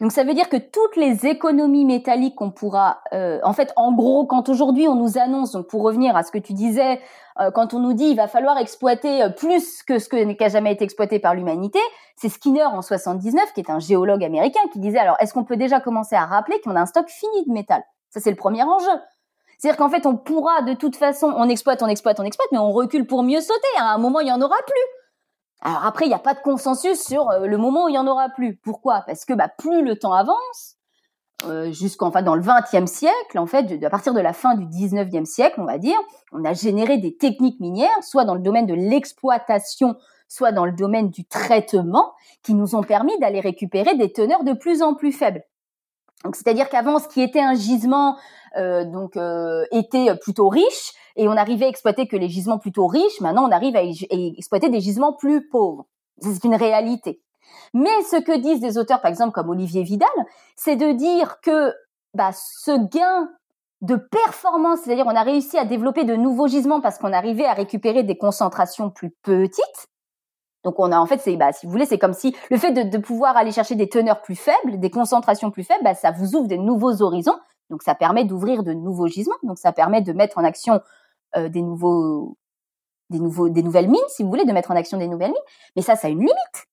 Donc 0.02 0.11
ça 0.11 0.23
veut 0.23 0.34
dire 0.34 0.49
que 0.49 0.57
toutes 0.57 0.95
les 0.95 1.26
économies 1.26 1.85
métalliques 1.85 2.35
qu'on 2.35 2.52
pourra, 2.52 3.02
euh, 3.14 3.39
en 3.43 3.53
fait, 3.53 3.72
en 3.76 3.93
gros, 3.93 4.26
quand 4.26 4.49
aujourd'hui 4.49 4.88
on 4.88 4.95
nous 4.95 5.18
annonce, 5.18 5.52
donc 5.52 5.68
pour 5.68 5.84
revenir 5.84 6.15
à 6.15 6.23
ce 6.23 6.31
que 6.31 6.38
tu 6.38 6.53
disais, 6.53 6.99
euh, 7.39 7.52
quand 7.52 7.73
on 7.73 7.80
nous 7.80 7.93
dit 7.93 8.06
il 8.06 8.15
va 8.15 8.27
falloir 8.27 8.57
exploiter 8.57 9.23
euh, 9.23 9.30
plus 9.30 9.84
que 9.84 9.99
ce 9.99 10.10
qui 10.10 10.26
n'a 10.26 10.49
jamais 10.49 10.73
été 10.73 10.84
exploité 10.84 11.19
par 11.19 11.34
l'humanité, 11.34 11.80
c'est 12.15 12.30
Skinner 12.30 12.65
en 12.65 12.81
79, 12.81 13.53
qui 13.53 13.61
est 13.61 13.69
un 13.69 13.80
géologue 13.80 14.23
américain, 14.23 14.61
qui 14.72 14.80
disait 14.80 14.99
alors 14.99 15.18
est-ce 15.19 15.34
qu'on 15.34 15.43
peut 15.43 15.57
déjà 15.57 15.80
commencer 15.80 16.15
à 16.15 16.26
rappeler 16.26 16.60
qu'on 16.61 16.76
a 16.76 16.81
un 16.81 16.85
stock 16.85 17.07
fini 17.10 17.45
de 17.45 17.52
métal? 17.52 17.84
Ça 18.10 18.19
c'est 18.19 18.31
le 18.31 18.38
premier 18.38 18.64
enjeu. 18.64 18.85
C'est-à-dire 19.57 19.77
qu'en 19.77 19.89
fait 19.89 20.06
on 20.06 20.18
pourra 20.18 20.61
de 20.61 20.73
toute 20.73 20.95
façon, 20.95 21.34
on 21.35 21.47
exploite, 21.47 21.81
on 21.84 21.88
exploite, 21.88 22.19
on 22.19 22.23
exploite, 22.23 22.49
mais 22.52 22.57
on 22.57 22.72
recule 22.72 23.06
pour 23.06 23.23
mieux 23.23 23.41
sauter. 23.41 23.68
À 23.80 23.93
un 23.93 23.97
moment 23.97 24.19
il 24.19 24.27
y 24.27 24.31
en 24.31 24.41
aura 24.41 24.57
plus. 24.65 25.05
Alors 25.61 25.86
après, 25.86 26.06
il 26.06 26.10
n'y 26.10 26.15
a 26.15 26.19
pas 26.19 26.34
de 26.34 26.40
consensus 26.40 27.02
sur 27.02 27.30
euh, 27.32 27.48
le 27.48 27.57
moment 27.57 27.86
où 27.86 27.90
il 27.90 27.95
y 27.95 27.98
en 27.98 28.07
aura 28.07 28.30
plus. 28.30 28.57
Pourquoi? 28.57 29.03
Parce 29.07 29.26
que 29.26 29.34
bah, 29.34 29.49
plus 29.57 29.84
le 29.84 29.98
temps 29.98 30.14
avance, 30.14 30.76
euh, 31.44 31.72
dans 32.23 32.36
le 32.36 32.41
XXe 32.41 32.91
siècle, 32.91 33.38
en 33.38 33.45
fait, 33.45 33.84
à 33.84 33.90
partir 33.90 34.14
de 34.14 34.19
la 34.19 34.34
fin 34.34 34.56
du 34.56 34.65
XIXe 34.65 35.30
siècle, 35.30 35.60
on 35.60 35.65
va 35.65 35.77
dire, 35.77 35.98
on 36.32 36.44
a 36.45 36.53
généré 36.53 36.98
des 36.98 37.15
techniques 37.18 37.60
minières, 37.60 38.03
soit 38.03 38.26
dans 38.26 38.36
le 38.36 38.41
domaine 38.41 38.65
de 38.65 38.73
l'exploitation, 38.73 39.95
soit 40.27 40.52
dans 40.52 40.65
le 40.65 40.72
domaine 40.72 41.10
du 41.10 41.26
traitement, 41.26 42.14
qui 42.41 42.53
nous 42.53 42.76
ont 42.76 42.84
permis 42.84 43.18
d'aller 43.19 43.40
récupérer 43.40 43.95
des 43.95 44.11
teneurs 44.11 44.44
de 44.44 44.53
plus 44.53 44.82
en 44.82 44.95
plus 44.95 45.11
faibles. 45.11 45.44
Donc, 46.26 46.35
c'est-à-dire 46.35 46.69
qu'avant, 46.69 46.99
ce 46.99 47.07
qui 47.07 47.22
était 47.22 47.39
un 47.39 47.53
gisement 47.53 48.18
euh, 48.57 48.84
donc 48.84 49.15
euh, 49.15 49.64
était 49.72 50.14
plutôt 50.15 50.49
riche, 50.49 50.93
et 51.15 51.27
on 51.27 51.38
arrivait 51.38 51.65
à 51.65 51.69
exploiter 51.69 52.07
que 52.07 52.18
les 52.18 52.27
gisements 52.27 52.57
plutôt 52.57 52.88
riches. 52.88 53.22
Maintenant, 53.22 53.47
on 53.47 53.52
arrive 53.52 53.76
à 53.76 53.84
exploiter 53.84 54.69
des 54.69 54.81
gisements 54.81 55.14
plus 55.14 55.47
pauvres. 55.47 55.85
C'est 56.19 56.43
une 56.43 56.56
réalité. 56.56 57.22
Mais 57.73 58.02
ce 58.10 58.18
que 58.18 58.38
disent 58.38 58.60
des 58.60 58.77
auteurs, 58.77 59.02
par 59.02 59.10
exemple, 59.10 59.31
comme 59.31 59.49
Olivier 59.49 59.84
Vidal, 59.84 60.10
c'est 60.56 60.76
de 60.76 60.91
dire 60.91 61.39
que 61.41 61.73
bah, 62.14 62.31
ce 62.34 62.72
gain 62.89 63.30
de 63.81 63.95
performance, 63.95 64.80
c'est-à-dire 64.84 65.06
on 65.06 65.15
a 65.15 65.23
réussi 65.23 65.57
à 65.57 65.65
développer 65.65 66.06
de 66.06 66.15
nouveaux 66.15 66.47
gisements 66.47 66.81
parce 66.81 66.97
qu'on 66.97 67.14
arrivait 67.14 67.45
à 67.45 67.53
récupérer 67.53 68.03
des 68.03 68.18
concentrations 68.18 68.89
plus 68.89 69.11
petites. 69.22 69.88
Donc 70.66 70.80
on 70.80 70.92
a 70.92 70.98
en 70.98 71.06
fait, 71.06 71.20
c'est 71.20 71.38
bah, 71.38 71.54
si 71.54 71.66
vous 71.66 71.72
voulez, 71.72 71.86
c'est 71.86 72.00
comme 72.00 72.14
si 72.14 72.36
le 72.50 72.58
fait 72.58 72.72
de, 72.72 72.98
pouvoir 72.98 73.38
aller 73.38 73.52
chercher 73.52 73.76
des 73.76 73.88
teneurs 73.88 74.22
plus 74.22 74.36
faibles, 74.36 74.80
des 74.80 74.90
concentrations 74.90 75.52
plus 75.52 75.64
faibles, 75.64 75.84
bah, 75.84 75.94
ça 75.94 76.12
vous 76.12 76.36
ouvre 76.36 76.48
des 76.48 76.58
nouveaux 76.58 77.04
horizons. 77.04 77.38
Donc 77.70 77.84
ça 77.84 77.94
permet 77.96 78.26
d'ouvrir 78.26 78.64
de 78.64 78.74
nouveaux 78.74 79.08
gisements. 79.08 79.36
Donc 79.44 79.60
ça 79.60 79.72
permet 79.72 80.02
de 80.02 80.12
mettre 80.12 80.40
en 80.40 80.44
action 80.44 80.82
euh, 81.38 81.50
des 81.50 81.62
nouveaux, 81.62 82.36
des 83.12 83.20
nouveaux, 83.20 83.48
des 83.48 83.62
nouvelles 83.62 83.90
mines, 83.90 84.02
si 84.08 84.24
vous 84.24 84.30
voulez, 84.30 84.44
de 84.44 84.52
mettre 84.52 84.72
en 84.72 84.76
action 84.76 84.98
des 84.98 85.08
nouvelles 85.08 85.32
mines. 85.32 85.38
Mais 85.76 85.84
ça, 85.84 85.96
ça 85.96 86.08
a 86.08 86.10
une 86.10 86.20
limite. 86.20 86.68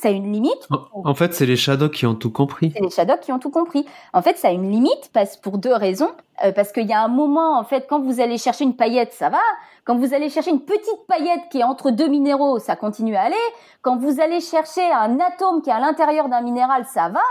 Ça 0.00 0.08
a 0.08 0.10
une 0.10 0.32
limite. 0.32 0.68
En 0.92 1.14
fait, 1.14 1.34
c'est 1.34 1.46
les 1.46 1.56
Shadows 1.56 1.88
qui 1.88 2.04
ont 2.04 2.16
tout 2.16 2.30
compris. 2.30 2.72
C'est 2.74 2.82
les 2.82 2.90
Shadows 2.90 3.18
qui 3.22 3.32
ont 3.32 3.38
tout 3.38 3.50
compris. 3.50 3.86
En 4.12 4.22
fait, 4.22 4.36
ça 4.36 4.48
a 4.48 4.50
une 4.50 4.70
limite 4.70 5.10
parce, 5.12 5.36
pour 5.36 5.58
deux 5.58 5.72
raisons. 5.72 6.10
Euh, 6.44 6.50
parce 6.50 6.72
qu'il 6.72 6.86
y 6.86 6.92
a 6.92 7.00
un 7.00 7.08
moment, 7.08 7.58
en 7.58 7.64
fait, 7.64 7.86
quand 7.88 8.00
vous 8.00 8.20
allez 8.20 8.38
chercher 8.38 8.64
une 8.64 8.74
paillette, 8.74 9.12
ça 9.12 9.28
va. 9.28 9.38
Quand 9.84 9.96
vous 9.96 10.12
allez 10.12 10.30
chercher 10.30 10.50
une 10.50 10.62
petite 10.62 11.06
paillette 11.06 11.42
qui 11.50 11.60
est 11.60 11.64
entre 11.64 11.90
deux 11.90 12.08
minéraux, 12.08 12.58
ça 12.58 12.74
continue 12.74 13.14
à 13.14 13.22
aller. 13.22 13.36
Quand 13.82 13.96
vous 13.96 14.20
allez 14.20 14.40
chercher 14.40 14.84
un 14.90 15.20
atome 15.20 15.62
qui 15.62 15.70
est 15.70 15.74
à 15.74 15.78
l'intérieur 15.78 16.28
d'un 16.28 16.40
minéral, 16.40 16.84
ça 16.86 17.08
va. 17.08 17.22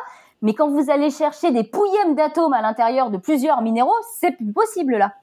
Mais 0.41 0.53
quand 0.53 0.69
vous 0.69 0.89
allez 0.89 1.09
chercher 1.09 1.51
des 1.51 1.63
pouillèmes 1.63 2.15
d'atomes 2.15 2.53
à 2.53 2.61
l'intérieur 2.61 3.09
de 3.09 3.17
plusieurs 3.17 3.61
minéraux, 3.61 3.91
c'est 4.19 4.31
plus 4.31 4.53
possible 4.53 4.97
là. 4.97 5.13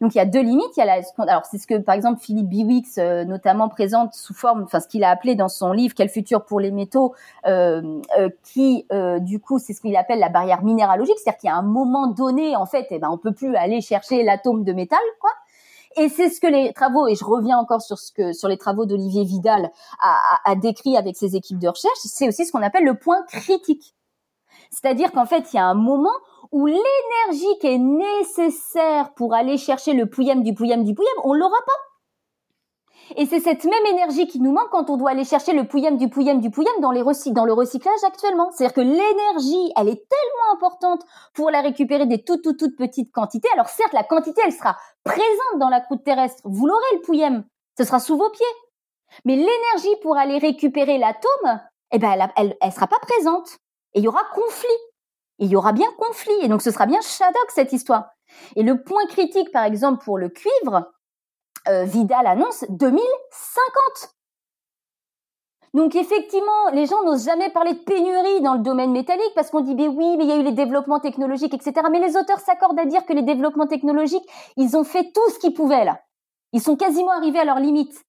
Donc 0.00 0.14
il 0.14 0.18
y 0.18 0.20
a 0.20 0.26
deux 0.26 0.40
limites. 0.40 0.76
Il 0.76 0.80
y 0.80 0.82
a 0.82 0.86
la, 0.86 1.02
alors 1.18 1.46
c'est 1.46 1.58
ce 1.58 1.66
que 1.66 1.78
par 1.78 1.94
exemple 1.94 2.20
Philippe 2.20 2.48
Biwix 2.48 2.98
euh, 2.98 3.24
notamment 3.24 3.68
présente 3.68 4.14
sous 4.14 4.34
forme, 4.34 4.64
enfin 4.64 4.80
ce 4.80 4.88
qu'il 4.88 5.04
a 5.04 5.10
appelé 5.10 5.34
dans 5.34 5.48
son 5.48 5.72
livre 5.72 5.94
Quel 5.96 6.08
futur 6.08 6.44
pour 6.44 6.60
les 6.60 6.70
métaux, 6.70 7.14
euh, 7.46 8.00
euh, 8.18 8.28
qui 8.42 8.86
euh, 8.92 9.18
du 9.18 9.40
coup 9.40 9.58
c'est 9.58 9.72
ce 9.72 9.80
qu'il 9.80 9.96
appelle 9.96 10.18
la 10.18 10.28
barrière 10.28 10.62
minéralogique, 10.62 11.16
c'est-à-dire 11.18 11.38
qu'il 11.38 11.48
y 11.48 11.52
a 11.52 11.56
un 11.56 11.62
moment 11.62 12.08
donné 12.08 12.56
en 12.56 12.66
fait, 12.66 12.86
eh 12.90 12.98
ben 12.98 13.08
on 13.10 13.18
peut 13.18 13.32
plus 13.32 13.54
aller 13.56 13.80
chercher 13.80 14.22
l'atome 14.22 14.64
de 14.64 14.72
métal 14.72 14.98
quoi. 15.20 15.30
et 15.96 16.08
c'est 16.08 16.28
ce 16.28 16.40
que 16.40 16.46
les 16.46 16.72
travaux, 16.72 17.08
et 17.08 17.14
je 17.14 17.24
reviens 17.24 17.58
encore 17.58 17.80
sur 17.80 17.98
ce 17.98 18.12
que 18.12 18.32
sur 18.32 18.48
les 18.48 18.58
travaux 18.58 18.84
d'Olivier 18.84 19.24
Vidal 19.24 19.70
a, 20.00 20.18
a, 20.44 20.54
décrit 20.56 20.96
avec 20.96 21.16
ses 21.16 21.36
équipes 21.36 21.58
de 21.58 21.68
recherche, 21.68 21.98
c'est 21.98 22.28
aussi 22.28 22.44
ce 22.44 22.52
qu'on 22.52 22.62
appelle 22.62 22.84
le 22.84 22.94
point 22.94 23.22
critique. 23.28 23.94
C'est-à-dire 24.70 25.12
qu'en 25.12 25.26
fait, 25.26 25.52
il 25.52 25.56
y 25.56 25.58
a 25.58 25.64
un 25.64 25.74
moment 25.74 26.10
où 26.56 26.64
l'énergie 26.64 27.58
qui 27.60 27.66
est 27.66 27.76
nécessaire 27.76 29.12
pour 29.12 29.34
aller 29.34 29.58
chercher 29.58 29.92
le 29.92 30.06
pouillem 30.06 30.42
du 30.42 30.54
pouillem 30.54 30.84
du 30.84 30.94
pouillem, 30.94 31.12
on 31.22 31.34
l'aura 31.34 31.58
pas. 31.66 33.14
Et 33.16 33.26
c'est 33.26 33.40
cette 33.40 33.64
même 33.64 33.84
énergie 33.84 34.26
qui 34.26 34.40
nous 34.40 34.52
manque 34.52 34.70
quand 34.70 34.88
on 34.88 34.96
doit 34.96 35.10
aller 35.10 35.26
chercher 35.26 35.52
le 35.52 35.68
pouillem 35.68 35.98
du 35.98 36.08
pouillem 36.08 36.40
du 36.40 36.50
pouillem 36.50 36.72
dans, 36.80 36.92
les 36.92 37.02
dans 37.32 37.44
le 37.44 37.52
recyclage 37.52 38.02
actuellement. 38.06 38.50
C'est-à-dire 38.52 38.72
que 38.72 38.80
l'énergie, 38.80 39.70
elle 39.76 39.88
est 39.88 40.08
tellement 40.08 40.54
importante 40.54 41.02
pour 41.34 41.50
la 41.50 41.60
récupérer 41.60 42.06
des 42.06 42.24
toutes, 42.24 42.40
toutes, 42.40 42.58
toutes 42.58 42.76
petites 42.76 43.12
quantités. 43.12 43.48
Alors 43.52 43.68
certes, 43.68 43.92
la 43.92 44.02
quantité, 44.02 44.40
elle 44.42 44.52
sera 44.52 44.78
présente 45.04 45.60
dans 45.60 45.68
la 45.68 45.82
croûte 45.82 46.04
terrestre. 46.04 46.40
Vous 46.44 46.66
l'aurez, 46.66 46.94
le 46.94 47.02
pouillem. 47.02 47.44
Ce 47.76 47.84
sera 47.84 48.00
sous 48.00 48.16
vos 48.16 48.30
pieds. 48.30 48.46
Mais 49.26 49.36
l'énergie 49.36 49.96
pour 50.00 50.16
aller 50.16 50.38
récupérer 50.38 50.96
l'atome, 50.96 51.60
eh 51.92 51.98
ben, 51.98 52.12
elle, 52.12 52.32
elle, 52.34 52.56
elle 52.62 52.72
sera 52.72 52.86
pas 52.86 52.98
présente. 53.02 53.58
Et 53.92 53.98
il 53.98 54.04
y 54.04 54.08
aura 54.08 54.24
conflit. 54.34 54.68
Il 55.38 55.48
y 55.48 55.56
aura 55.56 55.72
bien 55.72 55.88
conflit. 55.98 56.36
Et 56.42 56.48
donc, 56.48 56.62
ce 56.62 56.70
sera 56.70 56.86
bien 56.86 57.00
Shadok, 57.00 57.50
cette 57.50 57.72
histoire. 57.72 58.10
Et 58.56 58.62
le 58.62 58.82
point 58.82 59.06
critique, 59.08 59.52
par 59.52 59.64
exemple, 59.64 60.04
pour 60.04 60.18
le 60.18 60.28
cuivre, 60.28 60.92
euh, 61.68 61.84
Vidal 61.84 62.26
annonce 62.26 62.64
2050. 62.68 64.16
Donc 65.74 65.94
effectivement, 65.94 66.70
les 66.72 66.86
gens 66.86 67.02
n'osent 67.04 67.26
jamais 67.26 67.50
parler 67.50 67.74
de 67.74 67.78
pénurie 67.80 68.40
dans 68.40 68.54
le 68.54 68.60
domaine 68.60 68.92
métallique 68.92 69.32
parce 69.34 69.50
qu'on 69.50 69.60
dit 69.60 69.74
oui, 69.86 70.16
mais 70.16 70.24
il 70.24 70.30
y 70.30 70.32
a 70.32 70.38
eu 70.38 70.42
les 70.42 70.52
développements 70.52 71.00
technologiques, 71.00 71.52
etc. 71.52 71.74
Mais 71.90 72.00
les 72.00 72.16
auteurs 72.16 72.38
s'accordent 72.38 72.78
à 72.78 72.86
dire 72.86 73.04
que 73.04 73.12
les 73.12 73.20
développements 73.20 73.66
technologiques, 73.66 74.26
ils 74.56 74.74
ont 74.74 74.84
fait 74.84 75.12
tout 75.12 75.30
ce 75.34 75.38
qu'ils 75.38 75.52
pouvaient 75.52 75.84
là. 75.84 76.00
Ils 76.54 76.62
sont 76.62 76.76
quasiment 76.76 77.10
arrivés 77.10 77.40
à 77.40 77.44
leurs 77.44 77.60
limites. 77.60 78.06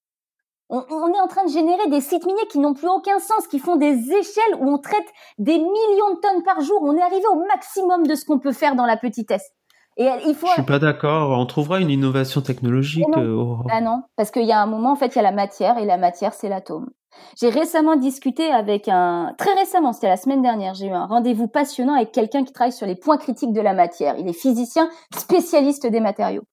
On, 0.69 0.83
on 0.89 1.13
est 1.13 1.19
en 1.19 1.27
train 1.27 1.45
de 1.45 1.49
générer 1.49 1.87
des 1.89 2.01
sites 2.01 2.25
miniers 2.25 2.47
qui 2.51 2.59
n'ont 2.59 2.73
plus 2.73 2.89
aucun 2.89 3.19
sens, 3.19 3.47
qui 3.47 3.59
font 3.59 3.77
des 3.77 4.11
échelles 4.11 4.55
où 4.59 4.69
on 4.69 4.77
traite 4.77 5.07
des 5.37 5.57
millions 5.57 6.15
de 6.15 6.19
tonnes 6.21 6.43
par 6.43 6.61
jour. 6.61 6.79
On 6.81 6.95
est 6.95 7.01
arrivé 7.01 7.23
au 7.31 7.45
maximum 7.45 8.05
de 8.05 8.15
ce 8.15 8.25
qu'on 8.25 8.39
peut 8.39 8.51
faire 8.51 8.75
dans 8.75 8.85
la 8.85 8.97
petitesse. 8.97 9.49
Et 9.97 10.09
il 10.27 10.35
faut. 10.35 10.47
Je 10.47 10.53
suis 10.53 10.63
pas 10.63 10.79
d'accord. 10.79 11.37
On 11.37 11.45
trouvera 11.45 11.79
une 11.79 11.89
innovation 11.89 12.41
technologique. 12.41 13.07
Non. 13.15 13.63
Ah 13.69 13.81
non, 13.81 14.03
parce 14.15 14.29
qu'il 14.29 14.45
y 14.45 14.51
a 14.51 14.61
un 14.61 14.67
moment, 14.67 14.91
en 14.91 14.95
fait, 14.95 15.07
il 15.07 15.15
y 15.15 15.19
a 15.19 15.23
la 15.23 15.31
matière 15.31 15.77
et 15.77 15.85
la 15.85 15.97
matière, 15.97 16.33
c'est 16.33 16.49
l'atome. 16.49 16.89
J'ai 17.39 17.49
récemment 17.49 17.95
discuté 17.95 18.51
avec 18.51 18.87
un, 18.87 19.33
très 19.37 19.53
récemment, 19.53 19.93
c'était 19.93 20.07
la 20.07 20.17
semaine 20.17 20.41
dernière, 20.41 20.75
j'ai 20.75 20.87
eu 20.87 20.91
un 20.91 21.05
rendez-vous 21.05 21.47
passionnant 21.47 21.95
avec 21.95 22.11
quelqu'un 22.11 22.43
qui 22.43 22.53
travaille 22.53 22.73
sur 22.73 22.85
les 22.85 22.95
points 22.95 23.17
critiques 23.17 23.53
de 23.53 23.61
la 23.61 23.73
matière. 23.73 24.15
Il 24.17 24.27
est 24.27 24.39
physicien, 24.39 24.89
spécialiste 25.15 25.87
des 25.87 25.99
matériaux. 25.99 26.43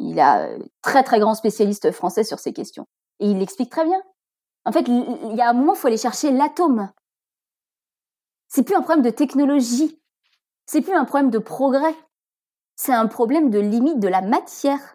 Il 0.00 0.18
a 0.18 0.46
euh, 0.46 0.58
très 0.80 1.02
très 1.02 1.20
grand 1.20 1.34
spécialiste 1.34 1.92
français 1.92 2.24
sur 2.24 2.38
ces 2.38 2.52
questions. 2.52 2.86
Et 3.20 3.26
il 3.30 3.38
l'explique 3.38 3.70
très 3.70 3.84
bien. 3.84 4.02
En 4.64 4.72
fait, 4.72 4.86
il 4.88 5.34
y 5.36 5.40
a 5.40 5.50
un 5.50 5.52
moment, 5.52 5.74
il 5.74 5.78
faut 5.78 5.88
aller 5.88 5.96
chercher 5.96 6.32
l'atome. 6.32 6.90
C'est 8.48 8.62
plus 8.62 8.74
un 8.74 8.82
problème 8.82 9.04
de 9.04 9.10
technologie. 9.10 10.00
C'est 10.66 10.80
plus 10.80 10.94
un 10.94 11.04
problème 11.04 11.30
de 11.30 11.38
progrès. 11.38 11.94
C'est 12.76 12.94
un 12.94 13.06
problème 13.06 13.50
de 13.50 13.58
limite 13.58 14.00
de 14.00 14.08
la 14.08 14.22
matière. 14.22 14.94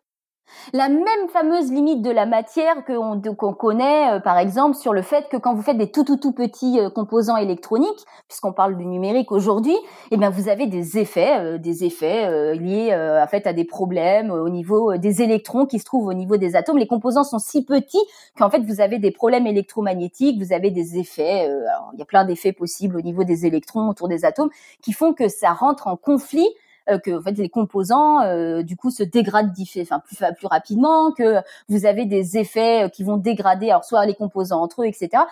La 0.74 0.90
même 0.90 1.30
fameuse 1.32 1.72
limite 1.72 2.02
de 2.02 2.10
la 2.10 2.26
matière 2.26 2.84
qu'on 2.86 3.54
connaît, 3.54 4.14
euh, 4.14 4.20
par 4.20 4.38
exemple, 4.38 4.76
sur 4.76 4.94
le 4.94 5.02
fait 5.02 5.30
que 5.30 5.38
quand 5.38 5.54
vous 5.54 5.62
faites 5.62 5.78
des 5.78 5.92
tout 5.92 6.04
tout 6.04 6.18
tout 6.18 6.32
petits 6.32 6.80
euh, 6.80 6.90
composants 6.90 7.38
électroniques, 7.38 8.06
puisqu'on 8.28 8.52
parle 8.52 8.76
du 8.76 8.86
numérique 8.86 9.32
aujourd'hui, 9.32 9.76
eh 10.12 10.18
bien 10.18 10.30
vous 10.30 10.50
avez 10.50 10.66
des 10.68 10.98
effets, 10.98 11.40
euh, 11.40 11.58
des 11.58 11.84
effets 11.84 12.56
liés 12.56 12.94
en 12.94 13.28
fait 13.28 13.48
à 13.48 13.54
des 13.54 13.66
problèmes 13.66 14.32
au 14.32 14.50
niveau 14.50 14.98
des 14.98 15.22
électrons 15.22 15.66
qui 15.66 15.80
se 15.80 15.86
trouvent 15.86 16.08
au 16.08 16.14
niveau 16.14 16.38
des 16.38 16.56
atomes. 16.56 16.78
Les 16.78 16.88
composants 16.88 17.24
sont 17.24 17.40
si 17.40 17.64
petits 17.64 18.02
qu'en 18.38 18.50
fait 18.50 18.60
vous 18.60 18.82
avez 18.82 19.00
des 19.00 19.12
problèmes 19.12 19.48
électromagnétiques, 19.48 20.42
vous 20.42 20.54
avez 20.54 20.72
des 20.72 20.98
effets. 20.98 21.48
il 21.94 22.00
y 22.00 22.02
a 22.02 22.06
plein 22.06 22.26
d'effets 22.26 22.54
possibles 22.54 22.98
au 22.98 23.02
niveau 23.02 23.24
des 23.24 23.46
électrons 23.46 23.90
autour 23.90 24.08
des 24.08 24.26
atomes 24.26 24.50
qui 24.82 24.94
font 24.94 25.14
que 25.14 25.28
ça 25.28 25.54
rentre 25.54 25.88
en 25.88 25.98
conflit 25.98 26.48
euh, 26.48 26.65
que 26.88 27.18
en 27.18 27.22
fait 27.22 27.38
les 27.38 27.50
composants 27.50 28.22
euh, 28.22 28.64
du 28.64 28.78
coup 28.78 28.92
se 28.92 29.04
dégradent 29.04 29.52
enfin 29.82 30.00
plus 30.00 30.18
plus 30.38 30.48
rapidement, 30.48 31.12
que 31.12 31.42
vous 31.70 31.86
avez 31.86 32.06
des 32.06 32.38
effets 32.38 32.86
euh, 32.86 32.90
qui 32.90 33.04
vont 33.04 33.18
dégrader 33.18 33.70
alors 33.70 33.84
soit 33.84 34.06
les 34.06 34.16
composants 34.16 34.62
entre 34.62 34.84
eux, 34.84 34.86
etc. 34.86 35.24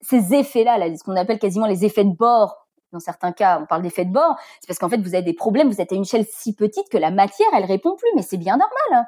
Ces 0.00 0.34
effets-là, 0.34 0.78
là, 0.78 0.94
ce 0.96 1.04
qu'on 1.04 1.16
appelle 1.16 1.38
quasiment 1.38 1.66
les 1.66 1.84
effets 1.84 2.04
de 2.04 2.14
bord, 2.14 2.66
dans 2.92 3.00
certains 3.00 3.32
cas, 3.32 3.60
on 3.62 3.66
parle 3.66 3.82
d'effets 3.82 4.04
de 4.04 4.12
bord, 4.12 4.36
c'est 4.60 4.66
parce 4.66 4.78
qu'en 4.78 4.88
fait, 4.88 5.00
vous 5.00 5.14
avez 5.14 5.22
des 5.22 5.32
problèmes, 5.32 5.68
vous 5.68 5.80
êtes 5.80 5.92
à 5.92 5.94
une 5.94 6.02
échelle 6.02 6.26
si 6.28 6.54
petite 6.54 6.88
que 6.90 6.98
la 6.98 7.10
matière, 7.10 7.48
elle 7.54 7.64
répond 7.64 7.96
plus, 7.96 8.10
mais 8.16 8.22
c'est 8.22 8.36
bien 8.36 8.56
normal. 8.56 9.06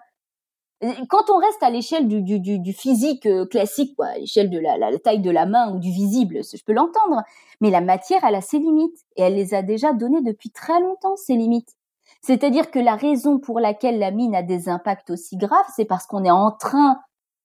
Hein. 0.82 0.94
Quand 1.08 1.30
on 1.30 1.38
reste 1.38 1.62
à 1.62 1.70
l'échelle 1.70 2.08
du, 2.08 2.22
du, 2.22 2.58
du, 2.58 2.72
physique 2.72 3.28
classique, 3.50 3.94
quoi, 3.96 4.06
à 4.06 4.18
l'échelle 4.18 4.50
de 4.50 4.58
la, 4.58 4.76
la, 4.76 4.98
taille 4.98 5.20
de 5.20 5.30
la 5.30 5.46
main 5.46 5.72
ou 5.72 5.78
du 5.78 5.90
visible, 5.90 6.40
je 6.44 6.62
peux 6.64 6.72
l'entendre, 6.72 7.22
mais 7.60 7.70
la 7.70 7.80
matière, 7.80 8.24
elle 8.24 8.34
a 8.34 8.40
ses 8.40 8.58
limites, 8.58 8.98
et 9.16 9.22
elle 9.22 9.34
les 9.34 9.54
a 9.54 9.62
déjà 9.62 9.92
données 9.92 10.22
depuis 10.22 10.50
très 10.50 10.80
longtemps, 10.80 11.16
ces 11.16 11.34
limites. 11.34 11.74
C'est-à-dire 12.26 12.70
que 12.70 12.78
la 12.78 12.96
raison 12.96 13.38
pour 13.38 13.60
laquelle 13.60 13.98
la 13.98 14.10
mine 14.10 14.34
a 14.34 14.42
des 14.42 14.70
impacts 14.70 15.10
aussi 15.10 15.36
graves, 15.36 15.66
c'est 15.76 15.84
parce 15.84 16.06
qu'on 16.06 16.24
est 16.24 16.30
en 16.30 16.52
train, 16.52 16.98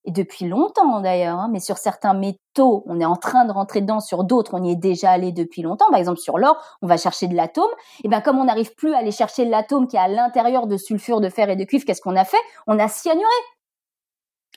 et 0.04 0.10
depuis 0.10 0.46
longtemps 0.46 1.02
d'ailleurs, 1.02 1.38
hein, 1.38 1.50
mais 1.52 1.60
sur 1.60 1.76
certains 1.76 2.14
métaux, 2.14 2.82
on 2.86 2.98
est 2.98 3.04
en 3.04 3.16
train 3.16 3.44
de 3.44 3.52
rentrer 3.52 3.82
dedans, 3.82 4.00
sur 4.00 4.24
d'autres, 4.24 4.54
on 4.54 4.64
y 4.64 4.70
est 4.72 4.76
déjà 4.76 5.10
allé 5.10 5.32
depuis 5.32 5.60
longtemps. 5.60 5.90
Par 5.90 5.98
exemple, 5.98 6.18
sur 6.18 6.38
l'or, 6.38 6.56
on 6.80 6.86
va 6.86 6.96
chercher 6.96 7.28
de 7.28 7.36
l'atome. 7.36 7.68
Et 8.04 8.08
bien, 8.08 8.22
comme 8.22 8.38
on 8.38 8.44
n'arrive 8.44 8.74
plus 8.74 8.94
à 8.94 8.98
aller 8.98 9.12
chercher 9.12 9.44
l'atome 9.44 9.86
qui 9.86 9.96
est 9.96 10.00
à 10.00 10.08
l'intérieur 10.08 10.66
de 10.66 10.78
sulfure, 10.78 11.20
de 11.20 11.28
fer 11.28 11.50
et 11.50 11.56
de 11.56 11.64
cuivre, 11.64 11.84
qu'est-ce 11.84 12.00
qu'on 12.00 12.16
a 12.16 12.24
fait? 12.24 12.40
On 12.66 12.78
a 12.78 12.88
cyanuré. 12.88 13.28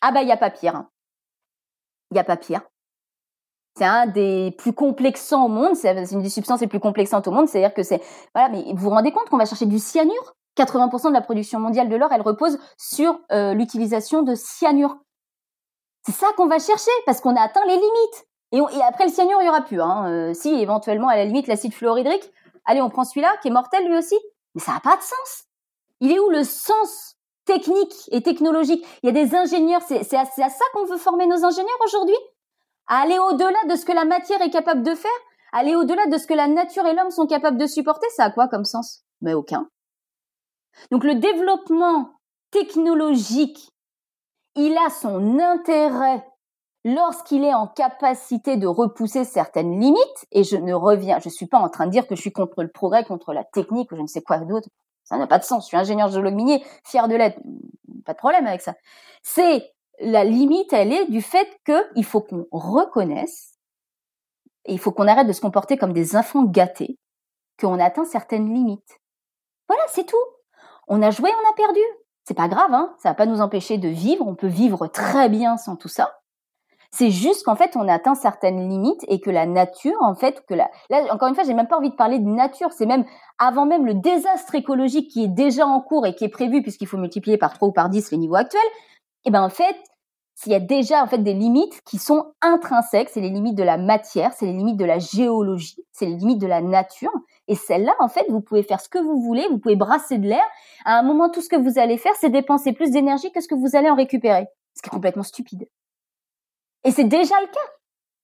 Ah 0.02 0.14
bah, 0.14 0.22
il 0.22 0.26
n'y 0.26 0.32
a 0.32 0.38
pas 0.38 0.52
pire. 0.52 0.78
Hein. 0.78 0.90
Il 2.12 2.14
n'y 2.14 2.22
a 2.22 2.24
pas 2.24 2.38
pire. 2.38 2.62
C'est 3.76 3.86
un 3.86 4.06
des 4.06 4.54
plus 4.58 4.74
complexants 4.74 5.46
au 5.46 5.50
monde. 5.50 5.76
C'est 5.76 5.96
une 6.12 6.22
des 6.22 6.30
substances 6.30 6.62
les 6.62 6.68
plus 6.68 6.80
complexantes 6.80 7.28
au 7.28 7.32
monde. 7.32 7.48
C'est-à-dire 7.48 7.74
que 7.74 7.84
c'est 7.84 8.02
voilà. 8.36 8.50
Mais 8.50 8.64
vous 8.74 8.84
vous 8.84 8.90
rendez 8.90 9.12
compte 9.12 9.30
qu'on 9.30 9.38
va 9.38 9.46
chercher 9.46 9.66
du 9.66 9.80
cyanure? 9.80 10.36
80% 10.58 11.10
de 11.10 11.14
la 11.14 11.22
production 11.22 11.60
mondiale 11.60 11.90
de 11.90 11.96
l'or, 11.96 12.12
elle 12.12 12.22
repose 12.22 12.60
sur 12.78 13.20
euh, 13.32 13.54
l'utilisation 13.54 14.22
de 14.22 14.36
cyanure. 14.36 14.98
C'est 16.06 16.14
ça 16.14 16.28
qu'on 16.38 16.48
va 16.48 16.60
chercher 16.60 16.92
parce 17.06 17.22
qu'on 17.22 17.36
a 17.36 17.42
atteint 17.42 17.66
les 17.66 17.76
limites. 17.76 18.28
Et, 18.52 18.82
après 18.84 19.06
le 19.06 19.12
cyanure, 19.12 19.42
il 19.42 19.48
y 19.48 19.50
aura 19.50 19.62
plus. 19.62 19.82
Hein. 19.82 20.06
Euh, 20.08 20.34
si 20.34 20.54
éventuellement 20.54 21.08
à 21.08 21.16
la 21.16 21.26
limite 21.26 21.48
l'acide 21.48 21.74
fluorhydrique, 21.74 22.30
allez, 22.66 22.82
on 22.82 22.90
prend 22.90 23.04
celui-là 23.04 23.36
qui 23.42 23.48
est 23.48 23.52
mortel 23.52 23.88
lui 23.88 23.98
aussi. 23.98 24.18
Mais 24.54 24.62
ça 24.62 24.74
n'a 24.74 24.80
pas 24.80 24.96
de 24.96 25.02
sens. 25.02 25.46
Il 26.02 26.12
est 26.12 26.20
où 26.20 26.30
le 26.30 26.44
sens 26.44 27.16
technique 27.46 28.10
et 28.12 28.22
technologique? 28.22 28.86
Il 29.02 29.08
y 29.08 29.10
a 29.10 29.12
des 29.12 29.36
ingénieurs. 29.36 29.82
C'est 29.82 30.16
à 30.16 30.26
ça 30.26 30.66
qu'on 30.74 30.86
veut 30.86 30.98
former 30.98 31.26
nos 31.26 31.44
ingénieurs 31.44 31.80
aujourd'hui? 31.84 32.16
Aller 32.88 33.18
au-delà 33.18 33.60
de 33.70 33.76
ce 33.76 33.86
que 33.86 33.92
la 33.92 34.06
matière 34.06 34.42
est 34.42 34.50
capable 34.50 34.84
de 34.84 34.96
faire, 34.96 35.12
aller 35.52 35.76
au-delà 35.76 36.06
de 36.08 36.18
ce 36.18 36.28
que 36.28 36.34
la 36.34 36.48
nature 36.48 36.86
et 36.86 36.94
l'homme 36.94 37.12
sont 37.12 37.28
capables 37.28 37.58
de 37.58 37.68
supporter, 37.68 38.08
ça 38.16 38.26
a 38.26 38.32
quoi 38.32 38.48
comme 38.48 38.66
sens? 38.66 39.04
Mais 39.22 39.34
aucun. 39.34 39.68
Donc 40.92 41.04
le 41.04 41.16
développement 41.16 42.12
technologique, 42.52 43.70
il 44.56 44.78
a 44.78 44.90
son 44.90 45.40
intérêt 45.40 46.26
lorsqu'il 46.86 47.46
est 47.46 47.54
en 47.54 47.68
capacité 47.68 48.58
de 48.58 48.68
repousser 48.68 49.24
certaines 49.24 49.80
limites, 49.80 50.26
et 50.32 50.44
je 50.44 50.58
ne 50.58 50.74
reviens, 50.74 51.20
je 51.20 51.30
suis 51.30 51.48
pas 51.48 51.60
en 51.60 51.70
train 51.70 51.86
de 51.86 51.92
dire 51.92 52.08
que 52.08 52.16
je 52.16 52.22
suis 52.22 52.34
contre 52.34 52.62
le 52.62 52.70
progrès, 52.70 53.06
contre 53.06 53.34
la 53.34 53.44
technique 53.46 53.92
ou 53.92 53.96
je 53.96 54.02
ne 54.02 54.08
sais 54.08 54.22
quoi 54.22 54.40
d'autre. 54.40 54.68
Ça 55.04 55.18
n'a 55.18 55.28
pas 55.28 55.40
de 55.40 55.44
sens. 55.44 55.66
Je 55.66 55.68
suis 55.68 55.78
ingénieur 55.78 56.10
géologue 56.10 56.34
minier, 56.34 56.64
fier 56.86 57.08
de 57.08 57.16
l'être. 57.16 57.40
Pas 58.06 58.14
de 58.14 58.18
problème 58.18 58.48
avec 58.48 58.62
ça. 58.62 58.74
C'est 59.22 59.74
la 60.00 60.24
limite, 60.24 60.74
elle 60.74 60.92
est 60.92 61.10
du 61.10 61.22
fait 61.22 61.48
qu'il 61.66 62.06
faut 62.06 62.22
qu'on 62.22 62.46
reconnaisse, 62.52 63.54
il 64.66 64.80
faut 64.80 64.92
qu'on 64.92 65.08
arrête 65.08 65.28
de 65.28 65.34
se 65.34 65.42
comporter 65.42 65.78
comme 65.78 65.94
des 65.94 66.16
enfants 66.16 66.44
gâtés, 66.44 66.98
qu'on 67.60 67.80
atteint 67.80 68.06
certaines 68.06 68.54
limites. 68.54 69.00
Voilà, 69.68 69.84
c'est 69.88 70.06
tout. 70.06 70.16
On 70.88 71.02
a 71.02 71.12
joué, 71.12 71.30
on 71.30 71.50
a 71.50 71.54
perdu. 71.54 71.80
C'est 72.26 72.34
pas 72.34 72.48
grave, 72.48 72.74
hein. 72.74 72.96
Ça 73.00 73.10
va 73.10 73.16
pas 73.16 73.26
nous 73.26 73.42
empêcher 73.42 73.78
de 73.78 73.90
vivre. 73.90 74.26
On 74.28 74.36
peut 74.36 74.48
vivre 74.48 74.88
très 74.88 75.30
bien 75.30 75.58
sans 75.58 75.76
tout 75.76 75.90
ça. 75.90 76.20
C'est 76.92 77.10
juste 77.10 77.44
qu'en 77.44 77.56
fait, 77.56 77.76
on 77.76 77.88
atteint 77.88 78.14
certaines 78.14 78.70
limites 78.70 79.04
et 79.08 79.20
que 79.20 79.32
la 79.32 79.48
nature, 79.48 79.98
en 80.02 80.14
fait, 80.14 80.46
que 80.48 80.54
la, 80.54 80.70
là, 80.92 81.04
encore 81.12 81.28
une 81.28 81.34
fois, 81.34 81.44
j'ai 81.44 81.56
même 81.56 81.68
pas 81.68 81.78
envie 81.78 81.90
de 81.90 81.96
parler 81.96 82.20
de 82.20 82.28
nature. 82.28 82.72
C'est 82.72 82.86
même 82.86 83.04
avant 83.40 83.66
même 83.66 83.86
le 83.86 83.96
désastre 83.96 84.54
écologique 84.54 85.10
qui 85.10 85.24
est 85.24 85.28
déjà 85.30 85.66
en 85.66 85.82
cours 85.82 86.06
et 86.06 86.14
qui 86.14 86.24
est 86.24 86.30
prévu 86.30 86.62
puisqu'il 86.62 86.88
faut 86.88 86.98
multiplier 86.98 87.38
par 87.38 87.54
3 87.54 87.70
ou 87.70 87.72
par 87.72 87.90
10 87.90 88.12
les 88.12 88.18
niveaux 88.18 88.36
actuels. 88.36 88.62
Et 89.26 89.30
eh 89.30 89.32
ben, 89.32 89.42
en 89.42 89.50
fait, 89.50 89.78
s'il 90.36 90.52
y 90.52 90.56
a 90.56 90.60
déjà 90.60 91.04
en 91.04 91.08
fait 91.08 91.20
des 91.20 91.34
limites 91.34 91.82
qui 91.84 91.98
sont 91.98 92.34
intrinsèques, 92.42 93.10
c'est 93.10 93.22
les 93.22 93.30
limites 93.30 93.56
de 93.56 93.64
la 93.64 93.78
matière, 93.78 94.34
c'est 94.34 94.46
les 94.46 94.54
limites 94.54 94.78
de 94.78 94.86
la 94.86 95.00
géologie, 95.00 95.86
c'est 95.92 96.06
les 96.06 96.16
limites 96.16 96.42
de 96.42 96.48
la 96.48 96.62
nature. 96.62 97.12
Et 97.48 97.56
celles-là, 97.56 97.96
en 98.00 98.10
fait, 98.10 98.26
vous 98.30 98.42
pouvez 98.42 98.64
faire 98.64 98.82
ce 98.82 98.90
que 98.90 98.98
vous 98.98 99.22
voulez, 99.22 99.48
vous 99.50 99.60
pouvez 99.60 99.76
brasser 99.76 100.18
de 100.18 100.28
l'air. 100.28 100.44
À 100.86 100.98
un 100.98 101.04
moment, 101.04 101.30
tout 101.30 101.42
ce 101.42 101.50
que 101.50 101.56
vous 101.56 101.80
allez 101.80 101.98
faire, 101.98 102.14
c'est 102.20 102.30
dépenser 102.30 102.74
plus 102.74 102.92
d'énergie 102.92 103.32
que 103.32 103.42
ce 103.42 103.48
que 103.48 103.56
vous 103.56 103.76
allez 103.76 103.90
en 103.90 103.96
récupérer. 103.96 104.48
Ce 104.76 104.82
qui 104.82 104.90
est 104.90 104.92
complètement 104.92 105.24
stupide. 105.24 105.68
Et 106.84 106.92
c'est 106.92 107.04
déjà 107.06 107.40
le 107.40 107.48
cas. 107.48 107.72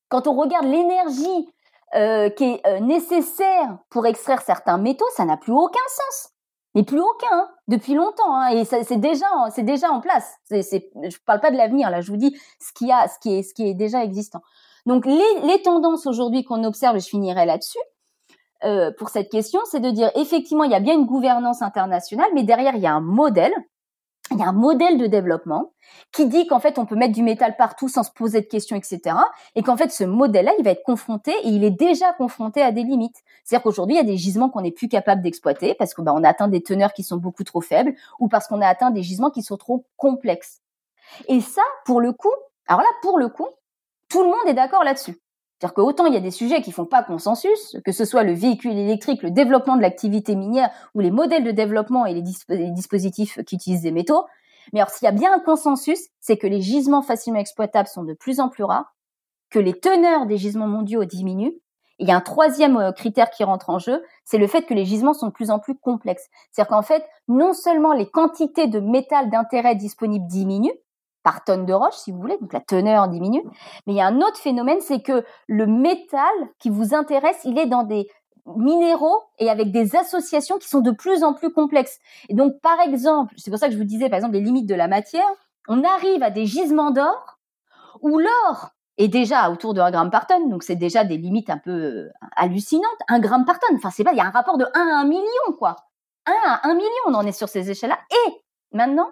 Quand 0.09 0.27
on 0.27 0.35
regarde 0.35 0.65
l'énergie 0.65 1.49
euh, 1.95 2.29
qui 2.29 2.45
est 2.45 2.67
euh, 2.67 2.79
nécessaire 2.79 3.77
pour 3.89 4.07
extraire 4.07 4.41
certains 4.41 4.77
métaux, 4.77 5.09
ça 5.15 5.25
n'a 5.25 5.37
plus 5.37 5.53
aucun 5.53 5.79
sens. 5.87 6.28
Mais 6.75 6.83
plus 6.83 6.99
aucun 6.99 7.27
hein, 7.31 7.49
depuis 7.67 7.93
longtemps 7.93 8.35
hein, 8.35 8.49
et 8.49 8.65
c'est 8.65 8.97
déjà 8.97 9.25
c'est 9.53 9.63
déjà 9.63 9.91
en 9.91 10.01
place. 10.01 10.35
Je 10.51 11.17
parle 11.25 11.39
pas 11.39 11.51
de 11.51 11.57
l'avenir 11.57 11.89
là, 11.89 12.01
je 12.01 12.11
vous 12.11 12.17
dis 12.17 12.37
ce 12.59 12.73
qui 12.73 12.91
a, 12.91 13.07
ce 13.07 13.19
qui 13.19 13.35
est, 13.35 13.43
ce 13.43 13.53
qui 13.53 13.67
est 13.67 13.73
déjà 13.73 14.03
existant. 14.03 14.41
Donc 14.85 15.05
les, 15.05 15.39
les 15.43 15.61
tendances 15.61 16.07
aujourd'hui 16.07 16.43
qu'on 16.43 16.63
observe, 16.63 16.97
et 16.97 16.99
je 16.99 17.09
finirai 17.09 17.45
là-dessus 17.45 17.79
euh, 18.63 18.91
pour 18.97 19.09
cette 19.09 19.29
question, 19.29 19.61
c'est 19.65 19.79
de 19.79 19.89
dire 19.89 20.11
effectivement 20.15 20.63
il 20.63 20.71
y 20.71 20.75
a 20.75 20.79
bien 20.79 20.93
une 20.95 21.05
gouvernance 21.05 21.61
internationale, 21.61 22.29
mais 22.33 22.43
derrière 22.43 22.75
il 22.75 22.81
y 22.81 22.87
a 22.87 22.93
un 22.93 23.01
modèle 23.01 23.53
il 24.31 24.37
y 24.37 24.43
a 24.43 24.47
un 24.47 24.53
modèle 24.53 24.97
de 24.97 25.07
développement 25.07 25.73
qui 26.11 26.27
dit 26.27 26.47
qu'en 26.47 26.59
fait 26.59 26.77
on 26.77 26.85
peut 26.85 26.95
mettre 26.95 27.13
du 27.13 27.23
métal 27.23 27.55
partout 27.57 27.87
sans 27.87 28.03
se 28.03 28.11
poser 28.11 28.41
de 28.41 28.45
questions, 28.45 28.75
etc. 28.75 29.15
Et 29.55 29.63
qu'en 29.63 29.77
fait 29.77 29.91
ce 29.91 30.03
modèle-là, 30.03 30.51
il 30.59 30.63
va 30.63 30.71
être 30.71 30.83
confronté 30.83 31.31
et 31.43 31.49
il 31.49 31.63
est 31.63 31.71
déjà 31.71 32.13
confronté 32.13 32.61
à 32.61 32.71
des 32.71 32.83
limites. 32.83 33.17
C'est-à-dire 33.43 33.63
qu'aujourd'hui 33.63 33.95
il 33.95 33.97
y 33.97 34.01
a 34.01 34.05
des 34.05 34.17
gisements 34.17 34.49
qu'on 34.49 34.61
n'est 34.61 34.71
plus 34.71 34.87
capable 34.87 35.21
d'exploiter 35.21 35.75
parce 35.75 35.93
que 35.93 36.01
bah, 36.01 36.13
on 36.15 36.23
a 36.23 36.29
atteint 36.29 36.47
des 36.47 36.61
teneurs 36.61 36.93
qui 36.93 37.03
sont 37.03 37.17
beaucoup 37.17 37.43
trop 37.43 37.61
faibles 37.61 37.93
ou 38.19 38.27
parce 38.27 38.47
qu'on 38.47 38.61
a 38.61 38.67
atteint 38.67 38.91
des 38.91 39.03
gisements 39.03 39.31
qui 39.31 39.41
sont 39.41 39.57
trop 39.57 39.85
complexes. 39.97 40.61
Et 41.27 41.41
ça, 41.41 41.63
pour 41.85 42.01
le 42.01 42.13
coup, 42.13 42.33
alors 42.67 42.81
là 42.81 42.89
pour 43.01 43.17
le 43.17 43.29
coup, 43.29 43.47
tout 44.09 44.23
le 44.23 44.29
monde 44.29 44.47
est 44.47 44.53
d'accord 44.53 44.83
là-dessus. 44.83 45.17
C'est-à-dire 45.59 45.73
qu'autant 45.73 46.05
il 46.05 46.13
y 46.13 46.17
a 46.17 46.21
des 46.21 46.31
sujets 46.31 46.61
qui 46.61 46.71
font 46.71 46.85
pas 46.85 47.03
consensus, 47.03 47.77
que 47.83 47.91
ce 47.91 48.05
soit 48.05 48.23
le 48.23 48.33
véhicule 48.33 48.77
électrique, 48.77 49.21
le 49.23 49.31
développement 49.31 49.75
de 49.75 49.81
l'activité 49.81 50.35
minière 50.35 50.69
ou 50.95 51.01
les 51.01 51.11
modèles 51.11 51.43
de 51.43 51.51
développement 51.51 52.05
et 52.05 52.13
les, 52.13 52.21
dispositifs 52.71 53.43
qui 53.45 53.55
utilisent 53.55 53.81
des 53.81 53.91
métaux. 53.91 54.25
Mais 54.71 54.79
alors 54.79 54.89
s'il 54.89 55.05
y 55.05 55.09
a 55.09 55.11
bien 55.11 55.33
un 55.33 55.39
consensus, 55.39 55.99
c'est 56.21 56.37
que 56.37 56.47
les 56.47 56.61
gisements 56.61 57.01
facilement 57.01 57.39
exploitables 57.39 57.89
sont 57.89 58.03
de 58.03 58.13
plus 58.13 58.39
en 58.39 58.47
plus 58.47 58.63
rares, 58.63 58.95
que 59.49 59.59
les 59.59 59.77
teneurs 59.77 60.27
des 60.27 60.37
gisements 60.37 60.67
mondiaux 60.67 61.03
diminuent. 61.03 61.57
Et 61.97 62.03
il 62.03 62.07
y 62.07 62.11
a 62.11 62.15
un 62.15 62.21
troisième 62.21 62.77
euh, 62.77 62.91
critère 62.93 63.29
qui 63.29 63.43
rentre 63.43 63.69
en 63.69 63.79
jeu, 63.79 64.01
c'est 64.23 64.37
le 64.37 64.47
fait 64.47 64.61
que 64.61 64.73
les 64.73 64.85
gisements 64.85 65.13
sont 65.13 65.27
de 65.27 65.33
plus 65.33 65.51
en 65.51 65.59
plus 65.59 65.75
complexes. 65.75 66.29
C'est-à-dire 66.51 66.69
qu'en 66.69 66.81
fait, 66.81 67.05
non 67.27 67.51
seulement 67.51 67.91
les 67.91 68.09
quantités 68.09 68.67
de 68.67 68.79
métal 68.79 69.29
d'intérêt 69.29 69.75
disponibles 69.75 70.27
diminuent, 70.27 70.77
par 71.23 71.43
tonne 71.43 71.65
de 71.65 71.73
roche, 71.73 71.95
si 71.95 72.11
vous 72.11 72.19
voulez, 72.19 72.37
donc 72.39 72.53
la 72.53 72.61
teneur 72.61 73.07
diminue. 73.07 73.43
Mais 73.85 73.93
il 73.93 73.95
y 73.95 74.01
a 74.01 74.07
un 74.07 74.21
autre 74.21 74.37
phénomène, 74.37 74.79
c'est 74.81 75.01
que 75.01 75.23
le 75.47 75.67
métal 75.67 76.23
qui 76.59 76.69
vous 76.69 76.93
intéresse, 76.93 77.39
il 77.43 77.57
est 77.57 77.65
dans 77.65 77.83
des 77.83 78.07
minéraux 78.55 79.21
et 79.37 79.49
avec 79.49 79.71
des 79.71 79.95
associations 79.95 80.57
qui 80.57 80.67
sont 80.67 80.81
de 80.81 80.91
plus 80.91 81.23
en 81.23 81.33
plus 81.33 81.51
complexes. 81.51 81.99
Et 82.29 82.33
donc, 82.33 82.59
par 82.61 82.79
exemple, 82.79 83.33
c'est 83.37 83.51
pour 83.51 83.59
ça 83.59 83.67
que 83.67 83.73
je 83.73 83.77
vous 83.77 83.83
disais, 83.83 84.09
par 84.09 84.17
exemple, 84.17 84.33
les 84.33 84.41
limites 84.41 84.67
de 84.67 84.75
la 84.75 84.87
matière, 84.87 85.27
on 85.67 85.83
arrive 85.83 86.23
à 86.23 86.31
des 86.31 86.45
gisements 86.45 86.91
d'or 86.91 87.37
où 88.01 88.17
l'or 88.17 88.71
est 88.97 89.07
déjà 89.07 89.49
autour 89.49 89.73
de 89.73 89.81
1 89.81 89.91
gramme 89.91 90.09
par 90.09 90.27
tonne, 90.27 90.49
donc 90.49 90.63
c'est 90.63 90.75
déjà 90.75 91.03
des 91.05 91.17
limites 91.17 91.49
un 91.49 91.57
peu 91.57 91.71
euh, 91.71 92.09
hallucinantes. 92.35 92.99
1 93.07 93.19
gramme 93.19 93.45
par 93.45 93.59
tonne, 93.59 93.77
enfin, 93.77 93.89
c'est 93.91 94.03
pas, 94.03 94.11
il 94.11 94.17
y 94.17 94.21
a 94.21 94.25
un 94.25 94.31
rapport 94.31 94.57
de 94.57 94.65
1 94.73 94.79
à 94.79 95.01
1 95.01 95.05
million, 95.05 95.53
quoi. 95.57 95.75
1 96.25 96.31
à 96.45 96.67
1 96.67 96.73
million, 96.73 96.89
on 97.07 97.13
en 97.13 97.25
est 97.25 97.31
sur 97.31 97.47
ces 97.47 97.69
échelles-là. 97.69 97.99
Et 98.11 98.31
maintenant, 98.73 99.09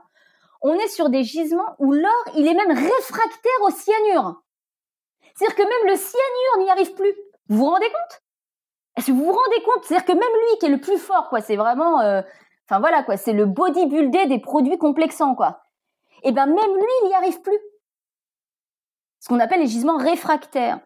on 0.61 0.73
est 0.73 0.87
sur 0.87 1.09
des 1.09 1.23
gisements 1.23 1.75
où 1.79 1.91
l'or, 1.91 2.23
il 2.35 2.47
est 2.47 2.53
même 2.53 2.71
réfractaire 2.71 3.61
au 3.61 3.69
cyanure. 3.69 4.41
C'est-à-dire 5.35 5.55
que 5.55 5.63
même 5.63 5.91
le 5.91 5.95
cyanure 5.95 6.57
n'y 6.59 6.69
arrive 6.69 6.93
plus. 6.93 7.13
Vous 7.49 7.57
vous 7.57 7.69
rendez 7.69 7.89
compte? 7.89 8.21
Est-ce 8.97 9.07
que 9.07 9.11
vous 9.11 9.25
vous 9.25 9.31
rendez 9.31 9.63
compte? 9.63 9.83
C'est-à-dire 9.83 10.05
que 10.05 10.13
même 10.13 10.21
lui, 10.21 10.59
qui 10.59 10.65
est 10.65 10.69
le 10.69 10.81
plus 10.81 10.97
fort, 10.97 11.29
quoi, 11.29 11.41
c'est 11.41 11.55
vraiment, 11.55 12.01
euh, 12.01 12.21
voilà, 12.69 13.03
quoi, 13.03 13.17
c'est 13.17 13.33
le 13.33 13.45
bodybuildé 13.45 14.25
des 14.25 14.39
produits 14.39 14.77
complexants, 14.77 15.35
quoi. 15.35 15.61
Et 16.23 16.29
eh 16.29 16.31
ben 16.31 16.47
même 16.47 16.75
lui, 16.75 16.93
il 17.03 17.07
n'y 17.07 17.13
arrive 17.13 17.39
plus. 17.41 17.59
Ce 19.19 19.29
qu'on 19.29 19.39
appelle 19.39 19.59
les 19.59 19.67
gisements 19.67 19.97
réfractaires. 19.97 20.79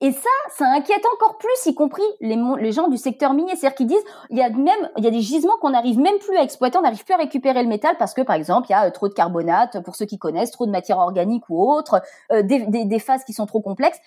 Et 0.00 0.12
ça, 0.12 0.28
ça 0.50 0.66
inquiète 0.66 1.04
encore 1.14 1.38
plus, 1.38 1.66
y 1.66 1.74
compris 1.74 2.02
les, 2.20 2.72
gens 2.72 2.88
du 2.88 2.98
secteur 2.98 3.32
minier. 3.32 3.56
C'est-à-dire 3.56 3.76
qu'ils 3.76 3.86
disent, 3.86 4.04
il 4.30 4.36
y 4.36 4.42
a 4.42 4.50
même, 4.50 4.90
il 4.98 5.04
y 5.04 5.06
a 5.06 5.10
des 5.10 5.20
gisements 5.20 5.56
qu'on 5.60 5.70
n'arrive 5.70 5.98
même 5.98 6.18
plus 6.18 6.36
à 6.36 6.42
exploiter, 6.42 6.76
on 6.76 6.82
n'arrive 6.82 7.04
plus 7.04 7.14
à 7.14 7.18
récupérer 7.18 7.62
le 7.62 7.68
métal 7.68 7.96
parce 7.98 8.12
que, 8.12 8.20
par 8.20 8.36
exemple, 8.36 8.66
il 8.68 8.72
y 8.72 8.74
a 8.74 8.86
euh, 8.86 8.90
trop 8.90 9.08
de 9.08 9.14
carbonate, 9.14 9.82
pour 9.84 9.96
ceux 9.96 10.04
qui 10.04 10.18
connaissent, 10.18 10.50
trop 10.50 10.66
de 10.66 10.70
matière 10.70 10.98
organique 10.98 11.44
ou 11.48 11.72
autre, 11.72 12.02
euh, 12.32 12.42
des, 12.42 12.98
phases 12.98 13.24
qui 13.24 13.32
sont 13.32 13.46
trop 13.46 13.60
complexes. 13.60 13.98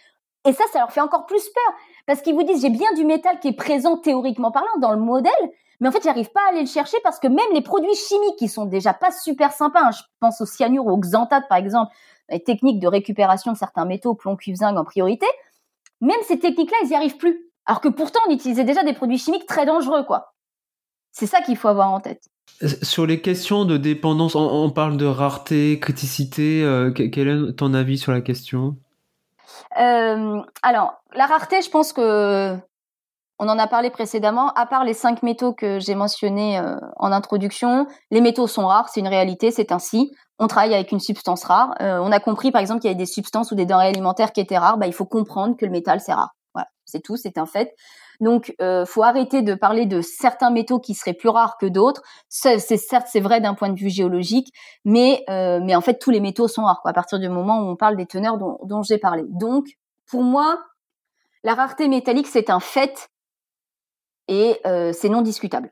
Et 0.46 0.54
ça, 0.54 0.64
ça 0.72 0.80
leur 0.80 0.92
fait 0.92 1.02
encore 1.02 1.26
plus 1.26 1.44
peur 1.44 1.74
parce 2.06 2.22
qu'ils 2.22 2.36
vous 2.36 2.44
disent, 2.44 2.62
j'ai 2.62 2.70
bien 2.70 2.92
du 2.96 3.04
métal 3.04 3.40
qui 3.40 3.50
est 3.50 3.54
présent 3.54 3.98
théoriquement 3.98 4.52
parlant 4.52 4.78
dans 4.80 4.92
le 4.92 5.00
modèle, 5.00 5.32
mais 5.80 5.90
en 5.90 5.92
fait, 5.92 6.04
j'arrive 6.04 6.32
pas 6.32 6.42
à 6.48 6.52
aller 6.52 6.62
le 6.62 6.68
chercher 6.68 6.98
parce 7.04 7.20
que 7.20 7.28
même 7.28 7.40
les 7.54 7.62
produits 7.62 7.96
chimiques 7.96 8.38
qui 8.38 8.48
sont 8.48 8.66
déjà 8.66 8.94
pas 8.94 9.12
super 9.12 9.52
sympas, 9.52 9.82
hein, 9.82 9.92
je 9.92 10.02
pense 10.20 10.40
au 10.42 10.46
cyanure 10.46 10.86
ou 10.86 10.92
au 10.92 10.98
xanthate 10.98 11.48
par 11.50 11.58
exemple, 11.58 11.94
les 12.30 12.44
techniques 12.44 12.80
de 12.80 12.88
récupération 12.88 13.52
de 13.52 13.58
certains 13.58 13.86
métaux, 13.86 14.14
plomb, 14.14 14.36
cuivre, 14.36 14.58
zinc 14.58 14.78
en 14.78 14.84
priorité, 14.84 15.26
même 16.02 16.20
ces 16.28 16.40
techniques-là, 16.40 16.78
ils 16.84 16.90
n'y 16.90 16.96
arrivent 16.96 17.18
plus. 17.18 17.50
Alors 17.66 17.82
que 17.82 17.90
pourtant, 17.90 18.20
on 18.28 18.32
utilisait 18.32 18.64
déjà 18.64 18.84
des 18.84 18.94
produits 18.94 19.18
chimiques 19.18 19.46
très 19.46 19.66
dangereux, 19.66 20.04
quoi. 20.04 20.34
C'est 21.12 21.28
ça 21.28 21.42
qu'il 21.42 21.58
faut 21.58 21.68
avoir 21.68 21.92
en 21.92 22.00
tête. 22.00 22.30
Sur 22.82 23.06
les 23.06 23.22
questions 23.22 23.66
de 23.66 23.78
dépendance, 23.78 24.36
on, 24.36 24.70
parle 24.70 24.98
de 24.98 25.06
rareté, 25.06 25.80
criticité. 25.80 26.64
Euh, 26.64 26.92
quel 26.92 27.28
est 27.28 27.54
ton 27.54 27.74
avis 27.74 27.98
sur 27.98 28.12
la 28.12 28.22
question? 28.22 28.76
Euh, 29.80 30.42
Alors, 30.62 31.02
la 31.14 31.26
rareté, 31.26 31.62
je 31.62 31.70
pense 31.70 31.94
que 31.94 32.58
on 33.40 33.50
en 33.50 33.58
a 33.58 33.68
parlé 33.68 33.90
précédemment. 33.90 34.50
À 34.54 34.66
part 34.66 34.84
les 34.84 34.94
cinq 34.94 35.24
métaux 35.24 35.54
que 35.54 35.80
j'ai 35.80 35.96
mentionnés 35.96 36.60
euh, 36.60 36.76
en 36.98 37.12
introduction, 37.12 37.88
les 38.12 38.22
métaux 38.22 38.48
sont 38.48 38.68
rares, 38.68 38.90
c'est 38.90 39.00
une 39.00 39.08
réalité, 39.08 39.52
c'est 39.52 39.72
ainsi 39.72 40.12
on 40.40 40.48
travaille 40.48 40.74
avec 40.74 40.92
une 40.92 41.02
substance 41.02 41.44
rare. 41.44 41.76
Euh, 41.82 42.00
on 42.00 42.12
a 42.12 42.20
compris, 42.20 42.52
par 42.52 42.62
exemple, 42.62 42.80
qu'il 42.80 42.90
y 42.90 42.92
avait 42.92 42.98
des 42.98 43.06
substances 43.06 43.52
ou 43.52 43.56
des 43.56 43.66
denrées 43.66 43.90
alimentaires 43.90 44.32
qui 44.32 44.40
étaient 44.40 44.58
rares. 44.58 44.78
Bah, 44.78 44.88
il 44.88 44.94
faut 44.94 45.06
comprendre 45.06 45.58
que 45.58 45.66
le 45.66 45.72
métal, 45.72 46.00
c'est 46.00 46.14
rare. 46.14 46.34
Voilà, 46.56 46.70
c'est 46.86 47.02
tout, 47.02 47.18
c'est 47.18 47.38
un 47.38 47.46
fait. 47.46 47.76
Donc, 48.22 48.56
euh, 48.62 48.86
faut 48.86 49.04
arrêter 49.04 49.42
de 49.42 49.54
parler 49.54 49.86
de 49.86 50.02
certains 50.02 50.50
métaux 50.50 50.80
qui 50.80 50.94
seraient 50.94 51.14
plus 51.14 51.30
rares 51.30 51.58
que 51.58 51.66
d'autres. 51.66 52.02
C'est 52.30 52.60
certes, 52.60 53.08
c'est 53.10 53.20
vrai 53.20 53.42
d'un 53.42 53.54
point 53.54 53.70
de 53.70 53.78
vue 53.78 53.90
géologique, 53.90 54.48
mais 54.86 55.24
euh, 55.30 55.60
mais 55.62 55.76
en 55.76 55.82
fait, 55.82 56.00
tous 56.00 56.10
les 56.10 56.20
métaux 56.20 56.48
sont 56.48 56.64
rares. 56.64 56.82
À 56.86 56.94
partir 56.94 57.20
du 57.20 57.30
moment 57.30 57.60
où 57.60 57.70
on 57.70 57.76
parle 57.76 57.98
des 57.98 58.06
teneurs 58.06 58.38
dont, 58.38 58.60
dont 58.64 58.82
j'ai 58.82 58.98
parlé. 58.98 59.24
Donc, 59.30 59.68
pour 60.10 60.24
moi, 60.24 60.60
la 61.44 61.54
rareté 61.54 61.88
métallique, 61.88 62.28
c'est 62.28 62.50
un 62.50 62.60
fait 62.60 63.10
et 64.30 64.62
euh, 64.66 64.94
c'est 64.94 65.10
non 65.10 65.22
discutable. 65.22 65.72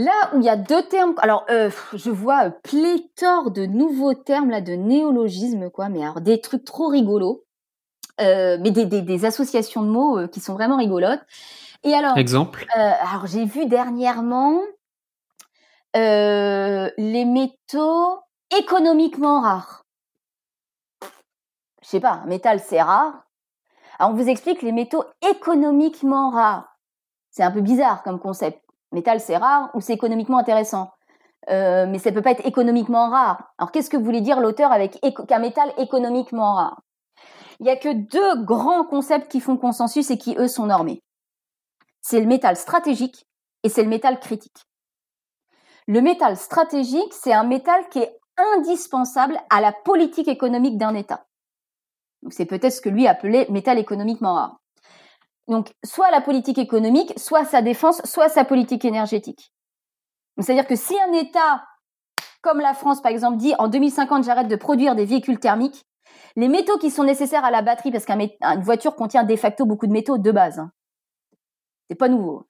Là 0.00 0.30
où 0.32 0.38
il 0.38 0.44
y 0.44 0.48
a 0.48 0.56
deux 0.56 0.82
termes, 0.84 1.14
alors 1.18 1.44
euh, 1.50 1.70
je 1.92 2.10
vois 2.10 2.46
euh, 2.46 2.50
pléthore 2.62 3.50
de 3.50 3.66
nouveaux 3.66 4.14
termes 4.14 4.48
là, 4.48 4.62
de 4.62 4.72
néologismes 4.72 5.68
quoi, 5.68 5.90
mais 5.90 6.02
alors 6.02 6.22
des 6.22 6.40
trucs 6.40 6.64
trop 6.64 6.88
rigolos, 6.88 7.44
euh, 8.22 8.56
mais 8.62 8.70
des, 8.70 8.86
des, 8.86 9.02
des, 9.02 9.24
associations 9.26 9.82
de 9.82 9.88
mots 9.88 10.18
euh, 10.18 10.26
qui 10.26 10.40
sont 10.40 10.54
vraiment 10.54 10.78
rigolotes. 10.78 11.20
Et 11.84 11.92
alors, 11.92 12.16
exemple. 12.16 12.66
Alors 12.74 13.26
j'ai 13.26 13.44
vu 13.44 13.66
dernièrement 13.66 14.58
les 15.94 17.24
métaux 17.26 18.20
économiquement 18.58 19.42
rares. 19.42 19.84
Je 21.82 21.88
sais 21.88 22.00
pas, 22.00 22.22
un 22.24 22.26
métal 22.26 22.60
c'est 22.60 22.80
rare. 22.80 23.26
Alors 23.98 24.12
on 24.12 24.16
vous 24.16 24.30
explique 24.30 24.62
les 24.62 24.72
métaux 24.72 25.04
économiquement 25.30 26.30
rares. 26.30 26.69
C'est 27.30 27.42
un 27.42 27.50
peu 27.50 27.60
bizarre 27.60 28.02
comme 28.02 28.18
concept 28.18 28.60
métal 28.92 29.20
c'est 29.20 29.36
rare 29.36 29.70
ou 29.74 29.80
c'est 29.80 29.92
économiquement 29.92 30.38
intéressant? 30.38 30.90
Euh, 31.48 31.86
mais 31.86 31.98
ça 31.98 32.12
peut 32.12 32.22
pas 32.22 32.32
être 32.32 32.46
économiquement 32.46 33.08
rare. 33.08 33.52
Alors 33.58 33.72
qu'est-ce 33.72 33.90
que 33.90 33.96
voulait 33.96 34.20
dire 34.20 34.40
l'auteur 34.40 34.72
avec 34.72 35.00
qu'un 35.28 35.38
métal 35.38 35.72
économiquement 35.78 36.54
rare? 36.54 36.82
Il 37.60 37.66
y 37.66 37.70
a 37.70 37.76
que 37.76 37.92
deux 37.92 38.44
grands 38.44 38.84
concepts 38.84 39.30
qui 39.30 39.40
font 39.40 39.56
consensus 39.56 40.10
et 40.10 40.18
qui 40.18 40.36
eux 40.38 40.48
sont 40.48 40.66
normés. 40.66 41.02
C'est 42.00 42.20
le 42.20 42.26
métal 42.26 42.56
stratégique 42.56 43.26
et 43.62 43.68
c'est 43.68 43.82
le 43.82 43.88
métal 43.88 44.18
critique. 44.20 44.64
Le 45.86 46.00
métal 46.00 46.36
stratégique, 46.36 47.12
c'est 47.12 47.32
un 47.32 47.44
métal 47.44 47.88
qui 47.90 47.98
est 47.98 48.18
indispensable 48.56 49.38
à 49.50 49.60
la 49.60 49.72
politique 49.72 50.28
économique 50.28 50.78
d'un 50.78 50.94
État. 50.94 51.26
C'est 52.30 52.46
peut-être 52.46 52.72
ce 52.72 52.80
que 52.80 52.88
lui 52.88 53.06
appelait 53.06 53.46
métal 53.50 53.78
économiquement 53.78 54.34
rare. 54.34 54.59
Donc, 55.50 55.74
soit 55.84 56.12
la 56.12 56.20
politique 56.20 56.58
économique, 56.58 57.12
soit 57.18 57.44
sa 57.44 57.60
défense, 57.60 58.00
soit 58.04 58.28
sa 58.28 58.44
politique 58.44 58.84
énergétique. 58.84 59.52
C'est-à-dire 60.38 60.64
que 60.64 60.76
si 60.76 60.94
un 61.08 61.12
État, 61.12 61.64
comme 62.40 62.60
la 62.60 62.72
France 62.72 63.02
par 63.02 63.10
exemple, 63.10 63.36
dit 63.36 63.52
en 63.58 63.66
2050 63.66 64.22
j'arrête 64.22 64.46
de 64.46 64.54
produire 64.54 64.94
des 64.94 65.04
véhicules 65.04 65.40
thermiques, 65.40 65.84
les 66.36 66.46
métaux 66.46 66.78
qui 66.78 66.88
sont 66.88 67.02
nécessaires 67.02 67.44
à 67.44 67.50
la 67.50 67.62
batterie, 67.62 67.90
parce 67.90 68.04
qu'une 68.04 68.30
voiture 68.62 68.94
contient 68.94 69.24
de 69.24 69.34
facto 69.34 69.66
beaucoup 69.66 69.88
de 69.88 69.92
métaux 69.92 70.18
de 70.18 70.30
base, 70.30 70.60
hein. 70.60 70.70
c'est 71.88 71.96
pas 71.96 72.08
nouveau. 72.08 72.46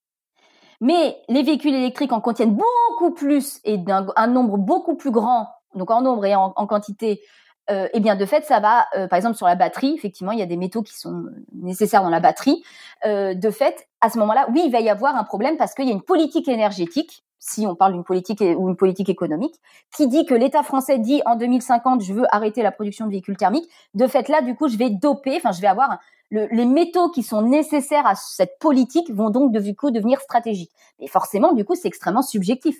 Mais 0.83 1.23
les 1.31 1.43
véhicules 1.43 1.75
électriques 1.75 2.13
en 2.13 2.21
contiennent 2.21 2.55
beaucoup 2.55 3.15
plus 3.15 3.61
et 3.65 3.79
d'un 3.79 4.27
nombre 4.27 4.59
beaucoup 4.59 4.97
plus 4.97 5.11
grand, 5.11 5.49
donc 5.75 5.91
en 5.91 6.03
nombre 6.03 6.27
et 6.27 6.35
en 6.35 6.67
quantité 6.67 7.23
euh, 7.71 7.89
eh 7.93 8.01
bien 8.01 8.17
de 8.17 8.27
fait 8.27 8.45
ça 8.45 8.61
va 8.61 8.87
euh, 8.97 9.07
par 9.07 9.17
exemple 9.17 9.37
sur 9.37 9.47
la 9.47 9.55
batterie 9.55 9.95
effectivement 9.95 10.33
il 10.33 10.39
y 10.39 10.43
a 10.43 10.47
des 10.47 10.57
métaux 10.57 10.83
qui 10.83 10.99
sont 10.99 11.27
nécessaires 11.53 12.03
dans 12.03 12.11
la 12.11 12.21
batterie 12.21 12.63
euh, 13.07 13.35
de 13.35 13.51
fait 13.51 13.89
à 14.01 14.11
ce 14.11 14.19
moment-là 14.19 14.49
oui 14.53 14.63
il 14.67 14.73
va 14.73 14.81
y 14.81 14.89
avoir 14.89 15.17
un 15.17 15.25
problème 15.25 15.57
parce 15.57 15.75
qu'il 15.75 15.87
y 15.87 15.91
a 15.91 15.93
une 15.93 16.03
politique 16.03 16.49
énergétique 16.49 17.25
si 17.39 17.67
on 17.67 17.75
parle 17.75 17.93
d'une 17.93 18.05
politique 18.05 18.41
ou 18.41 18.69
une 18.69 18.77
politique 18.77 19.09
économique 19.09 19.55
qui 19.97 20.09
dit 20.09 20.27
que 20.27 20.35
l'État 20.35 20.63
français 20.63 20.99
dit 20.99 21.23
en 21.27 21.37
2050 21.37 22.03
je 22.03 22.13
veux 22.13 22.35
arrêter 22.35 22.63
la 22.63 22.73
production 22.73 23.07
de 23.07 23.11
véhicules 23.11 23.37
thermiques 23.37 23.71
de 23.95 24.07
fait 24.07 24.29
là 24.29 24.43
du 24.43 24.55
coup 24.55 24.69
je 24.69 24.77
vais 24.77 24.91
doper 24.91 25.37
enfin 25.37 25.53
je 25.53 25.61
vais 25.61 25.69
avoir 25.69 25.99
les 26.31 26.65
métaux 26.65 27.11
qui 27.11 27.23
sont 27.23 27.43
nécessaires 27.43 28.07
à 28.07 28.15
cette 28.15 28.59
politique 28.61 29.11
vont 29.11 29.31
donc 29.31 29.53
du 29.53 29.75
coup 29.75 29.91
devenir 29.91 30.21
stratégiques. 30.21 30.71
Et 31.01 31.09
forcément, 31.09 31.53
du 31.53 31.65
coup, 31.65 31.75
c'est 31.75 31.89
extrêmement 31.89 32.23
subjectif. 32.23 32.77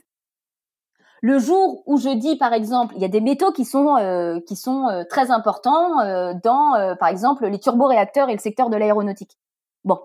Le 1.23 1.39
jour 1.39 1.83
où 1.87 1.99
je 1.99 2.09
dis, 2.09 2.37
par 2.37 2.53
exemple, 2.55 2.95
il 2.97 3.03
y 3.03 3.05
a 3.05 3.09
des 3.09 3.21
métaux 3.21 3.53
qui 3.53 3.65
sont 3.65 3.97
euh, 3.97 4.41
qui 4.41 4.57
sont 4.57 4.89
euh, 4.89 5.05
très 5.05 5.31
importants 5.31 6.01
euh, 6.01 6.33
dans, 6.43 6.97
par 6.99 7.09
exemple, 7.09 7.47
les 7.47 7.59
turboréacteurs 7.59 8.31
et 8.31 8.33
le 8.33 8.39
secteur 8.39 8.71
de 8.71 8.77
l'aéronautique. 8.77 9.37
Bon, 9.85 10.01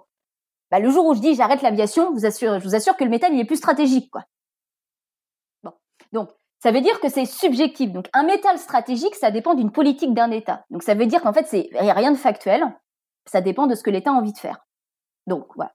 bah, 0.71 0.79
le 0.79 0.89
jour 0.89 1.05
où 1.05 1.13
je 1.13 1.21
dis 1.21 1.35
j'arrête 1.35 1.61
l'aviation, 1.61 2.11
vous 2.11 2.25
assure, 2.25 2.59
je 2.59 2.63
vous 2.65 2.75
assure 2.75 2.97
que 2.97 3.03
le 3.03 3.09
métal 3.09 3.33
il 3.33 3.39
est 3.39 3.45
plus 3.45 3.55
stratégique, 3.57 4.11
quoi. 4.11 4.25
Bon, 5.63 5.71
donc 6.11 6.29
ça 6.59 6.71
veut 6.71 6.81
dire 6.81 6.99
que 6.99 7.07
c'est 7.09 7.25
subjectif. 7.25 7.91
Donc 7.91 8.09
un 8.13 8.23
métal 8.23 8.57
stratégique, 8.57 9.15
ça 9.15 9.31
dépend 9.31 9.53
d'une 9.53 9.71
politique 9.71 10.13
d'un 10.13 10.31
État. 10.31 10.65
Donc 10.69 10.83
ça 10.83 10.95
veut 10.95 11.05
dire 11.05 11.21
qu'en 11.21 11.33
fait 11.33 11.47
c'est 11.47 11.69
rien 11.73 12.11
de 12.11 12.17
factuel. 12.17 12.63
Ça 13.25 13.41
dépend 13.41 13.67
de 13.67 13.75
ce 13.75 13.83
que 13.83 13.89
l'État 13.89 14.11
a 14.11 14.13
envie 14.13 14.33
de 14.33 14.37
faire. 14.37 14.65
Donc 15.27 15.47
voilà. 15.55 15.74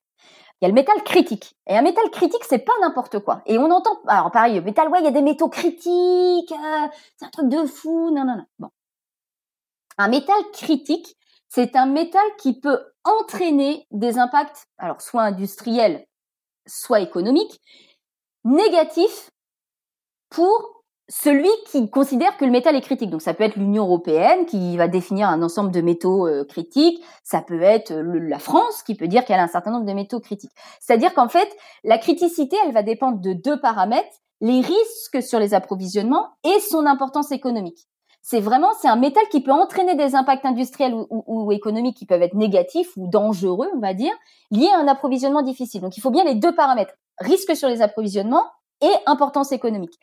Il 0.60 0.64
y 0.64 0.66
a 0.66 0.68
le 0.68 0.74
métal 0.74 1.02
critique. 1.04 1.56
Et 1.66 1.76
un 1.76 1.82
métal 1.82 2.10
critique, 2.10 2.44
c'est 2.46 2.58
pas 2.58 2.72
n'importe 2.82 3.20
quoi. 3.20 3.42
Et 3.46 3.56
on 3.56 3.70
entend, 3.70 3.98
alors 4.06 4.30
pareil, 4.30 4.60
métal, 4.60 4.88
ouais, 4.88 5.00
il 5.00 5.04
y 5.04 5.08
a 5.08 5.12
des 5.12 5.22
métaux 5.22 5.48
critiques, 5.48 6.52
euh, 6.52 6.88
c'est 7.16 7.24
un 7.24 7.30
truc 7.30 7.48
de 7.48 7.64
fou, 7.64 8.10
non, 8.10 8.24
non, 8.24 8.36
non. 8.36 8.46
Bon. 8.58 8.68
Un 9.96 10.08
métal 10.08 10.42
critique, 10.52 11.16
c'est 11.48 11.76
un 11.76 11.86
métal 11.86 12.24
qui 12.38 12.60
peut 12.60 12.78
entraîner 13.04 13.86
des 13.90 14.18
impacts, 14.18 14.66
alors 14.76 15.00
soit 15.00 15.22
industriels, 15.22 16.06
soit 16.66 17.00
économiques, 17.00 17.60
négatifs 18.44 19.30
pour 20.28 20.79
celui 21.10 21.48
qui 21.66 21.90
considère 21.90 22.36
que 22.36 22.44
le 22.44 22.52
métal 22.52 22.76
est 22.76 22.80
critique. 22.80 23.10
Donc 23.10 23.20
ça 23.20 23.34
peut 23.34 23.42
être 23.42 23.56
l'Union 23.56 23.84
européenne 23.84 24.46
qui 24.46 24.76
va 24.76 24.86
définir 24.86 25.28
un 25.28 25.42
ensemble 25.42 25.72
de 25.72 25.80
métaux 25.80 26.26
euh, 26.26 26.44
critiques, 26.44 27.02
ça 27.24 27.42
peut 27.42 27.60
être 27.60 27.92
la 27.92 28.38
France 28.38 28.82
qui 28.84 28.94
peut 28.94 29.08
dire 29.08 29.24
qu'elle 29.24 29.40
a 29.40 29.42
un 29.42 29.48
certain 29.48 29.72
nombre 29.72 29.86
de 29.86 29.92
métaux 29.92 30.20
critiques. 30.20 30.52
C'est-à-dire 30.80 31.12
qu'en 31.12 31.28
fait, 31.28 31.48
la 31.82 31.98
criticité, 31.98 32.56
elle 32.64 32.72
va 32.72 32.84
dépendre 32.84 33.18
de 33.18 33.32
deux 33.32 33.60
paramètres, 33.60 34.16
les 34.40 34.60
risques 34.60 35.22
sur 35.22 35.40
les 35.40 35.52
approvisionnements 35.52 36.28
et 36.44 36.60
son 36.60 36.86
importance 36.86 37.32
économique. 37.32 37.88
C'est 38.22 38.40
vraiment, 38.40 38.68
c'est 38.80 38.88
un 38.88 38.96
métal 38.96 39.24
qui 39.30 39.42
peut 39.42 39.50
entraîner 39.50 39.96
des 39.96 40.14
impacts 40.14 40.44
industriels 40.44 40.94
ou, 40.94 41.06
ou, 41.26 41.52
économiques 41.52 41.96
qui 41.96 42.06
peuvent 42.06 42.22
être 42.22 42.34
négatifs 42.34 42.90
ou 42.96 43.08
dangereux, 43.08 43.68
on 43.74 43.80
va 43.80 43.94
dire, 43.94 44.12
liés 44.50 44.70
à 44.72 44.78
un 44.78 44.86
approvisionnement 44.88 45.42
difficile. 45.42 45.80
Donc 45.80 45.96
il 45.96 46.00
faut 46.00 46.10
bien 46.10 46.24
les 46.24 46.34
deux 46.34 46.54
paramètres, 46.54 46.94
risque 47.18 47.56
sur 47.56 47.68
les 47.68 47.82
approvisionnements 47.82 48.44
et 48.80 48.92
importance 49.06 49.52
économique. 49.52 49.98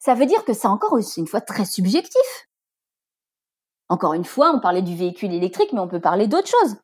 Ça 0.00 0.14
veut 0.14 0.26
dire 0.26 0.44
que 0.44 0.52
c'est 0.52 0.68
encore 0.68 0.98
une 0.98 1.26
fois 1.26 1.40
très 1.40 1.64
subjectif. 1.64 2.48
Encore 3.88 4.12
une 4.14 4.24
fois, 4.24 4.52
on 4.54 4.60
parlait 4.60 4.82
du 4.82 4.94
véhicule 4.94 5.32
électrique, 5.32 5.72
mais 5.72 5.80
on 5.80 5.88
peut 5.88 6.00
parler 6.00 6.26
d'autres 6.26 6.48
choses. 6.48 6.76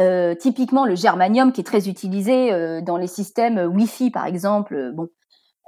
Euh, 0.00 0.34
typiquement, 0.34 0.86
le 0.86 0.94
germanium 0.94 1.52
qui 1.52 1.60
est 1.60 1.64
très 1.64 1.88
utilisé 1.88 2.52
euh, 2.52 2.80
dans 2.80 2.96
les 2.96 3.08
systèmes 3.08 3.58
Wi-Fi, 3.58 4.10
par 4.10 4.26
exemple. 4.26 4.74
Euh, 4.74 4.92
bon, 4.92 5.08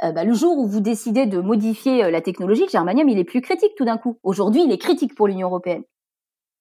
bah, 0.03 0.25
le 0.25 0.33
jour 0.33 0.57
où 0.57 0.67
vous 0.67 0.81
décidez 0.81 1.27
de 1.27 1.41
modifier 1.41 2.11
la 2.11 2.23
technologie, 2.23 2.63
le 2.63 2.71
germanium, 2.71 3.07
il 3.11 3.19
est 3.19 3.25
plus 3.25 3.43
critique 3.43 3.73
tout 3.77 3.85
d'un 3.85 3.99
coup. 3.99 4.19
Aujourd'hui, 4.23 4.63
il 4.65 4.73
est 4.73 4.79
critique 4.79 5.15
pour 5.15 5.29
l'Union 5.29 5.49
européenne. 5.49 5.83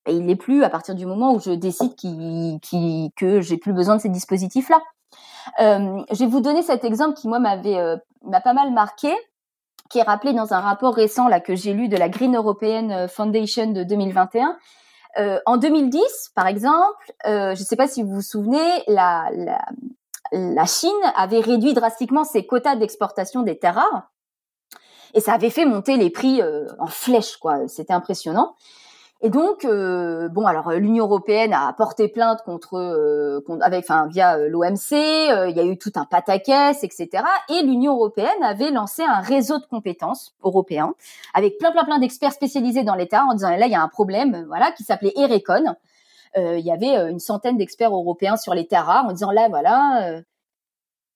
Et 0.07 0.14
il 0.14 0.26
l'est 0.26 0.36
plus 0.36 0.64
à 0.64 0.69
partir 0.69 0.94
du 0.94 1.06
moment 1.06 1.34
où 1.34 1.40
je 1.40 1.52
décide 1.52 1.95
qui, 1.95 2.60
qui, 2.61 3.14
que 3.15 3.40
j'ai 3.40 3.56
plus 3.56 3.72
besoin 3.72 3.95
de 3.95 4.02
ces 4.02 4.10
dispositifs-là. 4.10 4.81
je 5.57 6.19
vais 6.19 6.26
vous 6.26 6.41
donner 6.41 6.64
cet 6.64 6.84
exemple 6.84 7.14
qui 7.14 7.30
moi 7.30 7.40
m'avait 7.40 7.77
m'a 8.23 8.41
pas 8.41 8.53
mal 8.53 8.71
marqué 8.71 9.13
qui 9.89 9.99
est 9.99 10.03
rappelé 10.03 10.33
dans 10.33 10.53
un 10.53 10.59
rapport 10.59 10.93
récent 10.93 11.27
là 11.27 11.39
que 11.39 11.55
j'ai 11.55 11.73
lu 11.73 11.87
de 11.89 11.97
la 11.97 12.09
Green 12.09 12.35
European 12.35 12.89
euh, 12.91 13.07
Foundation 13.07 13.71
de 13.71 13.83
2021. 13.83 14.57
Euh, 15.17 15.39
en 15.47 15.57
2010, 15.57 16.31
par 16.35 16.47
exemple, 16.47 17.11
euh, 17.25 17.55
je 17.55 17.61
ne 17.61 17.65
sais 17.65 17.75
pas 17.75 17.87
si 17.87 18.03
vous 18.03 18.15
vous 18.15 18.21
souvenez, 18.21 18.83
la, 18.87 19.29
la, 19.33 19.65
la 20.31 20.65
Chine 20.65 20.91
avait 21.15 21.39
réduit 21.39 21.73
drastiquement 21.73 22.23
ses 22.23 22.45
quotas 22.45 22.75
d'exportation 22.75 23.41
des 23.41 23.57
terres 23.57 23.75
rares 23.75 24.11
et 25.15 25.21
ça 25.21 25.33
avait 25.33 25.49
fait 25.49 25.65
monter 25.65 25.97
les 25.97 26.11
prix 26.11 26.39
en 26.77 26.85
flèche, 26.85 27.37
quoi. 27.37 27.67
C'était 27.67 27.93
impressionnant. 27.93 28.53
Et 29.21 29.29
donc, 29.29 29.65
euh, 29.65 30.29
bon, 30.29 30.45
alors 30.45 30.71
l'Union 30.71 31.03
européenne 31.03 31.51
a 31.53 31.73
porté 31.73 32.07
plainte 32.07 32.41
contre, 32.43 32.75
euh, 32.75 33.41
avec, 33.59 33.83
enfin, 33.83 34.07
via 34.07 34.37
euh, 34.37 34.47
l'OMC. 34.47 34.93
il 34.93 35.57
y 35.57 35.59
a 35.59 35.65
eu 35.65 35.77
tout 35.77 35.91
un 35.95 36.05
pataquès, 36.05 36.85
etc. 36.85 37.09
Et 37.49 37.61
l'Union 37.63 37.95
européenne 37.95 38.41
avait 38.41 38.71
lancé 38.71 39.03
un 39.03 39.19
réseau 39.19 39.59
de 39.59 39.65
compétences 39.65 40.33
européen 40.41 40.93
avec 41.33 41.57
plein, 41.57 41.71
plein, 41.71 41.83
plein 41.83 41.99
d'experts 41.99 42.31
spécialisés 42.31 42.83
dans 42.83 42.95
l'État 42.95 43.25
en 43.25 43.33
disant 43.33 43.49
là, 43.49 43.65
il 43.65 43.71
y 43.71 43.75
a 43.75 43.81
un 43.81 43.89
problème, 43.89 44.45
voilà, 44.47 44.71
qui 44.71 44.83
s'appelait 44.83 45.13
Erecon. 45.17 45.75
il 46.37 46.65
y 46.65 46.71
avait 46.71 47.11
une 47.11 47.19
centaine 47.19 47.57
d'experts 47.57 47.93
européens 47.93 48.37
sur 48.37 48.53
les 48.53 48.67
terres 48.67 48.85
rares 48.85 49.05
en 49.05 49.11
disant 49.11 49.31
là, 49.31 49.49
voilà, 49.49 50.21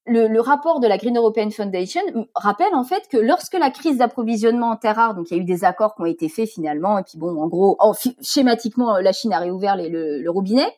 le, 0.05 0.39
rapport 0.39 0.79
de 0.79 0.87
la 0.87 0.97
Green 0.97 1.17
European 1.17 1.49
Foundation 1.49 2.01
rappelle 2.35 2.75
en 2.75 2.83
fait 2.83 3.07
que 3.09 3.17
lorsque 3.17 3.53
la 3.53 3.69
crise 3.69 3.97
d'approvisionnement 3.97 4.71
en 4.71 4.75
terres 4.75 4.97
rares, 4.97 5.15
donc 5.15 5.31
il 5.31 5.37
y 5.37 5.39
a 5.39 5.41
eu 5.41 5.45
des 5.45 5.63
accords 5.63 5.95
qui 5.95 6.01
ont 6.01 6.05
été 6.05 6.29
faits 6.29 6.49
finalement, 6.49 6.97
et 6.97 7.03
puis 7.03 7.17
bon, 7.17 7.41
en 7.41 7.47
gros, 7.47 7.77
schématiquement, 8.21 8.97
la 8.97 9.13
Chine 9.13 9.33
a 9.33 9.39
réouvert 9.39 9.77
le, 9.77 10.29
robinet. 10.29 10.77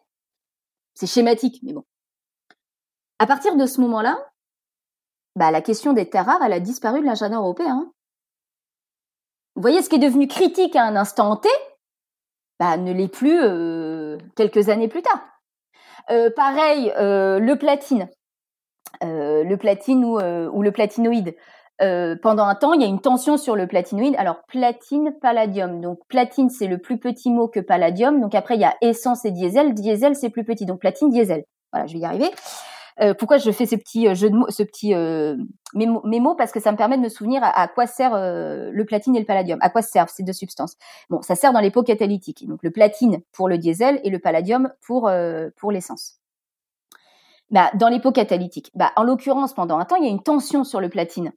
C'est 0.94 1.08
schématique, 1.08 1.60
mais 1.64 1.74
bon. 1.74 1.84
À 3.20 3.26
partir 3.26 3.56
de 3.56 3.66
ce 3.66 3.82
moment-là, 3.82 4.18
bah, 5.36 5.52
la 5.52 5.62
question 5.62 5.94
des 5.94 6.10
terres 6.10 6.26
rares, 6.26 6.44
elle 6.44 6.54
a 6.54 6.60
disparu 6.60 7.02
de 7.02 7.06
l'agenda 7.06 7.38
européen. 7.38 7.92
Vous 9.56 9.62
voyez, 9.62 9.82
ce 9.82 9.90
qui 9.90 9.96
est 9.96 10.00
devenu 10.00 10.28
critique 10.28 10.76
à 10.76 10.84
un 10.84 10.96
instant 10.96 11.36
T, 11.38 11.50
bah, 12.60 12.78
ne 12.78 12.94
l'est 12.94 13.08
plus 13.08 13.40
euh, 13.42 14.18
quelques 14.36 14.70
années 14.70 14.88
plus 14.88 15.02
tard. 15.02 15.22
Euh, 16.12 16.30
pareil, 16.34 16.94
euh, 16.98 17.40
le 17.40 17.58
platine. 17.58 18.10
Euh, 19.04 19.44
le 19.44 19.58
platine 19.58 20.04
ou, 20.06 20.20
euh, 20.20 20.50
ou 20.52 20.62
le 20.62 20.72
platinoïde. 20.72 21.36
Euh, 21.82 22.16
pendant 22.22 22.46
un 22.46 22.56
temps, 22.56 22.74
il 22.74 22.82
y 22.82 22.86
a 22.86 22.88
une 22.88 23.02
tension 23.02 23.38
sur 23.38 23.56
le 23.56 23.68
platinoïde. 23.68 24.16
Alors 24.18 24.44
platine, 24.48 25.14
palladium. 25.22 25.82
Donc 25.82 26.00
platine, 26.08 26.50
c'est 26.50 26.68
le 26.68 26.78
plus 26.78 26.98
petit 26.98 27.32
mot 27.32 27.48
que 27.48 27.60
palladium. 27.60 28.22
Donc 28.22 28.36
après, 28.36 28.56
il 28.56 28.62
y 28.62 28.66
a 28.66 28.76
essence 28.82 29.26
et 29.26 29.32
diesel. 29.32 29.74
Diesel, 29.74 30.16
c'est 30.16 30.30
plus 30.30 30.46
petit. 30.46 30.66
Donc 30.66 30.80
platine, 30.80 31.10
diesel. 31.10 31.44
Voilà, 31.74 31.88
je 31.88 31.94
vais 31.94 32.00
y 32.00 32.06
arriver. 32.06 32.32
Euh, 33.02 33.14
pourquoi 33.14 33.38
je 33.38 33.52
fais 33.52 33.66
ce 33.66 33.76
petit 33.76 34.16
jeu 34.16 34.30
de 34.30 34.36
mots, 34.38 34.50
ce 34.50 34.64
petit 34.64 34.94
euh, 34.94 35.36
mémo, 35.74 36.34
parce 36.36 36.54
que 36.54 36.62
ça 36.62 36.72
me 36.72 36.78
permet 36.78 36.96
de 36.96 37.02
me 37.02 37.10
souvenir 37.10 37.42
à, 37.44 37.68
quoi 37.68 37.88
sert 37.88 38.14
le 38.16 38.84
platine 38.86 39.18
et 39.18 39.20
le 39.20 39.26
palladium. 39.26 39.60
À 39.62 39.70
quoi 39.70 39.82
servent 39.82 40.10
ces 40.10 40.24
deux 40.24 40.32
substances? 40.32 40.78
Bon, 41.10 41.22
ça 41.22 41.36
sert 41.36 41.52
dans 41.52 41.60
les 41.60 41.72
pots 41.72 41.84
catalytiques. 41.84 42.48
Donc 42.48 42.64
le 42.64 42.72
platine 42.72 43.20
pour 43.34 43.50
le 43.50 43.58
diesel 43.58 44.00
et 44.06 44.10
le 44.10 44.20
palladium 44.20 44.72
pour 44.82 45.12
pour 45.58 45.72
l'essence 45.74 46.22
bah, 47.52 47.72
dans 47.76 48.12
catalytiques. 48.12 48.72
Bah, 48.76 48.92
en 48.96 49.04
l'occurrence, 49.04 49.54
pendant 49.54 49.78
un 49.78 49.86
temps, 49.86 49.96
il 49.96 50.04
y 50.04 50.08
a 50.08 50.12
une 50.12 50.24
tension 50.24 50.64
sur 50.64 50.82
le 50.82 50.90
platine. 50.90 51.32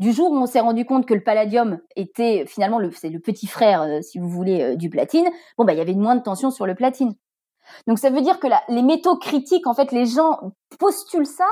Du 0.00 0.12
jour 0.12 0.30
où 0.32 0.36
on 0.36 0.46
s'est 0.46 0.60
rendu 0.60 0.84
compte 0.84 1.06
que 1.06 1.14
le 1.14 1.22
palladium 1.22 1.78
était 1.94 2.46
finalement 2.46 2.78
le, 2.78 2.90
c'est 2.90 3.10
le 3.10 3.20
petit 3.20 3.46
frère, 3.46 3.82
euh, 3.82 4.00
si 4.02 4.18
vous 4.18 4.28
voulez, 4.28 4.60
euh, 4.60 4.76
du 4.76 4.90
platine, 4.90 5.28
bon, 5.56 5.64
bah, 5.64 5.72
il 5.72 5.78
y 5.78 5.80
avait 5.82 5.94
moins 5.94 6.16
de 6.16 6.22
tension 6.22 6.50
sur 6.50 6.66
le 6.66 6.74
platine. 6.74 7.14
Donc 7.86 7.98
ça 7.98 8.10
veut 8.10 8.20
dire 8.20 8.40
que 8.40 8.48
les 8.68 8.82
métaux 8.82 9.16
critiques, 9.16 9.66
en 9.66 9.74
fait, 9.74 9.92
les 9.92 10.04
gens 10.04 10.38
postulent 10.78 11.26
ça 11.26 11.46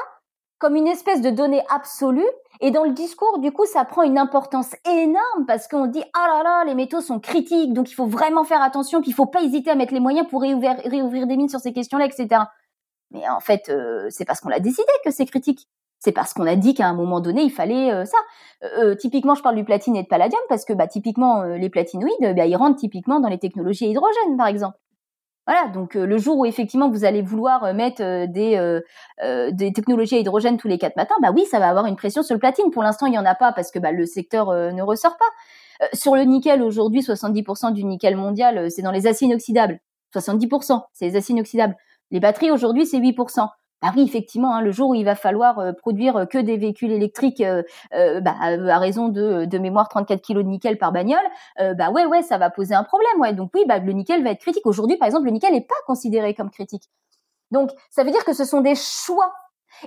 comme 0.59 0.77
une 0.77 0.87
espèce 0.87 1.21
de 1.21 1.31
donnée 1.31 1.63
absolue. 1.75 2.29
Et 2.61 2.71
dans 2.71 2.85
le 2.85 2.93
discours, 2.93 3.41
du 3.41 3.51
coup, 3.51 3.67
ça 3.67 3.85
prend 3.85 4.03
une 4.03 4.19
importance 4.19 4.75
énorme 4.89 5.47
parce 5.47 5.67
qu'on 5.67 5.87
dit 5.87 6.05
ah 6.15 6.27
là 6.29 6.43
là, 6.45 6.65
les 6.65 6.75
métaux 6.75 7.01
sont 7.01 7.19
critiques, 7.19 7.73
donc 7.73 7.91
il 7.91 7.95
faut 7.95 8.07
vraiment 8.07 8.45
faire 8.45 8.63
attention, 8.63 9.01
qu'il 9.01 9.15
faut 9.15 9.27
pas 9.27 9.43
hésiter 9.43 9.71
à 9.71 9.75
mettre 9.75 9.95
les 9.95 10.01
moyens 10.01 10.29
pour 10.29 10.43
réouvrir 10.43 11.27
des 11.27 11.37
mines 11.37 11.49
sur 11.49 11.59
ces 11.59 11.73
questions-là, 11.73 12.07
etc. 12.07 12.43
Mais 13.13 13.29
en 13.29 13.41
fait, 13.41 13.69
euh, 13.69 14.07
c'est 14.11 14.25
parce 14.25 14.41
qu'on 14.41 14.49
l'a 14.49 14.61
décidé 14.61 14.89
que 15.05 15.11
c'est 15.11 15.27
critique. 15.27 15.69
C'est 15.99 16.13
parce 16.13 16.35
qu'on 16.35 16.47
a 16.47 16.57
dit 16.57 16.75
qu'à 16.75 16.89
un 16.89 16.95
moment 16.95 17.21
donné, 17.21 17.43
il 17.43 17.51
fallait 17.51 17.93
euh, 17.93 18.05
ça. 18.05 18.19
Euh, 18.79 18.95
typiquement, 18.97 19.35
je 19.35 19.43
parle 19.43 19.55
du 19.55 19.65
platine 19.65 19.95
et 19.95 20.03
de 20.03 20.09
palladium 20.09 20.41
parce 20.49 20.65
que 20.65 20.73
bah, 20.73 20.89
typiquement, 20.89 21.45
les 21.45 21.69
platinoïdes, 21.71 22.35
bah, 22.35 22.47
ils 22.47 22.57
rentrent 22.57 22.79
typiquement 22.79 23.21
dans 23.21 23.29
les 23.29 23.39
technologies 23.39 23.87
à 23.87 23.89
hydrogène, 23.89 24.37
par 24.37 24.49
exemple. 24.49 24.77
Voilà, 25.47 25.69
donc 25.69 25.95
le 25.95 26.19
jour 26.19 26.39
où 26.39 26.47
effectivement 26.47 26.89
vous 26.89 27.05
allez 27.05 27.21
vouloir 27.21 27.75
mettre 27.75 28.27
des, 28.27 29.73
technologies 29.75 30.15
à 30.15 30.19
hydrogène 30.19 30.57
tous 30.57 30.69
les 30.69 30.79
quatre 30.79 30.95
matins, 30.95 31.17
bah 31.21 31.33
oui, 31.35 31.47
ça 31.47 31.59
va 31.59 31.69
avoir 31.69 31.87
une 31.87 31.97
pression 31.97 32.23
sur 32.23 32.37
le 32.37 32.39
platine. 32.39 32.71
Pour 32.71 32.85
l'instant, 32.85 33.07
il 33.07 33.11
n'y 33.11 33.19
en 33.19 33.25
a 33.25 33.35
pas 33.35 33.53
parce 33.53 33.73
que 33.73 33.81
bah, 33.81 33.91
le 33.91 34.07
secteur 34.07 34.53
ne 34.53 34.83
ressort 34.83 35.17
pas. 35.17 35.89
sur 35.95 36.15
le 36.15 36.23
nickel, 36.23 36.63
aujourd'hui, 36.63 37.01
70% 37.01 37.73
du 37.73 37.83
nickel 37.83 38.15
mondial, 38.15 38.71
c'est 38.71 38.83
dans 38.83 38.93
les 38.93 39.09
aciers 39.09 39.27
inoxydables. 39.27 39.81
70%, 40.15 40.81
c'est 40.93 41.07
les 41.07 41.17
aciers 41.17 41.35
inoxydables. 41.35 41.77
Les 42.13 42.21
batteries 42.21 42.51
aujourd'hui, 42.51 42.87
c'est 42.87 42.99
8%. 42.99 43.49
Bah 43.83 43.91
oui, 43.97 44.05
effectivement, 44.05 44.55
hein, 44.55 44.61
le 44.61 44.71
jour 44.71 44.91
où 44.91 44.95
il 44.95 45.05
va 45.05 45.17
falloir 45.17 45.59
euh, 45.59 45.73
produire 45.73 46.17
euh, 46.17 46.25
que 46.25 46.39
des 46.39 46.57
véhicules 46.57 46.93
électriques 46.93 47.41
euh, 47.41 47.63
bah, 48.21 48.37
à 48.41 48.79
raison 48.79 49.09
de, 49.09 49.45
de 49.45 49.59
mémoire 49.59 49.89
34 49.89 50.25
kg 50.25 50.37
de 50.37 50.43
nickel 50.43 50.79
par 50.79 50.93
bagnole, 50.93 51.19
bah 51.59 51.91
ouais, 51.91 52.07
ouais, 52.07 52.23
ça 52.23 52.39
va 52.39 52.49
poser 52.49 52.75
un 52.75 52.85
problème. 52.85 53.21
Ouais. 53.21 53.33
Donc 53.33 53.51
oui, 53.55 53.65
bah, 53.67 53.79
le 53.79 53.93
nickel 53.93 54.23
va 54.23 54.31
être 54.31 54.41
critique. 54.41 54.65
Aujourd'hui, 54.67 54.97
par 54.99 55.07
exemple, 55.07 55.25
le 55.25 55.33
nickel 55.33 55.53
n'est 55.53 55.67
pas 55.67 55.75
considéré 55.87 56.33
comme 56.35 56.51
critique. 56.51 56.85
Donc 57.51 57.71
ça 57.91 58.05
veut 58.05 58.13
dire 58.13 58.25
que 58.25 58.33
ce 58.33 58.45
sont 58.45 58.61
des 58.61 58.77
choix. 58.77 59.33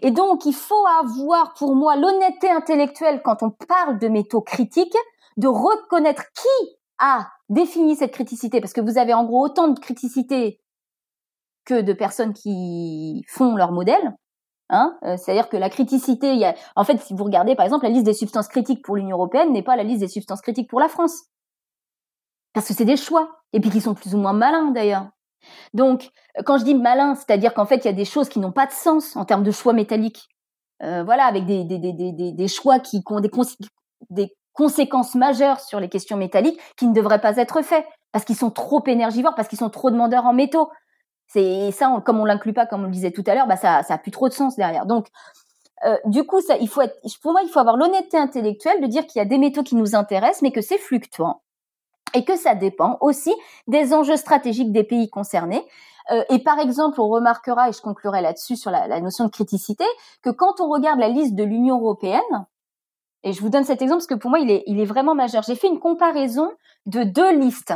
Et 0.02 0.12
donc 0.12 0.46
il 0.46 0.54
faut 0.54 0.86
avoir 1.00 1.54
pour 1.54 1.74
moi 1.74 1.96
l'honnêteté 1.96 2.50
intellectuelle 2.50 3.22
quand 3.24 3.44
on 3.44 3.52
parle 3.52 3.98
de 3.98 4.10
métaux 4.10 4.42
critiques, 4.42 4.98
de 5.38 5.48
reconnaître 5.48 6.24
qui 6.34 6.76
a 7.00 7.28
défini 7.50 7.96
cette 7.96 8.12
criticité, 8.12 8.60
parce 8.60 8.74
que 8.74 8.82
vous 8.82 8.98
avez 8.98 9.14
en 9.14 9.24
gros 9.24 9.46
autant 9.46 9.70
de 9.70 9.80
criticité 9.80 10.60
que 11.66 11.82
de 11.82 11.94
personnes 11.94 12.34
qui 12.34 13.24
font 13.28 13.56
leur 13.56 13.72
modèle. 13.72 14.14
Hein 14.70 14.98
euh, 15.04 15.16
C'est-à-dire 15.18 15.50
que 15.50 15.58
la 15.58 15.70
criticité, 15.70 16.34
il 16.34 16.40
y 16.40 16.46
a, 16.46 16.56
en 16.76 16.84
fait, 16.84 16.98
si 17.00 17.14
vous 17.14 17.24
regardez 17.24 17.56
par 17.56 17.66
exemple 17.66 17.86
la 17.86 17.92
liste 17.92 18.06
des 18.06 18.14
substances 18.14 18.48
critiques 18.48 18.84
pour 18.84 18.96
l'Union 18.96 19.18
européenne 19.18 19.52
n'est 19.52 19.64
pas 19.64 19.76
la 19.76 19.84
liste 19.84 20.00
des 20.00 20.08
substances 20.08 20.42
critiques 20.42 20.70
pour 20.70 20.80
la 20.80 20.88
France, 20.88 21.26
parce 22.54 22.68
que 22.68 22.74
c'est 22.74 22.86
des 22.86 22.98
choix 22.98 23.30
et 23.54 23.60
puis 23.60 23.70
qui 23.70 23.82
sont 23.82 23.94
plus 23.94 24.16
ou 24.16 24.18
moins 24.18 24.34
malins 24.34 24.72
d'ailleurs. 24.72 25.08
Donc, 25.74 26.10
quand 26.46 26.58
je 26.58 26.64
dis 26.64 26.74
malin, 26.74 27.14
c'est-à-dire 27.14 27.54
qu'en 27.54 27.66
fait, 27.66 27.78
il 27.78 27.86
y 27.86 27.90
a 27.90 27.94
des 27.94 28.06
choses 28.06 28.30
qui 28.30 28.40
n'ont 28.40 28.52
pas 28.52 28.66
de 28.66 28.72
sens 28.72 29.16
en 29.16 29.26
termes 29.26 29.44
de 29.44 29.52
choix 29.52 29.74
métalliques. 29.74 30.28
Euh, 30.84 31.04
voilà, 31.04 31.26
avec 31.26 31.46
des, 31.46 31.64
des, 31.64 31.78
des, 31.78 32.34
des, 32.34 32.48
choix 32.48 32.80
qui 32.80 33.02
ont 33.10 33.20
des, 33.22 33.32
des 34.10 34.36
conséquences 34.54 35.16
majeures 35.16 35.60
sur 35.60 35.80
les 35.80 35.88
questions 35.88 36.18
métalliques 36.18 36.60
qui 36.76 36.88
ne 36.88 36.94
devraient 36.94 37.22
pas 37.22 37.38
être 37.38 37.62
faits 37.62 37.86
parce 38.12 38.26
qu'ils 38.26 38.36
sont 38.36 38.52
trop 38.52 38.84
énergivores, 38.88 39.36
parce 39.36 39.48
qu'ils 39.48 39.60
sont 39.60 39.70
trop 39.70 39.92
demandeurs 39.92 40.26
en 40.26 40.34
métaux. 40.34 40.70
C'est 41.28 41.72
ça, 41.72 42.02
comme 42.06 42.20
on 42.20 42.26
l'inclut 42.26 42.54
pas, 42.54 42.66
comme 42.66 42.82
on 42.82 42.86
le 42.86 42.92
disait 42.92 43.12
tout 43.12 43.24
à 43.28 43.36
l'heure, 43.36 43.48
bah 43.48 43.58
ça, 43.58 43.84
ça 43.84 43.96
a 43.96 43.98
plus 43.98 44.12
trop 44.12 44.30
de 44.30 44.34
sens 44.34 44.56
derrière. 44.56 44.86
Donc, 44.86 45.08
euh, 45.86 45.98
du 46.06 46.24
coup, 46.26 46.42
ça, 46.42 46.58
il 46.58 46.70
faut 46.70 46.82
être, 46.82 46.98
pour 47.22 47.32
moi, 47.32 47.42
il 47.44 47.50
faut 47.50 47.60
avoir 47.60 47.78
l'honnêteté 47.78 48.18
intellectuelle 48.18 48.82
de 48.82 48.88
dire 48.88 49.06
qu'il 49.06 49.20
y 49.20 49.22
a 49.22 49.26
des 49.26 49.38
métaux 49.38 49.64
qui 49.64 49.76
nous 49.76 49.96
intéressent, 49.96 50.42
mais 50.42 50.52
que 50.52 50.62
c'est 50.62 50.78
fluctuant 50.78 51.42
et 52.14 52.24
que 52.24 52.38
ça 52.38 52.56
dépend 52.56 52.98
aussi 53.02 53.34
des 53.68 53.94
enjeux 53.94 54.16
stratégiques 54.16 54.72
des 54.72 54.84
pays 54.84 55.10
concernés. 55.10 55.66
Euh, 56.12 56.24
et 56.30 56.40
par 56.40 56.60
exemple, 56.60 57.02
on 57.02 57.10
remarquera, 57.10 57.70
et 57.70 57.74
je 57.74 57.82
conclurai 57.82 58.22
là-dessus 58.22 58.56
sur 58.56 58.72
la, 58.72 58.88
la, 58.88 59.02
notion 59.02 59.26
de 59.26 59.32
criticité, 59.32 59.86
que 60.22 60.30
quand 60.30 60.62
on 60.62 60.70
regarde 60.70 61.00
la 61.00 61.10
liste 61.10 61.36
de 61.36 61.44
l'Union 61.44 61.80
européenne, 61.80 62.22
et 63.26 63.34
je 63.34 63.42
vous 63.42 63.50
donne 63.50 63.64
cet 63.64 63.82
exemple 63.82 64.02
parce 64.02 64.08
que 64.08 64.14
pour 64.14 64.30
moi, 64.30 64.38
il 64.40 64.52
est, 64.52 64.86
vraiment 64.86 65.16
majeur. 65.16 65.42
J'ai 65.42 65.56
fait 65.56 65.68
une 65.68 65.80
comparaison 65.80 66.52
de 66.86 67.04
deux 67.04 67.36
listes. 67.36 67.74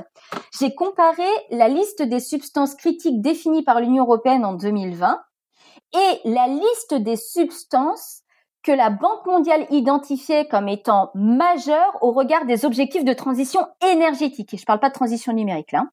J'ai 0.58 0.76
comparé 0.76 1.28
la 1.50 1.68
liste 1.68 2.04
des 2.04 2.20
substances 2.20 2.76
critiques 2.76 3.20
définies 3.20 3.64
par 3.64 3.82
l'Union 3.82 4.04
européenne 4.04 4.46
en 4.46 4.54
2020 4.54 5.20
et 5.94 6.30
la 6.30 6.48
liste 6.48 6.94
des 6.94 7.16
substances 7.16 8.22
que 8.62 8.72
la 8.72 8.92
Banque 8.92 9.26
mondiale 9.26 9.66
identifiait 9.72 10.48
comme 10.48 10.68
étant 10.68 11.10
majeures 11.16 11.98
au 12.02 12.12
regard 12.12 12.46
des 12.46 12.64
objectifs 12.64 13.04
de 13.04 13.14
transition 13.14 13.68
énergétique. 13.84 14.54
Et 14.54 14.58
je 14.58 14.62
ne 14.62 14.68
parle 14.68 14.80
pas 14.80 14.90
de 14.90 14.94
transition 14.94 15.34
numérique 15.34 15.72
là. 15.72 15.86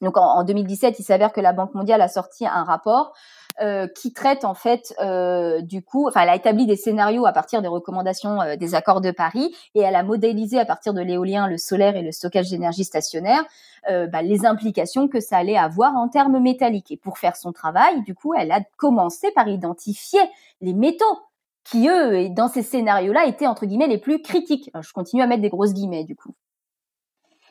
Donc 0.00 0.16
en, 0.16 0.22
en 0.22 0.42
2017, 0.42 0.98
il 0.98 1.02
s'avère 1.02 1.34
que 1.34 1.42
la 1.42 1.52
Banque 1.52 1.74
mondiale 1.74 2.00
a 2.00 2.08
sorti 2.08 2.46
un 2.46 2.64
rapport 2.64 3.12
euh, 3.62 3.86
qui 3.88 4.12
traite 4.12 4.46
en 4.46 4.54
fait 4.54 4.94
euh, 5.00 5.60
du 5.60 5.82
coup, 5.82 6.08
enfin 6.08 6.22
elle 6.22 6.30
a 6.30 6.34
établi 6.34 6.66
des 6.66 6.76
scénarios 6.76 7.26
à 7.26 7.32
partir 7.32 7.60
des 7.60 7.68
recommandations 7.68 8.40
euh, 8.40 8.56
des 8.56 8.74
accords 8.74 9.02
de 9.02 9.10
Paris 9.10 9.54
et 9.74 9.80
elle 9.80 9.96
a 9.96 10.02
modélisé 10.02 10.58
à 10.58 10.64
partir 10.64 10.94
de 10.94 11.02
l'éolien, 11.02 11.46
le 11.46 11.58
solaire 11.58 11.94
et 11.94 12.02
le 12.02 12.10
stockage 12.10 12.48
d'énergie 12.48 12.84
stationnaire 12.84 13.44
bah, 13.88 14.20
les 14.20 14.44
implications 14.44 15.08
que 15.08 15.20
ça 15.20 15.38
allait 15.38 15.56
avoir 15.56 15.96
en 15.96 16.08
termes 16.08 16.38
métalliques. 16.38 16.90
Et 16.90 16.98
pour 16.98 17.16
faire 17.16 17.34
son 17.34 17.50
travail, 17.50 18.02
du 18.02 18.14
coup, 18.14 18.34
elle 18.34 18.52
a 18.52 18.60
commencé 18.76 19.30
par 19.32 19.48
identifier 19.48 20.20
les 20.60 20.74
métaux 20.74 21.18
qui 21.64 21.88
eux, 21.88 22.28
dans 22.28 22.48
ces 22.48 22.62
scénarios-là, 22.62 23.24
étaient 23.24 23.46
entre 23.46 23.64
guillemets 23.64 23.88
les 23.88 23.96
plus 23.96 24.20
critiques. 24.20 24.70
je 24.78 24.92
continue 24.92 25.22
à 25.22 25.26
mettre 25.26 25.40
des 25.40 25.48
grosses 25.48 25.72
guillemets 25.72 26.04
du 26.04 26.14
coup. 26.14 26.34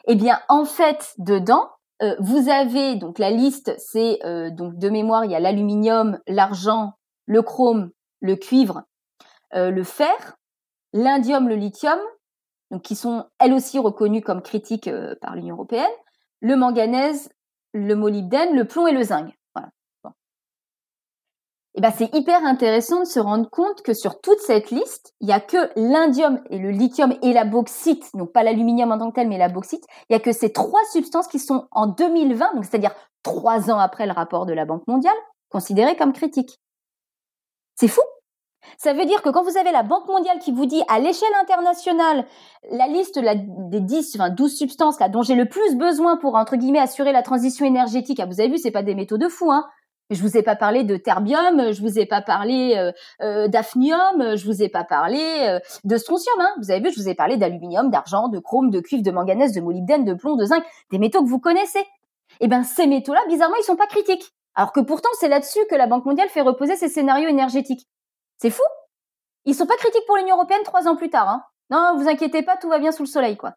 Eh 0.06 0.16
bien, 0.16 0.40
en 0.50 0.66
fait, 0.66 1.14
dedans, 1.18 1.70
euh, 2.02 2.16
vous 2.20 2.50
avez 2.50 2.96
donc 2.96 3.20
la 3.20 3.30
liste, 3.30 3.74
c'est 3.78 4.20
euh, 4.26 4.50
donc 4.50 4.78
de 4.78 4.90
mémoire, 4.90 5.26
il 5.26 5.32
y 5.32 5.36
a 5.36 5.40
l'aluminium, 5.40 6.20
l'argent, 6.28 6.94
le 7.26 7.42
chrome, 7.42 7.92
le 8.22 8.36
cuivre, 8.36 8.84
euh, 9.54 9.70
le 9.70 9.84
fer, 9.84 10.38
l'indium, 10.94 11.50
le 11.50 11.56
lithium, 11.56 12.00
donc 12.72 12.84
qui 12.84 12.96
sont 12.96 13.26
elles 13.40 13.54
aussi 13.54 13.80
reconnues 13.80 14.22
comme 14.22 14.42
critiques 14.42 14.90
par 15.22 15.36
l'Union 15.36 15.56
européenne, 15.56 15.92
le 16.40 16.56
manganèse, 16.56 17.30
le 17.74 17.96
molybdène, 17.96 18.56
le 18.56 18.66
plomb 18.66 18.88
et 18.88 18.94
le 18.94 19.04
zinc 19.04 19.39
eh 21.76 21.82
ben 21.82 21.92
c'est 21.96 22.14
hyper 22.16 22.44
intéressant 22.46 23.02
de 23.02 23.06
se 23.06 23.20
rendre 23.20 23.50
compte 23.50 23.82
que 23.84 23.94
sur 23.94 24.22
toute 24.22 24.40
cette 24.40 24.72
liste, 24.72 25.14
il 25.22 25.30
y 25.30 25.32
a 25.32 25.40
que 25.40 25.70
l'indium 25.76 26.42
et 26.50 26.58
le 26.58 26.72
lithium 26.72 27.14
et 27.22 27.32
la 27.32 27.46
bauxite, 27.46 28.10
donc 28.16 28.32
pas 28.34 28.44
l'aluminium 28.44 28.92
en 28.92 28.98
tant 28.98 29.10
que 29.12 29.16
tel, 29.16 29.28
mais 29.28 29.38
la 29.38 29.50
bauxite, 29.50 29.86
il 30.10 30.14
y 30.14 30.16
a 30.16 30.20
que 30.20 30.32
ces 30.32 30.52
trois 30.52 30.84
substances 30.92 31.28
qui 31.28 31.40
sont 31.40 31.68
en 31.72 31.88
2020, 31.88 32.56
donc 32.56 32.66
c'est-à-dire 32.66 32.96
trois 33.24 33.70
ans 33.70 33.80
après 33.80 34.08
le 34.08 34.14
rapport 34.14 34.46
de 34.46 34.54
la 34.54 34.66
Banque 34.66 34.88
mondiale, 34.88 35.16
considérées 35.50 35.96
comme 35.96 36.14
critiques. 36.14 36.60
C'est 37.76 37.88
fou. 37.88 38.02
Ça 38.78 38.94
veut 38.94 39.06
dire 39.06 39.22
que 39.22 39.30
quand 39.30 39.44
vous 39.44 39.58
avez 39.58 39.72
la 39.72 39.84
Banque 39.84 40.08
mondiale 40.08 40.40
qui 40.40 40.52
vous 40.52 40.66
dit 40.66 40.84
à 40.90 41.00
l'échelle 41.00 41.30
internationale 41.42 42.26
la 42.72 42.88
liste 42.88 43.20
des 43.20 43.80
10, 43.80 44.16
enfin 44.16 44.30
12 44.30 44.58
substances 44.58 45.00
là 45.00 45.08
dont 45.08 45.22
j'ai 45.22 45.36
le 45.36 45.48
plus 45.48 45.76
besoin 45.76 46.18
pour 46.18 46.36
entre 46.36 46.56
guillemets 46.56 46.80
assurer 46.80 47.12
la 47.12 47.24
transition 47.24 47.66
énergétique, 47.66 48.20
ah, 48.20 48.26
vous 48.26 48.40
avez 48.42 48.50
vu, 48.50 48.58
c'est 48.58 48.72
pas 48.72 48.84
des 48.84 48.96
métaux 48.96 49.18
de 49.18 49.28
fou, 49.28 49.52
hein. 49.52 49.66
Je 50.10 50.22
vous 50.22 50.38
ai 50.38 50.42
pas 50.42 50.56
parlé 50.56 50.84
de 50.84 50.98
terbium, 50.98 51.72
je 51.72 51.82
vous 51.82 52.00
ai 52.00 52.08
pas 52.08 52.22
parlé 52.22 52.74
euh, 52.76 52.92
euh 53.22 53.48
d'afnium, 53.48 54.36
je 54.36 54.46
vous 54.46 54.64
ai 54.64 54.70
pas 54.70 54.84
parlé 54.84 55.20
euh, 55.48 55.60
de 55.84 55.98
strontium. 55.98 56.36
Hein. 56.40 56.50
Vous 56.58 56.72
avez 56.72 56.82
vu, 56.82 56.92
je 56.92 57.00
vous 57.00 57.10
ai 57.10 57.14
parlé 57.14 57.38
d'aluminium, 57.38 57.92
d'argent, 57.92 58.28
de 58.28 58.40
chrome, 58.40 58.72
de 58.72 58.80
cuivre, 58.80 59.04
de 59.04 59.12
manganèse, 59.12 59.54
de 59.54 59.62
molybdène, 59.62 60.06
de 60.06 60.16
plomb, 60.16 60.36
de 60.36 60.46
zinc, 60.46 60.64
des 60.92 60.98
métaux 60.98 61.24
que 61.24 61.30
vous 61.30 61.40
connaissez. 61.40 61.86
Eh 62.40 62.48
ben 62.48 62.64
ces 62.64 62.88
métaux-là, 62.88 63.22
bizarrement, 63.28 63.58
ils 63.60 63.64
sont 63.64 63.76
pas 63.76 63.88
critiques. 63.88 64.34
Alors 64.56 64.72
que 64.72 64.80
pourtant, 64.80 65.10
c'est 65.20 65.28
là-dessus 65.28 65.60
que 65.70 65.76
la 65.76 65.86
Banque 65.86 66.06
mondiale 66.06 66.30
fait 66.30 66.42
reposer 66.42 66.76
ses 66.76 66.90
scénarios 66.90 67.30
énergétiques. 67.30 67.88
C'est 68.38 68.50
fou. 68.50 68.64
Ils 69.46 69.54
sont 69.54 69.68
pas 69.68 69.78
critiques 69.78 70.06
pour 70.08 70.18
l'Union 70.18 70.36
européenne 70.36 70.64
trois 70.64 70.88
ans 70.88 70.96
plus 70.96 71.10
tard. 71.10 71.30
Hein. 71.30 71.44
Non, 71.70 71.96
vous 71.98 72.10
inquiétez 72.10 72.42
pas, 72.42 72.58
tout 72.58 72.70
va 72.70 72.80
bien 72.80 72.92
sous 72.92 73.04
le 73.04 73.08
soleil, 73.08 73.38
quoi. 73.38 73.54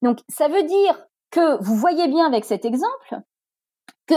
Donc 0.00 0.20
ça 0.28 0.48
veut 0.48 0.62
dire 0.62 1.06
que 1.30 1.62
vous 1.62 1.74
voyez 1.74 2.08
bien 2.08 2.26
avec 2.26 2.44
cet 2.44 2.64
exemple 2.64 3.22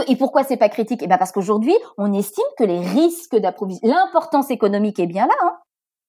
et 0.08 0.16
pourquoi 0.16 0.44
c'est 0.44 0.58
pas 0.58 0.70
critique? 0.70 1.02
Eh 1.04 1.08
ben 1.08 1.18
parce 1.18 1.32
qu'aujourd'hui, 1.32 1.76
on 1.98 2.14
estime 2.14 2.46
que 2.58 2.64
les 2.64 2.80
risques 2.80 3.36
d'approvisionnement, 3.36 3.98
l'importance 3.98 4.52
économique 4.52 5.00
est 5.00 5.08
bien 5.08 5.28
là. 5.28 5.34
Hein. 5.44 5.58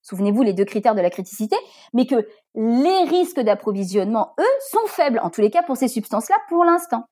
Souvenez-vous 0.03 0.43
les 0.43 0.53
deux 0.53 0.65
critères 0.65 0.95
de 0.95 1.01
la 1.01 1.11
criticité, 1.11 1.57
mais 1.93 2.07
que 2.07 2.29
les 2.55 3.03
risques 3.05 3.41
d'approvisionnement, 3.41 4.35
eux, 4.39 4.61
sont 4.71 4.87
faibles, 4.87 5.21
en 5.23 5.31
tous 5.31 5.41
les 5.41 5.51
cas 5.51 5.63
pour 5.63 5.77
ces 5.77 5.89
substances-là, 5.89 6.37
pour 6.49 6.65
l'instant. 6.65 7.05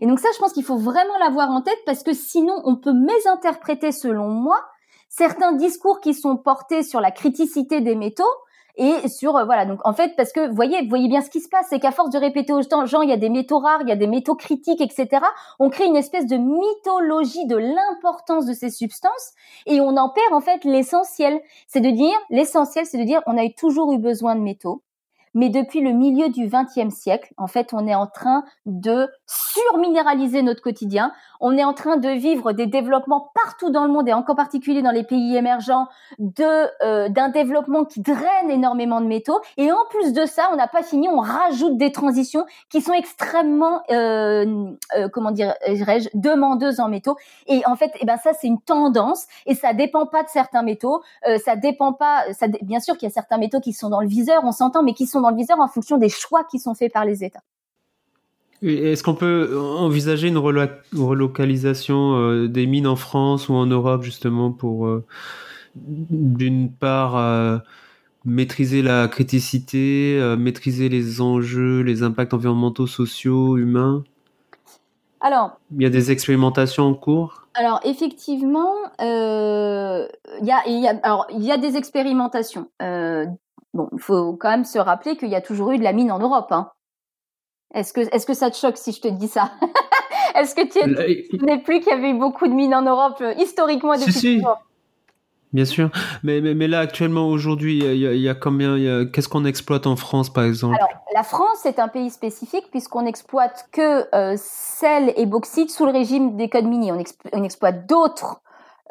Et 0.00 0.06
donc 0.06 0.18
ça, 0.18 0.28
je 0.34 0.38
pense 0.38 0.52
qu'il 0.52 0.64
faut 0.64 0.78
vraiment 0.78 1.16
l'avoir 1.18 1.50
en 1.50 1.62
tête 1.62 1.78
parce 1.86 2.02
que 2.02 2.14
sinon, 2.14 2.60
on 2.64 2.76
peut 2.76 2.92
mésinterpréter, 2.92 3.92
selon 3.92 4.28
moi, 4.28 4.60
certains 5.08 5.52
discours 5.52 6.00
qui 6.00 6.14
sont 6.14 6.36
portés 6.36 6.82
sur 6.82 7.00
la 7.00 7.10
criticité 7.10 7.80
des 7.80 7.96
métaux 7.96 8.24
et 8.80 9.08
sur 9.08 9.36
euh, 9.36 9.44
voilà 9.44 9.66
donc 9.66 9.78
en 9.84 9.92
fait 9.92 10.16
parce 10.16 10.32
que 10.32 10.52
voyez 10.52 10.88
voyez 10.88 11.08
bien 11.08 11.20
ce 11.20 11.30
qui 11.30 11.40
se 11.40 11.48
passe 11.48 11.66
c'est 11.70 11.78
qu'à 11.78 11.92
force 11.92 12.10
de 12.10 12.18
répéter 12.18 12.52
aux 12.52 12.62
gens 12.62 13.02
il 13.02 13.10
y 13.10 13.12
a 13.12 13.16
des 13.16 13.30
métaux 13.30 13.58
rares 13.58 13.82
il 13.82 13.88
y 13.88 13.92
a 13.92 13.96
des 13.96 14.08
métaux 14.08 14.34
critiques 14.34 14.80
etc 14.80 15.20
on 15.58 15.70
crée 15.70 15.84
une 15.84 15.96
espèce 15.96 16.26
de 16.26 16.36
mythologie 16.36 17.46
de 17.46 17.56
l'importance 17.56 18.46
de 18.46 18.54
ces 18.54 18.70
substances 18.70 19.34
et 19.66 19.80
on 19.80 19.96
en 19.96 20.08
perd 20.08 20.32
en 20.32 20.40
fait 20.40 20.64
l'essentiel. 20.64 21.40
C'est 21.66 21.80
de 21.80 21.90
dire 21.90 22.16
l'essentiel 22.30 22.86
c'est 22.86 22.98
de 22.98 23.04
dire 23.04 23.22
on 23.26 23.36
a 23.36 23.48
toujours 23.50 23.92
eu 23.92 23.98
besoin 23.98 24.34
de 24.34 24.40
métaux 24.40 24.82
mais 25.34 25.48
depuis 25.48 25.80
le 25.80 25.92
milieu 25.92 26.28
du 26.28 26.48
XXe 26.48 26.94
siècle, 26.94 27.32
en 27.36 27.46
fait, 27.46 27.72
on 27.72 27.86
est 27.86 27.94
en 27.94 28.06
train 28.06 28.44
de 28.66 29.08
surminéraliser 29.26 30.42
notre 30.42 30.62
quotidien. 30.62 31.12
On 31.40 31.56
est 31.56 31.64
en 31.64 31.72
train 31.72 31.96
de 31.96 32.08
vivre 32.08 32.52
des 32.52 32.66
développements 32.66 33.30
partout 33.34 33.70
dans 33.70 33.84
le 33.84 33.92
monde 33.92 34.08
et 34.08 34.12
encore 34.12 34.36
particulier 34.36 34.82
dans 34.82 34.90
les 34.90 35.04
pays 35.04 35.36
émergents 35.36 35.86
de 36.18 36.84
euh, 36.84 37.08
d'un 37.08 37.28
développement 37.28 37.84
qui 37.84 38.00
draine 38.00 38.50
énormément 38.50 39.00
de 39.00 39.06
métaux. 39.06 39.40
Et 39.56 39.72
en 39.72 39.84
plus 39.88 40.12
de 40.12 40.26
ça, 40.26 40.48
on 40.52 40.56
n'a 40.56 40.68
pas 40.68 40.82
fini, 40.82 41.08
on 41.08 41.20
rajoute 41.20 41.76
des 41.76 41.92
transitions 41.92 42.44
qui 42.68 42.80
sont 42.80 42.92
extrêmement, 42.92 43.82
euh, 43.90 44.66
euh, 44.96 45.08
comment 45.08 45.30
dirais-je, 45.30 46.08
demandeuses 46.14 46.80
en 46.80 46.88
métaux. 46.88 47.16
Et 47.46 47.62
en 47.66 47.76
fait, 47.76 47.92
eh 48.00 48.06
ben 48.06 48.16
ça, 48.16 48.32
c'est 48.32 48.46
une 48.46 48.60
tendance 48.60 49.26
et 49.46 49.54
ça 49.54 49.72
dépend 49.72 50.06
pas 50.06 50.22
de 50.22 50.28
certains 50.28 50.62
métaux. 50.62 51.02
Euh, 51.28 51.38
ça 51.38 51.56
dépend 51.56 51.92
pas. 51.92 52.24
Ça, 52.32 52.46
bien 52.62 52.80
sûr 52.80 52.96
qu'il 52.96 53.08
y 53.08 53.10
a 53.10 53.14
certains 53.14 53.38
métaux 53.38 53.60
qui 53.60 53.72
sont 53.72 53.88
dans 53.88 54.00
le 54.00 54.08
viseur, 54.08 54.42
on 54.44 54.52
s'entend, 54.52 54.82
mais 54.82 54.94
qui 54.94 55.06
sont 55.06 55.19
dans 55.20 55.30
le 55.30 55.36
viseur 55.36 55.58
en 55.60 55.68
fonction 55.68 55.98
des 55.98 56.08
choix 56.08 56.44
qui 56.44 56.58
sont 56.58 56.74
faits 56.74 56.92
par 56.92 57.04
les 57.04 57.24
États. 57.24 57.42
Est-ce 58.62 59.02
qu'on 59.02 59.14
peut 59.14 59.58
envisager 59.58 60.28
une 60.28 60.36
relocalisation 60.36 62.16
euh, 62.16 62.46
des 62.46 62.66
mines 62.66 62.86
en 62.86 62.96
France 62.96 63.48
ou 63.48 63.54
en 63.54 63.64
Europe 63.64 64.02
justement 64.02 64.52
pour, 64.52 64.86
euh, 64.86 65.02
d'une 65.74 66.70
part, 66.70 67.16
euh, 67.16 67.56
maîtriser 68.26 68.82
la 68.82 69.08
criticité, 69.08 70.20
maîtriser 70.38 70.90
les 70.90 71.22
enjeux, 71.22 71.80
les 71.80 72.02
impacts 72.02 72.34
environnementaux, 72.34 72.86
sociaux, 72.86 73.56
humains? 73.56 74.04
Alors, 75.22 75.58
il 75.74 75.82
y 75.82 75.86
a 75.86 75.90
des 75.90 76.10
expérimentations 76.10 76.84
en 76.84 76.94
cours? 76.94 77.46
Alors 77.54 77.80
effectivement, 77.84 78.74
il 79.00 80.06
y 80.42 80.50
a, 80.52 80.68
y, 80.68 80.86
a, 80.86 81.00
alors 81.02 81.26
il 81.30 81.42
y 81.42 81.50
a 81.50 81.56
des 81.56 81.76
expérimentations. 81.78 82.68
Bon, 83.74 83.88
il 83.92 84.00
faut 84.00 84.34
quand 84.34 84.50
même 84.50 84.64
se 84.64 84.78
rappeler 84.78 85.16
qu'il 85.16 85.28
y 85.28 85.36
a 85.36 85.40
toujours 85.40 85.70
eu 85.72 85.78
de 85.78 85.84
la 85.84 85.92
mine 85.92 86.10
en 86.10 86.18
Europe. 86.18 86.50
Hein. 86.50 86.70
Est-ce 87.74 87.92
que, 87.92 88.00
est-ce 88.00 88.26
que 88.26 88.34
ça 88.34 88.50
te 88.50 88.56
choque 88.56 88.76
si 88.76 88.92
je 88.92 89.00
te 89.00 89.08
dis 89.08 89.28
ça? 89.28 89.52
Est-ce 90.34 90.54
que 90.54 90.62
tu 90.62 91.44
n'es 91.44 91.58
plus 91.58 91.80
qu'il 91.80 91.88
y 91.88 91.92
avait 91.92 92.10
eu 92.10 92.18
beaucoup 92.18 92.46
de 92.46 92.52
mines 92.52 92.74
en 92.74 92.82
Europe 92.82 93.18
euh, 93.20 93.34
historiquement 93.38 93.94
depuis 93.94 94.12
si, 94.12 94.38
si. 94.38 94.42
Bien 95.52 95.64
sûr, 95.64 95.90
mais, 96.22 96.40
mais, 96.40 96.54
mais 96.54 96.68
là 96.68 96.78
actuellement 96.78 97.26
aujourd'hui, 97.26 97.78
il 97.78 97.96
y, 97.96 98.20
y, 98.20 98.28
a 98.28 98.34
combien 98.34 99.04
Qu'est-ce 99.06 99.28
qu'on 99.28 99.44
exploite 99.44 99.88
en 99.88 99.96
France 99.96 100.32
par 100.32 100.44
exemple? 100.44 100.76
Alors 100.76 100.90
la 101.12 101.24
France 101.24 101.66
est 101.66 101.80
un 101.80 101.88
pays 101.88 102.10
spécifique 102.10 102.70
puisqu'on 102.70 103.04
exploite 103.04 103.68
que 103.72 104.14
euh, 104.14 104.34
sel 104.36 105.12
et 105.16 105.26
bauxite 105.26 105.70
sous 105.70 105.86
le 105.86 105.92
régime 105.92 106.36
des 106.36 106.48
codes 106.48 106.66
miniers. 106.66 106.92
On, 106.92 107.02
on 107.32 107.42
exploite 107.42 107.88
d'autres 107.88 108.40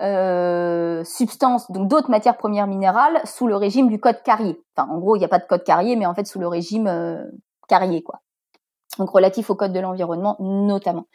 euh, 0.02 1.04
substances, 1.04 1.70
donc 1.72 1.88
d'autres 1.88 2.10
matières 2.10 2.38
premières 2.38 2.68
minérales 2.68 3.22
sous 3.26 3.48
le 3.48 3.56
régime 3.56 3.90
du 3.90 4.00
code 4.00 4.22
carrier. 4.24 4.62
Enfin 4.76 4.90
en 4.92 4.98
gros, 5.00 5.16
il 5.16 5.20
n'y 5.20 5.26
a 5.26 5.30
pas 5.30 5.40
de 5.40 5.46
code 5.46 5.64
carrier, 5.64 5.96
mais 5.96 6.06
en 6.06 6.14
fait 6.14 6.26
sous 6.26 6.40
le 6.40 6.48
régime 6.48 6.88
euh, 6.88 7.24
carrier 7.68 8.02
quoi 8.02 8.22
donc 8.98 9.10
relatif 9.12 9.50
au 9.50 9.56
code 9.56 9.74
de 9.74 9.80
l'environnement 9.80 10.36
notamment. 10.40 11.06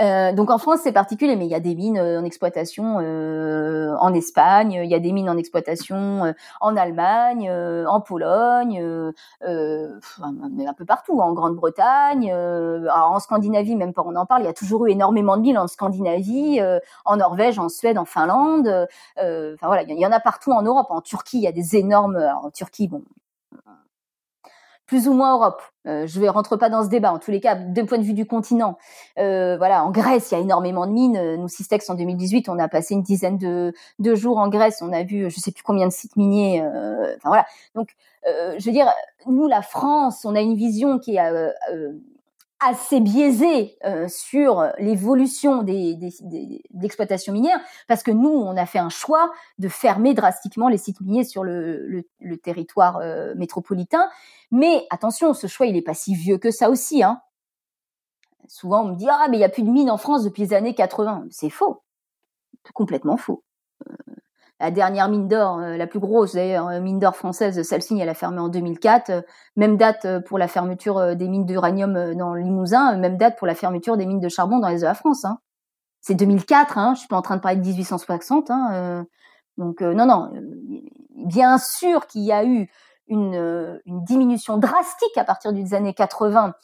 Euh, 0.00 0.32
donc 0.32 0.50
en 0.50 0.58
France 0.58 0.80
c'est 0.82 0.92
particulier, 0.92 1.36
mais 1.36 1.46
il 1.46 1.50
y 1.50 1.54
a 1.54 1.60
des 1.60 1.74
mines 1.74 1.98
euh, 1.98 2.20
en 2.20 2.24
exploitation 2.24 2.98
euh, 3.00 3.94
en 3.98 4.14
Espagne, 4.14 4.80
il 4.84 4.90
y 4.90 4.94
a 4.94 5.00
des 5.00 5.12
mines 5.12 5.28
en 5.28 5.36
exploitation 5.36 6.24
euh, 6.26 6.32
en 6.60 6.76
Allemagne, 6.76 7.48
euh, 7.50 7.86
en 7.86 8.00
Pologne, 8.00 8.80
un 9.42 10.74
peu 10.76 10.84
partout, 10.84 11.20
en 11.20 11.32
Grande-Bretagne, 11.32 12.32
en 12.32 13.18
Scandinavie 13.18 13.76
même 13.76 13.92
pas 13.92 14.02
on 14.06 14.14
en 14.16 14.26
parle, 14.26 14.42
il 14.42 14.46
y 14.46 14.48
a 14.48 14.54
toujours 14.54 14.86
eu 14.86 14.90
énormément 14.90 15.36
de 15.36 15.42
mines 15.42 15.58
en 15.58 15.66
Scandinavie, 15.66 16.60
en 17.04 17.16
Norvège, 17.16 17.58
en 17.58 17.68
Suède, 17.68 17.98
en 17.98 18.04
Finlande, 18.04 18.88
enfin 19.16 19.66
voilà, 19.66 19.82
il 19.82 19.98
y 19.98 20.06
en 20.06 20.12
a 20.12 20.20
partout 20.20 20.52
en 20.52 20.62
Europe, 20.62 20.86
en 20.90 21.00
Turquie 21.00 21.38
il 21.38 21.42
y 21.42 21.48
a 21.48 21.52
des 21.52 21.76
énormes, 21.76 22.16
en 22.42 22.50
Turquie 22.50 22.88
bon 22.88 23.02
plus 24.90 25.06
ou 25.06 25.14
moins 25.14 25.36
Europe. 25.36 25.62
Euh, 25.86 26.08
je 26.08 26.20
ne 26.20 26.28
rentre 26.28 26.56
pas 26.56 26.68
dans 26.68 26.82
ce 26.82 26.88
débat. 26.88 27.12
En 27.12 27.20
tous 27.20 27.30
les 27.30 27.38
cas, 27.38 27.54
d'un 27.54 27.84
point 27.86 27.98
de 27.98 28.02
vue 28.02 28.12
du 28.12 28.26
continent, 28.26 28.76
euh, 29.20 29.56
voilà, 29.56 29.84
en 29.84 29.92
Grèce, 29.92 30.32
il 30.32 30.34
y 30.34 30.36
a 30.36 30.40
énormément 30.40 30.84
de 30.84 30.90
mines. 30.90 31.16
Euh, 31.16 31.36
nous, 31.36 31.46
Systex, 31.46 31.88
en 31.88 31.94
2018, 31.94 32.48
on 32.48 32.58
a 32.58 32.66
passé 32.66 32.94
une 32.94 33.04
dizaine 33.04 33.38
de, 33.38 33.72
jours 34.16 34.38
en 34.38 34.48
Grèce. 34.48 34.82
On 34.82 34.92
a 34.92 35.04
vu, 35.04 35.30
je 35.30 35.38
sais 35.38 35.52
plus 35.52 35.62
combien 35.62 35.86
de 35.86 35.92
sites 35.92 36.16
miniers. 36.16 36.60
Enfin 36.60 37.28
voilà. 37.28 37.46
Donc, 37.76 37.90
je 38.24 38.64
veux 38.64 38.72
dire, 38.72 38.88
nous, 39.26 39.46
la 39.46 39.62
France, 39.62 40.24
on 40.24 40.34
a 40.34 40.40
une 40.40 40.56
vision 40.56 40.98
qui 40.98 41.14
est 41.14 41.52
assez 42.60 43.00
biaisé 43.00 43.76
euh, 43.84 44.06
sur 44.08 44.70
l'évolution 44.78 45.62
des, 45.62 45.96
des, 45.96 46.12
des, 46.20 46.62
d'exploitation 46.70 47.32
minière 47.32 47.58
parce 47.88 48.02
que 48.02 48.10
nous, 48.10 48.28
on 48.28 48.56
a 48.56 48.66
fait 48.66 48.78
un 48.78 48.90
choix 48.90 49.32
de 49.58 49.68
fermer 49.68 50.14
drastiquement 50.14 50.68
les 50.68 50.78
sites 50.78 51.00
miniers 51.00 51.24
sur 51.24 51.42
le, 51.42 51.86
le, 51.86 52.06
le 52.20 52.36
territoire 52.36 52.98
euh, 52.98 53.34
métropolitain. 53.34 54.08
Mais 54.50 54.86
attention, 54.90 55.32
ce 55.32 55.46
choix, 55.46 55.66
il 55.66 55.76
est 55.76 55.82
pas 55.82 55.94
si 55.94 56.14
vieux 56.14 56.38
que 56.38 56.50
ça 56.50 56.70
aussi. 56.70 57.02
Hein. 57.02 57.20
Souvent, 58.46 58.82
on 58.82 58.88
me 58.88 58.96
dit 58.96 59.08
ah 59.08 59.26
mais 59.30 59.38
il 59.38 59.40
y 59.40 59.44
a 59.44 59.48
plus 59.48 59.62
de 59.62 59.70
mines 59.70 59.90
en 59.90 59.98
France 59.98 60.24
depuis 60.24 60.42
les 60.42 60.52
années 60.54 60.74
80. 60.74 61.26
C'est 61.30 61.50
faux, 61.50 61.82
complètement 62.74 63.16
faux. 63.16 63.42
Euh, 63.88 63.94
la 64.60 64.70
dernière 64.70 65.08
mine 65.08 65.26
d'or, 65.26 65.58
euh, 65.58 65.76
la 65.76 65.86
plus 65.86 66.00
grosse 66.00 66.34
d'ailleurs, 66.34 66.68
euh, 66.68 66.80
mine 66.80 66.98
d'or 66.98 67.16
française, 67.16 67.62
celle-ci, 67.62 67.98
elle 67.98 68.08
a 68.10 68.14
fermé 68.14 68.40
en 68.40 68.48
2004. 68.48 69.10
Euh, 69.10 69.22
même 69.56 69.78
date 69.78 70.06
pour 70.26 70.38
la 70.38 70.48
fermeture 70.48 71.16
des 71.16 71.28
mines 71.28 71.46
d'uranium 71.46 72.14
dans 72.14 72.34
le 72.34 72.42
Limousin, 72.42 72.96
même 72.96 73.16
date 73.16 73.38
pour 73.38 73.46
la 73.46 73.54
fermeture 73.54 73.96
des 73.96 74.04
mines 74.04 74.20
de 74.20 74.28
charbon 74.28 74.58
dans 74.58 74.68
les 74.68 74.80
de 74.80 74.82
la 74.82 74.94
France. 74.94 75.24
Hein. 75.24 75.38
C'est 76.02 76.14
2004, 76.14 76.78
hein, 76.78 76.92
je 76.94 77.00
suis 77.00 77.08
pas 77.08 77.16
en 77.16 77.22
train 77.22 77.36
de 77.36 77.40
parler 77.40 77.56
de 77.56 77.64
1860. 77.64 78.50
Hein, 78.50 79.06
donc 79.58 79.80
non, 79.82 80.06
non, 80.06 80.30
bien 81.26 81.58
sûr 81.58 82.06
qu'il 82.06 82.22
y 82.22 82.32
a 82.32 82.44
eu 82.44 82.70
une, 83.08 83.80
une, 83.84 84.04
diminution 84.04 84.56
drastique 84.56 85.16
à 85.16 85.24
partir 85.24 85.52
des 85.52 85.74
années 85.74 85.92
80 85.92 86.54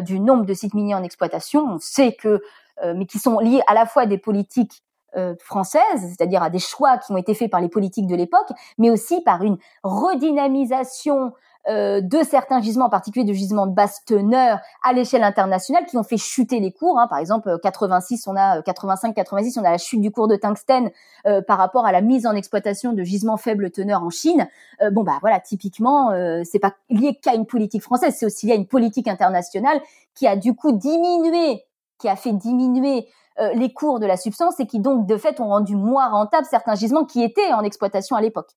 du 0.00 0.20
nombre 0.20 0.44
de 0.44 0.52
sites 0.52 0.74
miniers 0.74 0.94
en 0.94 1.02
exploitation. 1.02 1.64
On 1.64 1.78
sait 1.78 2.14
que, 2.14 2.42
mais 2.82 3.06
qui 3.06 3.18
sont 3.18 3.38
liés 3.38 3.62
à 3.66 3.74
la 3.74 3.86
fois 3.86 4.02
à 4.02 4.06
des 4.06 4.18
politiques 4.18 4.82
euh, 5.16 5.34
française, 5.38 5.82
c'est-à-dire 6.00 6.42
à 6.42 6.48
des 6.48 6.58
choix 6.58 6.96
qui 6.96 7.12
ont 7.12 7.18
été 7.18 7.34
faits 7.34 7.50
par 7.50 7.60
les 7.60 7.68
politiques 7.68 8.06
de 8.06 8.14
l'époque, 8.14 8.48
mais 8.78 8.90
aussi 8.90 9.20
par 9.20 9.42
une 9.42 9.58
redynamisation 9.82 11.32
euh, 11.68 12.00
de 12.00 12.22
certains 12.22 12.62
gisements, 12.62 12.86
en 12.86 12.90
particulier 12.90 13.26
de 13.26 13.32
gisements 13.34 13.66
de 13.66 13.74
basse 13.74 14.04
teneur 14.06 14.58
à 14.82 14.94
l'échelle 14.94 15.22
internationale, 15.22 15.84
qui 15.84 15.98
ont 15.98 16.02
fait 16.02 16.16
chuter 16.16 16.60
les 16.60 16.72
cours. 16.72 16.98
Hein. 16.98 17.08
Par 17.08 17.18
exemple, 17.18 17.58
86, 17.62 18.26
on 18.26 18.36
a 18.36 18.60
85-86, 18.60 19.60
on 19.60 19.64
a 19.64 19.70
la 19.70 19.78
chute 19.78 20.00
du 20.00 20.10
cours 20.10 20.28
de 20.28 20.36
tungstène 20.36 20.90
euh, 21.26 21.42
par 21.42 21.58
rapport 21.58 21.84
à 21.84 21.92
la 21.92 22.00
mise 22.00 22.26
en 22.26 22.32
exploitation 22.32 22.94
de 22.94 23.02
gisements 23.02 23.36
faible 23.36 23.70
teneur 23.70 24.02
en 24.02 24.10
Chine. 24.10 24.48
bon 24.92 25.02
bah 25.02 25.18
voilà, 25.20 25.40
typiquement, 25.40 26.10
c'est 26.44 26.58
pas 26.58 26.72
lié 26.88 27.18
qu'à 27.22 27.34
une 27.34 27.46
politique 27.46 27.82
française, 27.82 28.14
c'est 28.18 28.26
aussi 28.26 28.46
lié 28.46 28.52
à 28.52 28.56
une 28.56 28.66
politique 28.66 29.08
internationale 29.08 29.80
qui 30.14 30.26
a 30.26 30.36
du 30.36 30.54
coup 30.54 30.72
diminué, 30.72 31.64
qui 31.98 32.08
a 32.08 32.16
fait 32.16 32.32
diminuer 32.32 33.06
euh, 33.06 33.21
les 33.54 33.72
cours 33.72 34.00
de 34.00 34.06
la 34.06 34.16
substance 34.16 34.60
et 34.60 34.66
qui 34.66 34.80
donc 34.80 35.06
de 35.06 35.16
fait 35.16 35.40
ont 35.40 35.48
rendu 35.48 35.76
moins 35.76 36.08
rentables 36.08 36.46
certains 36.48 36.74
gisements 36.74 37.04
qui 37.04 37.22
étaient 37.22 37.52
en 37.52 37.62
exploitation 37.62 38.16
à 38.16 38.20
l'époque. 38.20 38.50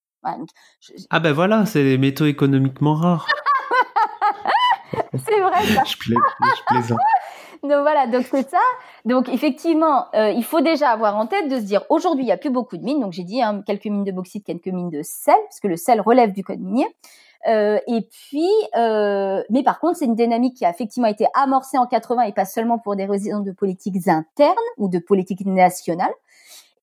Ah 1.10 1.20
ben 1.20 1.34
voilà, 1.34 1.66
c'est 1.66 1.84
des 1.84 1.98
métaux 1.98 2.26
économiquement 2.26 2.96
rares. 2.96 3.28
c'est 5.14 5.40
vrai. 5.40 5.64
Ça. 5.66 5.84
je, 5.86 6.64
plaisante. 6.68 7.00
donc 7.64 7.82
voilà, 7.82 8.08
donc 8.08 8.26
c'est 8.30 8.50
ça. 8.50 8.58
Donc 9.06 9.30
effectivement, 9.30 10.08
euh, 10.16 10.32
il 10.32 10.44
faut 10.44 10.62
déjà 10.62 10.90
avoir 10.90 11.16
en 11.16 11.28
tête 11.28 11.48
de 11.50 11.58
se 11.58 11.64
dire 11.64 11.84
aujourd'hui 11.90 12.24
il 12.24 12.28
y 12.28 12.32
a 12.32 12.38
plus 12.38 12.50
beaucoup 12.50 12.78
de 12.78 12.84
mines. 12.84 13.02
Donc 13.02 13.14
j'ai 13.14 13.24
dit 13.24 13.42
hein, 13.42 13.62
quelques 13.66 13.86
mines 13.86 14.04
de 14.04 14.12
bauxite, 14.12 14.46
quelques 14.46 14.68
mines 14.68 14.90
de 14.90 15.02
sel, 15.04 15.36
parce 15.46 15.60
que 15.60 15.68
le 15.68 15.78
sel 15.78 16.02
relève 16.02 16.32
du 16.32 16.44
code 16.44 16.60
minier. 16.60 16.88
Euh, 17.48 17.80
et 17.88 18.02
puis, 18.02 18.50
euh, 18.76 19.44
mais 19.50 19.64
par 19.64 19.80
contre, 19.80 19.98
c'est 19.98 20.06
une 20.06 20.16
dynamique 20.16 20.58
qui 20.58 20.66
a 20.66 20.70
effectivement 20.70 21.08
été 21.08 21.28
amorcée 21.34 21.78
en 21.78 21.86
80 21.86 22.24
et 22.24 22.34
pas 22.34 22.46
seulement 22.46 22.80
pour 22.80 22.96
des 22.96 23.06
raisons 23.06 23.40
de 23.40 23.52
politiques 23.52 24.08
internes 24.08 24.56
ou 24.78 24.90
de 24.90 25.00
politique 25.00 25.46
nationale. 25.46 26.12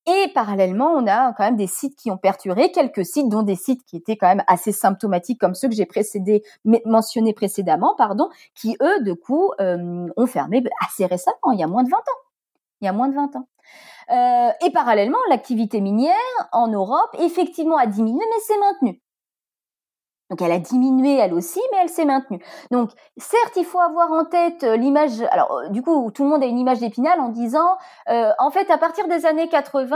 Et 0.05 0.31
parallèlement, 0.33 0.91
on 0.91 1.07
a 1.07 1.31
quand 1.33 1.45
même 1.45 1.55
des 1.55 1.67
sites 1.67 1.95
qui 1.95 2.11
ont 2.11 2.17
perturé, 2.17 2.71
quelques 2.71 3.05
sites, 3.05 3.29
dont 3.29 3.43
des 3.43 3.55
sites 3.55 3.85
qui 3.85 3.95
étaient 3.95 4.17
quand 4.17 4.27
même 4.27 4.43
assez 4.47 4.73
symptomatiques, 4.73 5.39
comme 5.39 5.55
ceux 5.55 5.69
que 5.69 5.75
j'ai 5.75 5.85
précédé, 5.85 6.43
mentionnés 6.85 7.33
précédemment, 7.33 7.95
pardon, 7.95 8.29
qui 8.53 8.75
eux, 8.81 9.01
de 9.01 9.13
coup, 9.13 9.53
euh, 9.61 10.07
ont 10.17 10.27
fermé 10.27 10.61
assez 10.85 11.05
récemment, 11.05 11.51
il 11.53 11.59
y 11.59 11.63
a 11.63 11.67
moins 11.67 11.83
de 11.83 11.89
20 11.89 11.97
ans. 11.97 12.21
Il 12.81 12.85
y 12.85 12.89
a 12.89 12.91
moins 12.91 13.07
de 13.07 13.15
20 13.15 13.35
ans. 13.37 13.47
Euh, 14.11 14.51
et 14.65 14.71
parallèlement, 14.71 15.17
l'activité 15.29 15.79
minière 15.79 16.13
en 16.51 16.67
Europe, 16.67 17.15
effectivement, 17.19 17.77
a 17.77 17.85
diminué, 17.85 18.25
mais 18.29 18.41
c'est 18.45 18.59
maintenu. 18.59 19.01
Donc 20.33 20.41
elle 20.41 20.51
a 20.51 20.57
diminué 20.57 21.17
elle 21.17 21.31
aussi, 21.35 21.61
mais 21.71 21.77
elle 21.83 21.89
s'est 21.89 22.05
maintenue. 22.05 22.43
Donc 22.71 22.89
certes, 23.17 23.55
il 23.55 23.65
faut 23.65 23.79
avoir 23.79 24.11
en 24.11 24.25
tête 24.25 24.63
euh, 24.63 24.75
l'image. 24.75 25.21
Alors 25.29 25.51
euh, 25.51 25.69
du 25.69 25.83
coup, 25.83 26.09
tout 26.09 26.23
le 26.23 26.29
monde 26.29 26.41
a 26.41 26.47
une 26.47 26.57
image 26.57 26.79
d'épinal 26.79 27.19
en 27.19 27.29
disant, 27.29 27.77
euh, 28.09 28.31
en 28.39 28.49
fait, 28.49 28.67
à 28.71 28.79
partir 28.79 29.07
des 29.07 29.27
années 29.27 29.47
80, 29.47 29.95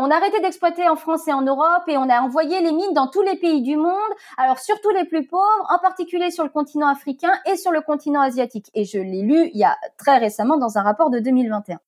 on 0.00 0.10
a 0.10 0.16
arrêté 0.16 0.40
d'exploiter 0.40 0.88
en 0.88 0.96
France 0.96 1.28
et 1.28 1.32
en 1.32 1.42
Europe 1.42 1.84
et 1.86 1.96
on 1.96 2.10
a 2.10 2.20
envoyé 2.20 2.60
les 2.60 2.72
mines 2.72 2.92
dans 2.92 3.06
tous 3.06 3.22
les 3.22 3.36
pays 3.36 3.62
du 3.62 3.76
monde. 3.76 3.94
Alors 4.36 4.58
surtout 4.58 4.90
les 4.90 5.04
plus 5.04 5.28
pauvres, 5.28 5.66
en 5.72 5.78
particulier 5.78 6.32
sur 6.32 6.42
le 6.42 6.50
continent 6.50 6.88
africain 6.88 7.30
et 7.46 7.56
sur 7.56 7.70
le 7.70 7.80
continent 7.80 8.20
asiatique. 8.20 8.72
Et 8.74 8.84
je 8.84 8.98
l'ai 8.98 9.22
lu 9.22 9.48
il 9.54 9.60
y 9.60 9.64
a 9.64 9.76
très 9.96 10.18
récemment 10.18 10.56
dans 10.56 10.76
un 10.76 10.82
rapport 10.82 11.08
de 11.08 11.20
2021. 11.20 11.78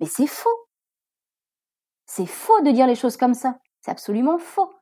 Mais 0.00 0.06
c'est 0.06 0.26
faux. 0.26 0.58
C'est 2.04 2.26
faux 2.26 2.60
de 2.62 2.72
dire 2.72 2.88
les 2.88 2.96
choses 2.96 3.16
comme 3.16 3.34
ça. 3.34 3.58
C'est 3.80 3.92
absolument 3.92 4.38
faux 4.38 4.75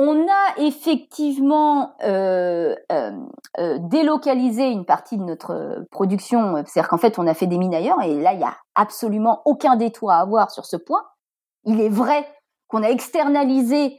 on 0.00 0.28
a 0.28 0.58
effectivement 0.58 1.96
euh, 2.04 2.76
euh, 2.92 3.10
euh, 3.58 3.78
délocalisé 3.80 4.70
une 4.70 4.84
partie 4.84 5.18
de 5.18 5.24
notre 5.24 5.86
production, 5.90 6.54
c'est-à-dire 6.64 6.88
qu'en 6.88 6.98
fait 6.98 7.18
on 7.18 7.26
a 7.26 7.34
fait 7.34 7.48
des 7.48 7.58
mines 7.58 7.74
ailleurs 7.74 8.00
et 8.02 8.14
là 8.14 8.32
il 8.32 8.38
y 8.38 8.44
a 8.44 8.56
absolument 8.76 9.42
aucun 9.44 9.74
détour 9.74 10.12
à 10.12 10.20
avoir 10.20 10.52
sur 10.52 10.66
ce 10.66 10.76
point. 10.76 11.02
Il 11.64 11.80
est 11.80 11.88
vrai 11.88 12.24
qu'on 12.68 12.84
a 12.84 12.90
externalisé 12.90 13.98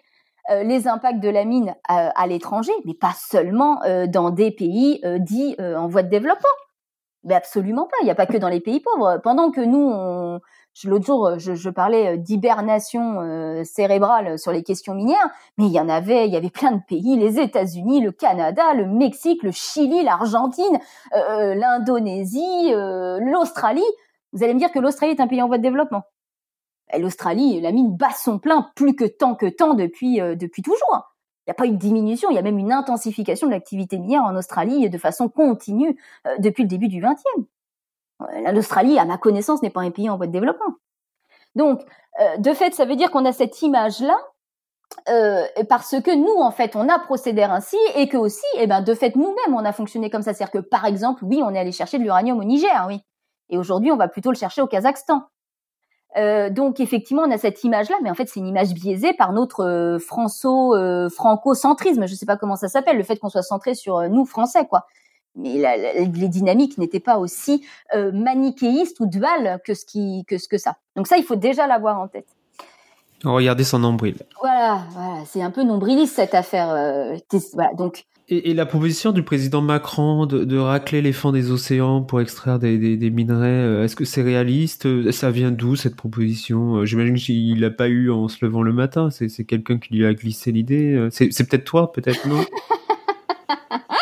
les 0.64 0.88
impacts 0.88 1.20
de 1.20 1.30
la 1.30 1.44
mine 1.44 1.76
à, 1.88 2.26
l'étranger, 2.26 2.72
mais 2.86 2.96
pas 2.96 3.14
seulement 3.14 3.82
dans 4.08 4.32
des 4.32 4.50
pays 4.50 5.02
dits 5.20 5.56
en 5.60 5.88
voie 5.88 6.02
de 6.02 6.10
développement. 6.10 6.50
Mais 7.24 7.36
absolument 7.36 7.86
pas. 7.86 7.98
Il 8.02 8.06
n'y 8.06 8.12
a 8.12 8.16
pas 8.16 8.26
que 8.26 8.38
dans 8.38 8.50
les 8.50 8.62
pays 8.62 8.80
pauvres. 8.80 9.20
Pendant 9.22 9.52
que 9.52 9.62
nous, 9.62 9.92
on, 9.94 10.40
L'autre 10.86 11.06
jour, 11.06 11.28
euh, 11.28 11.38
je, 11.38 11.70
parlais 11.70 12.14
euh, 12.14 12.18
d'hibernation 12.18 13.22
euh, 13.22 13.64
cérébrale 13.64 14.40
sur 14.40 14.52
les 14.52 14.64
questions 14.64 14.94
minières, 14.94 15.30
mais 15.58 15.66
il 15.66 15.72
y 15.72 15.80
en 15.80 15.90
avait, 15.90 16.28
il 16.28 16.34
y 16.34 16.38
avait 16.38 16.50
plein 16.50 16.72
de 16.72 16.82
pays, 16.88 17.18
les 17.18 17.40
États-Unis, 17.40 18.02
le 18.02 18.12
Canada, 18.12 18.74
le 18.74 18.86
Mexique, 18.86 19.44
le 19.44 19.52
Chili, 19.52 20.04
l'Argentine, 20.04 20.80
l'Indonésie, 21.12 22.72
l'Australie. 22.72 23.84
Vous 24.34 24.44
allez 24.44 24.54
me 24.54 24.60
dire 24.60 24.72
que 24.72 24.80
l'Australie 24.80 25.14
est 25.14 25.22
un 25.22 25.28
pays 25.28 25.42
en 25.42 25.48
voie 25.48 25.58
de 25.58 25.64
développement. 25.64 26.04
L'Australie, 26.98 27.62
la 27.62 27.72
mine 27.72 27.96
bat 27.96 28.12
son 28.12 28.40
plein 28.40 28.70
plus 28.76 28.96
que 28.96 29.06
tant 29.06 29.36
que 29.36 29.48
tant 29.48 29.74
depuis 29.74 30.18
depuis 30.18 30.62
toujours. 30.62 31.14
Il 31.46 31.50
n'y 31.50 31.52
a 31.52 31.56
pas 31.56 31.66
eu 31.66 31.72
de 31.72 31.78
diminution, 31.78 32.30
il 32.30 32.36
y 32.36 32.40
a 32.40 32.44
même 32.44 32.60
une 32.60 32.72
intensification 32.72 33.48
de 33.48 33.52
l'activité 33.52 33.98
minière 33.98 34.24
en 34.24 34.36
Australie 34.36 34.90
de 34.90 34.98
façon 34.98 35.30
continue 35.30 35.98
depuis 36.40 36.64
le 36.64 36.70
début 36.70 36.88
du 36.88 37.02
XXe. 37.02 37.48
L'Australie, 38.52 39.00
à 39.00 39.06
ma 39.06 39.18
connaissance, 39.18 39.62
n'est 39.62 39.70
pas 39.70 39.82
un 39.82 39.92
pays 39.92 40.10
en 40.10 40.18
voie 40.18 40.28
de 40.28 40.32
développement. 40.32 40.76
Donc, 41.56 41.82
euh, 42.20 42.38
de 42.38 42.54
fait, 42.54 42.74
ça 42.74 42.86
veut 42.86 42.96
dire 42.96 43.12
qu'on 43.12 43.26
a 43.26 43.32
cette 43.32 43.62
image-là 43.62 44.18
euh, 45.08 45.46
parce 45.70 45.96
que 46.02 46.16
nous, 46.16 46.42
en 46.42 46.52
fait, 46.52 46.76
on 46.76 46.90
a 46.90 47.00
procédé 47.00 47.44
ainsi 47.44 47.78
et 47.96 48.08
que 48.10 48.18
aussi, 48.18 48.46
eh 48.58 48.68
ben, 48.68 48.82
de 48.82 48.94
fait, 48.94 49.16
nous-mêmes, 49.16 49.54
on 49.54 49.64
a 49.66 49.72
fonctionné 49.72 50.10
comme 50.10 50.22
ça. 50.22 50.34
C'est-à-dire 50.34 50.62
que, 50.62 50.68
par 50.68 50.86
exemple, 50.86 51.24
oui, 51.24 51.42
on 51.44 51.54
est 51.54 51.60
allé 51.60 51.72
chercher 51.72 51.98
de 51.98 52.04
l'uranium 52.04 52.40
au 52.40 52.44
Niger, 52.44 52.86
oui. 52.88 53.02
Et 53.50 53.58
aujourd'hui, 53.58 53.92
on 53.92 53.98
va 53.98 54.08
plutôt 54.08 54.32
le 54.32 54.38
chercher 54.38 54.62
au 54.62 54.68
Kazakhstan. 54.68 55.24
Euh, 56.18 56.50
donc 56.50 56.80
effectivement, 56.80 57.24
on 57.26 57.32
a 57.32 57.38
cette 57.38 57.64
image-là, 57.64 57.96
mais 58.02 58.10
en 58.10 58.16
fait, 58.16 58.28
c'est 58.28 58.40
une 58.40 58.48
image 58.48 58.74
biaisée 58.74 59.14
par 59.14 59.32
notre 59.32 59.64
euh, 59.64 60.00
franco 60.00 60.76
euh, 60.76 61.08
franco-centrisme. 61.10 62.08
Je 62.08 62.16
sais 62.16 62.26
pas 62.26 62.38
comment 62.38 62.56
ça 62.56 62.68
s'appelle, 62.68 62.98
le 62.98 63.04
fait 63.04 63.18
qu'on 63.18 63.30
soit 63.30 63.44
centré 63.44 63.76
sur 63.76 63.98
euh, 63.98 64.08
nous 64.08 64.26
Français, 64.26 64.66
quoi. 64.66 64.86
Mais 65.36 65.58
la, 65.58 65.78
la, 65.78 65.94
les 65.94 66.28
dynamiques 66.28 66.78
n'étaient 66.78 67.00
pas 67.00 67.18
aussi 67.18 67.64
euh, 67.96 68.12
manichéistes 68.12 69.00
ou 69.00 69.06
duales 69.06 69.60
que 69.66 69.74
ce 69.74 69.86
qui 69.86 70.26
que 70.28 70.38
ce 70.38 70.48
que 70.48 70.58
ça. 70.58 70.78
Donc 70.96 71.08
ça, 71.08 71.18
il 71.18 71.24
faut 71.24 71.36
déjà 71.36 71.68
l'avoir 71.68 72.00
en 72.00 72.08
tête. 72.08 72.28
Regardez 73.24 73.64
son 73.66 73.80
nombril. 73.80 74.16
Voilà, 74.42 74.84
voilà, 74.92 75.26
c'est 75.26 75.42
un 75.42 75.52
peu 75.52 75.64
nombriliste 75.64 76.16
cette 76.16 76.34
affaire. 76.34 76.70
euh, 76.72 77.18
voilà, 77.54 77.74
donc 77.74 78.06
Et, 78.30 78.50
et 78.52 78.54
la 78.54 78.66
proposition 78.66 79.12
du 79.12 79.24
président 79.24 79.62
Macron 79.62 80.26
de, 80.26 80.46
de 80.46 80.58
racler 80.58 81.02
les 81.02 81.12
fonds 81.12 81.34
des 81.34 81.52
océans 81.52 82.02
pour 82.02 82.22
extraire 82.22 82.60
des, 82.60 82.78
des, 82.78 82.96
des 82.96 83.10
minerais, 83.10 83.48
euh, 83.50 83.84
est-ce 83.84 83.98
que 83.98 84.06
c'est 84.06 84.22
réaliste? 84.22 85.12
Ça 85.12 85.32
vient 85.32 85.52
d'où 85.52 85.76
cette 85.76 85.98
proposition? 85.98 86.86
J'imagine 86.86 87.16
qu'il 87.16 87.60
l'a 87.60 87.72
pas 87.72 87.90
eu 87.90 88.10
en 88.10 88.30
se 88.30 88.38
levant 88.46 88.62
le 88.64 88.72
matin. 88.72 89.10
C'est 89.10 89.44
quelqu'un 89.44 89.80
qui 89.80 89.94
lui 89.96 90.06
a 90.06 90.14
glissé 90.14 90.52
l'idée. 90.54 91.10
C'est 91.12 91.28
peut-être 91.50 91.66
toi, 91.66 91.92
peut-être 91.92 92.26
non? 92.26 92.40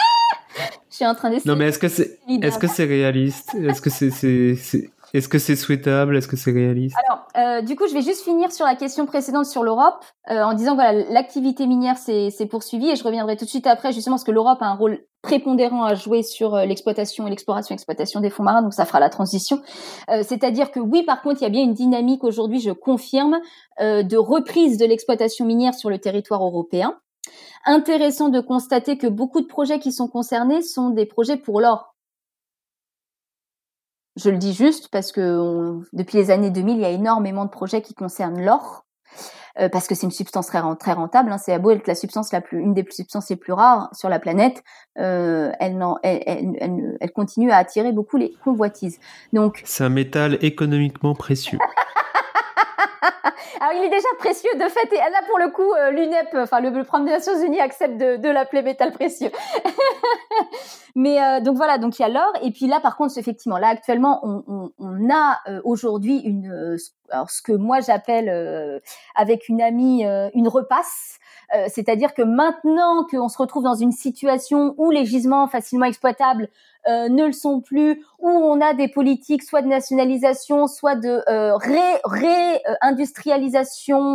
suis 0.97 1.05
en 1.05 1.15
train 1.15 1.29
d'essayer. 1.29 1.49
Non, 1.49 1.57
mais 1.57 1.67
est-ce 1.69 1.79
que 1.79 1.87
c'est 1.87 2.19
est-ce 2.41 2.59
que 2.59 2.67
c'est 2.67 2.85
réaliste? 2.85 3.55
Est-ce 3.55 3.81
que 3.81 3.89
c'est 3.89 4.11
c'est 4.11 4.55
c'est- 4.55 4.89
est-ce 5.13 5.29
que 5.29 5.39
c'est 5.39 5.55
souhaitable? 5.55 6.17
Est-ce 6.17 6.27
que 6.27 6.35
c'est 6.35 6.51
réaliste? 6.51 6.93
Alors, 7.07 7.25
euh, 7.37 7.61
du 7.61 7.77
coup, 7.77 7.87
je 7.87 7.93
vais 7.93 8.01
juste 8.01 8.23
finir 8.25 8.51
sur 8.51 8.65
la 8.65 8.75
question 8.75 9.05
précédente 9.05 9.45
sur 9.45 9.63
l'Europe, 9.63 10.03
euh, 10.29 10.41
en 10.43 10.53
disant 10.53 10.75
voilà, 10.75 10.91
l'activité 11.09 11.65
minière 11.65 11.97
s'est 11.97 12.29
s'est 12.29 12.45
poursuivie, 12.45 12.89
et 12.89 12.95
je 12.97 13.03
reviendrai 13.05 13.37
tout 13.37 13.45
de 13.45 13.49
suite 13.49 13.67
après, 13.67 13.93
justement, 13.93 14.15
parce 14.17 14.25
que 14.25 14.31
l'Europe 14.31 14.57
a 14.61 14.65
un 14.65 14.75
rôle 14.75 14.99
prépondérant 15.21 15.83
à 15.83 15.95
jouer 15.95 16.23
sur 16.23 16.55
euh, 16.55 16.65
l'exploitation 16.65 17.25
et 17.25 17.29
l'exploration 17.29 17.73
exploitation 17.73 18.19
des 18.19 18.29
fonds 18.29 18.43
marins, 18.43 18.61
donc 18.61 18.73
ça 18.73 18.85
fera 18.85 18.99
la 18.99 19.09
transition. 19.09 19.61
Euh, 20.09 20.23
C'est-à-dire 20.23 20.71
que 20.71 20.79
oui, 20.81 21.03
par 21.03 21.21
contre, 21.21 21.41
il 21.41 21.43
y 21.43 21.47
a 21.47 21.51
bien 21.51 21.63
une 21.63 21.73
dynamique 21.73 22.23
aujourd'hui, 22.25 22.59
je 22.59 22.71
confirme, 22.71 23.37
euh, 23.79 24.03
de 24.03 24.17
reprise 24.17 24.77
de 24.77 24.85
l'exploitation 24.85 25.45
minière 25.45 25.73
sur 25.73 25.89
le 25.89 25.99
territoire 25.99 26.43
européen. 26.43 26.97
Intéressant 27.65 28.29
de 28.29 28.39
constater 28.39 28.97
que 28.97 29.07
beaucoup 29.07 29.41
de 29.41 29.47
projets 29.47 29.79
qui 29.79 29.91
sont 29.91 30.07
concernés 30.07 30.61
sont 30.61 30.89
des 30.89 31.05
projets 31.05 31.37
pour 31.37 31.59
l'or. 31.61 31.95
Je 34.15 34.29
le 34.29 34.37
dis 34.37 34.53
juste 34.53 34.87
parce 34.89 35.11
que 35.11 35.37
on- 35.37 35.83
depuis 35.93 36.17
les 36.17 36.31
années 36.31 36.49
2000, 36.49 36.77
il 36.77 36.81
y 36.81 36.85
a 36.85 36.89
énormément 36.89 37.45
de 37.45 37.49
projets 37.51 37.81
qui 37.81 37.93
concernent 37.93 38.41
l'or. 38.43 38.83
euh, 39.59 39.69
parce 39.69 39.87
que 39.87 39.95
c'est 39.95 40.05
une 40.05 40.11
substance 40.11 40.45
très, 40.45 40.61
très 40.75 40.93
rentable. 40.93 41.31
Hein, 41.31 41.39
c'est 41.39 41.51
à 41.51 41.57
beau 41.57 41.71
être 41.71 41.87
la 41.87 41.95
substance 41.95 42.31
la 42.31 42.41
plus, 42.41 42.59
une 42.61 42.75
des 42.75 42.85
substances 42.91 43.27
les 43.31 43.35
plus 43.37 43.53
rares 43.53 43.89
sur 43.91 44.07
la 44.07 44.19
planète. 44.19 44.61
Euh, 44.99 45.51
elle, 45.59 45.83
elle, 46.03 46.21
elle- 46.59 46.97
elle 47.01 47.11
continue 47.11 47.49
à 47.49 47.57
attirer 47.57 47.91
beaucoup 47.91 48.17
les 48.17 48.33
convoitises. 48.43 48.99
Donc, 49.33 49.63
C'est 49.65 49.83
un 49.83 49.89
métal 49.89 50.37
économiquement 50.41 51.15
précieux. 51.15 51.57
alors 53.59 53.73
il 53.81 53.85
est 53.85 53.89
déjà 53.89 54.07
précieux 54.17 54.49
de 54.55 54.67
fait. 54.67 54.93
Et 54.93 54.97
là, 54.97 55.21
pour 55.27 55.39
le 55.39 55.49
coup, 55.49 55.73
euh, 55.73 55.91
l'UNEP, 55.91 56.29
enfin 56.35 56.59
le, 56.59 56.69
le 56.69 56.83
programme 56.83 57.05
des 57.05 57.13
Nations 57.13 57.39
Unies 57.43 57.59
accepte 57.59 57.97
de, 57.97 58.29
l'appeler 58.29 58.61
métal 58.61 58.91
précieux. 58.91 59.31
Mais 60.95 61.21
euh, 61.21 61.39
donc 61.41 61.57
voilà, 61.57 61.77
donc 61.77 61.99
il 61.99 62.01
y 62.01 62.05
a 62.05 62.09
l'or. 62.09 62.31
Et 62.41 62.51
puis 62.51 62.67
là, 62.67 62.79
par 62.79 62.97
contre, 62.97 63.17
effectivement, 63.17 63.57
là 63.57 63.67
actuellement, 63.67 64.21
on, 64.23 65.09
a 65.09 65.39
euh, 65.47 65.61
aujourd'hui 65.63 66.19
une, 66.19 66.77
alors 67.11 67.29
ce 67.29 67.41
que 67.41 67.51
moi 67.51 67.79
j'appelle 67.81 68.81
avec 69.15 69.47
une 69.47 69.61
amie 69.61 70.03
une 70.33 70.47
repasse. 70.47 71.19
C'est-à-dire 71.69 72.13
que 72.13 72.23
maintenant 72.23 73.05
qu'on 73.09 73.29
se 73.29 73.37
retrouve 73.37 73.63
dans 73.63 73.75
une 73.75 73.93
situation 73.93 74.75
où 74.77 74.91
les 74.91 75.05
gisements 75.05 75.47
facilement 75.47 75.85
exploitables 75.85 76.49
ne 76.85 77.25
le 77.25 77.31
sont 77.31 77.61
plus, 77.61 78.03
où 78.19 78.29
on 78.29 78.59
a 78.59 78.73
des 78.73 78.87
politiques 78.87 79.43
soit 79.43 79.61
de 79.61 79.67
nationalisation, 79.67 80.67
soit 80.67 80.95
de 80.95 81.21
euh, 81.29 81.53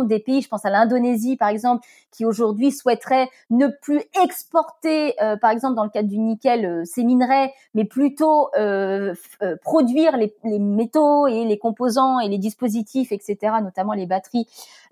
des 0.03 0.19
pays, 0.19 0.41
je 0.41 0.47
pense 0.47 0.65
à 0.65 0.69
l'Indonésie 0.69 1.35
par 1.37 1.49
exemple, 1.49 1.85
qui 2.11 2.25
aujourd'hui 2.25 2.71
souhaiterait 2.71 3.29
ne 3.49 3.67
plus 3.67 4.01
exporter, 4.23 5.13
euh, 5.21 5.35
par 5.37 5.51
exemple 5.51 5.75
dans 5.75 5.83
le 5.83 5.89
cadre 5.89 6.09
du 6.09 6.19
nickel, 6.19 6.65
euh, 6.65 6.83
minerais, 7.03 7.53
mais 7.73 7.85
plutôt 7.85 8.49
euh, 8.57 9.13
euh, 9.41 9.55
produire 9.61 10.17
les, 10.17 10.33
les 10.43 10.59
métaux 10.59 11.27
et 11.27 11.45
les 11.45 11.57
composants 11.57 12.19
et 12.19 12.29
les 12.29 12.37
dispositifs, 12.37 13.11
etc., 13.11 13.55
notamment 13.61 13.93
les 13.93 14.05
batteries, 14.05 14.47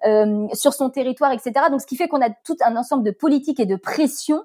euh, 0.05 0.47
sur 0.53 0.73
son 0.73 0.89
territoire, 0.89 1.31
etc. 1.31 1.53
Donc 1.69 1.81
ce 1.81 1.87
qui 1.87 1.95
fait 1.95 2.07
qu'on 2.07 2.21
a 2.21 2.29
tout 2.29 2.57
un 2.61 2.75
ensemble 2.75 3.03
de 3.03 3.11
politiques 3.11 3.59
et 3.59 3.65
de 3.65 3.75
pressions 3.75 4.43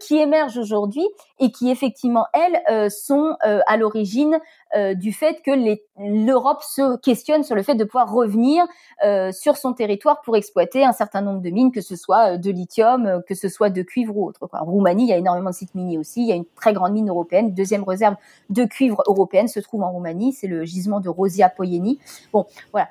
qui 0.00 0.16
émergent 0.16 0.58
aujourd'hui 0.58 1.06
et 1.38 1.50
qui 1.50 1.70
effectivement 1.70 2.26
elles 2.32 2.62
euh, 2.70 2.88
sont 2.88 3.36
euh, 3.46 3.60
à 3.66 3.76
l'origine 3.76 4.38
euh, 4.74 4.94
du 4.94 5.12
fait 5.12 5.42
que 5.44 5.50
l'Europe 5.98 6.62
se 6.62 6.98
questionne 6.98 7.44
sur 7.44 7.54
le 7.54 7.62
fait 7.62 7.74
de 7.74 7.84
pouvoir 7.84 8.12
revenir 8.12 8.64
euh, 9.04 9.30
sur 9.32 9.56
son 9.56 9.72
territoire 9.72 10.20
pour 10.22 10.36
exploiter 10.36 10.84
un 10.84 10.92
certain 10.92 11.20
nombre 11.20 11.40
de 11.40 11.50
mines, 11.50 11.70
que 11.70 11.80
ce 11.80 11.96
soit 11.96 12.34
euh, 12.34 12.36
de 12.36 12.50
lithium, 12.50 13.06
euh, 13.06 13.20
que 13.26 13.34
ce 13.34 13.48
soit 13.48 13.70
de 13.70 13.82
cuivre 13.82 14.16
ou 14.16 14.26
autre. 14.26 14.48
En 14.52 14.64
Roumanie, 14.64 15.04
il 15.04 15.08
y 15.08 15.12
a 15.12 15.18
énormément 15.18 15.50
de 15.50 15.54
sites 15.54 15.74
miniers 15.74 15.98
aussi. 15.98 16.22
Il 16.22 16.28
y 16.28 16.32
a 16.32 16.34
une 16.34 16.46
très 16.56 16.72
grande 16.72 16.92
mine 16.92 17.08
européenne, 17.08 17.54
deuxième 17.54 17.84
réserve 17.84 18.16
de 18.50 18.64
cuivre 18.64 19.02
européenne 19.06 19.48
se 19.48 19.60
trouve 19.60 19.82
en 19.82 19.92
Roumanie. 19.92 20.32
C'est 20.32 20.48
le 20.48 20.64
gisement 20.64 21.00
de 21.00 21.08
Rosia 21.08 21.48
Poieni. 21.48 21.98
Bon, 22.32 22.46
voilà. 22.72 22.88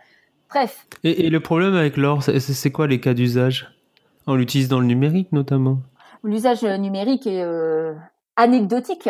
Bref, 0.49 0.85
Et, 1.03 1.29
le 1.29 1.39
problème 1.39 1.75
avec 1.75 1.97
l'or, 1.97 2.23
c'est 2.23 2.71
quoi 2.71 2.87
les 2.87 3.01
cas 3.01 3.13
d'usage? 3.13 3.75
On 4.27 4.35
l'utilise 4.35 4.69
dans 4.69 4.79
le 4.79 4.85
numérique 4.85 5.31
notamment? 5.31 5.79
L'usage 6.25 6.63
numérique 6.63 7.27
est 7.27 7.43
euh, 7.43 7.93
anecdotique, 8.35 9.09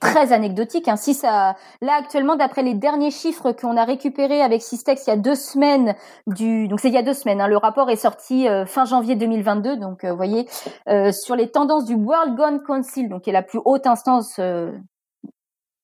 très 0.00 0.32
anecdotique. 0.32 0.88
Hein. 0.88 0.96
Si 0.96 1.14
ça, 1.14 1.56
là 1.80 1.94
actuellement, 1.98 2.36
d'après 2.36 2.62
les 2.62 2.74
derniers 2.74 3.10
chiffres 3.10 3.52
qu'on 3.52 3.76
a 3.76 3.84
récupérés 3.84 4.42
avec 4.42 4.62
Systex 4.62 5.06
il 5.06 5.10
y 5.10 5.12
a 5.12 5.16
deux 5.16 5.34
semaines, 5.34 5.94
du, 6.26 6.68
donc 6.68 6.80
c'est 6.80 6.88
il 6.88 6.94
y 6.94 6.98
a 6.98 7.02
deux 7.02 7.14
semaines. 7.14 7.40
Hein, 7.40 7.48
le 7.48 7.56
rapport 7.56 7.90
est 7.90 7.96
sorti 7.96 8.48
euh, 8.48 8.66
fin 8.66 8.84
janvier 8.84 9.16
2022. 9.16 9.76
Donc, 9.76 10.04
euh, 10.04 10.10
vous 10.10 10.16
voyez, 10.16 10.48
euh, 10.88 11.12
sur 11.12 11.36
les 11.36 11.50
tendances 11.50 11.84
du 11.84 11.94
World 11.94 12.36
Gun 12.36 12.58
Council, 12.60 13.08
donc 13.08 13.22
qui 13.22 13.30
est 13.30 13.34
la 13.34 13.42
plus 13.42 13.60
haute 13.64 13.86
instance. 13.86 14.36
euh, 14.38 14.72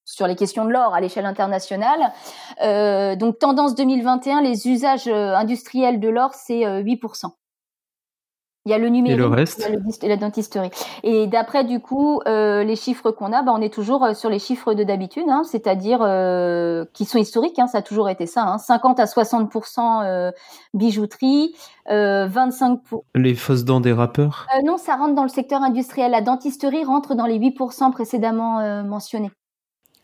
sur 0.07 0.27
les 0.27 0.37
questions 0.37 0.65
de 0.65 0.71
l'or 0.71 0.95
à 0.95 1.01
l'échelle 1.01 1.27
internationale. 1.27 2.13
Euh, 2.63 3.17
donc 3.17 3.39
tendance 3.39 3.75
2021, 3.75 4.41
les 4.41 4.69
usages 4.69 5.09
euh, 5.09 5.35
industriels 5.35 6.01
de 6.01 6.09
l'or, 6.09 6.33
c'est 6.33 6.65
euh, 6.65 6.81
8%. 6.83 7.33
Il 8.67 8.71
y 8.71 8.75
a 8.75 8.79
le 8.79 8.89
numérique, 8.89 9.19
le 9.19 9.29
reste 9.29 9.61
il 9.61 9.63
y 9.63 9.77
a 9.77 9.79
le 9.79 10.05
et 10.05 10.09
la 10.09 10.17
dentisterie. 10.17 10.71
Et 11.05 11.29
d'après 11.29 11.63
du 11.63 11.79
coup 11.79 12.21
euh, 12.27 12.65
les 12.65 12.75
chiffres 12.75 13.13
qu'on 13.13 13.33
a, 13.33 13.43
bah, 13.43 13.53
on 13.55 13.61
est 13.61 13.73
toujours 13.73 14.05
euh, 14.05 14.13
sur 14.13 14.29
les 14.29 14.41
chiffres 14.41 14.75
de 14.75 14.83
d'habitude, 14.83 15.27
hein, 15.29 15.43
c'est-à-dire 15.45 16.01
euh, 16.03 16.85
qui 16.93 17.05
sont 17.05 17.19
historiques. 17.19 17.61
Hein, 17.61 17.69
ça 17.69 17.79
a 17.79 17.83
toujours 17.83 18.09
été 18.09 18.27
ça. 18.27 18.43
Hein, 18.43 18.59
50 18.59 18.99
à 18.99 19.05
60% 19.05 20.03
euh, 20.05 20.33
bijouterie, 20.75 21.55
euh, 21.91 22.27
25 22.27 22.83
pour... 22.83 23.05
Les 23.15 23.37
fausses 23.37 23.65
dents 23.65 23.81
des 23.81 23.93
rappeurs 23.93 24.49
non, 24.65 24.79
ça 24.79 24.97
rentre 24.97 25.15
dans 25.15 25.23
le 25.23 25.29
secteur 25.29 25.63
industriel. 25.63 26.11
La 26.11 26.21
dentisterie 26.21 26.83
rentre 26.83 27.15
dans 27.15 27.27
les 27.27 27.39
8% 27.39 27.93
précédemment 27.93 28.83
mentionnés. 28.83 29.31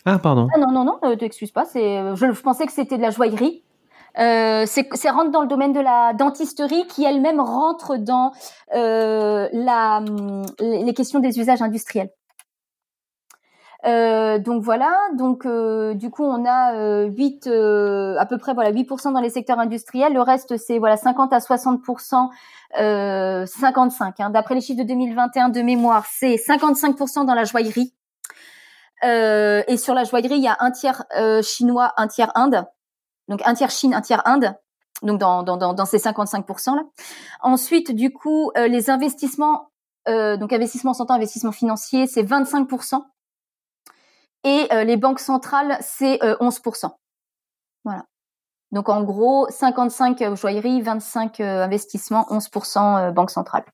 Ah, 0.04 0.20
pardon. 0.20 0.46
Ah 0.54 0.58
non 0.60 0.70
non 0.70 0.84
non, 0.84 1.16
t'excuses 1.16 1.50
pas. 1.50 1.64
C'est, 1.64 2.14
je, 2.14 2.32
je 2.32 2.42
pensais 2.42 2.66
que 2.66 2.72
c'était 2.72 2.96
de 2.96 3.02
la 3.02 3.10
joaillerie. 3.10 3.64
Euh, 4.18 4.64
c'est, 4.66 5.10
rentre 5.10 5.30
dans 5.30 5.40
le 5.40 5.48
domaine 5.48 5.72
de 5.72 5.80
la 5.80 6.12
dentisterie 6.12 6.86
qui 6.86 7.04
elle-même 7.04 7.40
rentre 7.40 7.96
dans 7.96 8.32
euh, 8.74 9.48
la, 9.52 10.02
les 10.60 10.94
questions 10.94 11.18
des 11.18 11.38
usages 11.38 11.62
industriels. 11.62 12.10
Euh, 13.84 14.38
donc 14.38 14.62
voilà, 14.62 14.96
donc 15.16 15.44
euh, 15.44 15.94
du 15.94 16.08
coup 16.08 16.22
on 16.22 16.44
a 16.44 16.76
euh, 16.76 17.06
8 17.06 17.48
euh, 17.48 18.16
à 18.16 18.26
peu 18.26 18.38
près 18.38 18.54
voilà 18.54 18.70
8% 18.70 19.12
dans 19.12 19.20
les 19.20 19.30
secteurs 19.30 19.58
industriels, 19.58 20.12
le 20.12 20.22
reste 20.22 20.56
c'est 20.56 20.78
voilà 20.78 20.96
50 20.96 21.32
à 21.32 21.38
60% 21.38 22.28
euh, 22.78 23.44
55 23.44 24.20
hein. 24.20 24.30
d'après 24.30 24.54
les 24.54 24.60
chiffres 24.60 24.80
de 24.80 24.86
2021 24.86 25.48
de 25.48 25.62
mémoire, 25.62 26.06
c'est 26.08 26.36
55% 26.36 27.26
dans 27.26 27.34
la 27.34 27.42
joaillerie. 27.42 27.92
Euh, 29.04 29.62
et 29.66 29.76
sur 29.76 29.94
la 29.94 30.04
joaillerie, 30.04 30.36
il 30.36 30.44
y 30.44 30.48
a 30.48 30.56
un 30.60 30.70
tiers 30.70 31.04
euh, 31.18 31.42
chinois, 31.42 31.92
un 31.96 32.06
tiers 32.06 32.30
Inde. 32.36 32.64
Donc 33.28 33.40
un 33.44 33.54
tiers 33.54 33.70
Chine, 33.70 33.94
un 33.94 34.00
tiers 34.00 34.26
Inde. 34.26 34.54
Donc 35.02 35.18
dans, 35.18 35.84
ces 35.84 35.98
55% 35.98 36.76
là. 36.76 36.82
Ensuite, 37.40 37.92
du 37.92 38.12
coup, 38.12 38.52
euh, 38.56 38.68
les 38.68 38.88
investissements, 38.88 39.70
euh, 40.08 40.36
donc 40.36 40.52
investissement 40.52 40.94
s'entend 40.94 41.14
investissement 41.14 41.52
financier, 41.52 42.06
c'est 42.06 42.22
25%. 42.22 43.02
Et 44.44 44.68
euh, 44.72 44.84
les 44.84 44.96
banques 44.96 45.20
centrales, 45.20 45.76
c'est 45.80 46.22
euh, 46.22 46.36
11%. 46.40 46.90
Voilà. 47.84 48.04
Donc 48.72 48.88
en 48.88 49.02
gros, 49.02 49.46
55 49.50 50.22
euh, 50.22 50.34
joaillerie, 50.34 50.80
25 50.80 51.40
euh, 51.40 51.62
investissements, 51.62 52.26
11% 52.30 53.08
euh, 53.08 53.10
banque 53.10 53.30
centrale. 53.30 53.64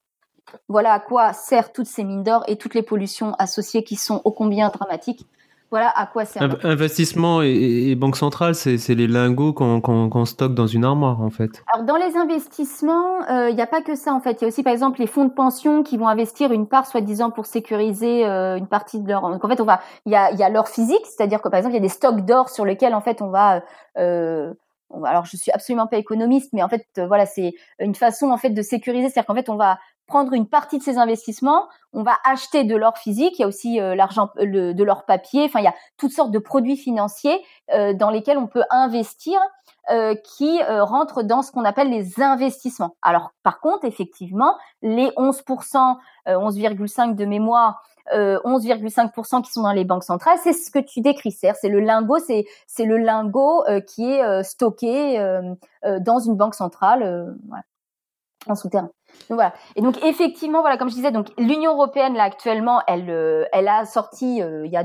Voilà 0.69 0.93
à 0.93 1.01
quoi 1.01 1.33
servent 1.33 1.71
toutes 1.73 1.87
ces 1.87 2.05
mines 2.05 2.25
d'or 2.25 2.43
et 2.49 2.57
toutes 2.57 2.75
les 2.75 2.83
pollutions 2.83 3.35
associées 3.39 3.85
qui 3.85 3.97
sont 3.97 4.21
ô 4.25 4.33
combien 4.33 4.71
dramatiques. 4.71 5.27
Voilà 5.71 5.91
à 5.95 6.07
quoi. 6.07 6.23
Inv- 6.25 6.65
Investissement 6.65 7.43
et, 7.43 7.95
banque 7.95 8.17
centrale, 8.17 8.55
c'est 8.55 8.79
c'est 8.79 8.95
les 8.95 9.07
lingots 9.07 9.53
qu'on 9.53 9.81
qu'on- 9.81 10.09
qu'on 10.09 10.25
stocke 10.25 10.55
dans 10.55 10.67
une 10.67 10.85
armoire, 10.85 11.21
en 11.21 11.31
fait. 11.31 11.63
Alors 11.73 11.85
dans 11.85 11.97
les 11.97 12.17
investissements, 12.17 13.27
il 13.49 13.55
n'y 13.55 13.61
a 13.63 13.67
pas 13.67 13.83
que 13.83 13.95
ça 13.95 14.13
en 14.15 14.21
fait. 14.21 14.33
Il 14.41 14.43
y 14.43 14.45
a 14.45 14.49
aussi 14.49 14.63
par 14.63 14.73
exemple 14.73 14.99
les 15.01 15.07
fonds 15.07 15.27
de 15.27 15.33
pension 15.33 15.83
qui 15.83 15.97
vont 15.99 16.09
investir 16.09 16.53
une 16.53 16.67
part 16.67 16.87
soi-disant 16.87 17.31
pour 17.31 17.47
sécuriser 17.47 18.25
euh, 18.27 18.57
une 18.57 18.67
partie 18.67 19.01
de 19.01 19.09
leur. 19.09 19.21
Donc 19.31 19.45
en 19.45 19.49
fait 19.49 19.61
on 19.61 19.65
va, 19.65 19.81
il 20.07 20.13
y 20.13 20.17
a, 20.17 20.33
y 20.33 20.43
a 20.43 20.49
l'or 20.49 20.69
physique, 20.69 21.05
c'est-à-dire 21.05 21.43
que 21.43 21.49
par 21.49 21.59
exemple 21.59 21.75
il 21.75 21.79
y 21.79 21.85
a 21.85 21.87
des 21.87 21.89
stocks 21.91 22.25
d'or 22.25 22.49
sur 22.49 22.65
lesquels 22.65 22.95
en 22.95 23.01
fait 23.03 23.21
on 23.21 23.29
va 23.29 23.63
euh, 23.99 24.53
alors 25.05 25.27
je 25.27 25.37
suis 25.37 25.51
absolument 25.53 25.87
pas 25.87 25.99
économiste, 25.99 26.51
mais 26.55 26.63
en 26.63 26.69
fait 26.69 26.87
voilà 26.97 27.27
c'est 27.27 27.53
une 27.79 27.95
façon 27.95 28.31
en 28.31 28.39
fait 28.39 28.51
de 28.51 28.63
sécuriser, 28.63 29.11
c'est-à-dire 29.11 29.27
qu'en 29.27 29.35
fait 29.35 29.51
on 29.51 29.57
va 29.57 29.79
prendre 30.09 30.33
une 30.33 30.49
partie 30.49 30.79
de 30.79 30.83
ces 30.83 30.99
investissements, 30.99 31.69
on 31.93 32.03
va 32.03 32.17
acheter 32.25 32.65
de 32.65 32.75
l'or 32.75 32.99
physique, 32.99 33.39
il 33.39 33.43
y 33.43 33.45
a 33.45 33.47
aussi 33.47 33.81
euh, 33.81 33.95
l'argent, 33.95 34.31
de 34.37 34.83
l'or 34.83 35.05
papier, 35.05 35.45
enfin 35.45 35.61
il 35.61 35.65
y 35.65 35.69
a 35.69 35.75
toutes 35.99 36.13
sortes 36.13 36.33
de 36.33 36.39
produits 36.39 36.77
financiers 36.77 37.41
euh, 37.73 37.93
dans 37.93 38.11
lesquels 38.11 38.39
on 38.39 38.49
peut 38.49 38.65
investir 38.71 39.39
euh, 39.91 40.15
qui 40.17 40.61
rentrent 40.63 41.23
dans 41.23 41.43
ce 41.43 41.53
qu'on 41.53 41.65
appelle 41.65 41.91
les 41.91 42.21
investissements. 42.21 42.97
Alors 43.03 43.31
par 43.43 43.61
contre, 43.61 43.85
effectivement, 43.85 44.57
les 44.83 45.09
11%, 45.11 45.97
11,5 46.27 47.15
de 47.15 47.25
mémoire, 47.25 47.83
11,5% 48.11 49.43
qui 49.43 49.53
sont 49.53 49.63
dans 49.63 49.73
les 49.73 49.85
banques 49.85 50.05
centrales, 50.05 50.39
c'est 50.43 50.55
ce 50.55 50.71
que 50.71 50.79
tu 50.79 51.03
décris, 51.03 51.31
c'est 51.33 51.69
le 51.69 51.81
lingot, 51.81 52.19
c'est 52.27 52.47
c'est 52.67 52.87
le 52.87 52.97
lingot 52.97 53.65
qui 53.87 54.11
est 54.11 54.43
stocké 54.43 55.19
dans 56.01 56.19
une 56.19 56.37
banque 56.37 56.55
centrale, 56.55 57.37
voilà, 57.47 57.65
en 58.47 58.55
souterrain 58.55 58.91
voilà. 59.29 59.55
Et 59.77 59.83
donc 59.83 60.03
effectivement, 60.05 60.61
voilà, 60.61 60.77
comme 60.77 60.89
je 60.89 60.95
disais, 60.95 61.11
donc 61.11 61.29
l'Union 61.39 61.73
européenne 61.75 62.15
là 62.15 62.25
actuellement, 62.25 62.83
elle, 62.87 63.11
euh, 63.11 63.45
elle 63.53 63.69
a 63.69 63.85
sorti 63.85 64.43
euh, 64.43 64.67
il 64.67 64.73
y 64.73 64.77
a 64.77 64.85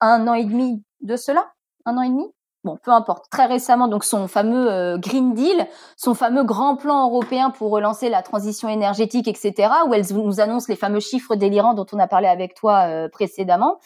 un 0.00 0.26
an 0.28 0.34
et 0.34 0.44
demi 0.44 0.82
de 1.00 1.16
cela, 1.16 1.46
un 1.84 1.96
an 1.96 2.02
et 2.02 2.08
demi? 2.08 2.26
Bon, 2.62 2.76
peu 2.82 2.90
importe. 2.90 3.24
Très 3.30 3.46
récemment, 3.46 3.88
donc 3.88 4.04
son 4.04 4.28
fameux 4.28 4.70
euh, 4.70 4.98
Green 4.98 5.32
Deal, 5.32 5.66
son 5.96 6.14
fameux 6.14 6.44
grand 6.44 6.76
plan 6.76 7.08
européen 7.08 7.48
pour 7.48 7.70
relancer 7.70 8.10
la 8.10 8.22
transition 8.22 8.68
énergétique, 8.68 9.28
etc., 9.28 9.72
où 9.86 9.94
elle 9.94 10.04
nous 10.12 10.40
annonce 10.40 10.68
les 10.68 10.76
fameux 10.76 11.00
chiffres 11.00 11.36
délirants 11.36 11.72
dont 11.72 11.86
on 11.92 11.98
a 11.98 12.06
parlé 12.06 12.28
avec 12.28 12.54
toi 12.54 13.08
précédemment. 13.10 13.78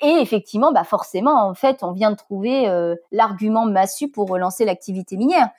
Et 0.00 0.16
effectivement, 0.22 0.72
bah 0.72 0.84
forcément, 0.84 1.46
en 1.46 1.52
fait, 1.52 1.82
on 1.82 1.92
vient 1.92 2.10
de 2.10 2.16
trouver 2.16 2.66
l'argument 3.10 3.66
massu 3.66 4.08
pour 4.08 4.30
relancer 4.30 4.64
l'activité 4.64 5.18
minière. 5.18 5.50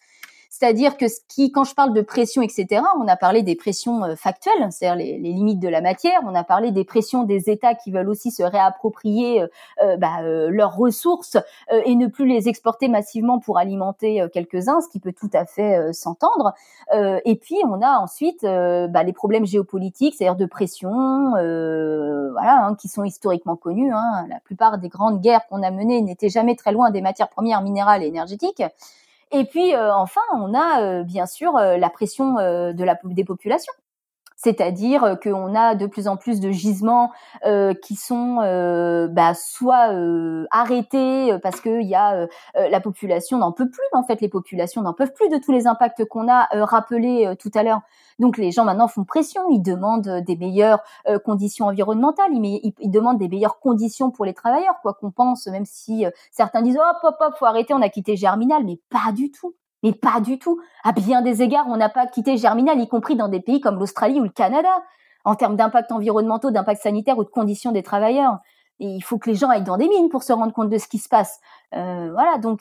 C'est-à-dire 0.54 0.98
que 0.98 1.08
ce 1.08 1.20
qui, 1.28 1.52
quand 1.52 1.64
je 1.64 1.74
parle 1.74 1.96
de 1.96 2.02
pression, 2.02 2.44
etc., 2.44 2.84
on 3.02 3.08
a 3.08 3.16
parlé 3.16 3.42
des 3.42 3.56
pressions 3.56 4.04
euh, 4.04 4.16
factuelles, 4.16 4.68
c'est-à-dire 4.70 5.04
les, 5.04 5.18
limites 5.18 5.60
de 5.60 5.68
la 5.68 5.82
matière. 5.82 6.20
On 6.28 6.36
a 6.36 6.44
parlé 6.44 6.70
des 6.70 6.86
pressions 6.86 7.24
des 7.24 7.50
États 7.50 7.74
qui 7.74 7.90
veulent 7.90 8.08
aussi 8.08 8.30
se 8.30 8.44
réapproprier 8.44 9.42
euh, 9.42 9.48
euh, 9.82 9.98
bah, 9.98 10.22
leurs 10.22 10.76
ressources 10.76 11.38
et 11.86 11.96
ne 11.96 12.06
plus 12.06 12.28
les 12.28 12.50
exporter 12.50 12.88
massivement 12.88 13.40
pour 13.40 13.58
alimenter 13.58 14.28
quelques-uns, 14.32 14.82
ce 14.82 14.90
qui 14.90 15.00
peut 15.00 15.12
tout 15.12 15.30
à 15.34 15.46
fait 15.46 15.92
s'entendre. 15.92 16.54
et 16.94 17.36
puis 17.36 17.58
on 17.66 17.82
a 17.82 17.98
ensuite 17.98 18.44
bah, 18.44 19.04
les 19.04 19.14
problèmes 19.14 19.46
géopolitiques, 19.46 20.16
c'est-à-dire 20.16 20.36
de 20.36 20.46
pression, 20.46 20.92
voilà, 21.32 22.66
hein, 22.66 22.76
qui 22.76 22.90
sont 22.90 23.04
historiquement 23.04 23.56
connus. 23.56 23.92
Hein. 23.92 24.28
La 24.30 24.40
plupart 24.40 24.78
des 24.78 24.90
grandes 24.90 25.22
guerres 25.22 25.48
qu'on 25.50 25.64
a 25.64 25.72
menées 25.72 26.02
n'étaient 26.02 26.30
jamais 26.30 26.56
très 26.56 26.72
loin 26.72 26.92
des 26.92 27.02
matières 27.02 27.30
premières 27.30 27.62
minérales 27.62 28.04
et 28.04 28.08
énergétiques. 28.08 28.64
Et 29.34 29.46
puis 29.46 29.74
euh, 29.76 29.94
enfin, 29.94 30.22
on 30.34 30.54
a 30.54 30.82
euh, 30.82 31.04
bien 31.04 31.26
sûr 31.26 31.58
euh, 31.58 31.78
la 31.78 31.90
pression 31.90 32.36
de 32.36 32.84
la, 32.84 33.00
des 33.04 33.26
populations 33.26 33.74
c'est-à-dire 34.44 35.18
qu'on 35.22 35.56
a 35.56 35.76
de 35.76 35.88
plus 35.88 36.08
en 36.08 36.18
plus 36.18 36.40
de 36.40 36.52
gisements 36.52 37.12
qui 37.82 37.96
sont 37.96 38.36
bah, 39.12 39.34
soit 39.34 39.90
arrêtés 40.52 41.38
parce 41.42 41.62
que 41.62 41.82
y 41.82 41.96
a 41.96 42.28
la 42.56 42.80
population 42.80 43.38
n'en 43.38 43.52
peut 43.52 43.70
plus 43.70 43.84
en 43.94 44.04
fait. 44.04 44.22
Les 44.22 44.30
populations 44.30 44.82
n'en 44.82 44.94
peuvent 44.94 45.14
plus 45.14 45.30
de 45.30 45.38
tous 45.38 45.52
les 45.52 45.68
impacts 45.68 46.06
qu'on 46.06 46.28
a 46.30 46.48
rappelés 46.66 47.34
tout 47.40 47.52
à 47.56 47.64
l'heure. 47.64 47.82
Donc 48.20 48.38
les 48.38 48.52
gens 48.52 48.66
maintenant 48.66 48.88
font 48.88 49.04
pression, 49.04 49.50
ils 49.50 49.62
demandent 49.62 50.08
euh, 50.08 50.22
des 50.22 50.36
meilleures 50.36 50.80
euh, 51.08 51.20
conditions 51.20 51.66
environnementales, 51.66 52.32
ils, 52.34 52.74
ils, 52.80 52.92
demandent 52.92 53.18
des 53.18 53.28
meilleures 53.28 53.60
conditions 53.60 54.12
pour 54.12 54.26
les 54.26 54.34
travailleurs, 54.34 54.80
quoi 54.82 54.94
qu'on 54.94 55.12
pense, 55.12 55.48
même 55.48 55.66
si 55.66 56.06
euh, 56.06 56.12
certains 56.32 56.62
disent 56.62 56.78
hop 56.78 56.98
hop 57.04 57.16
hop, 57.20 57.34
faut 57.38 57.46
arrêter, 57.46 57.74
on 57.74 57.82
a 57.82 57.90
quitté 57.90 58.16
Germinal, 58.16 58.64
mais 58.66 58.80
pas 58.90 59.12
du 59.12 59.32
tout. 59.32 59.56
Mais 59.84 59.94
pas 59.94 60.20
du 60.20 60.40
tout. 60.40 60.60
À 60.84 60.92
bien 60.92 61.22
des 61.22 61.42
égards, 61.42 61.66
on 61.68 61.78
n'a 61.78 61.90
pas 61.90 62.08
quitté 62.08 62.38
Germinal, 62.38 62.80
y 62.80 62.88
compris 62.88 63.16
dans 63.16 63.28
des 63.28 63.42
pays 63.42 63.62
comme 63.62 63.78
l'Australie 63.78 64.20
ou 64.20 64.24
le 64.24 64.30
Canada, 64.30 64.84
en 65.26 65.36
termes 65.36 65.56
d'impact 65.56 65.92
environnementaux, 65.92 66.52
d'impact 66.52 66.82
sanitaire 66.82 67.18
ou 67.18 67.24
de 67.24 67.30
conditions 67.30 67.72
des 67.72 67.84
travailleurs. 67.84 68.40
Et 68.80 68.88
il 68.88 69.02
faut 69.02 69.18
que 69.18 69.30
les 69.30 69.36
gens 69.36 69.50
aillent 69.50 69.64
dans 69.64 69.78
des 69.78 69.88
mines 69.88 70.10
pour 70.10 70.24
se 70.24 70.34
rendre 70.34 70.52
compte 70.52 70.70
de 70.70 70.78
ce 70.78 70.88
qui 70.88 70.98
se 70.98 71.08
passe. 71.08 71.40
Euh, 71.76 72.10
voilà, 72.12 72.38
donc 72.38 72.60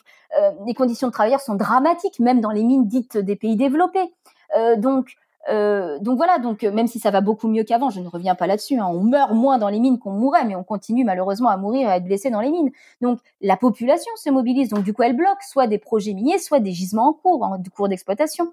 les 0.66 0.74
conditions 0.74 1.08
de 1.08 1.12
travailleurs 1.12 1.40
sont 1.40 1.54
dramatiques, 1.54 2.20
même 2.20 2.40
dans 2.40 2.50
les 2.50 2.62
mines 2.62 2.86
dites 2.86 3.16
des 3.16 3.36
pays 3.36 3.56
développés. 3.56 4.12
Euh, 4.56 4.76
donc 4.76 5.14
euh, 5.48 5.98
donc 5.98 6.16
voilà, 6.16 6.38
donc 6.38 6.62
euh, 6.62 6.70
même 6.70 6.86
si 6.86 6.98
ça 6.98 7.10
va 7.10 7.20
beaucoup 7.20 7.48
mieux 7.48 7.64
qu'avant, 7.64 7.90
je 7.90 8.00
ne 8.00 8.08
reviens 8.08 8.34
pas 8.34 8.46
là-dessus. 8.46 8.78
Hein, 8.78 8.86
on 8.86 9.00
meurt 9.00 9.32
moins 9.32 9.58
dans 9.58 9.68
les 9.68 9.80
mines 9.80 9.98
qu'on 9.98 10.12
mourrait, 10.12 10.44
mais 10.44 10.54
on 10.54 10.62
continue 10.62 11.04
malheureusement 11.04 11.48
à 11.48 11.56
mourir 11.56 11.88
et 11.88 11.92
à 11.92 11.96
être 11.96 12.04
blessé 12.04 12.30
dans 12.30 12.40
les 12.40 12.50
mines. 12.50 12.70
Donc 13.00 13.18
la 13.40 13.56
population 13.56 14.12
se 14.16 14.30
mobilise, 14.30 14.68
donc 14.68 14.84
du 14.84 14.94
coup 14.94 15.02
elle 15.02 15.16
bloque 15.16 15.42
soit 15.42 15.66
des 15.66 15.78
projets 15.78 16.14
miniers, 16.14 16.38
soit 16.38 16.60
des 16.60 16.72
gisements 16.72 17.08
en 17.08 17.12
cours, 17.12 17.42
en 17.42 17.60
cours 17.74 17.88
d'exploitation. 17.88 18.52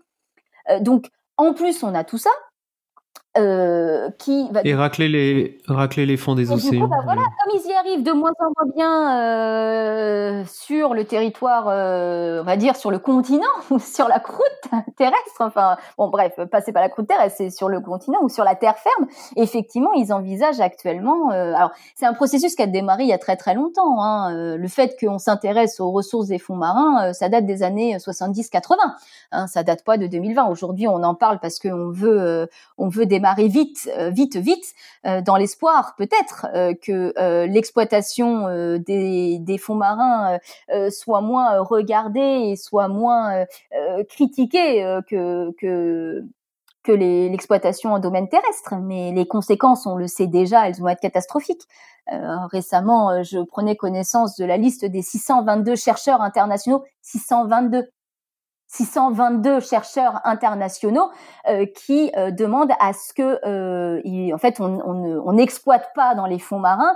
Euh, 0.69 0.79
donc 0.79 1.09
en 1.37 1.53
plus 1.53 1.83
on 1.83 1.93
a 1.93 2.03
tout 2.03 2.17
ça, 2.17 2.31
euh, 3.37 4.09
qui 4.17 4.49
va 4.49 4.61
et 4.63 4.73
racler 4.73 5.07
les 5.07 5.59
racler 5.67 6.07
les 6.07 6.17
fonds 6.17 6.33
des 6.33 6.51
océans. 6.51 6.87
Bah, 6.87 6.97
voilà, 7.03 7.21
comme 7.21 7.59
ils 7.59 7.69
y 7.69 7.73
arrivent 7.73 8.01
de 8.01 8.11
moins 8.11 8.31
en 8.39 8.45
moins 8.57 8.73
bien 8.75 9.19
euh, 9.21 10.43
sur 10.47 10.95
le 10.95 11.05
territoire, 11.05 11.67
euh, 11.67 12.41
on 12.41 12.43
va 12.43 12.57
dire 12.57 12.75
sur 12.75 12.89
le 12.89 12.97
continent 12.97 13.45
ou 13.69 13.77
sur 13.77 14.07
la 14.07 14.19
croûte 14.19 14.45
terrestre. 14.97 15.41
Enfin, 15.41 15.77
bon, 15.99 16.07
bref, 16.07 16.39
passez 16.51 16.73
pas 16.73 16.81
la 16.81 16.89
croûte 16.89 17.07
terrestre, 17.07 17.37
c'est 17.37 17.51
sur 17.51 17.69
le 17.69 17.81
continent 17.81 18.17
ou 18.23 18.29
sur 18.29 18.43
la 18.43 18.55
terre 18.55 18.77
ferme. 18.77 19.07
Effectivement, 19.35 19.93
ils 19.93 20.11
envisagent 20.11 20.59
actuellement. 20.59 21.29
alors, 21.29 21.69
c'est 21.93 22.07
un 22.07 22.13
processus 22.13 22.55
qui 22.55 22.63
a 22.63 22.67
démarré 22.67 23.03
il 23.03 23.09
y 23.09 23.13
a 23.13 23.19
très 23.19 23.37
très 23.37 23.53
longtemps. 23.53 24.01
Hein, 24.01 24.57
le 24.57 24.67
fait 24.67 24.97
qu'on 24.99 25.19
s'intéresse 25.19 25.79
aux 25.79 25.91
ressources 25.91 26.27
des 26.29 26.39
fonds 26.39 26.55
marins, 26.55 27.13
ça 27.13 27.29
date 27.29 27.45
des 27.45 27.61
années 27.61 27.95
70-80. 27.97 28.75
Hein, 29.31 29.45
ça 29.45 29.61
date 29.61 29.83
pas 29.83 29.97
de 29.97 30.07
2020. 30.07 30.47
Aujourd'hui, 30.47 30.87
on 30.87 31.03
en 31.03 31.13
parle 31.13 31.39
parce 31.39 31.59
qu'on 31.59 31.91
veut, 31.91 32.49
on 32.79 32.89
veut 32.89 33.05
des 33.05 33.18
démarrer 33.19 33.49
vite, 33.49 33.89
euh, 33.97 34.09
vite, 34.09 34.37
vite, 34.37 34.73
euh, 35.05 35.21
dans 35.21 35.35
l'espoir 35.35 35.95
peut-être 35.97 36.47
euh, 36.55 36.73
que 36.73 37.13
l'exploitation 37.45 38.47
des, 38.79 39.57
fonds 39.59 39.75
marins 39.75 40.37
soit 40.89 41.21
moins 41.21 41.59
regardée 41.59 42.51
et 42.51 42.55
soit 42.55 42.87
moins 42.87 43.45
critiquée 44.07 44.99
que, 45.09 45.51
que 45.59 46.23
que 46.83 46.93
l'exploitation 46.93 47.93
en 47.93 47.99
domaine 47.99 48.29
terrestre, 48.29 48.75
mais 48.81 49.11
les 49.11 49.27
conséquences, 49.27 49.85
on 49.85 49.95
le 49.95 50.07
sait 50.07 50.27
déjà, 50.27 50.67
elles 50.67 50.77
vont 50.79 50.87
être 50.87 51.01
catastrophiques. 51.01 51.67
récemment, 52.07 53.21
je 53.21 53.39
prenais 53.39 53.75
connaissance 53.75 54.37
de 54.37 54.45
la 54.45 54.55
liste 54.55 54.85
des 54.85 55.01
622 55.01 55.75
chercheurs 55.75 56.21
internationaux, 56.21 56.83
622 57.01 57.89
622 58.69 59.59
chercheurs 59.61 60.21
internationaux 60.23 61.09
euh, 61.47 61.65
qui 61.65 62.11
euh, 62.15 62.29
demandent 62.29 62.71
à 62.79 62.93
ce 62.93 63.13
que, 63.13 63.39
euh, 63.45 64.33
en 64.33 64.37
fait, 64.37 64.59
on 64.59 65.33
n'exploite 65.33 65.89
on, 65.91 65.95
pas 65.95 66.15
dans 66.15 66.27
les 66.27 66.39
fonds 66.39 66.59
marins 66.59 66.93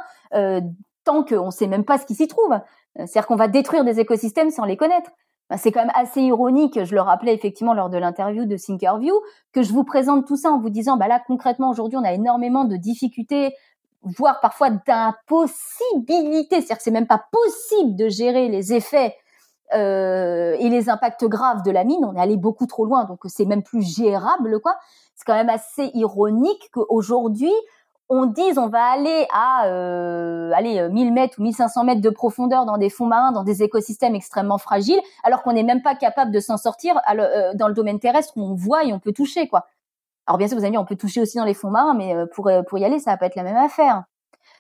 tant 1.03 1.23
qu'on 1.25 1.47
ne 1.47 1.51
sait 1.51 1.67
même 1.67 1.83
pas 1.83 1.97
ce 1.97 2.05
qui 2.05 2.15
s'y 2.15 2.27
trouve. 2.27 2.57
C'est-à-dire 2.95 3.27
qu'on 3.27 3.35
va 3.35 3.49
détruire 3.49 3.83
des 3.83 3.99
écosystèmes 3.99 4.51
sans 4.51 4.63
les 4.63 4.77
connaître. 4.77 5.11
c'est 5.57 5.73
quand 5.73 5.81
même 5.81 5.91
assez 5.95 6.21
ironique, 6.21 6.81
je 6.81 6.95
le 6.95 7.01
rappelais 7.01 7.33
effectivement 7.33 7.73
lors 7.73 7.89
de 7.89 7.97
l'interview 7.97 8.45
de 8.45 8.55
Thinkerview, 8.55 9.13
que 9.51 9.63
je 9.63 9.73
vous 9.73 9.83
présente 9.83 10.25
tout 10.25 10.37
ça 10.37 10.51
en 10.51 10.59
vous 10.59 10.69
disant, 10.69 10.95
bah 10.95 11.09
là 11.09 11.21
concrètement 11.27 11.71
aujourd'hui 11.71 11.97
on 11.97 12.05
a 12.05 12.13
énormément 12.13 12.63
de 12.63 12.77
difficultés 12.77 13.53
voire 14.03 14.39
parfois 14.39 14.69
d'impossibilité, 14.69 16.57
c'est-à-dire 16.57 16.77
que 16.77 16.83
c'est 16.83 16.91
même 16.91 17.07
pas 17.07 17.25
possible 17.31 17.95
de 17.95 18.07
gérer 18.07 18.47
les 18.47 18.73
effets 18.73 19.15
euh, 19.75 20.55
et 20.59 20.69
les 20.69 20.89
impacts 20.89 21.25
graves 21.25 21.63
de 21.63 21.71
la 21.71 21.83
mine, 21.83 22.05
on 22.05 22.15
est 22.15 22.21
allé 22.21 22.37
beaucoup 22.37 22.67
trop 22.67 22.85
loin, 22.85 23.05
donc 23.05 23.19
c'est 23.25 23.45
même 23.45 23.63
plus 23.63 23.81
gérable, 23.81 24.59
quoi. 24.59 24.75
C'est 25.15 25.25
quand 25.25 25.35
même 25.35 25.49
assez 25.49 25.91
ironique 25.93 26.69
qu'aujourd'hui, 26.73 27.51
on 28.09 28.25
dise 28.25 28.57
on 28.57 28.67
va 28.67 28.83
aller 28.83 29.27
à 29.33 29.67
euh, 29.67 30.51
aller 30.53 30.87
1000 30.89 31.07
euh, 31.07 31.11
mètres 31.11 31.39
ou 31.39 31.43
1500 31.43 31.83
mètres 31.83 32.01
de 32.01 32.09
profondeur 32.09 32.65
dans 32.65 32.77
des 32.77 32.89
fonds 32.89 33.05
marins, 33.05 33.31
dans 33.31 33.43
des 33.43 33.63
écosystèmes 33.63 34.15
extrêmement 34.15 34.57
fragiles, 34.57 34.99
alors 35.23 35.41
qu'on 35.43 35.53
n'est 35.53 35.63
même 35.63 35.81
pas 35.81 35.95
capable 35.95 36.31
de 36.31 36.39
s'en 36.39 36.57
sortir 36.57 36.99
euh, 37.09 37.53
dans 37.55 37.67
le 37.67 37.73
domaine 37.73 37.99
terrestre 37.99 38.33
où 38.35 38.43
on 38.43 38.55
voit 38.55 38.83
et 38.83 38.93
on 38.93 38.99
peut 38.99 39.13
toucher, 39.13 39.47
quoi. 39.47 39.67
Alors 40.27 40.37
bien 40.37 40.47
sûr, 40.47 40.57
vous 40.57 40.63
avez 40.63 40.71
dit, 40.71 40.77
on 40.77 40.85
peut 40.85 40.95
toucher 40.95 41.21
aussi 41.21 41.37
dans 41.37 41.45
les 41.45 41.53
fonds 41.53 41.69
marins, 41.69 41.93
mais 41.93 42.15
pour 42.33 42.49
pour 42.67 42.77
y 42.77 42.85
aller, 42.85 42.99
ça 42.99 43.11
va 43.11 43.17
pas 43.17 43.25
être 43.25 43.35
la 43.35 43.43
même 43.43 43.57
affaire. 43.57 44.03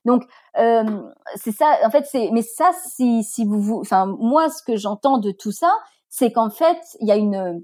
Donc 0.05 0.23
euh, 0.57 0.83
c'est 1.35 1.51
ça. 1.51 1.77
En 1.85 1.89
fait, 1.89 2.05
c'est 2.05 2.29
mais 2.31 2.41
ça, 2.41 2.71
si 2.85 3.23
si 3.23 3.45
vous, 3.45 3.61
vous 3.61 3.79
enfin 3.79 4.05
moi, 4.05 4.49
ce 4.49 4.61
que 4.63 4.75
j'entends 4.77 5.17
de 5.17 5.31
tout 5.31 5.51
ça, 5.51 5.71
c'est 6.09 6.31
qu'en 6.31 6.49
fait, 6.49 6.79
il 6.99 7.07
y 7.07 7.11
a 7.11 7.15
une 7.15 7.63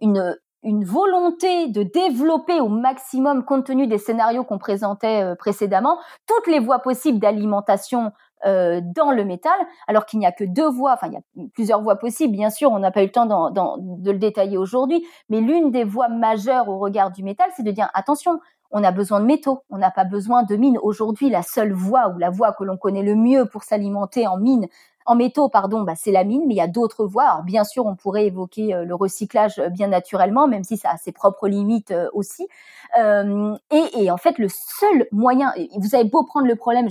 une 0.00 0.36
une 0.64 0.84
volonté 0.84 1.68
de 1.68 1.84
développer 1.84 2.60
au 2.60 2.68
maximum, 2.68 3.44
compte 3.44 3.66
tenu 3.66 3.86
des 3.86 3.98
scénarios 3.98 4.42
qu'on 4.44 4.58
présentait 4.58 5.22
euh, 5.22 5.34
précédemment, 5.36 5.98
toutes 6.26 6.48
les 6.48 6.58
voies 6.58 6.80
possibles 6.80 7.20
d'alimentation 7.20 8.12
euh, 8.44 8.80
dans 8.94 9.10
le 9.10 9.24
métal, 9.24 9.58
alors 9.86 10.04
qu'il 10.06 10.18
n'y 10.18 10.26
a 10.26 10.32
que 10.32 10.44
deux 10.44 10.68
voies, 10.68 10.92
enfin 10.92 11.08
il 11.08 11.14
y 11.14 11.16
a 11.16 11.48
plusieurs 11.54 11.82
voies 11.82 11.96
possibles, 11.96 12.32
bien 12.32 12.50
sûr, 12.50 12.70
on 12.70 12.78
n'a 12.78 12.90
pas 12.90 13.02
eu 13.02 13.06
le 13.06 13.12
temps 13.12 13.26
de 13.26 14.10
le 14.10 14.18
détailler 14.18 14.58
aujourd'hui, 14.58 15.04
mais 15.28 15.40
l'une 15.40 15.70
des 15.70 15.84
voies 15.84 16.08
majeures 16.08 16.68
au 16.68 16.78
regard 16.78 17.10
du 17.10 17.22
métal, 17.22 17.50
c'est 17.56 17.64
de 17.64 17.70
dire 17.70 17.88
attention, 17.94 18.38
on 18.70 18.84
a 18.84 18.90
besoin 18.90 19.20
de 19.20 19.26
métaux, 19.26 19.62
on 19.70 19.78
n'a 19.78 19.90
pas 19.90 20.04
besoin 20.04 20.42
de 20.42 20.56
mines. 20.56 20.78
Aujourd'hui, 20.82 21.30
la 21.30 21.42
seule 21.42 21.72
voie 21.72 22.08
ou 22.08 22.18
la 22.18 22.30
voie 22.30 22.52
que 22.52 22.64
l'on 22.64 22.76
connaît 22.76 23.02
le 23.02 23.14
mieux 23.14 23.46
pour 23.46 23.62
s'alimenter 23.62 24.26
en 24.26 24.36
mine 24.36 24.66
en 25.06 25.14
métaux, 25.14 25.48
pardon, 25.48 25.84
bah, 25.84 25.94
c'est 25.96 26.12
la 26.12 26.22
mine, 26.22 26.42
mais 26.46 26.52
il 26.52 26.58
y 26.58 26.60
a 26.60 26.66
d'autres 26.66 27.06
voies. 27.06 27.24
Alors, 27.24 27.42
bien 27.42 27.64
sûr, 27.64 27.86
on 27.86 27.96
pourrait 27.96 28.26
évoquer 28.26 28.74
le 28.84 28.94
recyclage 28.94 29.58
bien 29.70 29.86
naturellement, 29.86 30.46
même 30.46 30.64
si 30.64 30.76
ça 30.76 30.90
a 30.90 30.96
ses 30.98 31.12
propres 31.12 31.48
limites 31.48 31.94
aussi. 32.12 32.46
Et, 32.94 34.02
et, 34.02 34.10
en 34.10 34.18
fait, 34.18 34.36
le 34.36 34.48
seul 34.50 35.06
moyen, 35.10 35.54
vous 35.78 35.94
avez 35.94 36.04
beau 36.04 36.24
prendre 36.24 36.46
le 36.46 36.56
problème, 36.56 36.88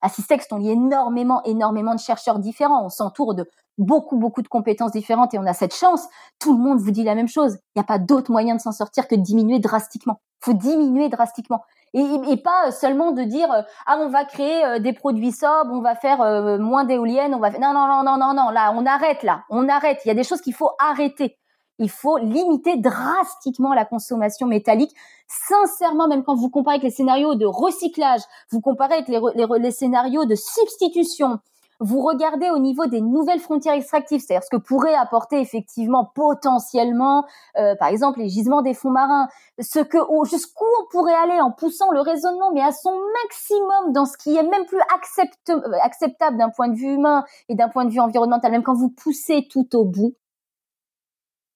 à 0.00 0.08
Systex, 0.08 0.46
on 0.50 0.56
lit 0.56 0.70
énormément, 0.70 1.42
énormément 1.44 1.94
de 1.94 2.00
chercheurs 2.00 2.38
différents. 2.38 2.84
On 2.84 2.88
s'entoure 2.88 3.34
de 3.34 3.48
beaucoup, 3.78 4.16
beaucoup 4.16 4.42
de 4.42 4.48
compétences 4.48 4.92
différentes 4.92 5.34
et 5.34 5.38
on 5.38 5.46
a 5.46 5.54
cette 5.54 5.74
chance. 5.74 6.06
Tout 6.38 6.56
le 6.56 6.62
monde 6.62 6.78
vous 6.78 6.90
dit 6.90 7.04
la 7.04 7.14
même 7.14 7.28
chose. 7.28 7.58
Il 7.74 7.78
n'y 7.78 7.82
a 7.82 7.86
pas 7.86 7.98
d'autre 7.98 8.30
moyen 8.30 8.56
de 8.56 8.60
s'en 8.60 8.72
sortir 8.72 9.08
que 9.08 9.14
de 9.14 9.22
diminuer 9.22 9.58
drastiquement. 9.60 10.20
Faut 10.40 10.52
diminuer 10.52 11.08
drastiquement. 11.08 11.62
Et, 11.94 12.36
pas 12.44 12.70
seulement 12.70 13.12
de 13.12 13.22
dire 13.22 13.48
ah 13.86 13.96
on 13.98 14.10
va 14.10 14.24
créer 14.26 14.64
euh, 14.64 14.78
des 14.78 14.92
produits 14.92 15.32
sobres, 15.32 15.72
on 15.72 15.80
va 15.80 15.94
faire 15.94 16.20
euh, 16.20 16.58
moins 16.58 16.84
d'éoliennes, 16.84 17.34
on 17.34 17.38
va 17.38 17.50
non 17.50 17.72
non 17.72 17.86
non 17.88 18.02
non 18.04 18.18
non 18.18 18.34
non 18.34 18.50
là 18.50 18.72
on 18.76 18.84
arrête 18.84 19.22
là, 19.22 19.44
on 19.48 19.68
arrête. 19.70 20.00
Il 20.04 20.08
y 20.08 20.10
a 20.10 20.14
des 20.14 20.22
choses 20.22 20.42
qu'il 20.42 20.54
faut 20.54 20.70
arrêter. 20.78 21.37
Il 21.78 21.90
faut 21.90 22.18
limiter 22.18 22.76
drastiquement 22.76 23.72
la 23.72 23.84
consommation 23.84 24.46
métallique. 24.46 24.94
Sincèrement, 25.28 26.08
même 26.08 26.24
quand 26.24 26.34
vous 26.34 26.50
comparez 26.50 26.76
avec 26.76 26.84
les 26.84 26.90
scénarios 26.90 27.34
de 27.34 27.46
recyclage, 27.46 28.22
vous 28.50 28.60
comparez 28.60 28.94
avec 28.94 29.08
les, 29.08 29.70
scénarios 29.70 30.24
de 30.24 30.34
substitution, 30.34 31.38
vous 31.80 32.00
regardez 32.00 32.50
au 32.50 32.58
niveau 32.58 32.86
des 32.86 33.00
nouvelles 33.00 33.38
frontières 33.38 33.74
extractives, 33.74 34.20
c'est-à-dire 34.20 34.42
ce 34.42 34.50
que 34.50 34.60
pourrait 34.60 34.94
apporter 34.94 35.40
effectivement 35.40 36.10
potentiellement, 36.12 37.24
euh, 37.56 37.76
par 37.76 37.88
exemple, 37.88 38.18
les 38.18 38.28
gisements 38.28 38.62
des 38.62 38.74
fonds 38.74 38.90
marins, 38.90 39.28
ce 39.60 39.78
que 39.78 39.98
jusqu'où 40.24 40.64
on 40.80 40.86
pourrait 40.90 41.14
aller 41.14 41.40
en 41.40 41.52
poussant 41.52 41.92
le 41.92 42.00
raisonnement, 42.00 42.50
mais 42.52 42.62
à 42.62 42.72
son 42.72 42.92
maximum 43.22 43.92
dans 43.92 44.06
ce 44.06 44.16
qui 44.16 44.36
est 44.36 44.42
même 44.42 44.66
plus 44.66 44.78
euh, 44.78 45.72
acceptable 45.84 46.36
d'un 46.36 46.50
point 46.50 46.68
de 46.68 46.74
vue 46.74 46.94
humain 46.94 47.24
et 47.48 47.54
d'un 47.54 47.68
point 47.68 47.84
de 47.84 47.90
vue 47.90 48.00
environnemental, 48.00 48.50
même 48.50 48.64
quand 48.64 48.74
vous 48.74 48.90
poussez 48.90 49.46
tout 49.48 49.76
au 49.76 49.84
bout, 49.84 50.14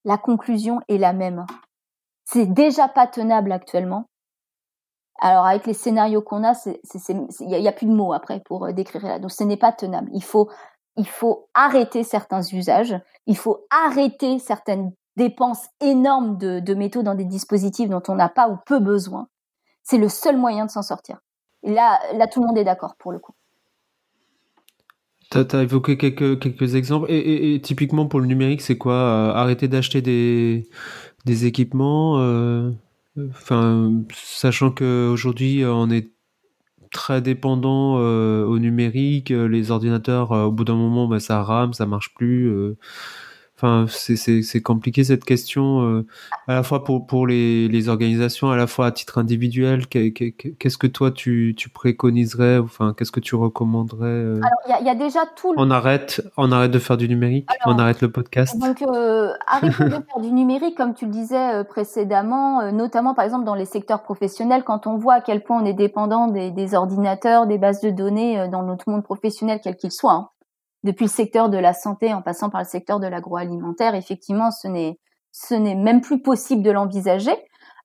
la 0.05 0.19
conclusion 0.19 0.81
est 0.89 0.99
la 0.99 1.13
même. 1.13 1.47
C'est 2.25 2.47
déjà 2.47 2.89
pas 2.89 3.07
tenable 3.07 3.53
actuellement. 3.53 4.07
Alors 5.21 5.47
avec 5.47 5.67
les 5.67 5.75
scénarios 5.75 6.23
qu'on 6.23 6.45
a, 6.45 6.53
il 6.65 7.47
n'y 7.47 7.69
a, 7.69 7.73
plus 7.73 7.87
de 7.87 7.93
mots 7.93 8.13
après 8.13 8.41
pour 8.41 8.67
euh, 8.67 8.73
décrire 8.73 9.05
là. 9.07 9.19
Donc 9.19 9.31
ce 9.31 9.45
n'est 9.45 9.57
pas 9.57 9.73
tenable. 9.73 10.11
Il 10.13 10.25
faut, 10.25 10.51
il 10.97 11.07
faut 11.07 11.49
arrêter 11.55 12.03
certains 12.03 12.43
usages. 12.43 12.99
Il 13.27 13.37
faut 13.37 13.65
arrêter 13.71 14.39
certaines 14.39 14.93
dépenses 15.17 15.69
énormes 15.81 16.39
de, 16.39 16.59
de 16.59 16.75
métaux 16.75 17.03
dans 17.03 17.15
des 17.15 17.25
dispositifs 17.25 17.89
dont 17.89 18.03
on 18.09 18.15
n'a 18.15 18.29
pas 18.29 18.49
ou 18.49 18.57
peu 18.67 18.81
besoin. 18.81 19.29
C'est 19.83 19.99
le 19.99 20.09
seul 20.09 20.37
moyen 20.37 20.67
de 20.67 20.71
s'en 20.71 20.83
sortir. 20.83 21.21
Et 21.63 21.73
là, 21.73 22.01
là, 22.15 22.27
tout 22.27 22.41
le 22.41 22.47
monde 22.47 22.59
est 22.59 22.65
d'accord 22.65 22.97
pour 22.97 23.13
le 23.13 23.19
coup. 23.19 23.33
Tu 25.33 25.39
as, 25.39 25.63
évoqué 25.63 25.97
quelques, 25.97 26.39
quelques 26.39 26.75
exemples. 26.75 27.11
Et, 27.11 27.61
typiquement 27.63 28.07
pour 28.07 28.21
le 28.21 28.27
numérique, 28.27 28.61
c'est 28.61 28.79
quoi 28.79 28.95
euh, 28.95 29.33
Arrêter 29.33 29.67
d'acheter 29.67 30.03
des, 30.03 30.69
des 31.25 31.47
équipements 31.47 32.21
euh, 32.21 32.71
Enfin, 33.31 33.93
sachant 34.15 34.71
qu'aujourd'hui, 34.71 35.65
on 35.67 35.91
est 35.91 36.13
très 36.93 37.23
dépendant 37.23 37.99
euh, 37.99 38.45
au 38.45 38.59
numérique, 38.59 39.31
euh, 39.31 39.49
les 39.49 39.71
ordinateurs, 39.71 40.33
euh, 40.33 40.45
au 40.45 40.53
bout 40.53 40.65
d'un 40.65 40.77
moment, 40.77 41.09
bah, 41.09 41.19
ça 41.21 41.43
rame, 41.43 41.73
ça 41.73 41.87
marche 41.87 42.15
plus. 42.15 42.53
Enfin, 43.65 43.87
c'est 43.89 44.61
compliqué 44.61 45.05
cette 45.05 45.25
question, 45.25 45.83
euh, 45.83 46.05
à 46.49 46.55
la 46.55 46.63
fois 46.65 46.83
pour, 46.83 47.07
pour 47.07 47.29
les, 47.29 47.69
les, 47.69 47.89
organisations, 47.89 48.51
à 48.51 48.57
la 48.57 48.67
fois 48.67 48.87
à 48.87 48.91
titre 48.91 49.19
individuel. 49.19 49.87
Qu'est-ce 49.87 50.79
que 50.79 50.89
toi 50.89 51.13
tu, 51.13 51.55
tu 51.57 51.69
préconiserais, 51.69 52.59
enfin, 52.59 52.93
qu'est-ce 52.93 53.13
que 53.13 53.21
tu 53.21 53.37
recommanderais 53.37 54.09
euh? 54.09 54.41
Alors, 54.43 54.81
il 54.81 54.85
y, 54.85 54.89
y, 54.89 54.91
a 54.91 54.97
déjà 54.97 55.21
tout. 55.37 55.55
On 55.57 55.71
arrête, 55.71 56.21
on 56.37 56.51
arrête 56.51 56.73
de 56.73 56.81
faire 56.81 56.97
du 56.97 57.09
numérique, 57.09 57.49
on 57.65 57.79
arrête 57.79 58.01
le 58.01 58.11
podcast. 58.11 58.59
Donc, 58.59 58.83
euh, 58.83 59.31
arrêtons 59.47 59.85
de 59.85 59.91
faire 59.91 60.21
du 60.21 60.33
numérique, 60.33 60.77
comme 60.77 60.95
tu 60.95 61.05
le 61.05 61.13
disais 61.13 61.63
précédemment, 61.63 62.73
notamment 62.73 63.15
par 63.15 63.25
exemple 63.25 63.45
dans 63.45 63.55
les 63.55 63.65
secteurs 63.65 64.03
professionnels, 64.03 64.65
quand 64.65 64.89
on 64.89 64.97
voit 64.97 65.15
à 65.15 65.21
quel 65.21 65.45
point 65.45 65.63
on 65.63 65.65
est 65.65 65.73
dépendant 65.73 66.27
des, 66.27 66.51
des 66.51 66.75
ordinateurs, 66.75 67.47
des 67.47 67.59
bases 67.59 67.81
de 67.81 67.91
données 67.91 68.49
dans 68.51 68.65
notre 68.65 68.91
monde 68.91 69.05
professionnel, 69.05 69.61
quel 69.63 69.77
qu'il 69.77 69.93
soit. 69.93 70.15
Hein 70.15 70.29
depuis 70.85 71.05
le 71.05 71.11
secteur 71.11 71.49
de 71.49 71.59
la 71.59 71.73
santé 71.73 72.13
en 72.13 72.23
passant 72.23 72.51
par 72.51 72.61
le 72.61 72.67
secteur 72.67 73.01
de 73.01 73.07
l'agroalimentaire, 73.07 73.95
effectivement, 73.95 74.51
ce 74.51 74.69
n'est 74.69 74.99
ce 75.33 75.55
n'est 75.55 75.75
même 75.75 76.03
plus 76.03 76.21
possible 76.21 76.63
de 76.63 76.71
l'envisager. 76.71 77.35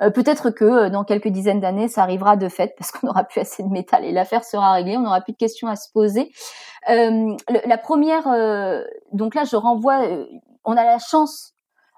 Euh, 0.02 0.12
peut-être 0.12 0.52
que 0.52 0.66
euh, 0.66 0.90
dans 0.90 1.04
quelques 1.04 1.30
dizaines 1.30 1.62
d'années, 1.62 1.88
ça 1.88 2.04
arrivera 2.04 2.36
de 2.36 2.50
fait 2.50 2.76
parce 2.78 2.92
qu'on 2.92 3.08
n'aura 3.08 3.24
plus 3.24 3.40
assez 3.40 3.64
de 3.64 3.70
métal 3.70 4.06
et 4.06 4.12
l'affaire 4.12 4.44
sera 4.44 4.74
réglée, 4.74 4.98
on 4.98 5.02
n'aura 5.02 5.22
plus 5.22 5.34
de 5.34 5.38
questions 5.38 5.68
à 5.68 5.76
se 5.76 5.92
poser. 5.92 6.32
Euh, 6.90 7.36
la 7.66 7.78
première, 7.78 8.28
euh, 8.28 8.84
donc 9.14 9.34
là, 9.34 9.44
je 9.44 9.56
renvoie, 9.56 10.02
on 10.66 10.74
a 10.74 10.84
la 10.84 11.00
chance 11.00 11.54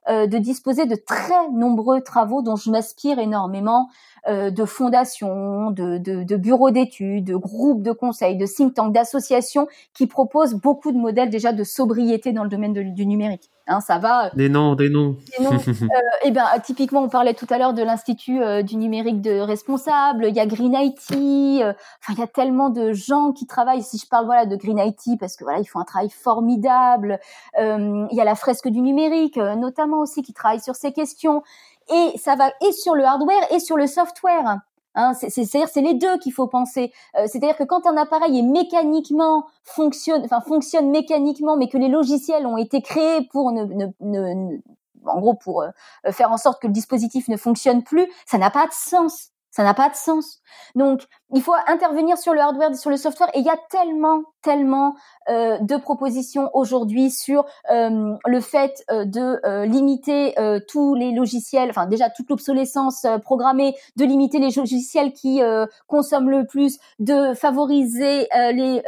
de 0.07 0.37
disposer 0.37 0.85
de 0.85 0.95
très 0.95 1.49
nombreux 1.51 2.01
travaux 2.01 2.41
dont 2.41 2.55
je 2.55 2.71
m'aspire 2.71 3.19
énormément 3.19 3.89
euh, 4.27 4.51
de 4.51 4.65
fondations, 4.65 5.71
de, 5.71 5.97
de, 5.97 6.23
de 6.23 6.35
bureaux 6.35 6.71
d'études, 6.71 7.25
de 7.25 7.35
groupes 7.35 7.81
de 7.81 7.91
conseils, 7.91 8.35
de 8.35 8.45
think 8.45 8.73
tanks, 8.73 8.91
d'associations 8.91 9.67
qui 9.93 10.07
proposent 10.07 10.55
beaucoup 10.55 10.91
de 10.91 10.97
modèles 10.97 11.29
déjà 11.29 11.53
de 11.53 11.63
sobriété 11.63 12.33
dans 12.33 12.43
le 12.43 12.49
domaine 12.49 12.73
du 12.73 13.05
numérique. 13.05 13.49
Hein, 13.69 13.81
ça 13.81 13.99
va. 13.99 14.25
Euh, 14.25 14.29
des 14.33 14.49
noms, 14.49 14.73
des 14.73 14.89
noms. 14.89 15.15
Des 15.37 15.43
noms. 15.43 15.51
euh, 15.67 15.85
et 16.23 16.25
eh 16.25 16.31
ben, 16.31 16.45
typiquement, 16.63 17.03
on 17.03 17.07
parlait 17.07 17.35
tout 17.35 17.45
à 17.51 17.59
l'heure 17.59 17.75
de 17.75 17.83
l'institut 17.83 18.41
euh, 18.41 18.63
du 18.63 18.77
numérique 18.77 19.21
de 19.21 19.39
responsable. 19.39 20.25
Il 20.27 20.35
y 20.35 20.39
a 20.39 20.47
Green 20.47 20.73
IT. 20.73 21.11
Enfin, 21.11 22.13
il 22.13 22.17
y 22.17 22.23
a 22.23 22.27
tellement 22.27 22.71
de 22.71 22.93
gens 22.93 23.31
qui 23.31 23.45
travaillent. 23.45 23.83
Si 23.83 23.99
je 23.99 24.07
parle 24.07 24.25
voilà 24.25 24.47
de 24.47 24.55
Green 24.55 24.79
IT, 24.79 25.19
parce 25.19 25.35
que 25.35 25.43
voilà, 25.43 25.59
ils 25.59 25.67
font 25.67 25.79
un 25.79 25.85
travail 25.85 26.09
formidable. 26.09 27.19
il 27.57 28.07
y 28.11 28.19
a 28.19 28.25
la 28.25 28.35
fresque 28.35 28.67
du 28.67 28.81
numérique, 28.81 29.37
notamment 29.37 29.99
aussi, 29.99 30.23
qui 30.23 30.33
travaille 30.33 30.61
sur 30.61 30.75
ces 30.75 30.91
questions 30.91 31.43
et 31.91 32.17
ça 32.17 32.35
va 32.35 32.51
et 32.61 32.71
sur 32.71 32.95
le 32.95 33.03
hardware 33.03 33.51
et 33.51 33.59
sur 33.59 33.77
le 33.77 33.87
software. 33.87 34.59
Hein, 34.95 35.13
c'est-à-dire 35.13 35.69
c'est 35.69 35.81
les 35.81 35.93
deux 35.93 36.17
qu'il 36.17 36.33
faut 36.33 36.47
penser. 36.47 36.91
Euh, 37.15 37.25
c'est-à-dire 37.27 37.55
que 37.55 37.63
quand 37.63 37.85
un 37.85 37.95
appareil 37.95 38.39
est 38.39 38.43
mécaniquement 38.43 39.45
fonctionne, 39.63 40.23
enfin 40.25 40.41
fonctionne 40.41 40.89
mécaniquement, 40.89 41.57
mais 41.57 41.67
que 41.67 41.77
les 41.77 41.89
logiciels 41.89 42.45
ont 42.47 42.57
été 42.57 42.81
créés 42.81 43.27
pour 43.31 43.51
ne, 43.51 43.63
ne, 43.65 43.87
ne 44.01 44.57
en 45.05 45.19
gros 45.19 45.35
pour 45.35 45.61
euh, 45.61 45.69
faire 46.11 46.31
en 46.31 46.37
sorte 46.37 46.61
que 46.61 46.67
le 46.67 46.73
dispositif 46.73 47.27
ne 47.27 47.37
fonctionne 47.37 47.83
plus, 47.83 48.07
ça 48.25 48.37
n'a 48.37 48.49
pas 48.49 48.65
de 48.65 48.73
sens. 48.73 49.29
Ça 49.59 49.65
n'a 49.65 49.73
pas 49.73 49.89
de 49.89 49.95
sens. 49.95 50.39
Donc, 50.75 51.01
il 51.35 51.41
faut 51.41 51.51
intervenir 51.67 52.17
sur 52.17 52.33
le 52.33 52.39
hardware, 52.39 52.73
sur 52.77 52.89
le 52.89 52.95
software. 52.95 53.29
Et 53.33 53.39
il 53.39 53.45
y 53.45 53.49
a 53.49 53.59
tellement, 53.69 54.23
tellement 54.41 54.95
euh, 55.27 55.57
de 55.59 55.75
propositions 55.75 56.49
aujourd'hui 56.53 57.11
sur 57.11 57.45
euh, 57.69 58.15
le 58.25 58.39
fait 58.39 58.81
euh, 58.89 59.03
de 59.03 59.45
euh, 59.45 59.65
limiter 59.65 60.39
euh, 60.39 60.61
tous 60.65 60.95
les 60.95 61.11
logiciels, 61.11 61.71
enfin 61.71 61.87
déjà 61.87 62.09
toute 62.09 62.29
l'obsolescence 62.29 63.05
programmée, 63.21 63.75
de 63.97 64.05
limiter 64.05 64.39
les 64.39 64.51
logiciels 64.51 65.11
qui 65.11 65.41
consomment 65.87 66.29
le 66.29 66.47
plus, 66.47 66.79
de 66.99 67.33
favoriser 67.33 68.29
les 68.53 68.81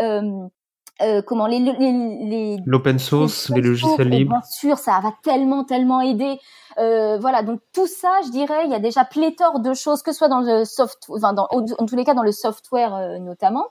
euh, 1.01 1.21
comment 1.21 1.47
les 1.47 1.59
les 1.59 2.57
l'open 2.65 2.99
source, 2.99 3.49
les, 3.49 3.61
logiciels 3.61 4.09
libres. 4.09 4.33
Bien 4.33 4.41
sûr, 4.43 4.77
ça 4.77 4.99
va 5.01 5.13
tellement 5.23 5.63
tellement 5.63 6.01
aider. 6.01 6.39
Euh, 6.77 7.17
voilà, 7.19 7.43
donc 7.43 7.59
tout 7.73 7.87
ça, 7.87 8.19
je 8.25 8.31
dirais, 8.31 8.65
il 8.65 8.71
y 8.71 8.75
a 8.75 8.79
déjà 8.79 9.03
pléthore 9.03 9.59
de 9.59 9.73
choses, 9.73 10.03
que 10.03 10.11
ce 10.11 10.17
soit 10.19 10.29
dans 10.29 10.41
le 10.41 10.63
soft, 10.63 10.99
enfin 11.09 11.33
dans, 11.33 11.47
en 11.51 11.85
tous 11.85 11.95
les 11.95 12.03
cas 12.03 12.13
dans 12.13 12.23
le 12.23 12.31
software 12.31 12.93
euh, 12.95 13.17
notamment. 13.17 13.67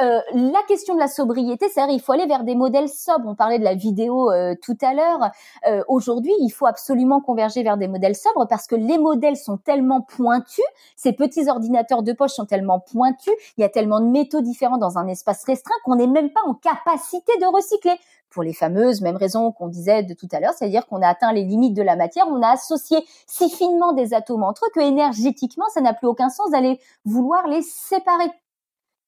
Euh, 0.00 0.20
la 0.32 0.62
question 0.68 0.94
de 0.94 1.00
la 1.00 1.08
sobriété, 1.08 1.68
c'est-à-dire 1.68 1.94
il 1.94 2.00
faut 2.00 2.12
aller 2.12 2.26
vers 2.26 2.44
des 2.44 2.54
modèles 2.54 2.88
sobres. 2.88 3.28
On 3.28 3.34
parlait 3.34 3.58
de 3.58 3.64
la 3.64 3.74
vidéo 3.74 4.30
euh, 4.30 4.54
tout 4.62 4.76
à 4.80 4.94
l'heure. 4.94 5.30
Euh, 5.66 5.82
aujourd'hui, 5.88 6.32
il 6.40 6.50
faut 6.50 6.66
absolument 6.66 7.20
converger 7.20 7.62
vers 7.64 7.76
des 7.76 7.88
modèles 7.88 8.14
sobres 8.14 8.46
parce 8.48 8.66
que 8.66 8.76
les 8.76 8.96
modèles 8.96 9.36
sont 9.36 9.56
tellement 9.56 10.00
pointus, 10.00 10.64
ces 10.96 11.12
petits 11.12 11.48
ordinateurs 11.48 12.02
de 12.02 12.12
poche 12.12 12.32
sont 12.32 12.46
tellement 12.46 12.78
pointus, 12.78 13.34
il 13.56 13.62
y 13.62 13.64
a 13.64 13.68
tellement 13.68 14.00
de 14.00 14.06
métaux 14.06 14.40
différents 14.40 14.78
dans 14.78 14.98
un 14.98 15.08
espace 15.08 15.42
restreint 15.44 15.74
qu'on 15.84 15.96
n'est 15.96 16.06
même 16.06 16.30
pas 16.30 16.42
en 16.46 16.54
capacité 16.54 17.32
de 17.40 17.46
recycler 17.46 17.94
pour 18.30 18.42
les 18.42 18.52
fameuses 18.52 19.00
mêmes 19.00 19.16
raisons 19.16 19.50
qu'on 19.52 19.68
disait 19.68 20.02
de 20.02 20.14
tout 20.14 20.28
à 20.32 20.38
l'heure, 20.38 20.52
c'est-à-dire 20.52 20.86
qu'on 20.86 21.02
a 21.02 21.08
atteint 21.08 21.32
les 21.32 21.44
limites 21.44 21.74
de 21.74 21.82
la 21.82 21.96
matière, 21.96 22.26
on 22.28 22.42
a 22.42 22.50
associé 22.50 22.98
si 23.26 23.50
finement 23.50 23.92
des 23.92 24.14
atomes 24.14 24.44
entre 24.44 24.66
eux 24.66 24.70
que 24.74 24.80
énergétiquement, 24.80 25.66
ça 25.72 25.80
n'a 25.80 25.94
plus 25.94 26.06
aucun 26.06 26.28
sens 26.28 26.50
d'aller 26.50 26.78
vouloir 27.04 27.48
les 27.48 27.62
séparer. 27.62 28.30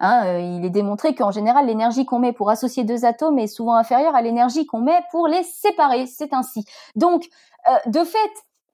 Hein, 0.00 0.24
euh, 0.26 0.40
il 0.40 0.64
est 0.64 0.70
démontré 0.70 1.14
qu'en 1.14 1.30
général, 1.30 1.66
l'énergie 1.66 2.06
qu'on 2.06 2.18
met 2.18 2.32
pour 2.32 2.50
associer 2.50 2.84
deux 2.84 3.04
atomes 3.04 3.38
est 3.38 3.46
souvent 3.46 3.74
inférieure 3.74 4.14
à 4.14 4.22
l'énergie 4.22 4.66
qu'on 4.66 4.80
met 4.80 5.00
pour 5.10 5.28
les 5.28 5.42
séparer. 5.42 6.06
C'est 6.06 6.32
ainsi. 6.32 6.64
Donc, 6.96 7.28
euh, 7.68 7.90
de 7.90 8.02
fait, 8.02 8.30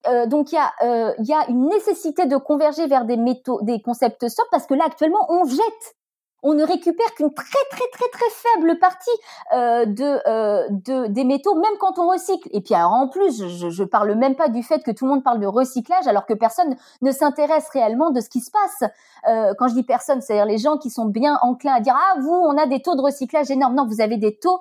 euh, 0.06 0.26
donc 0.26 0.52
il 0.52 0.54
y 0.54 0.58
a 0.58 0.72
il 1.18 1.26
y 1.26 1.32
a 1.32 1.48
une 1.48 1.68
nécessité 1.68 2.26
de 2.26 2.36
converger 2.36 2.86
vers 2.86 3.04
des 3.04 3.16
métaux, 3.16 3.60
des 3.62 3.82
concepts 3.82 4.28
sobres 4.28 4.48
parce 4.52 4.66
que 4.66 4.74
là 4.74 4.84
actuellement 4.86 5.26
on 5.28 5.44
jette 5.44 5.96
on 6.42 6.54
ne 6.54 6.64
récupère 6.64 7.12
qu'une 7.14 7.32
très 7.32 7.44
très 7.70 7.88
très 7.92 8.08
très 8.12 8.30
faible 8.30 8.78
partie 8.78 9.10
euh, 9.54 9.86
de, 9.86 10.20
euh, 10.28 10.66
de, 10.70 11.06
des 11.08 11.24
métaux, 11.24 11.54
même 11.54 11.76
quand 11.80 11.98
on 11.98 12.08
recycle. 12.08 12.48
Et 12.52 12.60
puis 12.60 12.74
alors 12.74 12.92
en 12.92 13.08
plus, 13.08 13.44
je, 13.46 13.70
je 13.70 13.84
parle 13.84 14.14
même 14.14 14.36
pas 14.36 14.48
du 14.48 14.62
fait 14.62 14.82
que 14.82 14.90
tout 14.90 15.06
le 15.06 15.12
monde 15.12 15.24
parle 15.24 15.40
de 15.40 15.46
recyclage, 15.46 16.06
alors 16.06 16.26
que 16.26 16.34
personne 16.34 16.76
ne 17.02 17.10
s'intéresse 17.10 17.68
réellement 17.70 18.10
de 18.10 18.20
ce 18.20 18.28
qui 18.28 18.40
se 18.40 18.50
passe. 18.50 18.90
Euh, 19.28 19.54
quand 19.58 19.68
je 19.68 19.74
dis 19.74 19.82
personne, 19.82 20.20
c'est-à-dire 20.20 20.46
les 20.46 20.58
gens 20.58 20.76
qui 20.78 20.90
sont 20.90 21.06
bien 21.06 21.38
enclins 21.42 21.74
à 21.74 21.80
dire 21.80 21.96
ah 21.96 22.20
vous, 22.20 22.30
on 22.30 22.56
a 22.56 22.66
des 22.66 22.80
taux 22.80 22.94
de 22.94 23.02
recyclage 23.02 23.50
énormes. 23.50 23.74
Non, 23.74 23.86
vous 23.86 24.00
avez 24.00 24.16
des 24.16 24.36
taux 24.36 24.60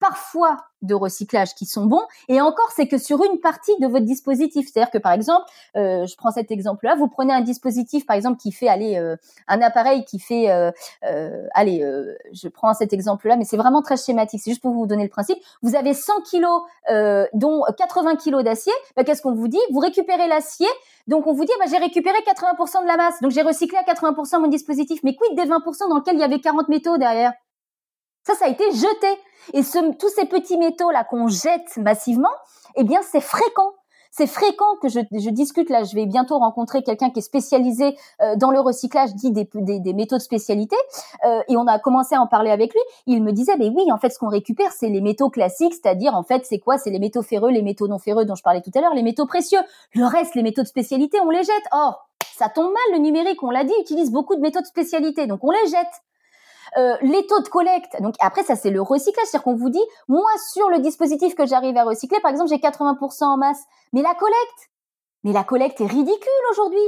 parfois 0.00 0.58
de 0.82 0.94
recyclage 0.94 1.54
qui 1.54 1.64
sont 1.64 1.86
bons, 1.86 2.02
et 2.28 2.40
encore 2.40 2.70
c'est 2.74 2.86
que 2.86 2.98
sur 2.98 3.24
une 3.24 3.40
partie 3.40 3.72
de 3.80 3.86
votre 3.86 4.04
dispositif. 4.04 4.68
C'est-à-dire 4.70 4.90
que 4.90 4.98
par 4.98 5.12
exemple, 5.12 5.46
euh, 5.76 6.06
je 6.06 6.16
prends 6.16 6.30
cet 6.30 6.50
exemple-là, 6.50 6.94
vous 6.96 7.08
prenez 7.08 7.32
un 7.32 7.40
dispositif 7.40 8.06
par 8.06 8.14
exemple 8.14 8.38
qui 8.38 8.52
fait 8.52 8.68
aller 8.68 8.98
euh, 8.98 9.16
un 9.48 9.60
appareil 9.62 10.04
qui 10.04 10.18
fait, 10.18 10.50
euh, 10.50 10.70
euh 11.04 11.46
allez, 11.54 11.82
je 12.32 12.48
prends 12.48 12.74
cet 12.74 12.92
exemple-là, 12.92 13.36
mais 13.36 13.44
c'est 13.44 13.56
vraiment 13.56 13.82
très 13.82 13.96
schématique. 13.96 14.40
C'est 14.42 14.50
juste 14.50 14.62
pour 14.62 14.72
vous 14.72 14.86
donner 14.86 15.04
le 15.04 15.08
principe. 15.08 15.38
Vous 15.62 15.74
avez 15.76 15.94
100 15.94 16.20
kilos, 16.30 16.62
dont 17.32 17.62
80 17.76 18.16
kilos 18.16 18.44
d'acier. 18.44 18.72
Bah, 18.96 19.04
Qu'est-ce 19.04 19.22
qu'on 19.22 19.34
vous 19.34 19.48
dit? 19.48 19.60
Vous 19.72 19.80
récupérez 19.80 20.28
l'acier. 20.28 20.68
Donc 21.06 21.26
on 21.26 21.32
vous 21.32 21.44
dit, 21.44 21.52
bah, 21.58 21.66
j'ai 21.70 21.78
récupéré 21.78 22.16
80% 22.26 22.82
de 22.82 22.86
la 22.86 22.96
masse, 22.96 23.20
donc 23.22 23.30
j'ai 23.30 23.42
recyclé 23.42 23.78
à 23.78 23.82
80% 23.82 24.40
mon 24.40 24.48
dispositif. 24.48 25.00
Mais 25.04 25.14
quid 25.14 25.36
des 25.36 25.44
20% 25.44 25.88
dans 25.88 25.96
lequel 25.96 26.16
il 26.16 26.20
y 26.20 26.24
avait 26.24 26.40
40 26.40 26.68
métaux 26.68 26.98
derrière? 26.98 27.32
Ça, 28.24 28.34
ça 28.34 28.46
a 28.46 28.48
été 28.48 28.64
jeté. 28.72 29.20
Et 29.52 29.62
ce, 29.62 29.92
tous 29.96 30.08
ces 30.08 30.26
petits 30.26 30.58
métaux 30.58 30.90
là 30.90 31.04
qu'on 31.04 31.28
jette 31.28 31.76
massivement, 31.76 32.32
eh 32.76 32.84
bien 32.84 33.00
c'est 33.02 33.20
fréquent. 33.20 33.72
C'est 34.16 34.26
fréquent 34.26 34.76
que 34.80 34.88
je, 34.88 35.00
je, 35.12 35.28
discute 35.28 35.68
là. 35.68 35.84
Je 35.84 35.94
vais 35.94 36.06
bientôt 36.06 36.38
rencontrer 36.38 36.82
quelqu'un 36.82 37.10
qui 37.10 37.18
est 37.18 37.22
spécialisé 37.22 37.98
euh, 38.22 38.34
dans 38.36 38.50
le 38.50 38.60
recyclage, 38.60 39.14
dit 39.14 39.30
des, 39.30 39.46
des, 39.54 39.78
des 39.78 39.92
métaux 39.92 40.16
de 40.16 40.22
spécialité. 40.22 40.76
Euh, 41.26 41.42
et 41.48 41.56
on 41.58 41.66
a 41.66 41.78
commencé 41.78 42.14
à 42.14 42.22
en 42.22 42.26
parler 42.26 42.50
avec 42.50 42.72
lui. 42.72 42.80
Il 43.06 43.22
me 43.22 43.32
disait, 43.32 43.58
mais 43.58 43.68
oui, 43.68 43.92
en 43.92 43.98
fait, 43.98 44.08
ce 44.08 44.18
qu'on 44.18 44.30
récupère, 44.30 44.72
c'est 44.72 44.88
les 44.88 45.02
métaux 45.02 45.28
classiques, 45.28 45.74
c'est-à-dire 45.74 46.14
en 46.14 46.22
fait, 46.22 46.46
c'est 46.46 46.58
quoi? 46.58 46.78
C'est 46.78 46.88
les 46.88 46.98
métaux 46.98 47.20
ferreux, 47.20 47.50
les 47.50 47.60
métaux 47.60 47.88
non 47.88 47.98
ferreux 47.98 48.24
dont 48.24 48.34
je 48.34 48.42
parlais 48.42 48.62
tout 48.62 48.70
à 48.74 48.80
l'heure, 48.80 48.94
les 48.94 49.02
métaux 49.02 49.26
précieux. 49.26 49.60
Le 49.92 50.06
reste, 50.06 50.34
les 50.34 50.42
métaux 50.42 50.62
de 50.62 50.68
spécialité, 50.68 51.20
on 51.20 51.28
les 51.28 51.44
jette. 51.44 51.64
Or, 51.72 52.08
ça 52.38 52.48
tombe 52.48 52.72
mal. 52.72 52.98
Le 52.98 52.98
numérique, 53.00 53.42
on 53.42 53.50
l'a 53.50 53.64
dit, 53.64 53.74
utilise 53.82 54.10
beaucoup 54.10 54.34
de 54.34 54.40
métaux 54.40 54.62
de 54.62 54.66
spécialité, 54.66 55.26
donc 55.26 55.40
on 55.42 55.50
les 55.50 55.66
jette. 55.66 55.92
Euh, 56.78 56.94
les 57.00 57.26
taux 57.26 57.40
de 57.40 57.48
collecte. 57.48 58.00
Donc 58.02 58.14
après, 58.20 58.42
ça 58.42 58.54
c'est 58.54 58.70
le 58.70 58.82
recyclage, 58.82 59.26
c'est-à-dire 59.26 59.44
qu'on 59.44 59.54
vous 59.54 59.70
dit, 59.70 59.82
moi 60.08 60.28
sur 60.52 60.68
le 60.68 60.78
dispositif 60.80 61.34
que 61.34 61.46
j'arrive 61.46 61.74
à 61.78 61.84
recycler, 61.84 62.20
par 62.20 62.30
exemple, 62.30 62.50
j'ai 62.50 62.58
80% 62.58 63.24
en 63.24 63.38
masse, 63.38 63.62
mais 63.94 64.02
la 64.02 64.14
collecte, 64.14 64.70
mais 65.24 65.32
la 65.32 65.42
collecte 65.42 65.80
est 65.80 65.86
ridicule 65.86 66.42
aujourd'hui. 66.50 66.78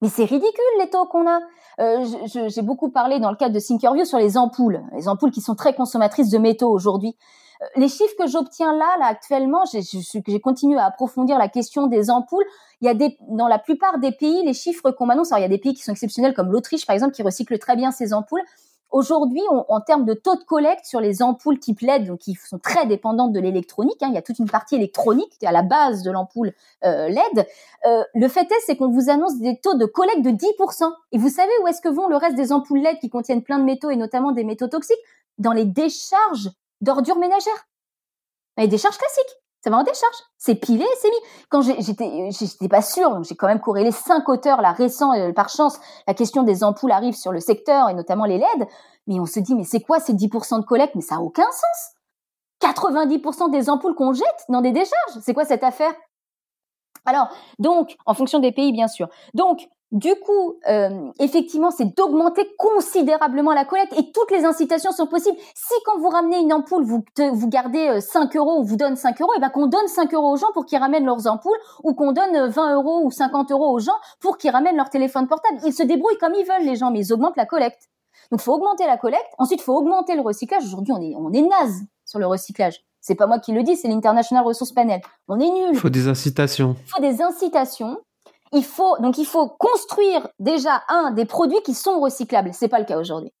Mais 0.00 0.08
c'est 0.08 0.24
ridicule 0.24 0.64
les 0.78 0.90
taux 0.90 1.06
qu'on 1.06 1.28
a. 1.28 1.40
Euh, 1.80 2.04
j'ai 2.48 2.62
beaucoup 2.62 2.90
parlé 2.90 3.20
dans 3.20 3.30
le 3.30 3.36
cadre 3.36 3.54
de 3.54 3.60
Thinkerview 3.60 4.04
sur 4.04 4.18
les 4.18 4.36
ampoules, 4.36 4.82
les 4.92 5.08
ampoules 5.08 5.30
qui 5.30 5.40
sont 5.40 5.54
très 5.54 5.74
consommatrices 5.74 6.30
de 6.30 6.38
métaux 6.38 6.70
aujourd'hui. 6.70 7.16
Euh, 7.60 7.66
les 7.76 7.88
chiffres 7.88 8.14
que 8.18 8.26
j'obtiens 8.26 8.72
là, 8.72 8.96
là 8.98 9.06
actuellement, 9.06 9.64
j'ai 9.64 10.40
continué 10.40 10.78
à 10.78 10.86
approfondir 10.86 11.38
la 11.38 11.48
question 11.48 11.86
des 11.86 12.10
ampoules. 12.10 12.44
Il 12.80 12.86
y 12.86 12.88
a 12.88 12.94
des, 12.94 13.16
dans 13.28 13.48
la 13.48 13.58
plupart 13.58 13.98
des 13.98 14.12
pays, 14.12 14.44
les 14.44 14.54
chiffres 14.54 14.90
qu'on 14.90 15.06
m'annonce, 15.06 15.32
alors 15.32 15.40
il 15.40 15.42
y 15.42 15.52
a 15.52 15.56
des 15.56 15.58
pays 15.58 15.74
qui 15.74 15.82
sont 15.82 15.92
exceptionnels 15.92 16.34
comme 16.34 16.52
l'Autriche 16.52 16.86
par 16.86 16.94
exemple, 16.94 17.12
qui 17.12 17.22
recycle 17.22 17.58
très 17.58 17.76
bien 17.76 17.90
ses 17.90 18.12
ampoules. 18.12 18.42
Aujourd'hui, 18.90 19.42
en 19.50 19.80
termes 19.82 20.06
de 20.06 20.14
taux 20.14 20.36
de 20.36 20.44
collecte 20.44 20.86
sur 20.86 21.00
les 21.00 21.22
ampoules 21.22 21.58
type 21.58 21.80
LED, 21.80 22.06
donc 22.06 22.20
qui 22.20 22.34
sont 22.34 22.58
très 22.58 22.86
dépendantes 22.86 23.34
de 23.34 23.40
l'électronique, 23.40 24.02
hein, 24.02 24.06
il 24.08 24.14
y 24.14 24.18
a 24.18 24.22
toute 24.22 24.38
une 24.38 24.48
partie 24.48 24.76
électronique 24.76 25.30
qui 25.38 25.44
est 25.44 25.48
à 25.48 25.52
la 25.52 25.62
base 25.62 26.02
de 26.02 26.10
l'ampoule 26.10 26.54
euh, 26.84 27.08
LED. 27.08 27.46
Euh, 27.86 28.02
le 28.14 28.28
fait 28.28 28.50
est, 28.50 28.60
c'est 28.64 28.76
qu'on 28.76 28.88
vous 28.90 29.10
annonce 29.10 29.38
des 29.38 29.60
taux 29.60 29.74
de 29.74 29.84
collecte 29.84 30.22
de 30.22 30.30
10%. 30.30 30.90
Et 31.12 31.18
vous 31.18 31.28
savez 31.28 31.52
où 31.62 31.66
est-ce 31.68 31.82
que 31.82 31.90
vont 31.90 32.08
le 32.08 32.16
reste 32.16 32.34
des 32.34 32.50
ampoules 32.50 32.80
LED 32.80 32.98
qui 32.98 33.10
contiennent 33.10 33.42
plein 33.42 33.58
de 33.58 33.64
métaux 33.64 33.90
et 33.90 33.96
notamment 33.96 34.32
des 34.32 34.44
métaux 34.44 34.68
toxiques? 34.68 34.96
Dans 35.36 35.52
les 35.52 35.66
décharges 35.66 36.50
d'ordures 36.80 37.18
ménagères, 37.18 37.68
les 38.56 38.68
décharges 38.68 38.96
classiques. 38.96 39.36
Ça 39.62 39.70
va 39.70 39.78
en 39.78 39.82
décharge. 39.82 40.14
C'est 40.36 40.54
pilé, 40.54 40.86
c'est 41.00 41.08
mis. 41.08 41.16
Quand 41.48 41.62
j'étais, 41.62 42.68
pas 42.68 42.82
sûre, 42.82 43.22
j'ai 43.24 43.34
quand 43.34 43.48
même 43.48 43.60
corrélé 43.60 43.90
cinq 43.90 44.28
auteurs 44.28 44.60
là 44.62 44.72
récents. 44.72 45.14
Euh, 45.14 45.32
par 45.32 45.48
chance, 45.48 45.80
la 46.06 46.14
question 46.14 46.44
des 46.44 46.62
ampoules 46.62 46.92
arrive 46.92 47.14
sur 47.14 47.32
le 47.32 47.40
secteur 47.40 47.88
et 47.88 47.94
notamment 47.94 48.24
les 48.24 48.38
LED. 48.38 48.68
Mais 49.08 49.18
on 49.18 49.26
se 49.26 49.40
dit, 49.40 49.54
mais 49.54 49.64
c'est 49.64 49.80
quoi 49.80 49.98
ces 49.98 50.12
10% 50.12 50.60
de 50.60 50.64
collecte? 50.64 50.94
Mais 50.94 51.02
ça 51.02 51.16
a 51.16 51.20
aucun 51.20 51.50
sens. 51.50 51.94
90% 52.62 53.50
des 53.50 53.70
ampoules 53.70 53.94
qu'on 53.94 54.12
jette 54.12 54.44
dans 54.48 54.60
des 54.60 54.72
décharges. 54.72 55.20
C'est 55.22 55.34
quoi 55.34 55.44
cette 55.44 55.64
affaire? 55.64 55.92
Alors, 57.04 57.28
donc, 57.58 57.96
en 58.06 58.14
fonction 58.14 58.38
des 58.38 58.52
pays, 58.52 58.72
bien 58.72 58.88
sûr. 58.88 59.08
Donc, 59.34 59.68
du 59.90 60.14
coup, 60.16 60.58
euh, 60.68 61.10
effectivement, 61.18 61.70
c'est 61.70 61.96
d'augmenter 61.96 62.46
considérablement 62.58 63.54
la 63.54 63.64
collecte 63.64 63.94
et 63.98 64.12
toutes 64.12 64.30
les 64.30 64.44
incitations 64.44 64.92
sont 64.92 65.06
possibles. 65.06 65.38
Si 65.54 65.74
quand 65.86 65.98
vous 65.98 66.10
ramenez 66.10 66.40
une 66.40 66.52
ampoule, 66.52 66.84
vous, 66.84 67.02
vous 67.32 67.48
gardez 67.48 67.98
5 68.00 68.36
euh, 68.36 68.38
euros, 68.38 68.58
on 68.58 68.62
vous 68.62 68.76
donne 68.76 68.96
5 68.96 69.18
euros, 69.22 69.32
et 69.34 69.40
ben 69.40 69.48
qu'on 69.48 69.66
donne 69.66 69.88
5 69.88 70.12
euros 70.12 70.32
aux 70.32 70.36
gens 70.36 70.52
pour 70.52 70.66
qu'ils 70.66 70.78
ramènent 70.78 71.06
leurs 71.06 71.26
ampoules 71.26 71.56
ou 71.84 71.94
qu'on 71.94 72.12
donne 72.12 72.48
20 72.50 72.74
euros 72.74 73.00
ou 73.02 73.10
50 73.10 73.50
euros 73.50 73.72
aux 73.72 73.78
gens 73.78 73.96
pour 74.20 74.36
qu'ils 74.36 74.50
ramènent 74.50 74.76
leur 74.76 74.90
téléphone 74.90 75.26
portable. 75.26 75.58
Ils 75.64 75.72
se 75.72 75.82
débrouillent 75.82 76.18
comme 76.18 76.34
ils 76.34 76.44
veulent, 76.44 76.66
les 76.66 76.76
gens, 76.76 76.90
mais 76.90 77.00
ils 77.00 77.12
augmentent 77.14 77.36
la 77.38 77.46
collecte. 77.46 77.88
Donc, 78.30 78.40
faut 78.40 78.52
augmenter 78.52 78.84
la 78.84 78.98
collecte. 78.98 79.32
Ensuite, 79.38 79.62
faut 79.62 79.74
augmenter 79.74 80.16
le 80.16 80.20
recyclage. 80.20 80.64
Aujourd'hui, 80.64 80.92
on 80.92 81.00
est, 81.00 81.14
on 81.16 81.32
est 81.32 81.40
naze 81.40 81.84
sur 82.04 82.18
le 82.18 82.26
recyclage. 82.26 82.84
C'est 83.00 83.14
pas 83.14 83.26
moi 83.26 83.38
qui 83.38 83.52
le 83.52 83.62
dis, 83.62 83.76
c'est 83.76 83.88
l'International 83.88 84.44
Resource 84.44 84.72
Panel. 84.72 85.00
On 85.28 85.40
est 85.40 85.48
nul. 85.48 85.76
Faut 85.76 85.88
des 85.88 86.08
incitations. 86.08 86.76
Faut 86.86 87.00
des 87.00 87.22
incitations 87.22 87.96
il 88.52 88.64
faut 88.64 88.98
donc 88.98 89.18
il 89.18 89.26
faut 89.26 89.48
construire 89.48 90.28
déjà 90.38 90.82
un 90.88 91.10
des 91.10 91.24
produits 91.24 91.60
qui 91.64 91.74
sont 91.74 92.00
recyclables. 92.00 92.50
C'est 92.52 92.68
pas 92.68 92.78
le 92.78 92.84
cas 92.84 92.98
aujourd'hui, 92.98 93.32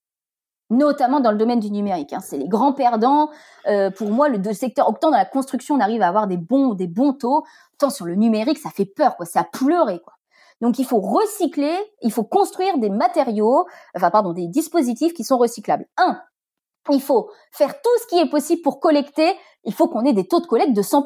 notamment 0.70 1.20
dans 1.20 1.30
le 1.30 1.38
domaine 1.38 1.60
du 1.60 1.70
numérique. 1.70 2.12
Hein. 2.12 2.20
C'est 2.20 2.38
les 2.38 2.48
grands 2.48 2.72
perdants. 2.72 3.30
Euh, 3.66 3.90
pour 3.90 4.10
moi, 4.10 4.28
le 4.28 4.52
secteur 4.52 4.88
autant 4.88 5.10
dans 5.10 5.16
la 5.16 5.24
construction, 5.24 5.76
on 5.76 5.80
arrive 5.80 6.02
à 6.02 6.08
avoir 6.08 6.26
des 6.26 6.36
bons 6.36 6.74
des 6.74 6.86
bons 6.86 7.12
taux, 7.12 7.44
tant 7.78 7.90
sur 7.90 8.06
le 8.06 8.14
numérique, 8.14 8.58
ça 8.58 8.70
fait 8.70 8.86
peur 8.86 9.16
quoi, 9.16 9.26
ça 9.26 9.40
a 9.40 9.44
pleuré 9.44 10.00
quoi. 10.00 10.14
Donc 10.60 10.78
il 10.78 10.84
faut 10.84 11.00
recycler, 11.00 11.76
il 12.02 12.12
faut 12.12 12.24
construire 12.24 12.78
des 12.78 12.90
matériaux, 12.90 13.66
enfin 13.94 14.10
pardon, 14.10 14.32
des 14.32 14.48
dispositifs 14.48 15.14
qui 15.14 15.24
sont 15.24 15.38
recyclables. 15.38 15.86
Un, 15.96 16.20
il 16.90 17.02
faut 17.02 17.30
faire 17.52 17.80
tout 17.80 17.90
ce 18.02 18.06
qui 18.08 18.18
est 18.18 18.28
possible 18.28 18.62
pour 18.62 18.80
collecter. 18.80 19.34
Il 19.64 19.74
faut 19.74 19.88
qu'on 19.88 20.04
ait 20.04 20.12
des 20.12 20.26
taux 20.26 20.40
de 20.40 20.46
collecte 20.46 20.74
de 20.74 20.82
100%. 20.82 21.04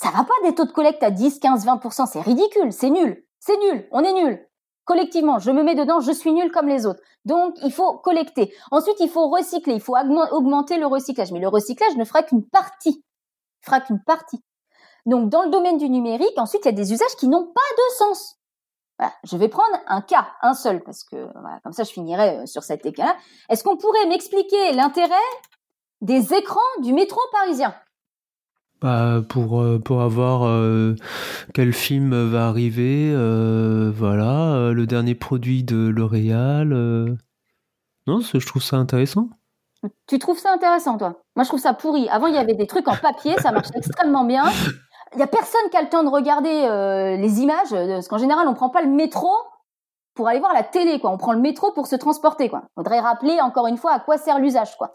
Ça 0.00 0.10
va 0.10 0.22
pas 0.22 0.48
des 0.48 0.54
taux 0.54 0.64
de 0.64 0.70
collecte 0.70 1.02
à 1.02 1.10
10, 1.10 1.40
15, 1.40 1.66
20%, 1.66 2.06
c'est 2.06 2.20
ridicule, 2.20 2.72
c'est 2.72 2.90
nul, 2.90 3.26
c'est 3.40 3.58
nul, 3.58 3.88
on 3.90 4.04
est 4.04 4.12
nul. 4.12 4.48
Collectivement, 4.84 5.40
je 5.40 5.50
me 5.50 5.64
mets 5.64 5.74
dedans, 5.74 5.98
je 5.98 6.12
suis 6.12 6.32
nul 6.32 6.52
comme 6.52 6.68
les 6.68 6.86
autres. 6.86 7.00
Donc, 7.24 7.56
il 7.64 7.72
faut 7.72 7.98
collecter. 7.98 8.54
Ensuite, 8.70 8.94
il 9.00 9.10
faut 9.10 9.28
recycler, 9.28 9.74
il 9.74 9.80
faut 9.80 9.96
augmenter 9.96 10.78
le 10.78 10.86
recyclage. 10.86 11.32
Mais 11.32 11.40
le 11.40 11.48
recyclage 11.48 11.96
ne 11.96 12.04
fera 12.04 12.22
qu'une 12.22 12.48
partie. 12.48 13.04
Il 13.60 13.66
fera 13.66 13.80
qu'une 13.80 14.00
partie. 14.02 14.40
Donc, 15.04 15.30
dans 15.30 15.42
le 15.42 15.50
domaine 15.50 15.78
du 15.78 15.90
numérique, 15.90 16.32
ensuite, 16.36 16.62
il 16.64 16.66
y 16.66 16.68
a 16.68 16.72
des 16.72 16.92
usages 16.92 17.16
qui 17.18 17.26
n'ont 17.26 17.44
pas 17.44 17.60
de 17.76 17.94
sens. 17.96 18.36
Je 19.24 19.36
vais 19.36 19.48
prendre 19.48 19.76
un 19.88 20.00
cas, 20.00 20.28
un 20.42 20.54
seul, 20.54 20.80
parce 20.84 21.02
que 21.02 21.16
voilà, 21.16 21.58
comme 21.64 21.72
ça, 21.72 21.82
je 21.82 21.90
finirai 21.90 22.38
euh, 22.38 22.46
sur 22.46 22.62
cet 22.62 22.82
cas-là. 22.90 23.16
Est-ce 23.48 23.64
qu'on 23.64 23.76
pourrait 23.76 24.06
m'expliquer 24.06 24.72
l'intérêt 24.72 25.14
des 26.00 26.34
écrans 26.34 26.60
du 26.82 26.92
métro 26.92 27.20
parisien? 27.32 27.74
Bah, 28.80 29.22
pour 29.28 29.60
euh, 29.60 29.80
pour 29.80 30.02
avoir 30.02 30.44
euh, 30.46 30.94
quel 31.52 31.72
film 31.72 32.30
va 32.30 32.46
arriver, 32.46 33.10
euh, 33.12 33.90
voilà, 33.92 34.70
le 34.72 34.86
dernier 34.86 35.16
produit 35.16 35.64
de 35.64 35.88
L'Oréal. 35.88 36.68
Non, 38.06 38.20
je 38.20 38.46
trouve 38.46 38.62
ça 38.62 38.76
intéressant. 38.76 39.28
Tu 40.06 40.18
trouves 40.18 40.38
ça 40.38 40.52
intéressant, 40.52 40.96
toi? 40.96 41.22
Moi, 41.36 41.44
je 41.44 41.48
trouve 41.48 41.60
ça 41.60 41.74
pourri. 41.74 42.08
Avant, 42.08 42.26
il 42.26 42.34
y 42.34 42.38
avait 42.38 42.54
des 42.54 42.66
trucs 42.66 42.88
en 42.88 42.96
papier, 42.96 43.36
ça 43.38 43.52
marchait 43.52 43.70
extrêmement 43.76 44.24
bien. 44.24 44.44
Il 45.14 45.20
y 45.20 45.22
a 45.22 45.26
personne 45.26 45.70
qui 45.70 45.76
a 45.76 45.82
le 45.82 45.88
temps 45.88 46.04
de 46.04 46.08
regarder 46.08 47.16
les 47.20 47.40
images, 47.40 47.70
parce 47.70 48.08
qu'en 48.08 48.18
général, 48.18 48.48
on 48.48 48.54
prend 48.54 48.70
pas 48.70 48.82
le 48.82 48.88
métro 48.88 49.30
pour 50.14 50.26
aller 50.26 50.40
voir 50.40 50.52
la 50.52 50.64
télé, 50.64 50.98
quoi. 50.98 51.10
On 51.10 51.16
prend 51.16 51.32
le 51.32 51.40
métro 51.40 51.72
pour 51.72 51.86
se 51.86 51.96
transporter, 51.96 52.48
quoi. 52.48 52.62
Faudrait 52.74 53.00
rappeler 53.00 53.40
encore 53.40 53.66
une 53.68 53.76
fois 53.76 53.92
à 53.92 54.00
quoi 54.00 54.18
sert 54.18 54.38
l'usage, 54.38 54.76
quoi. 54.76 54.90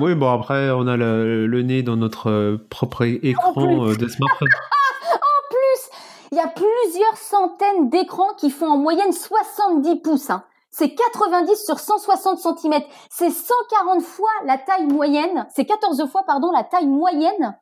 Oui, 0.00 0.14
bon, 0.14 0.32
après, 0.32 0.70
on 0.70 0.86
a 0.86 0.96
le, 0.96 1.62
nez 1.62 1.82
dans 1.82 1.96
notre 1.96 2.30
euh, 2.30 2.66
propre 2.70 3.02
écran 3.02 3.88
euh, 3.88 3.96
de 3.96 4.06
smartphone. 4.06 4.48
en 5.14 5.48
plus, 5.50 5.98
il 6.30 6.38
y 6.38 6.40
a 6.40 6.46
plusieurs 6.46 7.16
centaines 7.16 7.90
d'écrans 7.90 8.34
qui 8.38 8.50
font 8.50 8.68
en 8.68 8.78
moyenne 8.78 9.12
70 9.12 9.96
pouces. 9.96 10.30
Hein. 10.30 10.44
C'est 10.70 10.94
90 10.94 11.56
sur 11.64 11.80
160 11.80 12.38
cm. 12.38 12.82
C'est 13.10 13.30
140 13.30 14.02
fois 14.02 14.30
la 14.44 14.58
taille 14.58 14.86
moyenne, 14.86 15.46
c'est 15.54 15.64
14 15.64 16.08
fois, 16.08 16.22
pardon, 16.24 16.52
la 16.52 16.62
taille 16.62 16.86
moyenne 16.86 17.58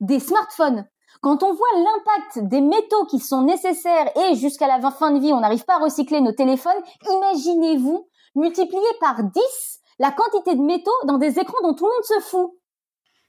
des 0.00 0.18
smartphones. 0.18 0.86
Quand 1.20 1.42
on 1.42 1.52
voit 1.52 1.66
l'impact 1.76 2.48
des 2.48 2.60
métaux 2.60 3.04
qui 3.06 3.20
sont 3.20 3.42
nécessaires 3.42 4.10
et 4.16 4.34
jusqu'à 4.34 4.66
la 4.66 4.90
fin 4.90 5.12
de 5.12 5.20
vie, 5.20 5.32
on 5.32 5.40
n'arrive 5.40 5.64
pas 5.64 5.76
à 5.76 5.78
recycler 5.84 6.20
nos 6.20 6.32
téléphones, 6.32 6.80
imaginez-vous 7.10 8.08
multiplié 8.34 8.86
par 9.00 9.22
10 9.22 9.77
la 9.98 10.12
quantité 10.12 10.54
de 10.54 10.62
métaux 10.62 10.90
dans 11.06 11.18
des 11.18 11.38
écrans 11.38 11.58
dont 11.62 11.74
tout 11.74 11.86
le 11.86 11.90
monde 11.90 12.04
se 12.04 12.28
fout. 12.28 12.52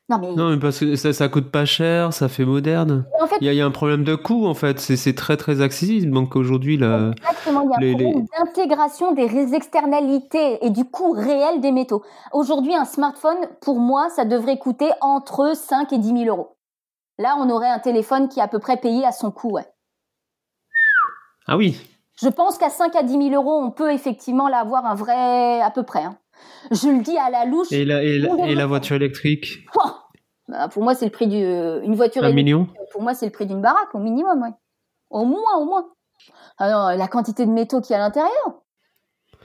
Non 0.10 0.18
mais... 0.18 0.32
non, 0.34 0.50
mais 0.50 0.58
parce 0.58 0.80
que 0.80 0.96
ça, 0.96 1.14
ça 1.14 1.30
coûte 1.30 1.52
pas 1.52 1.66
cher, 1.66 2.14
ça 2.14 2.30
fait 2.30 2.44
moderne. 2.44 3.06
il, 3.42 3.54
y 3.54 3.62
a, 3.62 3.66
un 3.66 3.70
problème 3.70 4.04
de 4.04 4.16
coût 4.16 4.48
en 4.48 4.56
fait, 4.56 4.80
c'est 4.80 5.14
très 5.14 5.38
très 5.38 5.62
accessible. 5.62 6.12
Donc 6.12 6.36
aujourd'hui, 6.36 6.78
la... 6.78 7.12
Exactement, 7.12 7.62
il 7.80 7.88
y 7.88 7.92
a 7.92 7.94
un 7.94 7.94
problème 7.94 8.26
d'intégration 8.26 9.12
des 9.12 9.54
externalités 9.54 10.66
et 10.66 10.72
du 10.72 10.84
coût 10.84 11.12
réel 11.12 11.62
des 11.62 11.72
métaux. 11.72 12.04
Aujourd'hui, 12.34 12.74
un 12.74 12.86
smartphone, 12.86 13.38
pour 13.62 13.80
moi, 13.80 14.10
ça 14.10 14.26
devrait 14.26 14.58
coûter 14.58 14.90
entre 15.02 15.56
5 15.56 15.94
et 15.94 16.00
10 16.00 16.24
000 16.24 16.24
euros. 16.26 16.56
Là, 17.20 17.36
on 17.38 17.50
aurait 17.52 17.70
un 17.70 17.80
téléphone 17.80 18.30
qui 18.30 18.40
est 18.40 18.44
à 18.44 18.48
peu 18.48 18.60
près 18.60 18.78
payé 18.78 19.06
à 19.06 19.12
son 19.12 19.30
coût, 19.30 19.52
ouais. 19.52 19.68
Ah 21.46 21.58
oui 21.58 21.80
Je 22.20 22.30
pense 22.30 22.58
qu'à 22.58 22.70
5 22.70 22.96
à 22.96 23.04
10 23.04 23.30
000 23.30 23.30
euros, 23.36 23.62
on 23.62 23.70
peut 23.70 23.92
effectivement 23.92 24.48
l'avoir 24.48 24.88
un 24.88 24.96
vrai, 24.96 25.62
à 25.62 25.70
peu 25.70 25.84
près. 25.84 26.04
Hein. 26.04 26.18
Je 26.72 26.90
le 26.90 27.02
dis 27.04 27.18
à 27.18 27.30
la 27.30 27.46
louche. 27.46 27.72
Et 27.72 27.86
la, 27.86 28.04
et 28.04 28.18
la, 28.20 28.48
et 28.48 28.56
la 28.56 28.66
voiture 28.66 28.96
électrique 28.96 29.66
Oh 29.76 29.90
Bah, 30.48 30.68
pour 30.68 30.84
moi, 30.84 30.96
c'est 30.96 31.06
le 31.06 31.12
prix 31.12 31.28
d'une 31.28 31.96
voiture 31.96 32.24
Un 32.24 32.28
électrique. 32.30 32.46
million 32.46 32.68
Pour 32.92 33.02
moi, 33.02 33.14
c'est 33.14 33.26
le 33.26 33.32
prix 33.32 33.46
d'une 33.46 33.62
baraque, 33.62 33.94
au 33.94 34.00
minimum, 34.00 34.42
ouais. 34.42 34.54
Au 35.10 35.26
moins, 35.26 35.58
au 35.60 35.66
moins. 35.66 35.86
Ah 36.58 36.70
non, 36.92 36.98
la 36.98 37.08
quantité 37.08 37.46
de 37.46 37.52
métaux 37.52 37.82
qu'il 37.82 37.94
y 37.94 37.96
a 37.96 38.04
à 38.04 38.08
l'intérieur. 38.08 38.62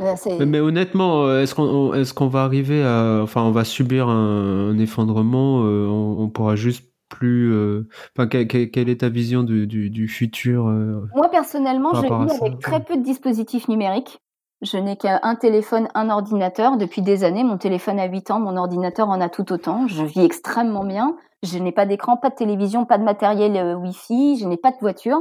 Euh, 0.01 0.15
Mais, 0.41 0.47
mais 0.47 0.61
honnêtement, 0.61 1.25
euh, 1.25 1.43
est-ce 1.43 2.15
qu'on 2.15 2.27
va 2.27 2.43
arriver 2.43 2.83
à... 2.85 3.21
Enfin, 3.23 3.43
on 3.43 3.53
va 3.53 3.65
subir 3.65 4.09
un, 4.09 4.71
un 4.71 4.79
effondrement, 4.79 5.63
euh, 5.65 5.87
on, 5.87 6.17
on 6.19 6.29
pourra 6.31 6.57
juste 6.57 6.91
plus... 7.09 7.53
euh, 7.53 7.87
Enfin, 8.17 8.27
que- 8.27 8.43
que- 8.43 8.65
quelle 8.65 8.89
est 8.89 9.03
ta 9.03 9.09
vision 9.09 9.45
du, 9.45 9.69
du, 9.69 9.91
du 9.91 10.09
futur 10.09 10.67
euh, 10.67 11.03
Moi, 11.15 11.29
personnellement, 11.29 11.91
je 11.95 12.01
vis 12.01 12.43
avec 12.43 12.59
très 12.59 12.83
peu 12.83 12.97
de 12.97 13.03
dispositifs 13.03 13.69
numériques. 13.69 14.19
Je 14.65 14.79
n'ai 14.79 14.97
qu'un 14.97 15.35
téléphone, 15.35 15.89
un 15.95 16.09
ordinateur 16.09 16.79
depuis 16.79 17.03
des 17.03 17.23
années. 17.23 17.45
Mon 17.45 17.59
téléphone 17.59 18.01
a 18.01 18.07
8 18.07 18.31
ans, 18.31 18.41
mon 18.41 18.57
ordinateur 18.57 19.11
en 19.11 19.21
a 19.21 19.29
tout 19.29 19.53
autant. 19.53 19.87
Je 19.89 20.03
vis 20.05 20.25
extrêmement 20.25 20.85
bien. 20.85 21.17
Je 21.43 21.59
n'ai 21.59 21.71
pas 21.71 21.85
d'écran, 21.85 22.17
pas 22.17 22.31
de 22.31 22.35
télévision, 22.35 22.87
pas 22.87 22.97
de 22.97 23.05
matériel 23.05 23.57
euh, 23.59 23.75
Wi-Fi, 23.75 24.39
je 24.39 24.47
n'ai 24.47 24.57
pas 24.57 24.71
de 24.71 24.79
voiture. 24.81 25.21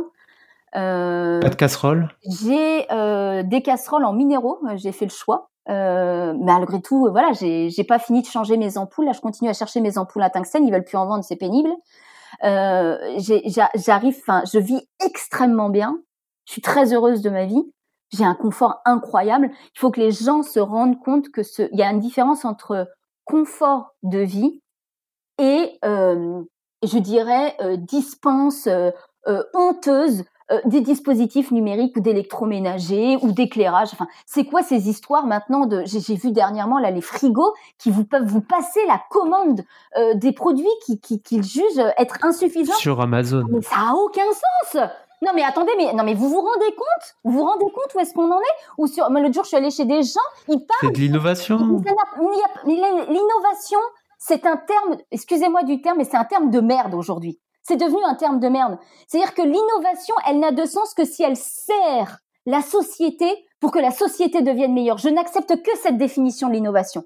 Euh, 0.78 1.42
Pas 1.42 1.50
de 1.50 1.56
casserole? 1.56 2.10
j'ai 2.26 2.92
euh, 2.92 3.44
des 3.44 3.62
casseroles 3.62 4.06
en 4.06 4.14
minéraux, 4.14 4.60
j'ai 4.76 4.94
fait 4.94 5.06
le 5.06 5.12
choix. 5.12 5.50
Malgré 5.68 6.82
tout, 6.82 7.10
voilà, 7.12 7.32
j'ai 7.34 7.84
pas 7.84 8.00
fini 8.00 8.22
de 8.22 8.28
changer 8.28 8.56
mes 8.56 8.78
ampoules. 8.78 9.06
Là, 9.06 9.12
je 9.12 9.20
continue 9.22 9.50
à 9.50 9.54
chercher 9.54 9.82
mes 9.82 9.98
ampoules 9.98 10.24
à 10.24 10.30
tungstène. 10.30 10.66
Ils 10.66 10.72
veulent 10.72 10.86
plus 10.86 10.98
en 10.98 11.06
vendre, 11.06 11.24
c'est 11.24 11.36
pénible. 11.36 11.70
J'arrive, 12.42 14.16
enfin, 14.22 14.44
je 14.52 14.58
vis 14.60 14.88
extrêmement 15.06 15.70
bien. 15.70 15.98
Je 16.46 16.54
suis 16.54 16.62
très 16.62 16.94
heureuse 16.94 17.22
de 17.22 17.30
ma 17.30 17.46
vie. 17.46 17.64
J'ai 18.14 18.24
un 18.26 18.36
confort 18.36 18.82
incroyable. 18.86 19.50
Il 19.76 19.80
faut 19.80 19.92
que 19.92 20.00
les 20.00 20.12
gens 20.12 20.44
se 20.44 20.60
rendent 20.60 21.00
compte 21.00 21.30
que 21.30 21.44
ce, 21.44 21.64
il 21.72 21.80
y 21.80 21.84
a 21.84 21.92
une 21.92 22.00
différence 22.00 22.46
entre 22.46 22.88
confort 23.26 23.96
de 24.04 24.20
vie 24.20 24.62
et, 25.40 25.80
euh, 25.84 26.42
je 26.84 26.98
dirais, 27.00 27.56
euh, 27.62 27.76
dispense 27.78 28.68
euh, 28.68 28.92
honteuse 29.54 30.24
des 30.66 30.82
dispositifs 30.82 31.50
numériques 31.52 31.96
ou 31.96 32.02
d'électroménager 32.02 33.18
ou 33.22 33.32
d'éclairage. 33.32 33.90
Enfin, 33.94 34.08
c'est 34.28 34.44
quoi 34.44 34.62
ces 34.62 34.90
histoires 34.90 35.26
maintenant 35.26 35.66
de 35.66 35.82
J'ai 35.86 36.16
vu 36.16 36.32
dernièrement 36.32 36.78
là 36.80 36.92
les 36.92 37.02
frigos 37.02 37.54
qui 37.80 37.90
vous 37.90 38.04
peuvent 38.04 38.26
vous 38.28 38.42
passer 38.42 38.82
la 38.88 39.02
commande 39.10 39.62
euh, 39.98 40.14
des 40.16 40.34
produits 40.34 40.68
qui 40.86 41.00
qui- 41.00 41.22
qu'ils 41.22 41.44
jugent 41.44 41.84
être 41.98 42.18
insuffisants. 42.24 42.74
sur 42.74 43.00
Amazon. 43.02 43.46
Mais 43.50 43.62
ça 43.62 43.76
a 43.78 43.94
aucun 43.94 44.22
sens. 44.32 44.84
Non 45.24 45.32
mais 45.34 45.44
attendez, 45.44 45.72
mais 45.78 45.94
non 45.94 46.04
mais 46.04 46.14
vous 46.14 46.28
vous 46.30 46.42
rendez 46.42 46.76
compte? 46.76 47.16
Vous 47.24 47.32
vous 47.32 47.44
rendez 47.44 47.66
compte 47.66 47.96
où 47.96 48.00
est-ce 48.00 48.14
qu'on 48.14 48.30
en 48.30 48.40
est? 48.40 48.56
Ou 48.78 48.88
sur 48.88 49.10
moi, 49.10 49.22
l'autre 49.22 49.34
jour 49.34 49.44
je 49.44 49.50
suis 49.50 49.58
allée 49.58 49.72
chez 49.72 49.86
des 49.86 50.04
gens, 50.04 50.20
ils 50.50 50.60
C'est 50.82 50.92
de 50.92 50.98
l'innovation. 50.98 51.58
L'innovation, 52.66 53.80
c'est 54.20 54.46
un 54.46 54.58
terme, 54.58 54.98
excusez-moi 55.12 55.64
du 55.64 55.82
terme, 55.82 55.98
mais 56.00 56.04
c'est 56.04 56.18
un 56.18 56.26
terme 56.26 56.50
de 56.50 56.60
merde 56.60 56.94
aujourd'hui. 56.94 57.40
C'est 57.62 57.78
devenu 57.78 58.04
un 58.04 58.16
terme 58.16 58.42
de 58.42 58.50
merde. 58.50 58.78
C'est-à-dire 59.08 59.34
que 59.34 59.42
l'innovation, 59.42 60.16
elle 60.28 60.40
n'a 60.40 60.52
de 60.52 60.66
sens 60.66 60.94
que 60.94 61.06
si 61.06 61.24
elle 61.24 61.38
sert 61.38 62.18
la 62.46 62.62
société 62.62 63.26
pour 63.62 63.72
que 63.72 63.80
la 63.80 63.92
société 63.92 64.42
devienne 64.42 64.74
meilleure. 64.74 64.98
Je 64.98 65.08
n'accepte 65.08 65.62
que 65.62 65.72
cette 65.78 65.98
définition 65.98 66.50
de 66.50 66.54
l'innovation. 66.54 67.04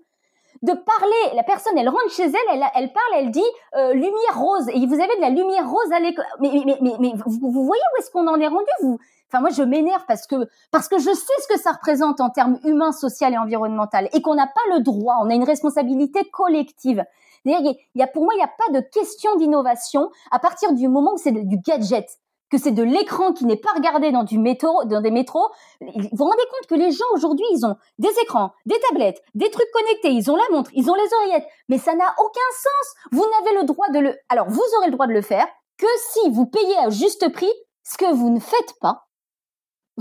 De 0.63 0.73
parler, 0.73 1.35
la 1.35 1.43
personne, 1.43 1.77
elle 1.77 1.89
rentre 1.89 2.09
chez 2.09 2.23
elle, 2.25 2.33
elle, 2.53 2.63
elle 2.75 2.91
parle, 2.91 3.13
elle 3.19 3.31
dit 3.31 3.43
euh, 3.75 3.93
lumière 3.93 4.39
rose. 4.39 4.67
Et 4.69 4.85
vous 4.85 4.95
avez 4.95 5.15
de 5.15 5.21
la 5.21 5.29
lumière 5.29 5.69
rose 5.69 5.91
à 5.93 5.99
l'école. 5.99 6.25
Mais, 6.39 6.49
mais, 6.65 6.77
mais, 6.81 6.93
mais 6.99 7.11
vous, 7.25 7.51
vous 7.51 7.63
voyez 7.65 7.81
où 7.93 7.99
est-ce 7.99 8.09
qu'on 8.11 8.27
en 8.27 8.39
est 8.39 8.47
rendu 8.47 8.65
vous? 8.81 8.97
Enfin, 9.29 9.41
moi, 9.41 9.49
je 9.49 9.61
m'énerve 9.61 10.03
parce 10.07 10.25
que 10.25 10.47
parce 10.71 10.87
que 10.87 10.97
je 10.99 11.11
sais 11.13 11.33
ce 11.41 11.47
que 11.53 11.59
ça 11.59 11.71
représente 11.73 12.21
en 12.21 12.29
termes 12.29 12.59
humains, 12.63 12.91
social 12.93 13.33
et 13.33 13.37
environnemental, 13.37 14.09
et 14.13 14.21
qu'on 14.21 14.35
n'a 14.35 14.47
pas 14.47 14.75
le 14.75 14.81
droit. 14.81 15.15
On 15.21 15.29
a 15.29 15.33
une 15.35 15.43
responsabilité 15.43 16.23
collective. 16.31 17.03
Il 17.45 17.75
y 17.95 18.01
a- 18.01 18.07
pour 18.07 18.23
moi, 18.23 18.33
il 18.33 18.37
n'y 18.37 18.43
a 18.43 18.47
pas 18.47 18.73
de 18.73 18.79
question 18.79 19.35
d'innovation 19.35 20.09
à 20.31 20.39
partir 20.39 20.73
du 20.73 20.87
moment 20.87 21.13
où 21.13 21.17
c'est 21.17 21.31
du 21.31 21.57
gadget, 21.59 22.07
que 22.49 22.57
c'est 22.57 22.71
de 22.71 22.83
l'écran 22.83 23.33
qui 23.33 23.45
n'est 23.45 23.57
pas 23.57 23.71
regardé 23.75 24.11
dans 24.11 24.23
du 24.23 24.37
métro, 24.37 24.83
dans 24.85 25.01
des 25.01 25.11
métros. 25.11 25.49
Vous 25.81 26.09
vous 26.11 26.23
rendez 26.23 26.43
compte 26.51 26.67
que 26.67 26.75
les 26.75 26.91
gens 26.91 27.05
aujourd'hui, 27.13 27.45
ils 27.51 27.65
ont 27.65 27.75
des 27.99 28.11
écrans, 28.23 28.53
des 28.65 28.79
tablettes, 28.87 29.21
des 29.35 29.49
trucs 29.49 29.69
connectés, 29.71 30.11
ils 30.11 30.31
ont 30.31 30.35
la 30.35 30.43
montre, 30.51 30.71
ils 30.73 30.89
ont 30.89 30.95
les 30.95 31.13
oreillettes, 31.13 31.47
mais 31.69 31.77
ça 31.77 31.93
n'a 31.95 32.15
aucun 32.19 32.49
sens. 32.53 32.95
Vous 33.11 33.25
n'avez 33.43 33.59
le 33.59 33.65
droit 33.65 33.89
de 33.89 33.99
le. 33.99 34.15
Alors, 34.29 34.47
vous 34.49 34.63
aurez 34.77 34.87
le 34.87 34.93
droit 34.93 35.07
de 35.07 35.13
le 35.13 35.21
faire 35.21 35.47
que 35.77 35.87
si 36.11 36.29
vous 36.29 36.45
payez 36.45 36.77
à 36.77 36.89
juste 36.89 37.31
prix 37.31 37.51
ce 37.83 37.97
que 37.97 38.13
vous 38.13 38.29
ne 38.29 38.39
faites 38.39 38.73
pas, 38.81 39.07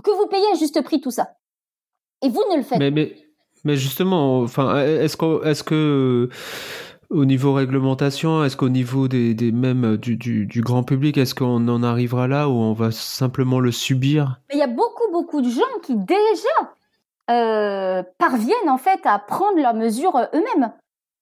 que 0.02 0.10
vous 0.10 0.27
payez 0.27 0.47
à 0.52 0.55
juste 0.55 0.82
prix 0.82 1.01
tout 1.01 1.10
ça. 1.10 1.28
Et 2.23 2.28
vous 2.28 2.43
ne 2.51 2.56
le 2.56 2.62
faites 2.62 2.78
Mais, 2.78 2.90
mais, 2.90 3.14
mais 3.64 3.77
justement, 3.77 4.40
enfin, 4.40 4.78
est-ce 4.78 5.16
que, 5.16 5.44
est-ce 5.47 5.62
que 5.62 6.28
au 7.10 7.24
niveau 7.24 7.52
réglementation, 7.52 8.44
est-ce 8.44 8.56
qu'au 8.56 8.68
niveau 8.68 9.08
des, 9.08 9.34
des 9.34 9.52
euh, 9.52 9.96
du, 9.96 10.60
grand 10.62 10.82
public, 10.82 11.18
est-ce 11.18 11.34
qu'on 11.34 11.68
en 11.68 11.82
arrivera 11.82 12.26
là 12.28 12.48
où 12.48 12.52
on 12.52 12.72
va 12.72 12.90
simplement 12.90 13.60
le 13.60 13.70
subir? 13.70 14.40
Il 14.52 14.58
y 14.58 14.62
a 14.62 14.66
beaucoup, 14.66 15.10
beaucoup 15.12 15.40
de 15.40 15.48
gens 15.48 15.62
qui 15.82 15.96
déjà 15.96 16.48
euh, 17.30 18.02
parviennent 18.18 18.68
en 18.68 18.78
fait 18.78 19.00
à 19.04 19.18
prendre 19.18 19.58
leurs 19.60 19.74
mesures 19.74 20.16
euh, 20.16 20.26
eux-mêmes. 20.34 20.72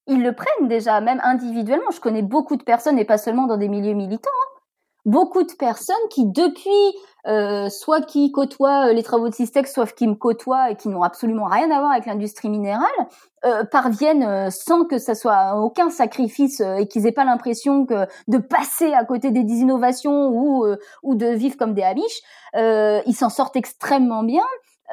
Ils 0.06 0.23
le 0.23 0.32
prennent 0.32 0.69
déjà, 0.69 1.01
même 1.01 1.20
individuellement. 1.24 1.90
Je 1.93 2.01
connais 2.01 2.23
beaucoup 2.23 2.56
de 2.56 2.62
personnes, 2.62 2.98
et 2.98 3.05
pas 3.05 3.19
seulement 3.19 3.47
dans 3.47 3.56
des 3.56 3.69
milieux 3.69 3.94
militants, 3.94 4.31
hein. 4.31 4.61
beaucoup 5.06 5.43
de 5.43 5.52
personnes 5.59 5.97
qui, 6.11 6.27
depuis, 6.27 6.98
euh, 7.27 7.69
soit 7.69 8.03
qui 8.03 8.31
côtoient 8.33 8.89
euh, 8.89 8.93
les 8.93 9.03
travaux 9.03 9.29
de 9.29 9.35
Systex, 9.35 9.73
soit 9.73 9.93
qui 9.95 10.07
me 10.07 10.15
côtoient 10.15 10.71
et 10.71 10.77
qui 10.77 10.89
n'ont 10.89 11.03
absolument 11.03 11.47
rien 11.47 11.71
à 11.71 11.79
voir 11.81 11.93
avec 11.93 12.07
l'industrie 12.07 12.51
minérale, 12.51 12.87
euh, 13.45 13.65
parviennent 13.65 14.23
euh, 14.25 14.51
sans 14.51 14.85
que 14.85 14.99
ça 14.99 15.15
soit 15.15 15.57
aucun 15.61 15.91
sacrifice 15.91 16.61
et 16.61 16.87
qu'ils 16.89 17.07
aient 17.07 17.13
pas 17.13 17.25
l'impression 17.25 17.87
que 17.87 18.07
de 18.29 18.39
passer 18.39 18.93
à 18.93 19.05
côté 19.05 19.31
des 19.31 19.41
innovations 19.41 20.29
ou 20.29 20.65
euh, 20.65 20.77
ou 21.03 21.15
de 21.15 21.27
vivre 21.27 21.57
comme 21.57 21.75
des 21.75 21.83
amiches, 21.83 22.21
euh, 22.57 23.01
ils 23.07 23.15
s'en 23.15 23.31
sortent 23.31 23.57
extrêmement 23.57 24.23
bien. 24.23 24.45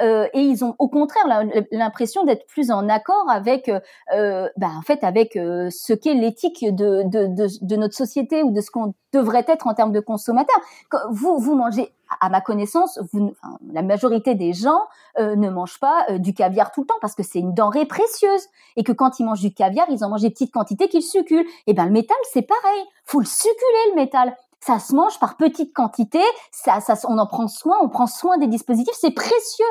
euh, 0.02 0.28
et 0.34 0.42
ils 0.42 0.64
ont 0.64 0.76
au 0.80 0.88
contraire 0.88 1.26
l'impression 1.72 2.24
d'être 2.24 2.46
plus 2.48 2.72
en 2.72 2.88
accord 2.90 3.30
avec, 3.30 3.70
euh, 4.14 4.48
bah, 4.58 4.70
en 4.78 4.82
fait, 4.82 5.04
avec 5.04 5.36
euh, 5.36 5.68
ce 5.70 5.94
qu'est 5.94 6.14
l'éthique 6.14 6.64
de, 6.64 7.04
de, 7.06 7.28
de, 7.28 7.48
de 7.62 7.76
notre 7.76 7.96
société 7.96 8.42
ou 8.44 8.52
de 8.52 8.62
ce 8.62 8.72
qu'on 8.72 8.94
devrait 9.14 9.46
être 9.48 9.68
en 9.68 9.74
termes 9.74 9.92
de 9.92 10.00
consommateurs. 10.00 10.60
Quand 10.90 11.00
Vous, 11.12 11.38
vous 11.40 11.56
mangez, 11.56 11.92
à 12.20 12.30
ma 12.30 12.42
connaissance, 12.42 13.00
la 13.72 13.82
majorité 13.82 14.36
des 14.36 14.54
gens 14.54 14.82
euh, 15.20 15.36
ne 15.36 15.50
mangent 15.50 15.80
pas 15.80 16.06
euh, 16.10 16.18
du 16.18 16.34
caviar 16.34 16.72
tout 16.72 16.82
le 16.82 16.88
temps 16.88 17.00
parce 17.02 17.16
que 17.16 17.24
c'est 17.24 17.40
une 17.40 17.54
denrée 17.54 17.86
précieuse 17.86 18.48
et 18.76 18.84
que 18.84 18.92
quand 18.92 19.20
ils 19.20 19.26
mangent 19.26 19.42
du 19.42 19.54
caviar, 19.54 19.88
ils 19.90 20.04
en 20.04 20.10
mangent 20.10 20.22
des 20.22 20.30
petites 20.30 20.54
quantités 20.54 20.90
qu'ils 20.90 21.04
succulent. 21.04 21.48
Et 21.68 21.74
ben 21.74 21.86
le 21.86 21.92
métal, 21.92 22.18
c'est 22.32 22.42
pareil. 22.42 22.84
Faut 23.06 23.20
le 23.20 23.26
succuler 23.26 23.92
le 23.92 23.96
métal. 23.96 24.36
Ça 24.60 24.80
se 24.80 24.94
mange 24.94 25.20
par 25.20 25.38
petites 25.38 25.74
quantités. 25.74 26.20
Ça, 26.52 26.80
ça, 26.82 26.96
on 27.08 27.18
en 27.18 27.26
prend 27.26 27.48
soin. 27.48 27.78
On 27.82 27.90
prend 27.90 28.08
soin 28.08 28.38
des 28.38 28.48
dispositifs. 28.48 28.96
C'est 29.00 29.12
précieux. 29.12 29.66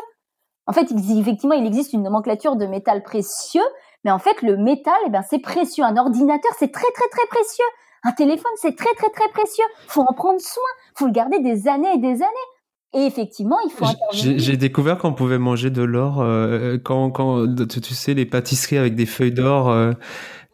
En 0.66 0.72
fait, 0.72 0.90
effectivement, 0.92 1.54
il 1.54 1.66
existe 1.66 1.92
une 1.92 2.02
nomenclature 2.02 2.56
de 2.56 2.66
métal 2.66 3.02
précieux, 3.02 3.64
mais 4.04 4.10
en 4.10 4.18
fait, 4.18 4.40
le 4.42 4.56
métal, 4.56 4.94
eh 5.06 5.10
ben, 5.10 5.22
c'est 5.28 5.40
précieux. 5.40 5.84
Un 5.84 5.96
ordinateur, 5.96 6.52
c'est 6.58 6.72
très, 6.72 6.90
très, 6.92 7.08
très 7.08 7.26
précieux. 7.26 7.64
Un 8.05 8.12
téléphone, 8.12 8.52
c'est 8.56 8.74
très, 8.77 8.94
très, 8.94 9.10
très 9.10 9.28
précieux. 9.31 9.64
Faut 9.89 10.02
en 10.02 10.12
prendre 10.14 10.40
soin. 10.40 10.62
Faut 10.94 11.06
le 11.06 11.12
garder 11.12 11.39
des 11.40 11.68
années 11.68 11.93
et 11.94 11.98
des 11.98 12.22
années. 12.22 12.48
Et 12.93 13.06
effectivement, 13.06 13.59
il 13.64 13.70
faut 13.70 13.85
J'ai- 14.12 14.56
découvert 14.56 14.98
qu'on 14.98 15.12
pouvait 15.12 15.39
manger 15.39 15.70
de 15.70 15.82
l'or 15.82 16.20
euh, 16.22 16.77
quand, 16.82 17.10
quand 17.12 17.47
tu, 17.68 17.81
tu 17.81 17.94
sais 17.94 18.14
les 18.14 18.27
pâtisseries 18.27 18.78
avec 18.78 18.97
des 18.97 19.06
feuilles 19.06 19.31
d'or. 19.32 19.70
euh, 19.70 19.93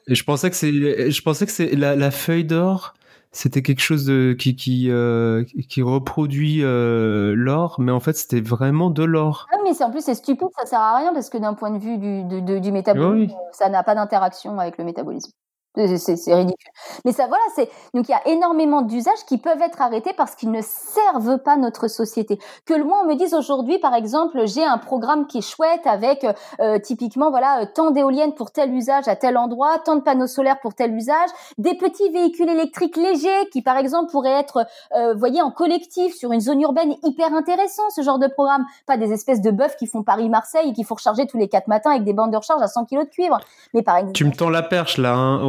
je 0.09 0.23
pensais 0.23 0.51
que 0.51 0.57
c'est, 0.57 1.11
je 1.11 1.23
pensais 1.23 1.47
que 1.47 1.53
c'est 1.53 1.75
la, 1.75 1.97
la 1.97 2.11
feuille 2.11 2.45
d'or, 2.45 2.93
c'était 3.33 3.63
quelque 3.63 3.81
chose 3.81 4.05
de 4.05 4.35
qui 4.39 4.55
qui 4.55 4.91
euh, 4.91 5.45
qui 5.69 5.81
reproduit 5.81 6.63
euh, 6.63 7.33
l'or, 7.35 7.77
mais 7.79 7.91
en 7.91 8.01
fait 8.01 8.13
c'était 8.17 8.43
vraiment 8.43 8.91
de 8.91 9.03
l'or. 9.03 9.47
Ah, 9.53 9.57
mais 9.65 9.73
c'est 9.73 9.85
en 9.85 9.91
plus 9.91 10.03
c'est 10.05 10.15
stupide, 10.15 10.49
ça 10.59 10.67
sert 10.67 10.79
à 10.81 10.99
rien 10.99 11.15
parce 11.15 11.31
que 11.31 11.39
d'un 11.39 11.55
point 11.55 11.71
de 11.71 11.79
vue 11.79 11.97
du, 11.97 12.61
du, 12.61 12.71
métabolisme, 12.71 13.35
Oui. 13.35 13.47
ça 13.53 13.69
n'a 13.71 13.83
pas 13.83 13.95
d'interaction 13.95 14.59
avec 14.61 14.77
le 14.79 14.85
métabolisme. 14.85 15.31
C'est- 15.77 16.35
ridicule. 16.35 16.71
Mais 17.05 17.13
ça, 17.13 17.27
voilà, 17.27 17.43
c'est 17.55 17.69
donc 17.95 18.09
il 18.09 18.13
y 18.13 18.15
a 18.15 18.27
énormément 18.29 18.83
d'usages 18.83 19.25
qui 19.27 19.39
peuvent 19.39 19.61
être 19.63 19.81
arrêtés 19.81 20.13
parce 20.17 20.35
qu'ils 20.35 20.51
ne 20.51 20.61
servent 20.63 21.39
pas 21.39 21.57
notre 21.57 21.89
société. 21.89 22.39
Que 22.65 22.75
le 22.75 22.85
moi 22.85 22.99
on 23.05 23.09
me 23.09 23.15
dise 23.15 23.35
aujourd'hui, 23.35 23.79
par 23.79 23.95
exemple, 23.95 24.47
j'ai 24.47 24.65
un 24.65 24.79
programme 24.79 25.27
qui 25.27 25.39
est 25.39 25.49
chouette 25.49 25.87
avec 25.87 26.27
euh, 26.61 26.79
typiquement 26.79 27.31
voilà 27.31 27.63
euh, 27.63 27.67
tant 27.73 27.91
d'éoliennes 27.91 28.35
pour 28.35 28.51
tel 28.51 28.73
usage 28.75 29.09
à 29.09 29.17
tel 29.17 29.37
endroit, 29.37 29.79
tant 29.85 29.97
de 29.97 30.01
panneaux 30.01 30.27
solaires 30.27 30.61
pour 30.61 30.75
tel 30.75 30.95
usage, 30.95 31.29
des 31.59 31.75
petits 31.75 32.09
véhicules 32.11 32.49
électriques 32.49 32.97
légers 32.97 33.49
qui 33.53 33.63
par 33.63 33.77
exemple 33.77 34.11
pourraient 34.11 34.39
être, 34.41 34.67
euh, 34.97 35.15
voyez, 35.15 35.43
en 35.43 35.51
collectif 35.51 36.15
sur 36.15 36.33
une 36.33 36.41
zone 36.41 36.61
urbaine 36.63 36.95
hyper 37.05 37.35
intéressant 37.35 37.89
ce 37.95 38.03
genre 38.03 38.19
de 38.19 38.27
programme 38.29 38.65
pas 38.87 38.97
des 38.97 39.13
espèces 39.13 39.41
de 39.41 39.51
bœufs 39.51 39.77
qui 39.79 39.87
font 39.87 40.03
Paris-Marseille 40.03 40.71
et 40.71 40.73
qu'il 40.73 40.85
faut 40.85 40.95
recharger 40.95 41.27
tous 41.27 41.39
les 41.39 41.49
quatre 41.49 41.69
matins 41.69 41.91
avec 41.91 42.05
des 42.05 42.13
bandes 42.13 42.31
de 42.31 42.37
recharge 42.37 42.63
à 42.63 42.69
100 42.69 42.85
kg 42.87 43.01
de 43.01 43.05
cuivre. 43.11 43.39
Mais 43.75 43.83
par 43.83 43.97
exemple, 43.97 44.13
Tu 44.15 44.25
me 44.25 44.33
tends 44.33 44.51
la 44.51 44.63
perche 44.63 44.99
là, 44.99 45.15
hein, 45.15 45.43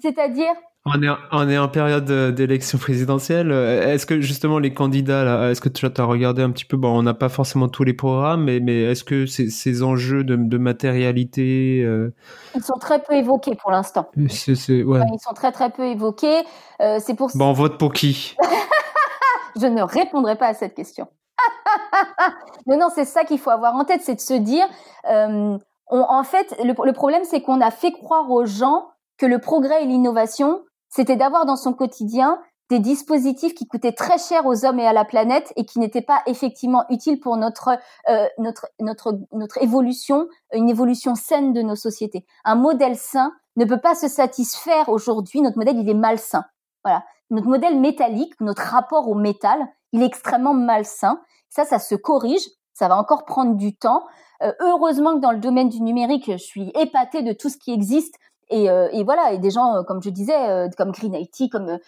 C'est-à-dire? 0.00 0.52
On 0.86 1.02
est, 1.02 1.08
on 1.32 1.48
est 1.48 1.56
en 1.56 1.68
période 1.68 2.04
d'élection 2.34 2.76
présidentielle. 2.76 3.50
Est-ce 3.50 4.04
que 4.04 4.20
justement 4.20 4.58
les 4.58 4.74
candidats, 4.74 5.50
est-ce 5.50 5.62
que 5.62 5.70
tu 5.70 5.86
as 5.86 6.04
regardé 6.04 6.42
un 6.42 6.50
petit 6.50 6.66
peu? 6.66 6.76
Bon, 6.76 6.90
on 6.90 7.02
n'a 7.02 7.14
pas 7.14 7.30
forcément 7.30 7.68
tous 7.68 7.84
les 7.84 7.94
programmes, 7.94 8.44
mais, 8.44 8.60
mais 8.60 8.82
est-ce 8.82 9.02
que 9.02 9.24
ces, 9.24 9.48
ces 9.48 9.82
enjeux 9.82 10.24
de, 10.24 10.36
de 10.36 10.58
matérialité 10.58 11.80
euh... 11.82 12.12
Ils 12.54 12.62
sont 12.62 12.78
très 12.78 13.02
peu 13.02 13.14
évoqués 13.14 13.54
pour 13.54 13.70
l'instant. 13.70 14.10
Ouais. 14.14 14.26
Ils 14.28 15.20
sont 15.22 15.32
très 15.34 15.52
très 15.52 15.70
peu 15.70 15.84
évoqués. 15.84 16.42
Euh, 16.82 16.98
c'est 17.00 17.14
pour. 17.14 17.30
Bon, 17.34 17.46
on 17.46 17.52
vote 17.54 17.78
pour 17.78 17.94
qui? 17.94 18.36
Je 19.60 19.66
ne 19.66 19.80
répondrai 19.80 20.36
pas 20.36 20.48
à 20.48 20.54
cette 20.54 20.74
question. 20.74 21.08
non, 22.66 22.76
non, 22.78 22.88
c'est 22.94 23.06
ça 23.06 23.24
qu'il 23.24 23.38
faut 23.38 23.50
avoir 23.50 23.74
en 23.74 23.84
tête, 23.84 24.02
c'est 24.02 24.16
de 24.16 24.20
se 24.20 24.34
dire, 24.34 24.66
euh, 25.08 25.56
on, 25.88 26.00
en 26.00 26.24
fait, 26.24 26.54
le, 26.62 26.74
le 26.84 26.92
problème, 26.92 27.22
c'est 27.24 27.40
qu'on 27.40 27.60
a 27.60 27.70
fait 27.70 27.92
croire 27.92 28.30
aux 28.30 28.44
gens 28.44 28.88
que 29.18 29.26
le 29.26 29.38
progrès 29.38 29.82
et 29.82 29.86
l'innovation, 29.86 30.64
c'était 30.88 31.16
d'avoir 31.16 31.46
dans 31.46 31.56
son 31.56 31.72
quotidien 31.72 32.40
des 32.70 32.78
dispositifs 32.78 33.54
qui 33.54 33.66
coûtaient 33.66 33.92
très 33.92 34.18
cher 34.18 34.46
aux 34.46 34.64
hommes 34.64 34.78
et 34.78 34.86
à 34.86 34.92
la 34.92 35.04
planète 35.04 35.52
et 35.56 35.66
qui 35.66 35.78
n'étaient 35.78 36.02
pas 36.02 36.22
effectivement 36.26 36.84
utiles 36.88 37.20
pour 37.20 37.36
notre 37.36 37.78
euh, 38.08 38.26
notre 38.38 38.68
notre 38.80 39.18
notre 39.32 39.62
évolution, 39.62 40.28
une 40.52 40.70
évolution 40.70 41.14
saine 41.14 41.52
de 41.52 41.62
nos 41.62 41.76
sociétés. 41.76 42.24
Un 42.44 42.54
modèle 42.54 42.96
sain 42.96 43.32
ne 43.56 43.64
peut 43.64 43.80
pas 43.80 43.94
se 43.94 44.08
satisfaire 44.08 44.88
aujourd'hui. 44.88 45.42
Notre 45.42 45.58
modèle, 45.58 45.78
il 45.78 45.88
est 45.88 45.94
malsain. 45.94 46.44
Voilà, 46.84 47.04
notre 47.30 47.48
modèle 47.48 47.78
métallique, 47.78 48.34
notre 48.40 48.62
rapport 48.62 49.08
au 49.08 49.14
métal, 49.14 49.66
il 49.92 50.02
est 50.02 50.06
extrêmement 50.06 50.54
malsain. 50.54 51.20
Ça, 51.50 51.64
ça 51.64 51.78
se 51.78 51.94
corrige. 51.94 52.48
Ça 52.72 52.88
va 52.88 52.98
encore 52.98 53.24
prendre 53.24 53.54
du 53.54 53.76
temps. 53.76 54.04
Euh, 54.42 54.52
heureusement 54.60 55.14
que 55.14 55.20
dans 55.20 55.30
le 55.30 55.38
domaine 55.38 55.68
du 55.68 55.80
numérique, 55.80 56.30
je 56.30 56.36
suis 56.36 56.72
épatée 56.74 57.22
de 57.22 57.32
tout 57.32 57.48
ce 57.48 57.56
qui 57.56 57.72
existe 57.72 58.16
et, 58.54 58.70
euh, 58.70 58.88
et, 58.92 59.02
voilà, 59.02 59.32
et 59.32 59.38
des 59.38 59.50
gens, 59.50 59.74
euh, 59.74 59.82
comme 59.82 60.00
je 60.00 60.10
disais, 60.10 60.48
euh, 60.48 60.68
comme 60.78 60.92
Green 60.92 61.14
IT, 61.14 61.50
comme 61.50 61.78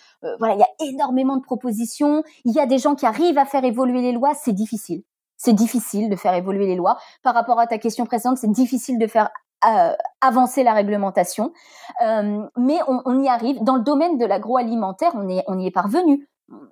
voilà, 0.41 0.55
il 0.55 0.59
y 0.59 0.65
a 0.65 0.91
énormément 0.91 1.37
de 1.37 1.43
propositions. 1.43 2.25
Il 2.45 2.53
y 2.53 2.59
a 2.59 2.67
des 2.67 2.79
gens 2.79 2.97
qui 2.97 3.07
arrivent 3.07 3.39
à 3.39 3.45
faire 3.45 3.65
évoluer 3.65 4.03
les 4.03 4.11
lois. 4.11 4.35
C'est 4.35 4.53
difficile. 4.53 5.03
C'est 5.37 5.53
difficile 5.53 6.11
de 6.11 6.17
faire 6.17 6.35
évoluer 6.35 6.67
les 6.67 6.75
lois. 6.75 6.99
Par 7.23 7.35
rapport 7.35 7.61
à 7.61 7.69
ta 7.69 7.79
question 7.79 8.05
précédente, 8.05 8.39
c'est 8.39 8.51
difficile 8.51 8.99
de 8.99 9.07
faire 9.07 9.31
avancer 10.21 10.63
la 10.63 10.75
réglementation, 10.75 11.53
mais 12.01 12.79
on, 12.87 13.23
y 13.23 13.29
arrive. 13.29 13.63
Dans 13.63 13.77
le 13.77 13.83
domaine 13.83 14.17
de 14.19 14.25
l'agroalimentaire, 14.25 15.13
on 15.15 15.59
y 15.59 15.67
est 15.67 15.71
parvenu 15.73 16.29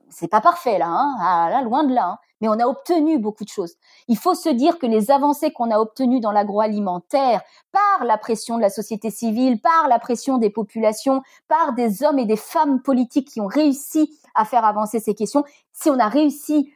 c'est 0.09 0.29
pas 0.29 0.41
parfait 0.41 0.79
là, 0.79 0.89
hein, 0.89 1.17
ah, 1.21 1.63
loin 1.63 1.85
de 1.85 1.93
là, 1.93 2.11
hein, 2.11 2.19
mais 2.41 2.49
on 2.49 2.59
a 2.59 2.67
obtenu 2.67 3.19
beaucoup 3.19 3.45
de 3.45 3.49
choses. 3.49 3.75
Il 4.09 4.17
faut 4.17 4.35
se 4.35 4.49
dire 4.49 4.79
que 4.79 4.87
les 4.87 5.11
avancées 5.11 5.53
qu'on 5.53 5.71
a 5.71 5.79
obtenues 5.79 6.21
dans 6.21 6.31
l'agroalimentaire, 6.31 7.43
par 7.73 8.05
la 8.05 8.19
pression 8.19 8.57
de 8.57 8.63
la 8.63 8.71
société 8.71 9.11
civile, 9.11 9.61
par 9.61 9.89
la 9.89 9.99
pression 9.99 10.39
des 10.39 10.51
populations, 10.51 11.23
par 11.49 11.73
des 11.73 12.05
hommes 12.05 12.19
et 12.19 12.27
des 12.27 12.37
femmes 12.37 12.83
politiques 12.83 13.29
qui 13.29 13.41
ont 13.41 13.47
réussi 13.47 14.17
à 14.35 14.45
faire 14.45 14.65
avancer 14.65 15.01
ces 15.01 15.15
questions, 15.15 15.45
si 15.73 15.91
on 15.91 15.99
a 15.99 16.09
réussi 16.09 16.73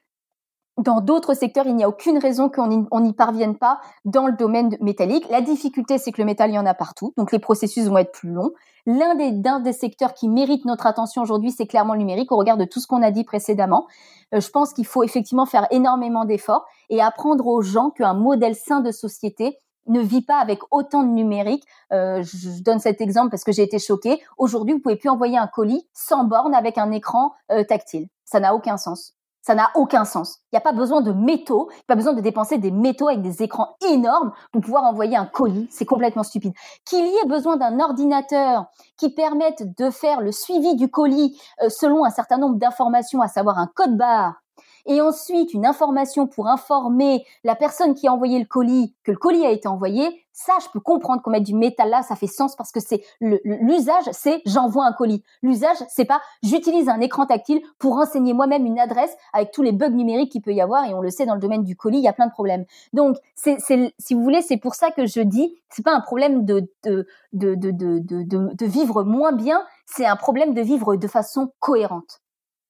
dans 0.79 1.01
d'autres 1.01 1.35
secteurs, 1.35 1.67
il 1.67 1.75
n'y 1.75 1.85
a 1.85 1.89
aucune 1.89 2.19
raison 2.19 2.49
qu'on 2.49 3.01
n'y 3.01 3.13
parvienne 3.13 3.57
pas 3.57 3.81
dans 4.05 4.27
le 4.27 4.33
domaine 4.33 4.77
métallique. 4.81 5.29
La 5.29 5.41
difficulté, 5.41 5.99
c'est 5.99 6.13
que 6.13 6.21
le 6.23 6.27
métal, 6.27 6.51
il 6.51 6.55
y 6.55 6.59
en 6.59 6.67
a 6.67 6.75
partout, 6.75 7.13
donc 7.17 7.33
les 7.33 7.39
processus 7.39 7.87
vont 7.87 7.99
être 7.99 8.13
plus 8.13 8.31
longs. 8.31 8.53
L'un 8.87 9.17
des, 9.17 9.33
des 9.33 9.73
secteurs 9.73 10.15
qui 10.15 10.29
mérite 10.29 10.65
notre 10.65 10.87
attention 10.87 11.21
aujourd'hui, 11.21 11.51
c'est 11.51 11.67
clairement 11.67 11.93
le 11.93 11.99
numérique, 11.99 12.33
au 12.33 12.37
regard 12.37 12.57
de 12.57 12.65
tout 12.65 12.81
ce 12.81 12.87
qu'on 12.87 13.03
a 13.03 13.11
dit 13.11 13.25
précédemment. 13.25 13.87
Euh, 14.35 14.41
je 14.41 14.49
pense 14.51 14.73
qu'il 14.73 14.87
faut 14.87 15.03
effectivement 15.03 15.47
faire 15.47 15.67
énormément 15.71 16.25
d'efforts 16.25 16.65
et 16.89 17.03
apprendre 17.03 17.47
aux 17.47 17.61
gens 17.61 17.91
qu'un 17.91 18.15
modèle 18.15 18.55
sain 18.55 18.81
de 18.81 18.91
société 18.91 19.59
ne 19.89 20.01
vit 20.01 20.23
pas 20.23 20.39
avec 20.39 20.61
autant 20.71 21.03
de 21.03 21.09
numérique. 21.09 21.65
Euh, 21.93 22.23
je, 22.23 22.63
donne 22.63 22.79
cet 22.79 23.01
exemple 23.01 23.31
parce 23.31 23.45
que 23.45 23.53
j'ai 23.53 23.63
été 23.63 23.79
choquée. 23.79 24.21
Aujourd'hui, 24.37 24.75
vous 24.75 24.81
pouvez 24.81 24.97
plus 24.97 25.09
envoyer 25.09 25.39
un 25.39 25.47
colis 25.49 25.87
sans 25.93 26.25
borne 26.25 26.55
avec 26.55 26.79
un 26.79 26.93
écran 26.93 27.33
euh, 27.51 27.65
tactile. 27.65 28.09
Ça 28.25 28.41
n'a 28.41 28.55
aucun 28.55 28.77
sens. 28.77 29.18
Ça 29.49 29.55
n'a 29.55 29.71
aucun 29.77 30.05
sens. 30.05 30.41
Il 30.43 30.57
n'y 30.57 30.59
a 30.59 30.61
pas 30.61 30.73
besoin 30.73 31.01
de 31.01 31.11
métaux, 31.11 31.71
pas 31.87 31.95
besoin 31.95 32.13
de 32.13 32.21
dépenser 32.21 32.59
des 32.59 32.71
métaux 32.71 33.09
avec 33.09 33.23
des 33.23 33.43
écrans 33.43 33.77
énormes 33.91 34.35
pour 34.53 34.61
pouvoir 34.61 34.85
envoyer 34.85 35.17
un 35.17 35.25
colis. 35.25 35.67
C'est 35.71 35.87
complètement 35.87 36.23
stupide. 36.23 36.53
Qu'il 36.85 37.07
y 37.07 37.17
ait 37.17 37.27
besoin 37.27 37.57
d'un 37.57 37.81
ordinateur 37.81 38.67
qui 38.99 39.09
permette 39.09 39.75
de 39.79 39.89
faire 39.89 40.21
le 40.21 40.33
suivi 40.33 40.77
du 40.77 40.91
colis 40.91 41.41
euh, 41.63 41.71
selon 41.71 42.05
un 42.05 42.11
certain 42.11 42.37
nombre 42.37 42.57
d'informations, 42.57 43.23
à 43.23 43.29
savoir 43.29 43.57
un 43.57 43.71
code 43.75 43.97
barre, 43.97 44.35
et 44.87 45.01
ensuite 45.01 45.55
une 45.55 45.67
information 45.67 46.27
pour 46.27 46.49
informer 46.49 47.25
la 47.45 47.55
personne 47.55 47.95
qui 47.95 48.09
a 48.09 48.13
envoyé 48.13 48.39
le 48.39 48.45
colis 48.45 48.95
que 49.05 49.11
le 49.11 49.19
colis 49.19 49.47
a 49.47 49.51
été 49.51 49.69
envoyé, 49.69 50.25
ça, 50.39 50.53
je 50.63 50.69
peux 50.73 50.79
comprendre 50.79 51.21
qu'on 51.21 51.33
mette 51.33 51.43
du 51.43 51.55
métal 51.55 51.91
là, 51.91 52.03
ça 52.03 52.15
fait 52.15 52.29
sens 52.29 52.55
parce 52.55 52.71
que 52.71 52.79
c'est 52.79 53.03
l'usage, 53.21 54.05
c'est 54.13 54.41
j'envoie 54.47 54.87
un 54.87 54.93
colis. 54.93 55.25
L'usage, 55.43 55.79
c'est 55.89 56.05
pas 56.05 56.21
j'utilise 56.45 56.89
un 56.89 57.01
écran 57.01 57.27
tactile 57.27 57.61
pour 57.81 57.95
renseigner 57.95 58.35
moi-même 58.35 58.65
une 58.65 58.79
adresse 58.79 59.17
avec 59.33 59.51
tous 59.51 59.63
les 59.63 59.73
bugs 59.73 59.91
numériques 59.91 60.31
qu'il 60.31 60.43
peut 60.43 60.53
y 60.53 60.61
avoir 60.61 60.85
et 60.85 60.95
on 60.95 61.01
le 61.01 61.11
sait 61.11 61.27
dans 61.27 61.35
le 61.35 61.41
domaine 61.41 61.65
du 61.65 61.75
colis, 61.75 61.99
il 61.99 62.05
y 62.05 62.09
a 62.09 62.13
plein 62.13 62.29
de 62.29 62.33
problèmes. 62.33 62.67
Donc, 62.93 63.17
c'est, 63.35 63.59
si 63.99 64.15
vous 64.15 64.23
voulez, 64.23 64.41
c'est 64.41 64.59
pour 64.59 64.77
ça 64.77 64.93
que 64.93 65.07
je 65.07 65.21
dis, 65.21 65.61
c'est 65.71 65.85
pas 65.85 65.93
un 65.93 66.01
problème 66.01 66.45
de 66.45 66.71
de, 66.85 67.07
de, 67.33 67.55
de, 67.57 67.73
de, 67.73 68.55
de 68.55 68.67
vivre 68.67 69.03
moins 69.03 69.33
bien, 69.33 69.65
c'est 69.87 70.07
un 70.07 70.17
problème 70.17 70.55
de 70.55 70.63
vivre 70.63 70.95
de 70.95 71.09
façon 71.09 71.53
cohérente 71.59 72.21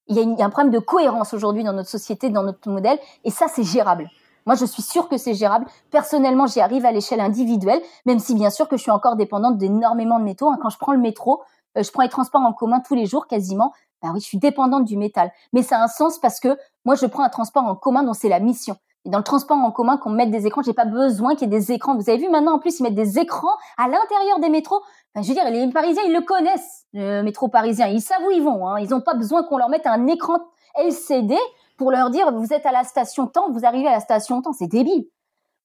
il 0.09 0.17
y, 0.17 0.43
a 0.43 0.47
un 0.47 0.51
problème 0.51 0.73
de 0.73 0.79
cohérence 0.79 1.35
aujourd'hui 1.35 1.65
dans 1.65 1.73
notre 1.73 1.89
société, 1.89 2.31
dans 2.31 2.43
notre 2.43 2.71
modèle, 2.71 2.99
et 3.25 3.31
ça, 3.31 3.47
c'est 3.49 3.63
gérable. 3.63 4.09
Moi, 4.47 4.55
je 4.55 4.65
suis 4.65 4.83
sûre 4.83 5.11
que 5.11 5.19
c'est 5.19 5.35
gérable. 5.35 5.67
Personnellement, 5.91 6.47
j'y 6.47 6.61
arrive 6.61 6.87
à 6.87 6.93
l'échelle 6.93 7.21
individuelle, 7.21 7.83
même 8.07 8.19
si 8.19 8.35
bien 8.35 8.49
sûr 8.49 8.67
que 8.67 8.79
je 8.79 8.83
suis 8.83 8.91
encore 8.91 9.17
dépendante 9.17 9.59
d'énormément 9.59 10.19
de 10.19 10.25
métaux. 10.25 10.49
Hein. 10.49 10.59
Quand 10.63 10.71
je 10.71 10.79
prends 10.79 10.93
le 10.93 10.99
métro, 10.99 11.43
euh, 11.77 11.83
je 11.83 11.93
prends 11.93 12.03
les 12.03 12.09
transports 12.09 12.41
en 12.41 12.55
commun 12.55 12.81
tous 12.81 12.95
les 12.95 13.05
jours 13.05 13.27
quasiment. 13.27 13.73
Bah 14.01 14.09
oui, 14.15 14.21
je 14.21 14.25
suis 14.25 14.39
dépendante 14.39 14.87
du 14.87 14.97
métal. 14.97 15.33
Mais 15.53 15.63
ça 15.63 15.79
a 15.79 15.85
un 15.85 15.89
sens 15.89 16.19
parce 16.19 16.41
que 16.41 16.57
moi, 16.87 16.95
je 16.95 17.05
prends 17.05 17.25
un 17.25 17.29
transport 17.29 17.65
en 17.65 17.75
commun 17.75 18.03
dont 18.03 18.15
c'est 18.15 18.31
la 18.31 18.41
mission. 18.41 18.77
Et 19.05 19.11
dans 19.11 19.19
le 19.19 19.25
transport 19.25 19.59
en 19.59 19.71
commun, 19.71 19.97
qu'on 19.97 20.11
mette 20.11 20.31
des 20.31 20.47
écrans, 20.47 20.63
j'ai 20.63 20.73
pas 20.73 20.85
besoin 20.85 21.35
qu'il 21.35 21.53
y 21.53 21.55
ait 21.55 21.59
des 21.59 21.73
écrans. 21.73 21.95
Vous 21.95 22.09
avez 22.09 22.19
vu 22.19 22.31
maintenant, 22.31 22.55
en 22.55 22.59
plus, 22.59 22.81
ils 22.81 22.85
mettent 22.85 22.95
des 22.95 23.19
écrans 23.19 23.57
à 23.77 23.87
l'intérieur 23.87 24.41
des 24.41 24.49
métros. 24.49 24.81
Enfin, 25.15 25.23
je 25.23 25.29
veux 25.29 25.35
dire, 25.35 25.51
les 25.51 25.73
Parisiens, 25.73 26.03
ils 26.07 26.13
le 26.13 26.21
connaissent, 26.21 26.87
le 26.93 27.23
métro 27.23 27.49
parisien. 27.49 27.89
Ils 27.89 28.01
savent 28.01 28.23
où 28.27 28.31
ils 28.31 28.43
vont. 28.43 28.67
Hein. 28.69 28.79
Ils 28.79 28.91
n'ont 28.91 29.01
pas 29.01 29.15
besoin 29.15 29.43
qu'on 29.43 29.59
leur 29.59 29.69
mette 29.69 29.87
un 29.87 30.07
écran 30.07 30.39
LCD 30.77 31.37
pour 31.77 31.91
leur 31.91 32.11
dire, 32.11 32.33
vous 32.33 32.53
êtes 32.53 32.67
à 32.67 32.73
la 32.73 32.85
station 32.85 33.27
temps, 33.27 33.51
vous 33.51 33.65
arrivez 33.65 33.89
à 33.89 33.93
la 33.93 34.01
station 34.01 34.43
temps. 34.43 34.53
C'est 34.53 34.67
débile. 34.67 35.07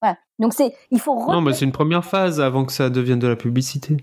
Voilà. 0.01 0.17
Donc 0.39 0.53
c'est, 0.53 0.75
il 0.91 0.99
faut. 0.99 1.15
Non, 1.31 1.41
mais 1.41 1.53
c'est 1.53 1.65
une 1.65 1.71
première 1.71 2.05
phase 2.05 2.39
avant 2.39 2.65
que 2.65 2.71
ça 2.71 2.89
devienne 2.89 3.19
de 3.19 3.27
la 3.27 3.35
publicité. 3.35 3.97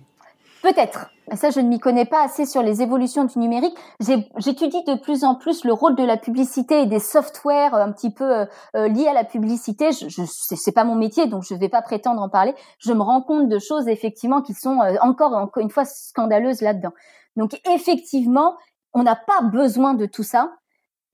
Peut-être. 0.63 1.11
Ça, 1.35 1.51
je 1.51 1.61
ne 1.61 1.69
m'y 1.69 1.79
connais 1.79 2.05
pas 2.05 2.25
assez 2.25 2.45
sur 2.45 2.63
les 2.63 2.83
évolutions 2.83 3.25
du 3.25 3.39
numérique. 3.39 3.77
J'étudie 4.01 4.83
de 4.85 4.95
plus 4.95 5.23
en 5.23 5.37
plus 5.37 5.65
le 5.65 5.73
rôle 5.73 5.95
de 5.95 6.03
la 6.03 6.17
publicité 6.17 6.83
et 6.83 6.87
des 6.87 6.99
softwares 6.99 7.75
un 7.75 7.93
petit 7.93 8.11
peu 8.11 8.25
euh, 8.25 8.47
euh, 8.75 8.89
liés 8.89 9.07
à 9.07 9.15
la 9.15 9.25
publicité. 9.25 9.93
Je, 9.93 10.09
je 10.09 10.23
c'est 10.27 10.73
pas 10.73 10.85
mon 10.85 10.97
métier, 10.97 11.27
donc 11.27 11.45
je 11.45 11.55
ne 11.55 11.61
vais 11.61 11.69
pas 11.69 11.83
prétendre 11.83 12.21
en 12.21 12.29
parler. 12.29 12.55
Je 12.79 12.93
me 12.93 13.03
rends 13.03 13.23
compte 13.23 13.49
de 13.49 13.59
choses 13.59 13.87
effectivement 13.87 14.43
qui 14.43 14.55
sont 14.55 14.81
euh, 14.81 14.97
encore, 15.03 15.35
encore 15.35 15.63
une 15.63 15.71
fois 15.71 15.85
scandaleuses 15.85 16.63
là-dedans. 16.63 16.93
Donc 17.37 17.61
effectivement, 17.73 18.57
on 18.93 19.05
n'a 19.05 19.17
pas 19.17 19.41
besoin 19.43 19.95
de 19.95 20.07
tout 20.07 20.25
ça. 20.25 20.53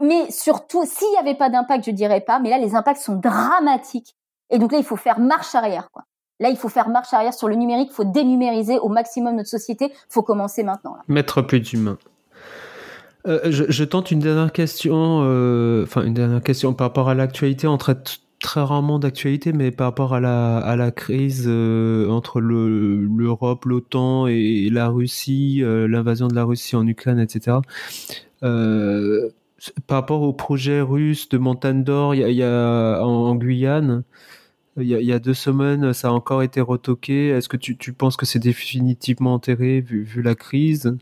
Mais 0.01 0.31
surtout, 0.31 0.85
s'il 0.85 1.11
n'y 1.11 1.17
avait 1.19 1.35
pas 1.35 1.51
d'impact, 1.51 1.85
je 1.85 1.91
dirais 1.91 2.21
pas. 2.21 2.39
Mais 2.39 2.51
là, 2.51 2.59
les 2.59 2.75
impacts 2.75 3.01
sont 3.01 3.17
dramatiques. 3.17 4.17
Et 4.51 4.59
donc 4.59 4.73
là, 4.73 4.79
il 4.79 4.85
faut 4.85 4.97
faire 4.97 5.19
marche 5.19 5.55
arrière, 5.55 5.91
quoi. 5.91 6.05
Là, 6.39 6.51
il 6.51 6.57
faut 6.57 6.69
faire 6.69 6.89
marche 6.89 7.13
arrière 7.15 7.33
sur 7.33 7.49
le 7.49 7.55
numérique, 7.55 7.89
il 7.91 7.95
faut 7.95 8.05
dénumériser 8.05 8.79
au 8.79 8.89
maximum 8.89 9.37
notre 9.37 9.49
société. 9.49 9.87
Il 9.87 10.11
faut 10.11 10.23
commencer 10.23 10.63
maintenant. 10.63 10.97
Mettre 11.09 11.43
plus 11.43 11.61
d'humains. 11.61 11.99
Euh, 13.27 13.41
je, 13.51 13.85
tente 13.85 14.11
une 14.13 14.21
dernière 14.21 14.53
question, 14.53 15.23
euh, 15.25 15.83
enfin 15.83 16.05
une 16.05 16.15
dernière 16.15 16.43
question 16.43 16.75
par 16.75 16.89
rapport 16.89 17.09
à 17.09 17.15
l'actualité. 17.15 17.67
On 17.67 17.77
traite 17.77 18.21
très 18.41 18.61
rarement 18.61 18.99
d'actualité, 18.99 19.53
mais 19.53 19.73
par 19.73 19.89
rapport 19.89 20.15
à 20.15 20.21
la, 20.21 20.91
crise 20.93 21.47
euh, 21.49 22.09
entre 22.09 22.41
l'Europe, 22.41 23.65
l'OTAN 23.65 24.29
et, 24.29 24.69
la 24.71 24.89
Russie, 24.89 25.63
l'invasion 25.65 26.29
de 26.29 26.35
la 26.35 26.45
Russie 26.45 26.77
en 26.77 26.87
Ukraine, 26.87 27.19
etc. 27.19 27.59
Par 28.43 28.53
rapport 29.89 30.23
au 30.23 30.33
projet 30.33 30.81
russe 30.83 31.29
de 31.29 31.39
montagne 31.39 31.83
d'or, 31.83 32.15
il 32.15 32.45
en 32.45 33.35
Guyane, 33.35 34.05
il 34.79 34.89
y, 34.89 35.13
a, 35.13 35.19
deux 35.19 35.35
semaines, 35.35 35.93
ça 35.95 36.09
a 36.09 36.11
encore 36.11 36.43
été 36.43 36.61
retoqué. 36.61 37.29
Est-ce 37.29 37.49
que 37.49 37.57
tu, 37.57 37.93
penses 37.95 38.17
que 38.17 38.27
c'est 38.27 38.39
définitivement 38.39 39.35
enterré 39.35 39.81
vu, 39.81 40.03
vu, 40.03 40.21
la 40.21 40.35
crise? 40.35 40.97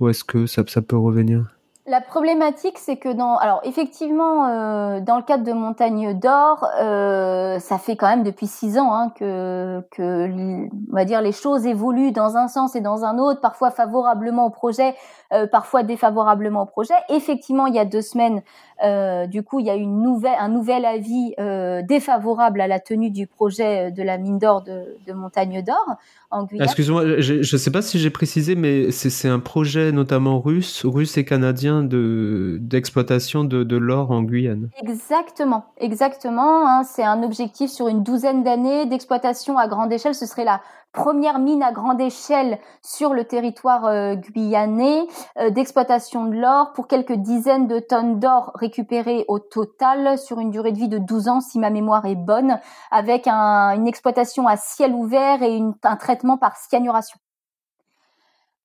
Ou 0.00 0.08
est-ce 0.08 0.24
que 0.24 0.46
ça, 0.46 0.62
ça 0.66 0.82
peut 0.82 0.96
revenir? 0.96 1.56
La 1.88 2.00
problématique, 2.00 2.78
c'est 2.78 2.96
que 2.96 3.12
dans, 3.12 3.36
alors 3.36 3.60
effectivement, 3.62 4.48
euh, 4.48 5.00
dans 5.00 5.18
le 5.18 5.22
cadre 5.22 5.44
de 5.44 5.52
Montagne 5.52 6.18
d'Or, 6.18 6.66
euh, 6.80 7.60
ça 7.60 7.78
fait 7.78 7.94
quand 7.94 8.08
même 8.08 8.24
depuis 8.24 8.48
six 8.48 8.76
ans 8.76 8.92
hein, 8.92 9.12
que, 9.14 9.80
que, 9.92 10.28
on 10.28 10.68
va 10.92 11.04
dire, 11.04 11.20
les 11.20 11.30
choses 11.30 11.64
évoluent 11.64 12.10
dans 12.10 12.36
un 12.36 12.48
sens 12.48 12.74
et 12.74 12.80
dans 12.80 13.04
un 13.04 13.18
autre, 13.18 13.40
parfois 13.40 13.70
favorablement 13.70 14.46
au 14.46 14.50
projet, 14.50 14.96
euh, 15.32 15.46
parfois 15.46 15.82
défavorablement 15.82 16.62
au 16.62 16.66
projet. 16.66 16.94
Effectivement, 17.08 17.66
il 17.66 17.74
y 17.74 17.78
a 17.78 17.84
deux 17.84 18.02
semaines, 18.02 18.42
euh, 18.84 19.26
du 19.26 19.42
coup, 19.42 19.60
il 19.60 19.66
y 19.66 19.70
a 19.70 19.74
une 19.74 20.02
nouvelle, 20.02 20.36
un 20.38 20.48
nouvel 20.48 20.84
avis 20.84 21.34
euh, 21.38 21.82
défavorable 21.82 22.60
à 22.60 22.66
la 22.66 22.80
tenue 22.80 23.10
du 23.10 23.26
projet 23.26 23.90
de 23.90 24.02
la 24.02 24.18
mine 24.18 24.38
d'or 24.38 24.62
de, 24.62 24.96
de 25.06 25.12
Montagne 25.12 25.62
d'Or 25.62 25.96
en 26.30 26.44
Guyane. 26.44 26.64
Excuse-moi, 26.64 27.20
je 27.20 27.34
ne 27.38 27.58
sais 27.58 27.70
pas 27.70 27.82
si 27.82 27.98
j'ai 27.98 28.10
précisé, 28.10 28.54
mais 28.54 28.90
c'est 28.90 29.28
un 29.28 29.40
projet 29.40 29.92
notamment 29.92 30.40
russe, 30.40 30.84
russe 30.84 31.16
et 31.16 31.24
canadien 31.24 31.82
de 31.82 32.58
d'exploitation 32.60 33.44
de, 33.44 33.64
de 33.64 33.76
l'or 33.76 34.10
en 34.10 34.22
Guyane. 34.22 34.70
Exactement, 34.80 35.66
exactement. 35.78 36.68
Hein, 36.68 36.82
c'est 36.84 37.04
un 37.04 37.22
objectif 37.22 37.70
sur 37.70 37.88
une 37.88 38.02
douzaine 38.02 38.42
d'années 38.42 38.86
d'exploitation 38.86 39.58
à 39.58 39.68
grande 39.68 39.92
échelle. 39.92 40.14
Ce 40.14 40.26
serait 40.26 40.44
la 40.44 40.60
première 40.96 41.38
mine 41.38 41.62
à 41.62 41.70
grande 41.70 42.00
échelle 42.00 42.58
sur 42.82 43.12
le 43.12 43.24
territoire 43.24 43.84
euh, 43.84 44.14
guyanais 44.14 45.06
euh, 45.38 45.50
d'exploitation 45.50 46.24
de 46.24 46.34
l'or 46.34 46.72
pour 46.72 46.88
quelques 46.88 47.12
dizaines 47.12 47.68
de 47.68 47.78
tonnes 47.78 48.18
d'or 48.18 48.50
récupérées 48.54 49.26
au 49.28 49.38
total 49.38 50.18
sur 50.18 50.40
une 50.40 50.50
durée 50.50 50.72
de 50.72 50.78
vie 50.78 50.88
de 50.88 50.98
12 50.98 51.28
ans 51.28 51.40
si 51.40 51.58
ma 51.58 51.70
mémoire 51.70 52.06
est 52.06 52.16
bonne 52.16 52.58
avec 52.90 53.28
un, 53.28 53.76
une 53.76 53.86
exploitation 53.86 54.48
à 54.48 54.56
ciel 54.56 54.94
ouvert 54.94 55.42
et 55.42 55.60
un 55.82 55.96
traitement 55.96 56.38
par 56.38 56.56
cyanuration. 56.56 57.18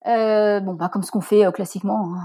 Euh, 0.07 0.59
bon, 0.59 0.73
bah, 0.73 0.89
comme 0.89 1.03
ce 1.03 1.11
qu'on 1.11 1.21
fait 1.21 1.45
euh, 1.45 1.51
classiquement, 1.51 2.15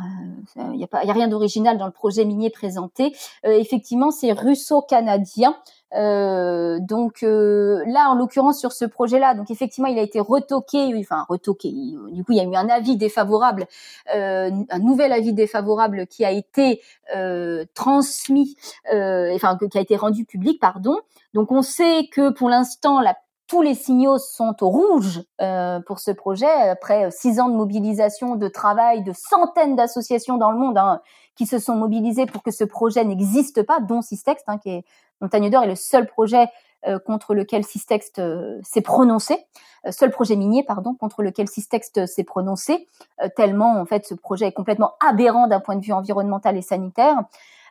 il 0.56 0.62
hein. 0.62 0.72
n'y 0.74 0.88
a, 0.90 1.04
y 1.04 1.10
a 1.10 1.12
rien 1.12 1.28
d'original 1.28 1.76
dans 1.76 1.86
le 1.86 1.92
projet 1.92 2.24
minier 2.24 2.50
présenté. 2.50 3.14
Euh, 3.44 3.50
effectivement, 3.50 4.10
c'est 4.10 4.32
russo-canadien. 4.32 5.56
Euh, 5.94 6.78
donc 6.80 7.18
là, 7.22 8.10
en 8.10 8.14
l'occurrence 8.16 8.58
sur 8.58 8.72
ce 8.72 8.84
projet-là, 8.84 9.34
donc 9.34 9.50
effectivement, 9.50 9.88
il 9.88 9.98
a 9.98 10.02
été 10.02 10.20
retoqué, 10.20 10.92
enfin 10.98 11.24
retoqué. 11.28 11.70
Du 12.10 12.24
coup, 12.24 12.32
il 12.32 12.38
y 12.38 12.40
a 12.40 12.44
eu 12.44 12.54
un 12.56 12.68
avis 12.68 12.96
défavorable, 12.96 13.66
un 14.12 14.78
nouvel 14.80 15.12
avis 15.12 15.32
défavorable 15.32 16.06
qui 16.08 16.24
a 16.24 16.32
été 16.32 16.82
transmis, 17.74 18.56
enfin 18.92 19.56
qui 19.70 19.78
a 19.78 19.80
été 19.80 19.96
rendu 19.96 20.24
public, 20.24 20.60
pardon. 20.60 20.98
Donc 21.34 21.52
on 21.52 21.62
sait 21.62 22.08
que 22.10 22.30
pour 22.30 22.48
l'instant, 22.48 23.00
la 23.00 23.16
tous 23.46 23.62
les 23.62 23.74
signaux 23.74 24.18
sont 24.18 24.56
au 24.62 24.68
rouge 24.68 25.22
euh, 25.40 25.80
pour 25.80 26.00
ce 26.00 26.10
projet. 26.10 26.46
Après 26.46 27.10
six 27.10 27.38
ans 27.40 27.48
de 27.48 27.54
mobilisation, 27.54 28.36
de 28.36 28.48
travail, 28.48 29.02
de 29.02 29.12
centaines 29.12 29.76
d'associations 29.76 30.36
dans 30.36 30.50
le 30.50 30.58
monde 30.58 30.78
hein, 30.78 31.00
qui 31.36 31.46
se 31.46 31.58
sont 31.58 31.76
mobilisées 31.76 32.26
pour 32.26 32.42
que 32.42 32.50
ce 32.50 32.64
projet 32.64 33.04
n'existe 33.04 33.62
pas, 33.62 33.80
dont 33.80 34.02
Systext, 34.02 34.44
hein, 34.48 34.58
qui 34.58 34.70
est 34.70 34.84
Montagne 35.20 35.48
d'Or 35.48 35.64
est 35.64 35.68
le 35.68 35.76
seul 35.76 36.06
projet 36.06 36.48
euh, 36.86 36.98
contre 36.98 37.34
lequel 37.34 37.64
Systext 37.64 38.18
euh, 38.18 38.58
s'est 38.62 38.82
prononcé, 38.82 39.46
seul 39.90 40.10
projet 40.10 40.36
minier 40.36 40.62
pardon 40.62 40.94
contre 40.94 41.22
lequel 41.22 41.48
Systext 41.48 42.04
s'est 42.06 42.24
prononcé, 42.24 42.86
tellement 43.34 43.80
en 43.80 43.86
fait 43.86 44.04
ce 44.04 44.14
projet 44.14 44.48
est 44.48 44.52
complètement 44.52 44.92
aberrant 45.00 45.46
d'un 45.46 45.60
point 45.60 45.76
de 45.76 45.84
vue 45.84 45.92
environnemental 45.92 46.56
et 46.56 46.62
sanitaire. 46.62 47.22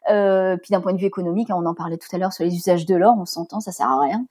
Euh, 0.10 0.58
puis 0.58 0.72
d'un 0.72 0.82
point 0.82 0.94
de 0.94 1.00
vue 1.00 1.06
économique, 1.06 1.50
hein, 1.50 1.56
on 1.58 1.66
en 1.66 1.74
parlait 1.74 1.98
tout 1.98 2.08
à 2.14 2.18
l'heure 2.18 2.34
sur 2.34 2.44
les 2.44 2.56
usages 2.56 2.86
de 2.86 2.96
l'or, 2.96 3.16
on 3.18 3.26
s'entend, 3.26 3.60
ça 3.60 3.72
sert 3.72 3.90
à 3.90 4.00
rien. 4.00 4.26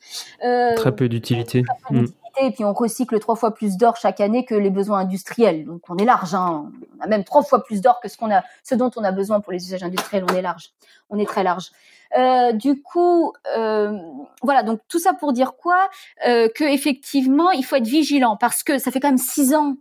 Euh, 0.44 0.74
très 0.74 0.94
peu 0.94 1.08
d'utilité. 1.08 1.64
Mm. 1.90 2.06
Et 2.40 2.50
puis 2.50 2.64
on 2.64 2.72
recycle 2.72 3.18
trois 3.20 3.36
fois 3.36 3.54
plus 3.54 3.76
d'or 3.76 3.96
chaque 3.96 4.20
année 4.20 4.44
que 4.44 4.54
les 4.54 4.70
besoins 4.70 5.00
industriels. 5.00 5.64
Donc 5.64 5.82
on 5.88 5.96
est 5.96 6.04
large. 6.04 6.34
Hein. 6.34 6.70
On 6.98 7.04
a 7.04 7.06
même 7.06 7.24
trois 7.24 7.42
fois 7.42 7.62
plus 7.62 7.80
d'or 7.80 8.00
que 8.00 8.08
ce 8.08 8.16
qu'on 8.16 8.30
a, 8.32 8.42
ce 8.64 8.74
dont 8.74 8.90
on 8.96 9.04
a 9.04 9.12
besoin 9.12 9.40
pour 9.40 9.52
les 9.52 9.64
usages 9.64 9.84
industriels. 9.84 10.24
On 10.28 10.34
est 10.34 10.42
large. 10.42 10.70
On 11.10 11.18
est 11.18 11.26
très 11.26 11.44
large. 11.44 11.70
Euh, 12.16 12.52
du 12.52 12.80
coup, 12.82 13.32
euh, 13.56 13.98
voilà. 14.42 14.62
Donc 14.62 14.80
tout 14.88 14.98
ça 14.98 15.14
pour 15.14 15.32
dire 15.32 15.54
quoi? 15.56 15.88
Euh, 16.26 16.48
Que 16.54 16.64
effectivement, 16.64 17.50
il 17.50 17.64
faut 17.64 17.76
être 17.76 17.86
vigilant 17.86 18.36
parce 18.36 18.62
que 18.62 18.78
ça 18.78 18.90
fait 18.90 19.00
quand 19.00 19.08
même 19.08 19.18
six 19.18 19.54
ans 19.54 19.76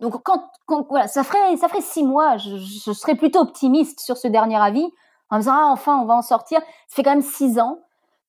donc 0.00 0.22
quand, 0.22 0.50
quand, 0.66 0.86
voilà, 0.88 1.06
ça 1.06 1.22
ferait 1.22 1.56
ça 1.56 1.68
ferait 1.68 1.80
six 1.80 2.04
mois, 2.04 2.36
je, 2.36 2.56
je, 2.56 2.92
serais 2.92 3.14
plutôt 3.14 3.40
optimiste 3.40 4.00
sur 4.00 4.16
ce 4.16 4.28
dernier 4.28 4.56
avis 4.56 4.86
en 5.30 5.36
me 5.36 5.40
disant 5.40 5.54
ah 5.54 5.68
enfin 5.70 5.98
on 5.98 6.04
va 6.04 6.14
en 6.14 6.22
sortir. 6.22 6.60
Ça 6.88 6.96
fait 6.96 7.02
quand 7.02 7.10
même 7.10 7.22
six 7.22 7.58
ans. 7.58 7.78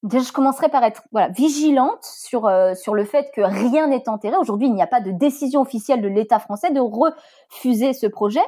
Déjà 0.03 0.23
je 0.23 0.31
commencerai 0.31 0.69
par 0.69 0.83
être 0.83 1.03
voilà 1.11 1.29
vigilante 1.29 2.03
sur 2.03 2.45
euh, 2.45 2.75
sur 2.75 2.93
le 2.93 3.03
fait 3.05 3.31
que 3.33 3.41
rien 3.41 3.87
n'est 3.87 4.07
enterré. 4.07 4.35
Aujourd'hui 4.37 4.67
il 4.67 4.73
n'y 4.73 4.83
a 4.83 4.87
pas 4.87 5.01
de 5.01 5.11
décision 5.11 5.61
officielle 5.61 6.01
de 6.01 6.07
l'État 6.07 6.39
français 6.39 6.71
de 6.71 6.79
refuser 6.79 7.93
ce 7.93 8.05
projet. 8.05 8.43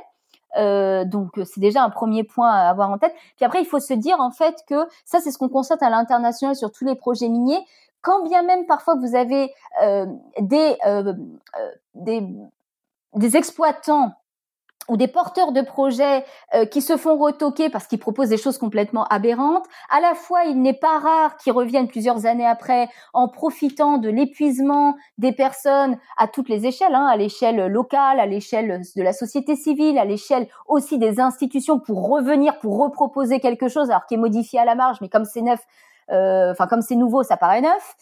Euh, 0.55 1.03
donc 1.03 1.31
c'est 1.45 1.59
déjà 1.59 1.83
un 1.83 1.89
premier 1.89 2.23
point 2.23 2.51
à 2.51 2.69
avoir 2.69 2.89
en 2.89 2.97
tête. 2.97 3.15
Puis 3.35 3.45
après 3.45 3.61
il 3.61 3.65
faut 3.65 3.79
se 3.79 3.93
dire 3.93 4.19
en 4.19 4.31
fait 4.31 4.63
que 4.67 4.87
ça 5.05 5.19
c'est 5.19 5.31
ce 5.31 5.37
qu'on 5.37 5.49
constate 5.49 5.81
à 5.81 5.89
l'international 5.89 6.55
sur 6.55 6.71
tous 6.71 6.85
les 6.85 6.95
projets 6.95 7.29
miniers. 7.29 7.65
Quand 8.01 8.23
bien 8.23 8.43
même 8.43 8.65
parfois 8.67 8.95
vous 8.95 9.15
avez 9.15 9.51
euh, 9.83 10.05
des 10.39 10.77
euh, 10.85 11.13
euh 11.59 11.71
des 11.95 12.23
des 13.19 13.37
exploitants 13.37 14.13
ou 14.87 14.97
des 14.97 15.07
porteurs 15.07 15.51
de 15.51 15.61
projets 15.61 16.23
euh, 16.55 16.65
qui 16.65 16.81
se 16.81 16.97
font 16.97 17.17
retoquer 17.17 17.69
parce 17.69 17.87
qu'ils 17.87 17.99
proposent 17.99 18.29
des 18.29 18.37
choses 18.37 18.57
complètement 18.57 19.05
aberrantes. 19.05 19.65
À 19.89 19.99
la 19.99 20.15
fois, 20.15 20.45
il 20.45 20.61
n'est 20.61 20.73
pas 20.73 20.99
rare 20.99 21.37
qu'ils 21.37 21.53
reviennent 21.53 21.87
plusieurs 21.87 22.25
années 22.25 22.45
après 22.45 22.87
en 23.13 23.27
profitant 23.27 23.97
de 23.97 24.09
l'épuisement 24.09 24.95
des 25.17 25.33
personnes 25.33 25.97
à 26.17 26.27
toutes 26.27 26.49
les 26.49 26.65
échelles, 26.65 26.95
hein, 26.95 27.05
à 27.05 27.17
l'échelle 27.17 27.67
locale, 27.67 28.19
à 28.19 28.25
l'échelle 28.25 28.81
de 28.95 29.01
la 29.01 29.13
société 29.13 29.55
civile, 29.55 29.97
à 29.97 30.05
l'échelle 30.05 30.47
aussi 30.67 30.97
des 30.97 31.19
institutions 31.19 31.79
pour 31.79 32.09
revenir, 32.09 32.59
pour 32.59 32.77
reproposer 32.77 33.39
quelque 33.39 33.67
chose 33.67 33.89
alors 33.89 34.05
qui 34.05 34.15
est 34.15 34.17
modifié 34.17 34.59
à 34.59 34.65
la 34.65 34.75
marge, 34.75 34.97
mais 35.01 35.09
comme 35.09 35.25
c'est 35.25 35.41
neuf, 35.41 35.59
enfin 36.09 36.67
comme 36.67 36.81
c'est 36.81 36.95
nouveau, 36.95 37.23
ça 37.23 37.37
paraît 37.37 37.61
neuf. 37.61 37.95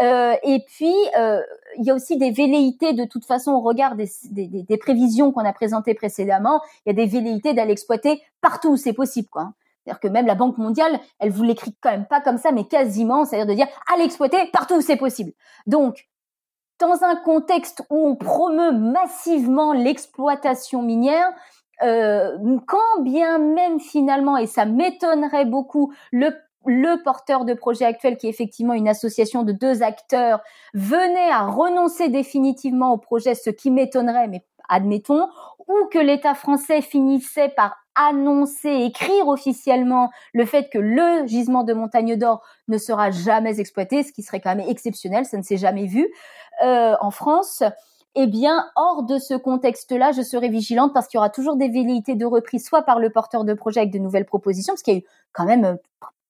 Euh, 0.00 0.34
et 0.42 0.64
puis 0.66 0.94
euh, 1.18 1.42
il 1.78 1.84
y 1.84 1.90
a 1.90 1.94
aussi 1.94 2.16
des 2.16 2.30
velléités 2.30 2.94
de 2.94 3.04
toute 3.04 3.26
façon 3.26 3.52
au 3.52 3.60
regard 3.60 3.94
des, 3.94 4.08
des, 4.30 4.46
des 4.46 4.76
prévisions 4.78 5.32
qu'on 5.32 5.44
a 5.44 5.52
présentées 5.52 5.94
précédemment. 5.94 6.60
Il 6.84 6.88
y 6.88 6.92
a 6.92 6.94
des 6.94 7.06
velléités 7.06 7.54
d'aller 7.54 7.72
exploiter 7.72 8.22
partout 8.40 8.70
où 8.70 8.76
c'est 8.76 8.94
possible, 8.94 9.28
quoi. 9.28 9.52
C'est-à-dire 9.84 10.00
que 10.00 10.08
même 10.08 10.26
la 10.26 10.36
Banque 10.36 10.58
mondiale, 10.58 11.00
elle 11.18 11.30
vous 11.30 11.42
l'écrit 11.42 11.74
quand 11.80 11.90
même 11.90 12.06
pas 12.06 12.20
comme 12.20 12.38
ça, 12.38 12.52
mais 12.52 12.64
quasiment, 12.64 13.24
c'est-à-dire 13.24 13.46
de 13.46 13.54
dire 13.54 13.66
allez 13.92 14.04
exploiter 14.04 14.38
partout 14.52 14.76
où 14.76 14.80
c'est 14.80 14.96
possible. 14.96 15.32
Donc, 15.66 16.06
dans 16.78 17.02
un 17.04 17.16
contexte 17.16 17.82
où 17.90 18.08
on 18.08 18.16
promeut 18.16 18.72
massivement 18.72 19.72
l'exploitation 19.72 20.82
minière, 20.82 21.32
euh, 21.82 22.36
quand 22.66 23.02
bien 23.02 23.38
même 23.38 23.80
finalement, 23.80 24.36
et 24.36 24.46
ça 24.46 24.64
m'étonnerait 24.64 25.46
beaucoup, 25.46 25.92
le 26.12 26.30
le 26.66 27.02
porteur 27.02 27.44
de 27.44 27.54
projet 27.54 27.84
actuel, 27.84 28.16
qui 28.16 28.26
est 28.26 28.30
effectivement 28.30 28.74
une 28.74 28.88
association 28.88 29.42
de 29.42 29.52
deux 29.52 29.82
acteurs, 29.82 30.40
venait 30.74 31.30
à 31.30 31.46
renoncer 31.46 32.08
définitivement 32.08 32.92
au 32.92 32.98
projet, 32.98 33.34
ce 33.34 33.50
qui 33.50 33.70
m'étonnerait, 33.70 34.28
mais 34.28 34.44
admettons, 34.68 35.28
ou 35.68 35.86
que 35.90 35.98
l'État 35.98 36.34
français 36.34 36.82
finissait 36.82 37.50
par 37.50 37.76
annoncer, 37.94 38.70
écrire 38.70 39.28
officiellement 39.28 40.10
le 40.32 40.46
fait 40.46 40.70
que 40.70 40.78
le 40.78 41.26
gisement 41.26 41.62
de 41.62 41.72
Montagne 41.74 42.16
d'Or 42.16 42.42
ne 42.68 42.78
sera 42.78 43.10
jamais 43.10 43.60
exploité, 43.60 44.02
ce 44.02 44.12
qui 44.12 44.22
serait 44.22 44.40
quand 44.40 44.54
même 44.54 44.68
exceptionnel, 44.68 45.26
ça 45.26 45.36
ne 45.36 45.42
s'est 45.42 45.58
jamais 45.58 45.86
vu 45.86 46.08
euh, 46.64 46.94
en 47.00 47.10
France. 47.10 47.62
Eh 48.14 48.26
bien, 48.26 48.66
hors 48.76 49.04
de 49.04 49.18
ce 49.18 49.34
contexte-là, 49.34 50.12
je 50.12 50.20
serai 50.20 50.48
vigilante 50.48 50.92
parce 50.92 51.08
qu'il 51.08 51.16
y 51.16 51.18
aura 51.18 51.30
toujours 51.30 51.56
des 51.56 51.68
velléités 51.68 52.14
de 52.14 52.26
reprise, 52.26 52.64
soit 52.64 52.82
par 52.82 52.98
le 52.98 53.10
porteur 53.10 53.44
de 53.44 53.54
projet 53.54 53.80
avec 53.80 53.92
de 53.92 53.98
nouvelles 53.98 54.26
propositions, 54.26 54.74
parce 54.74 54.82
qu'il 54.82 54.94
y 54.94 54.96
a 54.98 55.00
eu 55.00 55.04
quand 55.32 55.46
même 55.46 55.78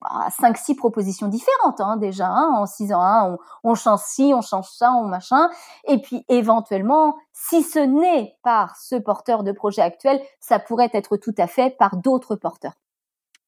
euh, 0.05 0.31
cinq 0.31 0.57
six 0.57 0.75
propositions 0.75 1.29
différentes 1.29 1.81
hein, 1.81 1.97
déjà 1.97 2.27
hein, 2.27 2.51
en 2.55 2.67
six 2.67 2.93
ans 2.93 3.03
hein, 3.03 3.37
on, 3.65 3.71
on, 3.71 3.75
change 3.75 4.01
ci 4.01 4.33
on 4.35 4.41
change 4.41 4.69
ça 4.71 4.93
on 4.93 5.05
machin. 5.05 5.49
Et 5.87 5.99
puis 5.99 6.25
éventuellement 6.29 7.17
si 7.33 7.63
ce 7.63 7.79
n'est 7.79 8.37
par 8.43 8.77
ce 8.77 8.97
porteur 8.97 9.43
de 9.43 9.53
projet 9.53 9.83
actuel 9.83 10.21
ça 10.41 10.59
pourrait 10.59 10.91
être 10.93 11.17
tout 11.17 11.35
à 11.39 11.47
fait 11.47 11.77
par 11.77 11.97
d'autres 11.97 12.37
porteurs. 12.37 12.75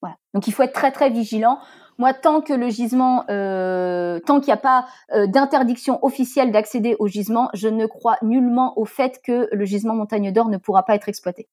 Voilà. 0.01 0.17
Donc 0.35 0.47
il 0.47 0.53
faut 0.53 0.63
être 0.63 0.75
très 0.75 0.93
très 0.93 1.11
vigilant. 1.11 1.59
Moi 1.99 2.13
tant 2.13 2.41
que 2.41 2.53
le 2.53 2.69
gisement 2.69 3.25
euh, 3.31 4.21
tant 4.21 4.41
qu'il 4.41 4.49
n'y 4.49 4.53
a 4.53 4.59
pas 4.59 4.87
euh, 5.15 5.27
d'interdiction 5.27 6.05
officielle 6.05 6.53
d'accéder 6.53 6.97
au 6.99 7.07
gisement 7.07 7.49
je 7.55 7.69
ne 7.69 7.87
crois 7.87 8.17
nullement 8.23 8.79
au 8.79 8.85
fait 8.85 9.21
que 9.23 9.49
le 9.53 9.65
gisement 9.65 9.95
montagne 9.95 10.33
d'or 10.33 10.49
ne 10.49 10.59
pourra 10.59 10.83
pas 10.83 10.95
être 10.95 11.09
exploité 11.09 11.49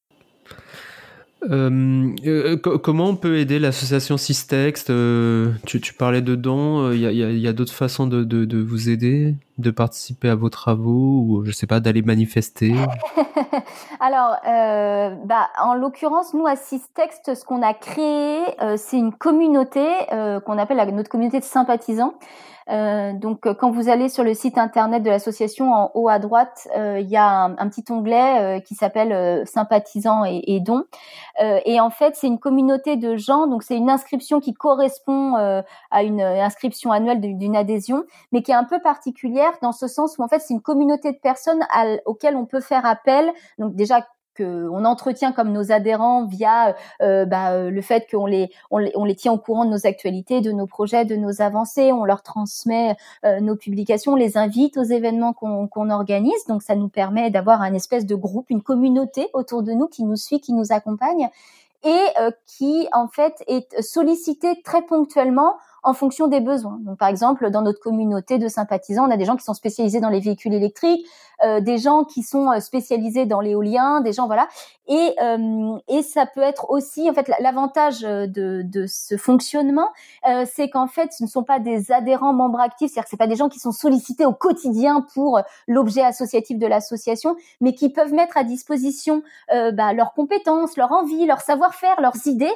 euh, 1.50 2.10
euh 2.26 2.58
comment 2.58 3.10
on 3.10 3.16
peut 3.16 3.38
aider 3.38 3.58
l'association 3.58 4.18
Systext 4.18 4.90
euh, 4.90 5.52
tu, 5.66 5.82
tu, 5.82 5.94
parlais 5.94 6.22
de 6.22 6.36
dons, 6.36 6.92
il 6.92 7.00
y 7.00 7.48
a, 7.48 7.54
d'autres 7.54 7.74
façons 7.74 8.08
de, 8.08 8.62
vous 8.62 8.90
aider? 8.90 9.36
De 9.58 9.72
participer 9.72 10.30
à 10.30 10.36
vos 10.36 10.50
travaux 10.50 11.26
ou 11.28 11.44
je 11.46 11.52
sais 11.52 11.68
pas 11.68 11.80
d'aller 11.80 12.02
manifester 12.02 12.74
Alors, 14.00 14.38
euh, 14.48 15.16
bah, 15.26 15.50
en 15.62 15.74
l'occurrence, 15.74 16.34
nous 16.34 16.48
à 16.48 16.56
Systext, 16.56 17.36
ce 17.36 17.46
qu'on 17.46 17.62
a 17.62 17.74
créé, 17.74 18.42
euh, 18.62 18.76
c'est 18.78 18.98
une 18.98 19.14
communauté 19.14 19.86
euh, 20.12 20.40
qu'on 20.40 20.58
appelle 20.58 20.78
notre 20.94 21.10
communauté 21.10 21.40
de 21.40 21.46
sympathisants. 21.46 22.14
Donc, 22.68 23.52
quand 23.60 23.70
vous 23.70 23.90
allez 23.90 24.08
sur 24.08 24.24
le 24.24 24.34
site 24.34 24.58
internet 24.58 25.04
de 25.04 25.10
l'association, 25.10 25.74
en 25.74 25.92
haut 25.94 26.08
à 26.08 26.20
droite, 26.20 26.70
il 26.74 27.10
y 27.10 27.18
a 27.18 27.28
un, 27.58 27.68
petit 27.68 27.84
onglet 27.90 28.64
qui 28.66 28.76
s'appelle 28.76 29.46
sympathisants 29.46 30.24
et, 30.24 30.42
et 30.48 30.62
dons. 30.62 30.86
et 31.42 31.82
en 31.82 31.90
fait, 31.90 32.16
c'est 32.16 32.28
une 32.28 32.40
communauté 32.40 32.96
de 32.96 33.18
gens. 33.18 33.48
Donc, 33.48 33.64
c'est 33.64 33.76
une 33.76 33.90
inscription 33.90 34.40
qui 34.40 34.54
correspond 34.54 35.36
à 35.36 36.04
une 36.04 36.22
inscription 36.22 36.94
annuelle 36.94 37.20
d'une 37.20 37.58
adhésion, 37.58 38.06
mais 38.32 38.42
qui 38.42 38.52
est 38.52 38.56
un 38.56 38.64
peu 38.64 38.80
particulière 38.80 39.51
dans 39.62 39.72
ce 39.72 39.88
sens 39.88 40.18
où 40.18 40.24
en 40.24 40.28
fait, 40.28 40.40
c'est 40.40 40.54
une 40.54 40.62
communauté 40.62 41.12
de 41.12 41.18
personnes 41.18 41.66
auxquelles 42.06 42.36
on 42.36 42.46
peut 42.46 42.62
faire 42.62 42.86
appel. 42.86 43.32
Donc, 43.58 43.76
déjà 43.76 44.06
qu'on 44.38 44.86
entretient 44.86 45.32
comme 45.32 45.52
nos 45.52 45.72
adhérents 45.72 46.26
via 46.26 46.76
euh, 47.02 47.26
bah, 47.26 47.52
euh, 47.52 47.70
le 47.70 47.82
fait 47.82 48.08
qu'on 48.10 48.26
les, 48.26 48.50
on 48.70 48.78
les, 48.78 48.92
on 48.96 49.04
les 49.04 49.16
tient 49.16 49.34
au 49.34 49.38
courant 49.38 49.66
de 49.66 49.70
nos 49.70 49.86
actualités, 49.86 50.42
de 50.42 50.52
nos 50.52 50.68
projets, 50.68 51.06
de 51.06 51.16
nos 51.16 51.42
avancées, 51.42 51.92
on 51.92 52.06
leur 52.06 52.24
transmet 52.24 52.96
euh, 53.26 53.40
nos 53.40 53.56
publications, 53.56 54.14
on 54.14 54.16
les 54.16 54.38
invite 54.38 54.78
aux 54.78 54.84
événements 54.84 55.34
qu'on 55.34 55.90
organise. 55.90 56.46
Donc 56.48 56.64
ça 56.64 56.76
nous 56.76 56.90
permet 56.90 57.30
d'avoir 57.30 57.62
un 57.62 57.74
espèce 57.74 58.06
de 58.06 58.16
groupe, 58.16 58.50
une 58.50 58.62
communauté 58.62 59.28
autour 59.34 59.64
de 59.64 59.74
nous 59.74 59.88
qui 59.88 60.04
nous 60.04 60.16
suit, 60.16 60.40
qui 60.40 60.54
nous 60.54 60.72
accompagne 60.72 61.30
et 61.84 62.06
qui 62.46 62.88
en 62.94 63.08
fait 63.08 63.44
est 63.48 63.82
sollicité 63.82 64.62
très 64.64 64.84
ponctuellement 64.84 65.56
en 65.84 65.94
fonction 65.94 66.28
des 66.28 66.42
besoins. 66.42 66.80
Donc, 66.82 66.98
par 66.98 67.08
exemple, 67.08 67.50
dans 67.50 67.62
notre 67.62 67.80
communauté 67.80 68.38
de 68.38 68.48
sympathisants, 68.48 69.08
on 69.08 69.12
a 69.12 69.18
des 69.18 69.26
gens 69.26 69.36
qui 69.36 69.44
sont 69.44 69.54
spécialisés 69.54 70.00
dans 70.00 70.10
les 70.10 70.20
véhicules 70.20 70.54
électriques, 70.54 71.06
euh, 71.44 71.60
des 71.60 71.80
gens 71.80 72.04
qui 72.04 72.22
sont 72.22 72.52
euh, 72.52 72.60
spécialisés 72.60 73.26
dans 73.26 73.42
l'éolien, 73.42 74.02
des 74.02 74.14
gens 74.14 74.28
voilà. 74.28 74.48
Et 74.88 75.16
euh, 75.22 75.78
et 75.88 76.02
ça 76.02 76.26
peut 76.26 76.42
être 76.42 76.70
aussi 76.70 77.10
en 77.10 77.14
fait 77.14 77.32
l'avantage 77.40 78.02
de 78.02 78.62
de 78.64 78.86
ce 78.88 79.16
fonctionnement, 79.16 79.88
euh, 80.28 80.46
c'est 80.52 80.70
qu'en 80.70 80.88
fait 80.88 81.14
ce 81.14 81.24
ne 81.24 81.30
sont 81.30 81.44
pas 81.44 81.60
des 81.60 81.92
adhérents 81.92 82.34
membres 82.34 82.60
actifs, 82.60 82.90
c'est-à-dire 82.92 83.04
que 83.06 83.10
c'est 83.10 83.18
pas 83.18 83.28
des 83.28 83.36
gens 83.36 83.48
qui 83.48 83.60
sont 83.60 83.72
sollicités 83.72 84.26
au 84.26 84.34
quotidien 84.34 85.06
pour 85.14 85.40
l'objet 85.68 86.02
associatif 86.02 86.58
de 86.58 86.68
l'association, 86.68 87.38
mais 87.62 87.74
qui 87.74 87.90
peuvent 87.90 88.12
mettre 88.12 88.38
à 88.38 88.44
disposition 88.44 89.24
euh, 89.54 89.72
bah, 89.72 89.94
leurs 89.94 90.14
compétences, 90.14 90.76
leur 90.76 90.92
envie, 90.92 91.26
leur 91.26 91.42
savoir-faire, 91.42 92.02
leurs 92.02 92.28
idées 92.28 92.52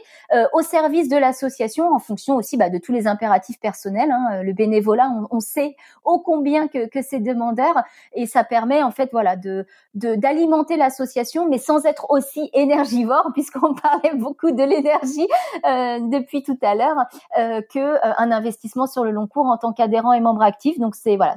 au 0.53 0.61
service 0.61 1.07
de 1.07 1.17
l'association 1.17 1.93
en 1.93 1.99
fonction 1.99 2.35
aussi 2.35 2.57
bah, 2.57 2.69
de 2.69 2.77
tous 2.77 2.91
les 2.91 3.07
impératifs 3.15 3.59
personnels. 3.59 4.11
Hein. 4.11 4.43
Le 4.43 4.53
bénévolat, 4.53 5.09
on, 5.31 5.39
sait 5.39 5.75
ô 6.03 6.19
combien 6.19 6.67
que, 6.67 7.01
c'est 7.01 7.19
demandeur 7.19 7.83
et 8.13 8.25
ça 8.25 8.43
permet 8.43 8.83
en 8.83 8.91
fait 8.91 9.09
voilà 9.11 9.35
de 9.35 9.65
d'alimenter 9.93 10.75
l'association, 10.75 11.47
mais 11.47 11.57
sans 11.57 11.85
être 11.85 12.07
aussi 12.09 12.49
énergivore, 12.53 13.29
puisqu'on 13.33 13.73
parlait 13.73 14.13
beaucoup 14.15 14.51
de 14.51 14.63
l'énergie 14.63 15.27
euh, 15.65 15.99
depuis 16.01 16.43
tout 16.43 16.57
à 16.61 16.75
l'heure, 16.75 16.97
euh, 17.37 17.61
que 17.73 17.79
euh, 17.79 18.13
un 18.17 18.31
investissement 18.31 18.87
sur 18.87 19.03
le 19.05 19.11
long 19.11 19.27
cours 19.27 19.45
en 19.45 19.57
tant 19.57 19.71
qu'adhérent 19.71 20.11
et 20.11 20.19
membre 20.19 20.41
actif. 20.41 20.77
Donc 20.79 20.95
c'est 20.95 21.15
voilà, 21.15 21.35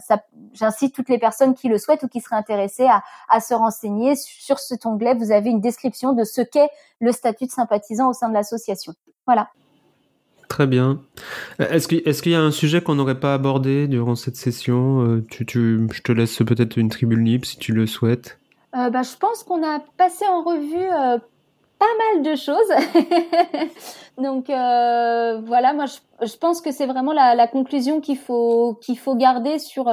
j'incite 0.53 0.95
toutes 0.95 1.09
les 1.09 1.19
personnes 1.19 1.55
qui 1.55 1.69
le 1.69 1.79
souhaitent 1.79 2.03
ou 2.03 2.09
qui 2.09 2.21
seraient 2.21 2.37
intéressées 2.37 2.87
à, 2.87 3.03
à 3.29 3.41
se 3.41 3.55
renseigner 3.55 4.17
sur 4.17 4.59
cet 4.59 4.87
onglet. 4.87 5.15
Vous 5.15 5.31
avez 5.31 5.51
une 5.51 5.61
description 5.61 6.13
de 6.13 6.25
ce 6.25 6.41
qu'est 6.41 6.71
le 7.01 7.13
statut 7.13 7.47
de 7.47 7.53
sympathisant 7.53 8.09
au 8.09 8.13
sein 8.13 8.29
de 8.29 8.35
l'association. 8.35 8.93
Voilà. 9.27 9.49
Très 10.49 10.67
bien. 10.67 11.01
Est-ce 11.59 11.89
qu'il 12.23 12.33
y 12.33 12.35
a 12.35 12.41
un 12.41 12.51
sujet 12.51 12.81
qu'on 12.81 12.95
n'aurait 12.95 13.21
pas 13.21 13.35
abordé 13.35 13.87
durant 13.87 14.15
cette 14.15 14.37
session 14.37 15.03
euh, 15.03 15.27
Je 15.31 16.03
te 16.03 16.13
laisse 16.13 16.39
peut-être 16.39 16.79
une 16.79 16.89
tribune 16.89 17.25
libre 17.25 17.47
si 17.47 17.59
tu 17.59 17.73
le 17.73 17.87
souhaites. 17.87 18.39
Euh, 18.75 18.89
bah, 18.91 19.03
je 19.03 19.17
pense 19.17 19.45
qu'on 19.45 19.63
a 19.63 19.81
passé 19.99 20.25
en 20.27 20.43
revue 20.43 20.77
euh, 20.77 21.19
pas 21.79 21.87
mal 22.15 22.23
de 22.23 22.35
choses. 22.35 23.69
Donc 24.19 24.47
voilà, 24.49 25.75
moi 25.75 25.85
je, 25.87 26.37
pense 26.37 26.61
que 26.61 26.73
c'est 26.73 26.87
vraiment 26.87 27.13
la, 27.13 27.35
la 27.35 27.47
conclusion 27.47 28.01
qu'il 28.01 28.17
faut 28.17 28.79
garder 29.17 29.59
sur 29.59 29.87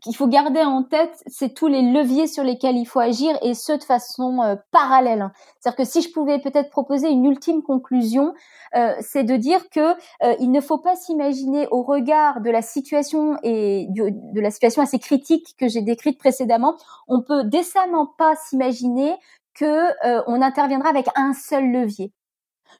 qu'il 0.00 0.16
faut 0.16 0.26
garder 0.26 0.60
en 0.60 0.82
tête, 0.82 1.22
c'est 1.26 1.54
tous 1.54 1.66
les 1.66 1.82
leviers 1.82 2.26
sur 2.26 2.44
lesquels 2.44 2.76
il 2.76 2.84
faut 2.84 3.00
agir 3.00 3.36
et 3.42 3.54
ce 3.54 3.72
de 3.72 3.82
façon 3.82 4.42
euh, 4.42 4.56
parallèle. 4.70 5.30
C'est-à-dire 5.60 5.76
que 5.76 5.90
si 5.90 6.02
je 6.02 6.12
pouvais 6.12 6.38
peut-être 6.38 6.70
proposer 6.70 7.08
une 7.08 7.24
ultime 7.24 7.62
conclusion, 7.62 8.34
euh, 8.76 8.94
c'est 9.00 9.24
de 9.24 9.36
dire 9.36 9.68
que 9.70 9.92
euh, 10.22 10.34
il 10.40 10.50
ne 10.50 10.60
faut 10.60 10.78
pas 10.78 10.96
s'imaginer 10.96 11.66
au 11.70 11.82
regard 11.82 12.40
de 12.40 12.50
la 12.50 12.62
situation 12.62 13.36
et 13.42 13.86
de 13.90 14.40
la 14.40 14.50
situation 14.50 14.82
assez 14.82 14.98
critique 14.98 15.54
que 15.58 15.68
j'ai 15.68 15.82
décrite 15.82 16.18
précédemment, 16.18 16.76
on 17.06 17.22
peut 17.22 17.44
décemment 17.44 18.06
pas 18.06 18.34
s'imaginer 18.36 19.14
que 19.54 19.88
on 20.28 20.40
interviendra 20.40 20.88
avec 20.88 21.06
un 21.16 21.32
seul 21.32 21.72
levier. 21.72 22.12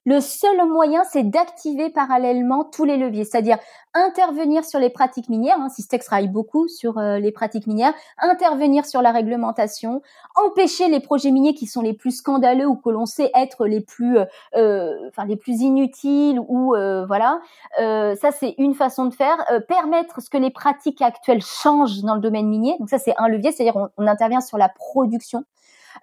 Le 0.04 0.20
seul 0.20 0.66
moyen, 0.66 1.02
c'est 1.04 1.24
d'activer 1.24 1.90
parallèlement 1.90 2.64
tous 2.64 2.84
les 2.84 2.96
leviers, 2.96 3.24
c'est-à-dire 3.24 3.58
intervenir 3.94 4.64
sur 4.64 4.78
les 4.78 4.90
pratiques 4.90 5.28
minières, 5.28 5.58
hein, 5.60 5.68
Systex 5.68 6.06
travaille 6.06 6.28
beaucoup 6.28 6.68
sur 6.68 6.98
euh, 6.98 7.18
les 7.18 7.32
pratiques 7.32 7.66
minières, 7.66 7.92
intervenir 8.18 8.86
sur 8.86 9.02
la 9.02 9.12
réglementation, 9.12 10.02
empêcher 10.36 10.88
les 10.88 11.00
projets 11.00 11.30
miniers 11.30 11.54
qui 11.54 11.66
sont 11.66 11.82
les 11.82 11.94
plus 11.94 12.12
scandaleux 12.12 12.66
ou 12.66 12.76
que 12.76 12.90
l'on 12.90 13.06
sait 13.06 13.30
être 13.34 13.66
les 13.66 13.80
plus, 13.80 14.18
euh, 14.18 14.24
euh 14.56 14.94
enfin 15.08 15.24
les 15.24 15.36
plus 15.36 15.60
inutiles 15.60 16.40
ou 16.40 16.74
voilà. 17.06 17.40
ça 17.76 18.30
c'est 18.30 18.54
une 18.58 18.74
façon 18.74 19.06
de 19.06 19.14
faire. 19.14 19.36
permettre 19.68 20.22
ce 20.22 20.30
que 20.30 20.38
les 20.38 20.50
pratiques 20.50 21.02
actuelles 21.02 21.42
changent 21.42 22.02
dans 22.02 22.14
le 22.14 22.20
domaine 22.20 22.48
minier. 22.48 22.76
Donc 22.78 22.88
ça 22.88 22.98
c'est 22.98 23.14
un 23.18 23.28
levier, 23.28 23.52
c'est-à-dire 23.52 23.76
on, 23.76 23.88
on, 23.98 24.06
intervient 24.06 24.40
sur 24.40 24.58
la 24.58 24.68
production. 24.68 25.44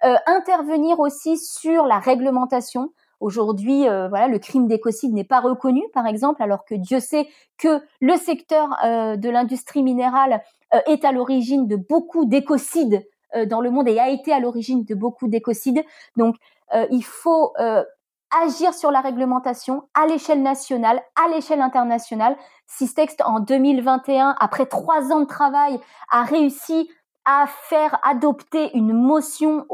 intervenir 0.02 1.00
aussi 1.00 1.38
sur 1.38 1.86
la 1.86 1.98
réglementation. 1.98 2.90
Aujourd'hui, 3.20 3.88
euh, 3.88 4.08
voilà, 4.08 4.28
le 4.28 4.38
crime 4.38 4.66
d'écocide 4.66 5.12
n'est 5.14 5.24
pas 5.24 5.40
reconnu, 5.40 5.82
par 5.94 6.06
exemple, 6.06 6.42
alors 6.42 6.64
que 6.64 6.74
Dieu 6.74 7.00
sait 7.00 7.28
que 7.56 7.80
le 8.00 8.16
secteur 8.16 8.68
euh, 8.84 9.16
de 9.16 9.30
l'industrie 9.30 9.82
minérale 9.82 10.42
euh, 10.74 10.78
est 10.86 11.04
à 11.04 11.12
l'origine 11.12 11.66
de 11.66 11.76
beaucoup 11.76 12.26
d'écocides 12.26 13.06
dans 13.50 13.60
le 13.60 13.70
monde 13.70 13.88
et 13.88 13.98
a 13.98 14.08
été 14.08 14.32
à 14.32 14.40
l'origine 14.40 14.84
de 14.84 14.94
beaucoup 14.94 15.28
d'écocides. 15.28 15.84
Donc, 16.16 16.36
il 16.90 17.04
faut 17.04 17.52
agir 18.44 18.72
sur 18.72 18.90
la 18.90 19.00
réglementation 19.00 19.88
à 19.94 20.06
l'échelle 20.06 20.42
nationale, 20.42 21.02
à 21.16 21.28
l'échelle 21.28 21.60
internationale. 21.60 22.36
Systext, 22.66 23.22
en 23.26 23.40
2021, 23.40 24.36
après 24.38 24.66
trois 24.66 25.12
ans 25.12 25.20
de 25.20 25.26
travail, 25.26 25.78
a 26.10 26.22
réussi 26.22 26.88
à 27.26 27.46
faire 27.48 27.98
adopter 28.04 28.70
une 28.74 28.92
motion 28.92 29.66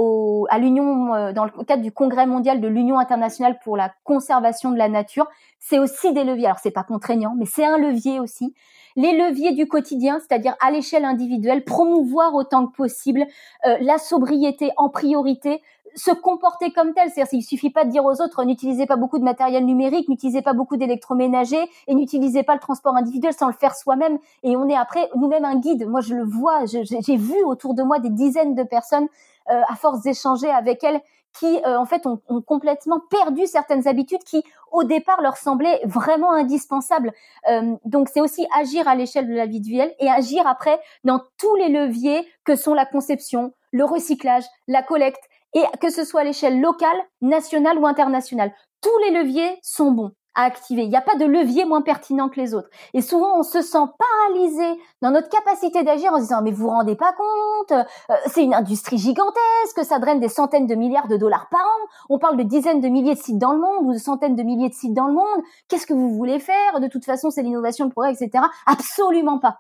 à 0.48 0.58
l'Union 0.58 1.14
euh, 1.14 1.32
dans 1.32 1.44
le 1.44 1.64
cadre 1.64 1.82
du 1.82 1.92
Congrès 1.92 2.26
mondial 2.26 2.62
de 2.62 2.66
l'Union 2.66 2.98
internationale 2.98 3.58
pour 3.62 3.76
la 3.76 3.92
conservation 4.05 4.70
de 4.70 4.78
la 4.78 4.89
nature. 4.89 5.28
C'est 5.58 5.78
aussi 5.78 6.14
des 6.14 6.24
leviers. 6.24 6.47
Alors 6.47 6.58
c'est 6.58 6.70
pas 6.70 6.82
contraignant, 6.82 7.34
mais 7.39 7.44
c'est 7.44 7.64
un 7.64 7.76
levier 7.76 8.20
aussi. 8.20 8.55
Les 8.97 9.12
leviers 9.12 9.52
du 9.52 9.68
quotidien, 9.68 10.18
c'est-à-dire 10.18 10.56
à, 10.60 10.70
l'échelle 10.70 11.05
individuelle, 11.05 11.64
promouvoir 11.64 12.34
autant 12.34 12.66
que 12.66 12.74
possible 12.74 13.26
euh, 13.66 13.76
la 13.81 13.98
sobriété 13.98 14.70
en 14.78 14.89
priorité, 14.89 15.60
se 15.94 16.10
comporter 16.10 16.72
comme 16.72 16.94
tel. 16.94 17.10
C'est-à-dire 17.10 17.30
qu'il 17.30 17.42
suffit 17.42 17.70
pas 17.70 17.84
de 17.84 17.90
dire 17.90 18.04
aux 18.04 18.20
autres 18.20 18.44
n'utilisez 18.44 18.86
pas 18.86 18.96
beaucoup 18.96 19.18
de 19.18 19.24
matériel 19.24 19.64
numérique, 19.64 20.08
n'utilisez 20.08 20.42
pas 20.42 20.52
beaucoup 20.52 20.76
d'électroménager 20.76 21.68
et 21.86 21.94
n'utilisez 21.94 22.42
pas 22.42 22.54
le 22.54 22.60
transport 22.60 22.96
individuel 22.96 23.32
sans 23.32 23.46
le 23.46 23.54
faire 23.54 23.74
soi-même. 23.74 24.18
Et 24.42 24.56
on 24.56 24.68
est 24.68 24.76
après 24.76 25.08
nous-mêmes 25.16 25.44
un 25.44 25.56
guide. 25.56 25.88
Moi, 25.88 26.00
je 26.00 26.14
le 26.14 26.24
vois, 26.24 26.64
j'ai 26.66 27.16
vu 27.16 27.42
autour 27.44 27.74
de 27.74 27.82
moi 27.82 27.98
des 27.98 28.10
dizaines 28.10 28.54
de 28.54 28.62
personnes 28.62 29.08
euh, 29.50 29.60
à 29.68 29.74
force 29.76 30.02
d'échanger 30.02 30.50
avec 30.50 30.84
elles 30.84 31.00
qui 31.38 31.60
euh, 31.64 31.78
en 31.78 31.86
fait 31.86 32.06
ont, 32.06 32.20
ont, 32.28 32.42
complètement 32.42 33.00
perdu 33.10 33.46
certaines 33.46 33.88
habitudes 33.88 34.22
qui 34.22 34.44
au 34.70 34.84
départ 34.84 35.20
leur 35.20 35.36
semblaient 35.36 35.80
vraiment 35.84 36.32
indispensables. 36.32 37.12
Euh, 37.48 37.74
donc 37.84 38.08
c'est 38.12 38.20
aussi 38.20 38.46
agir 38.56 38.86
à 38.86 38.94
l'échelle 38.94 39.28
de 39.28 39.34
la 39.34 39.46
vie 39.46 39.60
duelle 39.60 39.94
et 39.98 40.08
agir 40.08 40.46
après 40.46 40.78
dans 41.04 41.20
tous 41.38 41.54
les 41.56 41.68
leviers 41.68 42.26
que 42.44 42.54
sont 42.54 42.74
la 42.74 42.86
conception, 42.86 43.52
le 43.72 43.84
recyclage, 43.84 44.44
la 44.68 44.82
collecte, 44.82 45.22
et 45.55 45.64
que 45.81 45.90
ce 45.90 46.05
soit 46.05 46.22
à 46.22 46.24
l'échelle 46.24 46.60
locale, 46.60 46.97
nationale 47.20 47.78
ou 47.78 47.86
internationale. 47.86 48.52
Tous 48.81 48.98
les 48.98 49.10
leviers 49.10 49.58
sont 49.62 49.92
bons 49.92 50.12
à 50.34 50.44
activer. 50.44 50.82
Il 50.82 50.89
n'y 50.89 50.97
a 50.97 51.02
pas 51.02 51.16
de 51.16 51.24
levier 51.24 51.64
moins 51.64 51.82
pertinent 51.82 52.28
que 52.28 52.40
les 52.40 52.55
autres. 52.55 52.68
Et 52.94 53.02
souvent, 53.02 53.39
on 53.39 53.42
se 53.42 53.60
sent 53.60 53.84
paralysé 53.98 54.81
dans 55.02 55.10
notre 55.10 55.28
capacité 55.28 55.82
d'agir 55.82 56.12
en 56.12 56.16
se 56.16 56.22
disant 56.22 56.42
mais 56.42 56.52
vous 56.52 56.64
vous 56.64 56.70
rendez 56.70 56.97
pas 56.97 57.12
compte, 57.12 57.72
euh, 57.72 58.14
c'est 58.26 58.42
une 58.42 58.55
industrie 58.55 58.98
gigantesque, 58.98 59.84
ça 59.84 59.98
draine 59.98 60.20
des 60.20 60.28
centaines 60.28 60.66
de 60.66 60.74
milliards 60.74 61.08
de 61.08 61.16
dollars 61.16 61.48
par 61.50 61.60
an. 61.60 61.86
On 62.08 62.18
parle 62.18 62.36
de 62.36 62.42
dizaines 62.44 62.81
de 62.81 62.89
milliers 62.89 63.14
de 63.14 63.20
sites 63.20 63.39
dans 63.39 63.52
le 63.52 63.60
monde 63.60 63.86
ou 63.86 63.92
de 63.92 63.98
centaines 63.98 64.36
de 64.36 64.42
milliers 64.42 64.70
de 64.70 64.74
sites 64.74 64.94
dans 64.94 65.06
le 65.06 65.14
monde. 65.14 65.42
Qu'est-ce 65.68 65.86
que 65.86 65.94
vous 65.94 66.14
voulez 66.14 66.39
faire? 66.39 66.81
De 66.81 66.89
toute 66.89 67.05
façon, 67.05 67.31
c'est 67.31 67.42
l'innovation, 67.42 67.84
le 67.84 67.90
progrès, 67.90 68.12
etc. 68.12 68.44
Absolument 68.66 69.39
pas. 69.39 69.58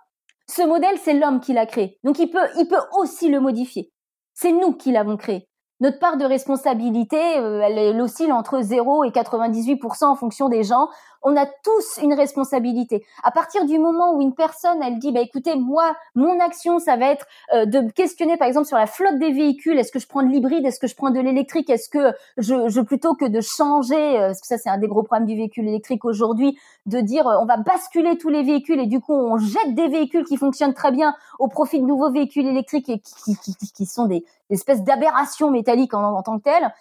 Ce 0.48 0.62
modèle, 0.62 0.98
c'est 1.02 1.14
l'homme 1.14 1.40
qui 1.40 1.52
l'a 1.52 1.66
créé. 1.66 1.98
Donc 2.02 2.18
il 2.18 2.30
peut, 2.30 2.48
il 2.58 2.66
peut 2.66 2.80
aussi 2.98 3.28
le 3.28 3.40
modifier. 3.40 3.92
C'est 4.34 4.52
nous 4.52 4.72
qui 4.72 4.90
l'avons 4.92 5.16
créé 5.16 5.48
notre 5.82 5.98
part 5.98 6.16
de 6.16 6.24
responsabilité, 6.24 7.18
euh, 7.40 7.60
elle, 7.60 8.00
oscille 8.00 8.32
entre 8.32 8.60
0 8.60 9.02
et 9.02 9.10
98% 9.10 10.04
en 10.04 10.14
fonction 10.14 10.48
des 10.48 10.62
gens. 10.62 10.88
On 11.22 11.36
a 11.36 11.46
tous 11.46 11.98
une 12.02 12.14
responsabilité. 12.14 13.04
À 13.22 13.30
partir 13.30 13.64
du 13.64 13.78
moment 13.78 14.14
où 14.14 14.20
une 14.20 14.34
personne, 14.34 14.82
elle 14.82 14.98
dit, 14.98 15.12
bah 15.12 15.20
écoutez, 15.20 15.56
moi, 15.56 15.94
mon 16.14 16.38
action, 16.40 16.78
ça 16.78 16.96
va 16.96 17.06
être 17.06 17.26
euh, 17.54 17.66
de 17.66 17.90
questionner, 17.90 18.36
par 18.36 18.48
exemple, 18.48 18.66
sur 18.66 18.76
la 18.76 18.86
flotte 18.86 19.18
des 19.18 19.32
véhicules. 19.32 19.78
Est-ce 19.78 19.92
que 19.92 19.98
je 19.98 20.06
prends 20.06 20.22
de 20.22 20.28
l'hybride? 20.28 20.66
Est-ce 20.66 20.80
que 20.80 20.86
je 20.86 20.96
prends 20.96 21.10
de 21.10 21.20
l'électrique? 21.20 21.70
Est-ce 21.70 21.88
que 21.88 22.12
je, 22.36 22.68
je, 22.68 22.80
plutôt 22.80 23.14
que 23.14 23.24
de 23.24 23.40
changer, 23.40 24.18
euh, 24.18 24.26
parce 24.28 24.40
que 24.40 24.46
ça 24.46 24.58
c'est 24.58 24.70
un 24.70 24.78
des 24.78 24.88
gros 24.88 25.02
problèmes 25.02 25.26
du 25.26 25.36
véhicule 25.36 25.68
électrique 25.68 26.04
aujourd'hui, 26.04 26.58
de 26.86 27.00
dire 27.00 27.26
euh, 27.26 27.38
on 27.40 27.46
va 27.46 27.56
basculer 27.56 28.18
tous 28.18 28.28
les 28.28 28.42
véhicules 28.42 28.80
et 28.80 28.86
du 28.86 29.00
coup 29.00 29.14
on 29.14 29.38
jette 29.38 29.74
des 29.74 29.88
véhicules 29.88 30.24
qui 30.24 30.36
fonctionnent 30.36 30.74
très 30.74 30.90
bien 30.90 31.14
au 31.38 31.48
profit 31.48 31.80
de 31.80 31.86
nouveaux 31.86 32.10
véhicules 32.10 32.46
électriques 32.46 32.88
et 32.88 32.98
qui, 32.98 33.36
qui, 33.36 33.54
qui, 33.72 33.86
sont 33.86 34.06
des, 34.06 34.24
espèces 34.50 34.82
d'aberrations 34.82 35.50
métalliques 35.50 35.94
en, 35.94 36.16
en, 36.16 36.22
tant 36.22 36.38
que 36.38 36.44
telles. 36.44 36.72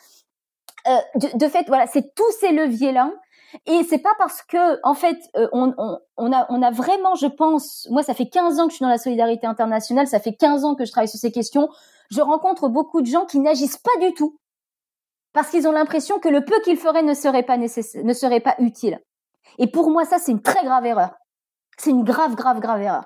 Euh, 0.88 1.20
de, 1.20 1.38
de, 1.38 1.48
fait, 1.48 1.66
voilà, 1.68 1.86
c'est 1.88 2.16
tous 2.16 2.32
ces 2.40 2.52
leviers 2.52 2.92
là 2.92 3.12
et 3.66 3.84
c'est 3.84 4.00
pas 4.00 4.14
parce 4.18 4.42
que, 4.44 4.80
en 4.84 4.94
fait, 4.94 5.18
euh, 5.36 5.48
on, 5.52 5.74
on, 5.78 6.00
on, 6.18 6.34
a, 6.34 6.46
on 6.50 6.62
a 6.62 6.72
vraiment, 6.72 7.16
je 7.16 7.28
pense, 7.28 7.88
moi, 7.92 8.04
ça 8.04 8.14
fait 8.14 8.28
15 8.28 8.60
ans 8.60 8.66
que 8.66 8.72
je 8.72 8.78
suis 8.78 8.84
dans 8.84 8.90
la 8.90 8.98
solidarité 8.98 9.48
internationale, 9.48 10.08
ça 10.08 10.20
fait 10.20 10.36
15 10.36 10.66
ans 10.66 10.76
que 10.76 10.86
je 10.86 10.92
travaille 10.92 11.10
sur 11.10 11.20
ces 11.20 11.32
questions. 11.32 11.70
Je 12.10 12.22
rencontre 12.22 12.70
beaucoup 12.70 13.02
de 13.02 13.08
gens 13.08 13.26
qui 13.26 13.40
n'agissent 13.40 13.78
pas 13.78 14.00
du 14.00 14.14
tout 14.14 14.38
parce 15.34 15.50
qu'ils 15.50 15.68
ont 15.68 15.72
l'impression 15.72 16.20
que 16.20 16.30
le 16.30 16.44
peu 16.44 16.60
qu'ils 16.62 16.78
feraient 16.78 17.04
ne 17.04 17.14
serait 17.14 17.44
pas 17.44 17.58
nécessaire, 17.58 18.04
ne 18.04 18.14
serait 18.14 18.42
pas 18.42 18.56
utile. 18.60 19.00
Et 19.58 19.68
pour 19.68 19.90
moi, 19.90 20.06
ça, 20.06 20.18
c'est 20.18 20.32
une 20.32 20.42
très 20.42 20.64
grave 20.64 20.86
erreur. 20.86 21.12
C'est 21.78 21.90
une 21.90 22.04
grave, 22.04 22.36
grave, 22.36 22.60
grave 22.60 22.82
erreur. 22.82 23.06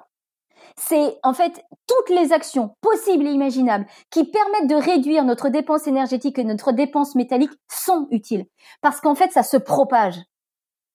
C'est 0.77 1.17
en 1.23 1.33
fait 1.33 1.63
toutes 1.87 2.09
les 2.09 2.33
actions 2.33 2.75
possibles 2.81 3.27
et 3.27 3.31
imaginables 3.31 3.85
qui 4.09 4.25
permettent 4.25 4.67
de 4.67 4.75
réduire 4.75 5.23
notre 5.23 5.49
dépense 5.49 5.87
énergétique 5.87 6.37
et 6.39 6.43
notre 6.43 6.71
dépense 6.71 7.15
métallique 7.15 7.51
sont 7.71 8.07
utiles 8.11 8.45
parce 8.81 8.99
qu'en 8.99 9.15
fait 9.15 9.31
ça 9.31 9.43
se 9.43 9.57
propage 9.57 10.19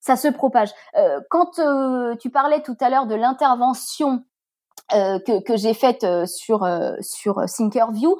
ça 0.01 0.15
se 0.15 0.27
propage. 0.27 0.71
Euh, 0.97 1.21
quand 1.29 1.59
euh, 1.59 2.15
tu 2.15 2.29
parlais 2.29 2.61
tout 2.61 2.75
à 2.81 2.89
l'heure 2.89 3.05
de 3.05 3.15
l'intervention 3.15 4.25
euh, 4.93 5.19
que, 5.19 5.41
que 5.41 5.55
j'ai 5.55 5.73
faite 5.73 6.05
sur 6.25 6.67
sur 6.99 7.45
Thinkerview, 7.45 8.17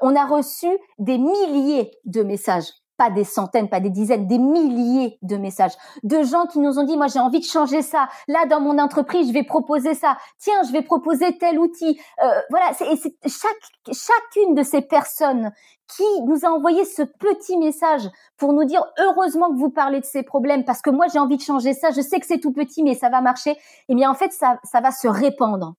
on 0.00 0.16
a 0.16 0.24
reçu 0.24 0.68
des 0.98 1.18
milliers 1.18 1.90
de 2.06 2.22
messages 2.22 2.70
pas 2.96 3.10
des 3.10 3.24
centaines, 3.24 3.68
pas 3.68 3.80
des 3.80 3.90
dizaines, 3.90 4.26
des 4.26 4.38
milliers 4.38 5.18
de 5.22 5.36
messages 5.36 5.72
de 6.02 6.22
gens 6.22 6.46
qui 6.46 6.58
nous 6.58 6.78
ont 6.78 6.84
dit 6.84 6.96
moi 6.96 7.06
j'ai 7.08 7.18
envie 7.18 7.40
de 7.40 7.44
changer 7.44 7.82
ça. 7.82 8.08
Là 8.28 8.46
dans 8.46 8.60
mon 8.60 8.78
entreprise 8.78 9.28
je 9.28 9.32
vais 9.32 9.42
proposer 9.42 9.94
ça. 9.94 10.16
Tiens 10.38 10.62
je 10.66 10.72
vais 10.72 10.82
proposer 10.82 11.36
tel 11.38 11.58
outil. 11.58 12.00
Euh, 12.22 12.40
voilà 12.50 12.72
c'est 12.74 12.86
chaque 13.26 13.94
chacune 13.94 14.54
de 14.54 14.62
ces 14.62 14.82
personnes 14.82 15.52
qui 15.96 16.22
nous 16.26 16.44
a 16.44 16.48
envoyé 16.48 16.84
ce 16.84 17.02
petit 17.02 17.56
message 17.58 18.08
pour 18.36 18.52
nous 18.52 18.64
dire 18.64 18.84
heureusement 18.98 19.50
que 19.50 19.56
vous 19.56 19.70
parlez 19.70 20.00
de 20.00 20.06
ces 20.06 20.22
problèmes 20.22 20.64
parce 20.64 20.80
que 20.80 20.90
moi 20.90 21.06
j'ai 21.12 21.18
envie 21.18 21.36
de 21.36 21.42
changer 21.42 21.72
ça. 21.74 21.90
Je 21.90 22.00
sais 22.00 22.20
que 22.20 22.26
c'est 22.26 22.40
tout 22.40 22.52
petit 22.52 22.82
mais 22.82 22.94
ça 22.94 23.10
va 23.10 23.20
marcher. 23.20 23.56
Eh 23.88 23.94
bien 23.94 24.10
en 24.10 24.14
fait 24.14 24.32
ça 24.32 24.58
ça 24.64 24.80
va 24.80 24.90
se 24.90 25.08
répandre 25.08 25.74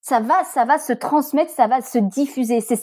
ça 0.00 0.20
va, 0.20 0.42
ça 0.44 0.64
va 0.64 0.78
se 0.78 0.92
transmettre, 0.94 1.50
ça 1.50 1.66
va 1.66 1.82
se 1.82 1.98
diffuser. 1.98 2.60
C'est, 2.62 2.80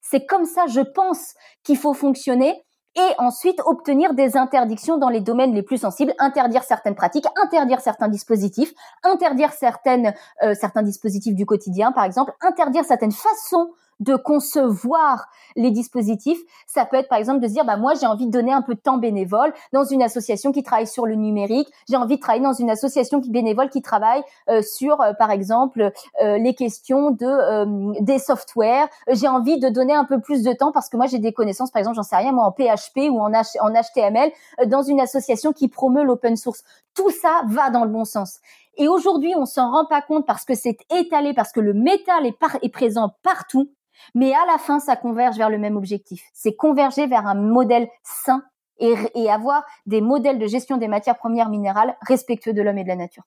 c'est 0.00 0.26
comme 0.26 0.44
ça, 0.46 0.66
je 0.66 0.80
pense, 0.80 1.34
qu'il 1.62 1.76
faut 1.76 1.92
fonctionner 1.92 2.64
et 2.96 3.14
ensuite 3.18 3.60
obtenir 3.64 4.14
des 4.14 4.36
interdictions 4.36 4.98
dans 4.98 5.08
les 5.08 5.20
domaines 5.20 5.54
les 5.54 5.62
plus 5.62 5.78
sensibles, 5.78 6.14
interdire 6.18 6.62
certaines 6.62 6.94
pratiques, 6.94 7.26
interdire 7.42 7.80
certains 7.80 8.08
dispositifs, 8.08 8.72
interdire 9.02 9.52
certaines, 9.52 10.14
euh, 10.42 10.54
certains 10.54 10.82
dispositifs 10.82 11.34
du 11.34 11.46
quotidien, 11.46 11.92
par 11.92 12.04
exemple, 12.04 12.32
interdire 12.40 12.84
certaines 12.84 13.12
façons 13.12 13.72
de 14.00 14.16
concevoir 14.16 15.28
les 15.56 15.70
dispositifs. 15.70 16.38
Ça 16.66 16.84
peut 16.84 16.96
être 16.96 17.08
par 17.08 17.18
exemple 17.18 17.40
de 17.40 17.46
dire 17.46 17.64
bah 17.64 17.76
moi 17.76 17.94
j'ai 18.00 18.06
envie 18.06 18.26
de 18.26 18.30
donner 18.30 18.52
un 18.52 18.62
peu 18.62 18.74
de 18.74 18.80
temps 18.80 18.98
bénévole 18.98 19.52
dans 19.72 19.84
une 19.84 20.02
association 20.02 20.52
qui 20.52 20.62
travaille 20.62 20.86
sur 20.86 21.06
le 21.06 21.14
numérique. 21.14 21.68
J'ai 21.88 21.96
envie 21.96 22.16
de 22.16 22.20
travailler 22.20 22.44
dans 22.44 22.52
une 22.52 22.70
association 22.70 23.20
qui 23.20 23.30
bénévole 23.30 23.70
qui 23.70 23.82
travaille 23.82 24.22
euh, 24.48 24.62
sur 24.62 25.00
euh, 25.00 25.12
par 25.12 25.30
exemple 25.30 25.92
euh, 26.22 26.38
les 26.38 26.54
questions 26.54 27.10
de 27.10 28.00
des 28.02 28.18
softwares. 28.18 28.88
J'ai 29.08 29.28
envie 29.28 29.58
de 29.58 29.68
donner 29.68 29.94
un 29.94 30.04
peu 30.04 30.20
plus 30.20 30.42
de 30.42 30.52
temps 30.52 30.72
parce 30.72 30.88
que 30.88 30.96
moi 30.96 31.06
j'ai 31.06 31.18
des 31.18 31.32
connaissances 31.32 31.70
par 31.70 31.80
exemple 31.80 31.96
j'en 31.96 32.02
sais 32.02 32.16
rien 32.16 32.32
moi 32.32 32.44
en 32.44 32.52
PHP 32.52 33.10
ou 33.10 33.20
en, 33.20 33.30
HTML 33.30 34.30
dans 34.66 34.82
une 34.82 35.00
association 35.00 35.52
qui 35.52 35.68
promeut 35.68 36.04
l'open 36.04 36.36
source. 36.36 36.62
Tout 36.94 37.10
ça 37.10 37.42
va 37.48 37.70
dans 37.70 37.84
le 37.84 37.90
bon 37.90 38.04
sens. 38.04 38.38
Et 38.76 38.88
aujourd'hui, 38.88 39.34
on 39.36 39.46
s'en 39.46 39.70
rend 39.70 39.84
pas 39.84 40.02
compte 40.02 40.26
parce 40.26 40.44
que 40.44 40.54
c'est 40.54 40.78
étalé, 40.90 41.32
parce 41.32 41.52
que 41.52 41.60
le 41.60 41.74
métal 41.74 42.26
est, 42.26 42.36
est 42.62 42.68
présent 42.68 43.14
partout. 43.22 43.70
Mais 44.14 44.32
à 44.32 44.44
la 44.50 44.58
fin, 44.58 44.80
ça 44.80 44.96
converge 44.96 45.36
vers 45.36 45.50
le 45.50 45.58
même 45.58 45.76
objectif. 45.76 46.22
C'est 46.32 46.54
converger 46.54 47.06
vers 47.06 47.26
un 47.26 47.34
modèle 47.34 47.88
sain 48.02 48.42
et, 48.78 48.94
et, 49.14 49.30
avoir 49.30 49.62
des 49.86 50.00
modèles 50.00 50.38
de 50.38 50.46
gestion 50.46 50.76
des 50.76 50.88
matières 50.88 51.16
premières 51.16 51.48
minérales 51.48 51.96
respectueux 52.02 52.52
de 52.52 52.62
l'homme 52.62 52.78
et 52.78 52.82
de 52.82 52.88
la 52.88 52.96
nature. 52.96 53.22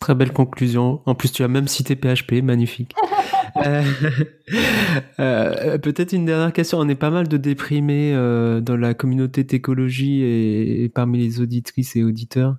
Très 0.00 0.14
belle 0.14 0.32
conclusion. 0.32 1.00
En 1.06 1.14
plus, 1.14 1.32
tu 1.32 1.42
as 1.42 1.48
même 1.48 1.68
cité 1.68 1.96
PHP, 1.96 2.42
magnifique. 2.42 2.94
euh, 3.56 3.82
euh, 5.18 5.78
Peut-être 5.78 6.12
une 6.12 6.26
dernière 6.26 6.52
question. 6.52 6.78
On 6.78 6.88
est 6.88 6.94
pas 6.94 7.08
mal 7.08 7.28
de 7.28 7.36
déprimés 7.38 8.12
euh, 8.14 8.60
dans 8.60 8.76
la 8.76 8.92
communauté 8.92 9.44
d'écologie 9.44 10.22
et, 10.22 10.84
et, 10.84 10.88
parmi 10.90 11.18
les 11.18 11.40
auditrices 11.40 11.96
et 11.96 12.04
auditeurs. 12.04 12.56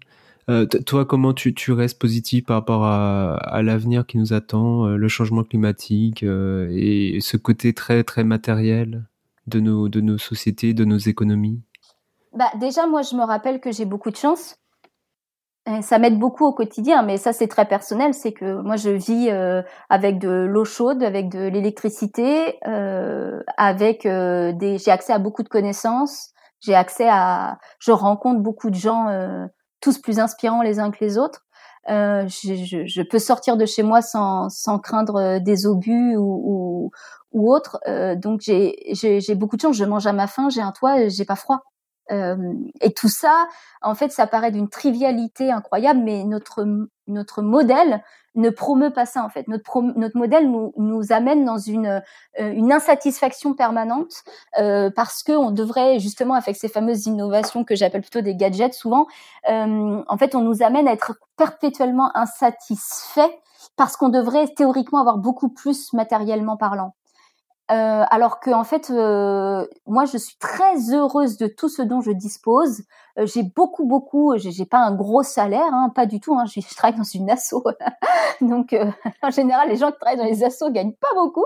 Euh, 0.50 0.66
toi, 0.66 1.06
comment 1.06 1.34
tu, 1.34 1.54
tu, 1.54 1.74
restes 1.74 2.00
positif 2.00 2.46
par 2.46 2.58
rapport 2.58 2.86
à, 2.86 3.36
à 3.36 3.62
l'avenir 3.62 4.06
qui 4.06 4.18
nous 4.18 4.32
attend, 4.32 4.86
euh, 4.86 4.96
le 4.96 5.08
changement 5.10 5.44
climatique 5.44 6.24
euh, 6.24 6.70
et 6.72 7.20
ce 7.20 7.36
côté 7.36 7.74
très 7.74 8.04
très 8.06 8.24
matériel 8.24 9.04
de 9.48 9.60
nos, 9.60 9.90
de 9.90 10.00
nos 10.00 10.18
sociétés, 10.18 10.74
de 10.74 10.86
nos 10.86 10.98
économies? 10.98 11.62
Bah, 12.34 12.50
Déjà, 12.60 12.88
moi, 12.88 13.02
je 13.02 13.16
me 13.16 13.24
rappelle 13.24 13.60
que 13.60 13.74
j'ai 13.74 13.86
beaucoup 13.86 14.10
de 14.10 14.16
chance. 14.16 14.56
Et 15.70 15.82
ça 15.82 16.00
m'aide 16.00 16.18
beaucoup 16.18 16.46
au 16.46 16.54
quotidien, 16.54 17.04
mais 17.04 17.18
ça 17.18 17.34
c'est 17.34 17.50
très 17.50 17.66
personnel. 17.66 18.14
C'est 18.14 18.32
que 18.32 18.62
moi 18.62 18.78
je 18.78 18.90
vis 18.90 19.30
avec 19.90 20.18
de 20.18 20.30
l'eau 20.30 20.64
chaude, 20.64 21.04
avec 21.04 21.28
de 21.28 21.46
l'électricité, 21.50 22.58
avec 23.58 24.04
des. 24.08 24.78
J'ai 24.78 24.92
accès 24.92 25.12
à 25.12 25.20
beaucoup 25.20 25.44
de 25.44 25.50
connaissances. 25.50 26.30
J'ai 26.62 26.74
accès 26.74 27.10
à. 27.10 27.58
Je 27.80 27.92
rencontre 27.92 28.40
beaucoup 28.40 28.70
de 28.70 28.76
gens 28.76 29.10
tous 29.80 30.00
plus 30.00 30.20
inspirants 30.20 30.62
les 30.62 30.80
uns 30.80 30.92
que 30.92 31.04
les 31.04 31.18
autres. 31.18 31.46
Euh, 31.90 32.28
je, 32.28 32.56
je, 32.56 32.86
je, 32.86 33.02
peux 33.02 33.20
sortir 33.20 33.56
de 33.56 33.66
chez 33.66 33.82
moi 33.82 34.02
sans, 34.02 34.50
sans 34.50 34.78
craindre 34.78 35.16
euh, 35.16 35.40
des 35.40 35.66
obus 35.66 36.18
ou, 36.18 36.42
ou, 36.44 36.92
ou 37.32 37.54
autre. 37.54 37.80
Euh, 37.88 38.16
donc 38.16 38.42
j'ai 38.42 39.36
beaucoup 39.36 39.56
de 39.56 39.62
chance. 39.62 39.78
Je 39.78 39.86
mange 39.86 40.06
à 40.06 40.14
ma 40.14 40.28
faim, 40.28 40.50
j'ai 40.50 40.62
un 40.62 40.74
toit, 40.74 41.08
j'ai 41.08 41.26
pas 41.26 41.36
froid. 41.36 41.64
Euh, 42.12 42.54
et 42.82 42.94
tout 42.94 43.10
ça, 43.10 43.48
en 43.82 43.96
fait, 43.96 44.12
ça 44.12 44.28
paraît 44.28 44.52
d'une 44.52 44.70
trivialité 44.70 45.52
incroyable, 45.52 46.02
mais 46.04 46.24
notre 46.24 46.66
notre 47.08 47.42
modèle 47.42 48.04
ne 48.38 48.50
promeut 48.50 48.92
pas 48.92 49.06
ça 49.06 49.24
en 49.24 49.30
fait. 49.30 49.48
Notre, 49.48 49.82
notre 49.82 50.18
modèle 50.18 50.50
nous, 50.50 50.74
nous 50.78 51.12
amène 51.12 51.44
dans 51.44 51.58
une, 51.58 52.02
euh, 52.40 52.54
une 52.54 52.72
insatisfaction 52.72 53.54
permanente 53.54 54.24
euh, 54.60 54.90
parce 54.96 55.24
que 55.24 55.34
on 55.34 55.52
devrait 55.52 56.00
justement 56.00 56.36
avec 56.36 56.56
ces 56.56 56.70
fameuses 56.70 57.08
innovations 57.08 57.64
que 57.64 57.76
j'appelle 57.76 58.02
plutôt 58.02 58.22
des 58.22 58.36
gadgets 58.36 58.74
souvent, 58.74 59.08
euh, 59.50 60.04
en 60.08 60.18
fait 60.18 60.36
on 60.36 60.42
nous 60.42 60.64
amène 60.64 60.88
à 60.88 60.94
être 60.94 61.20
perpétuellement 61.36 62.16
insatisfait 62.16 63.40
parce 63.76 63.98
qu'on 63.98 64.10
devrait 64.10 64.48
théoriquement 64.48 65.00
avoir 65.00 65.18
beaucoup 65.18 65.50
plus 65.50 65.92
matériellement 65.94 66.58
parlant. 66.58 66.94
Euh, 67.70 68.06
alors 68.10 68.40
que 68.40 68.50
en 68.50 68.64
fait, 68.64 68.90
euh, 68.92 69.68
moi, 69.86 70.06
je 70.06 70.18
suis 70.18 70.38
très 70.38 70.94
heureuse 70.94 71.38
de 71.38 71.48
tout 71.48 71.68
ce 71.68 71.82
dont 71.82 72.00
je 72.00 72.12
dispose. 72.12 72.84
Euh, 73.20 73.26
j'ai 73.26 73.44
beaucoup, 73.44 73.86
beaucoup. 73.86 74.38
J'ai 74.38 74.66
pas 74.66 74.80
un 74.80 74.96
gros 74.96 75.22
salaire, 75.22 75.74
hein, 75.74 75.92
pas 75.94 76.06
du 76.06 76.22
tout. 76.22 76.34
Hein, 76.36 76.46
je, 76.46 76.62
travaille 76.76 76.98
dans 76.98 77.04
une 77.04 77.30
asso, 77.30 77.62
donc 78.42 78.74
en 79.22 79.32
général, 79.32 79.68
les 79.68 79.76
gens 79.76 79.92
qui 79.92 80.00
travaillent 80.00 80.18
dans 80.18 80.24
les 80.24 80.46
assos 80.46 80.70
gagnent 80.72 80.94
pas 80.94 81.14
beaucoup. 81.16 81.46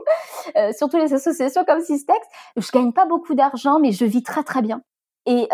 Surtout 0.77 0.97
les 0.97 1.13
associations 1.13 1.65
comme 1.65 1.81
Systex, 1.81 2.19
je 2.55 2.71
gagne 2.71 2.91
pas 2.91 3.05
beaucoup 3.05 3.33
d'argent, 3.33 3.79
mais 3.79 3.91
je 3.91 4.05
vis 4.05 4.23
très, 4.23 4.43
très 4.43 4.61
bien. 4.61 4.81
Et, 5.25 5.47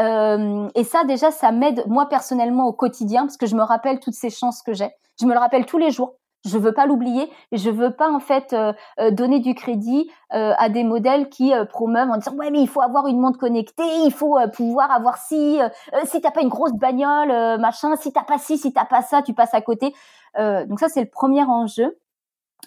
et 0.76 0.84
ça, 0.84 1.04
déjà, 1.06 1.32
ça 1.32 1.52
m'aide 1.52 1.84
moi 1.88 2.10
personnellement 2.10 2.66
au 2.68 2.74
quotidien 2.74 3.22
parce 3.22 3.38
que 3.38 3.46
je 3.46 3.56
me 3.56 3.64
rappelle 3.64 4.00
toutes 4.00 4.16
ces 4.16 4.30
chances 4.30 4.62
que 4.62 4.74
j'ai. 4.74 4.90
Je 5.20 5.26
me 5.26 5.34
le 5.34 5.40
rappelle 5.40 5.66
tous 5.66 5.78
les 5.78 5.92
jours. 5.92 6.16
Je 6.48 6.58
veux 6.58 6.72
pas 6.72 6.85
l'oublier 6.85 7.30
je 7.51 7.69
veux 7.69 7.92
pas 7.92 8.11
en 8.11 8.19
fait 8.19 8.53
euh, 8.53 8.74
euh, 9.00 9.11
donner 9.11 9.40
du 9.40 9.56
crédit 9.56 10.09
euh, 10.34 10.53
à 10.58 10.69
des 10.69 10.84
modèles 10.84 11.30
qui 11.30 11.51
promeuvent 11.69 12.09
en 12.09 12.17
disant 12.17 12.34
ouais 12.35 12.51
mais 12.51 12.61
il 12.61 12.67
faut 12.67 12.82
avoir 12.82 13.08
une 13.08 13.19
montre 13.19 13.40
connectée, 13.40 13.84
il 14.06 14.11
faut 14.11 14.38
pouvoir 14.53 14.92
avoir 14.92 15.17
si 15.17 15.59
si 16.06 16.22
t'as 16.22 16.32
pas 16.32 16.42
une 16.42 16.50
grosse 16.50 16.74
bagnole 16.74 17.59
machin, 17.59 17.95
si 17.95 18.11
t'as 18.11 18.24
pas 18.24 18.38
ci, 18.38 18.58
si 18.58 18.74
t'as 18.74 18.85
pas 18.85 19.01
ça, 19.01 19.22
tu 19.22 19.34
passes 19.34 19.53
à 19.53 19.61
côté. 19.61 19.93
donc 20.38 20.80
ça 20.80 20.90
c'est 20.90 21.01
le 21.01 21.09
premier 21.09 21.43
enjeu. 21.43 21.98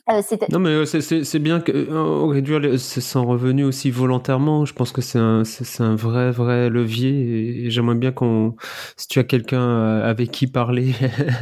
Euh, 0.09 0.23
non 0.51 0.59
mais 0.59 0.70
euh, 0.70 0.85
c'est 0.85 1.39
bien 1.39 1.60
que 1.60 1.73
euh, 1.73 2.27
réduire 2.27 2.78
son 2.78 3.27
revenu 3.27 3.65
aussi 3.65 3.91
volontairement. 3.91 4.65
Je 4.65 4.73
pense 4.73 4.93
que 4.93 5.01
c'est 5.01 5.19
un 5.19 5.94
vrai 5.94 6.31
vrai 6.31 6.69
levier 6.69 7.67
et, 7.67 7.70
j'aimerais 7.70 7.94
bien 7.94 8.10
qu'on 8.10 8.57
si 8.97 9.09
tu 9.09 9.19
as 9.19 9.25
quelqu'un 9.25 10.01
avec 10.01 10.31
qui 10.31 10.47
parler, 10.47 10.94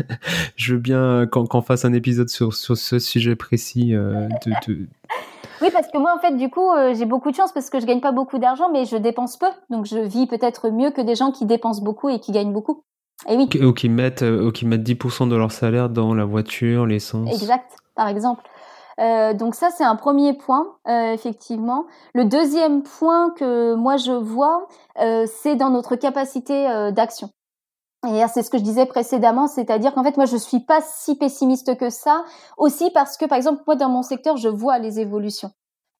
je 0.56 0.74
veux 0.74 0.80
bien 0.80 1.26
qu'on 1.30 1.62
fasse 1.62 1.84
un 1.84 1.92
épisode 1.92 2.28
sur 2.28 2.52
sur 2.52 2.76
ce 2.76 2.98
sujet 2.98 3.36
précis 3.36 3.92
de, 3.92 4.28
de... 4.66 4.86
Oui, 5.60 5.70
parce 5.72 5.88
que 5.88 5.98
moi, 5.98 6.14
en 6.16 6.20
fait, 6.20 6.36
du 6.36 6.50
coup, 6.50 6.68
j'ai 6.96 7.04
beaucoup 7.04 7.32
de 7.32 7.36
chance 7.36 7.50
parce 7.50 7.68
que 7.68 7.80
je 7.80 7.84
gagne 7.84 8.00
pas 8.00 8.12
beaucoup 8.12 8.38
d'argent, 8.38 8.70
mais 8.72 8.84
je 8.84 8.96
dépense 8.96 9.36
peu. 9.36 9.48
Donc, 9.70 9.86
je 9.86 9.98
vis 9.98 10.28
peut-être 10.28 10.70
mieux 10.70 10.92
que 10.92 11.00
des 11.00 11.16
gens 11.16 11.32
qui 11.32 11.46
dépensent 11.46 11.82
beaucoup 11.82 12.08
et 12.08 12.20
qui 12.20 12.30
gagnent 12.30 12.52
beaucoup. 12.52 12.84
Et 13.28 13.34
oui. 13.34 13.48
Ou 13.60 13.72
qui 13.72 13.88
mettent, 13.88 14.22
ou 14.22 14.52
qui 14.52 14.66
mettent 14.66 14.88
10% 14.88 15.28
de 15.28 15.34
leur 15.34 15.50
salaire 15.50 15.88
dans 15.88 16.14
la 16.14 16.24
voiture, 16.24 16.86
l'essence. 16.86 17.28
Exact, 17.42 17.72
par 17.98 18.08
exemple. 18.08 18.44
Euh, 19.00 19.34
donc 19.34 19.56
ça, 19.56 19.70
c'est 19.76 19.84
un 19.84 19.96
premier 19.96 20.32
point, 20.34 20.76
euh, 20.86 21.12
effectivement. 21.12 21.86
Le 22.14 22.24
deuxième 22.24 22.82
point 22.82 23.30
que 23.30 23.74
moi 23.74 23.96
je 23.96 24.12
vois, 24.12 24.68
euh, 25.00 25.26
c'est 25.26 25.56
dans 25.56 25.70
notre 25.70 25.96
capacité 25.96 26.68
d'action. 26.92 27.30
Et 28.06 28.22
c'est 28.32 28.44
ce 28.44 28.50
que 28.50 28.58
je 28.58 28.62
disais 28.62 28.86
précédemment, 28.86 29.48
c'est-à-dire 29.48 29.92
qu'en 29.92 30.04
fait, 30.04 30.16
moi, 30.16 30.26
je 30.26 30.36
suis 30.36 30.60
pas 30.60 30.80
si 30.80 31.16
pessimiste 31.16 31.76
que 31.76 31.90
ça, 31.90 32.24
aussi 32.56 32.92
parce 32.92 33.16
que, 33.16 33.24
par 33.24 33.36
exemple, 33.36 33.64
moi, 33.66 33.74
dans 33.74 33.88
mon 33.88 34.02
secteur, 34.02 34.36
je 34.36 34.48
vois 34.48 34.78
les 34.78 35.00
évolutions. 35.00 35.50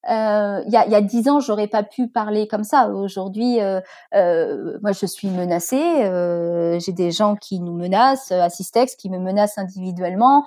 Euh, 0.09 0.61
il 0.65 0.71
y, 0.71 0.77
a, 0.77 0.87
y 0.87 0.95
a 0.95 1.01
dix 1.01 1.27
ans, 1.27 1.39
j'aurais 1.39 1.67
pas 1.67 1.83
pu 1.83 2.07
parler 2.07 2.47
comme 2.47 2.63
ça. 2.63 2.89
Aujourd'hui, 2.89 3.59
euh, 3.59 3.81
euh, 4.15 4.77
moi, 4.81 4.91
je 4.91 5.05
suis 5.05 5.29
menacée. 5.29 6.03
Euh, 6.03 6.79
j'ai 6.79 6.93
des 6.93 7.11
gens 7.11 7.35
qui 7.35 7.59
nous 7.59 7.73
menacent, 7.73 8.31
Assistex, 8.31 8.95
qui 8.95 9.09
me 9.09 9.19
menacent 9.19 9.57
individuellement 9.57 10.45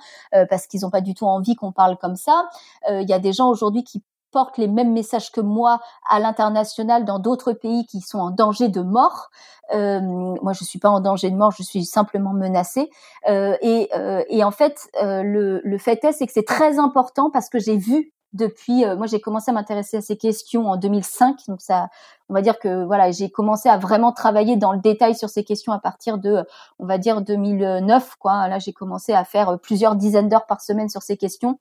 parce 0.49 0.67
qu'ils 0.67 0.81
n'ont 0.81 0.89
pas 0.89 1.01
du 1.01 1.13
tout 1.13 1.25
envie 1.25 1.55
qu'on 1.55 1.71
parle 1.71 1.97
comme 1.97 2.15
ça. 2.15 2.49
Il 2.89 3.07
y 3.07 3.13
a 3.13 3.19
des 3.19 3.33
gens 3.33 3.49
aujourd'hui 3.49 3.83
qui 3.83 4.01
portent 4.31 4.57
les 4.57 4.67
mêmes 4.67 4.91
messages 4.91 5.31
que 5.31 5.41
moi 5.41 5.79
à 6.09 6.19
l'international 6.19 7.05
dans 7.05 7.19
d'autres 7.19 7.53
pays 7.53 7.85
qui 7.85 8.01
sont 8.01 8.19
en 8.19 8.31
danger 8.31 8.67
de 8.67 8.81
mort. 8.81 9.29
Euh, 9.73 10.01
moi, 10.01 10.51
je 10.53 10.63
suis 10.63 10.79
pas 10.79 10.89
en 10.89 10.99
danger 10.99 11.29
de 11.29 11.35
mort, 11.35 11.51
je 11.51 11.63
suis 11.63 11.85
simplement 11.85 12.33
menacée. 12.33 12.89
Euh, 13.29 13.55
et, 13.61 13.89
euh, 13.95 14.23
et, 14.27 14.43
en 14.43 14.51
fait, 14.51 14.89
le, 15.01 15.61
le 15.63 15.77
fait 15.77 16.03
est, 16.03 16.11
c'est 16.11 16.25
que 16.25 16.33
c'est 16.33 16.45
très 16.45 16.79
important 16.79 17.29
parce 17.29 17.49
que 17.49 17.59
j'ai 17.59 17.77
vu 17.77 18.11
depuis 18.33 18.85
moi 18.97 19.05
j'ai 19.07 19.19
commencé 19.19 19.51
à 19.51 19.53
m'intéresser 19.53 19.97
à 19.97 20.01
ces 20.01 20.17
questions 20.17 20.67
en 20.67 20.77
2005 20.77 21.37
donc 21.47 21.61
ça 21.61 21.89
on 22.29 22.33
va 22.33 22.41
dire 22.41 22.57
que 22.59 22.83
voilà 22.85 23.11
j'ai 23.11 23.29
commencé 23.29 23.69
à 23.69 23.77
vraiment 23.77 24.11
travailler 24.11 24.55
dans 24.55 24.73
le 24.73 24.79
détail 24.79 25.15
sur 25.15 25.29
ces 25.29 25.43
questions 25.43 25.71
à 25.71 25.79
partir 25.79 26.17
de 26.17 26.43
on 26.79 26.85
va 26.85 26.97
dire 26.97 27.21
2009 27.21 28.15
quoi. 28.15 28.47
Là 28.47 28.59
j'ai 28.59 28.73
commencé 28.73 29.13
à 29.13 29.23
faire 29.23 29.59
plusieurs 29.59 29.95
dizaines 29.95 30.29
d'heures 30.29 30.45
par 30.45 30.61
semaine 30.61 30.89
sur 30.89 31.01
ces 31.01 31.17
questions. 31.17 31.59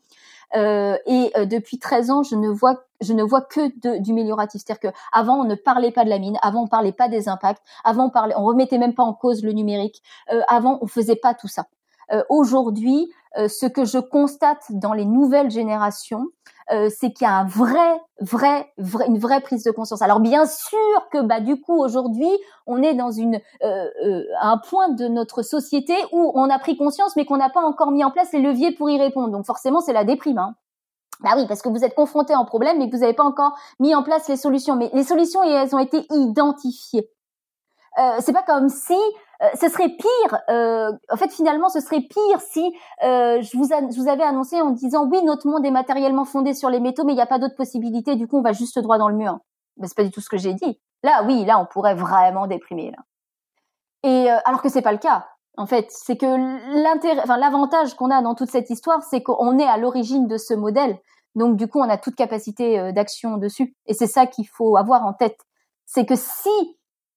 Euh, 0.55 0.99
et 1.07 1.33
euh, 1.37 1.47
depuis 1.47 1.79
13 1.79 2.11
ans, 2.11 2.23
je 2.23 2.37
ne 2.37 2.49
vois 2.49 2.85
je 3.01 3.13
ne 3.15 3.23
vois 3.23 3.41
que 3.41 3.61
de, 3.81 3.99
du 4.03 4.13
mélioratif. 4.13 4.63
C'est-à-dire 4.65 4.93
que 4.93 4.97
avant 5.13 5.41
on 5.41 5.45
ne 5.45 5.55
parlait 5.55 5.93
pas 5.93 6.05
de 6.05 6.11
la 6.11 6.19
mine, 6.19 6.39
avant 6.43 6.65
on 6.65 6.69
parlait 6.69 6.93
pas 6.93 7.09
des 7.09 7.29
impacts, 7.29 7.63
avant 7.85 8.07
on 8.07 8.11
parlait, 8.11 8.35
on 8.37 8.45
remettait 8.45 8.79
même 8.79 8.95
pas 8.95 9.03
en 9.03 9.15
cause 9.15 9.43
le 9.43 9.53
numérique, 9.53 10.03
euh, 10.33 10.43
avant 10.49 10.79
on 10.83 10.87
faisait 10.87 11.17
pas 11.17 11.35
tout 11.35 11.49
ça. 11.49 11.67
Euh, 12.13 12.23
aujourd'hui, 12.29 13.11
euh, 13.39 13.49
ce 13.49 13.67
que 13.67 13.85
je 13.85 13.99
constate 13.99 14.65
dans 14.71 14.93
les 14.93 15.07
nouvelles 15.07 15.51
générations, 15.51 16.27
euh, 16.71 16.89
c'est 16.91 17.13
qu'il 17.13 17.27
y 17.27 17.31
a 17.31 17.35
un 17.35 17.45
vrai, 17.45 18.01
vrai, 18.21 18.73
vrai, 18.79 19.07
une 19.07 19.19
vraie 19.19 19.41
prise 19.41 19.65
de 19.65 19.71
conscience. 19.71 20.03
Alors 20.03 20.21
bien 20.21 20.47
sûr 20.47 21.09
que 21.11 21.23
bah 21.23 21.41
du 21.41 21.61
coup 21.61 21.83
aujourd'hui, 21.83 22.31
on 22.67 22.83
est 22.83 22.95
dans 22.95 23.11
une 23.11 23.41
un 24.41 24.59
point 24.59 24.91
de 24.91 25.09
notre 25.09 25.43
société 25.43 25.95
où 26.13 26.33
on 26.35 26.49
a 26.51 26.59
pris 26.59 26.77
conscience, 26.77 27.17
mais 27.17 27.25
qu'on 27.25 27.37
n'a 27.37 27.51
pas 27.51 27.63
encore 27.63 27.91
mis 27.91 28.05
en 28.05 28.11
place 28.11 28.33
les 28.33 28.41
leviers 28.41 28.73
pour 28.73 28.91
y 28.91 28.99
répondre. 28.99 29.31
Donc 29.31 29.47
forcément, 29.47 29.81
c'est 29.81 29.93
la 29.93 30.05
déprime. 30.05 30.39
Hein. 30.39 30.55
Bah 31.23 31.31
oui, 31.37 31.47
parce 31.47 31.63
que 31.63 31.69
vous 31.69 31.85
êtes 31.85 31.95
confronté 31.95 32.35
en 32.35 32.45
problème, 32.45 32.79
mais 32.79 32.91
que 32.91 32.97
vous 32.97 33.03
n'avez 33.03 33.15
pas 33.15 33.25
encore 33.25 33.57
mis 33.79 33.95
en 33.95 34.03
place 34.03 34.29
les 34.29 34.37
solutions. 34.37 34.77
Mais 34.77 34.91
les 34.93 35.05
solutions, 35.05 35.43
elles 35.43 35.75
ont 35.75 35.79
été 35.79 36.05
identifiées. 36.11 37.09
Euh, 37.99 38.17
c'est 38.21 38.33
pas 38.33 38.43
comme 38.43 38.69
si 38.69 38.99
euh, 39.43 39.49
ce 39.61 39.69
serait 39.69 39.89
pire. 39.89 40.41
Euh, 40.51 40.93
en 41.11 41.17
fait, 41.17 41.33
finalement, 41.33 41.69
ce 41.69 41.81
serait 41.81 42.01
pire 42.01 42.41
si 42.41 42.65
euh, 43.03 43.43
je, 43.43 43.57
vous 43.57 43.65
je 43.65 44.01
vous 44.01 44.09
avais 44.09 44.23
annoncé 44.23 44.61
en 44.61 44.71
disant 44.71 45.07
oui, 45.07 45.23
notre 45.25 45.49
monde 45.49 45.67
est 45.67 45.71
matériellement 45.71 46.25
fondé 46.25 46.55
sur 46.55 46.71
les 46.71 46.79
métaux, 46.79 47.05
mais 47.05 47.13
il 47.13 47.17
n'y 47.17 47.23
a 47.23 47.27
pas 47.27 47.39
d'autre 47.39 47.57
possibilité. 47.57 48.15
Du 48.15 48.29
coup, 48.29 48.39
on 48.39 48.43
va 48.43 48.53
juste 48.53 48.79
droit 48.79 48.99
dans 48.99 49.09
le 49.09 49.17
mur. 49.17 49.39
Ben, 49.79 49.87
c'est 49.89 49.97
pas 49.97 50.05
du 50.05 50.11
tout 50.11 50.21
ce 50.21 50.29
que 50.29 50.37
j'ai 50.37 50.55
dit. 50.55 50.81
Là, 51.03 51.25
oui, 51.27 51.45
là, 51.45 51.59
on 51.59 51.67
pourrait 51.67 51.95
vraiment 51.95 52.47
déprimer. 52.47 52.93
Là. 52.93 52.99
Et 54.05 54.29
alors 54.45 54.63
que 54.63 54.69
c'est 54.69 54.83
pas 54.83 54.93
le 54.93 54.99
cas. 54.99 55.27
En 55.57 55.67
fait, 55.67 55.87
c'est 55.91 56.17
que 56.17 56.27
l'intérêt, 56.83 57.23
l'avantage 57.27 57.95
qu'on 57.95 58.11
a 58.11 58.23
dans 58.23 58.35
toute 58.35 58.51
cette 58.51 58.71
histoire, 58.71 59.03
c'est 59.03 59.23
qu'on 59.23 59.59
est 59.59 59.67
à 59.67 59.77
l'origine 59.77 60.27
de 60.27 60.39
ce 60.39 60.55
modèle. 60.55 60.99
Donc 61.35 61.57
du 61.57 61.67
coup, 61.67 61.81
on 61.81 61.89
a 61.89 61.99
toute 61.99 62.15
capacité 62.15 62.93
d'action 62.93 63.37
dessus. 63.37 63.75
Et 63.87 63.95
c'est 63.95 64.07
ça 64.07 64.27
qu'il 64.27 64.47
faut 64.47 64.77
avoir 64.77 65.05
en 65.05 65.13
tête. 65.13 65.39
C'est 65.85 66.07
que 66.07 66.17
si 66.17 66.49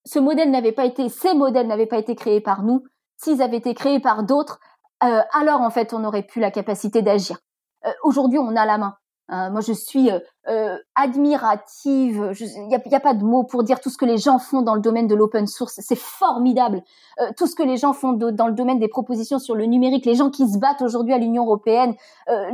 ce 0.06 0.20
modèle 0.20 0.52
n'avait 0.52 0.72
pas 0.72 0.86
été, 0.86 1.10
ces 1.10 1.34
modèles 1.34 1.68
n'avaient 1.68 1.86
pas 1.86 1.98
été 1.98 2.16
créés 2.16 2.42
par 2.42 2.64
nous, 2.64 2.84
s'ils 3.18 3.42
avaient 3.42 3.58
été 3.58 3.74
créés 3.74 4.00
par 4.00 4.24
d'autres, 4.24 4.60
euh, 5.04 5.22
alors 5.34 5.62
en 5.62 5.70
fait 5.70 5.94
on 5.94 6.04
aurait 6.04 6.24
pu 6.24 6.40
la 6.40 6.52
capacité 6.52 7.02
d'agir. 7.02 7.38
Euh, 7.86 7.92
aujourd'hui 8.04 8.40
on 8.40 8.56
a 8.56 8.66
la 8.66 8.78
main. 8.78 8.96
Euh, 9.32 9.50
moi, 9.50 9.62
je 9.62 9.74
suis 9.74 10.10
euh, 10.48 10.78
admirative. 10.94 12.32
Il 12.40 12.68
n'y 12.68 12.76
a, 12.76 13.00
pas 13.00 13.16
de 13.16 13.24
mots 13.24 13.44
pour 13.44 13.64
dire 13.64 13.80
tout 13.80 13.90
ce 13.90 13.98
que 13.98 14.06
les 14.06 14.20
gens 14.20 14.38
font 14.38 14.62
dans 14.62 14.76
le 14.76 14.80
domaine 14.80 15.08
de 15.08 15.16
l'open 15.16 15.48
source. 15.48 15.80
C'est 15.80 15.98
formidable. 15.98 16.84
Euh, 17.20 17.32
tout 17.36 17.48
ce 17.48 17.56
que 17.56 17.64
les 17.64 17.78
gens 17.78 17.94
font 17.94 18.14
dans 18.14 18.46
le 18.46 18.54
domaine 18.54 18.78
des 18.78 18.88
propositions 18.88 19.40
sur 19.40 19.56
le 19.56 19.66
numérique, 19.66 20.06
les 20.06 20.14
gens 20.14 20.30
qui 20.30 20.48
se 20.48 20.60
battent 20.60 20.84
aujourd'hui 20.84 21.14
à 21.14 21.18
l'Union 21.18 21.46
européenne, 21.46 21.96
euh, 22.30 22.52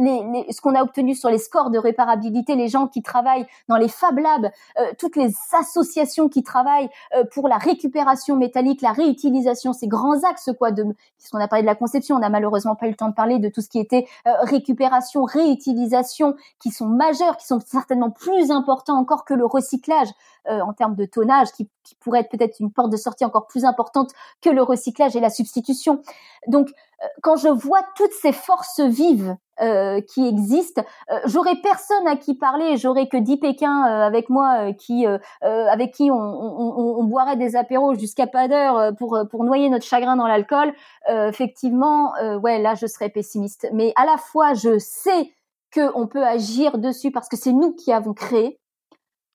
ce 0.49 0.61
qu'on 0.61 0.73
a 0.73 0.83
obtenu 0.83 1.15
sur 1.15 1.29
les 1.29 1.37
scores 1.37 1.69
de 1.69 1.77
réparabilité, 1.77 2.55
les 2.55 2.69
gens 2.69 2.87
qui 2.87 3.01
travaillent 3.01 3.45
dans 3.67 3.77
les 3.77 3.89
Fab 3.89 4.17
Labs, 4.17 4.51
toutes 4.97 5.17
les 5.17 5.33
associations 5.59 6.29
qui 6.29 6.43
travaillent 6.43 6.89
pour 7.33 7.47
la 7.47 7.57
récupération 7.57 8.37
métallique, 8.37 8.81
la 8.81 8.93
réutilisation, 8.93 9.73
ces 9.73 9.87
grands 9.87 10.23
axes 10.23 10.49
quoi. 10.57 10.71
De, 10.71 10.85
puisqu'on 11.17 11.39
a 11.39 11.47
parlé 11.47 11.63
de 11.63 11.67
la 11.67 11.75
conception, 11.75 12.15
on 12.15 12.19
n'a 12.19 12.29
malheureusement 12.29 12.75
pas 12.75 12.87
eu 12.87 12.91
le 12.91 12.95
temps 12.95 13.09
de 13.09 13.13
parler 13.13 13.39
de 13.39 13.49
tout 13.49 13.61
ce 13.61 13.69
qui 13.69 13.79
était 13.79 14.05
récupération, 14.43 15.23
réutilisation 15.23 16.35
qui 16.59 16.71
sont 16.71 16.87
majeurs, 16.87 17.37
qui 17.37 17.47
sont 17.47 17.59
certainement 17.81 18.11
plus 18.11 18.51
importants 18.51 18.97
encore 18.97 19.25
que 19.25 19.33
le 19.33 19.45
recyclage 19.45 20.09
euh, 20.47 20.59
en 20.61 20.73
termes 20.73 20.95
de 20.95 21.05
tonnage, 21.05 21.51
qui, 21.51 21.69
pourrait 21.99 22.21
être 22.21 22.31
peut-être 22.31 22.59
une 22.59 22.71
porte 22.71 22.89
de 22.91 22.97
sortie 22.97 23.25
encore 23.25 23.47
plus 23.47 23.65
importante 23.65 24.11
que 24.41 24.49
le 24.49 24.63
recyclage 24.63 25.15
et 25.15 25.19
la 25.19 25.29
substitution. 25.29 26.01
Donc, 26.47 26.69
euh, 26.69 27.05
quand 27.21 27.35
je 27.35 27.47
vois 27.47 27.81
toutes 27.95 28.13
ces 28.13 28.31
forces 28.31 28.79
vives 28.79 29.35
euh, 29.61 29.99
qui 30.01 30.27
existent, 30.27 30.83
j'aurais 31.25 31.57
personne 31.57 32.07
à 32.07 32.15
qui 32.15 32.33
parler, 32.33 32.77
j'aurais 32.77 33.07
que 33.07 33.17
dix 33.17 33.37
Pékins 33.37 33.83
avec 33.83 34.29
moi 34.29 34.73
qui, 34.73 35.05
avec 35.41 35.93
qui 35.93 36.09
on, 36.11 37.03
boirait 37.03 37.35
des 37.35 37.55
apéros 37.55 37.93
jusqu'à 37.93 38.25
pas 38.25 38.47
d'heure 38.47 38.95
pour 38.95 39.19
pour 39.29 39.43
noyer 39.43 39.69
notre 39.69 39.85
chagrin 39.85 40.15
dans 40.15 40.27
l'alcool. 40.27 40.73
effectivement, 41.07 42.13
ouais, 42.41 42.59
là 42.59 42.73
je 42.73 42.87
serais 42.87 43.09
pessimiste. 43.09 43.67
Mais 43.73 43.93
à 43.95 44.05
la 44.05 44.17
fois, 44.17 44.53
je 44.53 44.79
sais 44.79 45.33
qu'on 45.73 46.07
peut 46.07 46.25
agir 46.25 46.77
dessus 46.77 47.11
parce 47.11 47.29
que 47.29 47.37
c'est 47.37 47.53
nous 47.53 47.73
qui 47.73 47.91
avons 47.91 48.13
créé. 48.13 48.59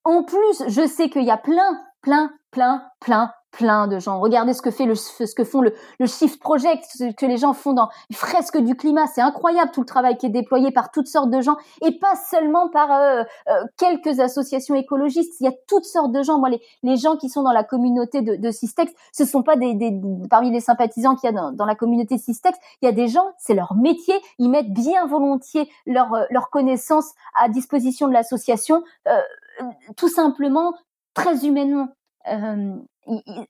En 0.05 0.23
plus, 0.23 0.63
je 0.69 0.87
sais 0.87 1.11
qu'il 1.11 1.25
y 1.25 1.31
a 1.31 1.37
plein, 1.37 1.83
plein, 2.01 2.31
plein, 2.51 2.89
plein, 3.01 3.33
plein 3.57 3.89
de 3.89 3.99
gens. 3.99 4.21
Regardez 4.21 4.53
ce 4.53 4.61
que 4.61 4.71
fait 4.71 4.85
le, 4.85 4.95
ce 4.95 5.35
que 5.35 5.45
font 5.45 5.63
le, 5.63 5.73
le 5.99 6.07
Shift 6.07 6.39
Project, 6.41 6.85
ce 6.95 7.13
que 7.13 7.25
les 7.25 7.39
gens 7.39 7.55
font 7.55 7.73
dans 7.73 7.89
les 8.11 8.17
fresques 8.17 8.59
du 8.59 8.77
climat. 8.77 9.07
C'est 9.07 9.23
incroyable 9.23 9.71
tout 9.73 9.81
le 9.81 9.87
travail 9.87 10.19
qui 10.19 10.27
est 10.27 10.31
déployé 10.31 10.71
par 10.73 10.91
toutes 10.91 11.07
sortes 11.07 11.31
de 11.31 11.41
gens 11.41 11.57
et 11.83 11.99
pas 11.99 12.15
seulement 12.31 12.69
par 12.69 12.93
euh, 12.93 13.23
euh, 13.49 13.65
quelques 13.79 14.21
associations 14.21 14.75
écologistes. 14.75 15.41
Il 15.41 15.45
y 15.45 15.49
a 15.49 15.55
toutes 15.67 15.87
sortes 15.87 16.13
de 16.13 16.23
gens. 16.23 16.39
Moi, 16.39 16.51
les, 16.51 16.61
les 16.83 16.97
gens 16.97 17.17
qui 17.17 17.31
sont 17.31 17.43
dans 17.43 17.53
la 17.53 17.65
communauté 17.65 18.21
de, 18.21 18.37
de 18.37 18.51
Systex, 18.51 18.93
ce 19.13 19.25
sont 19.25 19.43
pas 19.43 19.57
des, 19.57 19.75
des 19.75 19.99
parmi 20.29 20.51
les 20.51 20.61
sympathisants 20.61 21.17
qu'il 21.17 21.31
y 21.31 21.33
a 21.33 21.37
dans, 21.37 21.51
dans, 21.51 21.67
la 21.67 21.75
communauté 21.75 22.19
Systex. 22.19 22.59
Il 22.83 22.87
y 22.87 22.89
a 22.89 22.93
des 22.93 23.09
gens, 23.09 23.33
c'est 23.39 23.55
leur 23.55 23.75
métier. 23.75 24.15
Ils 24.39 24.51
mettent 24.51 24.73
bien 24.73 25.07
volontiers 25.07 25.71
leur 25.87 26.13
euh, 26.13 26.25
leur 26.31 26.51
connaissance 26.51 27.13
à 27.35 27.49
disposition 27.49 28.09
de 28.09 28.13
l'association, 28.13 28.85
euh, 29.09 29.21
tout 29.97 30.09
simplement 30.09 30.75
très 31.15 31.47
humainement. 31.47 31.89
Euh, 32.29 32.77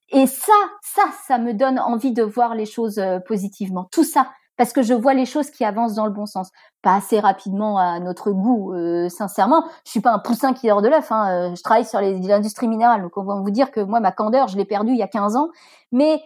et 0.09 0.27
ça, 0.27 0.53
ça, 0.81 1.03
ça 1.25 1.37
me 1.37 1.53
donne 1.53 1.79
envie 1.79 2.13
de 2.13 2.23
voir 2.23 2.55
les 2.55 2.65
choses 2.65 2.99
euh, 2.99 3.19
positivement. 3.19 3.87
Tout 3.91 4.03
ça, 4.03 4.29
parce 4.55 4.71
que 4.73 4.83
je 4.83 4.93
vois 4.93 5.13
les 5.13 5.25
choses 5.25 5.49
qui 5.49 5.65
avancent 5.65 5.95
dans 5.95 6.05
le 6.05 6.11
bon 6.11 6.25
sens. 6.25 6.51
Pas 6.81 6.95
assez 6.95 7.19
rapidement 7.19 7.77
à 7.77 7.99
notre 7.99 8.31
goût, 8.31 8.73
euh, 8.73 9.09
sincèrement. 9.09 9.65
Je 9.85 9.91
suis 9.91 10.01
pas 10.01 10.11
un 10.11 10.19
poussin 10.19 10.53
qui 10.53 10.67
dort 10.67 10.81
de 10.81 10.89
l'œuf. 10.89 11.11
Hein. 11.11 11.55
Je 11.55 11.61
travaille 11.63 11.85
sur 11.85 11.99
l'industrie 12.01 12.67
minérale, 12.67 13.01
donc 13.01 13.17
on 13.17 13.23
va 13.23 13.35
vous 13.35 13.51
dire 13.51 13.71
que 13.71 13.79
moi, 13.79 13.99
ma 13.99 14.11
candeur, 14.11 14.47
je 14.47 14.57
l'ai 14.57 14.65
perdue 14.65 14.91
il 14.91 14.97
y 14.97 15.03
a 15.03 15.07
15 15.07 15.35
ans. 15.35 15.49
Mais 15.91 16.21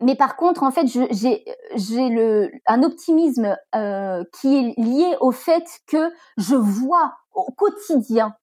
mais 0.00 0.14
par 0.14 0.36
contre, 0.36 0.62
en 0.62 0.70
fait, 0.70 0.86
j'ai 0.86 1.44
un 2.66 2.82
optimisme 2.82 3.56
qui 3.72 4.56
est 4.56 4.80
lié 4.80 5.16
au 5.20 5.32
fait 5.32 5.64
que 5.86 6.12
je 6.36 6.54
vois 6.54 7.14
au 7.32 7.52
quotidien 7.52 8.34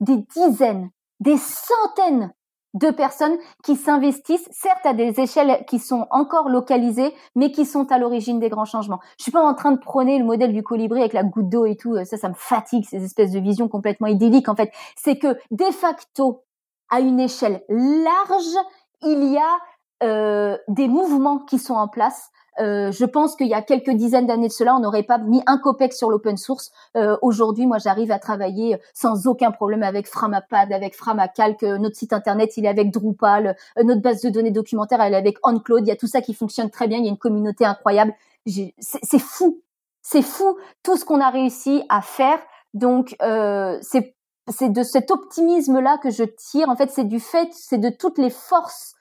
des 0.00 0.16
dizaines, 0.34 0.90
des 1.20 1.36
centaines 1.36 2.32
de 2.74 2.90
personnes 2.90 3.36
qui 3.64 3.74
s'investissent, 3.74 4.48
certes 4.52 4.84
à 4.84 4.92
des 4.92 5.18
échelles 5.18 5.64
qui 5.66 5.78
sont 5.78 6.06
encore 6.10 6.50
localisées, 6.50 7.14
mais 7.34 7.50
qui 7.50 7.64
sont 7.64 7.90
à 7.90 7.98
l'origine 7.98 8.38
des 8.38 8.50
grands 8.50 8.66
changements. 8.66 9.00
Je 9.18 9.24
suis 9.24 9.32
pas 9.32 9.42
en 9.42 9.54
train 9.54 9.72
de 9.72 9.78
prôner 9.78 10.18
le 10.18 10.24
modèle 10.24 10.52
du 10.52 10.62
colibri 10.62 11.00
avec 11.00 11.14
la 11.14 11.24
goutte 11.24 11.48
d'eau 11.48 11.64
et 11.64 11.76
tout, 11.76 11.96
ça, 12.04 12.18
ça 12.18 12.28
me 12.28 12.34
fatigue, 12.34 12.84
ces 12.84 13.02
espèces 13.02 13.32
de 13.32 13.40
visions 13.40 13.68
complètement 13.68 14.08
idylliques, 14.08 14.50
en 14.50 14.56
fait. 14.56 14.70
C'est 14.94 15.18
que, 15.18 15.38
de 15.50 15.64
facto, 15.72 16.44
à 16.90 17.00
une 17.00 17.18
échelle 17.18 17.64
large, 17.68 18.56
il 19.02 19.32
y 19.32 19.38
a 19.38 20.02
euh, 20.02 20.58
des 20.68 20.88
mouvements 20.88 21.38
qui 21.38 21.58
sont 21.58 21.74
en 21.74 21.88
place, 21.88 22.30
Euh, 22.60 22.90
je 22.92 23.04
pense 23.04 23.36
qu'il 23.36 23.48
y 23.48 23.54
a 23.54 23.62
quelques 23.62 23.90
dizaines 23.90 24.26
d'années 24.26 24.48
de 24.48 24.52
cela, 24.52 24.74
on 24.74 24.80
n'aurait 24.80 25.02
pas 25.02 25.18
mis 25.18 25.42
un 25.46 25.58
copec 25.58 25.92
sur 25.92 26.10
l'open 26.10 26.36
source. 26.36 26.70
Euh, 26.96 27.16
aujourd'hui, 27.22 27.66
moi, 27.66 27.78
j'arrive 27.78 28.10
à 28.10 28.18
travailler 28.18 28.78
sans 28.94 29.26
aucun 29.26 29.50
problème 29.50 29.82
avec 29.82 30.06
Framapad, 30.06 30.72
avec 30.72 30.94
Framacalc. 30.94 31.62
Notre 31.62 31.96
site 31.96 32.12
internet, 32.12 32.56
il 32.56 32.64
est 32.64 32.68
avec 32.68 32.90
Drupal. 32.90 33.56
notre 33.82 34.00
base 34.00 34.22
de 34.22 34.30
données 34.30 34.50
documentaire, 34.50 35.00
elle 35.00 35.14
est 35.14 35.16
avec 35.16 35.38
OnCloud. 35.42 35.86
Il 35.86 35.88
y 35.88 35.92
a 35.92 35.96
tout 35.96 36.06
ça 36.06 36.20
qui 36.20 36.34
fonctionne 36.34 36.70
très 36.70 36.88
bien. 36.88 36.98
Il 36.98 37.04
y 37.04 37.08
a 37.08 37.10
une 37.10 37.18
communauté 37.18 37.64
incroyable. 37.64 38.14
C'est 38.46 39.18
fou, 39.18 39.62
c'est 40.02 40.22
fou 40.22 40.56
tout 40.82 40.96
ce 40.96 41.04
qu'on 41.04 41.20
a 41.20 41.30
réussi 41.30 41.82
à 41.88 42.00
faire. 42.00 42.38
Donc, 42.74 43.16
euh, 43.22 43.78
c'est 43.82 44.14
c'est 44.48 44.68
de 44.68 44.84
cet 44.84 45.10
optimisme 45.10 45.80
là 45.80 45.98
que 45.98 46.10
je 46.10 46.22
tire. 46.22 46.68
En 46.68 46.76
fait, 46.76 46.90
c'est 46.92 47.08
du 47.08 47.18
fait, 47.18 47.48
c'est 47.50 47.78
de 47.78 47.88
toutes 47.88 48.18
les 48.18 48.30
forces, 48.30 48.94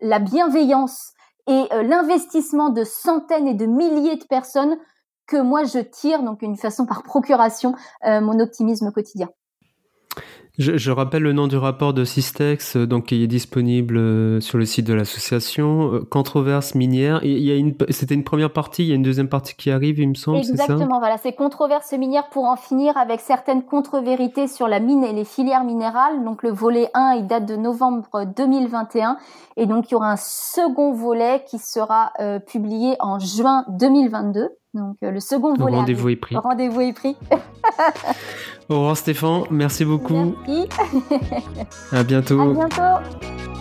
la 0.00 0.20
bienveillance 0.20 1.14
et 1.46 1.66
euh, 1.72 1.82
l'investissement 1.82 2.70
de 2.70 2.84
centaines 2.84 3.46
et 3.46 3.54
de 3.54 3.66
milliers 3.66 4.16
de 4.16 4.24
personnes 4.24 4.78
que 5.26 5.40
moi 5.40 5.64
je 5.64 5.78
tire, 5.78 6.22
donc 6.22 6.42
une 6.42 6.56
façon 6.56 6.86
par 6.86 7.02
procuration, 7.02 7.74
euh, 8.06 8.20
mon 8.20 8.40
optimisme 8.40 8.92
quotidien. 8.92 9.28
Je, 10.56 10.92
rappelle 10.92 11.24
le 11.24 11.32
nom 11.32 11.48
du 11.48 11.56
rapport 11.56 11.94
de 11.94 12.04
Systex, 12.04 12.76
euh, 12.76 12.86
donc 12.86 13.06
qui 13.06 13.20
est 13.24 13.26
disponible 13.26 13.96
euh, 13.96 14.40
sur 14.40 14.56
le 14.56 14.64
site 14.64 14.86
de 14.86 14.94
l'association. 14.94 15.92
Euh, 15.92 16.04
controverse 16.08 16.76
minière. 16.76 17.18
Il 17.24 17.40
y 17.40 17.50
a 17.50 17.56
une, 17.56 17.74
c'était 17.88 18.14
une 18.14 18.22
première 18.22 18.52
partie, 18.52 18.84
il 18.84 18.88
y 18.88 18.92
a 18.92 18.94
une 18.94 19.02
deuxième 19.02 19.28
partie 19.28 19.56
qui 19.56 19.72
arrive, 19.72 19.98
il 19.98 20.10
me 20.10 20.14
semble. 20.14 20.38
Exactement, 20.38 21.00
voilà, 21.00 21.18
c'est 21.18 21.32
controverse 21.32 21.92
minière 21.94 22.28
pour 22.30 22.44
en 22.44 22.54
finir 22.54 22.96
avec 22.96 23.20
certaines 23.20 23.64
contre-vérités 23.64 24.46
sur 24.46 24.68
la 24.68 24.78
mine 24.78 25.02
et 25.02 25.12
les 25.12 25.24
filières 25.24 25.64
minérales. 25.64 26.22
Donc 26.24 26.44
le 26.44 26.50
volet 26.50 26.88
1, 26.94 27.14
il 27.18 27.26
date 27.26 27.46
de 27.46 27.56
novembre 27.56 28.24
2021, 28.36 29.16
et 29.56 29.66
donc 29.66 29.90
il 29.90 29.94
y 29.94 29.96
aura 29.96 30.12
un 30.12 30.16
second 30.16 30.92
volet 30.92 31.44
qui 31.50 31.58
sera 31.58 32.12
publié 32.46 32.94
en 33.00 33.18
juin 33.18 33.64
2022. 33.70 34.50
Donc 34.74 34.96
le 35.02 35.18
second 35.18 35.54
volet. 35.54 35.78
Rendez-vous 35.78 36.10
est 36.10 36.16
pris. 36.16 36.36
Rendez-vous 36.36 36.80
est 36.80 36.92
pris. 36.92 37.16
Au 38.68 38.76
revoir 38.76 38.96
Stéphane, 38.96 39.42
merci 39.50 39.84
beaucoup. 39.84 40.14
Merci. 40.14 40.43
À 41.92 42.02
bientôt. 42.02 42.40
À 42.40 42.54
bientôt. 42.68 43.60